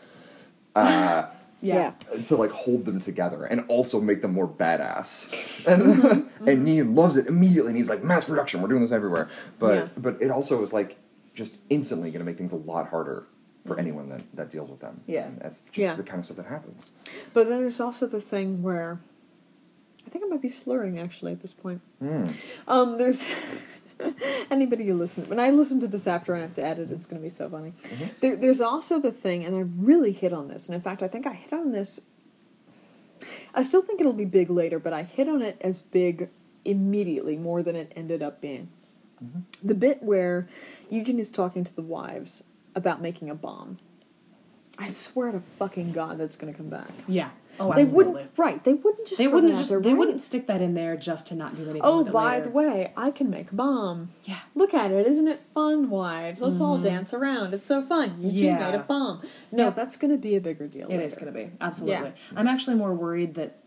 Uh, 0.76 1.28
Yeah. 1.62 1.94
to 2.28 2.36
like 2.36 2.52
hold 2.52 2.86
them 2.86 3.00
together 3.00 3.46
and 3.46 3.64
also 3.70 4.00
make 4.00 4.22
them 4.22 4.34
more 4.34 4.48
badass. 4.48 5.34
And 5.68 6.30
and 6.48 6.68
Negan 6.68 6.96
loves 6.96 7.18
it 7.18 7.26
immediately 7.28 7.70
and 7.72 7.78
he's 7.78 7.90
like, 7.90 8.04
mass 8.04 8.26
production, 8.26 8.62
we're 8.62 8.68
doing 8.68 8.82
this 8.82 8.92
everywhere. 8.92 9.30
But 9.58 9.74
Yeah. 9.76 9.88
but 9.98 10.22
it 10.22 10.30
also 10.30 10.62
is 10.62 10.74
like 10.74 10.98
just 11.34 11.60
instantly 11.72 12.12
gonna 12.12 12.26
make 12.26 12.38
things 12.38 12.52
a 12.52 12.58
lot 12.58 12.90
harder 12.90 13.26
for 13.66 13.80
anyone 13.80 14.10
that, 14.10 14.22
that 14.36 14.52
deals 14.52 14.70
with 14.70 14.80
them. 14.80 15.02
Yeah. 15.08 15.26
And 15.26 15.40
that's 15.40 15.62
just 15.62 15.76
Yeah. 15.78 15.96
the 15.96 16.04
kind 16.04 16.20
of 16.20 16.26
stuff 16.26 16.38
that 16.38 16.46
happens. 16.46 16.92
But 17.34 17.48
then 17.50 17.62
there's 17.62 17.80
also 17.80 18.06
the 18.06 18.22
thing 18.22 18.62
where 18.62 19.00
think 20.16 20.32
I 20.32 20.34
might 20.34 20.42
be 20.42 20.50
slurring 20.50 20.98
actually 20.98 21.34
at 21.34 21.42
this 21.42 21.54
point. 21.54 21.82
Mm. 22.02 22.34
Um, 22.70 22.98
there's 22.98 23.28
anybody 24.50 24.86
who 24.86 24.96
listen 24.96 25.28
when 25.28 25.40
I 25.40 25.50
listen 25.50 25.80
to 25.82 25.88
this 25.88 26.08
after 26.08 26.34
and 26.34 26.42
I 26.42 26.46
have 26.46 26.56
to 26.56 26.66
edit, 26.66 26.90
it's 26.92 27.06
going 27.06 27.22
to 27.22 27.26
be 27.26 27.30
so 27.30 27.50
funny. 27.50 27.74
There, 28.22 28.38
there's 28.38 28.62
also 28.62 29.00
the 29.00 29.12
thing, 29.12 29.44
and 29.44 29.56
I 29.56 29.60
really 29.60 30.14
hit 30.14 30.32
on 30.32 30.48
this, 30.48 30.68
and 30.68 30.76
in 30.76 30.82
fact, 30.82 31.04
I 31.04 31.10
think 31.10 31.28
I 31.28 31.34
hit 31.34 31.52
on 31.52 31.74
this. 31.74 32.00
I 33.54 33.64
still 33.64 33.82
think 33.82 34.00
it'll 34.00 34.14
be 34.14 34.26
big 34.26 34.50
later, 34.50 34.80
but 34.80 34.94
I 34.94 35.04
hit 35.04 35.28
on 35.28 35.42
it 35.42 35.58
as 35.62 35.82
big 35.82 36.30
immediately 36.64 37.38
more 37.38 37.62
than 37.62 37.76
it 37.76 37.92
ended 37.96 38.24
up 38.24 38.42
being. 38.42 38.70
The 39.64 39.76
bit 39.76 40.04
where 40.04 40.48
Eugene 40.90 41.20
is 41.20 41.32
talking 41.32 41.64
to 41.64 41.76
the 41.76 41.82
wives 41.82 42.44
about 42.76 43.02
making 43.02 43.30
a 43.30 43.36
bomb. 43.36 43.78
I 44.78 44.88
swear 44.88 45.32
to 45.32 45.40
fucking 45.40 45.94
God 45.94 46.18
that's 46.18 46.36
going 46.36 46.52
to 46.52 46.58
come 46.58 46.70
back. 46.70 46.90
Yeah. 47.08 47.30
Oh, 47.60 47.74
they 47.74 47.82
absolutely. 47.84 48.14
wouldn't, 48.14 48.38
right? 48.38 48.64
They 48.64 48.74
wouldn't 48.74 49.08
just. 49.08 49.18
They 49.18 49.28
wouldn't 49.28 49.56
just. 49.56 49.70
there, 49.70 49.80
They 49.80 49.90
right? 49.90 49.98
wouldn't 49.98 50.20
stick 50.20 50.48
that 50.48 50.62
in 50.62 50.74
there 50.74 50.98
just 50.98 51.28
to 51.28 51.36
not 51.36 51.56
do 51.56 51.64
anything. 51.64 51.82
Oh, 51.84 52.04
by 52.04 52.34
later. 52.34 52.46
the 52.46 52.52
way, 52.52 52.94
I 52.98 53.12
can 53.12 53.30
make 53.30 53.52
a 53.52 53.56
bomb. 53.56 54.10
Yeah. 54.26 54.40
Look 54.54 54.74
at 54.74 54.92
it, 54.92 55.08
isn't 55.08 55.28
it 55.28 55.42
fun, 55.54 55.90
wives? 55.90 56.42
Let's 56.42 56.60
all 56.60 56.76
mm-hmm. 56.76 56.84
dance 56.84 57.14
around. 57.14 57.54
It's 57.54 57.68
so 57.68 57.82
fun. 57.82 58.18
You 58.20 58.32
two 58.32 58.38
Yeah. 58.38 58.60
made 58.60 58.76
a 58.76 58.80
bomb. 58.80 59.22
No, 59.52 59.66
Yeah. 59.66 59.70
that's 59.70 59.96
going 59.96 60.12
to 60.12 60.18
be 60.18 60.36
a 60.36 60.42
bigger 60.42 60.68
deal. 60.68 60.88
It 60.90 61.00
is 61.00 61.14
later. 61.14 61.32
going 61.32 61.34
to 61.34 61.52
be 61.52 61.58
absolutely. 61.62 62.10
Yeah. 62.10 62.40
I'm 62.40 62.48
actually 62.48 62.76
more 62.76 62.94
worried 62.94 63.36
that 63.36 63.60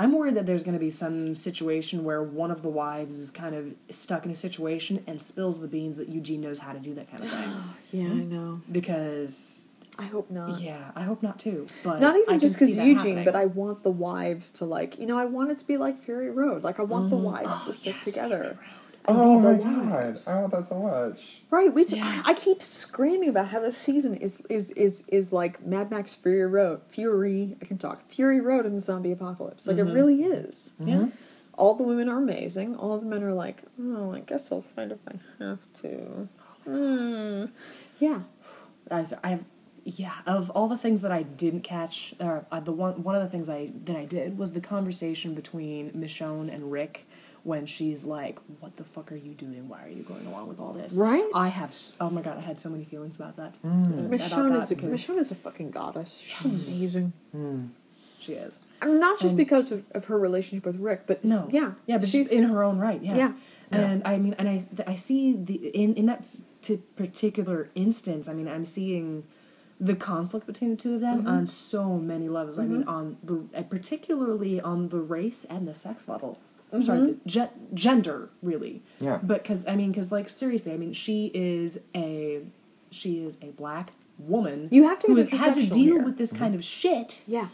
I'm 0.00 0.12
worried 0.12 0.36
that 0.36 0.46
there's 0.46 0.62
going 0.62 0.76
to 0.76 0.80
be 0.80 0.90
some 0.90 1.34
situation 1.34 2.04
where 2.04 2.22
one 2.22 2.52
of 2.52 2.62
the 2.62 2.68
wives 2.68 3.16
is 3.16 3.32
kind 3.32 3.54
of 3.56 3.74
stuck 3.90 4.24
in 4.24 4.30
a 4.30 4.34
situation 4.34 5.02
and 5.08 5.20
spills 5.20 5.60
the 5.60 5.66
beans 5.66 5.96
that 5.96 6.08
Eugene 6.08 6.40
knows 6.40 6.60
how 6.60 6.72
to 6.72 6.78
do 6.78 6.94
that 6.94 7.10
kind 7.10 7.22
of 7.24 7.30
thing. 7.30 7.50
Yeah, 7.92 8.04
I 8.04 8.10
hmm? 8.10 8.30
know. 8.30 8.60
because 8.70 9.67
I 9.98 10.04
hope 10.04 10.30
not. 10.30 10.60
yeah, 10.60 10.92
I 10.94 11.02
hope 11.02 11.22
not 11.22 11.38
too. 11.40 11.66
But 11.82 12.00
Not 12.00 12.14
even 12.16 12.26
can 12.34 12.38
just 12.38 12.54
because 12.56 12.76
Eugene, 12.76 12.96
happening. 12.96 13.24
but 13.24 13.34
I 13.34 13.46
want 13.46 13.82
the 13.82 13.90
wives 13.90 14.52
to 14.52 14.64
like, 14.64 14.98
you 14.98 15.06
know, 15.06 15.18
I 15.18 15.24
want 15.24 15.50
it 15.50 15.58
to 15.58 15.66
be 15.66 15.76
like 15.76 15.98
Fury 15.98 16.30
Road. 16.30 16.62
Like, 16.62 16.78
I 16.78 16.84
want 16.84 17.10
the 17.10 17.16
wives 17.16 17.48
Oh, 17.50 17.66
to 17.66 17.72
stick 17.72 17.96
yes, 17.96 18.04
together. 18.04 18.56
Fury 18.58 18.68
And 19.08 19.16
Oh 19.18 19.38
be 19.40 19.44
my 19.44 19.52
the 19.54 19.58
god. 19.64 20.18
I 20.28 20.40
want 20.40 20.52
that 20.52 20.66
so 20.68 20.78
much. 20.78 21.40
Right, 21.50 21.72
we. 21.74 21.84
T- 21.84 21.96
Yeah. 21.96 22.22
I 22.24 22.34
keep 22.34 22.62
screaming 22.62 23.28
about 23.30 23.48
how 23.48 23.60
this 23.60 23.76
season 23.76 24.14
is 24.14 24.40
is 24.48 24.70
is 24.72 25.02
is 25.08 25.32
like 25.32 25.64
Mad 25.66 25.90
Max 25.90 26.14
Fury 26.14 26.46
Road, 26.46 26.82
Fury. 26.88 27.56
I 27.60 27.64
can 27.64 27.78
talk 27.78 28.02
Fury 28.02 28.40
Road 28.40 28.66
in 28.66 28.74
the 28.76 28.80
zombie 28.80 29.10
apocalypse. 29.12 29.66
Like 29.66 29.78
Mm-hmm. 29.78 29.88
it 29.88 29.92
really 29.94 30.22
is. 30.22 30.74
Yeah. 30.78 31.06
All 31.54 31.74
the 31.74 31.82
women 31.82 32.08
are 32.08 32.18
amazing. 32.18 32.76
All 32.76 32.98
the 32.98 33.06
men 33.06 33.24
are 33.24 33.32
like, 33.34 33.62
oh, 33.82 34.12
I 34.14 34.20
guess 34.20 34.52
I'll 34.52 34.62
fight 34.62 34.92
if 34.92 35.00
I 35.08 35.14
have 35.44 35.72
to. 35.82 36.28
Hmm. 36.64 37.46
Yeah. 37.98 38.20
I, 38.90 39.04
I 39.24 39.28
have, 39.30 39.44
yeah. 39.96 40.12
Of 40.26 40.50
all 40.50 40.68
the 40.68 40.78
things 40.78 41.00
that 41.02 41.12
I 41.12 41.22
didn't 41.22 41.62
catch, 41.62 42.14
or 42.20 42.44
uh, 42.52 42.60
the 42.60 42.72
one 42.72 43.02
one 43.02 43.14
of 43.14 43.22
the 43.22 43.28
things 43.28 43.48
I 43.48 43.70
that 43.84 43.96
I 43.96 44.04
did 44.04 44.38
was 44.38 44.52
the 44.52 44.60
conversation 44.60 45.34
between 45.34 45.90
Michonne 45.92 46.52
and 46.52 46.70
Rick 46.70 47.06
when 47.44 47.66
she's 47.66 48.04
like, 48.04 48.38
"What 48.60 48.76
the 48.76 48.84
fuck 48.84 49.10
are 49.12 49.16
you 49.16 49.32
doing? 49.32 49.68
Why 49.68 49.84
are 49.84 49.88
you 49.88 50.02
going 50.02 50.26
along 50.26 50.48
with 50.48 50.60
all 50.60 50.72
this?" 50.72 50.94
Right? 50.94 51.26
I 51.34 51.48
have. 51.48 51.74
Oh 52.00 52.10
my 52.10 52.20
god, 52.22 52.38
I 52.38 52.42
had 52.46 52.58
so 52.58 52.68
many 52.68 52.84
feelings 52.84 53.16
about 53.16 53.36
that. 53.36 53.54
uh, 53.64 53.68
Michonne 53.68 54.50
about 54.50 54.62
is 54.62 54.68
that 54.68 54.82
a, 54.82 54.86
Michonne 54.86 55.18
is 55.18 55.30
a 55.30 55.34
fucking 55.36 55.70
goddess. 55.70 56.18
She's 56.18 56.76
amazing. 56.80 57.12
she 58.20 58.32
is. 58.34 58.60
And 58.82 59.00
not 59.00 59.18
just 59.18 59.30
And- 59.30 59.36
because 59.38 59.72
of, 59.72 59.84
of 59.92 60.04
her 60.06 60.18
relationship 60.18 60.66
with 60.66 60.76
Rick, 60.76 61.04
but 61.06 61.24
No. 61.24 61.48
yeah, 61.50 61.72
Yeah, 61.86 61.98
but 61.98 62.08
she's 62.08 62.28
she's 62.28 62.32
in 62.38 62.44
her 62.44 62.62
own 62.62 62.78
right. 62.78 63.02
Yeah. 63.02 63.16
Yeah. 63.16 63.32
And 63.70 64.02
I 64.04 64.18
mean, 64.18 64.34
and 64.38 64.48
I, 64.48 64.60
I 64.86 64.94
see 64.96 65.32
the 65.34 65.54
in 65.54 65.94
in 65.94 66.06
that 66.06 66.20
s- 66.20 66.42
particular 66.96 67.68
instance. 67.74 68.28
I 68.28 68.32
mean, 68.34 68.48
I'm 68.48 68.64
seeing 68.64 69.24
the 69.80 69.94
conflict 69.94 70.46
between 70.46 70.70
the 70.70 70.76
two 70.76 70.94
of 70.94 71.00
them 71.00 71.26
on 71.26 71.36
mm-hmm. 71.36 71.44
so 71.46 71.98
many 71.98 72.28
levels. 72.28 72.58
I 72.58 72.64
mean, 72.64 72.80
mm-hmm. 72.80 72.88
on 72.88 73.16
the 73.22 73.58
uh, 73.58 73.62
particularly 73.62 74.60
on 74.60 74.88
the 74.88 75.00
race 75.00 75.44
and 75.44 75.66
the 75.66 75.74
sex 75.74 76.08
level. 76.08 76.38
I'm 76.72 76.82
sorry, 76.82 76.98
mm-hmm. 76.98 77.28
ge- 77.28 77.74
gender 77.74 78.30
really. 78.42 78.82
Yeah. 78.98 79.20
But 79.22 79.42
because 79.42 79.66
I 79.66 79.76
mean, 79.76 79.92
because 79.92 80.12
like 80.12 80.28
seriously, 80.28 80.72
I 80.72 80.76
mean, 80.76 80.92
she 80.92 81.30
is 81.32 81.78
a 81.94 82.42
she 82.90 83.24
is 83.24 83.38
a 83.40 83.50
black 83.52 83.92
woman. 84.18 84.68
You 84.70 84.84
have 84.84 84.98
to 85.00 85.06
who 85.06 85.16
has 85.16 85.28
had 85.28 85.54
to 85.54 85.66
deal 85.66 85.94
here. 85.94 86.02
with 86.02 86.18
this 86.18 86.32
kind 86.32 86.54
of 86.54 86.64
shit 86.64 87.22
yeah. 87.26 87.48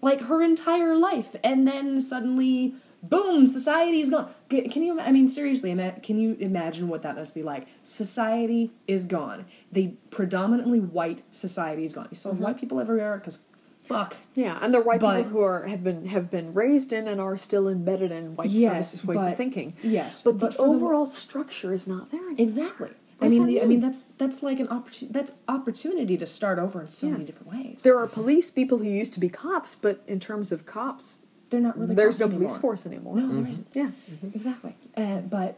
like 0.00 0.22
her 0.22 0.42
entire 0.42 0.96
life 0.96 1.34
and 1.42 1.66
then 1.66 2.00
suddenly 2.00 2.74
boom 3.02 3.46
society's 3.46 4.10
gone 4.10 4.32
can, 4.48 4.68
can 4.70 4.82
you 4.82 4.98
i 4.98 5.12
mean 5.12 5.28
seriously 5.28 5.74
can 6.02 6.18
you 6.18 6.36
imagine 6.40 6.88
what 6.88 7.02
that 7.02 7.14
must 7.16 7.34
be 7.34 7.42
like 7.42 7.66
society 7.82 8.70
is 8.86 9.04
gone 9.04 9.44
the 9.74 9.86
predominantly 10.10 10.80
white 10.80 11.20
society 11.30 11.84
is 11.84 11.92
gone 11.92 12.06
you 12.10 12.16
still 12.16 12.32
have 12.32 12.40
white 12.40 12.58
people 12.58 12.80
everywhere 12.80 13.16
because 13.18 13.38
fuck 13.82 14.16
Yeah, 14.34 14.58
and 14.62 14.72
they're 14.72 14.80
white 14.90 15.00
But- 15.00 15.16
people 15.18 15.30
who 15.32 15.40
are 15.42 15.66
have 15.66 15.82
been 15.84 16.06
have 16.06 16.30
been 16.30 16.48
raised 16.54 16.90
in 16.98 17.06
and 17.06 17.20
are 17.20 17.36
still 17.36 17.66
embedded 17.68 18.10
in 18.12 18.34
white 18.36 18.48
Yes, 18.50 18.94
supremacist 19.00 19.04
ways 19.04 19.18
but- 19.18 19.32
of 19.32 19.36
thinking. 19.36 19.74
yes 19.82 20.22
But, 20.22 20.38
but 20.38 20.52
the 20.52 20.56
for 20.56 20.66
the- 20.66 20.72
overall 20.74 21.06
structure 21.06 21.72
is 21.78 21.86
not 21.86 22.10
there 22.10 22.20
anymore. 22.20 22.36
exactly 22.46 22.90
i 23.20 23.24
What 23.26 23.30
mean 23.32 23.46
the, 23.46 23.62
i 23.62 23.66
mean? 23.66 23.80
that's 23.80 24.02
that's 24.18 24.42
like 24.48 24.58
an 24.64 24.68
opportunity 24.68 25.12
that's 25.18 25.32
opportunity 25.48 26.16
to 26.16 26.26
start 26.26 26.58
over 26.58 26.80
in 26.82 26.88
so 26.90 27.06
Yeah. 27.06 27.12
many 27.14 27.24
different 27.24 27.50
ways 27.52 27.82
There 27.82 27.98
are 27.98 28.06
police 28.06 28.50
people 28.50 28.78
who 28.78 28.88
used 29.02 29.12
to 29.14 29.20
be 29.20 29.28
cops, 29.28 29.74
but 29.86 29.96
in 30.14 30.18
terms 30.28 30.50
of 30.54 30.58
cops, 30.66 31.22
they're 31.50 31.60
not 31.68 31.78
really 31.78 31.94
there's 31.94 32.18
cops 32.18 32.30
no 32.32 32.36
police 32.38 32.56
force 32.56 32.82
anymore. 32.86 33.16
no 33.16 33.26
there 33.28 33.50
isn't 33.50 33.68
Yeah. 33.74 33.90
exactly 34.34 34.74
uh, 34.96 35.18
but 35.36 35.50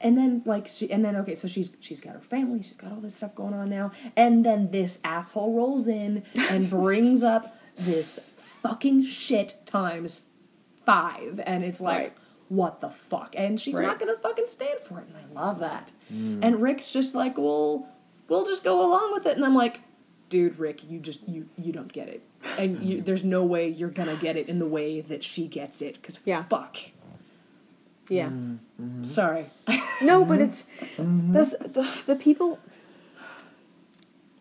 and 0.00 0.16
then 0.16 0.42
like 0.46 0.66
she 0.66 0.90
and 0.90 1.04
then 1.04 1.14
okay 1.16 1.34
so 1.34 1.46
she's 1.46 1.76
she's 1.80 2.00
got 2.00 2.14
her 2.14 2.20
family 2.20 2.62
she's 2.62 2.74
got 2.76 2.90
all 2.92 3.00
this 3.00 3.14
stuff 3.16 3.34
going 3.34 3.54
on 3.54 3.68
now. 3.70 3.92
And 4.16 4.44
then 4.44 4.70
this 4.70 4.98
asshole 5.04 5.54
rolls 5.54 5.88
in 5.88 6.22
and 6.50 6.68
brings 6.78 7.22
up 7.22 7.56
this 7.76 8.18
fucking 8.62 9.02
shit 9.04 9.54
times 9.66 10.22
five. 10.86 11.40
And 11.44 11.64
it's 11.64 11.80
like 11.80 11.98
Right. 11.98 12.12
what 12.48 12.80
the 12.80 12.90
fuck? 12.90 13.34
And 13.36 13.60
she's 13.60 13.74
Right. 13.74 13.82
not 13.82 13.98
gonna 13.98 14.16
fucking 14.16 14.46
stand 14.46 14.80
for 14.80 14.98
it 15.00 15.06
and 15.08 15.16
i 15.16 15.40
love 15.40 15.58
that. 15.60 15.92
Mm. 16.12 16.40
And 16.42 16.62
rick's 16.62 16.92
just 16.92 17.14
like 17.14 17.36
well 17.38 17.88
we'll 18.28 18.46
just 18.46 18.64
go 18.64 18.80
along 18.86 19.12
with 19.12 19.26
it. 19.26 19.36
And 19.36 19.44
i'm 19.44 19.54
like 19.54 19.80
dude 20.28 20.58
rick 20.58 20.88
you 20.88 20.98
just 21.00 21.28
you 21.28 21.46
you 21.58 21.72
don't 21.72 21.92
get 21.92 22.08
it. 22.08 22.22
And 22.58 22.82
you, 22.82 23.02
there's 23.06 23.24
no 23.24 23.44
way 23.44 23.68
you're 23.68 23.90
gonna 23.90 24.16
get 24.16 24.36
it 24.36 24.48
in 24.48 24.58
the 24.58 24.66
way 24.66 25.00
that 25.02 25.22
she 25.22 25.46
gets 25.46 25.82
it 25.82 25.94
because 26.00 26.18
Yeah. 26.24 26.44
fuck 26.44 26.76
Yeah. 28.10 28.28
Mm-hmm. 28.28 29.02
sorry 29.04 29.46
No, 30.02 30.24
but 30.24 30.40
it's 30.40 30.64
that's 30.98 31.56
the 31.58 31.86
the 32.06 32.16
people. 32.16 32.58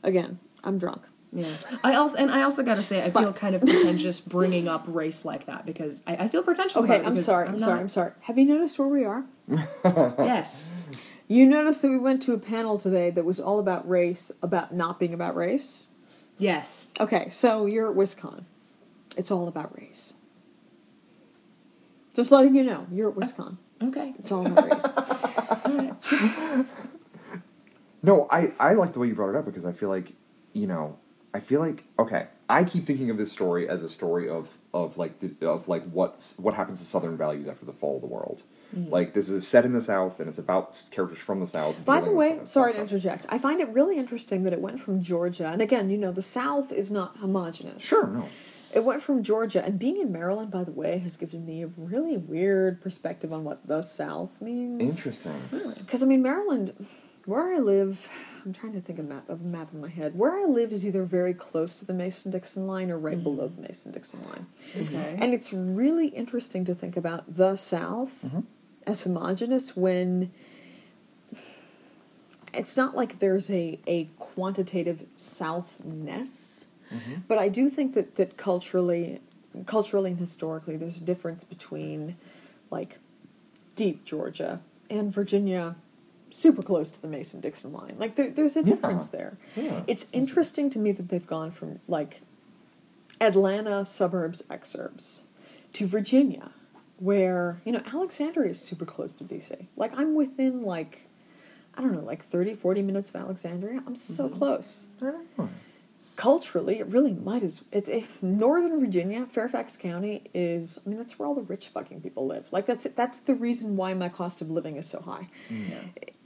Again, 0.03 0.39
I'm 0.63 0.77
drunk. 0.77 1.01
Yeah, 1.31 1.45
I 1.83 1.93
also 1.93 2.17
and 2.17 2.31
I 2.31 2.41
also 2.41 2.63
got 2.63 2.75
to 2.75 2.81
say 2.81 3.03
I 3.03 3.11
feel 3.11 3.31
kind 3.33 3.53
of 3.53 3.61
pretentious 3.61 4.19
bringing 4.19 4.67
up 4.67 4.85
race 4.87 5.23
like 5.25 5.45
that 5.45 5.63
because 5.65 6.01
I, 6.07 6.15
I 6.15 6.27
feel 6.27 6.41
pretentious. 6.41 6.77
Okay, 6.77 6.85
about 6.95 7.01
it 7.01 7.05
I'm 7.05 7.13
because 7.13 7.25
sorry. 7.25 7.47
I'm, 7.47 7.59
sorry. 7.59 7.73
not- 7.75 7.81
I'm 7.81 7.89
sorry. 7.89 8.11
Have 8.21 8.37
you 8.39 8.45
noticed 8.45 8.79
where 8.79 8.87
we 8.87 9.05
are? 9.05 9.25
Yes, 10.25 10.67
You 11.27 11.45
noticed 11.45 11.83
that 11.83 11.89
we 11.89 11.99
went 11.99 12.23
to 12.23 12.33
a 12.33 12.39
panel 12.39 12.79
today 12.79 13.11
that 13.11 13.25
was 13.25 13.39
all 13.39 13.59
about 13.59 13.87
race, 13.87 14.31
about 14.41 14.73
not 14.73 14.97
being 14.99 15.13
about 15.13 15.35
race. 15.35 15.85
yes. 16.39 16.87
Okay, 16.99 17.29
so 17.29 17.67
you're 17.67 17.91
at 17.91 17.95
WisCon. 17.97 18.45
It's 19.17 19.29
all 19.29 19.47
about 19.47 19.77
race. 19.77 20.13
Just 22.13 22.31
letting 22.31 22.55
you 22.55 22.63
know, 22.63 22.87
you're 22.91 23.11
at 23.11 23.17
oh, 23.17 23.19
WisCon. 23.19 23.57
Okay. 23.81 24.13
It's 24.17 24.31
all 24.31 24.45
about 24.45 24.71
race. 26.65 26.65
No, 28.01 28.27
I, 28.31 28.53
I 28.59 28.73
like 28.73 28.93
the 28.93 28.99
way 28.99 29.07
you 29.07 29.15
brought 29.15 29.29
it 29.29 29.35
up 29.35 29.45
because 29.45 29.65
I 29.65 29.71
feel 29.71 29.89
like, 29.89 30.13
you 30.53 30.67
know, 30.67 30.97
I 31.33 31.39
feel 31.39 31.59
like 31.59 31.83
okay. 31.97 32.27
I 32.49 32.63
keep 32.63 32.83
thinking 32.83 33.11
of 33.11 33.17
this 33.17 33.31
story 33.31 33.69
as 33.69 33.83
a 33.83 33.89
story 33.89 34.27
of 34.29 34.57
of 34.73 34.97
like 34.97 35.19
the, 35.19 35.47
of 35.47 35.67
like 35.67 35.83
what's 35.91 36.37
what 36.39 36.55
happens 36.55 36.79
to 36.79 36.85
Southern 36.85 37.17
values 37.17 37.47
after 37.47 37.65
the 37.65 37.73
fall 37.73 37.97
of 37.97 38.01
the 38.01 38.07
world. 38.07 38.41
Mm. 38.75 38.89
Like 38.89 39.13
this 39.13 39.29
is 39.29 39.47
set 39.47 39.65
in 39.65 39.73
the 39.73 39.81
South 39.81 40.19
and 40.19 40.27
it's 40.27 40.39
about 40.39 40.83
characters 40.91 41.19
from 41.19 41.39
the 41.39 41.47
South. 41.47 41.83
By 41.85 42.01
the 42.01 42.11
way, 42.11 42.29
Southern 42.29 42.47
sorry 42.47 42.73
to 42.73 42.81
interject. 42.81 43.27
I 43.29 43.37
find 43.37 43.61
it 43.61 43.69
really 43.69 43.97
interesting 43.97 44.43
that 44.43 44.53
it 44.53 44.61
went 44.61 44.79
from 44.79 45.01
Georgia, 45.01 45.47
and 45.47 45.61
again, 45.61 45.91
you 45.91 45.97
know, 45.97 46.11
the 46.11 46.23
South 46.23 46.71
is 46.71 46.89
not 46.89 47.17
homogenous. 47.17 47.83
Sure, 47.83 48.07
no. 48.07 48.27
It 48.73 48.83
went 48.83 49.01
from 49.01 49.23
Georgia, 49.23 49.65
and 49.65 49.79
being 49.79 49.97
in 49.99 50.11
Maryland, 50.11 50.51
by 50.51 50.63
the 50.63 50.71
way, 50.71 50.99
has 50.99 51.17
given 51.17 51.45
me 51.45 51.63
a 51.63 51.67
really 51.75 52.17
weird 52.17 52.81
perspective 52.81 53.33
on 53.33 53.43
what 53.43 53.65
the 53.67 53.81
South 53.81 54.41
means. 54.41 54.97
Interesting. 54.97 55.39
Because 55.79 56.03
I 56.03 56.05
mean, 56.05 56.21
Maryland, 56.21 56.73
where 57.25 57.53
I 57.53 57.57
live, 57.57 58.07
I'm 58.45 58.53
trying 58.53 58.73
to 58.73 58.81
think 58.81 58.99
of, 58.99 59.05
map, 59.05 59.29
of 59.29 59.41
a 59.41 59.43
map 59.43 59.69
in 59.73 59.81
my 59.81 59.89
head. 59.89 60.15
Where 60.15 60.37
I 60.37 60.45
live 60.45 60.71
is 60.71 60.85
either 60.85 61.03
very 61.03 61.33
close 61.33 61.79
to 61.79 61.85
the 61.85 61.93
Mason 61.93 62.31
Dixon 62.31 62.67
line 62.67 62.89
or 62.91 62.97
right 62.97 63.15
mm-hmm. 63.15 63.23
below 63.23 63.47
the 63.47 63.61
Mason 63.61 63.91
Dixon 63.91 64.23
line. 64.23 64.47
Okay. 64.75 65.17
And 65.19 65.33
it's 65.33 65.51
really 65.53 66.07
interesting 66.07 66.63
to 66.65 66.75
think 66.75 66.95
about 66.95 67.35
the 67.35 67.55
South 67.55 68.23
mm-hmm. 68.25 68.39
as 68.85 69.03
homogenous 69.03 69.75
when 69.75 70.31
it's 72.53 72.75
not 72.75 72.95
like 72.95 73.19
there's 73.19 73.49
a, 73.49 73.79
a 73.85 74.05
quantitative 74.17 75.05
southness, 75.15 76.65
Mm-hmm. 76.93 77.21
but 77.27 77.37
I 77.37 77.49
do 77.49 77.69
think 77.69 77.93
that, 77.93 78.15
that 78.15 78.37
culturally, 78.37 79.21
culturally 79.65 80.11
and 80.11 80.19
historically, 80.19 80.75
there's 80.77 80.97
a 80.97 81.03
difference 81.03 81.43
between 81.43 82.15
like 82.71 82.99
deep 83.75 84.05
Georgia 84.05 84.61
and 84.89 85.13
Virginia, 85.13 85.75
super 86.29 86.61
close 86.61 86.91
to 86.91 87.01
the 87.01 87.07
Mason 87.07 87.41
Dixon 87.41 87.71
line. 87.73 87.95
Like 87.97 88.15
there, 88.15 88.29
there's 88.29 88.55
a 88.57 88.61
Yeah. 88.61 88.65
difference 88.65 89.07
there. 89.07 89.37
Yeah. 89.55 89.83
It's 89.87 90.07
interesting 90.11 90.69
to 90.71 90.79
me 90.79 90.91
that 90.91 91.09
they've 91.09 91.25
gone 91.25 91.51
from 91.51 91.79
like 91.87 92.21
Atlanta 93.21 93.85
suburbs 93.85 94.41
exurbs 94.49 95.23
to 95.73 95.85
Virginia, 95.85 96.51
where, 96.97 97.61
you 97.65 97.71
know, 97.71 97.81
Alexandria 97.93 98.51
is 98.51 98.59
super 98.59 98.85
close 98.85 99.13
to 99.15 99.23
DC. 99.23 99.67
Like, 99.75 99.97
I'm 99.97 100.15
within, 100.15 100.63
like, 100.63 101.03
I 101.75 101.81
don't 101.81 101.93
know, 101.93 102.01
like 102.01 102.23
30, 102.23 102.55
40 102.55 102.81
minutes 102.81 103.09
of 103.09 103.15
Alexandria. 103.17 103.81
I'm 103.85 103.95
so 103.95 104.25
mm-hmm. 104.25 104.35
close. 104.35 104.87
I 106.19 106.23
don't 106.23 106.27
know. 106.27 106.31
Culturally, 106.39 106.79
it 106.79 106.87
really 106.87 107.13
might 107.13 107.43
as 107.43 107.63
it's 107.71 107.89
if 107.89 108.21
Northern 108.21 108.79
Virginia, 108.79 109.25
Fairfax 109.25 109.77
County 109.77 110.23
is. 110.33 110.79
I 110.85 110.89
mean, 110.89 110.97
that's 110.97 111.17
where 111.17 111.27
all 111.27 111.35
the 111.35 111.41
rich 111.41 111.67
fucking 111.69 112.01
people 112.01 112.27
live. 112.27 112.51
Like 112.51 112.65
that's 112.65 112.83
that's 112.83 113.19
the 113.19 113.35
reason 113.35 113.75
why 113.75 113.93
my 113.93 114.09
cost 114.09 114.41
of 114.41 114.49
living 114.49 114.75
is 114.75 114.87
so 114.87 115.01
high. 115.01 115.27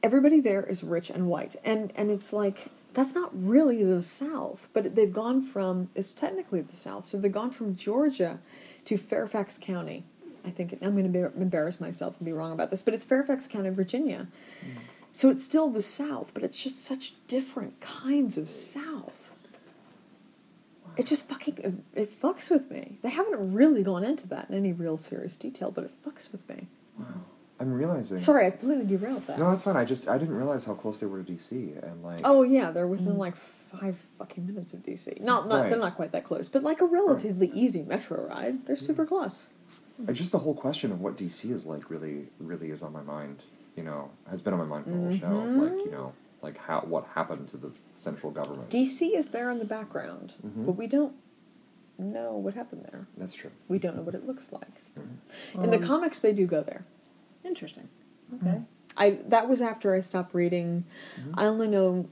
Everybody 0.01 0.39
there 0.41 0.63
is 0.63 0.83
rich 0.83 1.09
and 1.09 1.27
white, 1.27 1.55
and 1.63 1.93
and 1.95 2.11
it's 2.11 2.33
like 2.33 2.69
that's 2.93 3.15
not 3.15 3.31
really 3.33 3.83
the 3.83 4.03
South, 4.03 4.69
but 4.73 4.95
they've 4.95 5.13
gone 5.13 5.41
from 5.41 5.89
it's 5.95 6.11
technically 6.11 6.61
the 6.61 6.75
South. 6.75 7.05
So 7.05 7.17
they've 7.17 7.31
gone 7.31 7.51
from 7.51 7.75
Georgia 7.75 8.39
to 8.85 8.97
Fairfax 8.97 9.57
County. 9.57 10.03
I 10.45 10.49
think 10.49 10.77
I'm 10.81 10.95
going 10.95 11.11
to 11.11 11.31
embarrass 11.39 11.79
myself 11.79 12.17
and 12.17 12.25
be 12.25 12.33
wrong 12.33 12.51
about 12.51 12.69
this, 12.69 12.81
but 12.81 12.93
it's 12.93 13.03
Fairfax 13.03 13.47
County, 13.47 13.69
Virginia. 13.69 14.27
Mm. 14.63 14.81
So 15.13 15.29
it's 15.29 15.43
still 15.43 15.69
the 15.69 15.81
South, 15.81 16.33
but 16.33 16.43
it's 16.43 16.61
just 16.61 16.83
such 16.83 17.13
different 17.27 17.79
kinds 17.79 18.37
of 18.37 18.49
South. 18.49 19.32
It 20.97 21.05
just 21.05 21.27
fucking 21.27 21.57
it, 21.57 21.99
it 22.01 22.21
fucks 22.21 22.49
with 22.51 22.69
me. 22.69 22.97
They 23.01 23.09
haven't 23.09 23.53
really 23.53 23.83
gone 23.83 24.03
into 24.03 24.27
that 24.29 24.49
in 24.49 24.55
any 24.55 24.73
real 24.73 24.97
serious 24.97 25.35
detail, 25.35 25.71
but 25.71 25.83
it 25.83 25.91
fucks 26.05 26.31
with 26.31 26.47
me. 26.49 26.67
Wow. 26.97 27.05
I'm 27.59 27.71
realizing. 27.73 28.17
Sorry, 28.17 28.47
I 28.47 28.51
completely 28.51 28.85
derailed 28.85 29.25
that. 29.27 29.39
No, 29.39 29.49
that's 29.51 29.63
fine. 29.63 29.77
I 29.77 29.85
just 29.85 30.07
I 30.07 30.17
didn't 30.17 30.35
realize 30.35 30.65
how 30.65 30.73
close 30.73 30.99
they 30.99 31.05
were 31.05 31.23
to 31.23 31.31
DC 31.31 31.51
and 31.83 32.03
like. 32.03 32.19
Oh 32.23 32.43
yeah, 32.43 32.71
they're 32.71 32.87
within 32.87 33.17
like 33.17 33.35
five 33.35 33.95
fucking 34.17 34.45
minutes 34.45 34.73
of 34.73 34.81
DC. 34.81 35.21
Not 35.21 35.47
not 35.47 35.61
Right. 35.61 35.69
they're 35.69 35.79
not 35.79 35.95
quite 35.95 36.11
that 36.11 36.23
close, 36.23 36.49
but 36.49 36.63
like 36.63 36.81
a 36.81 36.85
relatively 36.85 37.51
easy 37.53 37.83
metro 37.83 38.27
ride. 38.27 38.65
They're 38.65 38.75
super 38.75 39.05
close. 39.05 39.49
Just 40.11 40.31
the 40.31 40.39
whole 40.39 40.55
question 40.55 40.91
of 40.91 41.01
what 41.01 41.15
DC 41.15 41.49
is 41.51 41.65
like 41.65 41.89
really, 41.89 42.27
really 42.39 42.69
is 42.71 42.81
on 42.83 42.91
my 42.91 43.03
mind. 43.03 43.43
You 43.75 43.83
know, 43.83 44.09
has 44.29 44.41
been 44.41 44.53
on 44.53 44.59
my 44.59 44.65
mind 44.65 44.85
for 44.85 44.91
the 44.91 44.97
whole 44.97 45.17
show. 45.17 45.25
Mm-hmm. 45.27 45.59
Like, 45.61 45.85
you 45.85 45.91
know, 45.91 46.13
like 46.43 46.57
how 46.57 46.81
what 46.81 47.05
happened 47.15 47.47
to 47.49 47.57
the 47.57 47.71
central 47.95 48.31
government. 48.31 48.69
DC 48.69 49.15
is 49.15 49.27
there 49.27 49.49
in 49.49 49.59
the 49.59 49.65
background, 49.65 50.33
Mhm. 50.45 50.65
but 50.65 50.73
we 50.73 50.87
don't 50.87 51.13
know 51.97 52.33
what 52.33 52.53
happened 52.55 52.85
there. 52.91 53.07
That's 53.17 53.33
true. 53.33 53.51
We 53.67 53.79
don't 53.79 53.95
know 53.95 54.01
what 54.01 54.15
it 54.15 54.25
looks 54.27 54.51
like. 54.51 54.83
Mm-hmm. 54.97 55.63
In 55.63 55.69
the 55.71 55.77
Um, 55.77 55.83
comics, 55.83 56.19
they 56.19 56.33
do 56.33 56.45
go 56.45 56.61
there. 56.61 56.85
Interesting. 57.43 57.87
Okay. 58.35 58.61
I 58.97 59.09
that 59.29 59.47
was 59.49 59.61
after 59.61 59.93
I 59.95 59.99
stopped 60.01 60.33
reading. 60.33 60.85
Mm-hmm. 61.19 61.39
I 61.39 61.45
only 61.45 61.67
know. 61.67 62.07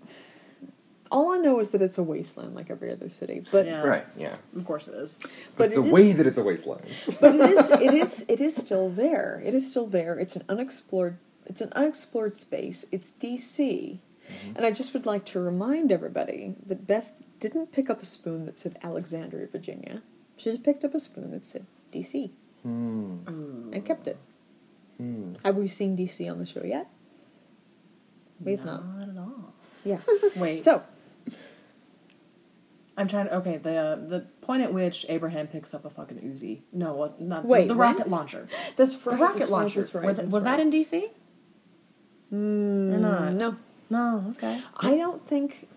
All 1.11 1.31
I 1.33 1.37
know 1.39 1.59
is 1.59 1.71
that 1.71 1.81
it's 1.81 1.97
a 1.97 2.03
wasteland 2.03 2.55
like 2.55 2.69
every 2.69 2.89
other 2.89 3.09
city, 3.09 3.43
but 3.51 3.65
Yeah. 3.65 3.81
Right. 3.81 4.05
Yeah. 4.17 4.37
Of 4.55 4.63
course 4.65 4.87
it 4.87 4.95
is. 4.95 5.19
but 5.57 5.71
the 5.71 5.81
it 5.81 5.85
is, 5.87 5.91
way 5.91 6.13
that 6.13 6.25
it's 6.25 6.37
a 6.37 6.43
wasteland. 6.43 6.85
but 7.19 7.35
it 7.35 7.41
is 7.49 7.69
it 7.71 7.93
is 7.93 8.25
it 8.29 8.39
is 8.39 8.55
still 8.55 8.89
there. 8.89 9.41
It 9.45 9.53
is 9.53 9.69
still 9.69 9.87
there. 9.87 10.17
It's 10.17 10.35
an 10.37 10.43
unexplored 10.47 11.17
it's 11.45 11.59
an 11.59 11.73
unexplored 11.75 12.35
space. 12.35 12.85
It's 12.91 13.11
DC. 13.11 13.97
And 14.55 14.65
I 14.65 14.71
just 14.71 14.93
would 14.93 15.05
like 15.05 15.25
to 15.25 15.39
remind 15.39 15.91
everybody 15.91 16.55
that 16.65 16.87
Beth 16.87 17.11
didn't 17.39 17.71
pick 17.71 17.89
up 17.89 18.01
a 18.01 18.05
spoon 18.05 18.45
that 18.45 18.59
said 18.59 18.77
Alexandria, 18.83 19.47
Virginia. 19.47 20.01
She 20.37 20.51
just 20.51 20.63
picked 20.63 20.83
up 20.83 20.93
a 20.93 20.99
spoon 20.99 21.31
that 21.31 21.45
said 21.45 21.65
DC 21.91 22.31
Hmm. 22.63 23.17
and 23.73 23.83
kept 23.85 24.07
it. 24.07 24.17
Hmm. 24.97 25.33
Have 25.43 25.55
we 25.57 25.67
seen 25.67 25.97
DC 25.97 26.29
on 26.29 26.37
the 26.39 26.45
show 26.45 26.63
yet? 26.63 26.87
We've 28.39 28.63
not. 28.63 28.85
Not 28.85 29.09
at 29.09 29.17
all. 29.17 29.53
Yeah. 29.83 29.99
Wait. 30.35 30.59
So, 30.59 30.83
I'm 32.97 33.07
trying 33.07 33.27
to. 33.27 33.35
Okay, 33.37 33.57
the 33.57 33.75
uh, 33.75 33.95
the 33.95 34.19
point 34.41 34.61
at 34.61 34.73
which 34.73 35.05
Abraham 35.09 35.47
picks 35.47 35.73
up 35.73 35.85
a 35.85 35.89
fucking 35.89 36.17
Uzi. 36.19 36.61
No, 36.71 36.91
it 36.93 36.97
was 36.97 37.11
not 37.19 37.27
not 37.29 37.45
Wait, 37.45 37.67
the 37.67 37.73
when? 37.75 37.95
rocket 37.95 38.09
launcher. 38.09 38.47
that's 38.75 38.97
The 38.97 39.11
rocket 39.11 39.39
that's 39.39 39.49
right, 39.51 39.57
launcher. 39.59 39.81
that's 39.81 39.95
right, 39.95 40.05
was 40.05 40.17
that's 40.17 40.31
was 40.33 40.43
that 40.43 40.59
in 40.59 40.69
DC? 40.71 41.09
Mm, 42.31 42.93
or 42.93 42.97
not? 42.97 43.33
No. 43.33 43.55
No. 43.91 44.33
Okay. 44.37 44.59
I 44.77 44.95
don't 44.95 45.21
think. 45.27 45.67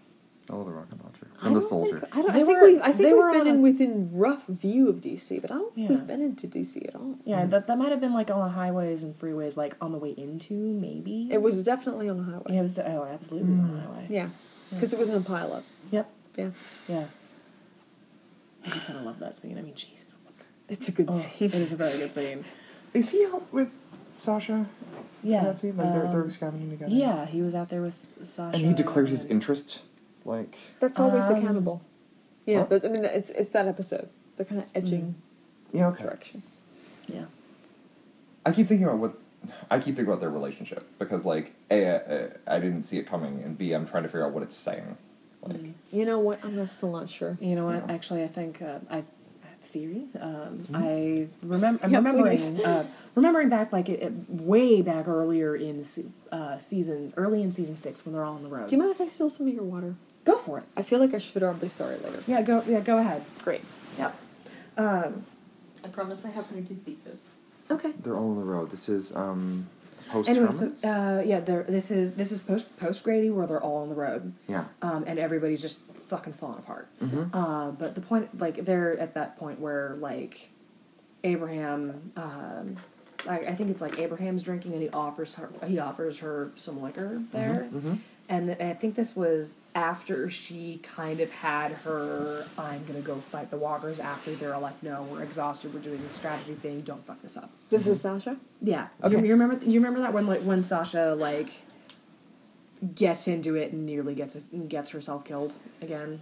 Oh, 0.51 0.62
the 0.62 0.70
rocket 0.73 1.03
launcher 1.03 1.27
I 1.43 1.47
and 1.49 1.57
the 1.57 1.61
don't 1.61 1.69
soldier. 1.69 1.99
think. 2.01 2.16
I, 2.16 2.23
don't, 2.23 2.31
I 2.31 2.45
think 2.45 2.61
were- 2.61 2.66
we've. 2.66 2.81
I 2.82 2.93
think 2.93 3.16
we've 3.23 3.32
been 3.32 3.47
in 3.47 3.57
a- 3.57 3.61
within 3.61 4.11
rough 4.12 4.47
view 4.47 4.89
of 4.89 4.97
DC, 4.97 5.41
but 5.41 5.51
I 5.51 5.55
don't 5.55 5.74
think 5.74 5.89
Yeah. 5.91 5.97
we've 5.97 6.07
been 6.07 6.20
into 6.23 6.47
DC 6.47 6.86
at 6.89 6.95
all. 6.95 7.16
Yeah, 7.24 7.45
that 7.47 7.66
that 7.66 7.77
might 7.78 7.91
have 7.91 8.01
been 8.01 8.12
like 8.15 8.31
on 8.31 8.41
the 8.41 8.49
highways 8.53 9.03
and 9.03 9.19
freeways, 9.19 9.57
like 9.57 9.74
on 9.81 9.93
the 9.93 9.99
way 9.99 10.11
into 10.11 10.55
maybe. 10.55 11.28
It 11.31 11.43
was 11.43 11.62
definitely 11.65 12.09
on 12.09 12.19
the 12.19 12.24
highway. 12.24 12.43
Yeah, 12.51 12.59
it 12.61 12.62
was. 12.62 12.78
Oh, 12.78 13.03
it 13.05 13.12
absolutely 13.15 13.51
was 13.51 13.59
on 13.61 13.73
the 13.73 13.78
mm. 13.78 13.86
highway. 13.86 14.07
Yeah, 14.11 14.28
because 14.70 14.93
it 14.93 14.99
wasn't 14.99 15.16
a 15.19 15.28
pilot. 15.28 15.65
Yep. 15.91 16.11
Yeah, 16.36 16.51
Yeah. 16.89 17.05
I 18.66 18.70
kind 18.70 18.99
of 18.99 19.05
love 19.05 19.19
that 19.20 19.35
scene. 19.35 19.59
I 19.59 19.62
mean, 19.62 19.74
Jesus. 19.74 20.05
it's 20.69 20.89
a 20.89 20.93
good 20.93 21.09
Oh, 21.11 21.12
scene. 21.12 21.49
it 21.49 21.55
is 21.55 21.73
a 21.73 21.77
very 21.77 21.99
good 21.99 22.11
scene. 22.12 22.45
Is 22.95 23.11
he 23.11 23.24
out 23.27 23.45
with 23.53 23.82
Sasha? 24.16 24.69
Yeah. 25.24 25.38
in 25.40 25.44
that 25.46 25.59
scene, 25.59 25.76
like 25.76 25.92
they're, 25.92 26.09
they're 26.09 26.22
um, 26.22 26.30
scavenging 26.30 26.70
together. 26.70 26.92
Yeah, 26.94 27.26
he 27.26 27.42
was 27.42 27.55
out 27.55 27.70
there 27.70 27.82
with 27.82 28.14
Sasha. 28.22 28.56
And 28.56 28.64
he 28.66 28.72
declares 28.74 29.10
his 29.10 29.24
interest, 29.24 29.80
like. 30.24 30.56
That's 30.80 31.01
always 31.01 31.28
a 31.30 31.34
Um, 31.34 31.42
cannibal. 31.42 31.82
Yeah, 32.46 32.59
Huh? 32.60 32.64
that, 32.66 32.84
I 32.84 32.88
mean, 32.88 33.05
it's 33.05 33.30
it's 33.30 33.51
that 33.51 33.66
episode. 33.66 34.09
The 34.36 34.44
kind 34.44 34.60
of 34.60 34.66
edging 34.74 35.14
Yeah. 35.72 35.88
Okay. 35.88 36.05
direction. 36.05 36.42
Yeah. 37.09 37.24
I 38.46 38.52
keep 38.52 38.66
thinking 38.66 38.86
about 38.86 38.98
what 38.98 39.14
I 39.70 39.78
keep 39.78 39.94
thinking 39.96 40.06
about 40.06 40.20
their 40.20 40.30
relationship 40.30 40.86
because, 40.98 41.24
like, 41.24 41.55
a, 41.70 42.30
uh, 42.46 42.59
didn't 42.59 42.84
see 42.84 42.98
it 42.98 43.06
coming, 43.06 43.42
and 43.42 43.56
b, 43.56 43.72
I'm 43.72 43.86
trying 43.86 44.02
to 44.02 44.09
figure 44.09 44.26
out 44.26 44.32
what 44.32 44.42
it's 44.42 44.56
saying. 44.56 44.96
Like, 45.42 45.56
You 45.92 46.05
know 46.06 46.18
what? 46.20 46.42
I'm 46.44 46.66
still 46.66 46.92
not 46.92 47.09
sure. 47.09 47.36
You 47.40 47.55
know 47.55 47.66
what? 47.66 47.86
Yeah. 47.86 47.94
Actually, 47.94 48.24
I 48.24 48.28
think 48.28 48.62
uh, 48.62 48.78
I, 48.90 48.96
I 48.96 48.98
have 48.98 49.05
a 49.05 49.05
theory. 49.74 50.05
Um, 50.20 50.64
I 50.72 51.26
remember. 51.42 51.84
I'm 51.84 51.90
Yeah, 51.90 51.98
remembering. 51.98 52.64
Uh, 52.64 52.86
remembering 53.14 53.48
back, 53.51 53.72
like 53.72 53.88
it, 53.88 54.01
it, 54.01 54.12
way 54.28 54.80
back 54.80 55.06
earlier 55.09 55.55
in 55.55 55.84
uh, 56.32 56.56
season, 56.59 57.12
early 57.16 57.42
in 57.42 57.51
season 57.51 57.76
six, 57.76 58.06
when 58.06 58.14
they're 58.14 58.24
all 58.24 58.36
on 58.36 58.42
the 58.42 58.48
road. 58.48 58.68
Do 58.68 58.76
you 58.76 58.80
mind 58.80 58.92
if 58.92 59.01
I 59.01 59.06
steal 59.06 59.28
some 59.28 59.48
of 59.48 59.52
your 59.52 59.64
water? 59.64 59.96
Go 60.24 60.38
for 60.38 60.59
it. 60.59 60.64
I 60.76 60.82
feel 60.82 61.01
like 61.01 61.12
I 61.12 61.18
should. 61.18 61.42
I'll 61.42 61.52
be 61.55 61.68
sorry 61.68 61.96
later. 61.96 62.20
Yeah, 62.26 62.40
go. 62.40 62.62
Yeah, 62.66 62.80
go 62.80 62.98
ahead. 62.98 63.24
Great. 63.42 63.60
Yeah. 63.98 64.12
Um, 64.78 65.26
I 65.84 65.88
promise 65.88 66.24
I 66.24 66.30
have 66.30 66.48
plenty 66.48 66.66
to 66.68 66.76
see 66.76 66.96
okay. 67.70 67.92
they're 68.02 68.16
all 68.16 68.30
on 68.30 68.36
the 68.36 68.44
road. 68.44 68.70
This 68.70 68.88
is 68.88 69.14
um, 69.14 69.66
post 70.09 70.28
Anyway, 70.28 70.51
so 70.51 70.72
uh, 70.84 71.22
yeah. 71.24 71.40
This 71.40 71.90
is 71.90 72.14
this 72.14 72.32
is 72.32 72.40
post 72.40 72.76
post 72.78 73.05
Grady 73.05 73.28
where 73.28 73.46
they're 73.46 73.62
all 73.62 73.82
on 73.82 73.88
the 73.88 73.94
road. 73.94 74.32
yeah. 74.48 74.64
um, 74.82 75.05
and 75.06 75.18
everybody's 75.18 75.60
just 75.60 75.80
fucking 76.15 76.32
falling 76.32 76.59
apart. 76.59 76.86
Mhm. 77.03 77.31
Uh, 77.32 77.73
but 77.73 77.95
the 77.97 78.01
point, 78.01 78.39
like, 78.41 78.65
they're 78.65 78.97
at 79.01 79.15
that 79.15 79.36
point 79.36 79.59
where, 79.59 79.97
like, 79.99 80.51
Abraham, 81.24 82.12
um, 82.16 82.77
I, 83.28 83.39
I 83.41 83.55
think 83.55 83.70
it's 83.70 83.81
like 83.81 83.99
Abraham's 83.99 84.43
drinking, 84.43 84.74
and 84.74 84.82
he 84.82 84.91
offers 84.91 85.35
her, 85.36 85.49
he 85.66 85.78
offers 85.81 86.19
her 86.20 86.51
some 86.55 86.81
liquor 86.82 87.20
there, 87.32 87.66
mhm. 87.73 87.99
and 88.28 88.47
th- 88.49 88.61
I 88.61 88.74
think 88.74 88.95
this 88.95 89.16
was 89.16 89.57
after 89.74 90.31
she 90.31 90.78
kind 90.85 91.19
of 91.20 91.31
had 91.32 91.73
her, 91.73 92.45
I'm 92.59 92.85
gonna 92.85 93.01
go 93.01 93.16
fight 93.16 93.51
the 93.51 93.57
walkers. 93.57 93.99
After 93.99 94.32
they're 94.32 94.57
like, 94.59 94.81
no, 94.82 95.03
we're 95.11 95.23
exhausted, 95.23 95.73
we're 95.74 95.81
doing 95.81 96.01
this 96.03 96.12
strategy 96.12 96.55
thing, 96.55 96.82
don't 96.82 97.05
fuck 97.07 97.20
this 97.23 97.36
up. 97.36 97.51
This 97.70 97.86
is 97.89 98.01
Sasha. 98.01 98.36
Yeah. 98.62 98.89
Okay. 99.03 99.16
You, 99.16 99.24
you 99.24 99.32
remember? 99.32 99.65
You 99.65 99.81
remember 99.81 100.01
that 100.01 100.12
when 100.12 100.27
like 100.27 100.43
when 100.43 100.62
Sasha 100.62 101.15
like 101.19 101.49
gets 102.94 103.28
into 103.28 103.55
it 103.55 103.73
and 103.73 103.86
nearly 103.86 104.15
gets 104.15 104.36
gets 104.69 104.90
herself 104.90 105.24
killed 105.24 105.55
again 105.81 106.20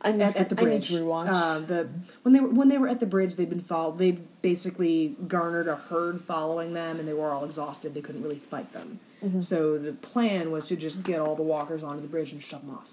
I 0.00 0.12
need, 0.12 0.22
at, 0.22 0.36
at 0.36 0.48
the 0.48 0.60
I 0.60 0.62
bridge. 0.62 0.88
to 0.88 0.94
rewatch. 0.94 1.28
Uh, 1.28 1.58
the 1.60 1.88
when 2.22 2.32
they 2.32 2.40
were 2.40 2.48
when 2.48 2.68
they 2.68 2.78
were 2.78 2.88
at 2.88 3.00
the 3.00 3.06
bridge, 3.06 3.34
they'd 3.34 3.50
been 3.50 3.60
follow. 3.60 3.92
They 3.92 4.12
basically 4.42 5.16
garnered 5.26 5.68
a 5.68 5.76
herd 5.76 6.20
following 6.20 6.72
them, 6.72 6.98
and 6.98 7.08
they 7.08 7.12
were 7.12 7.30
all 7.30 7.44
exhausted. 7.44 7.94
They 7.94 8.00
couldn't 8.00 8.22
really 8.22 8.38
fight 8.38 8.72
them. 8.72 9.00
Mm-hmm. 9.24 9.40
So 9.40 9.78
the 9.78 9.92
plan 9.92 10.52
was 10.52 10.66
to 10.66 10.76
just 10.76 11.02
get 11.02 11.20
all 11.20 11.34
the 11.34 11.42
walkers 11.42 11.82
onto 11.82 12.00
the 12.00 12.08
bridge 12.08 12.32
and 12.32 12.42
shove 12.42 12.64
them 12.64 12.76
off. 12.76 12.90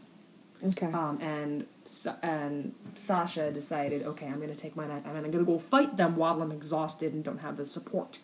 okay. 0.66 0.92
Um, 0.92 1.20
and 1.22 1.68
and 2.24 2.74
Sasha 2.96 3.52
decided, 3.52 4.04
okay, 4.04 4.26
I'm 4.26 4.38
going 4.38 4.50
to 4.50 4.56
take 4.56 4.76
my 4.76 4.88
knife 4.88 5.04
I'm 5.06 5.14
going 5.14 5.32
to 5.32 5.44
go 5.44 5.60
fight 5.60 5.98
them 5.98 6.16
while 6.16 6.42
I'm 6.42 6.52
exhausted 6.52 7.14
and 7.14 7.24
don't 7.24 7.40
have 7.40 7.58
the 7.58 7.66
support, 7.66 8.20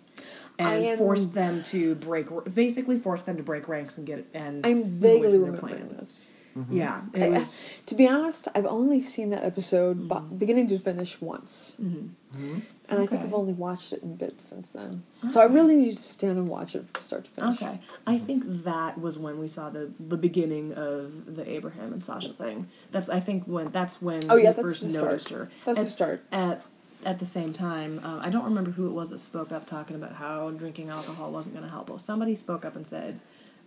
and 0.60 0.84
am- 0.86 0.98
force 0.98 1.26
them 1.26 1.64
to 1.64 1.96
break, 1.96 2.28
basically 2.54 2.98
force 2.98 3.24
them 3.24 3.38
to 3.38 3.44
break 3.44 3.68
ranks 3.68 3.98
and 3.98 4.06
get. 4.08 4.26
And 4.34 4.66
I'm 4.66 4.84
vaguely 4.84 5.38
remembering 5.38 5.90
this. 5.90 6.32
Yeah, 6.70 7.02
it 7.14 7.34
I- 7.34 7.46
to 7.86 7.96
be 7.96 8.10
honest, 8.10 8.50
I've 8.54 8.66
only 8.66 9.02
seen 9.02 9.30
that 9.30 9.44
episode 9.46 10.10
bo- 10.10 10.20
beginning 10.20 10.68
to 10.68 10.78
finish 10.80 11.22
once. 11.22 11.78
Mm-hmm. 11.82 12.60
and 12.90 13.00
I 13.00 13.06
think 13.06 13.22
I've 13.22 13.34
only 13.34 13.54
watched 13.54 13.94
it 13.94 14.04
in 14.04 14.16
bits 14.18 14.46
since 14.50 14.72
then. 14.72 15.04
So 15.30 15.40
I 15.40 15.46
really 15.46 15.78
need 15.78 15.92
to 15.92 15.96
sit 15.96 16.20
down 16.20 16.32
and 16.38 16.50
watch 16.50 16.76
it 16.76 16.84
from 16.86 17.02
start 17.04 17.24
to 17.24 17.32
finish. 17.32 17.62
Okay, 17.62 17.80
I 18.06 18.18
think 18.18 18.44
that 18.66 19.00
was 19.00 19.18
when 19.18 19.40
we 19.40 19.48
saw 19.48 19.70
the 19.70 19.92
the 19.98 20.18
beginning 20.18 20.74
of 20.74 21.36
the 21.38 21.50
Abraham 21.50 21.94
and 21.94 22.04
Sasha 22.04 22.34
thing. 22.34 22.68
That's 22.92 23.08
I 23.08 23.22
think 23.22 23.46
when 23.46 23.72
that's 23.72 24.02
when 24.02 24.24
Oh, 24.30 24.36
yeah, 24.36 24.50
we 24.50 24.56
that's 24.56 24.62
first 24.62 24.82
the 24.82 24.90
start. 24.90 25.30
her. 25.30 25.50
That's 25.66 25.80
at, 25.80 25.86
the 25.86 25.90
start. 25.90 26.24
At 26.34 26.66
at 27.06 27.20
the 27.20 27.26
same 27.26 27.54
time, 27.54 28.00
uh, 28.04 28.20
I 28.22 28.30
don't 28.30 28.44
remember 28.46 28.72
who 28.72 28.88
it 28.88 28.92
was 28.92 29.10
that 29.10 29.20
spoke 29.20 29.52
up 29.52 29.66
talking 29.66 29.96
about 29.96 30.14
how 30.14 30.50
drinking 30.52 30.90
alcohol 30.90 31.32
wasn't 31.32 31.56
going 31.56 31.66
to 31.66 31.72
help. 31.72 31.90
Well, 31.90 31.98
somebody 31.98 32.36
spoke 32.36 32.64
up 32.66 32.76
and 32.76 32.86
said, 32.86 33.20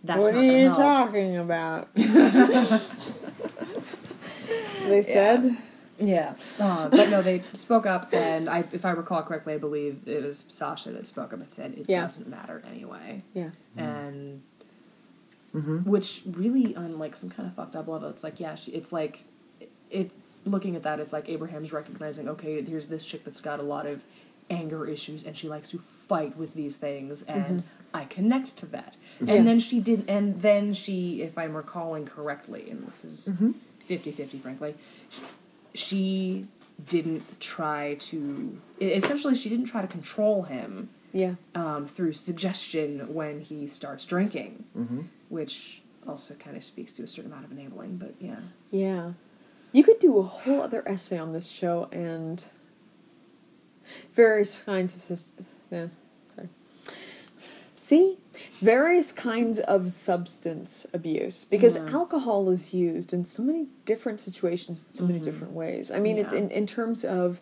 "That's 0.03 0.23
what 0.23 0.33
not 0.33 0.39
are 0.43 0.43
you 0.43 0.65
help." 0.67 0.77
talking 0.77 1.37
about? 1.37 1.93
they 4.87 5.01
said. 5.01 5.57
Yeah, 5.97 6.35
uh, 6.59 6.89
but 6.89 7.09
no, 7.09 7.21
they 7.21 7.39
spoke 7.39 7.85
up, 7.85 8.13
and 8.13 8.49
I, 8.49 8.65
if 8.73 8.83
I 8.83 8.91
recall 8.91 9.23
correctly, 9.23 9.53
I 9.53 9.57
believe 9.57 10.01
it 10.05 10.21
was 10.21 10.43
Sasha 10.49 10.91
that 10.91 11.07
spoke 11.07 11.31
up 11.31 11.39
and 11.39 11.49
said 11.49 11.73
it 11.77 11.85
Yeah. 11.87 12.01
doesn't 12.01 12.27
matter 12.27 12.61
anyway. 12.69 13.21
Yeah. 13.33 13.51
and 13.77 14.41
Mm-hmm. 15.55 15.89
which 15.89 16.21
really 16.25 16.75
on 16.75 16.99
like 16.99 17.15
some 17.15 17.29
kind 17.29 17.47
of 17.47 17.55
fucked 17.55 17.77
up 17.77 17.87
level 17.87 18.09
it's 18.09 18.25
like 18.25 18.41
yeah 18.41 18.55
she, 18.55 18.73
it's 18.73 18.91
like 18.91 19.23
it 19.89 20.11
looking 20.45 20.75
at 20.75 20.83
that 20.83 20.99
it's 20.99 21.11
like 21.13 21.27
abraham's 21.29 21.73
recognizing 21.73 22.29
okay 22.29 22.61
here's 22.63 22.85
this 22.87 23.03
chick 23.05 23.23
that's 23.23 23.41
got 23.41 23.59
a 23.59 23.63
lot 23.63 23.85
of 23.85 24.01
anger 24.49 24.85
issues 24.87 25.23
and 25.25 25.35
she 25.37 25.49
likes 25.49 25.67
to 25.69 25.79
fight 25.79 26.37
with 26.37 26.53
these 26.53 26.75
things 26.77 27.23
and 27.23 27.63
i 27.93 28.05
connect 28.05 28.55
to 28.57 28.65
that 28.67 28.95
Yeah. 29.21 29.35
and 29.35 29.47
then 29.47 29.59
she 29.59 29.79
did 29.79 30.07
and 30.07 30.41
then 30.41 30.73
she 30.73 31.21
if 31.23 31.37
i'm 31.37 31.55
recalling 31.55 32.05
correctly 32.05 32.69
and 32.69 32.85
this 32.87 33.03
is 33.03 33.29
50-50 33.89 34.39
frankly 34.41 34.75
she 35.73 36.47
didn't 36.87 37.39
try 37.39 37.95
to 37.99 38.57
essentially 38.81 39.35
she 39.35 39.49
didn't 39.49 39.65
try 39.65 39.81
to 39.81 39.87
control 39.87 40.43
him 40.43 40.89
Yeah. 41.13 41.35
um, 41.55 41.87
through 41.87 42.13
suggestion 42.13 43.13
when 43.13 43.39
he 43.41 43.65
starts 43.67 44.05
drinking, 44.05 44.65
Mm-hmm. 44.77 45.01
which 45.29 45.81
also 46.07 46.33
kind 46.35 46.55
of 46.57 46.63
speaks 46.63 46.91
to 46.93 47.03
a 47.03 47.07
certain 47.07 47.31
amount 47.31 47.45
of 47.45 47.51
enabling. 47.51 47.97
But 47.97 48.13
yeah, 48.19 48.35
Yeah. 48.71 49.13
You 49.75 49.83
could 49.83 49.99
do 49.99 50.19
a 50.19 50.23
whole 50.23 50.61
other 50.61 50.87
essay 50.87 51.17
on 51.17 51.33
this 51.33 51.49
show 51.49 51.89
and 51.91 52.45
various 54.13 54.57
kinds 54.63 54.95
of 54.95 55.21
yeah, 55.69 55.87
sorry. 56.33 56.47
See? 57.75 58.17
Various 58.61 59.11
kinds 59.11 59.59
of 59.59 59.91
substance 59.91 60.87
abuse 60.93 61.43
because 61.43 61.75
Yeah. 61.75 61.89
alcohol 61.91 62.49
is 62.51 62.73
used 62.73 63.11
in 63.11 63.25
so 63.25 63.43
many 63.43 63.67
different 63.83 64.21
situations 64.21 64.85
in 64.87 64.93
so 64.93 65.03
many 65.03 65.19
mm-hmm. 65.19 65.25
different 65.25 65.53
ways. 65.53 65.91
I 65.91 65.99
mean, 65.99 66.19
it's 66.19 66.31
in, 66.31 66.49
in 66.51 66.65
terms 66.65 67.03
of 67.03 67.41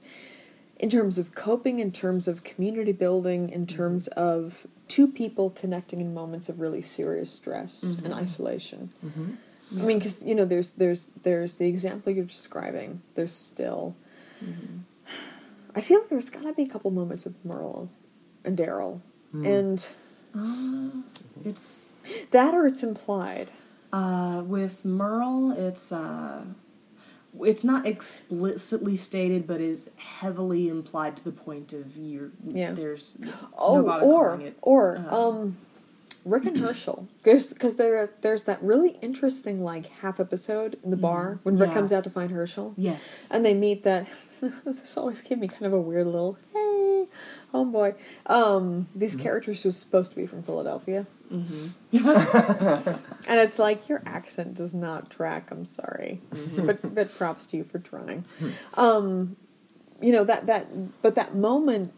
in 0.80 0.90
terms 0.90 1.20
of 1.20 1.36
coping, 1.36 1.78
in 1.78 1.92
terms 1.92 2.28
of 2.28 2.44
community 2.44 2.94
building, 2.94 3.52
in 3.52 3.68
mm-hmm. 3.68 3.78
terms 3.78 4.08
of 4.08 4.66
two 4.88 5.08
people 5.08 5.52
connecting 5.52 6.02
in 6.02 6.16
moments 6.16 6.50
of 6.50 6.60
really 6.60 6.82
serious 6.82 7.30
stress 7.30 7.96
and 8.04 8.12
isolation. 8.12 8.92
Mm-hmm. 9.06 9.34
I 9.80 9.84
mean, 9.84 9.98
because 9.98 10.24
you 10.24 10.36
know, 10.36 10.46
there's 10.46 10.72
there's 10.72 11.06
there's 11.24 11.56
the 11.56 11.68
example 11.68 12.12
you're 12.14 12.26
describing. 12.26 13.02
There's 13.16 13.34
still. 13.34 13.96
I 15.76 15.82
feel 15.82 16.00
like 16.02 16.10
there's 16.10 16.30
got 16.30 16.44
to 16.44 16.54
be 16.54 16.64
a 16.64 16.68
couple 16.68 16.92
moments 16.92 17.26
of 17.26 17.34
Merle 17.44 17.90
and 18.46 18.58
Daryl, 18.58 19.02
and 19.34 19.92
it's 21.44 21.88
that 22.32 22.54
or 22.54 22.68
it's 22.68 22.84
implied. 22.84 23.52
uh, 23.92 24.44
with 24.46 24.86
Merle, 24.86 25.52
it's 25.58 25.92
uh, 25.92 26.44
it's 27.42 27.64
not 27.64 27.88
explicitly 27.88 28.96
stated, 28.96 29.48
but 29.48 29.62
is 29.62 29.90
heavily 29.98 30.68
implied 30.68 31.18
to 31.18 31.24
the 31.24 31.32
point 31.32 31.74
of 31.74 31.98
you're 31.98 32.30
Yeah. 32.48 32.72
there's 32.74 33.16
Oh, 33.58 33.82
or 34.04 34.40
or 34.62 34.98
uh, 34.98 35.30
um, 35.30 35.58
Rick 36.26 36.46
and 36.46 36.58
Hershel, 36.58 37.08
because 37.24 37.76
there 37.76 38.10
there's 38.22 38.44
that 38.44 38.62
really 38.64 38.98
interesting 39.02 39.64
like 39.64 39.88
half 40.02 40.20
episode 40.20 40.78
in 40.84 40.90
the 40.92 40.98
bar 40.98 41.40
when 41.44 41.58
Rick 41.58 41.70
Yeah. 41.70 41.74
comes 41.76 41.92
out 41.94 42.04
to 42.06 42.10
find 42.10 42.32
Hershel. 42.32 42.74
Yeah. 42.78 42.98
and 43.30 43.46
they 43.46 43.54
meet 43.54 43.84
that. 43.84 44.08
this 44.66 44.98
always 44.98 45.22
gave 45.22 45.38
me 45.40 45.48
kind 45.48 45.66
of 45.66 45.74
a 45.74 45.80
weird 45.82 46.06
little 46.06 46.38
hey, 46.54 47.08
homeboy. 47.54 47.96
Um, 48.28 48.88
these 48.96 49.16
characters 49.16 49.64
who's 49.64 49.78
supposed 49.78 50.12
to 50.12 50.18
be 50.18 50.26
from 50.26 50.44
Philadelphia, 50.44 51.06
and 51.32 51.46
it's 53.28 53.60
like 53.60 53.90
your 53.90 54.02
accent 54.06 54.56
does 54.56 54.74
not 54.74 55.10
track. 55.10 55.50
I'm 55.52 55.66
sorry, 55.66 56.22
but 56.58 56.94
but 56.96 57.14
props 57.14 57.46
to 57.48 57.58
you 57.58 57.64
for 57.64 57.80
trying. 57.80 58.26
Um, 58.76 59.36
you 60.02 60.12
know 60.12 60.24
that 60.26 60.48
that 60.48 60.68
but 61.02 61.16
that 61.16 61.36
moment. 61.36 61.94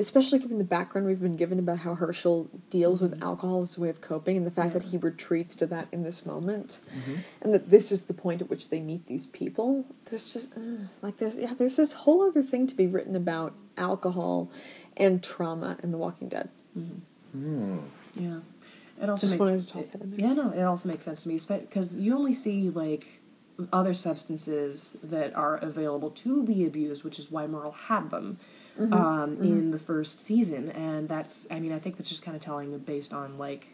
Especially 0.00 0.38
given 0.40 0.58
the 0.58 0.64
background 0.64 1.06
we've 1.06 1.20
been 1.20 1.36
given 1.36 1.58
about 1.58 1.78
how 1.78 1.94
Hershel 1.94 2.48
deals 2.68 3.00
with 3.00 3.12
mm-hmm. 3.14 3.22
alcohol 3.22 3.62
as 3.62 3.78
a 3.78 3.80
way 3.80 3.88
of 3.88 4.00
coping, 4.00 4.36
and 4.36 4.46
the 4.46 4.50
fact 4.50 4.72
that 4.72 4.84
he 4.84 4.96
retreats 4.96 5.54
to 5.56 5.66
that 5.66 5.86
in 5.92 6.02
this 6.02 6.26
moment, 6.26 6.80
mm-hmm. 6.90 7.14
and 7.40 7.54
that 7.54 7.70
this 7.70 7.92
is 7.92 8.02
the 8.02 8.14
point 8.14 8.42
at 8.42 8.50
which 8.50 8.70
they 8.70 8.80
meet 8.80 9.06
these 9.06 9.26
people. 9.26 9.84
There's 10.06 10.32
just 10.32 10.56
uh, 10.56 10.86
like 11.00 11.18
there's 11.18 11.38
yeah 11.38 11.54
there's 11.56 11.76
this 11.76 11.92
whole 11.92 12.22
other 12.22 12.42
thing 12.42 12.66
to 12.66 12.74
be 12.74 12.86
written 12.86 13.14
about 13.14 13.54
alcohol 13.76 14.50
and 14.96 15.22
trauma 15.22 15.76
in 15.82 15.92
The 15.92 15.98
Walking 15.98 16.28
Dead. 16.28 16.48
Mm-hmm. 16.76 16.98
Hmm. 17.38 17.78
Yeah. 18.16 18.38
It 19.00 19.10
also 19.10 19.26
Just 19.26 19.32
makes, 19.34 19.40
wanted 19.40 19.66
to 19.66 19.72
toss 19.72 19.90
that 19.90 20.02
in 20.02 20.10
there. 20.12 20.20
Yeah, 20.20 20.34
no, 20.34 20.50
it 20.50 20.62
also 20.62 20.88
makes 20.88 21.04
sense 21.04 21.24
to 21.24 21.28
me 21.28 21.38
because 21.48 21.96
you 21.96 22.16
only 22.16 22.32
see 22.32 22.70
like 22.70 23.20
other 23.72 23.94
substances 23.94 24.96
that 25.02 25.34
are 25.34 25.56
available 25.56 26.10
to 26.10 26.42
be 26.44 26.64
abused, 26.64 27.04
which 27.04 27.18
is 27.18 27.30
why 27.30 27.46
Merle 27.46 27.72
had 27.72 28.10
them 28.10 28.38
Mm-hmm. 28.80 28.92
um, 28.92 29.36
in 29.40 29.70
the 29.70 29.78
first 29.78 30.18
season, 30.18 30.68
and 30.70 31.08
that's 31.08 31.46
I 31.50 31.60
mean 31.60 31.72
I 31.72 31.78
think 31.78 31.96
that's 31.96 32.08
just 32.08 32.24
kind 32.24 32.36
of 32.36 32.42
telling 32.42 32.76
based 32.78 33.12
on 33.14 33.38
like 33.38 33.68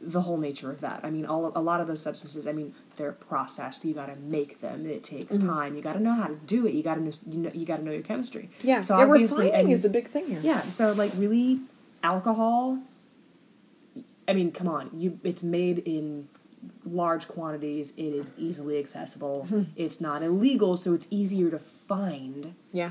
the 0.00 0.20
whole 0.22 0.36
nature 0.36 0.70
of 0.70 0.80
that. 0.80 1.00
I 1.04 1.10
mean, 1.10 1.26
all 1.26 1.50
a 1.56 1.60
lot 1.60 1.80
of 1.80 1.86
those 1.88 2.00
substances. 2.02 2.46
I 2.46 2.52
mean, 2.52 2.74
they're 2.96 3.12
processed. 3.12 3.84
You 3.84 3.94
got 3.94 4.06
to 4.06 4.16
make 4.16 4.60
them. 4.60 4.86
It 4.86 5.02
takes 5.04 5.36
Mm-hmm. 5.36 5.48
time. 5.48 5.74
You 5.76 5.82
got 5.82 5.92
to 5.94 6.00
know 6.00 6.12
how 6.14 6.26
to 6.26 6.34
do 6.34 6.66
it. 6.66 6.74
You 6.74 6.82
got 6.82 6.94
to 6.96 7.00
know. 7.02 7.10
You, 7.28 7.38
know, 7.38 7.50
you 7.54 7.64
got 7.66 7.76
to 7.78 7.84
know 7.84 7.90
your 7.92 8.02
chemistry. 8.02 8.48
Yeah, 8.62 8.80
So 8.80 8.96
yeah, 8.96 9.04
obviously, 9.04 9.44
refining 9.46 9.66
and- 9.66 9.72
is 9.72 9.84
a 9.84 9.90
big 9.90 10.06
thing 10.08 10.26
here. 10.28 10.40
yeah, 10.42 10.62
so 10.62 10.92
like 10.92 11.12
really 11.16 11.60
alcohol 12.02 12.78
I 14.28 14.32
mean, 14.34 14.52
come 14.52 14.68
on. 14.68 14.90
You 14.94 15.18
it's 15.24 15.42
made 15.42 15.78
in 15.80 16.28
large 16.84 17.26
quantities. 17.28 17.92
It 17.96 18.02
is 18.14 18.32
easily 18.38 18.78
accessible. 18.78 19.46
it's 19.76 20.00
not 20.00 20.22
illegal, 20.22 20.76
so 20.76 20.94
it's 20.94 21.06
easier 21.10 21.50
to 21.50 21.58
find. 21.58 22.54
yeah. 22.72 22.90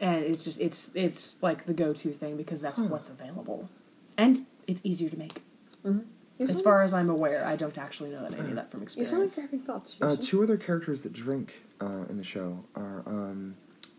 And 0.00 0.24
it's 0.24 0.44
just 0.44 0.60
it's 0.60 0.90
it's 0.94 1.42
like 1.42 1.64
the 1.64 1.74
go-to 1.74 2.12
thing 2.12 2.36
because 2.36 2.60
that's 2.60 2.78
what's 2.78 3.08
available. 3.08 3.68
And 4.16 4.46
it's 4.66 4.80
easier 4.84 5.10
to 5.10 5.16
make. 5.18 5.42
You 5.84 6.04
As 6.40 6.60
far 6.60 6.82
as 6.82 6.94
I'm 6.94 7.10
aware, 7.10 7.44
I 7.44 7.56
don't 7.56 7.76
actually 7.78 8.10
know 8.10 8.22
that 8.22 8.38
any 8.38 8.50
of 8.50 8.54
that 8.56 8.70
from 8.70 8.80
like, 8.80 8.96
you 8.96 9.04
sound 9.04 9.22
like 9.22 9.26
experience. 9.28 9.36
you're 9.36 9.46
having 9.46 9.60
thoughts. 9.60 9.96
Uh, 10.00 10.16
two 10.20 10.42
other 10.42 10.56
characters 10.56 11.02
that 11.02 11.12
drink 11.12 11.62
uh, 11.80 12.04
in 12.08 12.16
the 12.16 12.22
show 12.24 12.62
are 12.76 13.02
um, 13.06 13.56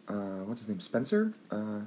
uh, 0.08 0.14
what's 0.46 0.62
his 0.62 0.70
name, 0.70 0.80
Spencer, 0.80 1.34
uh, 1.52 1.82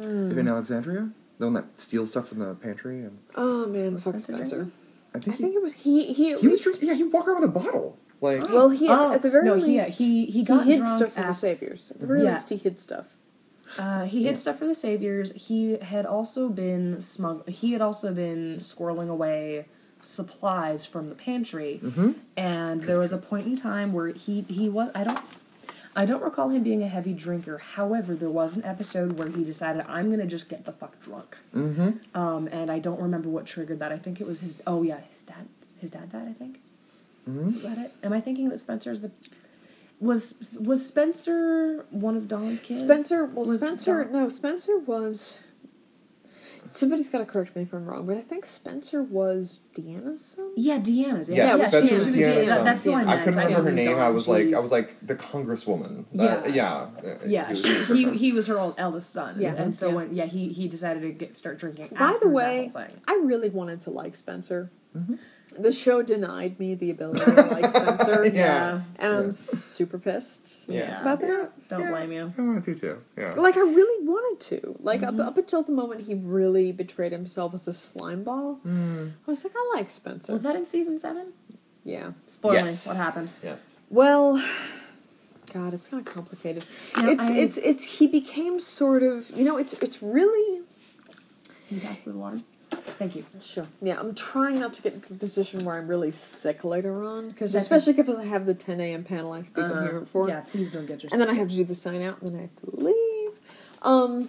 Hmm. 0.00 0.38
in 0.38 0.46
Alexandria, 0.46 1.10
the 1.38 1.46
one 1.46 1.54
that 1.54 1.80
steals 1.80 2.10
stuff 2.10 2.28
from 2.28 2.38
the 2.38 2.54
pantry, 2.54 3.00
and 3.00 3.18
Oh 3.34 3.66
man, 3.66 3.92
fuck 3.98 4.14
Spencer 4.14 4.34
Spencer. 4.36 4.56
drinking? 4.56 4.72
I 5.14 5.18
I 5.18 5.20
think, 5.20 5.36
think 5.38 5.54
it 5.56 5.62
was 5.62 5.74
he. 5.74 6.12
He, 6.12 6.32
at 6.34 6.38
he, 6.40 6.48
he 6.56 6.68
was. 6.68 6.78
Yeah, 6.82 6.94
he 6.94 7.02
walked 7.04 7.26
around 7.26 7.40
with 7.40 7.50
a 7.50 7.52
bottle. 7.52 7.98
Like, 8.20 8.48
Well, 8.48 8.70
he 8.70 8.88
at, 8.88 8.98
Oh, 8.98 9.12
at 9.12 9.22
the 9.22 9.30
very 9.30 9.46
no, 9.46 9.54
he- 9.54 9.78
least 9.78 9.98
he- 9.98 10.26
he 10.26 10.42
got 10.42 10.64
hid 10.66 10.78
drunk 10.82 10.96
stuff 10.98 11.12
from 11.12 11.26
the 11.26 11.32
saviors. 11.32 11.90
At 11.90 12.00
the 12.00 12.06
very 12.06 12.24
Yeah. 12.24 12.32
least, 12.32 12.50
he 12.50 12.56
hid 12.56 12.78
stuff. 12.78 13.14
Uh, 13.78 14.04
he 14.04 14.22
hid 14.24 14.30
Yeah. 14.30 14.36
stuff 14.36 14.58
for 14.58 14.66
the 14.66 14.74
saviors. 14.74 15.32
He 15.32 15.76
had 15.78 16.04
also 16.06 16.48
been 16.48 17.00
smuggled. 17.00 17.48
He 17.48 17.72
had 17.74 17.82
also 17.82 18.12
been 18.12 18.56
squirreling 18.56 19.08
away 19.08 19.66
supplies 20.00 20.86
from 20.86 21.08
the 21.08 21.14
pantry. 21.14 21.80
Mhm. 21.82 22.14
And 22.36 22.80
there 22.82 22.98
was 22.98 23.12
a 23.12 23.18
point 23.18 23.46
in 23.46 23.56
time 23.56 23.92
where 23.92 24.08
he 24.08 24.42
he 24.48 24.68
was. 24.68 24.90
I 24.94 25.04
don't. 25.04 25.18
I 25.96 26.06
don't 26.06 26.22
recall 26.22 26.48
him 26.50 26.62
being 26.62 26.82
a 26.84 26.88
heavy 26.88 27.12
drinker. 27.12 27.58
However, 27.58 28.14
there 28.14 28.30
was 28.30 28.56
an 28.56 28.64
episode 28.64 29.18
where 29.18 29.28
he 29.28 29.42
decided, 29.44 29.84
"I'm 29.88 30.08
gonna 30.10 30.26
just 30.26 30.48
get 30.48 30.64
the 30.64 30.70
fuck 30.72 30.98
drunk." 31.00 31.36
mm-hmm. 31.54 31.90
Um, 32.18 32.48
and 32.52 32.70
I 32.70 32.78
don't 32.78 33.00
remember 33.00 33.28
what 33.28 33.46
triggered 33.46 33.80
that. 33.80 33.90
I 33.92 33.98
think 33.98 34.20
it 34.20 34.26
was 34.26 34.40
his. 34.40 34.62
Oh 34.66 34.82
yeah, 34.82 35.00
his 35.10 35.22
dad. 35.24 35.46
His 35.80 35.90
dad 35.90 36.10
died. 36.10 36.28
I 36.28 36.32
think. 36.32 36.60
Mhm. 37.28 37.48
Is 37.48 37.62
that 37.62 37.78
it? 37.78 37.92
Am 38.02 38.12
I 38.12 38.20
thinking 38.20 38.48
that 38.48 38.60
Spencer's 38.60 39.00
the? 39.00 39.10
Was 40.00 40.58
was 40.64 40.86
Spencer 40.86 41.84
one 41.90 42.16
of 42.16 42.28
Don's 42.28 42.60
kids? 42.60 42.78
Spencer, 42.78 43.24
well, 43.24 43.44
Was 43.44 43.60
Spencer, 43.60 44.04
Don- 44.04 44.12
no, 44.12 44.28
Spencer 44.28 44.78
was. 44.78 45.38
Somebody's 46.70 47.08
got 47.08 47.18
to 47.18 47.24
correct 47.24 47.56
me 47.56 47.62
if 47.62 47.72
I'm 47.72 47.86
wrong, 47.86 48.04
but 48.06 48.18
I 48.18 48.20
think 48.20 48.44
Spencer 48.44 49.02
was 49.02 49.60
Deanna's 49.74 50.22
son. 50.22 50.50
Yeah, 50.54 50.78
Deanna's. 50.78 51.30
Yeah, 51.30 51.56
Yeah, 51.56 51.66
Spencer 51.66 51.94
Deanna. 51.94 51.98
was 51.98 52.08
Deanna. 52.14 52.20
Deanna's 52.26 52.36
That- 52.36 52.46
son. 52.56 52.64
that's 52.64 52.84
who 52.84 52.92
I 52.92 53.02
Yeah. 53.02 53.10
I 53.10 53.16
couldn't 53.24 53.40
remember 53.40 53.62
her 53.70 53.72
name. 53.74 53.86
know 53.86 53.98
I 53.98 54.08
was 54.10 54.28
like, 54.28 54.52
I 54.52 54.60
was 54.60 54.70
like 54.70 54.94
the 55.06 55.14
congresswoman. 55.14 56.04
Yeah. 56.12 56.24
Uh, 56.26 56.48
yeah. 56.48 56.86
Yeah, 57.26 57.46
he 57.54 57.62
was- 57.62 57.88
he 57.88 58.10
he 58.18 58.32
was 58.32 58.46
her 58.48 58.58
old 58.58 58.74
eldest 58.76 59.10
son. 59.10 59.36
Yeah. 59.38 59.54
and 59.54 59.74
so 59.74 59.88
Yeah. 59.88 59.94
when 59.94 60.14
yeah 60.14 60.26
he 60.26 60.48
he 60.48 60.68
decided 60.68 61.00
to 61.02 61.10
get 61.10 61.34
start 61.34 61.58
drinking. 61.58 61.88
By 61.98 62.04
after 62.04 62.18
the 62.20 62.26
that 62.26 62.34
way, 62.34 62.70
whole 62.74 62.82
thing. 62.84 62.96
I 63.08 63.14
really 63.24 63.48
wanted 63.48 63.80
to 63.82 63.90
like 63.90 64.14
Spencer. 64.14 64.70
The 65.56 65.72
show 65.72 66.02
denied 66.02 66.58
me 66.60 66.74
the 66.74 66.90
ability 66.90 67.24
to 67.24 67.42
like 67.42 67.66
Spencer. 67.70 68.26
Yeah. 68.26 68.82
And 68.96 69.12
I'm 69.12 69.24
Yeah. 69.26 69.30
super 69.30 69.98
pissed 69.98 70.58
Yeah. 70.68 71.00
about 71.00 71.20
that. 71.20 71.50
Don't 71.68 71.88
blame 71.88 72.12
you. 72.12 72.32
I 72.36 72.40
wanted 72.42 72.64
to 72.64 72.74
too. 72.74 72.98
Yeah. 73.16 73.30
Like 73.36 73.56
I 73.56 73.60
really 73.60 74.06
wanted 74.06 74.40
to. 74.50 74.76
Like 74.80 75.00
Mm-hmm. 75.00 75.20
up, 75.20 75.26
up 75.28 75.38
until 75.38 75.62
the 75.62 75.72
moment 75.72 76.02
he 76.02 76.14
really 76.14 76.70
betrayed 76.72 77.12
himself 77.12 77.54
as 77.54 77.66
a 77.66 77.72
slime 77.72 78.22
ball, 78.24 78.60
Mm. 78.66 79.12
I 79.26 79.30
was 79.30 79.42
like, 79.44 79.54
I 79.56 79.72
like 79.76 79.90
Spencer. 79.90 80.32
Was 80.32 80.42
that 80.42 80.54
in 80.56 80.64
season 80.66 80.98
seven? 80.98 81.32
yeah. 81.84 82.12
Spoiling. 82.26 82.64
Yes. 82.66 82.86
What 82.86 82.96
happened? 82.98 83.30
Yes. 83.42 83.76
Well, 83.90 84.36
God, 85.54 85.72
it's 85.72 85.88
kind 85.88 86.06
of 86.06 86.12
complicated. 86.12 86.66
Yeah, 86.96 87.10
it's 87.10 87.24
I- 87.30 87.34
it's 87.36 87.56
it's 87.58 87.98
he 87.98 88.06
became 88.06 88.60
sort 88.60 89.02
of 89.02 89.30
you 89.30 89.44
know 89.44 89.56
it's 89.56 89.72
it's 89.74 90.02
really 90.02 90.62
Can 91.68 91.78
you 91.78 91.80
pass 91.82 91.98
the 92.00 92.12
water? 92.12 92.42
Thank 92.98 93.16
you. 93.16 93.24
Sure. 93.40 93.66
Yeah, 93.82 93.98
I'm 94.00 94.14
trying 94.14 94.58
not 94.58 94.72
to 94.74 94.82
get 94.82 94.94
into 94.94 95.08
the 95.08 95.18
position 95.18 95.64
where 95.64 95.76
I'm 95.76 95.88
really 95.88 96.10
sick 96.12 96.64
later 96.64 97.02
on, 97.02 97.30
because 97.30 97.54
especially 97.54 97.92
because 97.92 98.18
I 98.18 98.24
have 98.24 98.46
the 98.46 98.54
10 98.54 98.80
a.m. 98.80 99.04
panel 99.04 99.32
I 99.32 99.36
have 99.38 99.46
to 99.46 99.52
be 99.52 99.60
Uh, 99.62 99.68
coherent 99.68 100.08
for, 100.08 100.28
Yeah, 100.28 100.40
please 100.40 100.70
don't 100.70 100.86
get 100.86 101.02
yourself. 101.02 101.12
and 101.12 101.20
then 101.20 101.30
I 101.30 101.34
have 101.38 101.48
to 101.48 101.54
do 101.54 101.64
the 101.64 101.74
sign 101.74 102.02
out, 102.02 102.20
and 102.20 102.30
then 102.30 102.38
I 102.38 102.42
have 102.42 102.56
to 102.56 102.70
leave. 102.80 103.40
Um, 103.82 104.28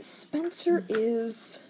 Spencer 0.00 0.84
is. 0.88 1.60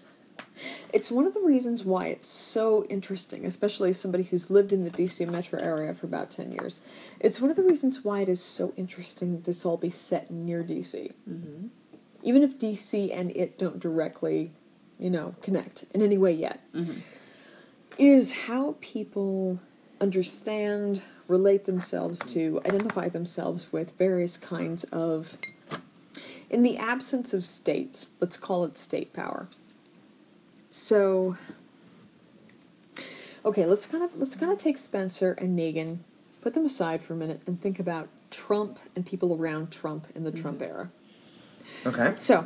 It's 0.93 1.09
one 1.09 1.25
of 1.25 1.33
the 1.33 1.39
reasons 1.39 1.85
why 1.85 2.07
it's 2.07 2.27
so 2.27 2.83
interesting, 2.89 3.45
especially 3.45 3.91
as 3.91 3.99
somebody 3.99 4.25
who's 4.25 4.49
lived 4.49 4.73
in 4.73 4.83
the 4.83 4.89
DC 4.89 5.25
metro 5.29 5.57
area 5.57 5.93
for 5.93 6.05
about 6.05 6.31
10 6.31 6.51
years. 6.51 6.81
It's 7.21 7.39
one 7.39 7.49
of 7.49 7.55
the 7.55 7.63
reasons 7.63 8.03
why 8.03 8.19
it 8.21 8.27
is 8.29 8.43
so 8.43 8.73
interesting 8.75 9.31
that 9.31 9.45
this 9.45 9.65
all 9.65 9.77
be 9.77 9.89
set 9.89 10.29
near 10.29 10.61
DC. 10.61 11.13
Mm-hmm. 11.29 11.67
Even 12.23 12.43
if 12.43 12.59
DC 12.59 13.09
and 13.17 13.31
it 13.37 13.57
don't 13.57 13.79
directly, 13.79 14.51
you 14.99 15.09
know, 15.09 15.35
connect 15.41 15.85
in 15.93 16.01
any 16.01 16.17
way 16.17 16.33
yet, 16.33 16.59
is 17.97 18.33
how 18.45 18.75
people 18.81 19.59
understand, 20.01 21.01
relate 21.27 21.65
themselves 21.65 22.19
to, 22.19 22.61
identify 22.65 23.09
themselves 23.09 23.71
with 23.71 23.97
various 23.97 24.37
kinds 24.37 24.83
of, 24.85 25.37
in 26.49 26.63
the 26.63 26.77
absence 26.77 27.33
of 27.33 27.45
states, 27.45 28.09
let's 28.19 28.37
call 28.37 28.63
it 28.65 28.77
state 28.77 29.13
power. 29.13 29.47
So, 30.71 31.37
okay, 33.43 33.65
let's 33.65 33.85
kind 33.85 34.03
of 34.03 34.15
let's 34.17 34.35
kind 34.35 34.51
of 34.51 34.57
take 34.57 34.77
Spencer 34.77 35.33
and 35.33 35.57
Negan, 35.57 35.99
put 36.41 36.53
them 36.53 36.65
aside 36.65 37.01
for 37.01 37.13
a 37.13 37.15
minute, 37.15 37.41
and 37.47 37.59
think 37.59 37.79
about 37.79 38.07
Trump 38.29 38.77
and 38.95 39.05
people 39.05 39.35
around 39.35 39.71
Trump 39.71 40.07
in 40.13 40.23
the 40.23 40.31
Trump 40.31 40.59
mm-hmm. 40.59 40.71
era. 40.71 40.91
Okay. 41.85 42.13
So, 42.15 42.45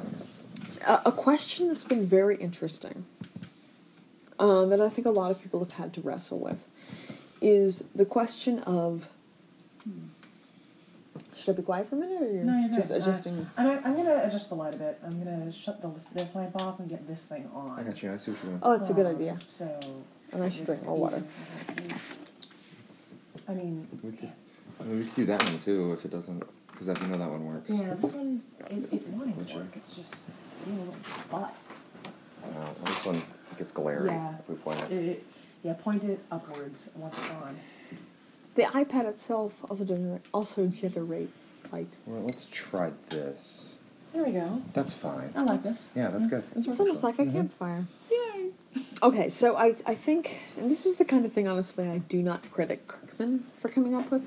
a, 0.88 1.02
a 1.08 1.12
question 1.12 1.68
that's 1.68 1.84
been 1.84 2.06
very 2.06 2.36
interesting, 2.38 3.06
um, 4.40 4.70
that 4.70 4.82
I 4.82 4.90
think 4.90 5.08
a 5.08 5.12
lot 5.12 5.32
of 5.32 5.42
people 5.42 5.60
have 5.60 5.72
had 5.74 5.94
to 5.94 6.02
wrestle 6.02 6.40
with, 6.40 6.68
is 7.42 7.84
the 7.96 8.06
question 8.06 8.60
of. 8.60 9.10
Should 11.36 11.56
I 11.56 11.58
be 11.58 11.64
quiet 11.64 11.90
for 11.90 11.96
a 11.96 12.00
minute, 12.00 12.22
or 12.22 12.26
you're 12.32 12.44
No, 12.44 12.58
you're 12.60 12.74
just 12.74 12.90
good. 12.90 12.96
Uh, 12.96 13.04
adjusting? 13.04 13.48
I'm, 13.58 13.68
I'm 13.86 13.96
gonna 13.96 14.22
adjust 14.24 14.50
the 14.50 14.56
light 14.56 14.74
a 14.74 14.78
bit. 14.78 15.00
I'm 15.06 15.24
gonna 15.24 15.52
shut 15.52 15.82
the, 15.82 15.88
this 16.14 16.34
lamp 16.36 16.60
off 16.62 16.80
and 16.80 16.90
get 16.90 17.08
this 17.08 17.26
thing 17.26 17.48
on. 17.54 17.78
I 17.80 17.84
got 17.84 18.02
you. 18.02 18.12
I 18.14 18.18
see 18.18 18.32
what 18.32 18.40
you're 18.44 18.50
doing. 18.52 18.60
oh, 18.64 18.72
it's 18.74 18.90
a 18.90 18.94
good 18.94 19.06
Um, 19.06 19.16
idea. 19.16 19.38
So. 19.48 19.80
And 20.32 20.44
I 20.44 20.50
should 20.50 20.66
drink 20.66 20.84
more 20.86 20.98
water. 20.98 21.22
to. 21.76 21.84
I 23.48 23.54
mean, 23.54 23.88
We 24.02 24.12
could, 24.12 24.32
I 24.80 24.84
mean, 24.86 25.00
we 25.00 25.06
could 25.06 25.16
do 25.16 25.26
that 25.26 25.44
one 25.44 25.60
too 25.60 25.94
if 25.94 26.06
it 26.06 26.12
doesn't, 26.12 26.44
because 26.72 26.90
I 26.90 26.94
know 26.94 27.18
that 27.18 27.30
one 27.30 27.46
works. 27.46 27.70
yeah, 27.70 27.94
this 27.94 28.14
one 28.14 28.42
it, 28.72 28.88
it's 28.92 29.08
wanting 29.08 29.46
to 29.46 29.56
work. 29.56 29.68
It's 29.76 29.96
just 29.96 30.16
being 30.66 30.94
butt. 31.32 31.56
Uh, 32.44 32.48
this 32.86 33.06
one 33.06 33.22
gets 33.58 33.72
glary 33.72 34.10
Yeah. 34.10 34.36
if 34.40 34.50
we 34.50 34.56
point 34.56 34.80
it. 34.82 34.92
It, 34.92 35.06
it, 35.10 35.26
yeah, 35.64 35.74
point 35.74 36.04
it 36.04 36.20
upwards 36.32 36.90
once 36.96 37.18
it's 37.18 37.30
on. 37.32 37.56
The 38.56 38.64
iPad 38.64 39.06
itself 39.06 39.54
also 39.70 39.84
gener- 39.84 40.20
also 40.34 40.68
generates 40.68 41.54
light. 41.72 41.88
Well, 42.06 42.22
let's 42.24 42.48
try 42.52 42.92
this. 43.10 43.76
There 44.14 44.24
we 44.24 44.32
go. 44.32 44.62
That's 44.74 44.94
fine. 44.94 45.32
I 45.36 45.42
like 45.44 45.64
this. 45.64 45.90
Yeah, 45.96 46.10
that's 46.10 46.28
good. 46.28 46.44
This 46.54 46.68
It's 46.68 46.80
almost 46.80 47.04
like 47.04 47.18
a 47.18 47.26
campfire. 47.26 47.86
Yay! 48.12 48.33
Okay, 49.04 49.28
so 49.28 49.58
I 49.58 49.74
I 49.86 49.96
think, 49.96 50.40
and 50.58 50.72
this 50.72 50.86
is 50.86 50.96
the 50.96 51.04
kind 51.04 51.26
of 51.26 51.34
thing, 51.34 51.46
honestly, 51.46 51.90
I 51.90 51.98
do 51.98 52.24
not 52.24 52.50
credit 52.52 52.88
Kirkman 52.88 53.44
for 53.58 53.68
coming 53.68 53.94
up 53.94 54.10
with. 54.10 54.24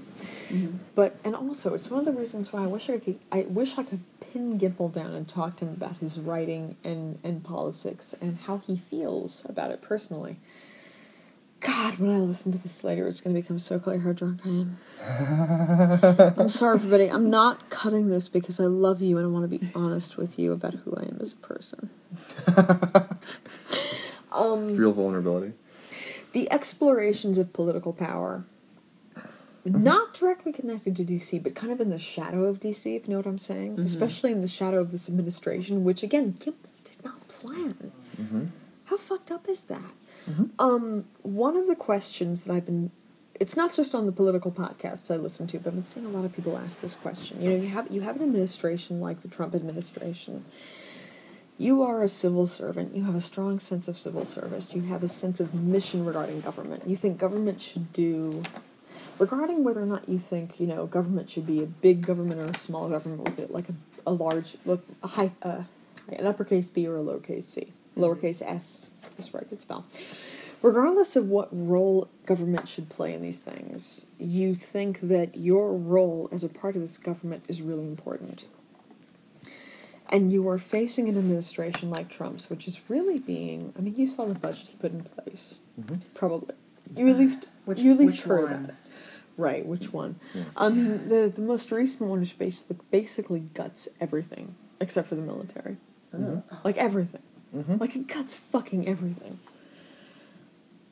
Mm-hmm. 0.51 0.77
But 0.95 1.17
and 1.25 1.35
also, 1.35 1.73
it's 1.73 1.91
one 1.91 1.99
of 1.99 2.05
the 2.05 2.13
reasons 2.13 2.53
why 2.53 2.63
I 2.63 2.67
wish 2.67 2.91
I 2.91 2.99
could 2.99 3.19
I 3.33 3.47
wish 3.49 3.79
I 3.79 3.85
could 3.85 4.01
pin 4.21 4.61
Gimple 4.61 4.93
down 4.93 5.15
and 5.15 5.27
talk 5.27 5.57
to 5.57 5.65
him 5.65 5.73
about 5.73 5.97
his 5.97 6.21
writing 6.21 6.77
and 6.85 7.19
and 7.25 7.43
politics 7.43 8.15
and 8.21 8.37
how 8.37 8.59
he 8.59 8.77
feels 8.77 9.47
about 9.49 9.71
it 9.71 9.81
personally. 9.81 10.37
God, 11.61 11.99
when 11.99 12.11
I 12.11 12.19
listen 12.19 12.53
to 12.53 12.59
this 12.59 12.85
later, 12.85 13.09
it's 13.09 13.23
going 13.23 13.35
to 13.35 13.41
become 13.41 13.59
so 13.59 13.79
clear 13.79 13.99
how 13.99 14.13
drunk 14.13 14.41
I 14.45 14.49
am. 14.49 14.77
I'm 16.39 16.49
sorry, 16.51 16.75
everybody. 16.75 17.09
I'm 17.09 17.31
not 17.31 17.71
cutting 17.71 18.11
this 18.11 18.29
because 18.29 18.61
I 18.61 18.65
love 18.65 19.01
you 19.01 19.17
and 19.17 19.27
I 19.27 19.31
want 19.31 19.51
to 19.51 19.59
be 19.59 19.67
honest 19.75 20.19
with 20.19 20.39
you 20.39 20.53
about 20.53 20.75
who 20.75 20.95
I 20.95 21.05
am 21.05 21.17
as 21.21 21.33
a 21.33 21.37
person. 21.37 21.89
Um, 24.37 24.69
it's 24.69 24.79
real 24.79 24.93
vulnerability. 24.93 25.53
the 26.33 26.51
explorations 26.53 27.39
of 27.39 27.53
political 27.53 27.93
power, 27.93 28.45
mm-hmm. 29.17 29.83
not 29.83 30.15
directly 30.15 30.53
connected 30.53 30.97
to 30.97 31.05
DC, 31.05 31.43
but 31.43 31.55
kind 31.55 31.73
of 31.73 31.81
in 31.81 31.91
the 31.91 31.99
shadow 31.99 32.45
of 32.45 32.61
DC, 32.61 32.97
if 32.97 33.07
you 33.07 33.13
know 33.13 33.19
what 33.19 33.27
I'm 33.27 33.39
saying, 33.39 33.73
mm-hmm. 33.73 33.85
especially 33.85 34.33
in 34.33 34.43
the 34.43 34.49
shadow 34.49 34.81
of 34.81 34.91
this 34.91 35.09
administration, 35.09 35.85
which 35.85 36.03
again, 36.03 36.37
Gimple 36.39 36.85
did 36.85 37.05
not 37.05 37.27
plan. 37.29 37.93
Mm-hmm. 38.21 38.45
How 38.87 38.97
fucked 38.97 39.31
up 39.31 39.49
is 39.49 39.65
that? 39.65 39.93
Um, 40.59 41.05
one 41.23 41.57
of 41.57 41.69
the 41.69 41.77
questions 41.77 42.43
that 42.45 42.53
I've 42.53 42.67
been 42.67 42.91
it's 43.39 43.57
not 43.57 43.75
just 43.75 43.95
on 43.95 44.07
the 44.07 44.13
political 44.13 44.51
podcasts 44.51 45.13
I 45.13 45.17
listen 45.17 45.47
to, 45.49 45.59
but 45.59 45.69
I've 45.69 45.75
been 45.75 45.85
seeing 45.85 46.07
a 46.07 46.11
lot 46.11 46.25
of 46.25 46.35
people 46.35 46.57
ask 46.57 46.81
this 46.81 46.95
question. 46.95 47.41
You 47.43 47.51
know, 47.51 47.57
you 47.57 47.69
have 47.69 47.87
you 47.91 48.01
have 48.01 48.17
an 48.17 48.23
administration 48.23 49.01
like 49.01 49.21
the 49.21 49.29
Trump 49.29 49.55
administration. 49.55 50.45
You 51.59 51.83
are 51.83 52.03
a 52.03 52.09
civil 52.09 52.47
servant. 52.47 52.95
You 52.95 53.05
have 53.05 53.15
a 53.15 53.21
strong 53.21 53.59
sense 53.61 53.89
of 53.89 53.97
civil 53.97 54.27
service. 54.27 54.75
You 54.75 54.83
have 54.83 55.03
a 55.03 55.09
sense 55.09 55.41
of 55.41 55.55
mission 55.55 56.05
regarding 56.05 56.43
government. 56.43 56.87
You 56.87 56.97
think 56.97 57.17
government 57.17 57.63
should 57.63 57.95
do, 57.95 58.43
regarding 59.19 59.65
whether 59.65 59.83
or 59.83 59.87
not 59.87 60.07
you 60.07 60.19
think 60.19 60.61
you 60.61 60.67
know 60.67 60.85
government 60.85 61.31
should 61.31 61.47
be 61.47 61.63
a 61.63 61.67
big 61.67 62.05
government 62.05 62.41
or 62.41 62.45
a 62.45 62.55
small 62.55 62.91
government 62.91 63.25
with 63.25 63.39
it, 63.39 63.51
like 63.51 63.71
a, 63.71 63.75
a 64.07 64.13
large, 64.13 64.57
look 64.67 64.85
a 65.03 65.07
high, 65.07 65.33
uh, 65.43 65.63
an 66.11 66.27
uppercase 66.27 66.69
B 66.69 66.87
or 66.87 66.97
a 66.97 67.01
lowercase 67.01 67.45
c, 67.45 67.73
lowercase 67.97 68.43
s, 68.43 68.91
is 69.17 69.33
where 69.33 69.43
I 69.43 69.47
could 69.47 69.63
spell. 69.63 69.87
Regardless 70.61 71.17
of 71.17 71.29
what 71.29 71.49
role 71.53 72.09
government 72.27 72.69
should 72.69 72.91
play 72.91 73.15
in 73.15 73.23
these 73.23 73.41
things, 73.41 74.05
you 74.19 74.55
think 74.55 75.01
that 75.01 75.37
your 75.37 75.73
role 75.73 76.29
as 76.33 76.45
a 76.45 76.51
part 76.51 76.75
of 76.75 76.83
this 76.83 76.99
government 76.99 77.45
is 77.49 77.63
really 77.63 77.87
important 77.87 78.45
and 80.11 80.33
you 80.33 80.49
are 80.49 80.59
facing 80.59 81.09
an 81.09 81.17
administration 81.19 81.91
like 81.91 82.09
Trump's, 82.09 82.49
which 82.51 82.67
is 82.69 82.79
really 82.89 83.19
being. 83.19 83.73
I 83.77 83.81
mean, 83.81 83.97
you 83.97 84.07
saw 84.07 84.27
the 84.27 84.35
budget 84.35 84.69
he 84.69 84.77
put 84.77 84.93
in 84.93 85.03
place. 85.03 85.59
Mm-hmm. 85.81 85.97
Probably, 86.15 86.55
you 86.95 87.09
at 87.09 87.17
least 87.19 87.49
Which- 87.65 87.81
you 87.81 87.93
at 87.93 87.99
least 87.99 88.21
heard 88.21 88.45
one? 88.45 88.53
about 88.53 88.69
it. 88.71 88.75
Right, 89.39 89.67
which 89.67 89.93
one? 89.93 90.19
I 90.57 90.71
mean, 90.71 90.93
um, 90.93 91.09
the 91.09 91.31
the 91.35 91.43
most 91.43 91.71
recent 91.71 92.09
one 92.09 92.23
is 92.23 92.33
basically 92.33 92.79
basically 92.91 93.41
guts 93.41 93.87
everything 94.01 94.55
except 94.81 95.09
for 95.09 95.15
the 95.15 95.21
military, 95.23 95.77
oh. 96.15 96.17
mm-hmm. 96.17 96.57
like 96.65 96.79
everything, 96.79 97.21
mm-hmm. 97.55 97.77
like 97.77 97.95
it 97.97 98.07
guts 98.07 98.35
fucking 98.35 98.89
everything. 98.89 99.39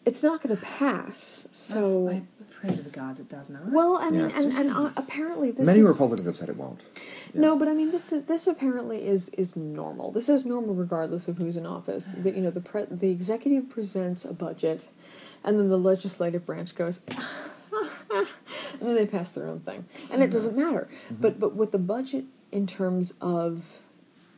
It's 0.05 0.23
not 0.23 0.43
going 0.43 0.55
to 0.55 0.63
pass. 0.63 1.49
So, 1.53 2.11
I 2.11 2.23
pray 2.61 2.77
to 2.77 2.83
the 2.83 2.91
gods 2.91 3.21
it 3.21 3.31
does 3.31 3.49
not. 3.49 3.67
well, 3.71 3.97
I 3.99 4.11
mean, 4.11 4.29
Yeah. 4.29 4.39
and 4.39 4.53
and 4.53 4.71
uh, 4.71 4.91
apparently 4.99 5.51
this 5.51 5.67
Many 5.67 5.81
is, 5.81 5.89
Republicans 5.89 6.27
have 6.27 6.37
said 6.37 6.51
it 6.51 6.57
won't. 6.59 6.83
No, 7.35 7.59
but 7.59 7.69
I 7.69 7.75
mean, 7.75 7.91
this 7.91 8.13
is 8.13 8.25
this 8.25 8.47
apparently 8.47 9.07
is 9.07 9.29
is 9.31 9.57
normal. 9.57 10.13
This 10.13 10.29
is 10.29 10.45
normal 10.45 10.75
regardless 10.75 11.29
of 11.29 11.39
who's 11.39 11.57
in 11.57 11.67
office. 11.67 12.13
The, 12.13 12.31
you 12.31 12.41
know, 12.41 12.51
the 12.51 12.61
pre- 12.61 12.87
the 12.91 13.11
executive 13.11 13.69
presents 13.69 14.25
a 14.25 14.33
budget, 14.33 14.89
and 15.43 15.59
then 15.59 15.69
the 15.69 15.79
legislative 15.79 16.47
branch 16.47 16.75
goes, 16.75 17.01
and 18.11 18.27
then 18.81 18.95
they 18.95 19.07
pass 19.07 19.33
their 19.33 19.47
own 19.47 19.61
thing, 19.61 19.85
and 20.13 20.23
it 20.23 20.27
mm-hmm. 20.27 20.33
doesn't 20.33 20.57
matter. 20.57 20.89
Mm-hmm. 21.07 21.15
But 21.21 21.41
but 21.41 21.55
with 21.55 21.73
the 21.73 21.79
budget 21.79 22.25
in 22.53 22.67
terms 22.67 23.15
of 23.21 23.81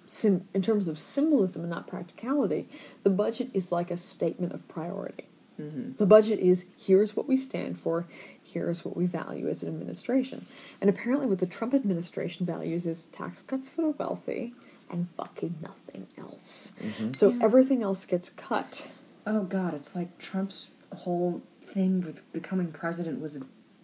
sim- 0.06 0.48
in 0.54 0.62
terms 0.62 0.88
of 0.88 0.98
symbolism 0.98 1.62
and 1.62 1.70
not 1.70 1.86
practicality, 1.86 2.68
the 3.02 3.10
budget 3.10 3.50
is 3.52 3.70
like 3.70 3.90
a 3.90 3.96
statement 3.96 4.52
of 4.52 4.66
priority. 4.68 5.24
The 5.58 6.06
budget 6.06 6.38
is 6.38 6.66
here's 6.78 7.16
what 7.16 7.26
we 7.26 7.36
stand 7.36 7.78
for, 7.78 8.06
here's 8.42 8.84
what 8.84 8.96
we 8.96 9.06
value 9.06 9.48
as 9.48 9.62
an 9.62 9.68
administration. 9.70 10.44
And 10.80 10.90
apparently, 10.90 11.26
what 11.26 11.38
the 11.38 11.46
Trump 11.46 11.72
administration 11.74 12.44
values 12.46 12.86
is 12.86 13.06
tax 13.06 13.40
cuts 13.42 13.68
for 13.68 13.82
the 13.82 13.90
wealthy 13.90 14.52
and 14.90 15.08
fucking 15.16 15.56
nothing 15.62 16.06
else. 16.18 16.72
Mm-hmm. 16.80 17.12
So 17.12 17.30
Yeah. 17.30 17.38
everything 17.42 17.82
else 17.82 18.04
gets 18.04 18.28
cut. 18.28 18.92
oh 19.26 19.42
god, 19.44 19.74
it's 19.74 19.96
like 19.96 20.18
Trump's 20.18 20.68
whole 20.94 21.42
thing 21.62 22.00
with 22.02 22.30
becoming 22.32 22.70
president 22.70 23.20
was 23.20 23.40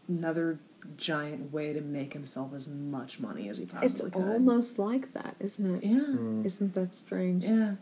another 0.08 0.58
giant 0.96 1.52
way 1.52 1.72
to 1.72 1.80
make 1.80 2.12
himself 2.12 2.52
as 2.54 2.68
much 2.68 3.18
money 3.20 3.48
as 3.48 3.58
he 3.58 3.64
possibly 3.66 3.86
It's 3.86 4.00
could. 4.00 4.08
It's 4.08 4.16
almost 4.16 4.78
like 4.78 5.12
that, 5.14 5.36
isn't 5.40 5.76
it? 5.76 5.84
yeah, 5.84 5.96
mm. 5.98 6.44
Isn't 6.44 6.74
that 6.74 6.94
strange? 6.94 7.44
yeah. 7.44 7.74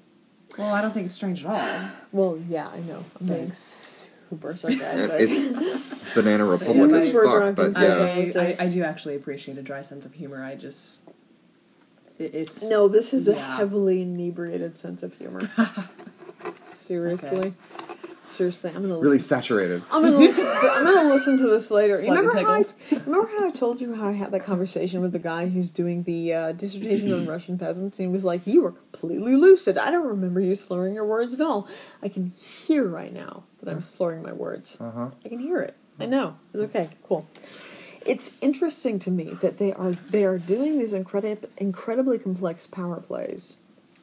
Well, 0.58 0.74
I 0.74 0.82
don't 0.82 0.90
think 0.92 1.06
it's 1.06 1.14
strange 1.14 1.44
at 1.44 1.50
all. 1.50 1.90
Well, 2.12 2.38
yeah, 2.48 2.68
I 2.68 2.80
know. 2.80 3.04
I'm 3.20 3.26
Yeah. 3.26 3.34
being 3.34 3.52
super 3.52 4.00
super 4.30 4.56
sarcastic. 4.56 5.10
it's 5.28 6.14
Banana 6.14 6.44
Republic 6.50 6.92
as 6.92 7.06
super 7.06 7.24
fuck, 7.24 7.36
drunk 7.36 7.56
but 7.56 7.76
and 7.76 8.34
yeah. 8.34 8.40
I, 8.42 8.44
I, 8.46 8.56
I 8.66 8.68
do 8.68 8.84
actually 8.84 9.16
appreciate 9.16 9.58
a 9.58 9.62
dry 9.62 9.82
sense 9.82 10.04
of 10.06 10.12
humor. 10.14 10.44
I 10.44 10.54
just 10.54 10.98
it, 12.18 12.34
it's 12.34 12.62
no, 12.62 12.86
this 12.88 13.12
is 13.12 13.26
a 13.26 13.32
Yeah. 13.34 13.56
heavily 13.56 14.02
inebriated 14.02 14.76
sense 14.78 15.02
of 15.02 15.14
humor. 15.14 15.50
Seriously. 16.74 17.28
Okay. 17.30 17.52
Seriously, 18.30 18.70
I'm 18.70 18.82
gonna 18.82 18.94
Really 18.94 19.16
listen. 19.16 19.28
saturated. 19.28 19.82
I'm 19.90 20.02
gonna 20.02 20.16
listen. 20.16 20.44
To 20.44 20.70
I'm 20.72 20.84
gonna 20.84 21.08
listen 21.14 21.36
to 21.38 21.48
this 21.48 21.70
later. 21.70 21.94
You 21.94 22.06
Slightly 22.06 22.26
remember 22.28 22.48
how 22.48 22.54
I, 22.54 22.64
remember 23.04 23.28
how 23.28 23.46
I 23.48 23.50
told 23.50 23.80
you 23.80 23.94
how 23.94 24.08
I 24.08 24.12
had 24.12 24.30
that 24.30 24.44
conversation 24.44 25.00
with 25.00 25.10
the 25.12 25.18
guy 25.18 25.48
who's 25.48 25.70
doing 25.70 26.04
the 26.04 26.32
uh, 26.32 26.52
dissertation 26.52 27.12
on 27.12 27.26
Russian 27.34 27.58
peasants, 27.58 27.98
and 27.98 28.08
he 28.08 28.12
was 28.12 28.24
like, 28.24 28.46
"You 28.46 28.62
were 28.62 28.70
completely 28.72 29.34
lucid. 29.36 29.76
I 29.78 29.90
don't 29.90 30.06
remember 30.06 30.40
you 30.40 30.54
slurring 30.54 30.94
your 30.94 31.06
words 31.06 31.34
at 31.34 31.40
all. 31.40 31.66
I 32.02 32.08
can 32.08 32.30
hear 32.30 32.86
right 32.86 33.12
now 33.12 33.42
that 33.60 33.70
I'm 33.70 33.80
slurring 33.80 34.22
my 34.22 34.32
words. 34.32 34.76
Uh-huh. 34.80 35.10
I 35.24 35.28
can 35.28 35.40
hear 35.40 35.60
it. 35.60 35.74
I 35.98 36.06
know. 36.06 36.36
It's 36.54 36.62
okay. 36.62 36.90
Cool." 37.02 37.26
It's 38.06 38.36
interesting 38.40 38.98
to 39.00 39.10
me 39.10 39.24
that 39.42 39.58
they 39.58 39.72
are 39.72 39.90
they 39.92 40.24
are 40.24 40.38
doing 40.38 40.78
these 40.78 40.92
incredible, 40.92 41.48
incredibly 41.58 42.18
complex 42.18 42.66
power 42.66 43.00
plays 43.00 43.58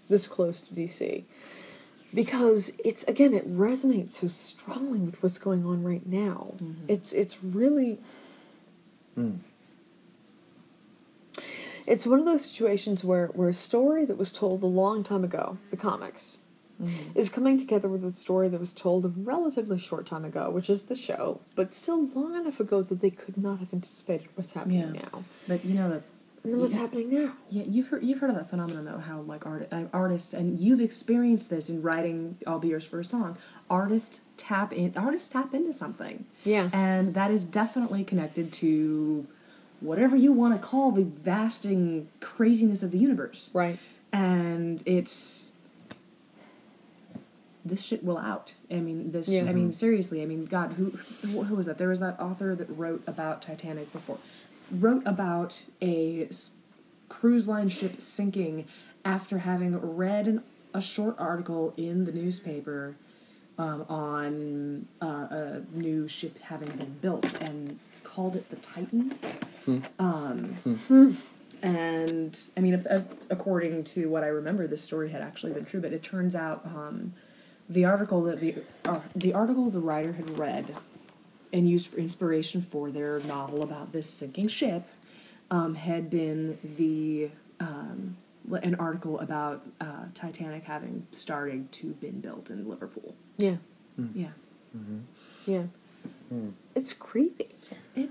this 0.10 0.28
close 0.28 0.62
to 0.62 0.74
DC 0.74 1.24
because 2.14 2.72
it's 2.84 3.04
again 3.06 3.34
it 3.34 3.50
resonates 3.50 4.10
so 4.10 4.28
strongly 4.28 5.00
with 5.00 5.22
what's 5.22 5.38
going 5.38 5.66
on 5.66 5.84
right 5.84 6.06
now. 6.06 6.54
Mm-hmm. 6.58 6.86
It's 6.88 7.14
it's 7.14 7.44
really 7.44 8.00
mm. 9.18 9.38
it's 11.86 12.08
one 12.08 12.20
of 12.20 12.26
those 12.26 12.46
situations 12.46 13.04
where 13.04 13.28
where 13.28 13.50
a 13.50 13.54
story 13.54 14.06
that 14.06 14.18
was 14.18 14.32
told 14.32 14.64
a 14.64 14.68
long 14.68 15.04
time 15.04 15.24
ago, 15.24 15.58
the 15.70 15.78
comics, 15.78 16.40
mm-hmm. 16.82 17.18
is 17.18 17.30
coming 17.30 17.58
together 17.58 17.90
with 17.90 18.04
a 18.06 18.12
story 18.12 18.48
that 18.50 18.60
was 18.60 18.74
told 18.74 19.06
a 19.06 19.10
relatively 19.10 19.78
short 19.78 20.06
time 20.06 20.26
ago, 20.26 20.50
which 20.50 20.70
is 20.70 20.84
the 20.84 20.96
show, 20.96 21.42
but 21.56 21.74
still 21.74 22.08
long 22.08 22.36
enough 22.36 22.60
ago 22.60 22.82
that 22.82 23.00
they 23.02 23.10
could 23.10 23.38
not 23.38 23.60
have 23.60 23.74
anticipated 23.74 24.28
what's 24.36 24.54
happening 24.54 24.96
Yeah. 24.96 25.02
now. 25.02 25.24
but 25.48 25.66
you 25.66 25.76
know 25.76 25.90
the 25.90 26.04
And 26.48 26.54
then 26.54 26.62
what's 26.62 26.76
Yeah. 26.76 26.80
happening 26.80 27.10
now? 27.14 27.34
Yeah, 27.50 27.64
you've 27.68 27.88
heard 27.90 28.04
you've 28.06 28.20
heard 28.20 28.30
of 28.30 28.38
that 28.38 28.50
phenomenon 28.50 28.86
though, 28.86 29.00
how 29.00 29.20
like 29.20 29.46
art, 29.46 29.68
uh, 29.70 29.84
artists 29.92 30.34
and 30.34 30.58
you've 30.58 30.80
experienced 30.80 31.50
this 31.50 31.70
in 31.70 31.82
writing 31.82 32.38
"I'll 32.48 32.58
Be 32.58 32.70
Yours" 32.70 32.86
for 32.86 33.02
a 33.02 33.04
song. 33.04 33.36
Artists 33.70 34.22
tap 34.38 34.72
in. 34.72 34.94
Artists 34.96 35.28
tap 35.28 35.54
into 35.54 35.74
something. 35.74 36.24
Yeah. 36.46 36.70
and 36.72 37.14
that 37.16 37.32
is 37.32 37.44
definitely 37.44 38.06
connected 38.06 38.54
to 38.54 39.28
whatever 39.82 40.16
you 40.16 40.32
want 40.32 40.54
to 40.60 40.66
call 40.66 40.92
the 40.92 41.04
vasting 41.04 42.08
craziness 42.22 42.82
of 42.82 42.92
the 42.92 42.98
universe. 42.98 43.52
Right. 43.54 43.78
And 44.14 44.82
it's 44.86 45.50
this 47.66 47.82
shit 47.84 48.06
will 48.06 48.18
out. 48.18 48.54
I 48.72 48.76
mean, 48.76 49.12
this. 49.12 49.28
Yeah. 49.28 49.44
I 49.44 49.52
mean, 49.52 49.74
seriously. 49.74 50.22
I 50.22 50.26
mean, 50.26 50.46
God, 50.46 50.74
who 50.78 50.92
who 50.92 51.44
who 51.44 51.56
was 51.56 51.66
that? 51.66 51.78
There 51.78 51.90
was 51.90 52.00
that 52.00 52.18
author 52.22 52.56
that 52.56 52.70
wrote 52.70 53.04
about 53.06 53.42
Titanic 53.42 53.92
before, 53.92 54.20
wrote 54.72 55.04
about 55.06 55.64
a 55.82 56.28
cruise 57.10 57.48
line 57.48 57.70
ship 57.70 57.92
sinking 58.00 58.66
after 59.06 59.40
having 59.40 59.78
read 59.96 60.28
an, 60.28 60.44
a 60.74 60.82
short 60.82 61.16
article 61.18 61.74
in 61.78 62.06
the 62.06 62.12
newspaper 62.12 62.96
um, 63.58 63.86
on 63.90 64.88
uh, 65.02 65.06
a 65.32 65.62
new 65.74 66.08
ship 66.08 66.38
having 66.42 66.70
been 66.78 66.94
built 67.02 67.26
and 67.42 67.80
called 68.04 68.36
it 68.36 68.50
the 68.50 68.56
Titan. 68.58 69.16
Um, 70.00 70.56
and 71.64 72.40
I 72.56 72.60
mean, 72.60 72.76
a- 72.76 72.98
a- 72.98 73.06
according 73.30 73.84
to 73.86 74.10
what 74.10 74.24
I 74.24 74.28
remember, 74.28 74.68
this 74.68 74.82
story 74.84 75.10
had 75.10 75.22
actually 75.22 75.54
been 75.54 75.66
true. 75.66 75.82
But 75.82 75.94
it 75.94 76.04
turns 76.04 76.36
out 76.36 76.66
um, 76.66 77.14
the 77.70 77.86
article 77.86 78.22
that 78.24 78.40
the 78.40 78.56
uh, 78.86 79.00
the 79.16 79.34
article 79.34 79.70
the 79.70 79.80
writer 79.80 80.14
had 80.14 80.38
read 80.38 80.76
and 81.54 81.70
used 81.70 81.88
for 81.88 81.98
inspiration 81.98 82.62
for 82.62 82.92
their 82.92 83.20
novel 83.20 83.64
about 83.64 83.92
this 83.94 84.10
sinking 84.10 84.48
ship 84.48 84.84
um, 85.52 85.76
had 85.76 86.10
been 86.10 86.58
the 86.78 87.30
um, 87.60 88.18
an 88.64 88.76
article 88.76 89.20
about 89.20 89.66
uh, 89.82 90.06
Titanic 90.14 90.64
having 90.64 91.06
started 91.12 91.72
to 91.74 91.88
been 91.94 92.20
built 92.22 92.50
in 92.50 92.68
Liverpool. 92.70 93.16
Yeah. 93.38 93.58
Yeah. 94.14 94.28
Yeah. 95.46 95.64
It's 96.76 96.94
creepy. 96.94 97.48
It, 97.96 98.10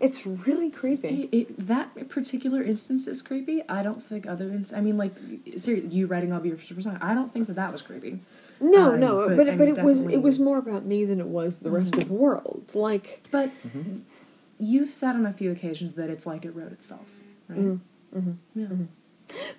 It's 0.00 0.26
really 0.26 0.70
creepy. 0.70 1.28
it, 1.32 1.36
it, 1.36 1.66
that 1.66 2.08
particular 2.08 2.62
instance 2.62 3.06
is 3.06 3.22
creepy. 3.22 3.62
I 3.68 3.82
don't 3.82 4.02
think 4.02 4.26
other 4.26 4.48
ins- 4.50 4.72
I 4.72 4.80
mean, 4.80 4.96
like, 4.96 5.14
seriously, 5.56 5.88
you 5.90 6.06
writing 6.06 6.32
"I'll 6.32 6.40
Be 6.40 6.48
Your 6.50 6.58
Super 6.58 6.82
Song." 6.82 6.98
I 7.00 7.14
don't 7.14 7.32
think 7.32 7.46
that 7.46 7.56
that 7.56 7.72
was 7.72 7.82
creepy. 7.82 8.20
No, 8.60 8.94
Um, 8.94 9.00
no, 9.00 9.28
but, 9.28 9.36
but 9.36 9.58
but, 9.58 9.68
it 9.68 9.78
was 9.78 10.02
it 10.02 10.18
was 10.18 10.38
more 10.38 10.58
about 10.58 10.84
me 10.84 11.04
than 11.04 11.20
it 11.20 11.28
was 11.28 11.60
the 11.60 11.70
rest 11.70 11.94
of 11.94 12.00
the 12.00 12.06
mm-hmm. 12.06 12.14
world. 12.14 12.70
Like, 12.74 13.22
But 13.30 13.50
mm-hmm. 13.66 14.00
you've 14.58 14.90
said 14.90 15.14
on 15.14 15.26
a 15.26 15.32
few 15.32 15.50
occasions 15.50 15.94
that 15.94 16.10
it's 16.10 16.26
like 16.26 16.44
it 16.44 16.54
wrote 16.54 16.72
itself, 16.72 17.06
right? 17.48 17.58
Mm-hmm. 18.14 18.32
Yeah. 18.54 18.66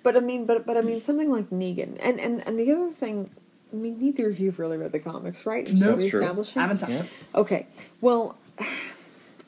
but 0.02 0.16
I 0.16 0.20
mean, 0.20 0.46
but 0.46 0.66
but 0.66 0.76
I 0.76 0.82
mean, 0.82 1.00
something 1.00 1.30
like 1.30 1.50
Negan, 1.50 1.98
and 2.02 2.20
and 2.20 2.46
and 2.46 2.58
the 2.58 2.72
other 2.72 2.90
thing, 2.90 3.30
I 3.72 3.76
mean, 3.76 3.98
neither 3.98 4.28
of 4.28 4.38
you 4.38 4.50
have 4.50 4.58
really 4.58 4.76
read 4.76 4.92
the 4.92 5.00
comics, 5.00 5.46
right? 5.46 5.66
No. 5.72 5.96
Should 5.96 5.98
That's 5.98 6.10
true. 6.10 6.60
I 6.60 6.60
haven't 6.62 6.78
touched 6.78 6.92
Yeah. 6.92 7.04
Okay, 7.34 7.66
well, 8.00 8.36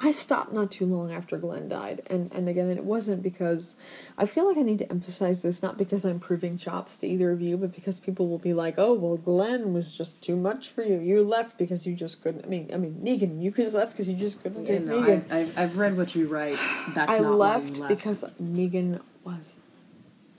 I 0.05 0.11
stopped 0.11 0.53
not 0.53 0.73
too 0.73 0.85
long 0.85 1.13
after 1.13 1.39
Glenn 1.39 1.69
died, 1.69 2.01
and 2.11 2.33
and 2.33 2.49
again, 2.49 2.69
it 2.71 2.83
wasn't 2.85 3.23
because 3.23 3.77
I 4.19 4.27
feel 4.27 4.49
like 4.49 4.59
I 4.59 4.63
need 4.63 4.79
to 4.81 4.91
emphasize 4.91 5.43
this, 5.43 5.63
not 5.63 5.79
because 5.79 6.05
I'm 6.05 6.19
proving 6.19 6.57
chops 6.59 6.99
to 6.99 7.07
either 7.07 7.31
of 7.31 7.41
you, 7.41 7.57
but 7.57 7.73
because 7.73 8.01
people 8.01 8.27
will 8.29 8.41
be 8.41 8.53
like, 8.53 8.75
"Oh, 8.79 8.95
well, 8.95 9.17
Glenn 9.17 9.73
was 9.73 9.93
just 9.93 10.21
too 10.21 10.35
much 10.35 10.69
for 10.69 10.83
you. 10.83 10.99
You 10.99 11.23
left 11.23 11.57
because 11.57 11.87
you 11.87 11.95
just 11.95 12.21
couldn't." 12.23 12.45
I 12.45 12.49
mean, 12.49 12.71
I 12.75 12.79
mean, 12.79 12.95
Negan, 13.03 13.41
you 13.41 13.53
could 13.53 13.67
have 13.67 13.75
left 13.75 13.93
because 13.93 14.11
you 14.11 14.17
just 14.17 14.43
couldn't 14.43 14.63
Yeah, 14.67 14.79
take 14.79 14.87
no, 14.87 15.03
Negan. 15.03 15.31
I, 15.33 15.39
I've, 15.39 15.59
I've 15.59 15.77
read 15.79 15.97
what 15.97 16.15
you 16.17 16.27
write. 16.27 16.59
That's 16.97 17.13
I 17.13 17.19
not 17.21 17.35
left, 17.35 17.77
you 17.77 17.83
left 17.83 17.89
because 17.97 18.25
Negan 18.43 19.01
was 19.25 19.57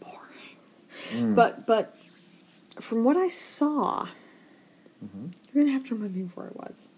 boring. 0.01 0.57
Mm. 1.11 1.35
But 1.35 1.65
but 1.65 1.97
from 2.79 3.03
what 3.05 3.15
I 3.15 3.29
saw, 3.29 4.07
Mm-hmm. 5.05 5.27
you're 5.53 5.63
gonna 5.63 5.73
have 5.73 5.83
to 5.85 5.95
remind 5.95 6.15
me 6.15 6.21
of 6.23 6.35
where 6.37 6.47
I 6.47 6.51
was. 6.67 6.89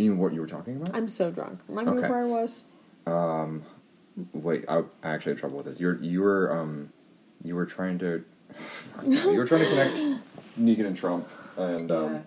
You 0.00 0.10
mean 0.12 0.18
what 0.20 0.32
you 0.32 0.40
were 0.40 0.46
talking 0.46 0.76
about? 0.76 0.96
I'm 0.96 1.08
so 1.08 1.30
drunk. 1.30 1.60
Remind 1.68 1.94
me 1.96 2.02
where 2.02 2.20
I 2.20 2.24
was. 2.24 2.64
Um, 3.06 3.62
Wait, 4.32 4.64
I, 4.68 4.78
I 5.02 5.10
actually 5.10 5.32
had 5.32 5.38
trouble 5.38 5.56
with 5.58 5.66
this. 5.66 5.80
You're 5.80 6.02
you 6.02 6.20
were 6.22 6.52
um, 6.58 6.90
you 7.44 7.54
were 7.54 7.64
trying 7.66 7.98
to, 8.00 8.24
you 9.06 9.36
were 9.36 9.46
trying 9.46 9.62
to 9.62 9.68
connect 9.68 9.94
Negan 10.60 10.86
and 10.86 10.96
Trump, 10.96 11.28
and 11.56 11.90
um, 11.90 12.12
Yeah. 12.14 12.20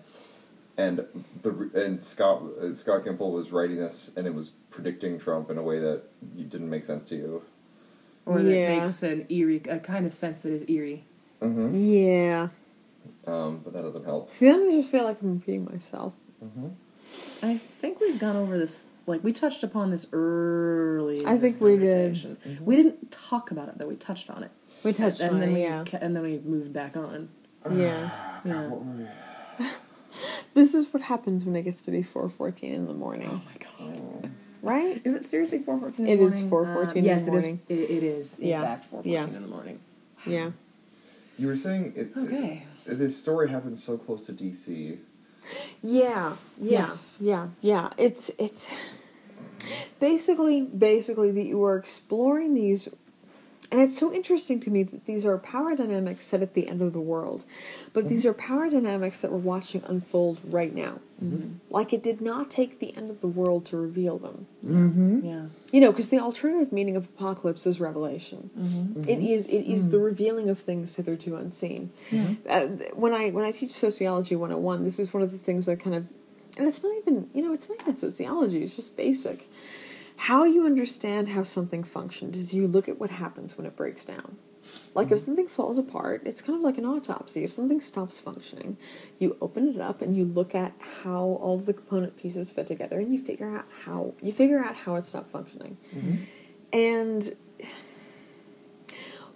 and 0.84 1.04
the 1.42 1.70
and 1.74 2.02
Scott 2.02 2.42
uh, 2.60 2.72
Scott 2.74 3.04
Gimple 3.04 3.30
was 3.32 3.52
writing 3.52 3.76
this, 3.76 4.10
and 4.16 4.26
it 4.26 4.34
was 4.34 4.50
predicting 4.70 5.20
Trump 5.20 5.50
in 5.50 5.58
a 5.58 5.62
way 5.62 5.78
that 5.78 6.02
you, 6.34 6.44
didn't 6.44 6.70
make 6.70 6.84
sense 6.84 7.04
to 7.06 7.16
you. 7.16 7.42
or 8.26 8.40
that 8.42 8.50
Yeah. 8.52 8.80
makes 8.80 9.02
an 9.04 9.26
eerie, 9.28 9.62
a 9.68 9.78
kind 9.78 10.04
of 10.06 10.14
sense 10.14 10.38
that 10.38 10.50
is 10.52 10.64
eerie. 10.68 11.04
Mm-hmm. 11.42 11.68
Yeah. 11.74 12.48
Um, 13.26 13.60
but 13.62 13.72
that 13.74 13.82
doesn't 13.82 14.04
help. 14.04 14.30
See, 14.30 14.46
then 14.46 14.66
I 14.66 14.70
just 14.72 14.90
feel 14.90 15.04
like 15.04 15.20
I'm 15.22 15.34
repeating 15.34 15.66
myself. 15.66 16.14
Mm-hmm. 16.44 16.68
I 17.44 17.56
think 17.58 18.00
we've 18.00 18.18
gone 18.18 18.36
over 18.36 18.56
this. 18.58 18.86
Like 19.06 19.22
we 19.22 19.32
touched 19.32 19.62
upon 19.62 19.90
this 19.90 20.06
early. 20.12 21.18
In 21.20 21.26
I 21.28 21.36
this 21.36 21.56
think 21.56 21.60
we 21.64 21.76
did. 21.76 21.88
conversation. 22.04 22.36
Mm-hmm. 22.46 22.64
We 22.64 22.76
didn't 22.76 23.10
talk 23.10 23.50
about 23.50 23.68
it, 23.68 23.76
though. 23.78 23.86
We 23.86 23.96
touched 23.96 24.30
on 24.30 24.42
it. 24.42 24.50
We 24.82 24.92
touched 24.94 25.20
and 25.20 25.34
on 25.34 25.40
then 25.40 25.50
it, 25.50 25.54
we 25.54 25.62
yeah. 25.62 25.84
and 26.00 26.16
then 26.16 26.22
we 26.22 26.38
moved 26.38 26.72
back 26.72 26.96
on. 26.96 27.28
Yeah. 27.70 28.10
Yeah. 28.44 28.70
This 30.54 30.74
is 30.74 30.92
what 30.92 31.02
happens 31.02 31.44
when 31.44 31.56
it 31.56 31.62
gets 31.62 31.82
to 31.82 31.90
be 31.90 32.02
4:14 32.02 32.62
in 32.62 32.86
the 32.86 32.94
morning, 32.94 33.28
Oh 33.28 33.40
my 33.44 33.86
god. 33.88 34.00
Mm. 34.22 34.30
right? 34.62 35.00
Is 35.04 35.12
it 35.14 35.26
seriously 35.26 35.58
four 35.58 35.78
fourteen? 35.80 36.06
It 36.06 36.20
is 36.20 36.40
4:14 36.42 36.76
um, 36.76 36.82
in 36.82 36.88
the 36.94 37.00
yes, 37.10 37.26
morning. 37.26 37.60
it 37.68 37.74
is. 37.74 37.80
It, 37.80 37.92
it 37.96 38.02
is. 38.04 38.38
In 38.38 38.48
Yeah. 38.48 38.62
fact, 38.62 38.84
four 38.84 38.98
fourteen 38.98 39.12
Yeah. 39.12 39.24
in 39.24 39.42
the 39.42 39.48
morning. 39.48 39.80
Yeah. 40.24 40.52
You 41.38 41.48
were 41.48 41.56
saying 41.56 41.94
it, 41.96 42.12
Okay. 42.16 42.62
it- 42.86 42.94
this 42.98 43.16
story 43.16 43.48
happens 43.50 43.82
so 43.82 43.98
close 43.98 44.22
to 44.22 44.32
DC. 44.32 44.98
Yeah, 45.82 46.36
yeah, 46.58 46.86
Yes. 46.86 47.18
yeah, 47.20 47.48
yeah. 47.60 47.90
It's 47.98 48.30
it's 48.38 48.70
basically 50.00 50.62
basically 50.62 51.30
that 51.32 51.46
you 51.46 51.62
are 51.64 51.76
exploring 51.76 52.54
these 52.54 52.88
and 53.70 53.80
it's 53.80 53.98
so 53.98 54.12
interesting 54.12 54.60
to 54.60 54.70
me 54.70 54.82
that 54.82 55.06
these 55.06 55.24
are 55.24 55.38
power 55.38 55.74
dynamics 55.74 56.26
set 56.26 56.42
at 56.42 56.54
the 56.54 56.68
end 56.68 56.82
of 56.82 56.92
the 56.92 57.00
world. 57.00 57.44
But 57.92 58.00
mm-hmm. 58.00 58.08
these 58.10 58.26
are 58.26 58.34
power 58.34 58.68
dynamics 58.68 59.20
that 59.20 59.32
we're 59.32 59.38
watching 59.38 59.82
unfold 59.86 60.40
right 60.44 60.74
now. 60.74 61.00
Mm-hmm. 61.22 61.54
Like 61.70 61.92
it 61.92 62.02
did 62.02 62.20
not 62.20 62.50
take 62.50 62.78
the 62.78 62.94
end 62.96 63.10
of 63.10 63.20
the 63.20 63.26
world 63.26 63.64
to 63.66 63.76
reveal 63.76 64.18
them. 64.18 64.46
Mm-hmm. 64.64 65.24
Yeah. 65.24 65.46
You 65.72 65.80
know, 65.80 65.90
because 65.90 66.10
the 66.10 66.18
alternative 66.18 66.72
meaning 66.72 66.96
of 66.96 67.06
apocalypse 67.06 67.66
is 67.66 67.80
revelation. 67.80 68.50
It 69.08 69.18
is 69.18 69.46
it 69.46 69.62
is 69.62 69.90
the 69.90 69.98
revealing 69.98 70.50
of 70.50 70.58
things 70.58 70.94
hitherto 70.96 71.36
unseen. 71.36 71.90
Uh, 72.48 72.66
when 72.94 73.12
I 73.12 73.30
when 73.30 73.44
I 73.44 73.50
teach 73.50 73.70
sociology 73.70 74.36
101, 74.36 74.84
this 74.84 74.98
is 74.98 75.14
one 75.14 75.22
of 75.22 75.32
the 75.32 75.38
things 75.38 75.66
that 75.66 75.80
kind 75.80 75.96
of 75.96 76.08
and 76.58 76.68
it's 76.68 76.82
not 76.82 76.92
even 76.98 77.28
you 77.32 77.42
know 77.42 77.52
it's 77.52 77.68
not 77.68 77.80
even 77.80 77.96
sociology. 77.96 78.62
It's 78.62 78.76
just 78.76 78.96
basic. 78.96 79.48
How 80.16 80.44
you 80.44 80.64
understand 80.64 81.30
how 81.30 81.42
something 81.42 81.82
functions 81.82 82.38
is 82.38 82.54
you 82.54 82.66
look 82.66 82.88
at 82.88 82.98
what 82.98 83.10
happens 83.10 83.58
when 83.58 83.66
it 83.66 83.76
breaks 83.76 84.04
down. 84.04 84.36
Like 84.94 85.06
if 85.06 85.12
mm-hmm. 85.12 85.24
something 85.24 85.48
falls 85.48 85.78
apart, 85.78 86.22
it's 86.24 86.40
kind 86.40 86.56
of 86.56 86.62
like 86.62 86.78
an 86.78 86.86
autopsy. 86.86 87.44
If 87.44 87.52
something 87.52 87.80
stops 87.80 88.18
functioning, 88.18 88.78
you 89.18 89.36
open 89.40 89.68
it 89.68 89.80
up 89.80 90.00
and 90.00 90.16
you 90.16 90.24
look 90.24 90.54
at 90.54 90.72
how 91.02 91.20
all 91.22 91.58
the 91.58 91.74
component 91.74 92.16
pieces 92.16 92.50
fit 92.50 92.66
together, 92.66 92.98
and 92.98 93.12
you 93.12 93.18
figure 93.18 93.54
out 93.54 93.66
how 93.84 94.14
you 94.22 94.32
figure 94.32 94.58
out 94.64 94.74
how 94.74 94.94
it 94.96 95.04
stopped 95.04 95.30
functioning. 95.30 95.76
Mm-hmm. 95.94 96.14
And 96.72 97.30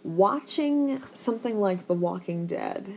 watching 0.03 1.03
something 1.13 1.59
like 1.61 1.87
The 1.87 1.95
Walking 1.95 2.47
Dead 2.47 2.89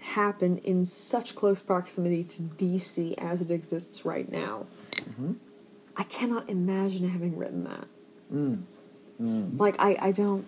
happen 0.00 0.58
in 0.58 0.84
such 0.84 1.34
close 1.34 1.60
proximity 1.60 2.24
to 2.24 2.42
DC 2.42 3.14
as 3.18 3.40
it 3.40 3.50
exists 3.50 4.04
right 4.04 4.30
now, 4.30 4.66
mm-hmm. 4.92 5.34
I 5.96 6.02
cannot 6.04 6.48
imagine 6.50 7.08
having 7.08 7.36
written 7.36 7.64
that. 7.64 7.86
Like 9.58 9.76
I, 9.80 9.96
I 10.00 10.12
don't. 10.12 10.46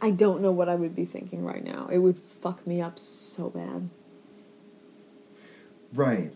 I 0.00 0.10
don't 0.10 0.42
know 0.42 0.50
what 0.50 0.68
I 0.68 0.74
would 0.74 0.96
be 0.96 1.04
thinking 1.04 1.44
right 1.44 1.62
now. 1.62 1.88
It 1.90 1.98
would 1.98 2.18
fuck 2.18 2.66
me 2.66 2.80
up 2.80 2.98
so 2.98 3.50
bad. 3.50 3.88
Right. 5.94 6.32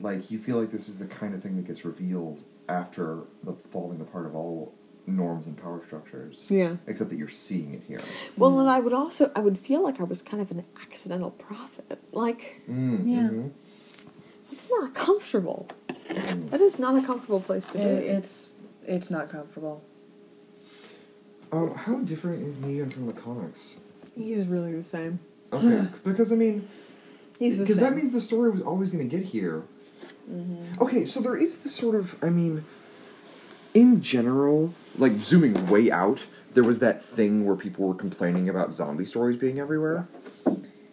Like 0.00 0.30
you 0.30 0.38
feel 0.38 0.58
like 0.58 0.70
this 0.72 0.88
is 0.88 0.98
the 0.98 1.06
kind 1.06 1.32
of 1.34 1.42
thing 1.42 1.56
that 1.56 1.66
gets 1.66 1.84
revealed 1.84 2.42
after 2.68 3.20
the 3.44 3.52
falling 3.52 4.00
apart 4.00 4.26
of 4.26 4.34
all 4.34 4.74
norms 5.06 5.46
and 5.46 5.56
power 5.56 5.80
structures. 5.86 6.46
Yeah. 6.48 6.76
Except 6.88 7.10
that 7.10 7.16
you're 7.18 7.28
seeing 7.28 7.74
it 7.74 7.82
here. 7.86 7.98
Well, 8.36 8.58
and 8.58 8.68
I 8.68 8.80
would 8.80 8.92
also 8.92 9.30
I 9.36 9.40
would 9.40 9.58
feel 9.58 9.82
like 9.82 10.00
I 10.00 10.04
was 10.04 10.20
kind 10.20 10.42
of 10.42 10.50
an 10.50 10.64
accidental 10.82 11.30
prophet. 11.30 12.00
Like 12.12 12.62
Mm, 12.68 13.02
Yeah. 13.06 13.28
mhm. 13.28 13.50
It's 14.56 14.70
not 14.70 14.94
comfortable. 14.94 15.68
That 16.08 16.62
is 16.62 16.78
not 16.78 16.96
a 16.96 17.06
comfortable 17.06 17.40
place 17.40 17.66
to 17.68 17.78
be. 17.78 17.84
It, 17.84 18.04
it's 18.04 18.52
it's 18.86 19.10
not 19.10 19.28
comfortable. 19.28 19.84
Um, 21.52 21.74
how 21.74 21.98
different 21.98 22.42
is 22.42 22.56
Negan 22.56 22.90
from 22.90 23.06
the 23.06 23.12
comics? 23.12 23.76
He's 24.14 24.46
really 24.46 24.72
the 24.72 24.82
same. 24.82 25.20
Okay, 25.52 25.88
because 26.04 26.32
I 26.32 26.36
mean, 26.36 26.66
He's 27.38 27.58
the 27.58 27.64
because 27.64 27.76
same. 27.76 27.84
that 27.84 27.94
means 27.94 28.12
the 28.12 28.20
story 28.22 28.50
was 28.50 28.62
always 28.62 28.90
going 28.90 29.06
to 29.06 29.16
get 29.16 29.26
here. 29.26 29.62
Okay, 30.80 31.04
so 31.04 31.20
there 31.20 31.36
is 31.36 31.58
this 31.58 31.74
sort 31.74 31.94
of, 31.94 32.16
I 32.24 32.30
mean, 32.30 32.64
in 33.74 34.02
general, 34.02 34.74
like 34.98 35.12
zooming 35.18 35.68
way 35.68 35.90
out, 35.90 36.24
there 36.54 36.64
was 36.64 36.80
that 36.80 37.00
thing 37.00 37.44
where 37.46 37.54
people 37.54 37.86
were 37.86 37.94
complaining 37.94 38.48
about 38.48 38.72
zombie 38.72 39.04
stories 39.04 39.36
being 39.36 39.60
everywhere. 39.60 40.08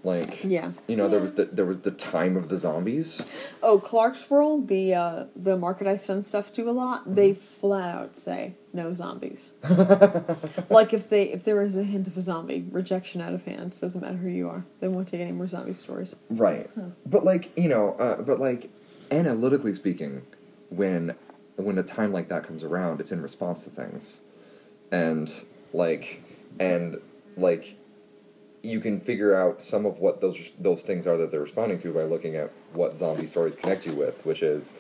Like, 0.06 0.44
Yeah. 0.44 0.72
you 0.88 0.98
know, 0.98 1.08
there 1.08 1.22
was 1.22 1.36
the 1.36 1.46
there 1.46 1.66
was 1.66 1.80
the 1.80 1.92
time 1.92 2.36
of 2.36 2.50
the 2.50 2.58
zombies. 2.58 3.22
Oh, 3.64 3.80
Clarkesworld, 3.80 4.68
the 4.68 4.94
uh, 4.94 5.26
the 5.36 5.58
market 5.58 5.88
I 5.88 5.96
send 5.96 6.26
stuff 6.26 6.52
to 6.54 6.70
a 6.70 6.72
lot, 6.72 7.16
they 7.16 7.34
flat 7.34 7.96
out 7.96 8.18
say 8.18 8.56
no 8.74 8.94
zombies. 8.94 9.54
like 10.70 10.94
if 10.94 11.10
they 11.10 11.32
if 11.32 11.46
there 11.46 11.62
is 11.62 11.78
a 11.78 11.84
hint 11.84 12.08
of 12.08 12.18
a 12.18 12.22
zombie, 12.22 12.66
rejection 12.70 13.22
out 13.22 13.34
of 13.34 13.46
hand. 13.46 13.80
Doesn't 13.80 14.02
matter 14.02 14.18
who 14.18 14.28
you 14.30 14.50
are. 14.50 14.66
They 14.82 14.90
won't 14.90 15.08
take 15.08 15.22
any 15.22 15.32
more 15.32 15.48
zombie 15.48 15.74
stories. 15.74 16.16
Right. 16.30 16.70
But 17.06 17.24
like, 17.24 17.58
you 17.58 17.70
know, 17.70 17.94
uh, 17.94 18.22
but 18.22 18.42
like 18.42 18.70
analytically 19.10 19.74
speaking, 19.74 20.24
when 20.70 21.16
when 21.56 21.78
a 21.78 21.84
time 21.84 22.12
like 22.12 22.28
that 22.28 22.44
comes 22.44 22.62
around, 22.64 23.00
it's 23.00 23.14
in 23.14 23.22
response 23.22 23.64
to 23.64 23.70
things. 23.70 24.20
And 24.92 25.32
like 25.72 26.22
and 26.60 27.00
like 27.38 27.78
you 28.64 28.80
can 28.80 29.00
figure 29.00 29.36
out 29.36 29.62
some 29.62 29.86
of 29.86 30.00
what 30.00 30.22
those 30.22 30.52
those 30.58 30.82
things 30.84 31.06
are 31.06 31.18
that 31.18 31.30
they're 31.32 31.42
responding 31.42 31.78
to 31.80 31.94
by 31.94 32.04
looking 32.04 32.36
at 32.38 32.50
what 32.74 32.98
zombie 32.98 33.28
stories 33.28 33.56
connect 33.56 33.86
you 33.86 33.94
with, 33.94 34.26
which 34.26 34.42
is 34.42 34.74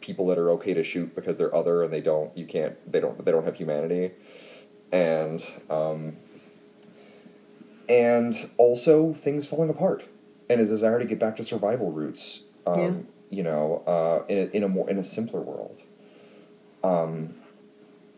people 0.00 0.26
that 0.26 0.38
are 0.38 0.50
okay 0.50 0.74
to 0.74 0.82
shoot 0.82 1.14
because 1.14 1.36
they're 1.36 1.54
other 1.54 1.82
and 1.82 1.92
they 1.92 2.00
don't 2.00 2.36
you 2.36 2.46
can't 2.46 2.74
they 2.90 3.00
don't 3.00 3.22
they 3.24 3.30
don't 3.30 3.44
have 3.44 3.56
humanity 3.56 4.10
and 4.92 5.46
um 5.70 6.16
and 7.88 8.50
also 8.56 9.12
things 9.12 9.46
falling 9.46 9.70
apart 9.70 10.04
and 10.48 10.60
a 10.60 10.64
desire 10.66 10.98
to 10.98 11.04
get 11.04 11.18
back 11.18 11.36
to 11.36 11.42
survival 11.44 11.90
roots 11.90 12.40
um, 12.66 12.78
Yeah. 12.80 12.92
you 13.30 13.42
know 13.42 13.82
uh, 13.86 14.24
in, 14.28 14.38
a, 14.38 14.56
in 14.56 14.62
a 14.62 14.68
more 14.68 14.88
in 14.90 14.98
a 14.98 15.04
simpler 15.04 15.40
world 15.40 15.80
um, 16.82 17.34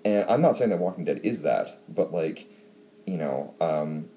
and 0.04 0.24
i'm 0.28 0.40
not 0.40 0.56
saying 0.56 0.70
that 0.70 0.78
walking 0.78 1.04
dead 1.04 1.20
is 1.22 1.42
that 1.42 1.80
but 1.88 2.12
like 2.12 2.46
you 3.06 3.16
know 3.16 3.54
um, 3.60 4.08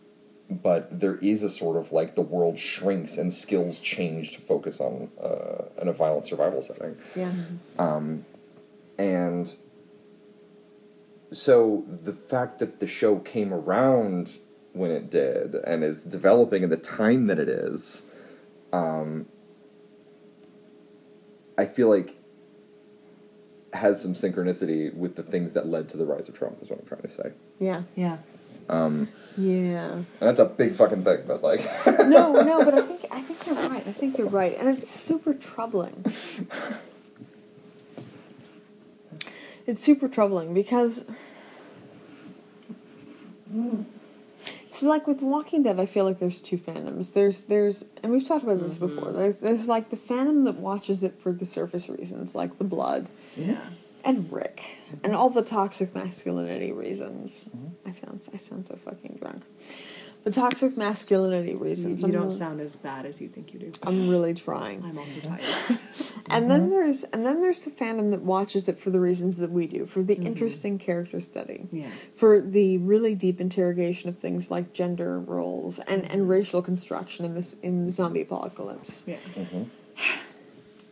but 0.50 1.00
there 1.00 1.16
is 1.18 1.44
a 1.44 1.50
sort 1.50 1.78
of 1.78 1.92
like 1.92 2.16
the 2.16 2.22
world 2.22 2.58
shrinks 2.58 3.18
and 3.18 3.32
skills 3.32 3.80
change 3.80 4.34
to 4.34 4.42
focus 4.42 4.80
on 4.80 5.10
uh, 5.22 5.64
in 5.82 5.88
a 5.88 5.94
violent 5.94 6.26
survival 6.26 6.62
setting 6.62 6.98
Yeah. 7.16 7.32
um, 7.78 8.26
and 8.98 9.54
so 11.32 11.86
the 11.88 12.14
fact 12.14 12.58
that 12.60 12.80
the 12.80 12.88
show 12.88 13.20
came 13.20 13.54
around 13.54 14.40
when 14.74 14.92
it 14.92 15.10
did 15.12 15.56
and 15.56 15.84
is 15.84 16.04
developing 16.04 16.64
in 16.64 16.70
the 16.70 16.78
time 16.78 17.28
that 17.28 17.38
it 17.40 17.50
is, 17.50 18.02
um, 18.74 19.28
I 21.58 21.66
feel 21.66 21.90
like 21.90 22.16
has 23.74 24.02
some 24.02 24.14
synchronicity 24.14 24.92
with 24.96 25.16
the 25.16 25.24
things 25.24 25.54
that 25.54 25.68
led 25.68 25.90
to 25.90 25.98
the 25.98 26.06
rise 26.06 26.28
of 26.30 26.36
Trump. 26.38 26.58
Is 26.64 26.70
what 26.70 26.80
I'm 26.80 26.86
trying 26.88 27.02
to 27.04 27.10
say. 27.10 27.32
Yeah. 27.60 27.84
Yeah. 27.96 28.18
Um, 28.70 29.10
Yeah. 29.36 29.92
and 29.94 30.06
that's 30.20 30.40
a 30.40 30.46
big 30.46 30.76
fucking 30.76 31.04
thing, 31.04 31.24
but 31.26 31.42
like, 31.42 31.62
no, 32.08 32.34
no, 32.42 32.64
but 32.66 32.76
I 32.76 32.82
think 32.82 33.06
I 33.12 33.20
think 33.22 33.46
you're 33.48 33.56
right. 33.70 33.86
I 33.88 33.92
think 33.92 34.18
you're 34.18 34.28
right, 34.28 34.56
and 34.58 34.70
it's 34.70 34.88
super 34.88 35.34
troubling. 35.34 36.06
It's 39.66 39.82
super 39.84 40.08
troubling 40.08 40.54
because 40.54 41.06
so 44.70 44.88
like 44.88 45.08
with 45.08 45.22
Walking 45.22 45.64
Dead, 45.64 45.80
I 45.80 45.86
feel 45.86 46.06
like 46.06 46.20
there's 46.20 46.40
two 46.42 46.58
fandoms. 46.58 47.14
There's 47.14 47.42
there's 47.42 47.86
and 48.04 48.12
we've 48.12 48.28
talked 48.28 48.44
about 48.44 48.62
this 48.62 48.78
before. 48.78 49.12
There's 49.12 49.40
there's 49.40 49.68
like 49.68 49.90
the 49.90 49.96
fandom 49.96 50.46
that 50.46 50.56
watches 50.56 51.04
it 51.04 51.20
for 51.20 51.32
the 51.32 51.46
surface 51.46 51.90
reasons, 51.90 52.36
like 52.36 52.58
the 52.58 52.64
blood 52.64 53.10
Yeah. 53.36 53.62
And 54.04 54.32
Rick 54.32 54.78
and 55.04 55.16
all 55.16 55.30
the 55.30 55.42
toxic 55.42 55.94
masculinity 55.94 56.72
reasons. 56.72 57.50
Mm-hmm. 57.56 57.90
I 57.90 57.92
found 57.92 58.28
I 58.34 58.38
sound 58.38 58.68
so 58.68 58.76
fucking 58.76 59.18
drunk. 59.22 59.44
The 60.26 60.32
toxic 60.32 60.76
masculinity 60.76 61.56
reasons. 61.56 62.02
you 62.02 62.08
I'm 62.08 62.12
don't 62.12 62.24
really- 62.24 62.36
sound 62.36 62.60
as 62.60 62.76
bad 62.76 63.06
as 63.06 63.22
you 63.22 63.30
think 63.30 63.54
you 63.54 63.60
do. 63.60 63.72
I'm 63.84 64.10
really 64.10 64.34
trying. 64.34 64.84
I'm 64.84 64.98
also 64.98 65.22
tired. 65.22 65.80
And 66.32 66.52
then 66.52 66.70
there's 66.70 67.06
and 67.06 67.26
then 67.26 67.42
there's 67.42 67.64
the 67.64 67.72
fandom 67.72 68.12
that 68.12 68.22
watches 68.22 68.70
it 68.70 68.78
for 68.78 68.92
the 68.92 69.00
reasons 69.00 69.38
that 69.38 69.50
we 69.50 69.66
do, 69.66 69.88
for 69.88 70.04
the 70.04 70.14
mm-hmm. 70.16 70.28
interesting 70.28 70.78
character 70.78 71.20
study. 71.20 71.68
Yeah. 71.72 71.90
For 72.14 72.40
the 72.40 72.78
really 72.78 73.16
deep 73.16 73.42
interrogation 73.42 74.10
of 74.10 74.18
things 74.18 74.52
like 74.52 74.72
gender 74.72 75.20
roles 75.20 75.80
and, 75.80 76.04
and 76.04 76.22
mm-hmm. 76.22 76.28
racial 76.28 76.62
construction 76.62 77.26
in 77.26 77.34
this 77.34 77.54
in 77.64 77.88
the 77.88 77.92
zombie 77.92 78.22
apocalypse. 78.22 79.04
Yeah. 79.08 79.18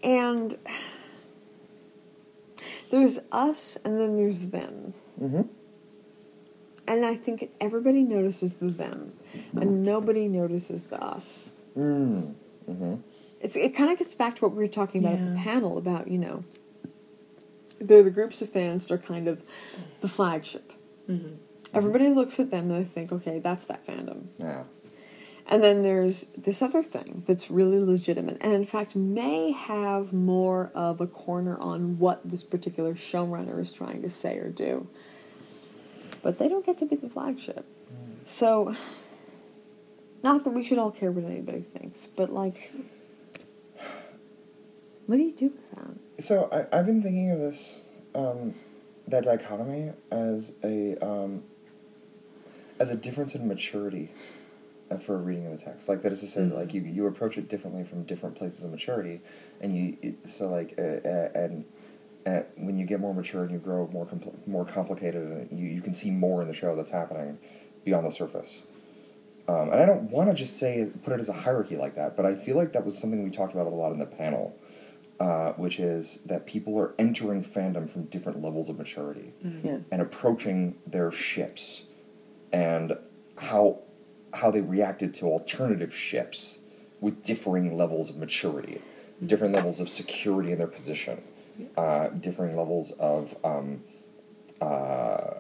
And 0.04 0.56
there's 2.92 3.20
us 3.32 3.78
and 3.84 4.00
then 4.00 4.18
there's 4.18 4.48
them. 4.48 4.94
And 6.88 7.06
I 7.06 7.16
think 7.16 7.52
everybody 7.60 8.02
notices 8.04 8.54
the 8.56 8.68
them, 8.70 9.12
and 9.54 9.84
nobody 9.84 10.28
notices 10.30 10.86
the 10.86 11.04
us. 11.04 11.52
mm, 11.76 12.34
hmm 12.66 12.96
It's, 13.42 13.56
it 13.58 13.76
kind 13.76 13.92
of 13.92 13.98
gets 13.98 14.16
back 14.16 14.36
to 14.38 14.42
what 14.46 14.52
we 14.54 14.60
were 14.64 14.70
talking 14.70 15.04
about 15.04 15.20
at 15.20 15.26
the 15.26 15.40
panel 15.40 15.78
about, 15.78 16.08
you 16.08 16.18
know, 16.18 16.44
they're 17.80 18.04
the 18.04 18.12
groups 18.12 18.42
of 18.42 18.50
fans 18.50 18.86
that 18.86 18.94
are 18.94 18.98
kind 18.98 19.28
of 19.28 19.44
the 20.02 20.08
flagship. 20.08 20.72
Everybody 21.74 22.10
looks 22.10 22.40
at 22.40 22.52
them 22.52 22.72
and 22.72 22.80
they 22.80 22.88
think, 22.88 23.12
okay, 23.12 23.40
that's 23.40 23.66
that 23.66 23.86
fandom. 23.86 24.28
yeah, 24.40 24.64
And 25.50 25.64
then 25.64 25.82
there's 25.82 26.26
this 26.38 26.62
other 26.62 26.84
thing 26.84 27.24
that's 27.26 27.50
really 27.50 27.80
legitimate, 27.80 28.38
and 28.42 28.52
in 28.52 28.66
fact 28.66 28.96
may 28.96 29.52
have 29.52 30.12
more 30.12 30.72
of 30.76 31.00
a 31.00 31.08
corner 31.08 31.58
on 31.60 31.98
what 32.00 32.20
this 32.30 32.44
particular 32.44 32.96
showrunner 32.96 33.58
is 33.60 33.72
trying 33.72 34.02
to 34.02 34.10
say 34.10 34.38
or 34.40 34.50
do. 34.50 34.88
But 36.22 36.38
they 36.38 36.50
don't 36.50 36.66
get 36.66 36.78
to 36.80 36.86
be 36.86 36.98
the 36.98 37.08
flagship. 37.08 37.66
So, 38.26 38.76
not 40.22 40.44
that 40.44 40.50
we 40.50 40.66
should 40.66 40.80
all 40.80 40.92
care 40.92 41.12
what 41.12 41.24
anybody 41.24 41.62
thinks, 41.62 42.08
but 42.08 42.30
like, 42.30 42.74
what 45.06 45.16
do 45.16 45.24
you 45.24 45.32
do 45.32 45.46
with 45.46 45.72
that? 45.72 46.24
So 46.24 46.50
I, 46.52 46.78
I've 46.78 46.86
been 46.86 47.02
thinking 47.02 47.32
of 47.32 47.40
this, 47.40 47.84
um, 48.14 48.54
that 49.08 49.24
dichotomy 49.24 49.94
as 50.12 50.52
a 50.62 50.98
um, 50.98 51.44
as 52.80 52.90
a 52.90 52.96
difference 52.96 53.34
in 53.34 53.48
maturity 53.48 54.12
for 55.00 55.16
a 55.16 55.18
reading 55.18 55.46
of 55.48 55.58
the 55.58 55.64
text. 55.64 55.90
Like 55.90 56.02
that 56.04 56.12
is 56.12 56.20
to 56.22 56.28
say, 56.28 56.42
like 56.46 56.74
you 56.74 56.82
you 56.82 57.06
approach 57.08 57.38
it 57.38 57.50
differently 57.50 57.84
from 57.84 58.04
different 58.04 58.36
places 58.36 58.64
of 58.64 58.72
maturity, 58.72 59.22
and 59.62 59.76
you 59.78 59.98
it, 60.02 60.30
so 60.30 60.50
like 60.50 60.74
uh, 60.78 60.82
uh, 60.82 61.30
and. 61.36 61.66
Uh, 62.26 62.44
when 62.58 62.78
you 62.78 62.86
get 62.86 63.00
more 63.00 63.14
mature 63.14 63.44
and 63.44 63.52
you 63.52 63.58
grow 63.58 63.88
more 63.94 64.06
compl- 64.06 64.36
more 64.46 64.66
complicated, 64.66 65.22
and 65.50 65.50
you, 65.58 65.66
you 65.70 65.82
can 65.82 65.94
see 65.94 66.12
more 66.12 66.42
in 66.42 66.50
the 66.50 66.54
show 66.54 66.76
that's 66.76 66.92
happening 66.92 67.38
beyond 67.86 68.06
the 68.06 68.12
surface. 68.12 68.64
Um, 69.48 69.72
and 69.72 69.80
I 69.82 69.86
don't 69.86 70.12
want 70.12 70.28
to 70.28 70.36
just 70.36 70.58
say 70.58 70.92
put 71.06 71.14
it 71.14 71.22
as 71.22 71.30
a 71.30 71.34
hierarchy 71.34 71.78
like 71.78 71.96
that, 71.96 72.18
but 72.18 72.26
I 72.26 72.36
feel 72.36 72.58
like 72.58 72.74
that 72.74 72.86
was 72.86 72.98
something 72.98 73.24
we 73.24 73.30
talked 73.30 73.54
about 73.54 73.66
a 73.68 73.70
lot 73.70 73.94
in 73.94 74.00
the 74.00 74.06
panel 74.06 74.58
uh, 75.20 75.54
which 75.54 75.80
is 75.80 76.20
that 76.26 76.46
people 76.46 76.78
are 76.80 76.94
entering 77.00 77.44
fandom 77.44 77.90
from 77.90 78.04
different 78.06 78.42
levels 78.42 78.70
of 78.70 78.78
maturity 78.78 79.32
Yeah. 79.64 79.78
and 79.92 80.02
approaching 80.02 80.76
their 80.86 81.12
ships 81.12 81.84
and 82.52 82.98
how 83.38 83.80
how 84.34 84.52
they 84.52 84.62
reacted 84.62 85.14
to 85.16 85.26
alternative 85.26 85.94
ships 85.94 86.60
with 87.00 87.24
differing 87.24 87.78
levels 87.78 88.10
of 88.10 88.18
maturity, 88.18 88.82
different 89.26 89.54
levels 89.54 89.80
of 89.80 89.90
security 89.90 90.52
in 90.52 90.58
their 90.58 90.68
position, 90.68 91.22
uh, 91.76 92.10
differing 92.10 92.56
levels 92.58 92.92
of 92.92 93.36
um, 93.44 93.84
uh, 94.62 95.36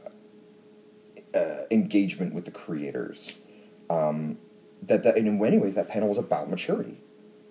uh, 1.33 1.63
engagement 1.71 2.33
with 2.33 2.45
the 2.45 2.51
creators. 2.51 3.33
Um, 3.89 4.37
that, 4.83 5.03
that 5.03 5.17
and 5.17 5.27
in 5.27 5.39
many 5.39 5.57
ways 5.57 5.75
that 5.75 5.89
panel 5.89 6.09
was 6.09 6.17
about 6.17 6.49
maturity 6.49 6.97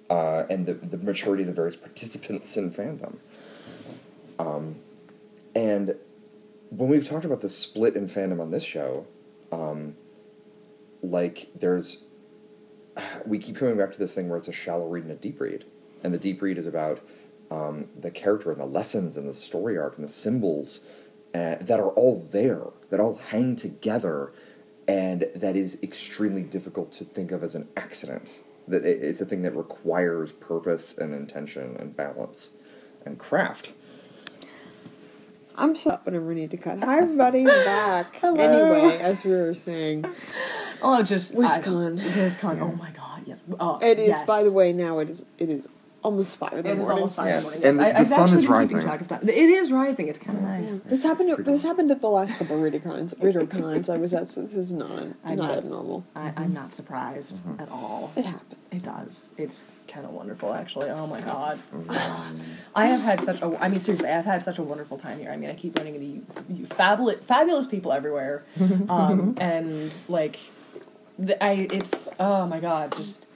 uh, 0.09 0.45
and 0.49 0.67
the, 0.67 0.75
the 0.75 0.99
maturity 0.99 1.43
of 1.43 1.49
the 1.49 1.53
various 1.53 1.77
participants 1.77 2.57
in 2.57 2.71
fandom. 2.71 3.17
Um, 4.39 4.77
and 5.55 5.97
when 6.71 6.89
we've 6.89 7.07
talked 7.09 7.25
about 7.25 7.41
the 7.41 7.49
split 7.49 7.97
in 7.97 8.09
fandom 8.09 8.41
on 8.41 8.51
this 8.51 8.63
show, 8.63 9.07
um, 9.51 9.97
like 11.02 11.49
there's, 11.55 12.02
we 13.26 13.39
keep 13.39 13.57
coming 13.57 13.76
back 13.76 13.92
to 13.92 13.99
this 13.99 14.15
thing 14.15 14.28
where 14.28 14.39
it's 14.39 14.49
a 14.49 14.52
shallow 14.52 14.86
read 14.89 15.05
and 15.05 15.12
a 15.12 15.16
deep 15.16 15.41
read, 15.41 15.65
and 16.02 16.12
the 16.12 16.18
deep 16.18 16.42
read 16.42 16.58
is 16.58 16.66
about 16.66 17.00
um, 17.50 17.89
the 17.99 18.10
character 18.10 18.50
and 18.50 18.60
the 18.60 18.66
lessons 18.66 19.16
and 19.16 19.28
the 19.28 19.34
story 19.34 19.78
arc 19.78 19.97
and 19.97 20.05
the 20.05 20.12
symbols 20.12 20.81
uh, 21.34 21.57
that 21.60 21.81
are 21.81 21.91
all 21.91 22.26
there, 22.31 22.65
that 22.91 23.00
all 23.00 23.16
hang 23.16 23.57
together, 23.57 24.33
and 24.89 25.28
that 25.34 25.57
is 25.57 25.78
extremely 25.83 26.42
difficult 26.42 26.92
to 26.92 27.05
think 27.05 27.33
of 27.33 27.42
as 27.42 27.55
an 27.55 27.68
accident. 27.76 28.41
That 28.68 28.84
it's 28.84 29.20
a 29.20 29.26
thing 29.26 29.42
that 29.42 29.55
requires 29.55 30.33
purpose 30.33 30.97
and 30.99 31.15
intention 31.15 31.76
and 31.78 31.97
balance 31.97 32.50
and 33.05 33.18
craft. 33.18 33.73
I'm 35.55 35.76
so 35.76 35.99
whenever 36.02 36.26
we 36.26 36.34
need 36.34 36.50
to 36.50 36.57
cut. 36.57 36.83
Hi 36.83 36.99
everybody, 36.99 37.42
we're 37.42 37.65
back. 37.65 38.16
Hello. 38.20 38.34
Anyway, 38.34 38.99
as 38.99 39.25
we 39.25 39.31
were 39.31 39.55
saying, 39.55 40.05
Oh, 40.83 41.03
just 41.03 41.35
WisCon. 41.35 42.01
I, 42.01 42.03
WisCon. 42.03 42.61
Oh 42.61 42.73
my 42.73 42.91
god, 42.91 43.23
yes. 43.27 43.39
Oh, 43.59 43.79
it 43.79 43.99
is. 43.99 44.09
yes. 44.09 44.27
By 44.27 44.43
the 44.43 44.53
way, 44.53 44.73
now 44.73 44.99
it 44.99 45.11
is. 45.11 45.25
It 45.39 45.49
is 45.49 45.69
almost 46.07 46.37
five 46.37 46.53
in 46.53 46.63
the 46.63 46.69
It 46.69 46.73
is 46.73 46.79
morning. 46.79 46.97
almost 46.97 47.17
five 47.17 47.27
Yes, 47.27 47.37
in 47.37 47.43
the 47.43 47.45
morning. 47.45 47.63
Yes, 47.63 47.73
and 47.75 47.81
I, 47.83 47.93
the 47.93 47.99
I've 47.99 48.07
sun 48.07 48.39
is 48.39 48.47
rising. 48.47 48.81
track 48.81 49.01
of 49.01 49.09
time. 49.09 49.29
It 49.29 49.31
is 49.31 49.73
rising. 49.73 50.09
It's 50.09 50.19
kind 50.19 50.39
of 50.39 50.45
nice. 50.45 50.79
This 50.81 51.03
happened. 51.03 51.35
pretty 51.35 51.51
This 51.51 51.63
happened 51.65 51.91
at 51.91 52.01
the 52.01 52.09
last 52.09 52.39
couple 52.39 52.57
of 52.57 52.63
reader 52.63 52.79
cons. 52.79 53.15
Reader 53.19 53.47
cons 53.47 53.89
I 53.89 53.97
was 53.97 54.15
at. 54.15 54.29
So 54.29 54.43
this 54.43 54.55
is 54.55 54.73
not 54.73 54.91
I'm 55.25 55.37
not 55.37 55.49
not- 55.49 55.57
abnormal. 55.59 56.05
I, 56.15 56.29
I'm 56.29 56.35
mm-hmm. 56.35 56.55
not 56.55 56.73
surprised 56.73 57.37
mm-hmm. 57.37 57.61
at 57.61 57.69
all. 57.71 58.13
It 58.17 58.25
happens. 58.25 58.73
It 58.73 58.83
does. 58.83 59.31
It's 59.37 59.65
kind 59.89 60.07
of 60.07 60.13
wonderful, 60.13 60.53
actually. 60.53 60.91
Oh 60.91 61.07
my 61.07 61.21
god. 61.21 61.59
Mm-hmm. 61.75 62.41
I 62.75 62.87
have 62.87 63.01
had 63.01 63.21
such 63.21 63.41
a. 63.43 63.57
I 63.63 63.69
mean, 63.69 63.81
seriously, 63.81 64.09
I've 64.09 64.25
had 64.25 64.43
such 64.43 64.59
a 64.59 64.63
wonderful 64.63 64.97
time 64.97 65.19
here. 65.19 65.31
I 65.31 65.37
mean, 65.37 65.51
I 65.51 65.55
keep 65.55 65.77
running 65.77 65.95
into 65.95 66.07
you, 66.07 66.27
you 66.49 66.67
fabulous, 66.67 67.25
fabulous 67.25 67.67
people 67.67 67.93
everywhere, 67.93 68.45
um, 68.89 69.35
and 69.39 69.93
like, 70.09 70.35
the, 70.35 70.56
I. 71.41 71.69
It's 71.73 72.11
oh 72.20 72.47
my 72.47 72.61
god, 72.61 72.95
just 72.97 73.27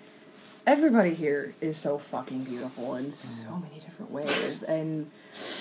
everybody 0.66 1.14
here 1.14 1.54
is 1.60 1.76
so 1.76 1.98
fucking 1.98 2.44
beautiful 2.44 2.94
in 2.94 3.10
so 3.10 3.56
many 3.56 3.80
different 3.80 4.10
ways, 4.10 4.62
and 4.62 5.10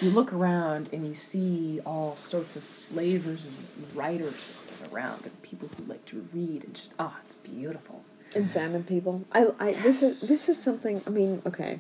you 0.02 0.10
look 0.10 0.34
around 0.34 0.90
and 0.92 1.08
you 1.08 1.14
see 1.14 1.80
all 1.86 2.16
sorts 2.16 2.56
of 2.56 2.64
flavors 2.64 3.46
of 3.46 3.98
writers 3.98 4.34
walking 4.56 4.96
around 4.96 5.24
and 5.24 5.42
people 5.42 5.70
who 5.78 5.86
like 5.86 6.06
to 6.06 6.28
read 6.34 6.64
and 6.64 6.76
just 6.76 6.92
oh, 7.00 7.16
it's 7.22 7.36
beautiful. 7.36 8.04
and 8.36 8.50
fandom 8.50 8.86
people. 8.86 9.26
I, 9.32 9.48
I 9.60 9.74
this 9.74 10.04
is 10.04 10.22
this 10.22 10.50
is 10.50 10.62
something. 10.62 11.02
I 11.08 11.10
mean, 11.10 11.42
okay. 11.46 11.80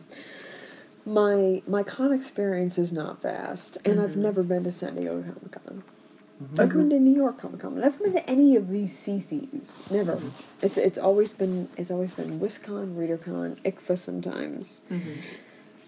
My 1.05 1.61
my 1.65 1.83
con 1.83 2.13
experience 2.13 2.77
is 2.77 2.91
not 2.91 3.21
vast, 3.21 3.77
and 3.85 3.99
I've 3.99 4.11
mm-hmm. 4.11 4.21
never 4.21 4.43
been 4.43 4.63
to 4.63 4.71
San 4.71 4.95
Diego 4.95 5.21
Comic 5.21 5.51
Con. 5.51 5.83
I've 6.57 6.69
been 6.69 6.89
to 6.89 6.99
New 6.99 7.15
York 7.15 7.39
Comic 7.39 7.59
Con. 7.59 7.73
I've 7.77 7.83
never 7.83 7.99
been 7.99 8.13
to 8.13 8.29
any 8.29 8.55
of 8.55 8.69
these 8.69 8.95
CCs. 8.95 9.91
Never. 9.91 10.15
Mm-hmm. 10.15 10.29
It's 10.61 10.77
it's 10.77 10.97
always 10.97 11.33
been 11.33 11.67
it's 11.75 11.91
always 11.91 12.13
been 12.13 12.39
WisCon, 12.39 12.95
ReaderCon, 12.95 13.57
ICFA 13.63 13.97
sometimes. 13.97 14.81
Mm-hmm. 14.89 15.11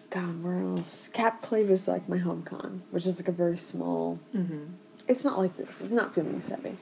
God, 0.10 0.44
where 0.44 0.60
else? 0.60 1.10
Capclave 1.14 1.70
is 1.70 1.88
like 1.88 2.10
my 2.10 2.18
home 2.18 2.44
con, 2.44 2.84
which 2.92 3.06
is 3.06 3.18
like 3.18 3.30
a 3.30 3.32
very 3.32 3.58
small. 3.58 4.20
Mm-hmm. 4.36 4.74
It's 5.08 5.24
not 5.24 5.38
like 5.38 5.56
this. 5.56 5.82
It's 5.82 5.94
not 5.94 6.14
feelings 6.14 6.50
heavy, 6.50 6.78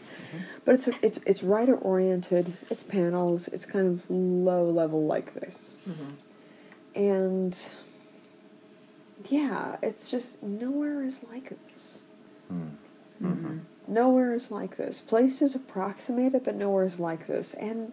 but 0.65 0.75
it's 0.75 0.89
it's 1.03 1.19
it's 1.27 1.43
writer 1.43 1.75
oriented. 1.75 2.53
It's 2.71 2.83
panels. 2.83 3.47
It's 3.49 3.67
kind 3.67 3.87
of 3.87 4.09
low 4.09 4.65
level 4.65 5.05
like 5.05 5.35
this, 5.35 5.75
and 6.95 7.69
yeah, 9.29 9.77
it's 9.83 10.09
just 10.09 10.41
nowhere 10.41 11.03
is 11.03 11.23
like 11.31 11.53
this. 11.71 12.01
Hmm. 12.47 12.69
Nowhere 13.87 14.33
is 14.33 14.51
like 14.51 14.77
this. 14.77 15.01
Places 15.01 15.55
approximate 15.55 16.33
it, 16.35 16.43
but 16.43 16.55
nowhere 16.55 16.83
is 16.83 16.99
like 16.99 17.27
this. 17.27 17.53
And 17.55 17.91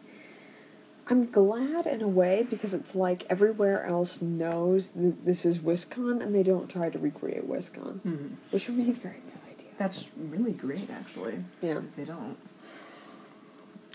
I'm 1.09 1.31
glad 1.31 1.87
in 1.87 2.03
a 2.03 2.09
way 2.09 2.47
because 2.49 2.75
it's 2.75 2.95
like 2.95 3.25
everywhere 3.31 3.85
else 3.85 4.21
knows 4.21 4.91
that 4.91 5.25
this 5.25 5.47
is 5.47 5.59
WisCon 5.59 6.23
and 6.23 6.35
they 6.35 6.43
don't 6.43 6.69
try 6.69 6.91
to 6.91 6.99
recreate 6.99 7.49
WisCon, 7.49 8.01
which 8.51 8.69
would 8.69 8.77
be 8.77 8.91
a 8.91 8.95
very 8.95 9.21
bad 9.21 9.41
idea. 9.55 9.71
That's 9.79 10.11
really 10.17 10.53
great, 10.53 10.91
actually. 10.91 11.45
Yeah. 11.63 11.81
They 11.97 12.05
don't. 12.05 12.37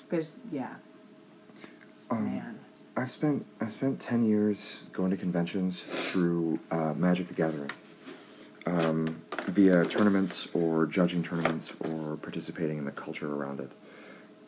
Because, 0.10 0.38
yeah. 0.52 0.76
Um, 2.10 2.26
Man. 2.26 2.60
I've 2.98 3.12
spent 3.12 3.46
I've 3.62 3.72
spent 3.72 4.02
ten 4.02 4.26
years 4.26 4.80
going 4.92 5.12
to 5.12 5.18
conventions 5.18 5.82
through 5.82 6.60
uh, 6.72 6.94
Magic 6.94 7.30
the 7.30 7.34
Gathering, 7.34 7.72
um, 8.66 9.22
via 9.48 9.86
tournaments 9.86 10.48
or 10.54 10.86
judging 10.86 11.24
tournaments 11.24 11.74
or 11.80 12.18
participating 12.18 12.78
in 12.78 12.86
the 12.86 12.92
culture 12.92 13.34
around 13.34 13.60
it. 13.60 13.72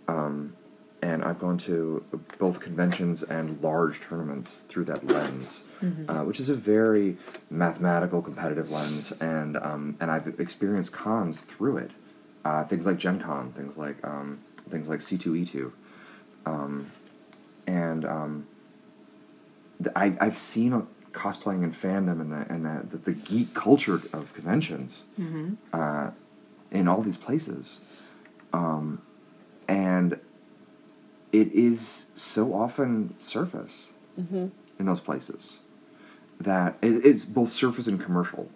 Um, 0.07 0.55
and 1.01 1.23
I've 1.23 1.39
gone 1.39 1.57
to 1.59 2.03
both 2.37 2.61
conventions 2.61 3.23
and 3.23 3.61
large 3.61 3.99
tournaments 3.99 4.61
through 4.69 4.85
that 4.85 5.05
lens, 5.05 5.63
uh, 6.07 6.21
which 6.21 6.39
is 6.39 6.47
a 6.49 6.53
very 6.53 7.17
mathematical, 7.49 8.21
competitive 8.21 8.71
lens, 8.71 9.11
and 9.19 9.57
um, 9.57 9.97
and 9.99 10.09
I've 10.09 10.39
experienced 10.39 10.93
cons 10.93 11.41
through 11.41 11.77
it. 11.77 11.91
Uh, 12.45 12.63
things 12.63 12.85
like 12.85 12.97
Gen 12.97 13.19
Con, 13.19 13.51
things 13.51 13.77
like 13.77 13.97
um, 14.05 14.39
things 14.69 14.87
like 14.87 15.01
C 15.01 15.17
two 15.17 15.35
E 15.35 15.45
two 15.45 15.73
and 17.67 18.05
um, 18.05 18.47
the, 19.79 19.97
I, 19.97 20.15
I've 20.19 20.37
seen 20.37 20.73
cosplaying 21.13 21.63
and 21.63 21.73
fandom 21.73 22.19
and 22.21 22.31
the 22.31 22.53
and 22.53 22.65
the, 22.65 22.97
the, 22.97 23.11
the 23.11 23.13
geek 23.13 23.53
culture 23.53 24.01
of 24.11 24.33
conventions 24.33 25.03
uh, 25.71 26.11
in 26.71 26.87
all 26.87 27.01
these 27.01 27.17
places, 27.17 27.77
um, 28.51 29.01
and 29.67 30.19
it 31.31 31.51
is 31.53 32.05
so 32.15 32.53
often 32.53 33.15
surface 33.17 33.85
in 34.79 34.85
those 34.85 35.01
places 35.01 35.55
that 36.39 36.75
it, 36.81 37.05
it's 37.05 37.25
both 37.25 37.49
surface 37.49 37.87
and 37.87 37.99
commercial. 38.01 38.49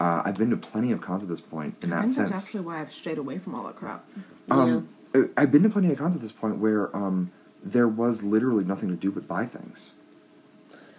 Uh, 0.00 0.22
I've 0.24 0.36
been 0.36 0.50
to 0.50 0.56
plenty 0.56 0.92
of 0.92 1.00
cons 1.00 1.24
at 1.24 1.28
this 1.28 1.40
point 1.40 1.76
in 1.82 1.90
that 1.90 1.98
I 1.98 2.02
think 2.02 2.14
sense. 2.14 2.30
that's 2.30 2.44
actually 2.44 2.60
why 2.60 2.80
I've 2.80 2.92
strayed 2.92 3.18
away 3.18 3.38
from 3.38 3.54
all 3.54 3.64
that 3.64 3.76
crap. 3.76 4.04
Um, 4.50 4.88
uh, 5.14 5.22
I've 5.36 5.50
been 5.50 5.62
to 5.64 5.68
plenty 5.68 5.90
of 5.90 5.98
cons 5.98 6.14
at 6.14 6.22
this 6.22 6.32
point 6.32 6.58
where 6.58 6.94
um, 6.96 7.32
there 7.62 7.88
was 7.88 8.22
literally 8.22 8.64
nothing 8.64 8.88
to 8.90 8.94
do 8.94 9.10
but 9.10 9.26
buy 9.26 9.44
things. 9.44 9.90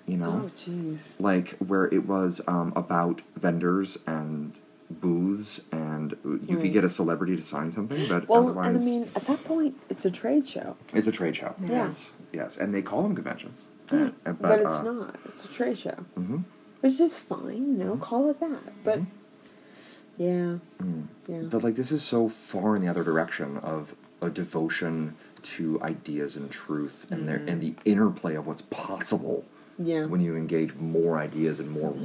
You 0.09 0.17
know, 0.17 0.41
Oh, 0.45 0.49
jeez. 0.55 1.19
like 1.19 1.49
where 1.59 1.85
it 1.85 2.07
was 2.07 2.41
um, 2.47 2.73
about 2.75 3.21
vendors 3.35 3.99
and 4.07 4.53
booths, 4.89 5.61
and 5.71 6.15
you 6.23 6.39
Right. 6.55 6.61
could 6.61 6.73
get 6.73 6.83
a 6.83 6.89
celebrity 6.89 7.35
to 7.35 7.43
sign 7.43 7.71
something, 7.71 8.01
but 8.09 8.27
Well, 8.27 8.45
otherwise, 8.47 8.65
and 8.67 8.77
I 8.77 8.81
mean, 8.83 9.03
at 9.15 9.25
that 9.25 9.43
point, 9.43 9.75
it's 9.88 10.05
a 10.05 10.09
trade 10.11 10.47
show. 10.47 10.75
it's 10.95 11.07
a 11.07 11.11
trade 11.11 11.35
show. 11.35 11.53
Yeah. 11.61 11.69
Yes, 11.69 12.09
yes, 12.33 12.57
and 12.57 12.73
they 12.73 12.81
call 12.81 13.03
them 13.03 13.13
conventions. 13.13 13.65
Yeah, 13.91 14.09
Uh, 14.25 14.33
but, 14.33 14.59
it's 14.61 14.79
uh, 14.79 14.83
not. 14.83 15.15
It's 15.25 15.45
a 15.45 15.51
trade 15.51 15.77
show, 15.77 16.05
mhm. 16.17 16.43
which 16.81 16.99
is 16.99 17.19
fine. 17.19 17.77
You 17.77 17.83
know, 17.85 17.97
call 17.97 18.29
it 18.31 18.39
that. 18.39 18.83
But 18.83 19.01
yeah, 20.17 20.57
Mm. 20.81 21.03
yeah, 21.27 21.41
But 21.43 21.63
like 21.63 21.75
this 21.75 21.91
is 21.91 22.01
so 22.03 22.27
far 22.29 22.75
in 22.75 22.81
the 22.81 22.88
other 22.88 23.03
direction 23.03 23.57
of 23.57 23.95
a 24.23 24.29
devotion 24.31 25.15
to 25.41 25.79
ideas 25.83 26.35
and 26.35 26.49
truth 26.51 27.05
and 27.11 27.27
their 27.27 27.38
and 27.47 27.61
the 27.61 27.75
interplay 27.85 28.35
of 28.35 28.45
what's 28.47 28.61
possible 28.63 29.45
yeah, 29.80 30.06
when 30.06 30.22
you 30.22 30.35
engage 30.35 30.75
more 30.75 31.17
ideas 31.17 31.59
and 31.59 31.72
more 31.72 31.95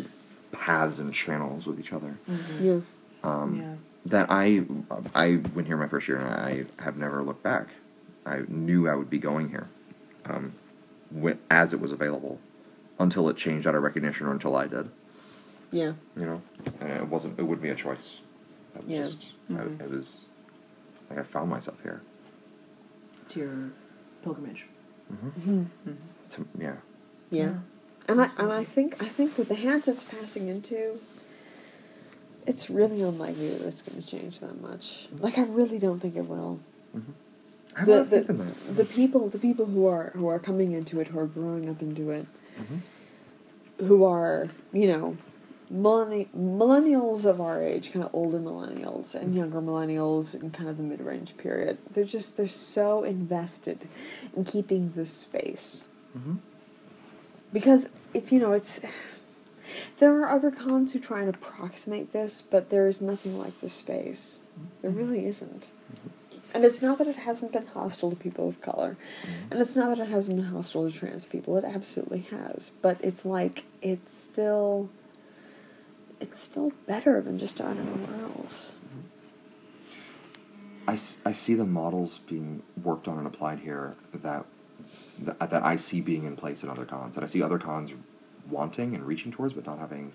paths 0.53 0.99
and 0.99 1.13
channels 1.13 1.67
with 1.67 1.79
each 1.79 1.93
other. 1.93 2.17
Mm-hmm. 2.31 2.65
yeah. 2.65 2.81
Um, 3.23 3.57
yeah. 3.57 3.75
That 4.07 4.27
I 4.31 4.65
I 5.15 5.41
went 5.55 5.67
here 5.67 5.77
my 5.77 5.89
first 5.89 6.09
year 6.09 6.19
and 6.19 6.29
I 6.29 6.83
have 6.83 6.97
never 6.97 7.23
looked 7.23 7.43
back. 7.43 7.69
I 8.27 8.43
knew 8.49 8.89
I 8.89 8.95
would 8.95 9.11
be 9.11 9.19
going 9.19 9.51
here, 9.51 9.69
um, 10.27 10.53
when, 11.11 11.39
as 11.51 11.73
it 11.73 11.81
was 11.81 11.93
available, 11.93 12.39
until 12.99 13.29
it 13.29 13.37
changed 13.37 13.67
out 13.67 13.75
of 13.75 13.83
recognition 13.83 14.27
or 14.27 14.33
until 14.33 14.57
I 14.57 14.67
did. 14.67 14.91
Yeah. 15.73 15.93
You 16.17 16.27
know, 16.27 16.43
and 16.81 16.91
it 16.91 17.09
wasn't. 17.09 17.39
It 17.39 17.43
wouldn't 17.43 17.63
be 17.63 17.71
a 17.71 17.75
choice. 17.75 18.19
I 18.75 18.79
was 18.79 18.87
Yeah. 18.87 19.03
Just, 19.03 19.27
I, 19.51 19.53
mm-hmm. 19.53 19.83
it 19.83 19.91
was 19.91 20.21
like 21.11 21.19
I 21.19 21.23
found 21.23 21.51
myself 21.51 21.83
here. 21.83 22.03
To 23.29 23.41
your 23.41 23.71
pilgrimage. 24.23 24.67
Mm-hmm. 25.13 25.65
To, 26.31 26.47
yeah. 26.59 26.77
Yeah. 27.31 27.55
And 28.09 28.21
I 28.21 28.29
and 28.39 28.53
I 28.53 28.65
think 28.65 29.03
I 29.03 29.07
think 29.07 29.39
with 29.39 29.49
the 29.49 29.55
hands 29.55 29.89
it's 29.89 30.05
passing 30.05 30.49
into, 30.49 30.99
it's 32.47 32.69
really 32.69 33.01
unlikely 33.03 33.49
that 33.51 33.63
it's 33.63 33.81
going 33.83 34.01
to 34.01 34.07
change 34.07 34.41
that 34.41 34.61
much. 34.61 35.09
Like 35.19 35.39
I 35.39 35.43
really 35.45 35.79
don't 35.79 36.01
think 36.01 36.17
it 36.17 36.29
will. 36.29 36.61
I 37.77 37.81
have 37.81 37.89
a 37.89 37.93
The, 37.93 37.97
lot 37.97 38.03
of 38.03 38.11
faith 38.11 38.31
in 38.31 38.39
the, 38.39 38.45
that. 38.45 38.77
the 38.77 38.85
people 38.85 39.29
the 39.31 39.39
people 39.39 39.67
who 39.67 39.87
are 39.87 40.11
who 40.15 40.29
are 40.29 40.39
coming 40.39 40.73
into 40.73 41.01
it 41.01 41.09
who 41.09 41.19
are 41.19 41.27
growing 41.27 41.69
up 41.69 41.81
into 41.83 42.11
it, 42.11 42.27
who 43.81 44.05
are 44.05 44.51
you 44.73 44.87
know, 44.87 45.17
millenni- 45.73 46.29
millennials 46.37 47.25
of 47.25 47.41
our 47.41 47.63
age, 47.63 47.91
kind 47.93 48.05
of 48.05 48.11
older 48.15 48.39
millennials 48.39 49.15
and 49.15 49.35
younger 49.35 49.61
millennials 49.63 50.35
in 50.41 50.51
kind 50.51 50.69
of 50.69 50.77
the 50.77 50.83
mid 50.83 51.01
range 51.01 51.37
period. 51.39 51.79
They're 51.91 52.05
just 52.05 52.37
they're 52.37 52.49
so 52.49 53.03
invested 53.03 53.89
in 54.37 54.45
keeping 54.45 54.93
this 54.95 55.11
space 55.11 55.85
because 57.55 57.89
it's 58.13 58.31
you 58.31 58.39
know 58.39 58.53
it's 58.53 58.81
there 59.99 60.21
are 60.21 60.29
other 60.29 60.51
cons 60.51 60.93
who 60.93 60.99
try 60.99 61.21
and 61.21 61.35
approximate 61.35 62.13
this 62.13 62.43
but 62.43 62.69
there 62.69 62.87
is 62.87 63.01
nothing 63.01 63.39
like 63.39 63.59
this 63.63 63.73
space. 63.73 64.41
There 64.83 64.91
mm-hmm. 64.91 64.99
really 64.99 65.25
isn't. 65.25 65.71
Mm-hmm. 65.95 66.09
And 66.55 66.65
it's 66.65 66.83
not 66.83 66.99
that 66.99 67.09
it 67.09 67.17
hasn't 67.17 67.53
been 67.53 67.67
hostile 67.67 68.11
to 68.11 68.17
people 68.17 68.49
of 68.49 68.61
color. 68.61 68.97
Mm-hmm. 69.23 69.53
And 69.53 69.61
it's 69.61 69.75
not 69.75 69.89
that 69.89 69.99
it 69.99 70.09
hasn't 70.09 70.37
been 70.37 70.47
hostile 70.47 70.89
to 70.89 70.97
trans 70.97 71.27
people. 71.27 71.57
It 71.57 71.65
absolutely 71.65 72.21
has. 72.31 72.71
But 72.83 72.99
it's 73.03 73.25
like 73.25 73.65
it's 73.81 74.15
still 74.15 74.91
it's 76.21 76.41
still 76.41 76.73
better 76.87 77.21
than 77.21 77.39
just 77.39 77.61
about 77.61 77.77
anywhere 77.77 78.25
else. 78.37 78.75
I, 80.87 80.99
I 81.25 81.33
see 81.33 81.55
the 81.55 81.65
models 81.65 82.19
being 82.19 82.63
worked 82.83 83.09
on 83.09 83.19
and 83.19 83.27
applied 83.27 83.61
here 83.61 83.97
that, 84.13 84.45
that 85.21 85.51
that 85.51 85.65
I 85.65 85.77
see 85.77 86.01
being 86.01 86.25
in 86.25 86.37
place 86.37 86.63
in 86.63 86.69
other 86.71 86.85
cons, 86.85 87.17
and 87.17 87.25
I 87.25 87.29
see 87.29 87.43
other 87.43 87.59
cons 87.59 87.91
wanting 88.51 88.95
and 88.95 89.05
reaching 89.05 89.33
towards, 89.33 89.55
but 89.55 89.67
not 89.67 89.79
having 89.79 90.13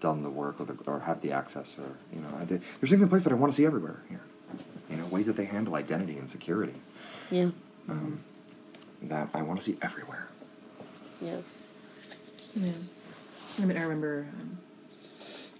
done 0.00 0.22
the 0.22 0.30
work 0.30 0.58
or, 0.60 0.64
the, 0.64 0.76
or 0.86 1.00
have 1.00 1.20
the 1.20 1.32
access, 1.32 1.76
or 1.78 1.84
you 2.14 2.20
know, 2.20 2.28
I, 2.38 2.44
there's 2.44 2.62
something 2.82 3.02
in 3.02 3.08
place 3.08 3.24
that 3.24 3.32
I 3.32 3.36
want 3.36 3.52
to 3.52 3.56
see 3.56 3.66
everywhere 3.66 4.02
here. 4.08 4.20
You 4.90 4.96
know, 4.96 5.06
ways 5.06 5.26
that 5.26 5.36
they 5.36 5.44
handle 5.44 5.74
identity 5.76 6.18
and 6.18 6.28
security 6.28 6.74
yeah 7.30 7.50
um, 7.88 8.20
that 9.02 9.28
I 9.34 9.42
want 9.42 9.60
to 9.60 9.64
see 9.64 9.76
everywhere. 9.82 10.26
yeah 11.20 11.38
Yeah. 12.54 12.72
I 13.58 13.64
mean, 13.64 13.76
I 13.76 13.82
remember 13.82 14.26
um, 14.40 14.58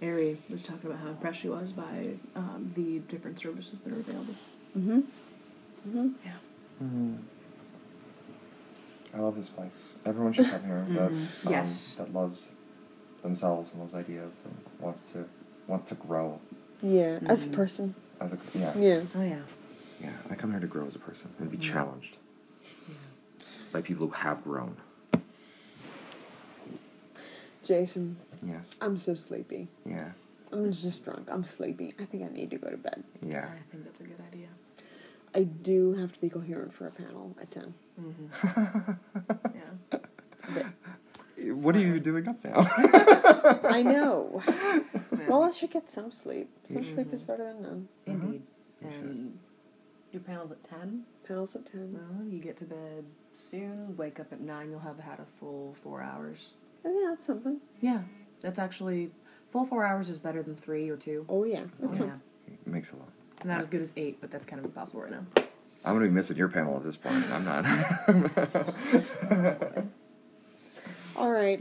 Ari 0.01 0.37
was 0.49 0.63
talking 0.63 0.89
about 0.89 0.99
how 1.01 1.09
impressed 1.09 1.39
she 1.39 1.49
was 1.49 1.71
by 1.71 2.09
um, 2.35 2.71
the 2.75 2.99
different 2.99 3.39
services 3.39 3.75
that 3.83 3.93
are 3.93 3.99
available. 3.99 4.35
mm-hmm 4.77 4.99
mm-hmm 5.87 6.07
Yeah. 6.25 6.31
Mm. 6.83 7.17
I 9.13 9.19
love 9.19 9.35
this 9.35 9.49
place. 9.49 9.73
Everyone 10.05 10.33
should 10.33 10.47
come 10.49 10.63
here 10.63 10.85
that 10.89 11.11
Mhm. 11.11 11.45
um, 11.45 11.51
Yes. 11.51 11.93
that 11.97 12.13
loves 12.13 12.47
themselves 13.23 13.73
and 13.73 13.81
those 13.81 13.93
ideas 13.93 14.41
and 14.45 14.55
wants 14.79 15.03
to 15.11 15.25
wants 15.67 15.85
to 15.89 15.95
grow 15.95 16.39
yeah 16.81 17.19
as 17.27 17.45
a 17.45 17.47
Mhm. 17.49 17.53
person 17.53 17.95
as 18.19 18.33
a 18.33 18.39
yeah 18.55 18.75
yeah 18.77 19.01
Oh 19.15 19.21
yeah. 19.21 19.41
yeah. 20.01 20.09
I 20.29 20.35
come 20.35 20.51
here 20.51 20.59
to 20.59 20.65
grow 20.67 20.87
as 20.87 20.95
a 20.95 20.99
person 20.99 21.29
and 21.39 21.51
be 21.51 21.57
Mhm. 21.57 21.61
challenged 21.61 22.17
Yeah. 22.89 22.95
by 23.71 23.81
people 23.81 24.07
who 24.07 24.13
have 24.13 24.43
grown. 24.43 24.75
jason 27.63 28.17
Yes. 28.41 28.71
i'm 28.81 28.97
so 28.97 29.13
sleepy 29.13 29.67
Yeah. 29.85 30.11
I'm 30.53 30.69
just 30.69 31.05
drunk. 31.05 31.29
I'm 31.31 31.45
sleepy. 31.45 31.93
I 31.97 32.03
think 32.03 32.25
I 32.25 32.27
need 32.27 32.49
to 32.51 32.57
go 32.57 32.69
to 32.69 32.75
bed. 32.75 33.05
Yeah. 33.21 33.47
I 33.47 33.71
think 33.71 33.85
that's 33.85 34.01
a 34.01 34.03
good 34.03 34.19
idea. 34.19 34.49
I 35.33 35.43
do 35.43 35.93
have 35.93 36.11
to 36.13 36.19
be 36.19 36.29
coherent 36.29 36.73
for 36.73 36.87
a 36.87 36.91
panel 36.91 37.35
at 37.41 37.51
10. 37.51 37.73
Mm-hmm. 38.01 38.91
yeah. 39.55 39.99
But 40.53 40.65
What 41.55 41.75
are 41.75 41.79
you 41.79 41.99
doing 41.99 42.27
up 42.27 42.43
now? 42.43 42.67
I 43.69 43.83
know. 43.83 44.41
Yeah. 44.47 44.79
Well, 45.27 45.43
I 45.43 45.51
should 45.51 45.71
get 45.71 45.89
some 45.89 46.11
sleep. 46.11 46.49
Some 46.65 46.81
Mhm. 46.83 46.93
sleep 46.93 47.13
is 47.13 47.23
better 47.23 47.43
than 47.45 47.61
none. 47.61 47.87
Indeed. 48.05 48.41
You 48.81 48.89
should. 48.91 49.03
And 49.03 49.39
your 50.11 50.21
panel's 50.21 50.51
at 50.51 50.61
10? 50.63 51.03
Panels 51.25 51.55
at 51.55 51.65
10. 51.65 51.93
Well, 51.93 52.27
you 52.27 52.39
get 52.39 52.57
to 52.57 52.65
bed 52.65 53.05
soon, 53.31 53.95
wake 53.95 54.19
up 54.19 54.33
at 54.33 54.41
9, 54.41 54.71
you'll 54.71 54.79
have 54.79 54.99
had 54.99 55.19
a 55.19 55.25
full 55.39 55.75
four 55.83 56.01
hours. 56.01 56.55
I 56.83 56.89
think 56.89 57.05
that's 57.07 57.23
something. 57.23 57.61
Yeah. 57.79 58.01
That's 58.41 58.59
actually, 58.59 59.11
full 59.49 59.65
four 59.65 59.85
hours 59.85 60.09
is 60.09 60.17
better 60.19 60.41
than 60.43 60.55
three 60.55 60.89
or 60.89 60.97
two. 60.97 61.25
Oh, 61.29 61.45
yeah. 61.45 61.63
That's 61.79 61.99
yeah. 61.99 62.05
something. 62.07 62.21
Makes 62.65 62.91
a 62.91 62.95
lot. 62.97 63.09
Not 63.43 63.59
as 63.59 63.67
good 63.67 63.81
as 63.81 63.91
eight, 63.97 64.19
but 64.21 64.31
that's 64.31 64.45
kind 64.45 64.59
of 64.59 64.65
impossible 64.65 65.01
right 65.01 65.11
now. 65.11 65.25
I'm 65.83 65.95
gonna 65.95 66.05
be 66.05 66.11
missing 66.11 66.37
your 66.37 66.47
panel 66.47 66.77
at 66.77 66.83
this 66.83 66.95
point. 66.97 67.25
I'm 67.31 67.43
not. 67.43 67.65
All 71.15 71.31
right. 71.31 71.59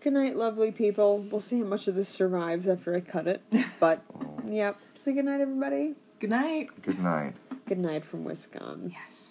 Good 0.00 0.12
night, 0.12 0.36
lovely 0.36 0.70
people. 0.72 1.18
We'll 1.18 1.40
see 1.40 1.60
how 1.60 1.64
much 1.66 1.88
of 1.88 1.94
this 1.94 2.08
survives 2.08 2.68
after 2.68 2.94
I 2.94 3.00
cut 3.00 3.26
it. 3.26 3.42
But, 3.80 4.02
Oh. 4.14 4.38
yep. 4.46 4.76
Say 4.94 5.14
good 5.14 5.24
night, 5.24 5.40
everybody. 5.40 5.94
Good 6.20 6.30
night. 6.30 6.68
Good 6.82 7.02
night. 7.02 7.34
Good 7.66 7.78
night 7.78 8.04
from 8.04 8.24
Wisconsin. 8.24 8.92
Yes. 8.92 9.28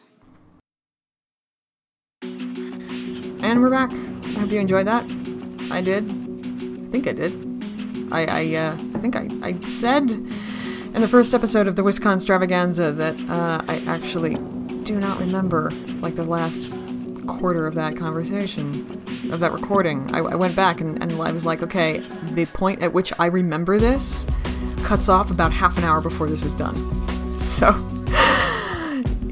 And 2.23 3.61
we're 3.61 3.69
back. 3.69 3.91
I 3.91 4.39
hope 4.39 4.49
you 4.51 4.59
enjoyed 4.59 4.87
that. 4.87 5.03
I 5.69 5.81
did. 5.81 6.05
I 6.09 6.87
think 6.89 7.07
I 7.07 7.11
did. 7.13 8.09
I 8.11 8.25
I, 8.25 8.55
uh, 8.55 8.77
I 8.95 8.99
think 8.99 9.15
I, 9.15 9.29
I 9.43 9.59
said 9.65 10.09
in 10.93 11.01
the 11.01 11.07
first 11.07 11.33
episode 11.33 11.67
of 11.67 11.75
the 11.75 11.83
Wisconsin 11.83 12.17
Extravaganza 12.17 12.91
that 12.91 13.19
uh, 13.29 13.61
I 13.67 13.83
actually 13.87 14.35
do 14.83 14.99
not 14.99 15.19
remember 15.19 15.71
like 16.01 16.15
the 16.15 16.23
last 16.23 16.73
quarter 17.25 17.65
of 17.65 17.73
that 17.75 17.97
conversation, 17.97 18.87
of 19.31 19.39
that 19.39 19.51
recording. 19.51 20.13
I, 20.15 20.19
I 20.19 20.35
went 20.35 20.55
back 20.55 20.81
and, 20.81 21.01
and 21.01 21.13
I 21.13 21.31
was 21.31 21.45
like, 21.45 21.63
okay, 21.63 22.03
the 22.33 22.45
point 22.47 22.81
at 22.81 22.93
which 22.93 23.11
I 23.17 23.25
remember 23.27 23.79
this 23.79 24.27
cuts 24.83 25.09
off 25.09 25.31
about 25.31 25.51
half 25.51 25.77
an 25.77 25.83
hour 25.83 25.99
before 25.99 26.29
this 26.29 26.43
is 26.43 26.55
done. 26.55 27.39
So. 27.39 27.73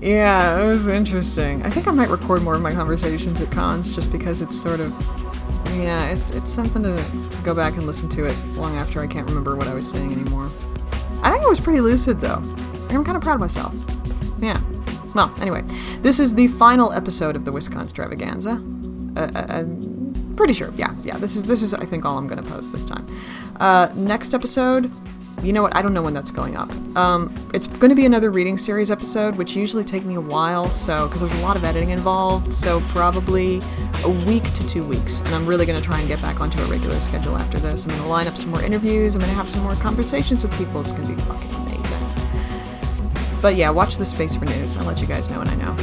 Yeah, 0.03 0.59
it 0.59 0.65
was 0.65 0.87
interesting. 0.87 1.61
I 1.61 1.69
think 1.69 1.87
I 1.87 1.91
might 1.91 2.09
record 2.09 2.41
more 2.41 2.55
of 2.55 2.61
my 2.63 2.71
conversations 2.71 3.39
at 3.39 3.51
cons 3.51 3.93
just 3.93 4.11
because 4.11 4.41
it's 4.41 4.59
sort 4.59 4.79
of 4.79 4.91
yeah, 5.75 6.09
it's 6.09 6.31
it's 6.31 6.49
something 6.49 6.81
to, 6.81 6.97
to 6.97 7.41
go 7.43 7.53
back 7.53 7.77
and 7.77 7.85
listen 7.85 8.09
to 8.09 8.25
it 8.25 8.35
long 8.55 8.77
after 8.77 8.99
I 8.99 9.05
can't 9.05 9.27
remember 9.27 9.55
what 9.55 9.67
I 9.67 9.75
was 9.75 9.87
saying 9.87 10.11
anymore. 10.11 10.49
I 11.23 11.31
think 11.31 11.43
I 11.43 11.49
was 11.49 11.59
pretty 11.59 11.81
lucid 11.81 12.21
though. 12.21 12.37
I'm 12.89 13.03
kind 13.03 13.15
of 13.15 13.23
proud 13.23 13.35
of 13.35 13.41
myself. 13.41 13.73
Yeah. 14.39 14.59
Well, 15.13 15.33
anyway, 15.41 15.63
this 16.01 16.19
is 16.19 16.35
the 16.35 16.47
final 16.47 16.91
episode 16.93 17.35
of 17.35 17.45
the 17.45 17.51
Wisconsin 17.51 17.83
Extravaganza. 17.83 18.61
Uh, 19.15 19.29
uh, 19.35 19.45
I'm 19.49 20.33
pretty 20.37 20.53
sure. 20.53 20.73
Yeah, 20.77 20.95
yeah. 21.03 21.17
This 21.17 21.35
is 21.35 21.43
this 21.43 21.61
is 21.61 21.73
I 21.73 21.85
think 21.85 22.05
all 22.05 22.17
I'm 22.17 22.27
going 22.27 22.41
to 22.43 22.49
post 22.49 22.71
this 22.71 22.85
time. 22.85 23.05
Uh, 23.59 23.89
next 23.95 24.33
episode. 24.33 24.91
You 25.43 25.53
know 25.53 25.63
what? 25.63 25.75
I 25.75 25.81
don't 25.81 25.93
know 25.93 26.03
when 26.03 26.13
that's 26.13 26.29
going 26.29 26.55
up. 26.55 26.71
Um, 26.95 27.33
it's 27.53 27.65
going 27.65 27.89
to 27.89 27.95
be 27.95 28.05
another 28.05 28.29
reading 28.29 28.59
series 28.59 28.91
episode, 28.91 29.35
which 29.35 29.55
usually 29.55 29.83
take 29.83 30.05
me 30.05 30.15
a 30.15 30.21
while, 30.21 30.69
so 30.69 31.07
because 31.07 31.21
there's 31.21 31.33
a 31.33 31.41
lot 31.41 31.57
of 31.57 31.63
editing 31.63 31.89
involved. 31.89 32.53
So 32.53 32.79
probably 32.89 33.59
a 34.03 34.09
week 34.09 34.43
to 34.53 34.67
two 34.67 34.83
weeks, 34.83 35.19
and 35.21 35.29
I'm 35.29 35.47
really 35.47 35.65
going 35.65 35.81
to 35.81 35.85
try 35.85 35.99
and 35.99 36.07
get 36.07 36.21
back 36.21 36.41
onto 36.41 36.61
a 36.61 36.65
regular 36.65 36.99
schedule 37.01 37.37
after 37.37 37.57
this. 37.57 37.85
I'm 37.85 37.89
going 37.89 38.03
to 38.03 38.07
line 38.07 38.27
up 38.27 38.37
some 38.37 38.51
more 38.51 38.61
interviews. 38.61 39.15
I'm 39.15 39.21
going 39.21 39.31
to 39.31 39.35
have 39.35 39.49
some 39.49 39.61
more 39.61 39.75
conversations 39.75 40.43
with 40.43 40.55
people. 40.57 40.79
It's 40.81 40.91
going 40.91 41.07
to 41.07 41.15
be 41.15 41.21
fucking 41.23 41.53
amazing. 41.55 41.81
But 43.41 43.55
yeah, 43.55 43.71
watch 43.71 43.97
the 43.97 44.05
space 44.05 44.35
for 44.35 44.45
news. 44.45 44.77
I'll 44.77 44.85
let 44.85 45.01
you 45.01 45.07
guys 45.07 45.27
know 45.29 45.39
when 45.39 45.47
I 45.47 45.55
know. 45.55 45.73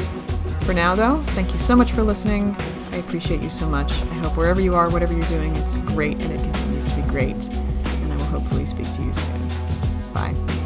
For 0.60 0.72
now, 0.72 0.94
though, 0.94 1.22
thank 1.28 1.52
you 1.52 1.58
so 1.58 1.74
much 1.74 1.90
for 1.92 2.02
listening. 2.02 2.54
I 2.92 2.96
appreciate 2.96 3.40
you 3.40 3.50
so 3.50 3.66
much. 3.66 3.90
I 3.90 4.14
hope 4.14 4.36
wherever 4.36 4.60
you 4.60 4.74
are, 4.74 4.88
whatever 4.90 5.14
you're 5.14 5.26
doing, 5.26 5.56
it's 5.56 5.78
great 5.78 6.20
and 6.20 6.32
it 6.32 6.40
continues 6.40 6.86
to 6.86 6.94
be 6.94 7.02
great. 7.02 7.48
And 7.48 8.12
I 8.12 8.16
will 8.16 8.24
hopefully 8.24 8.66
speak 8.66 8.92
to 8.92 9.02
you 9.02 9.14
soon. 9.14 9.47
Bye. 10.18 10.57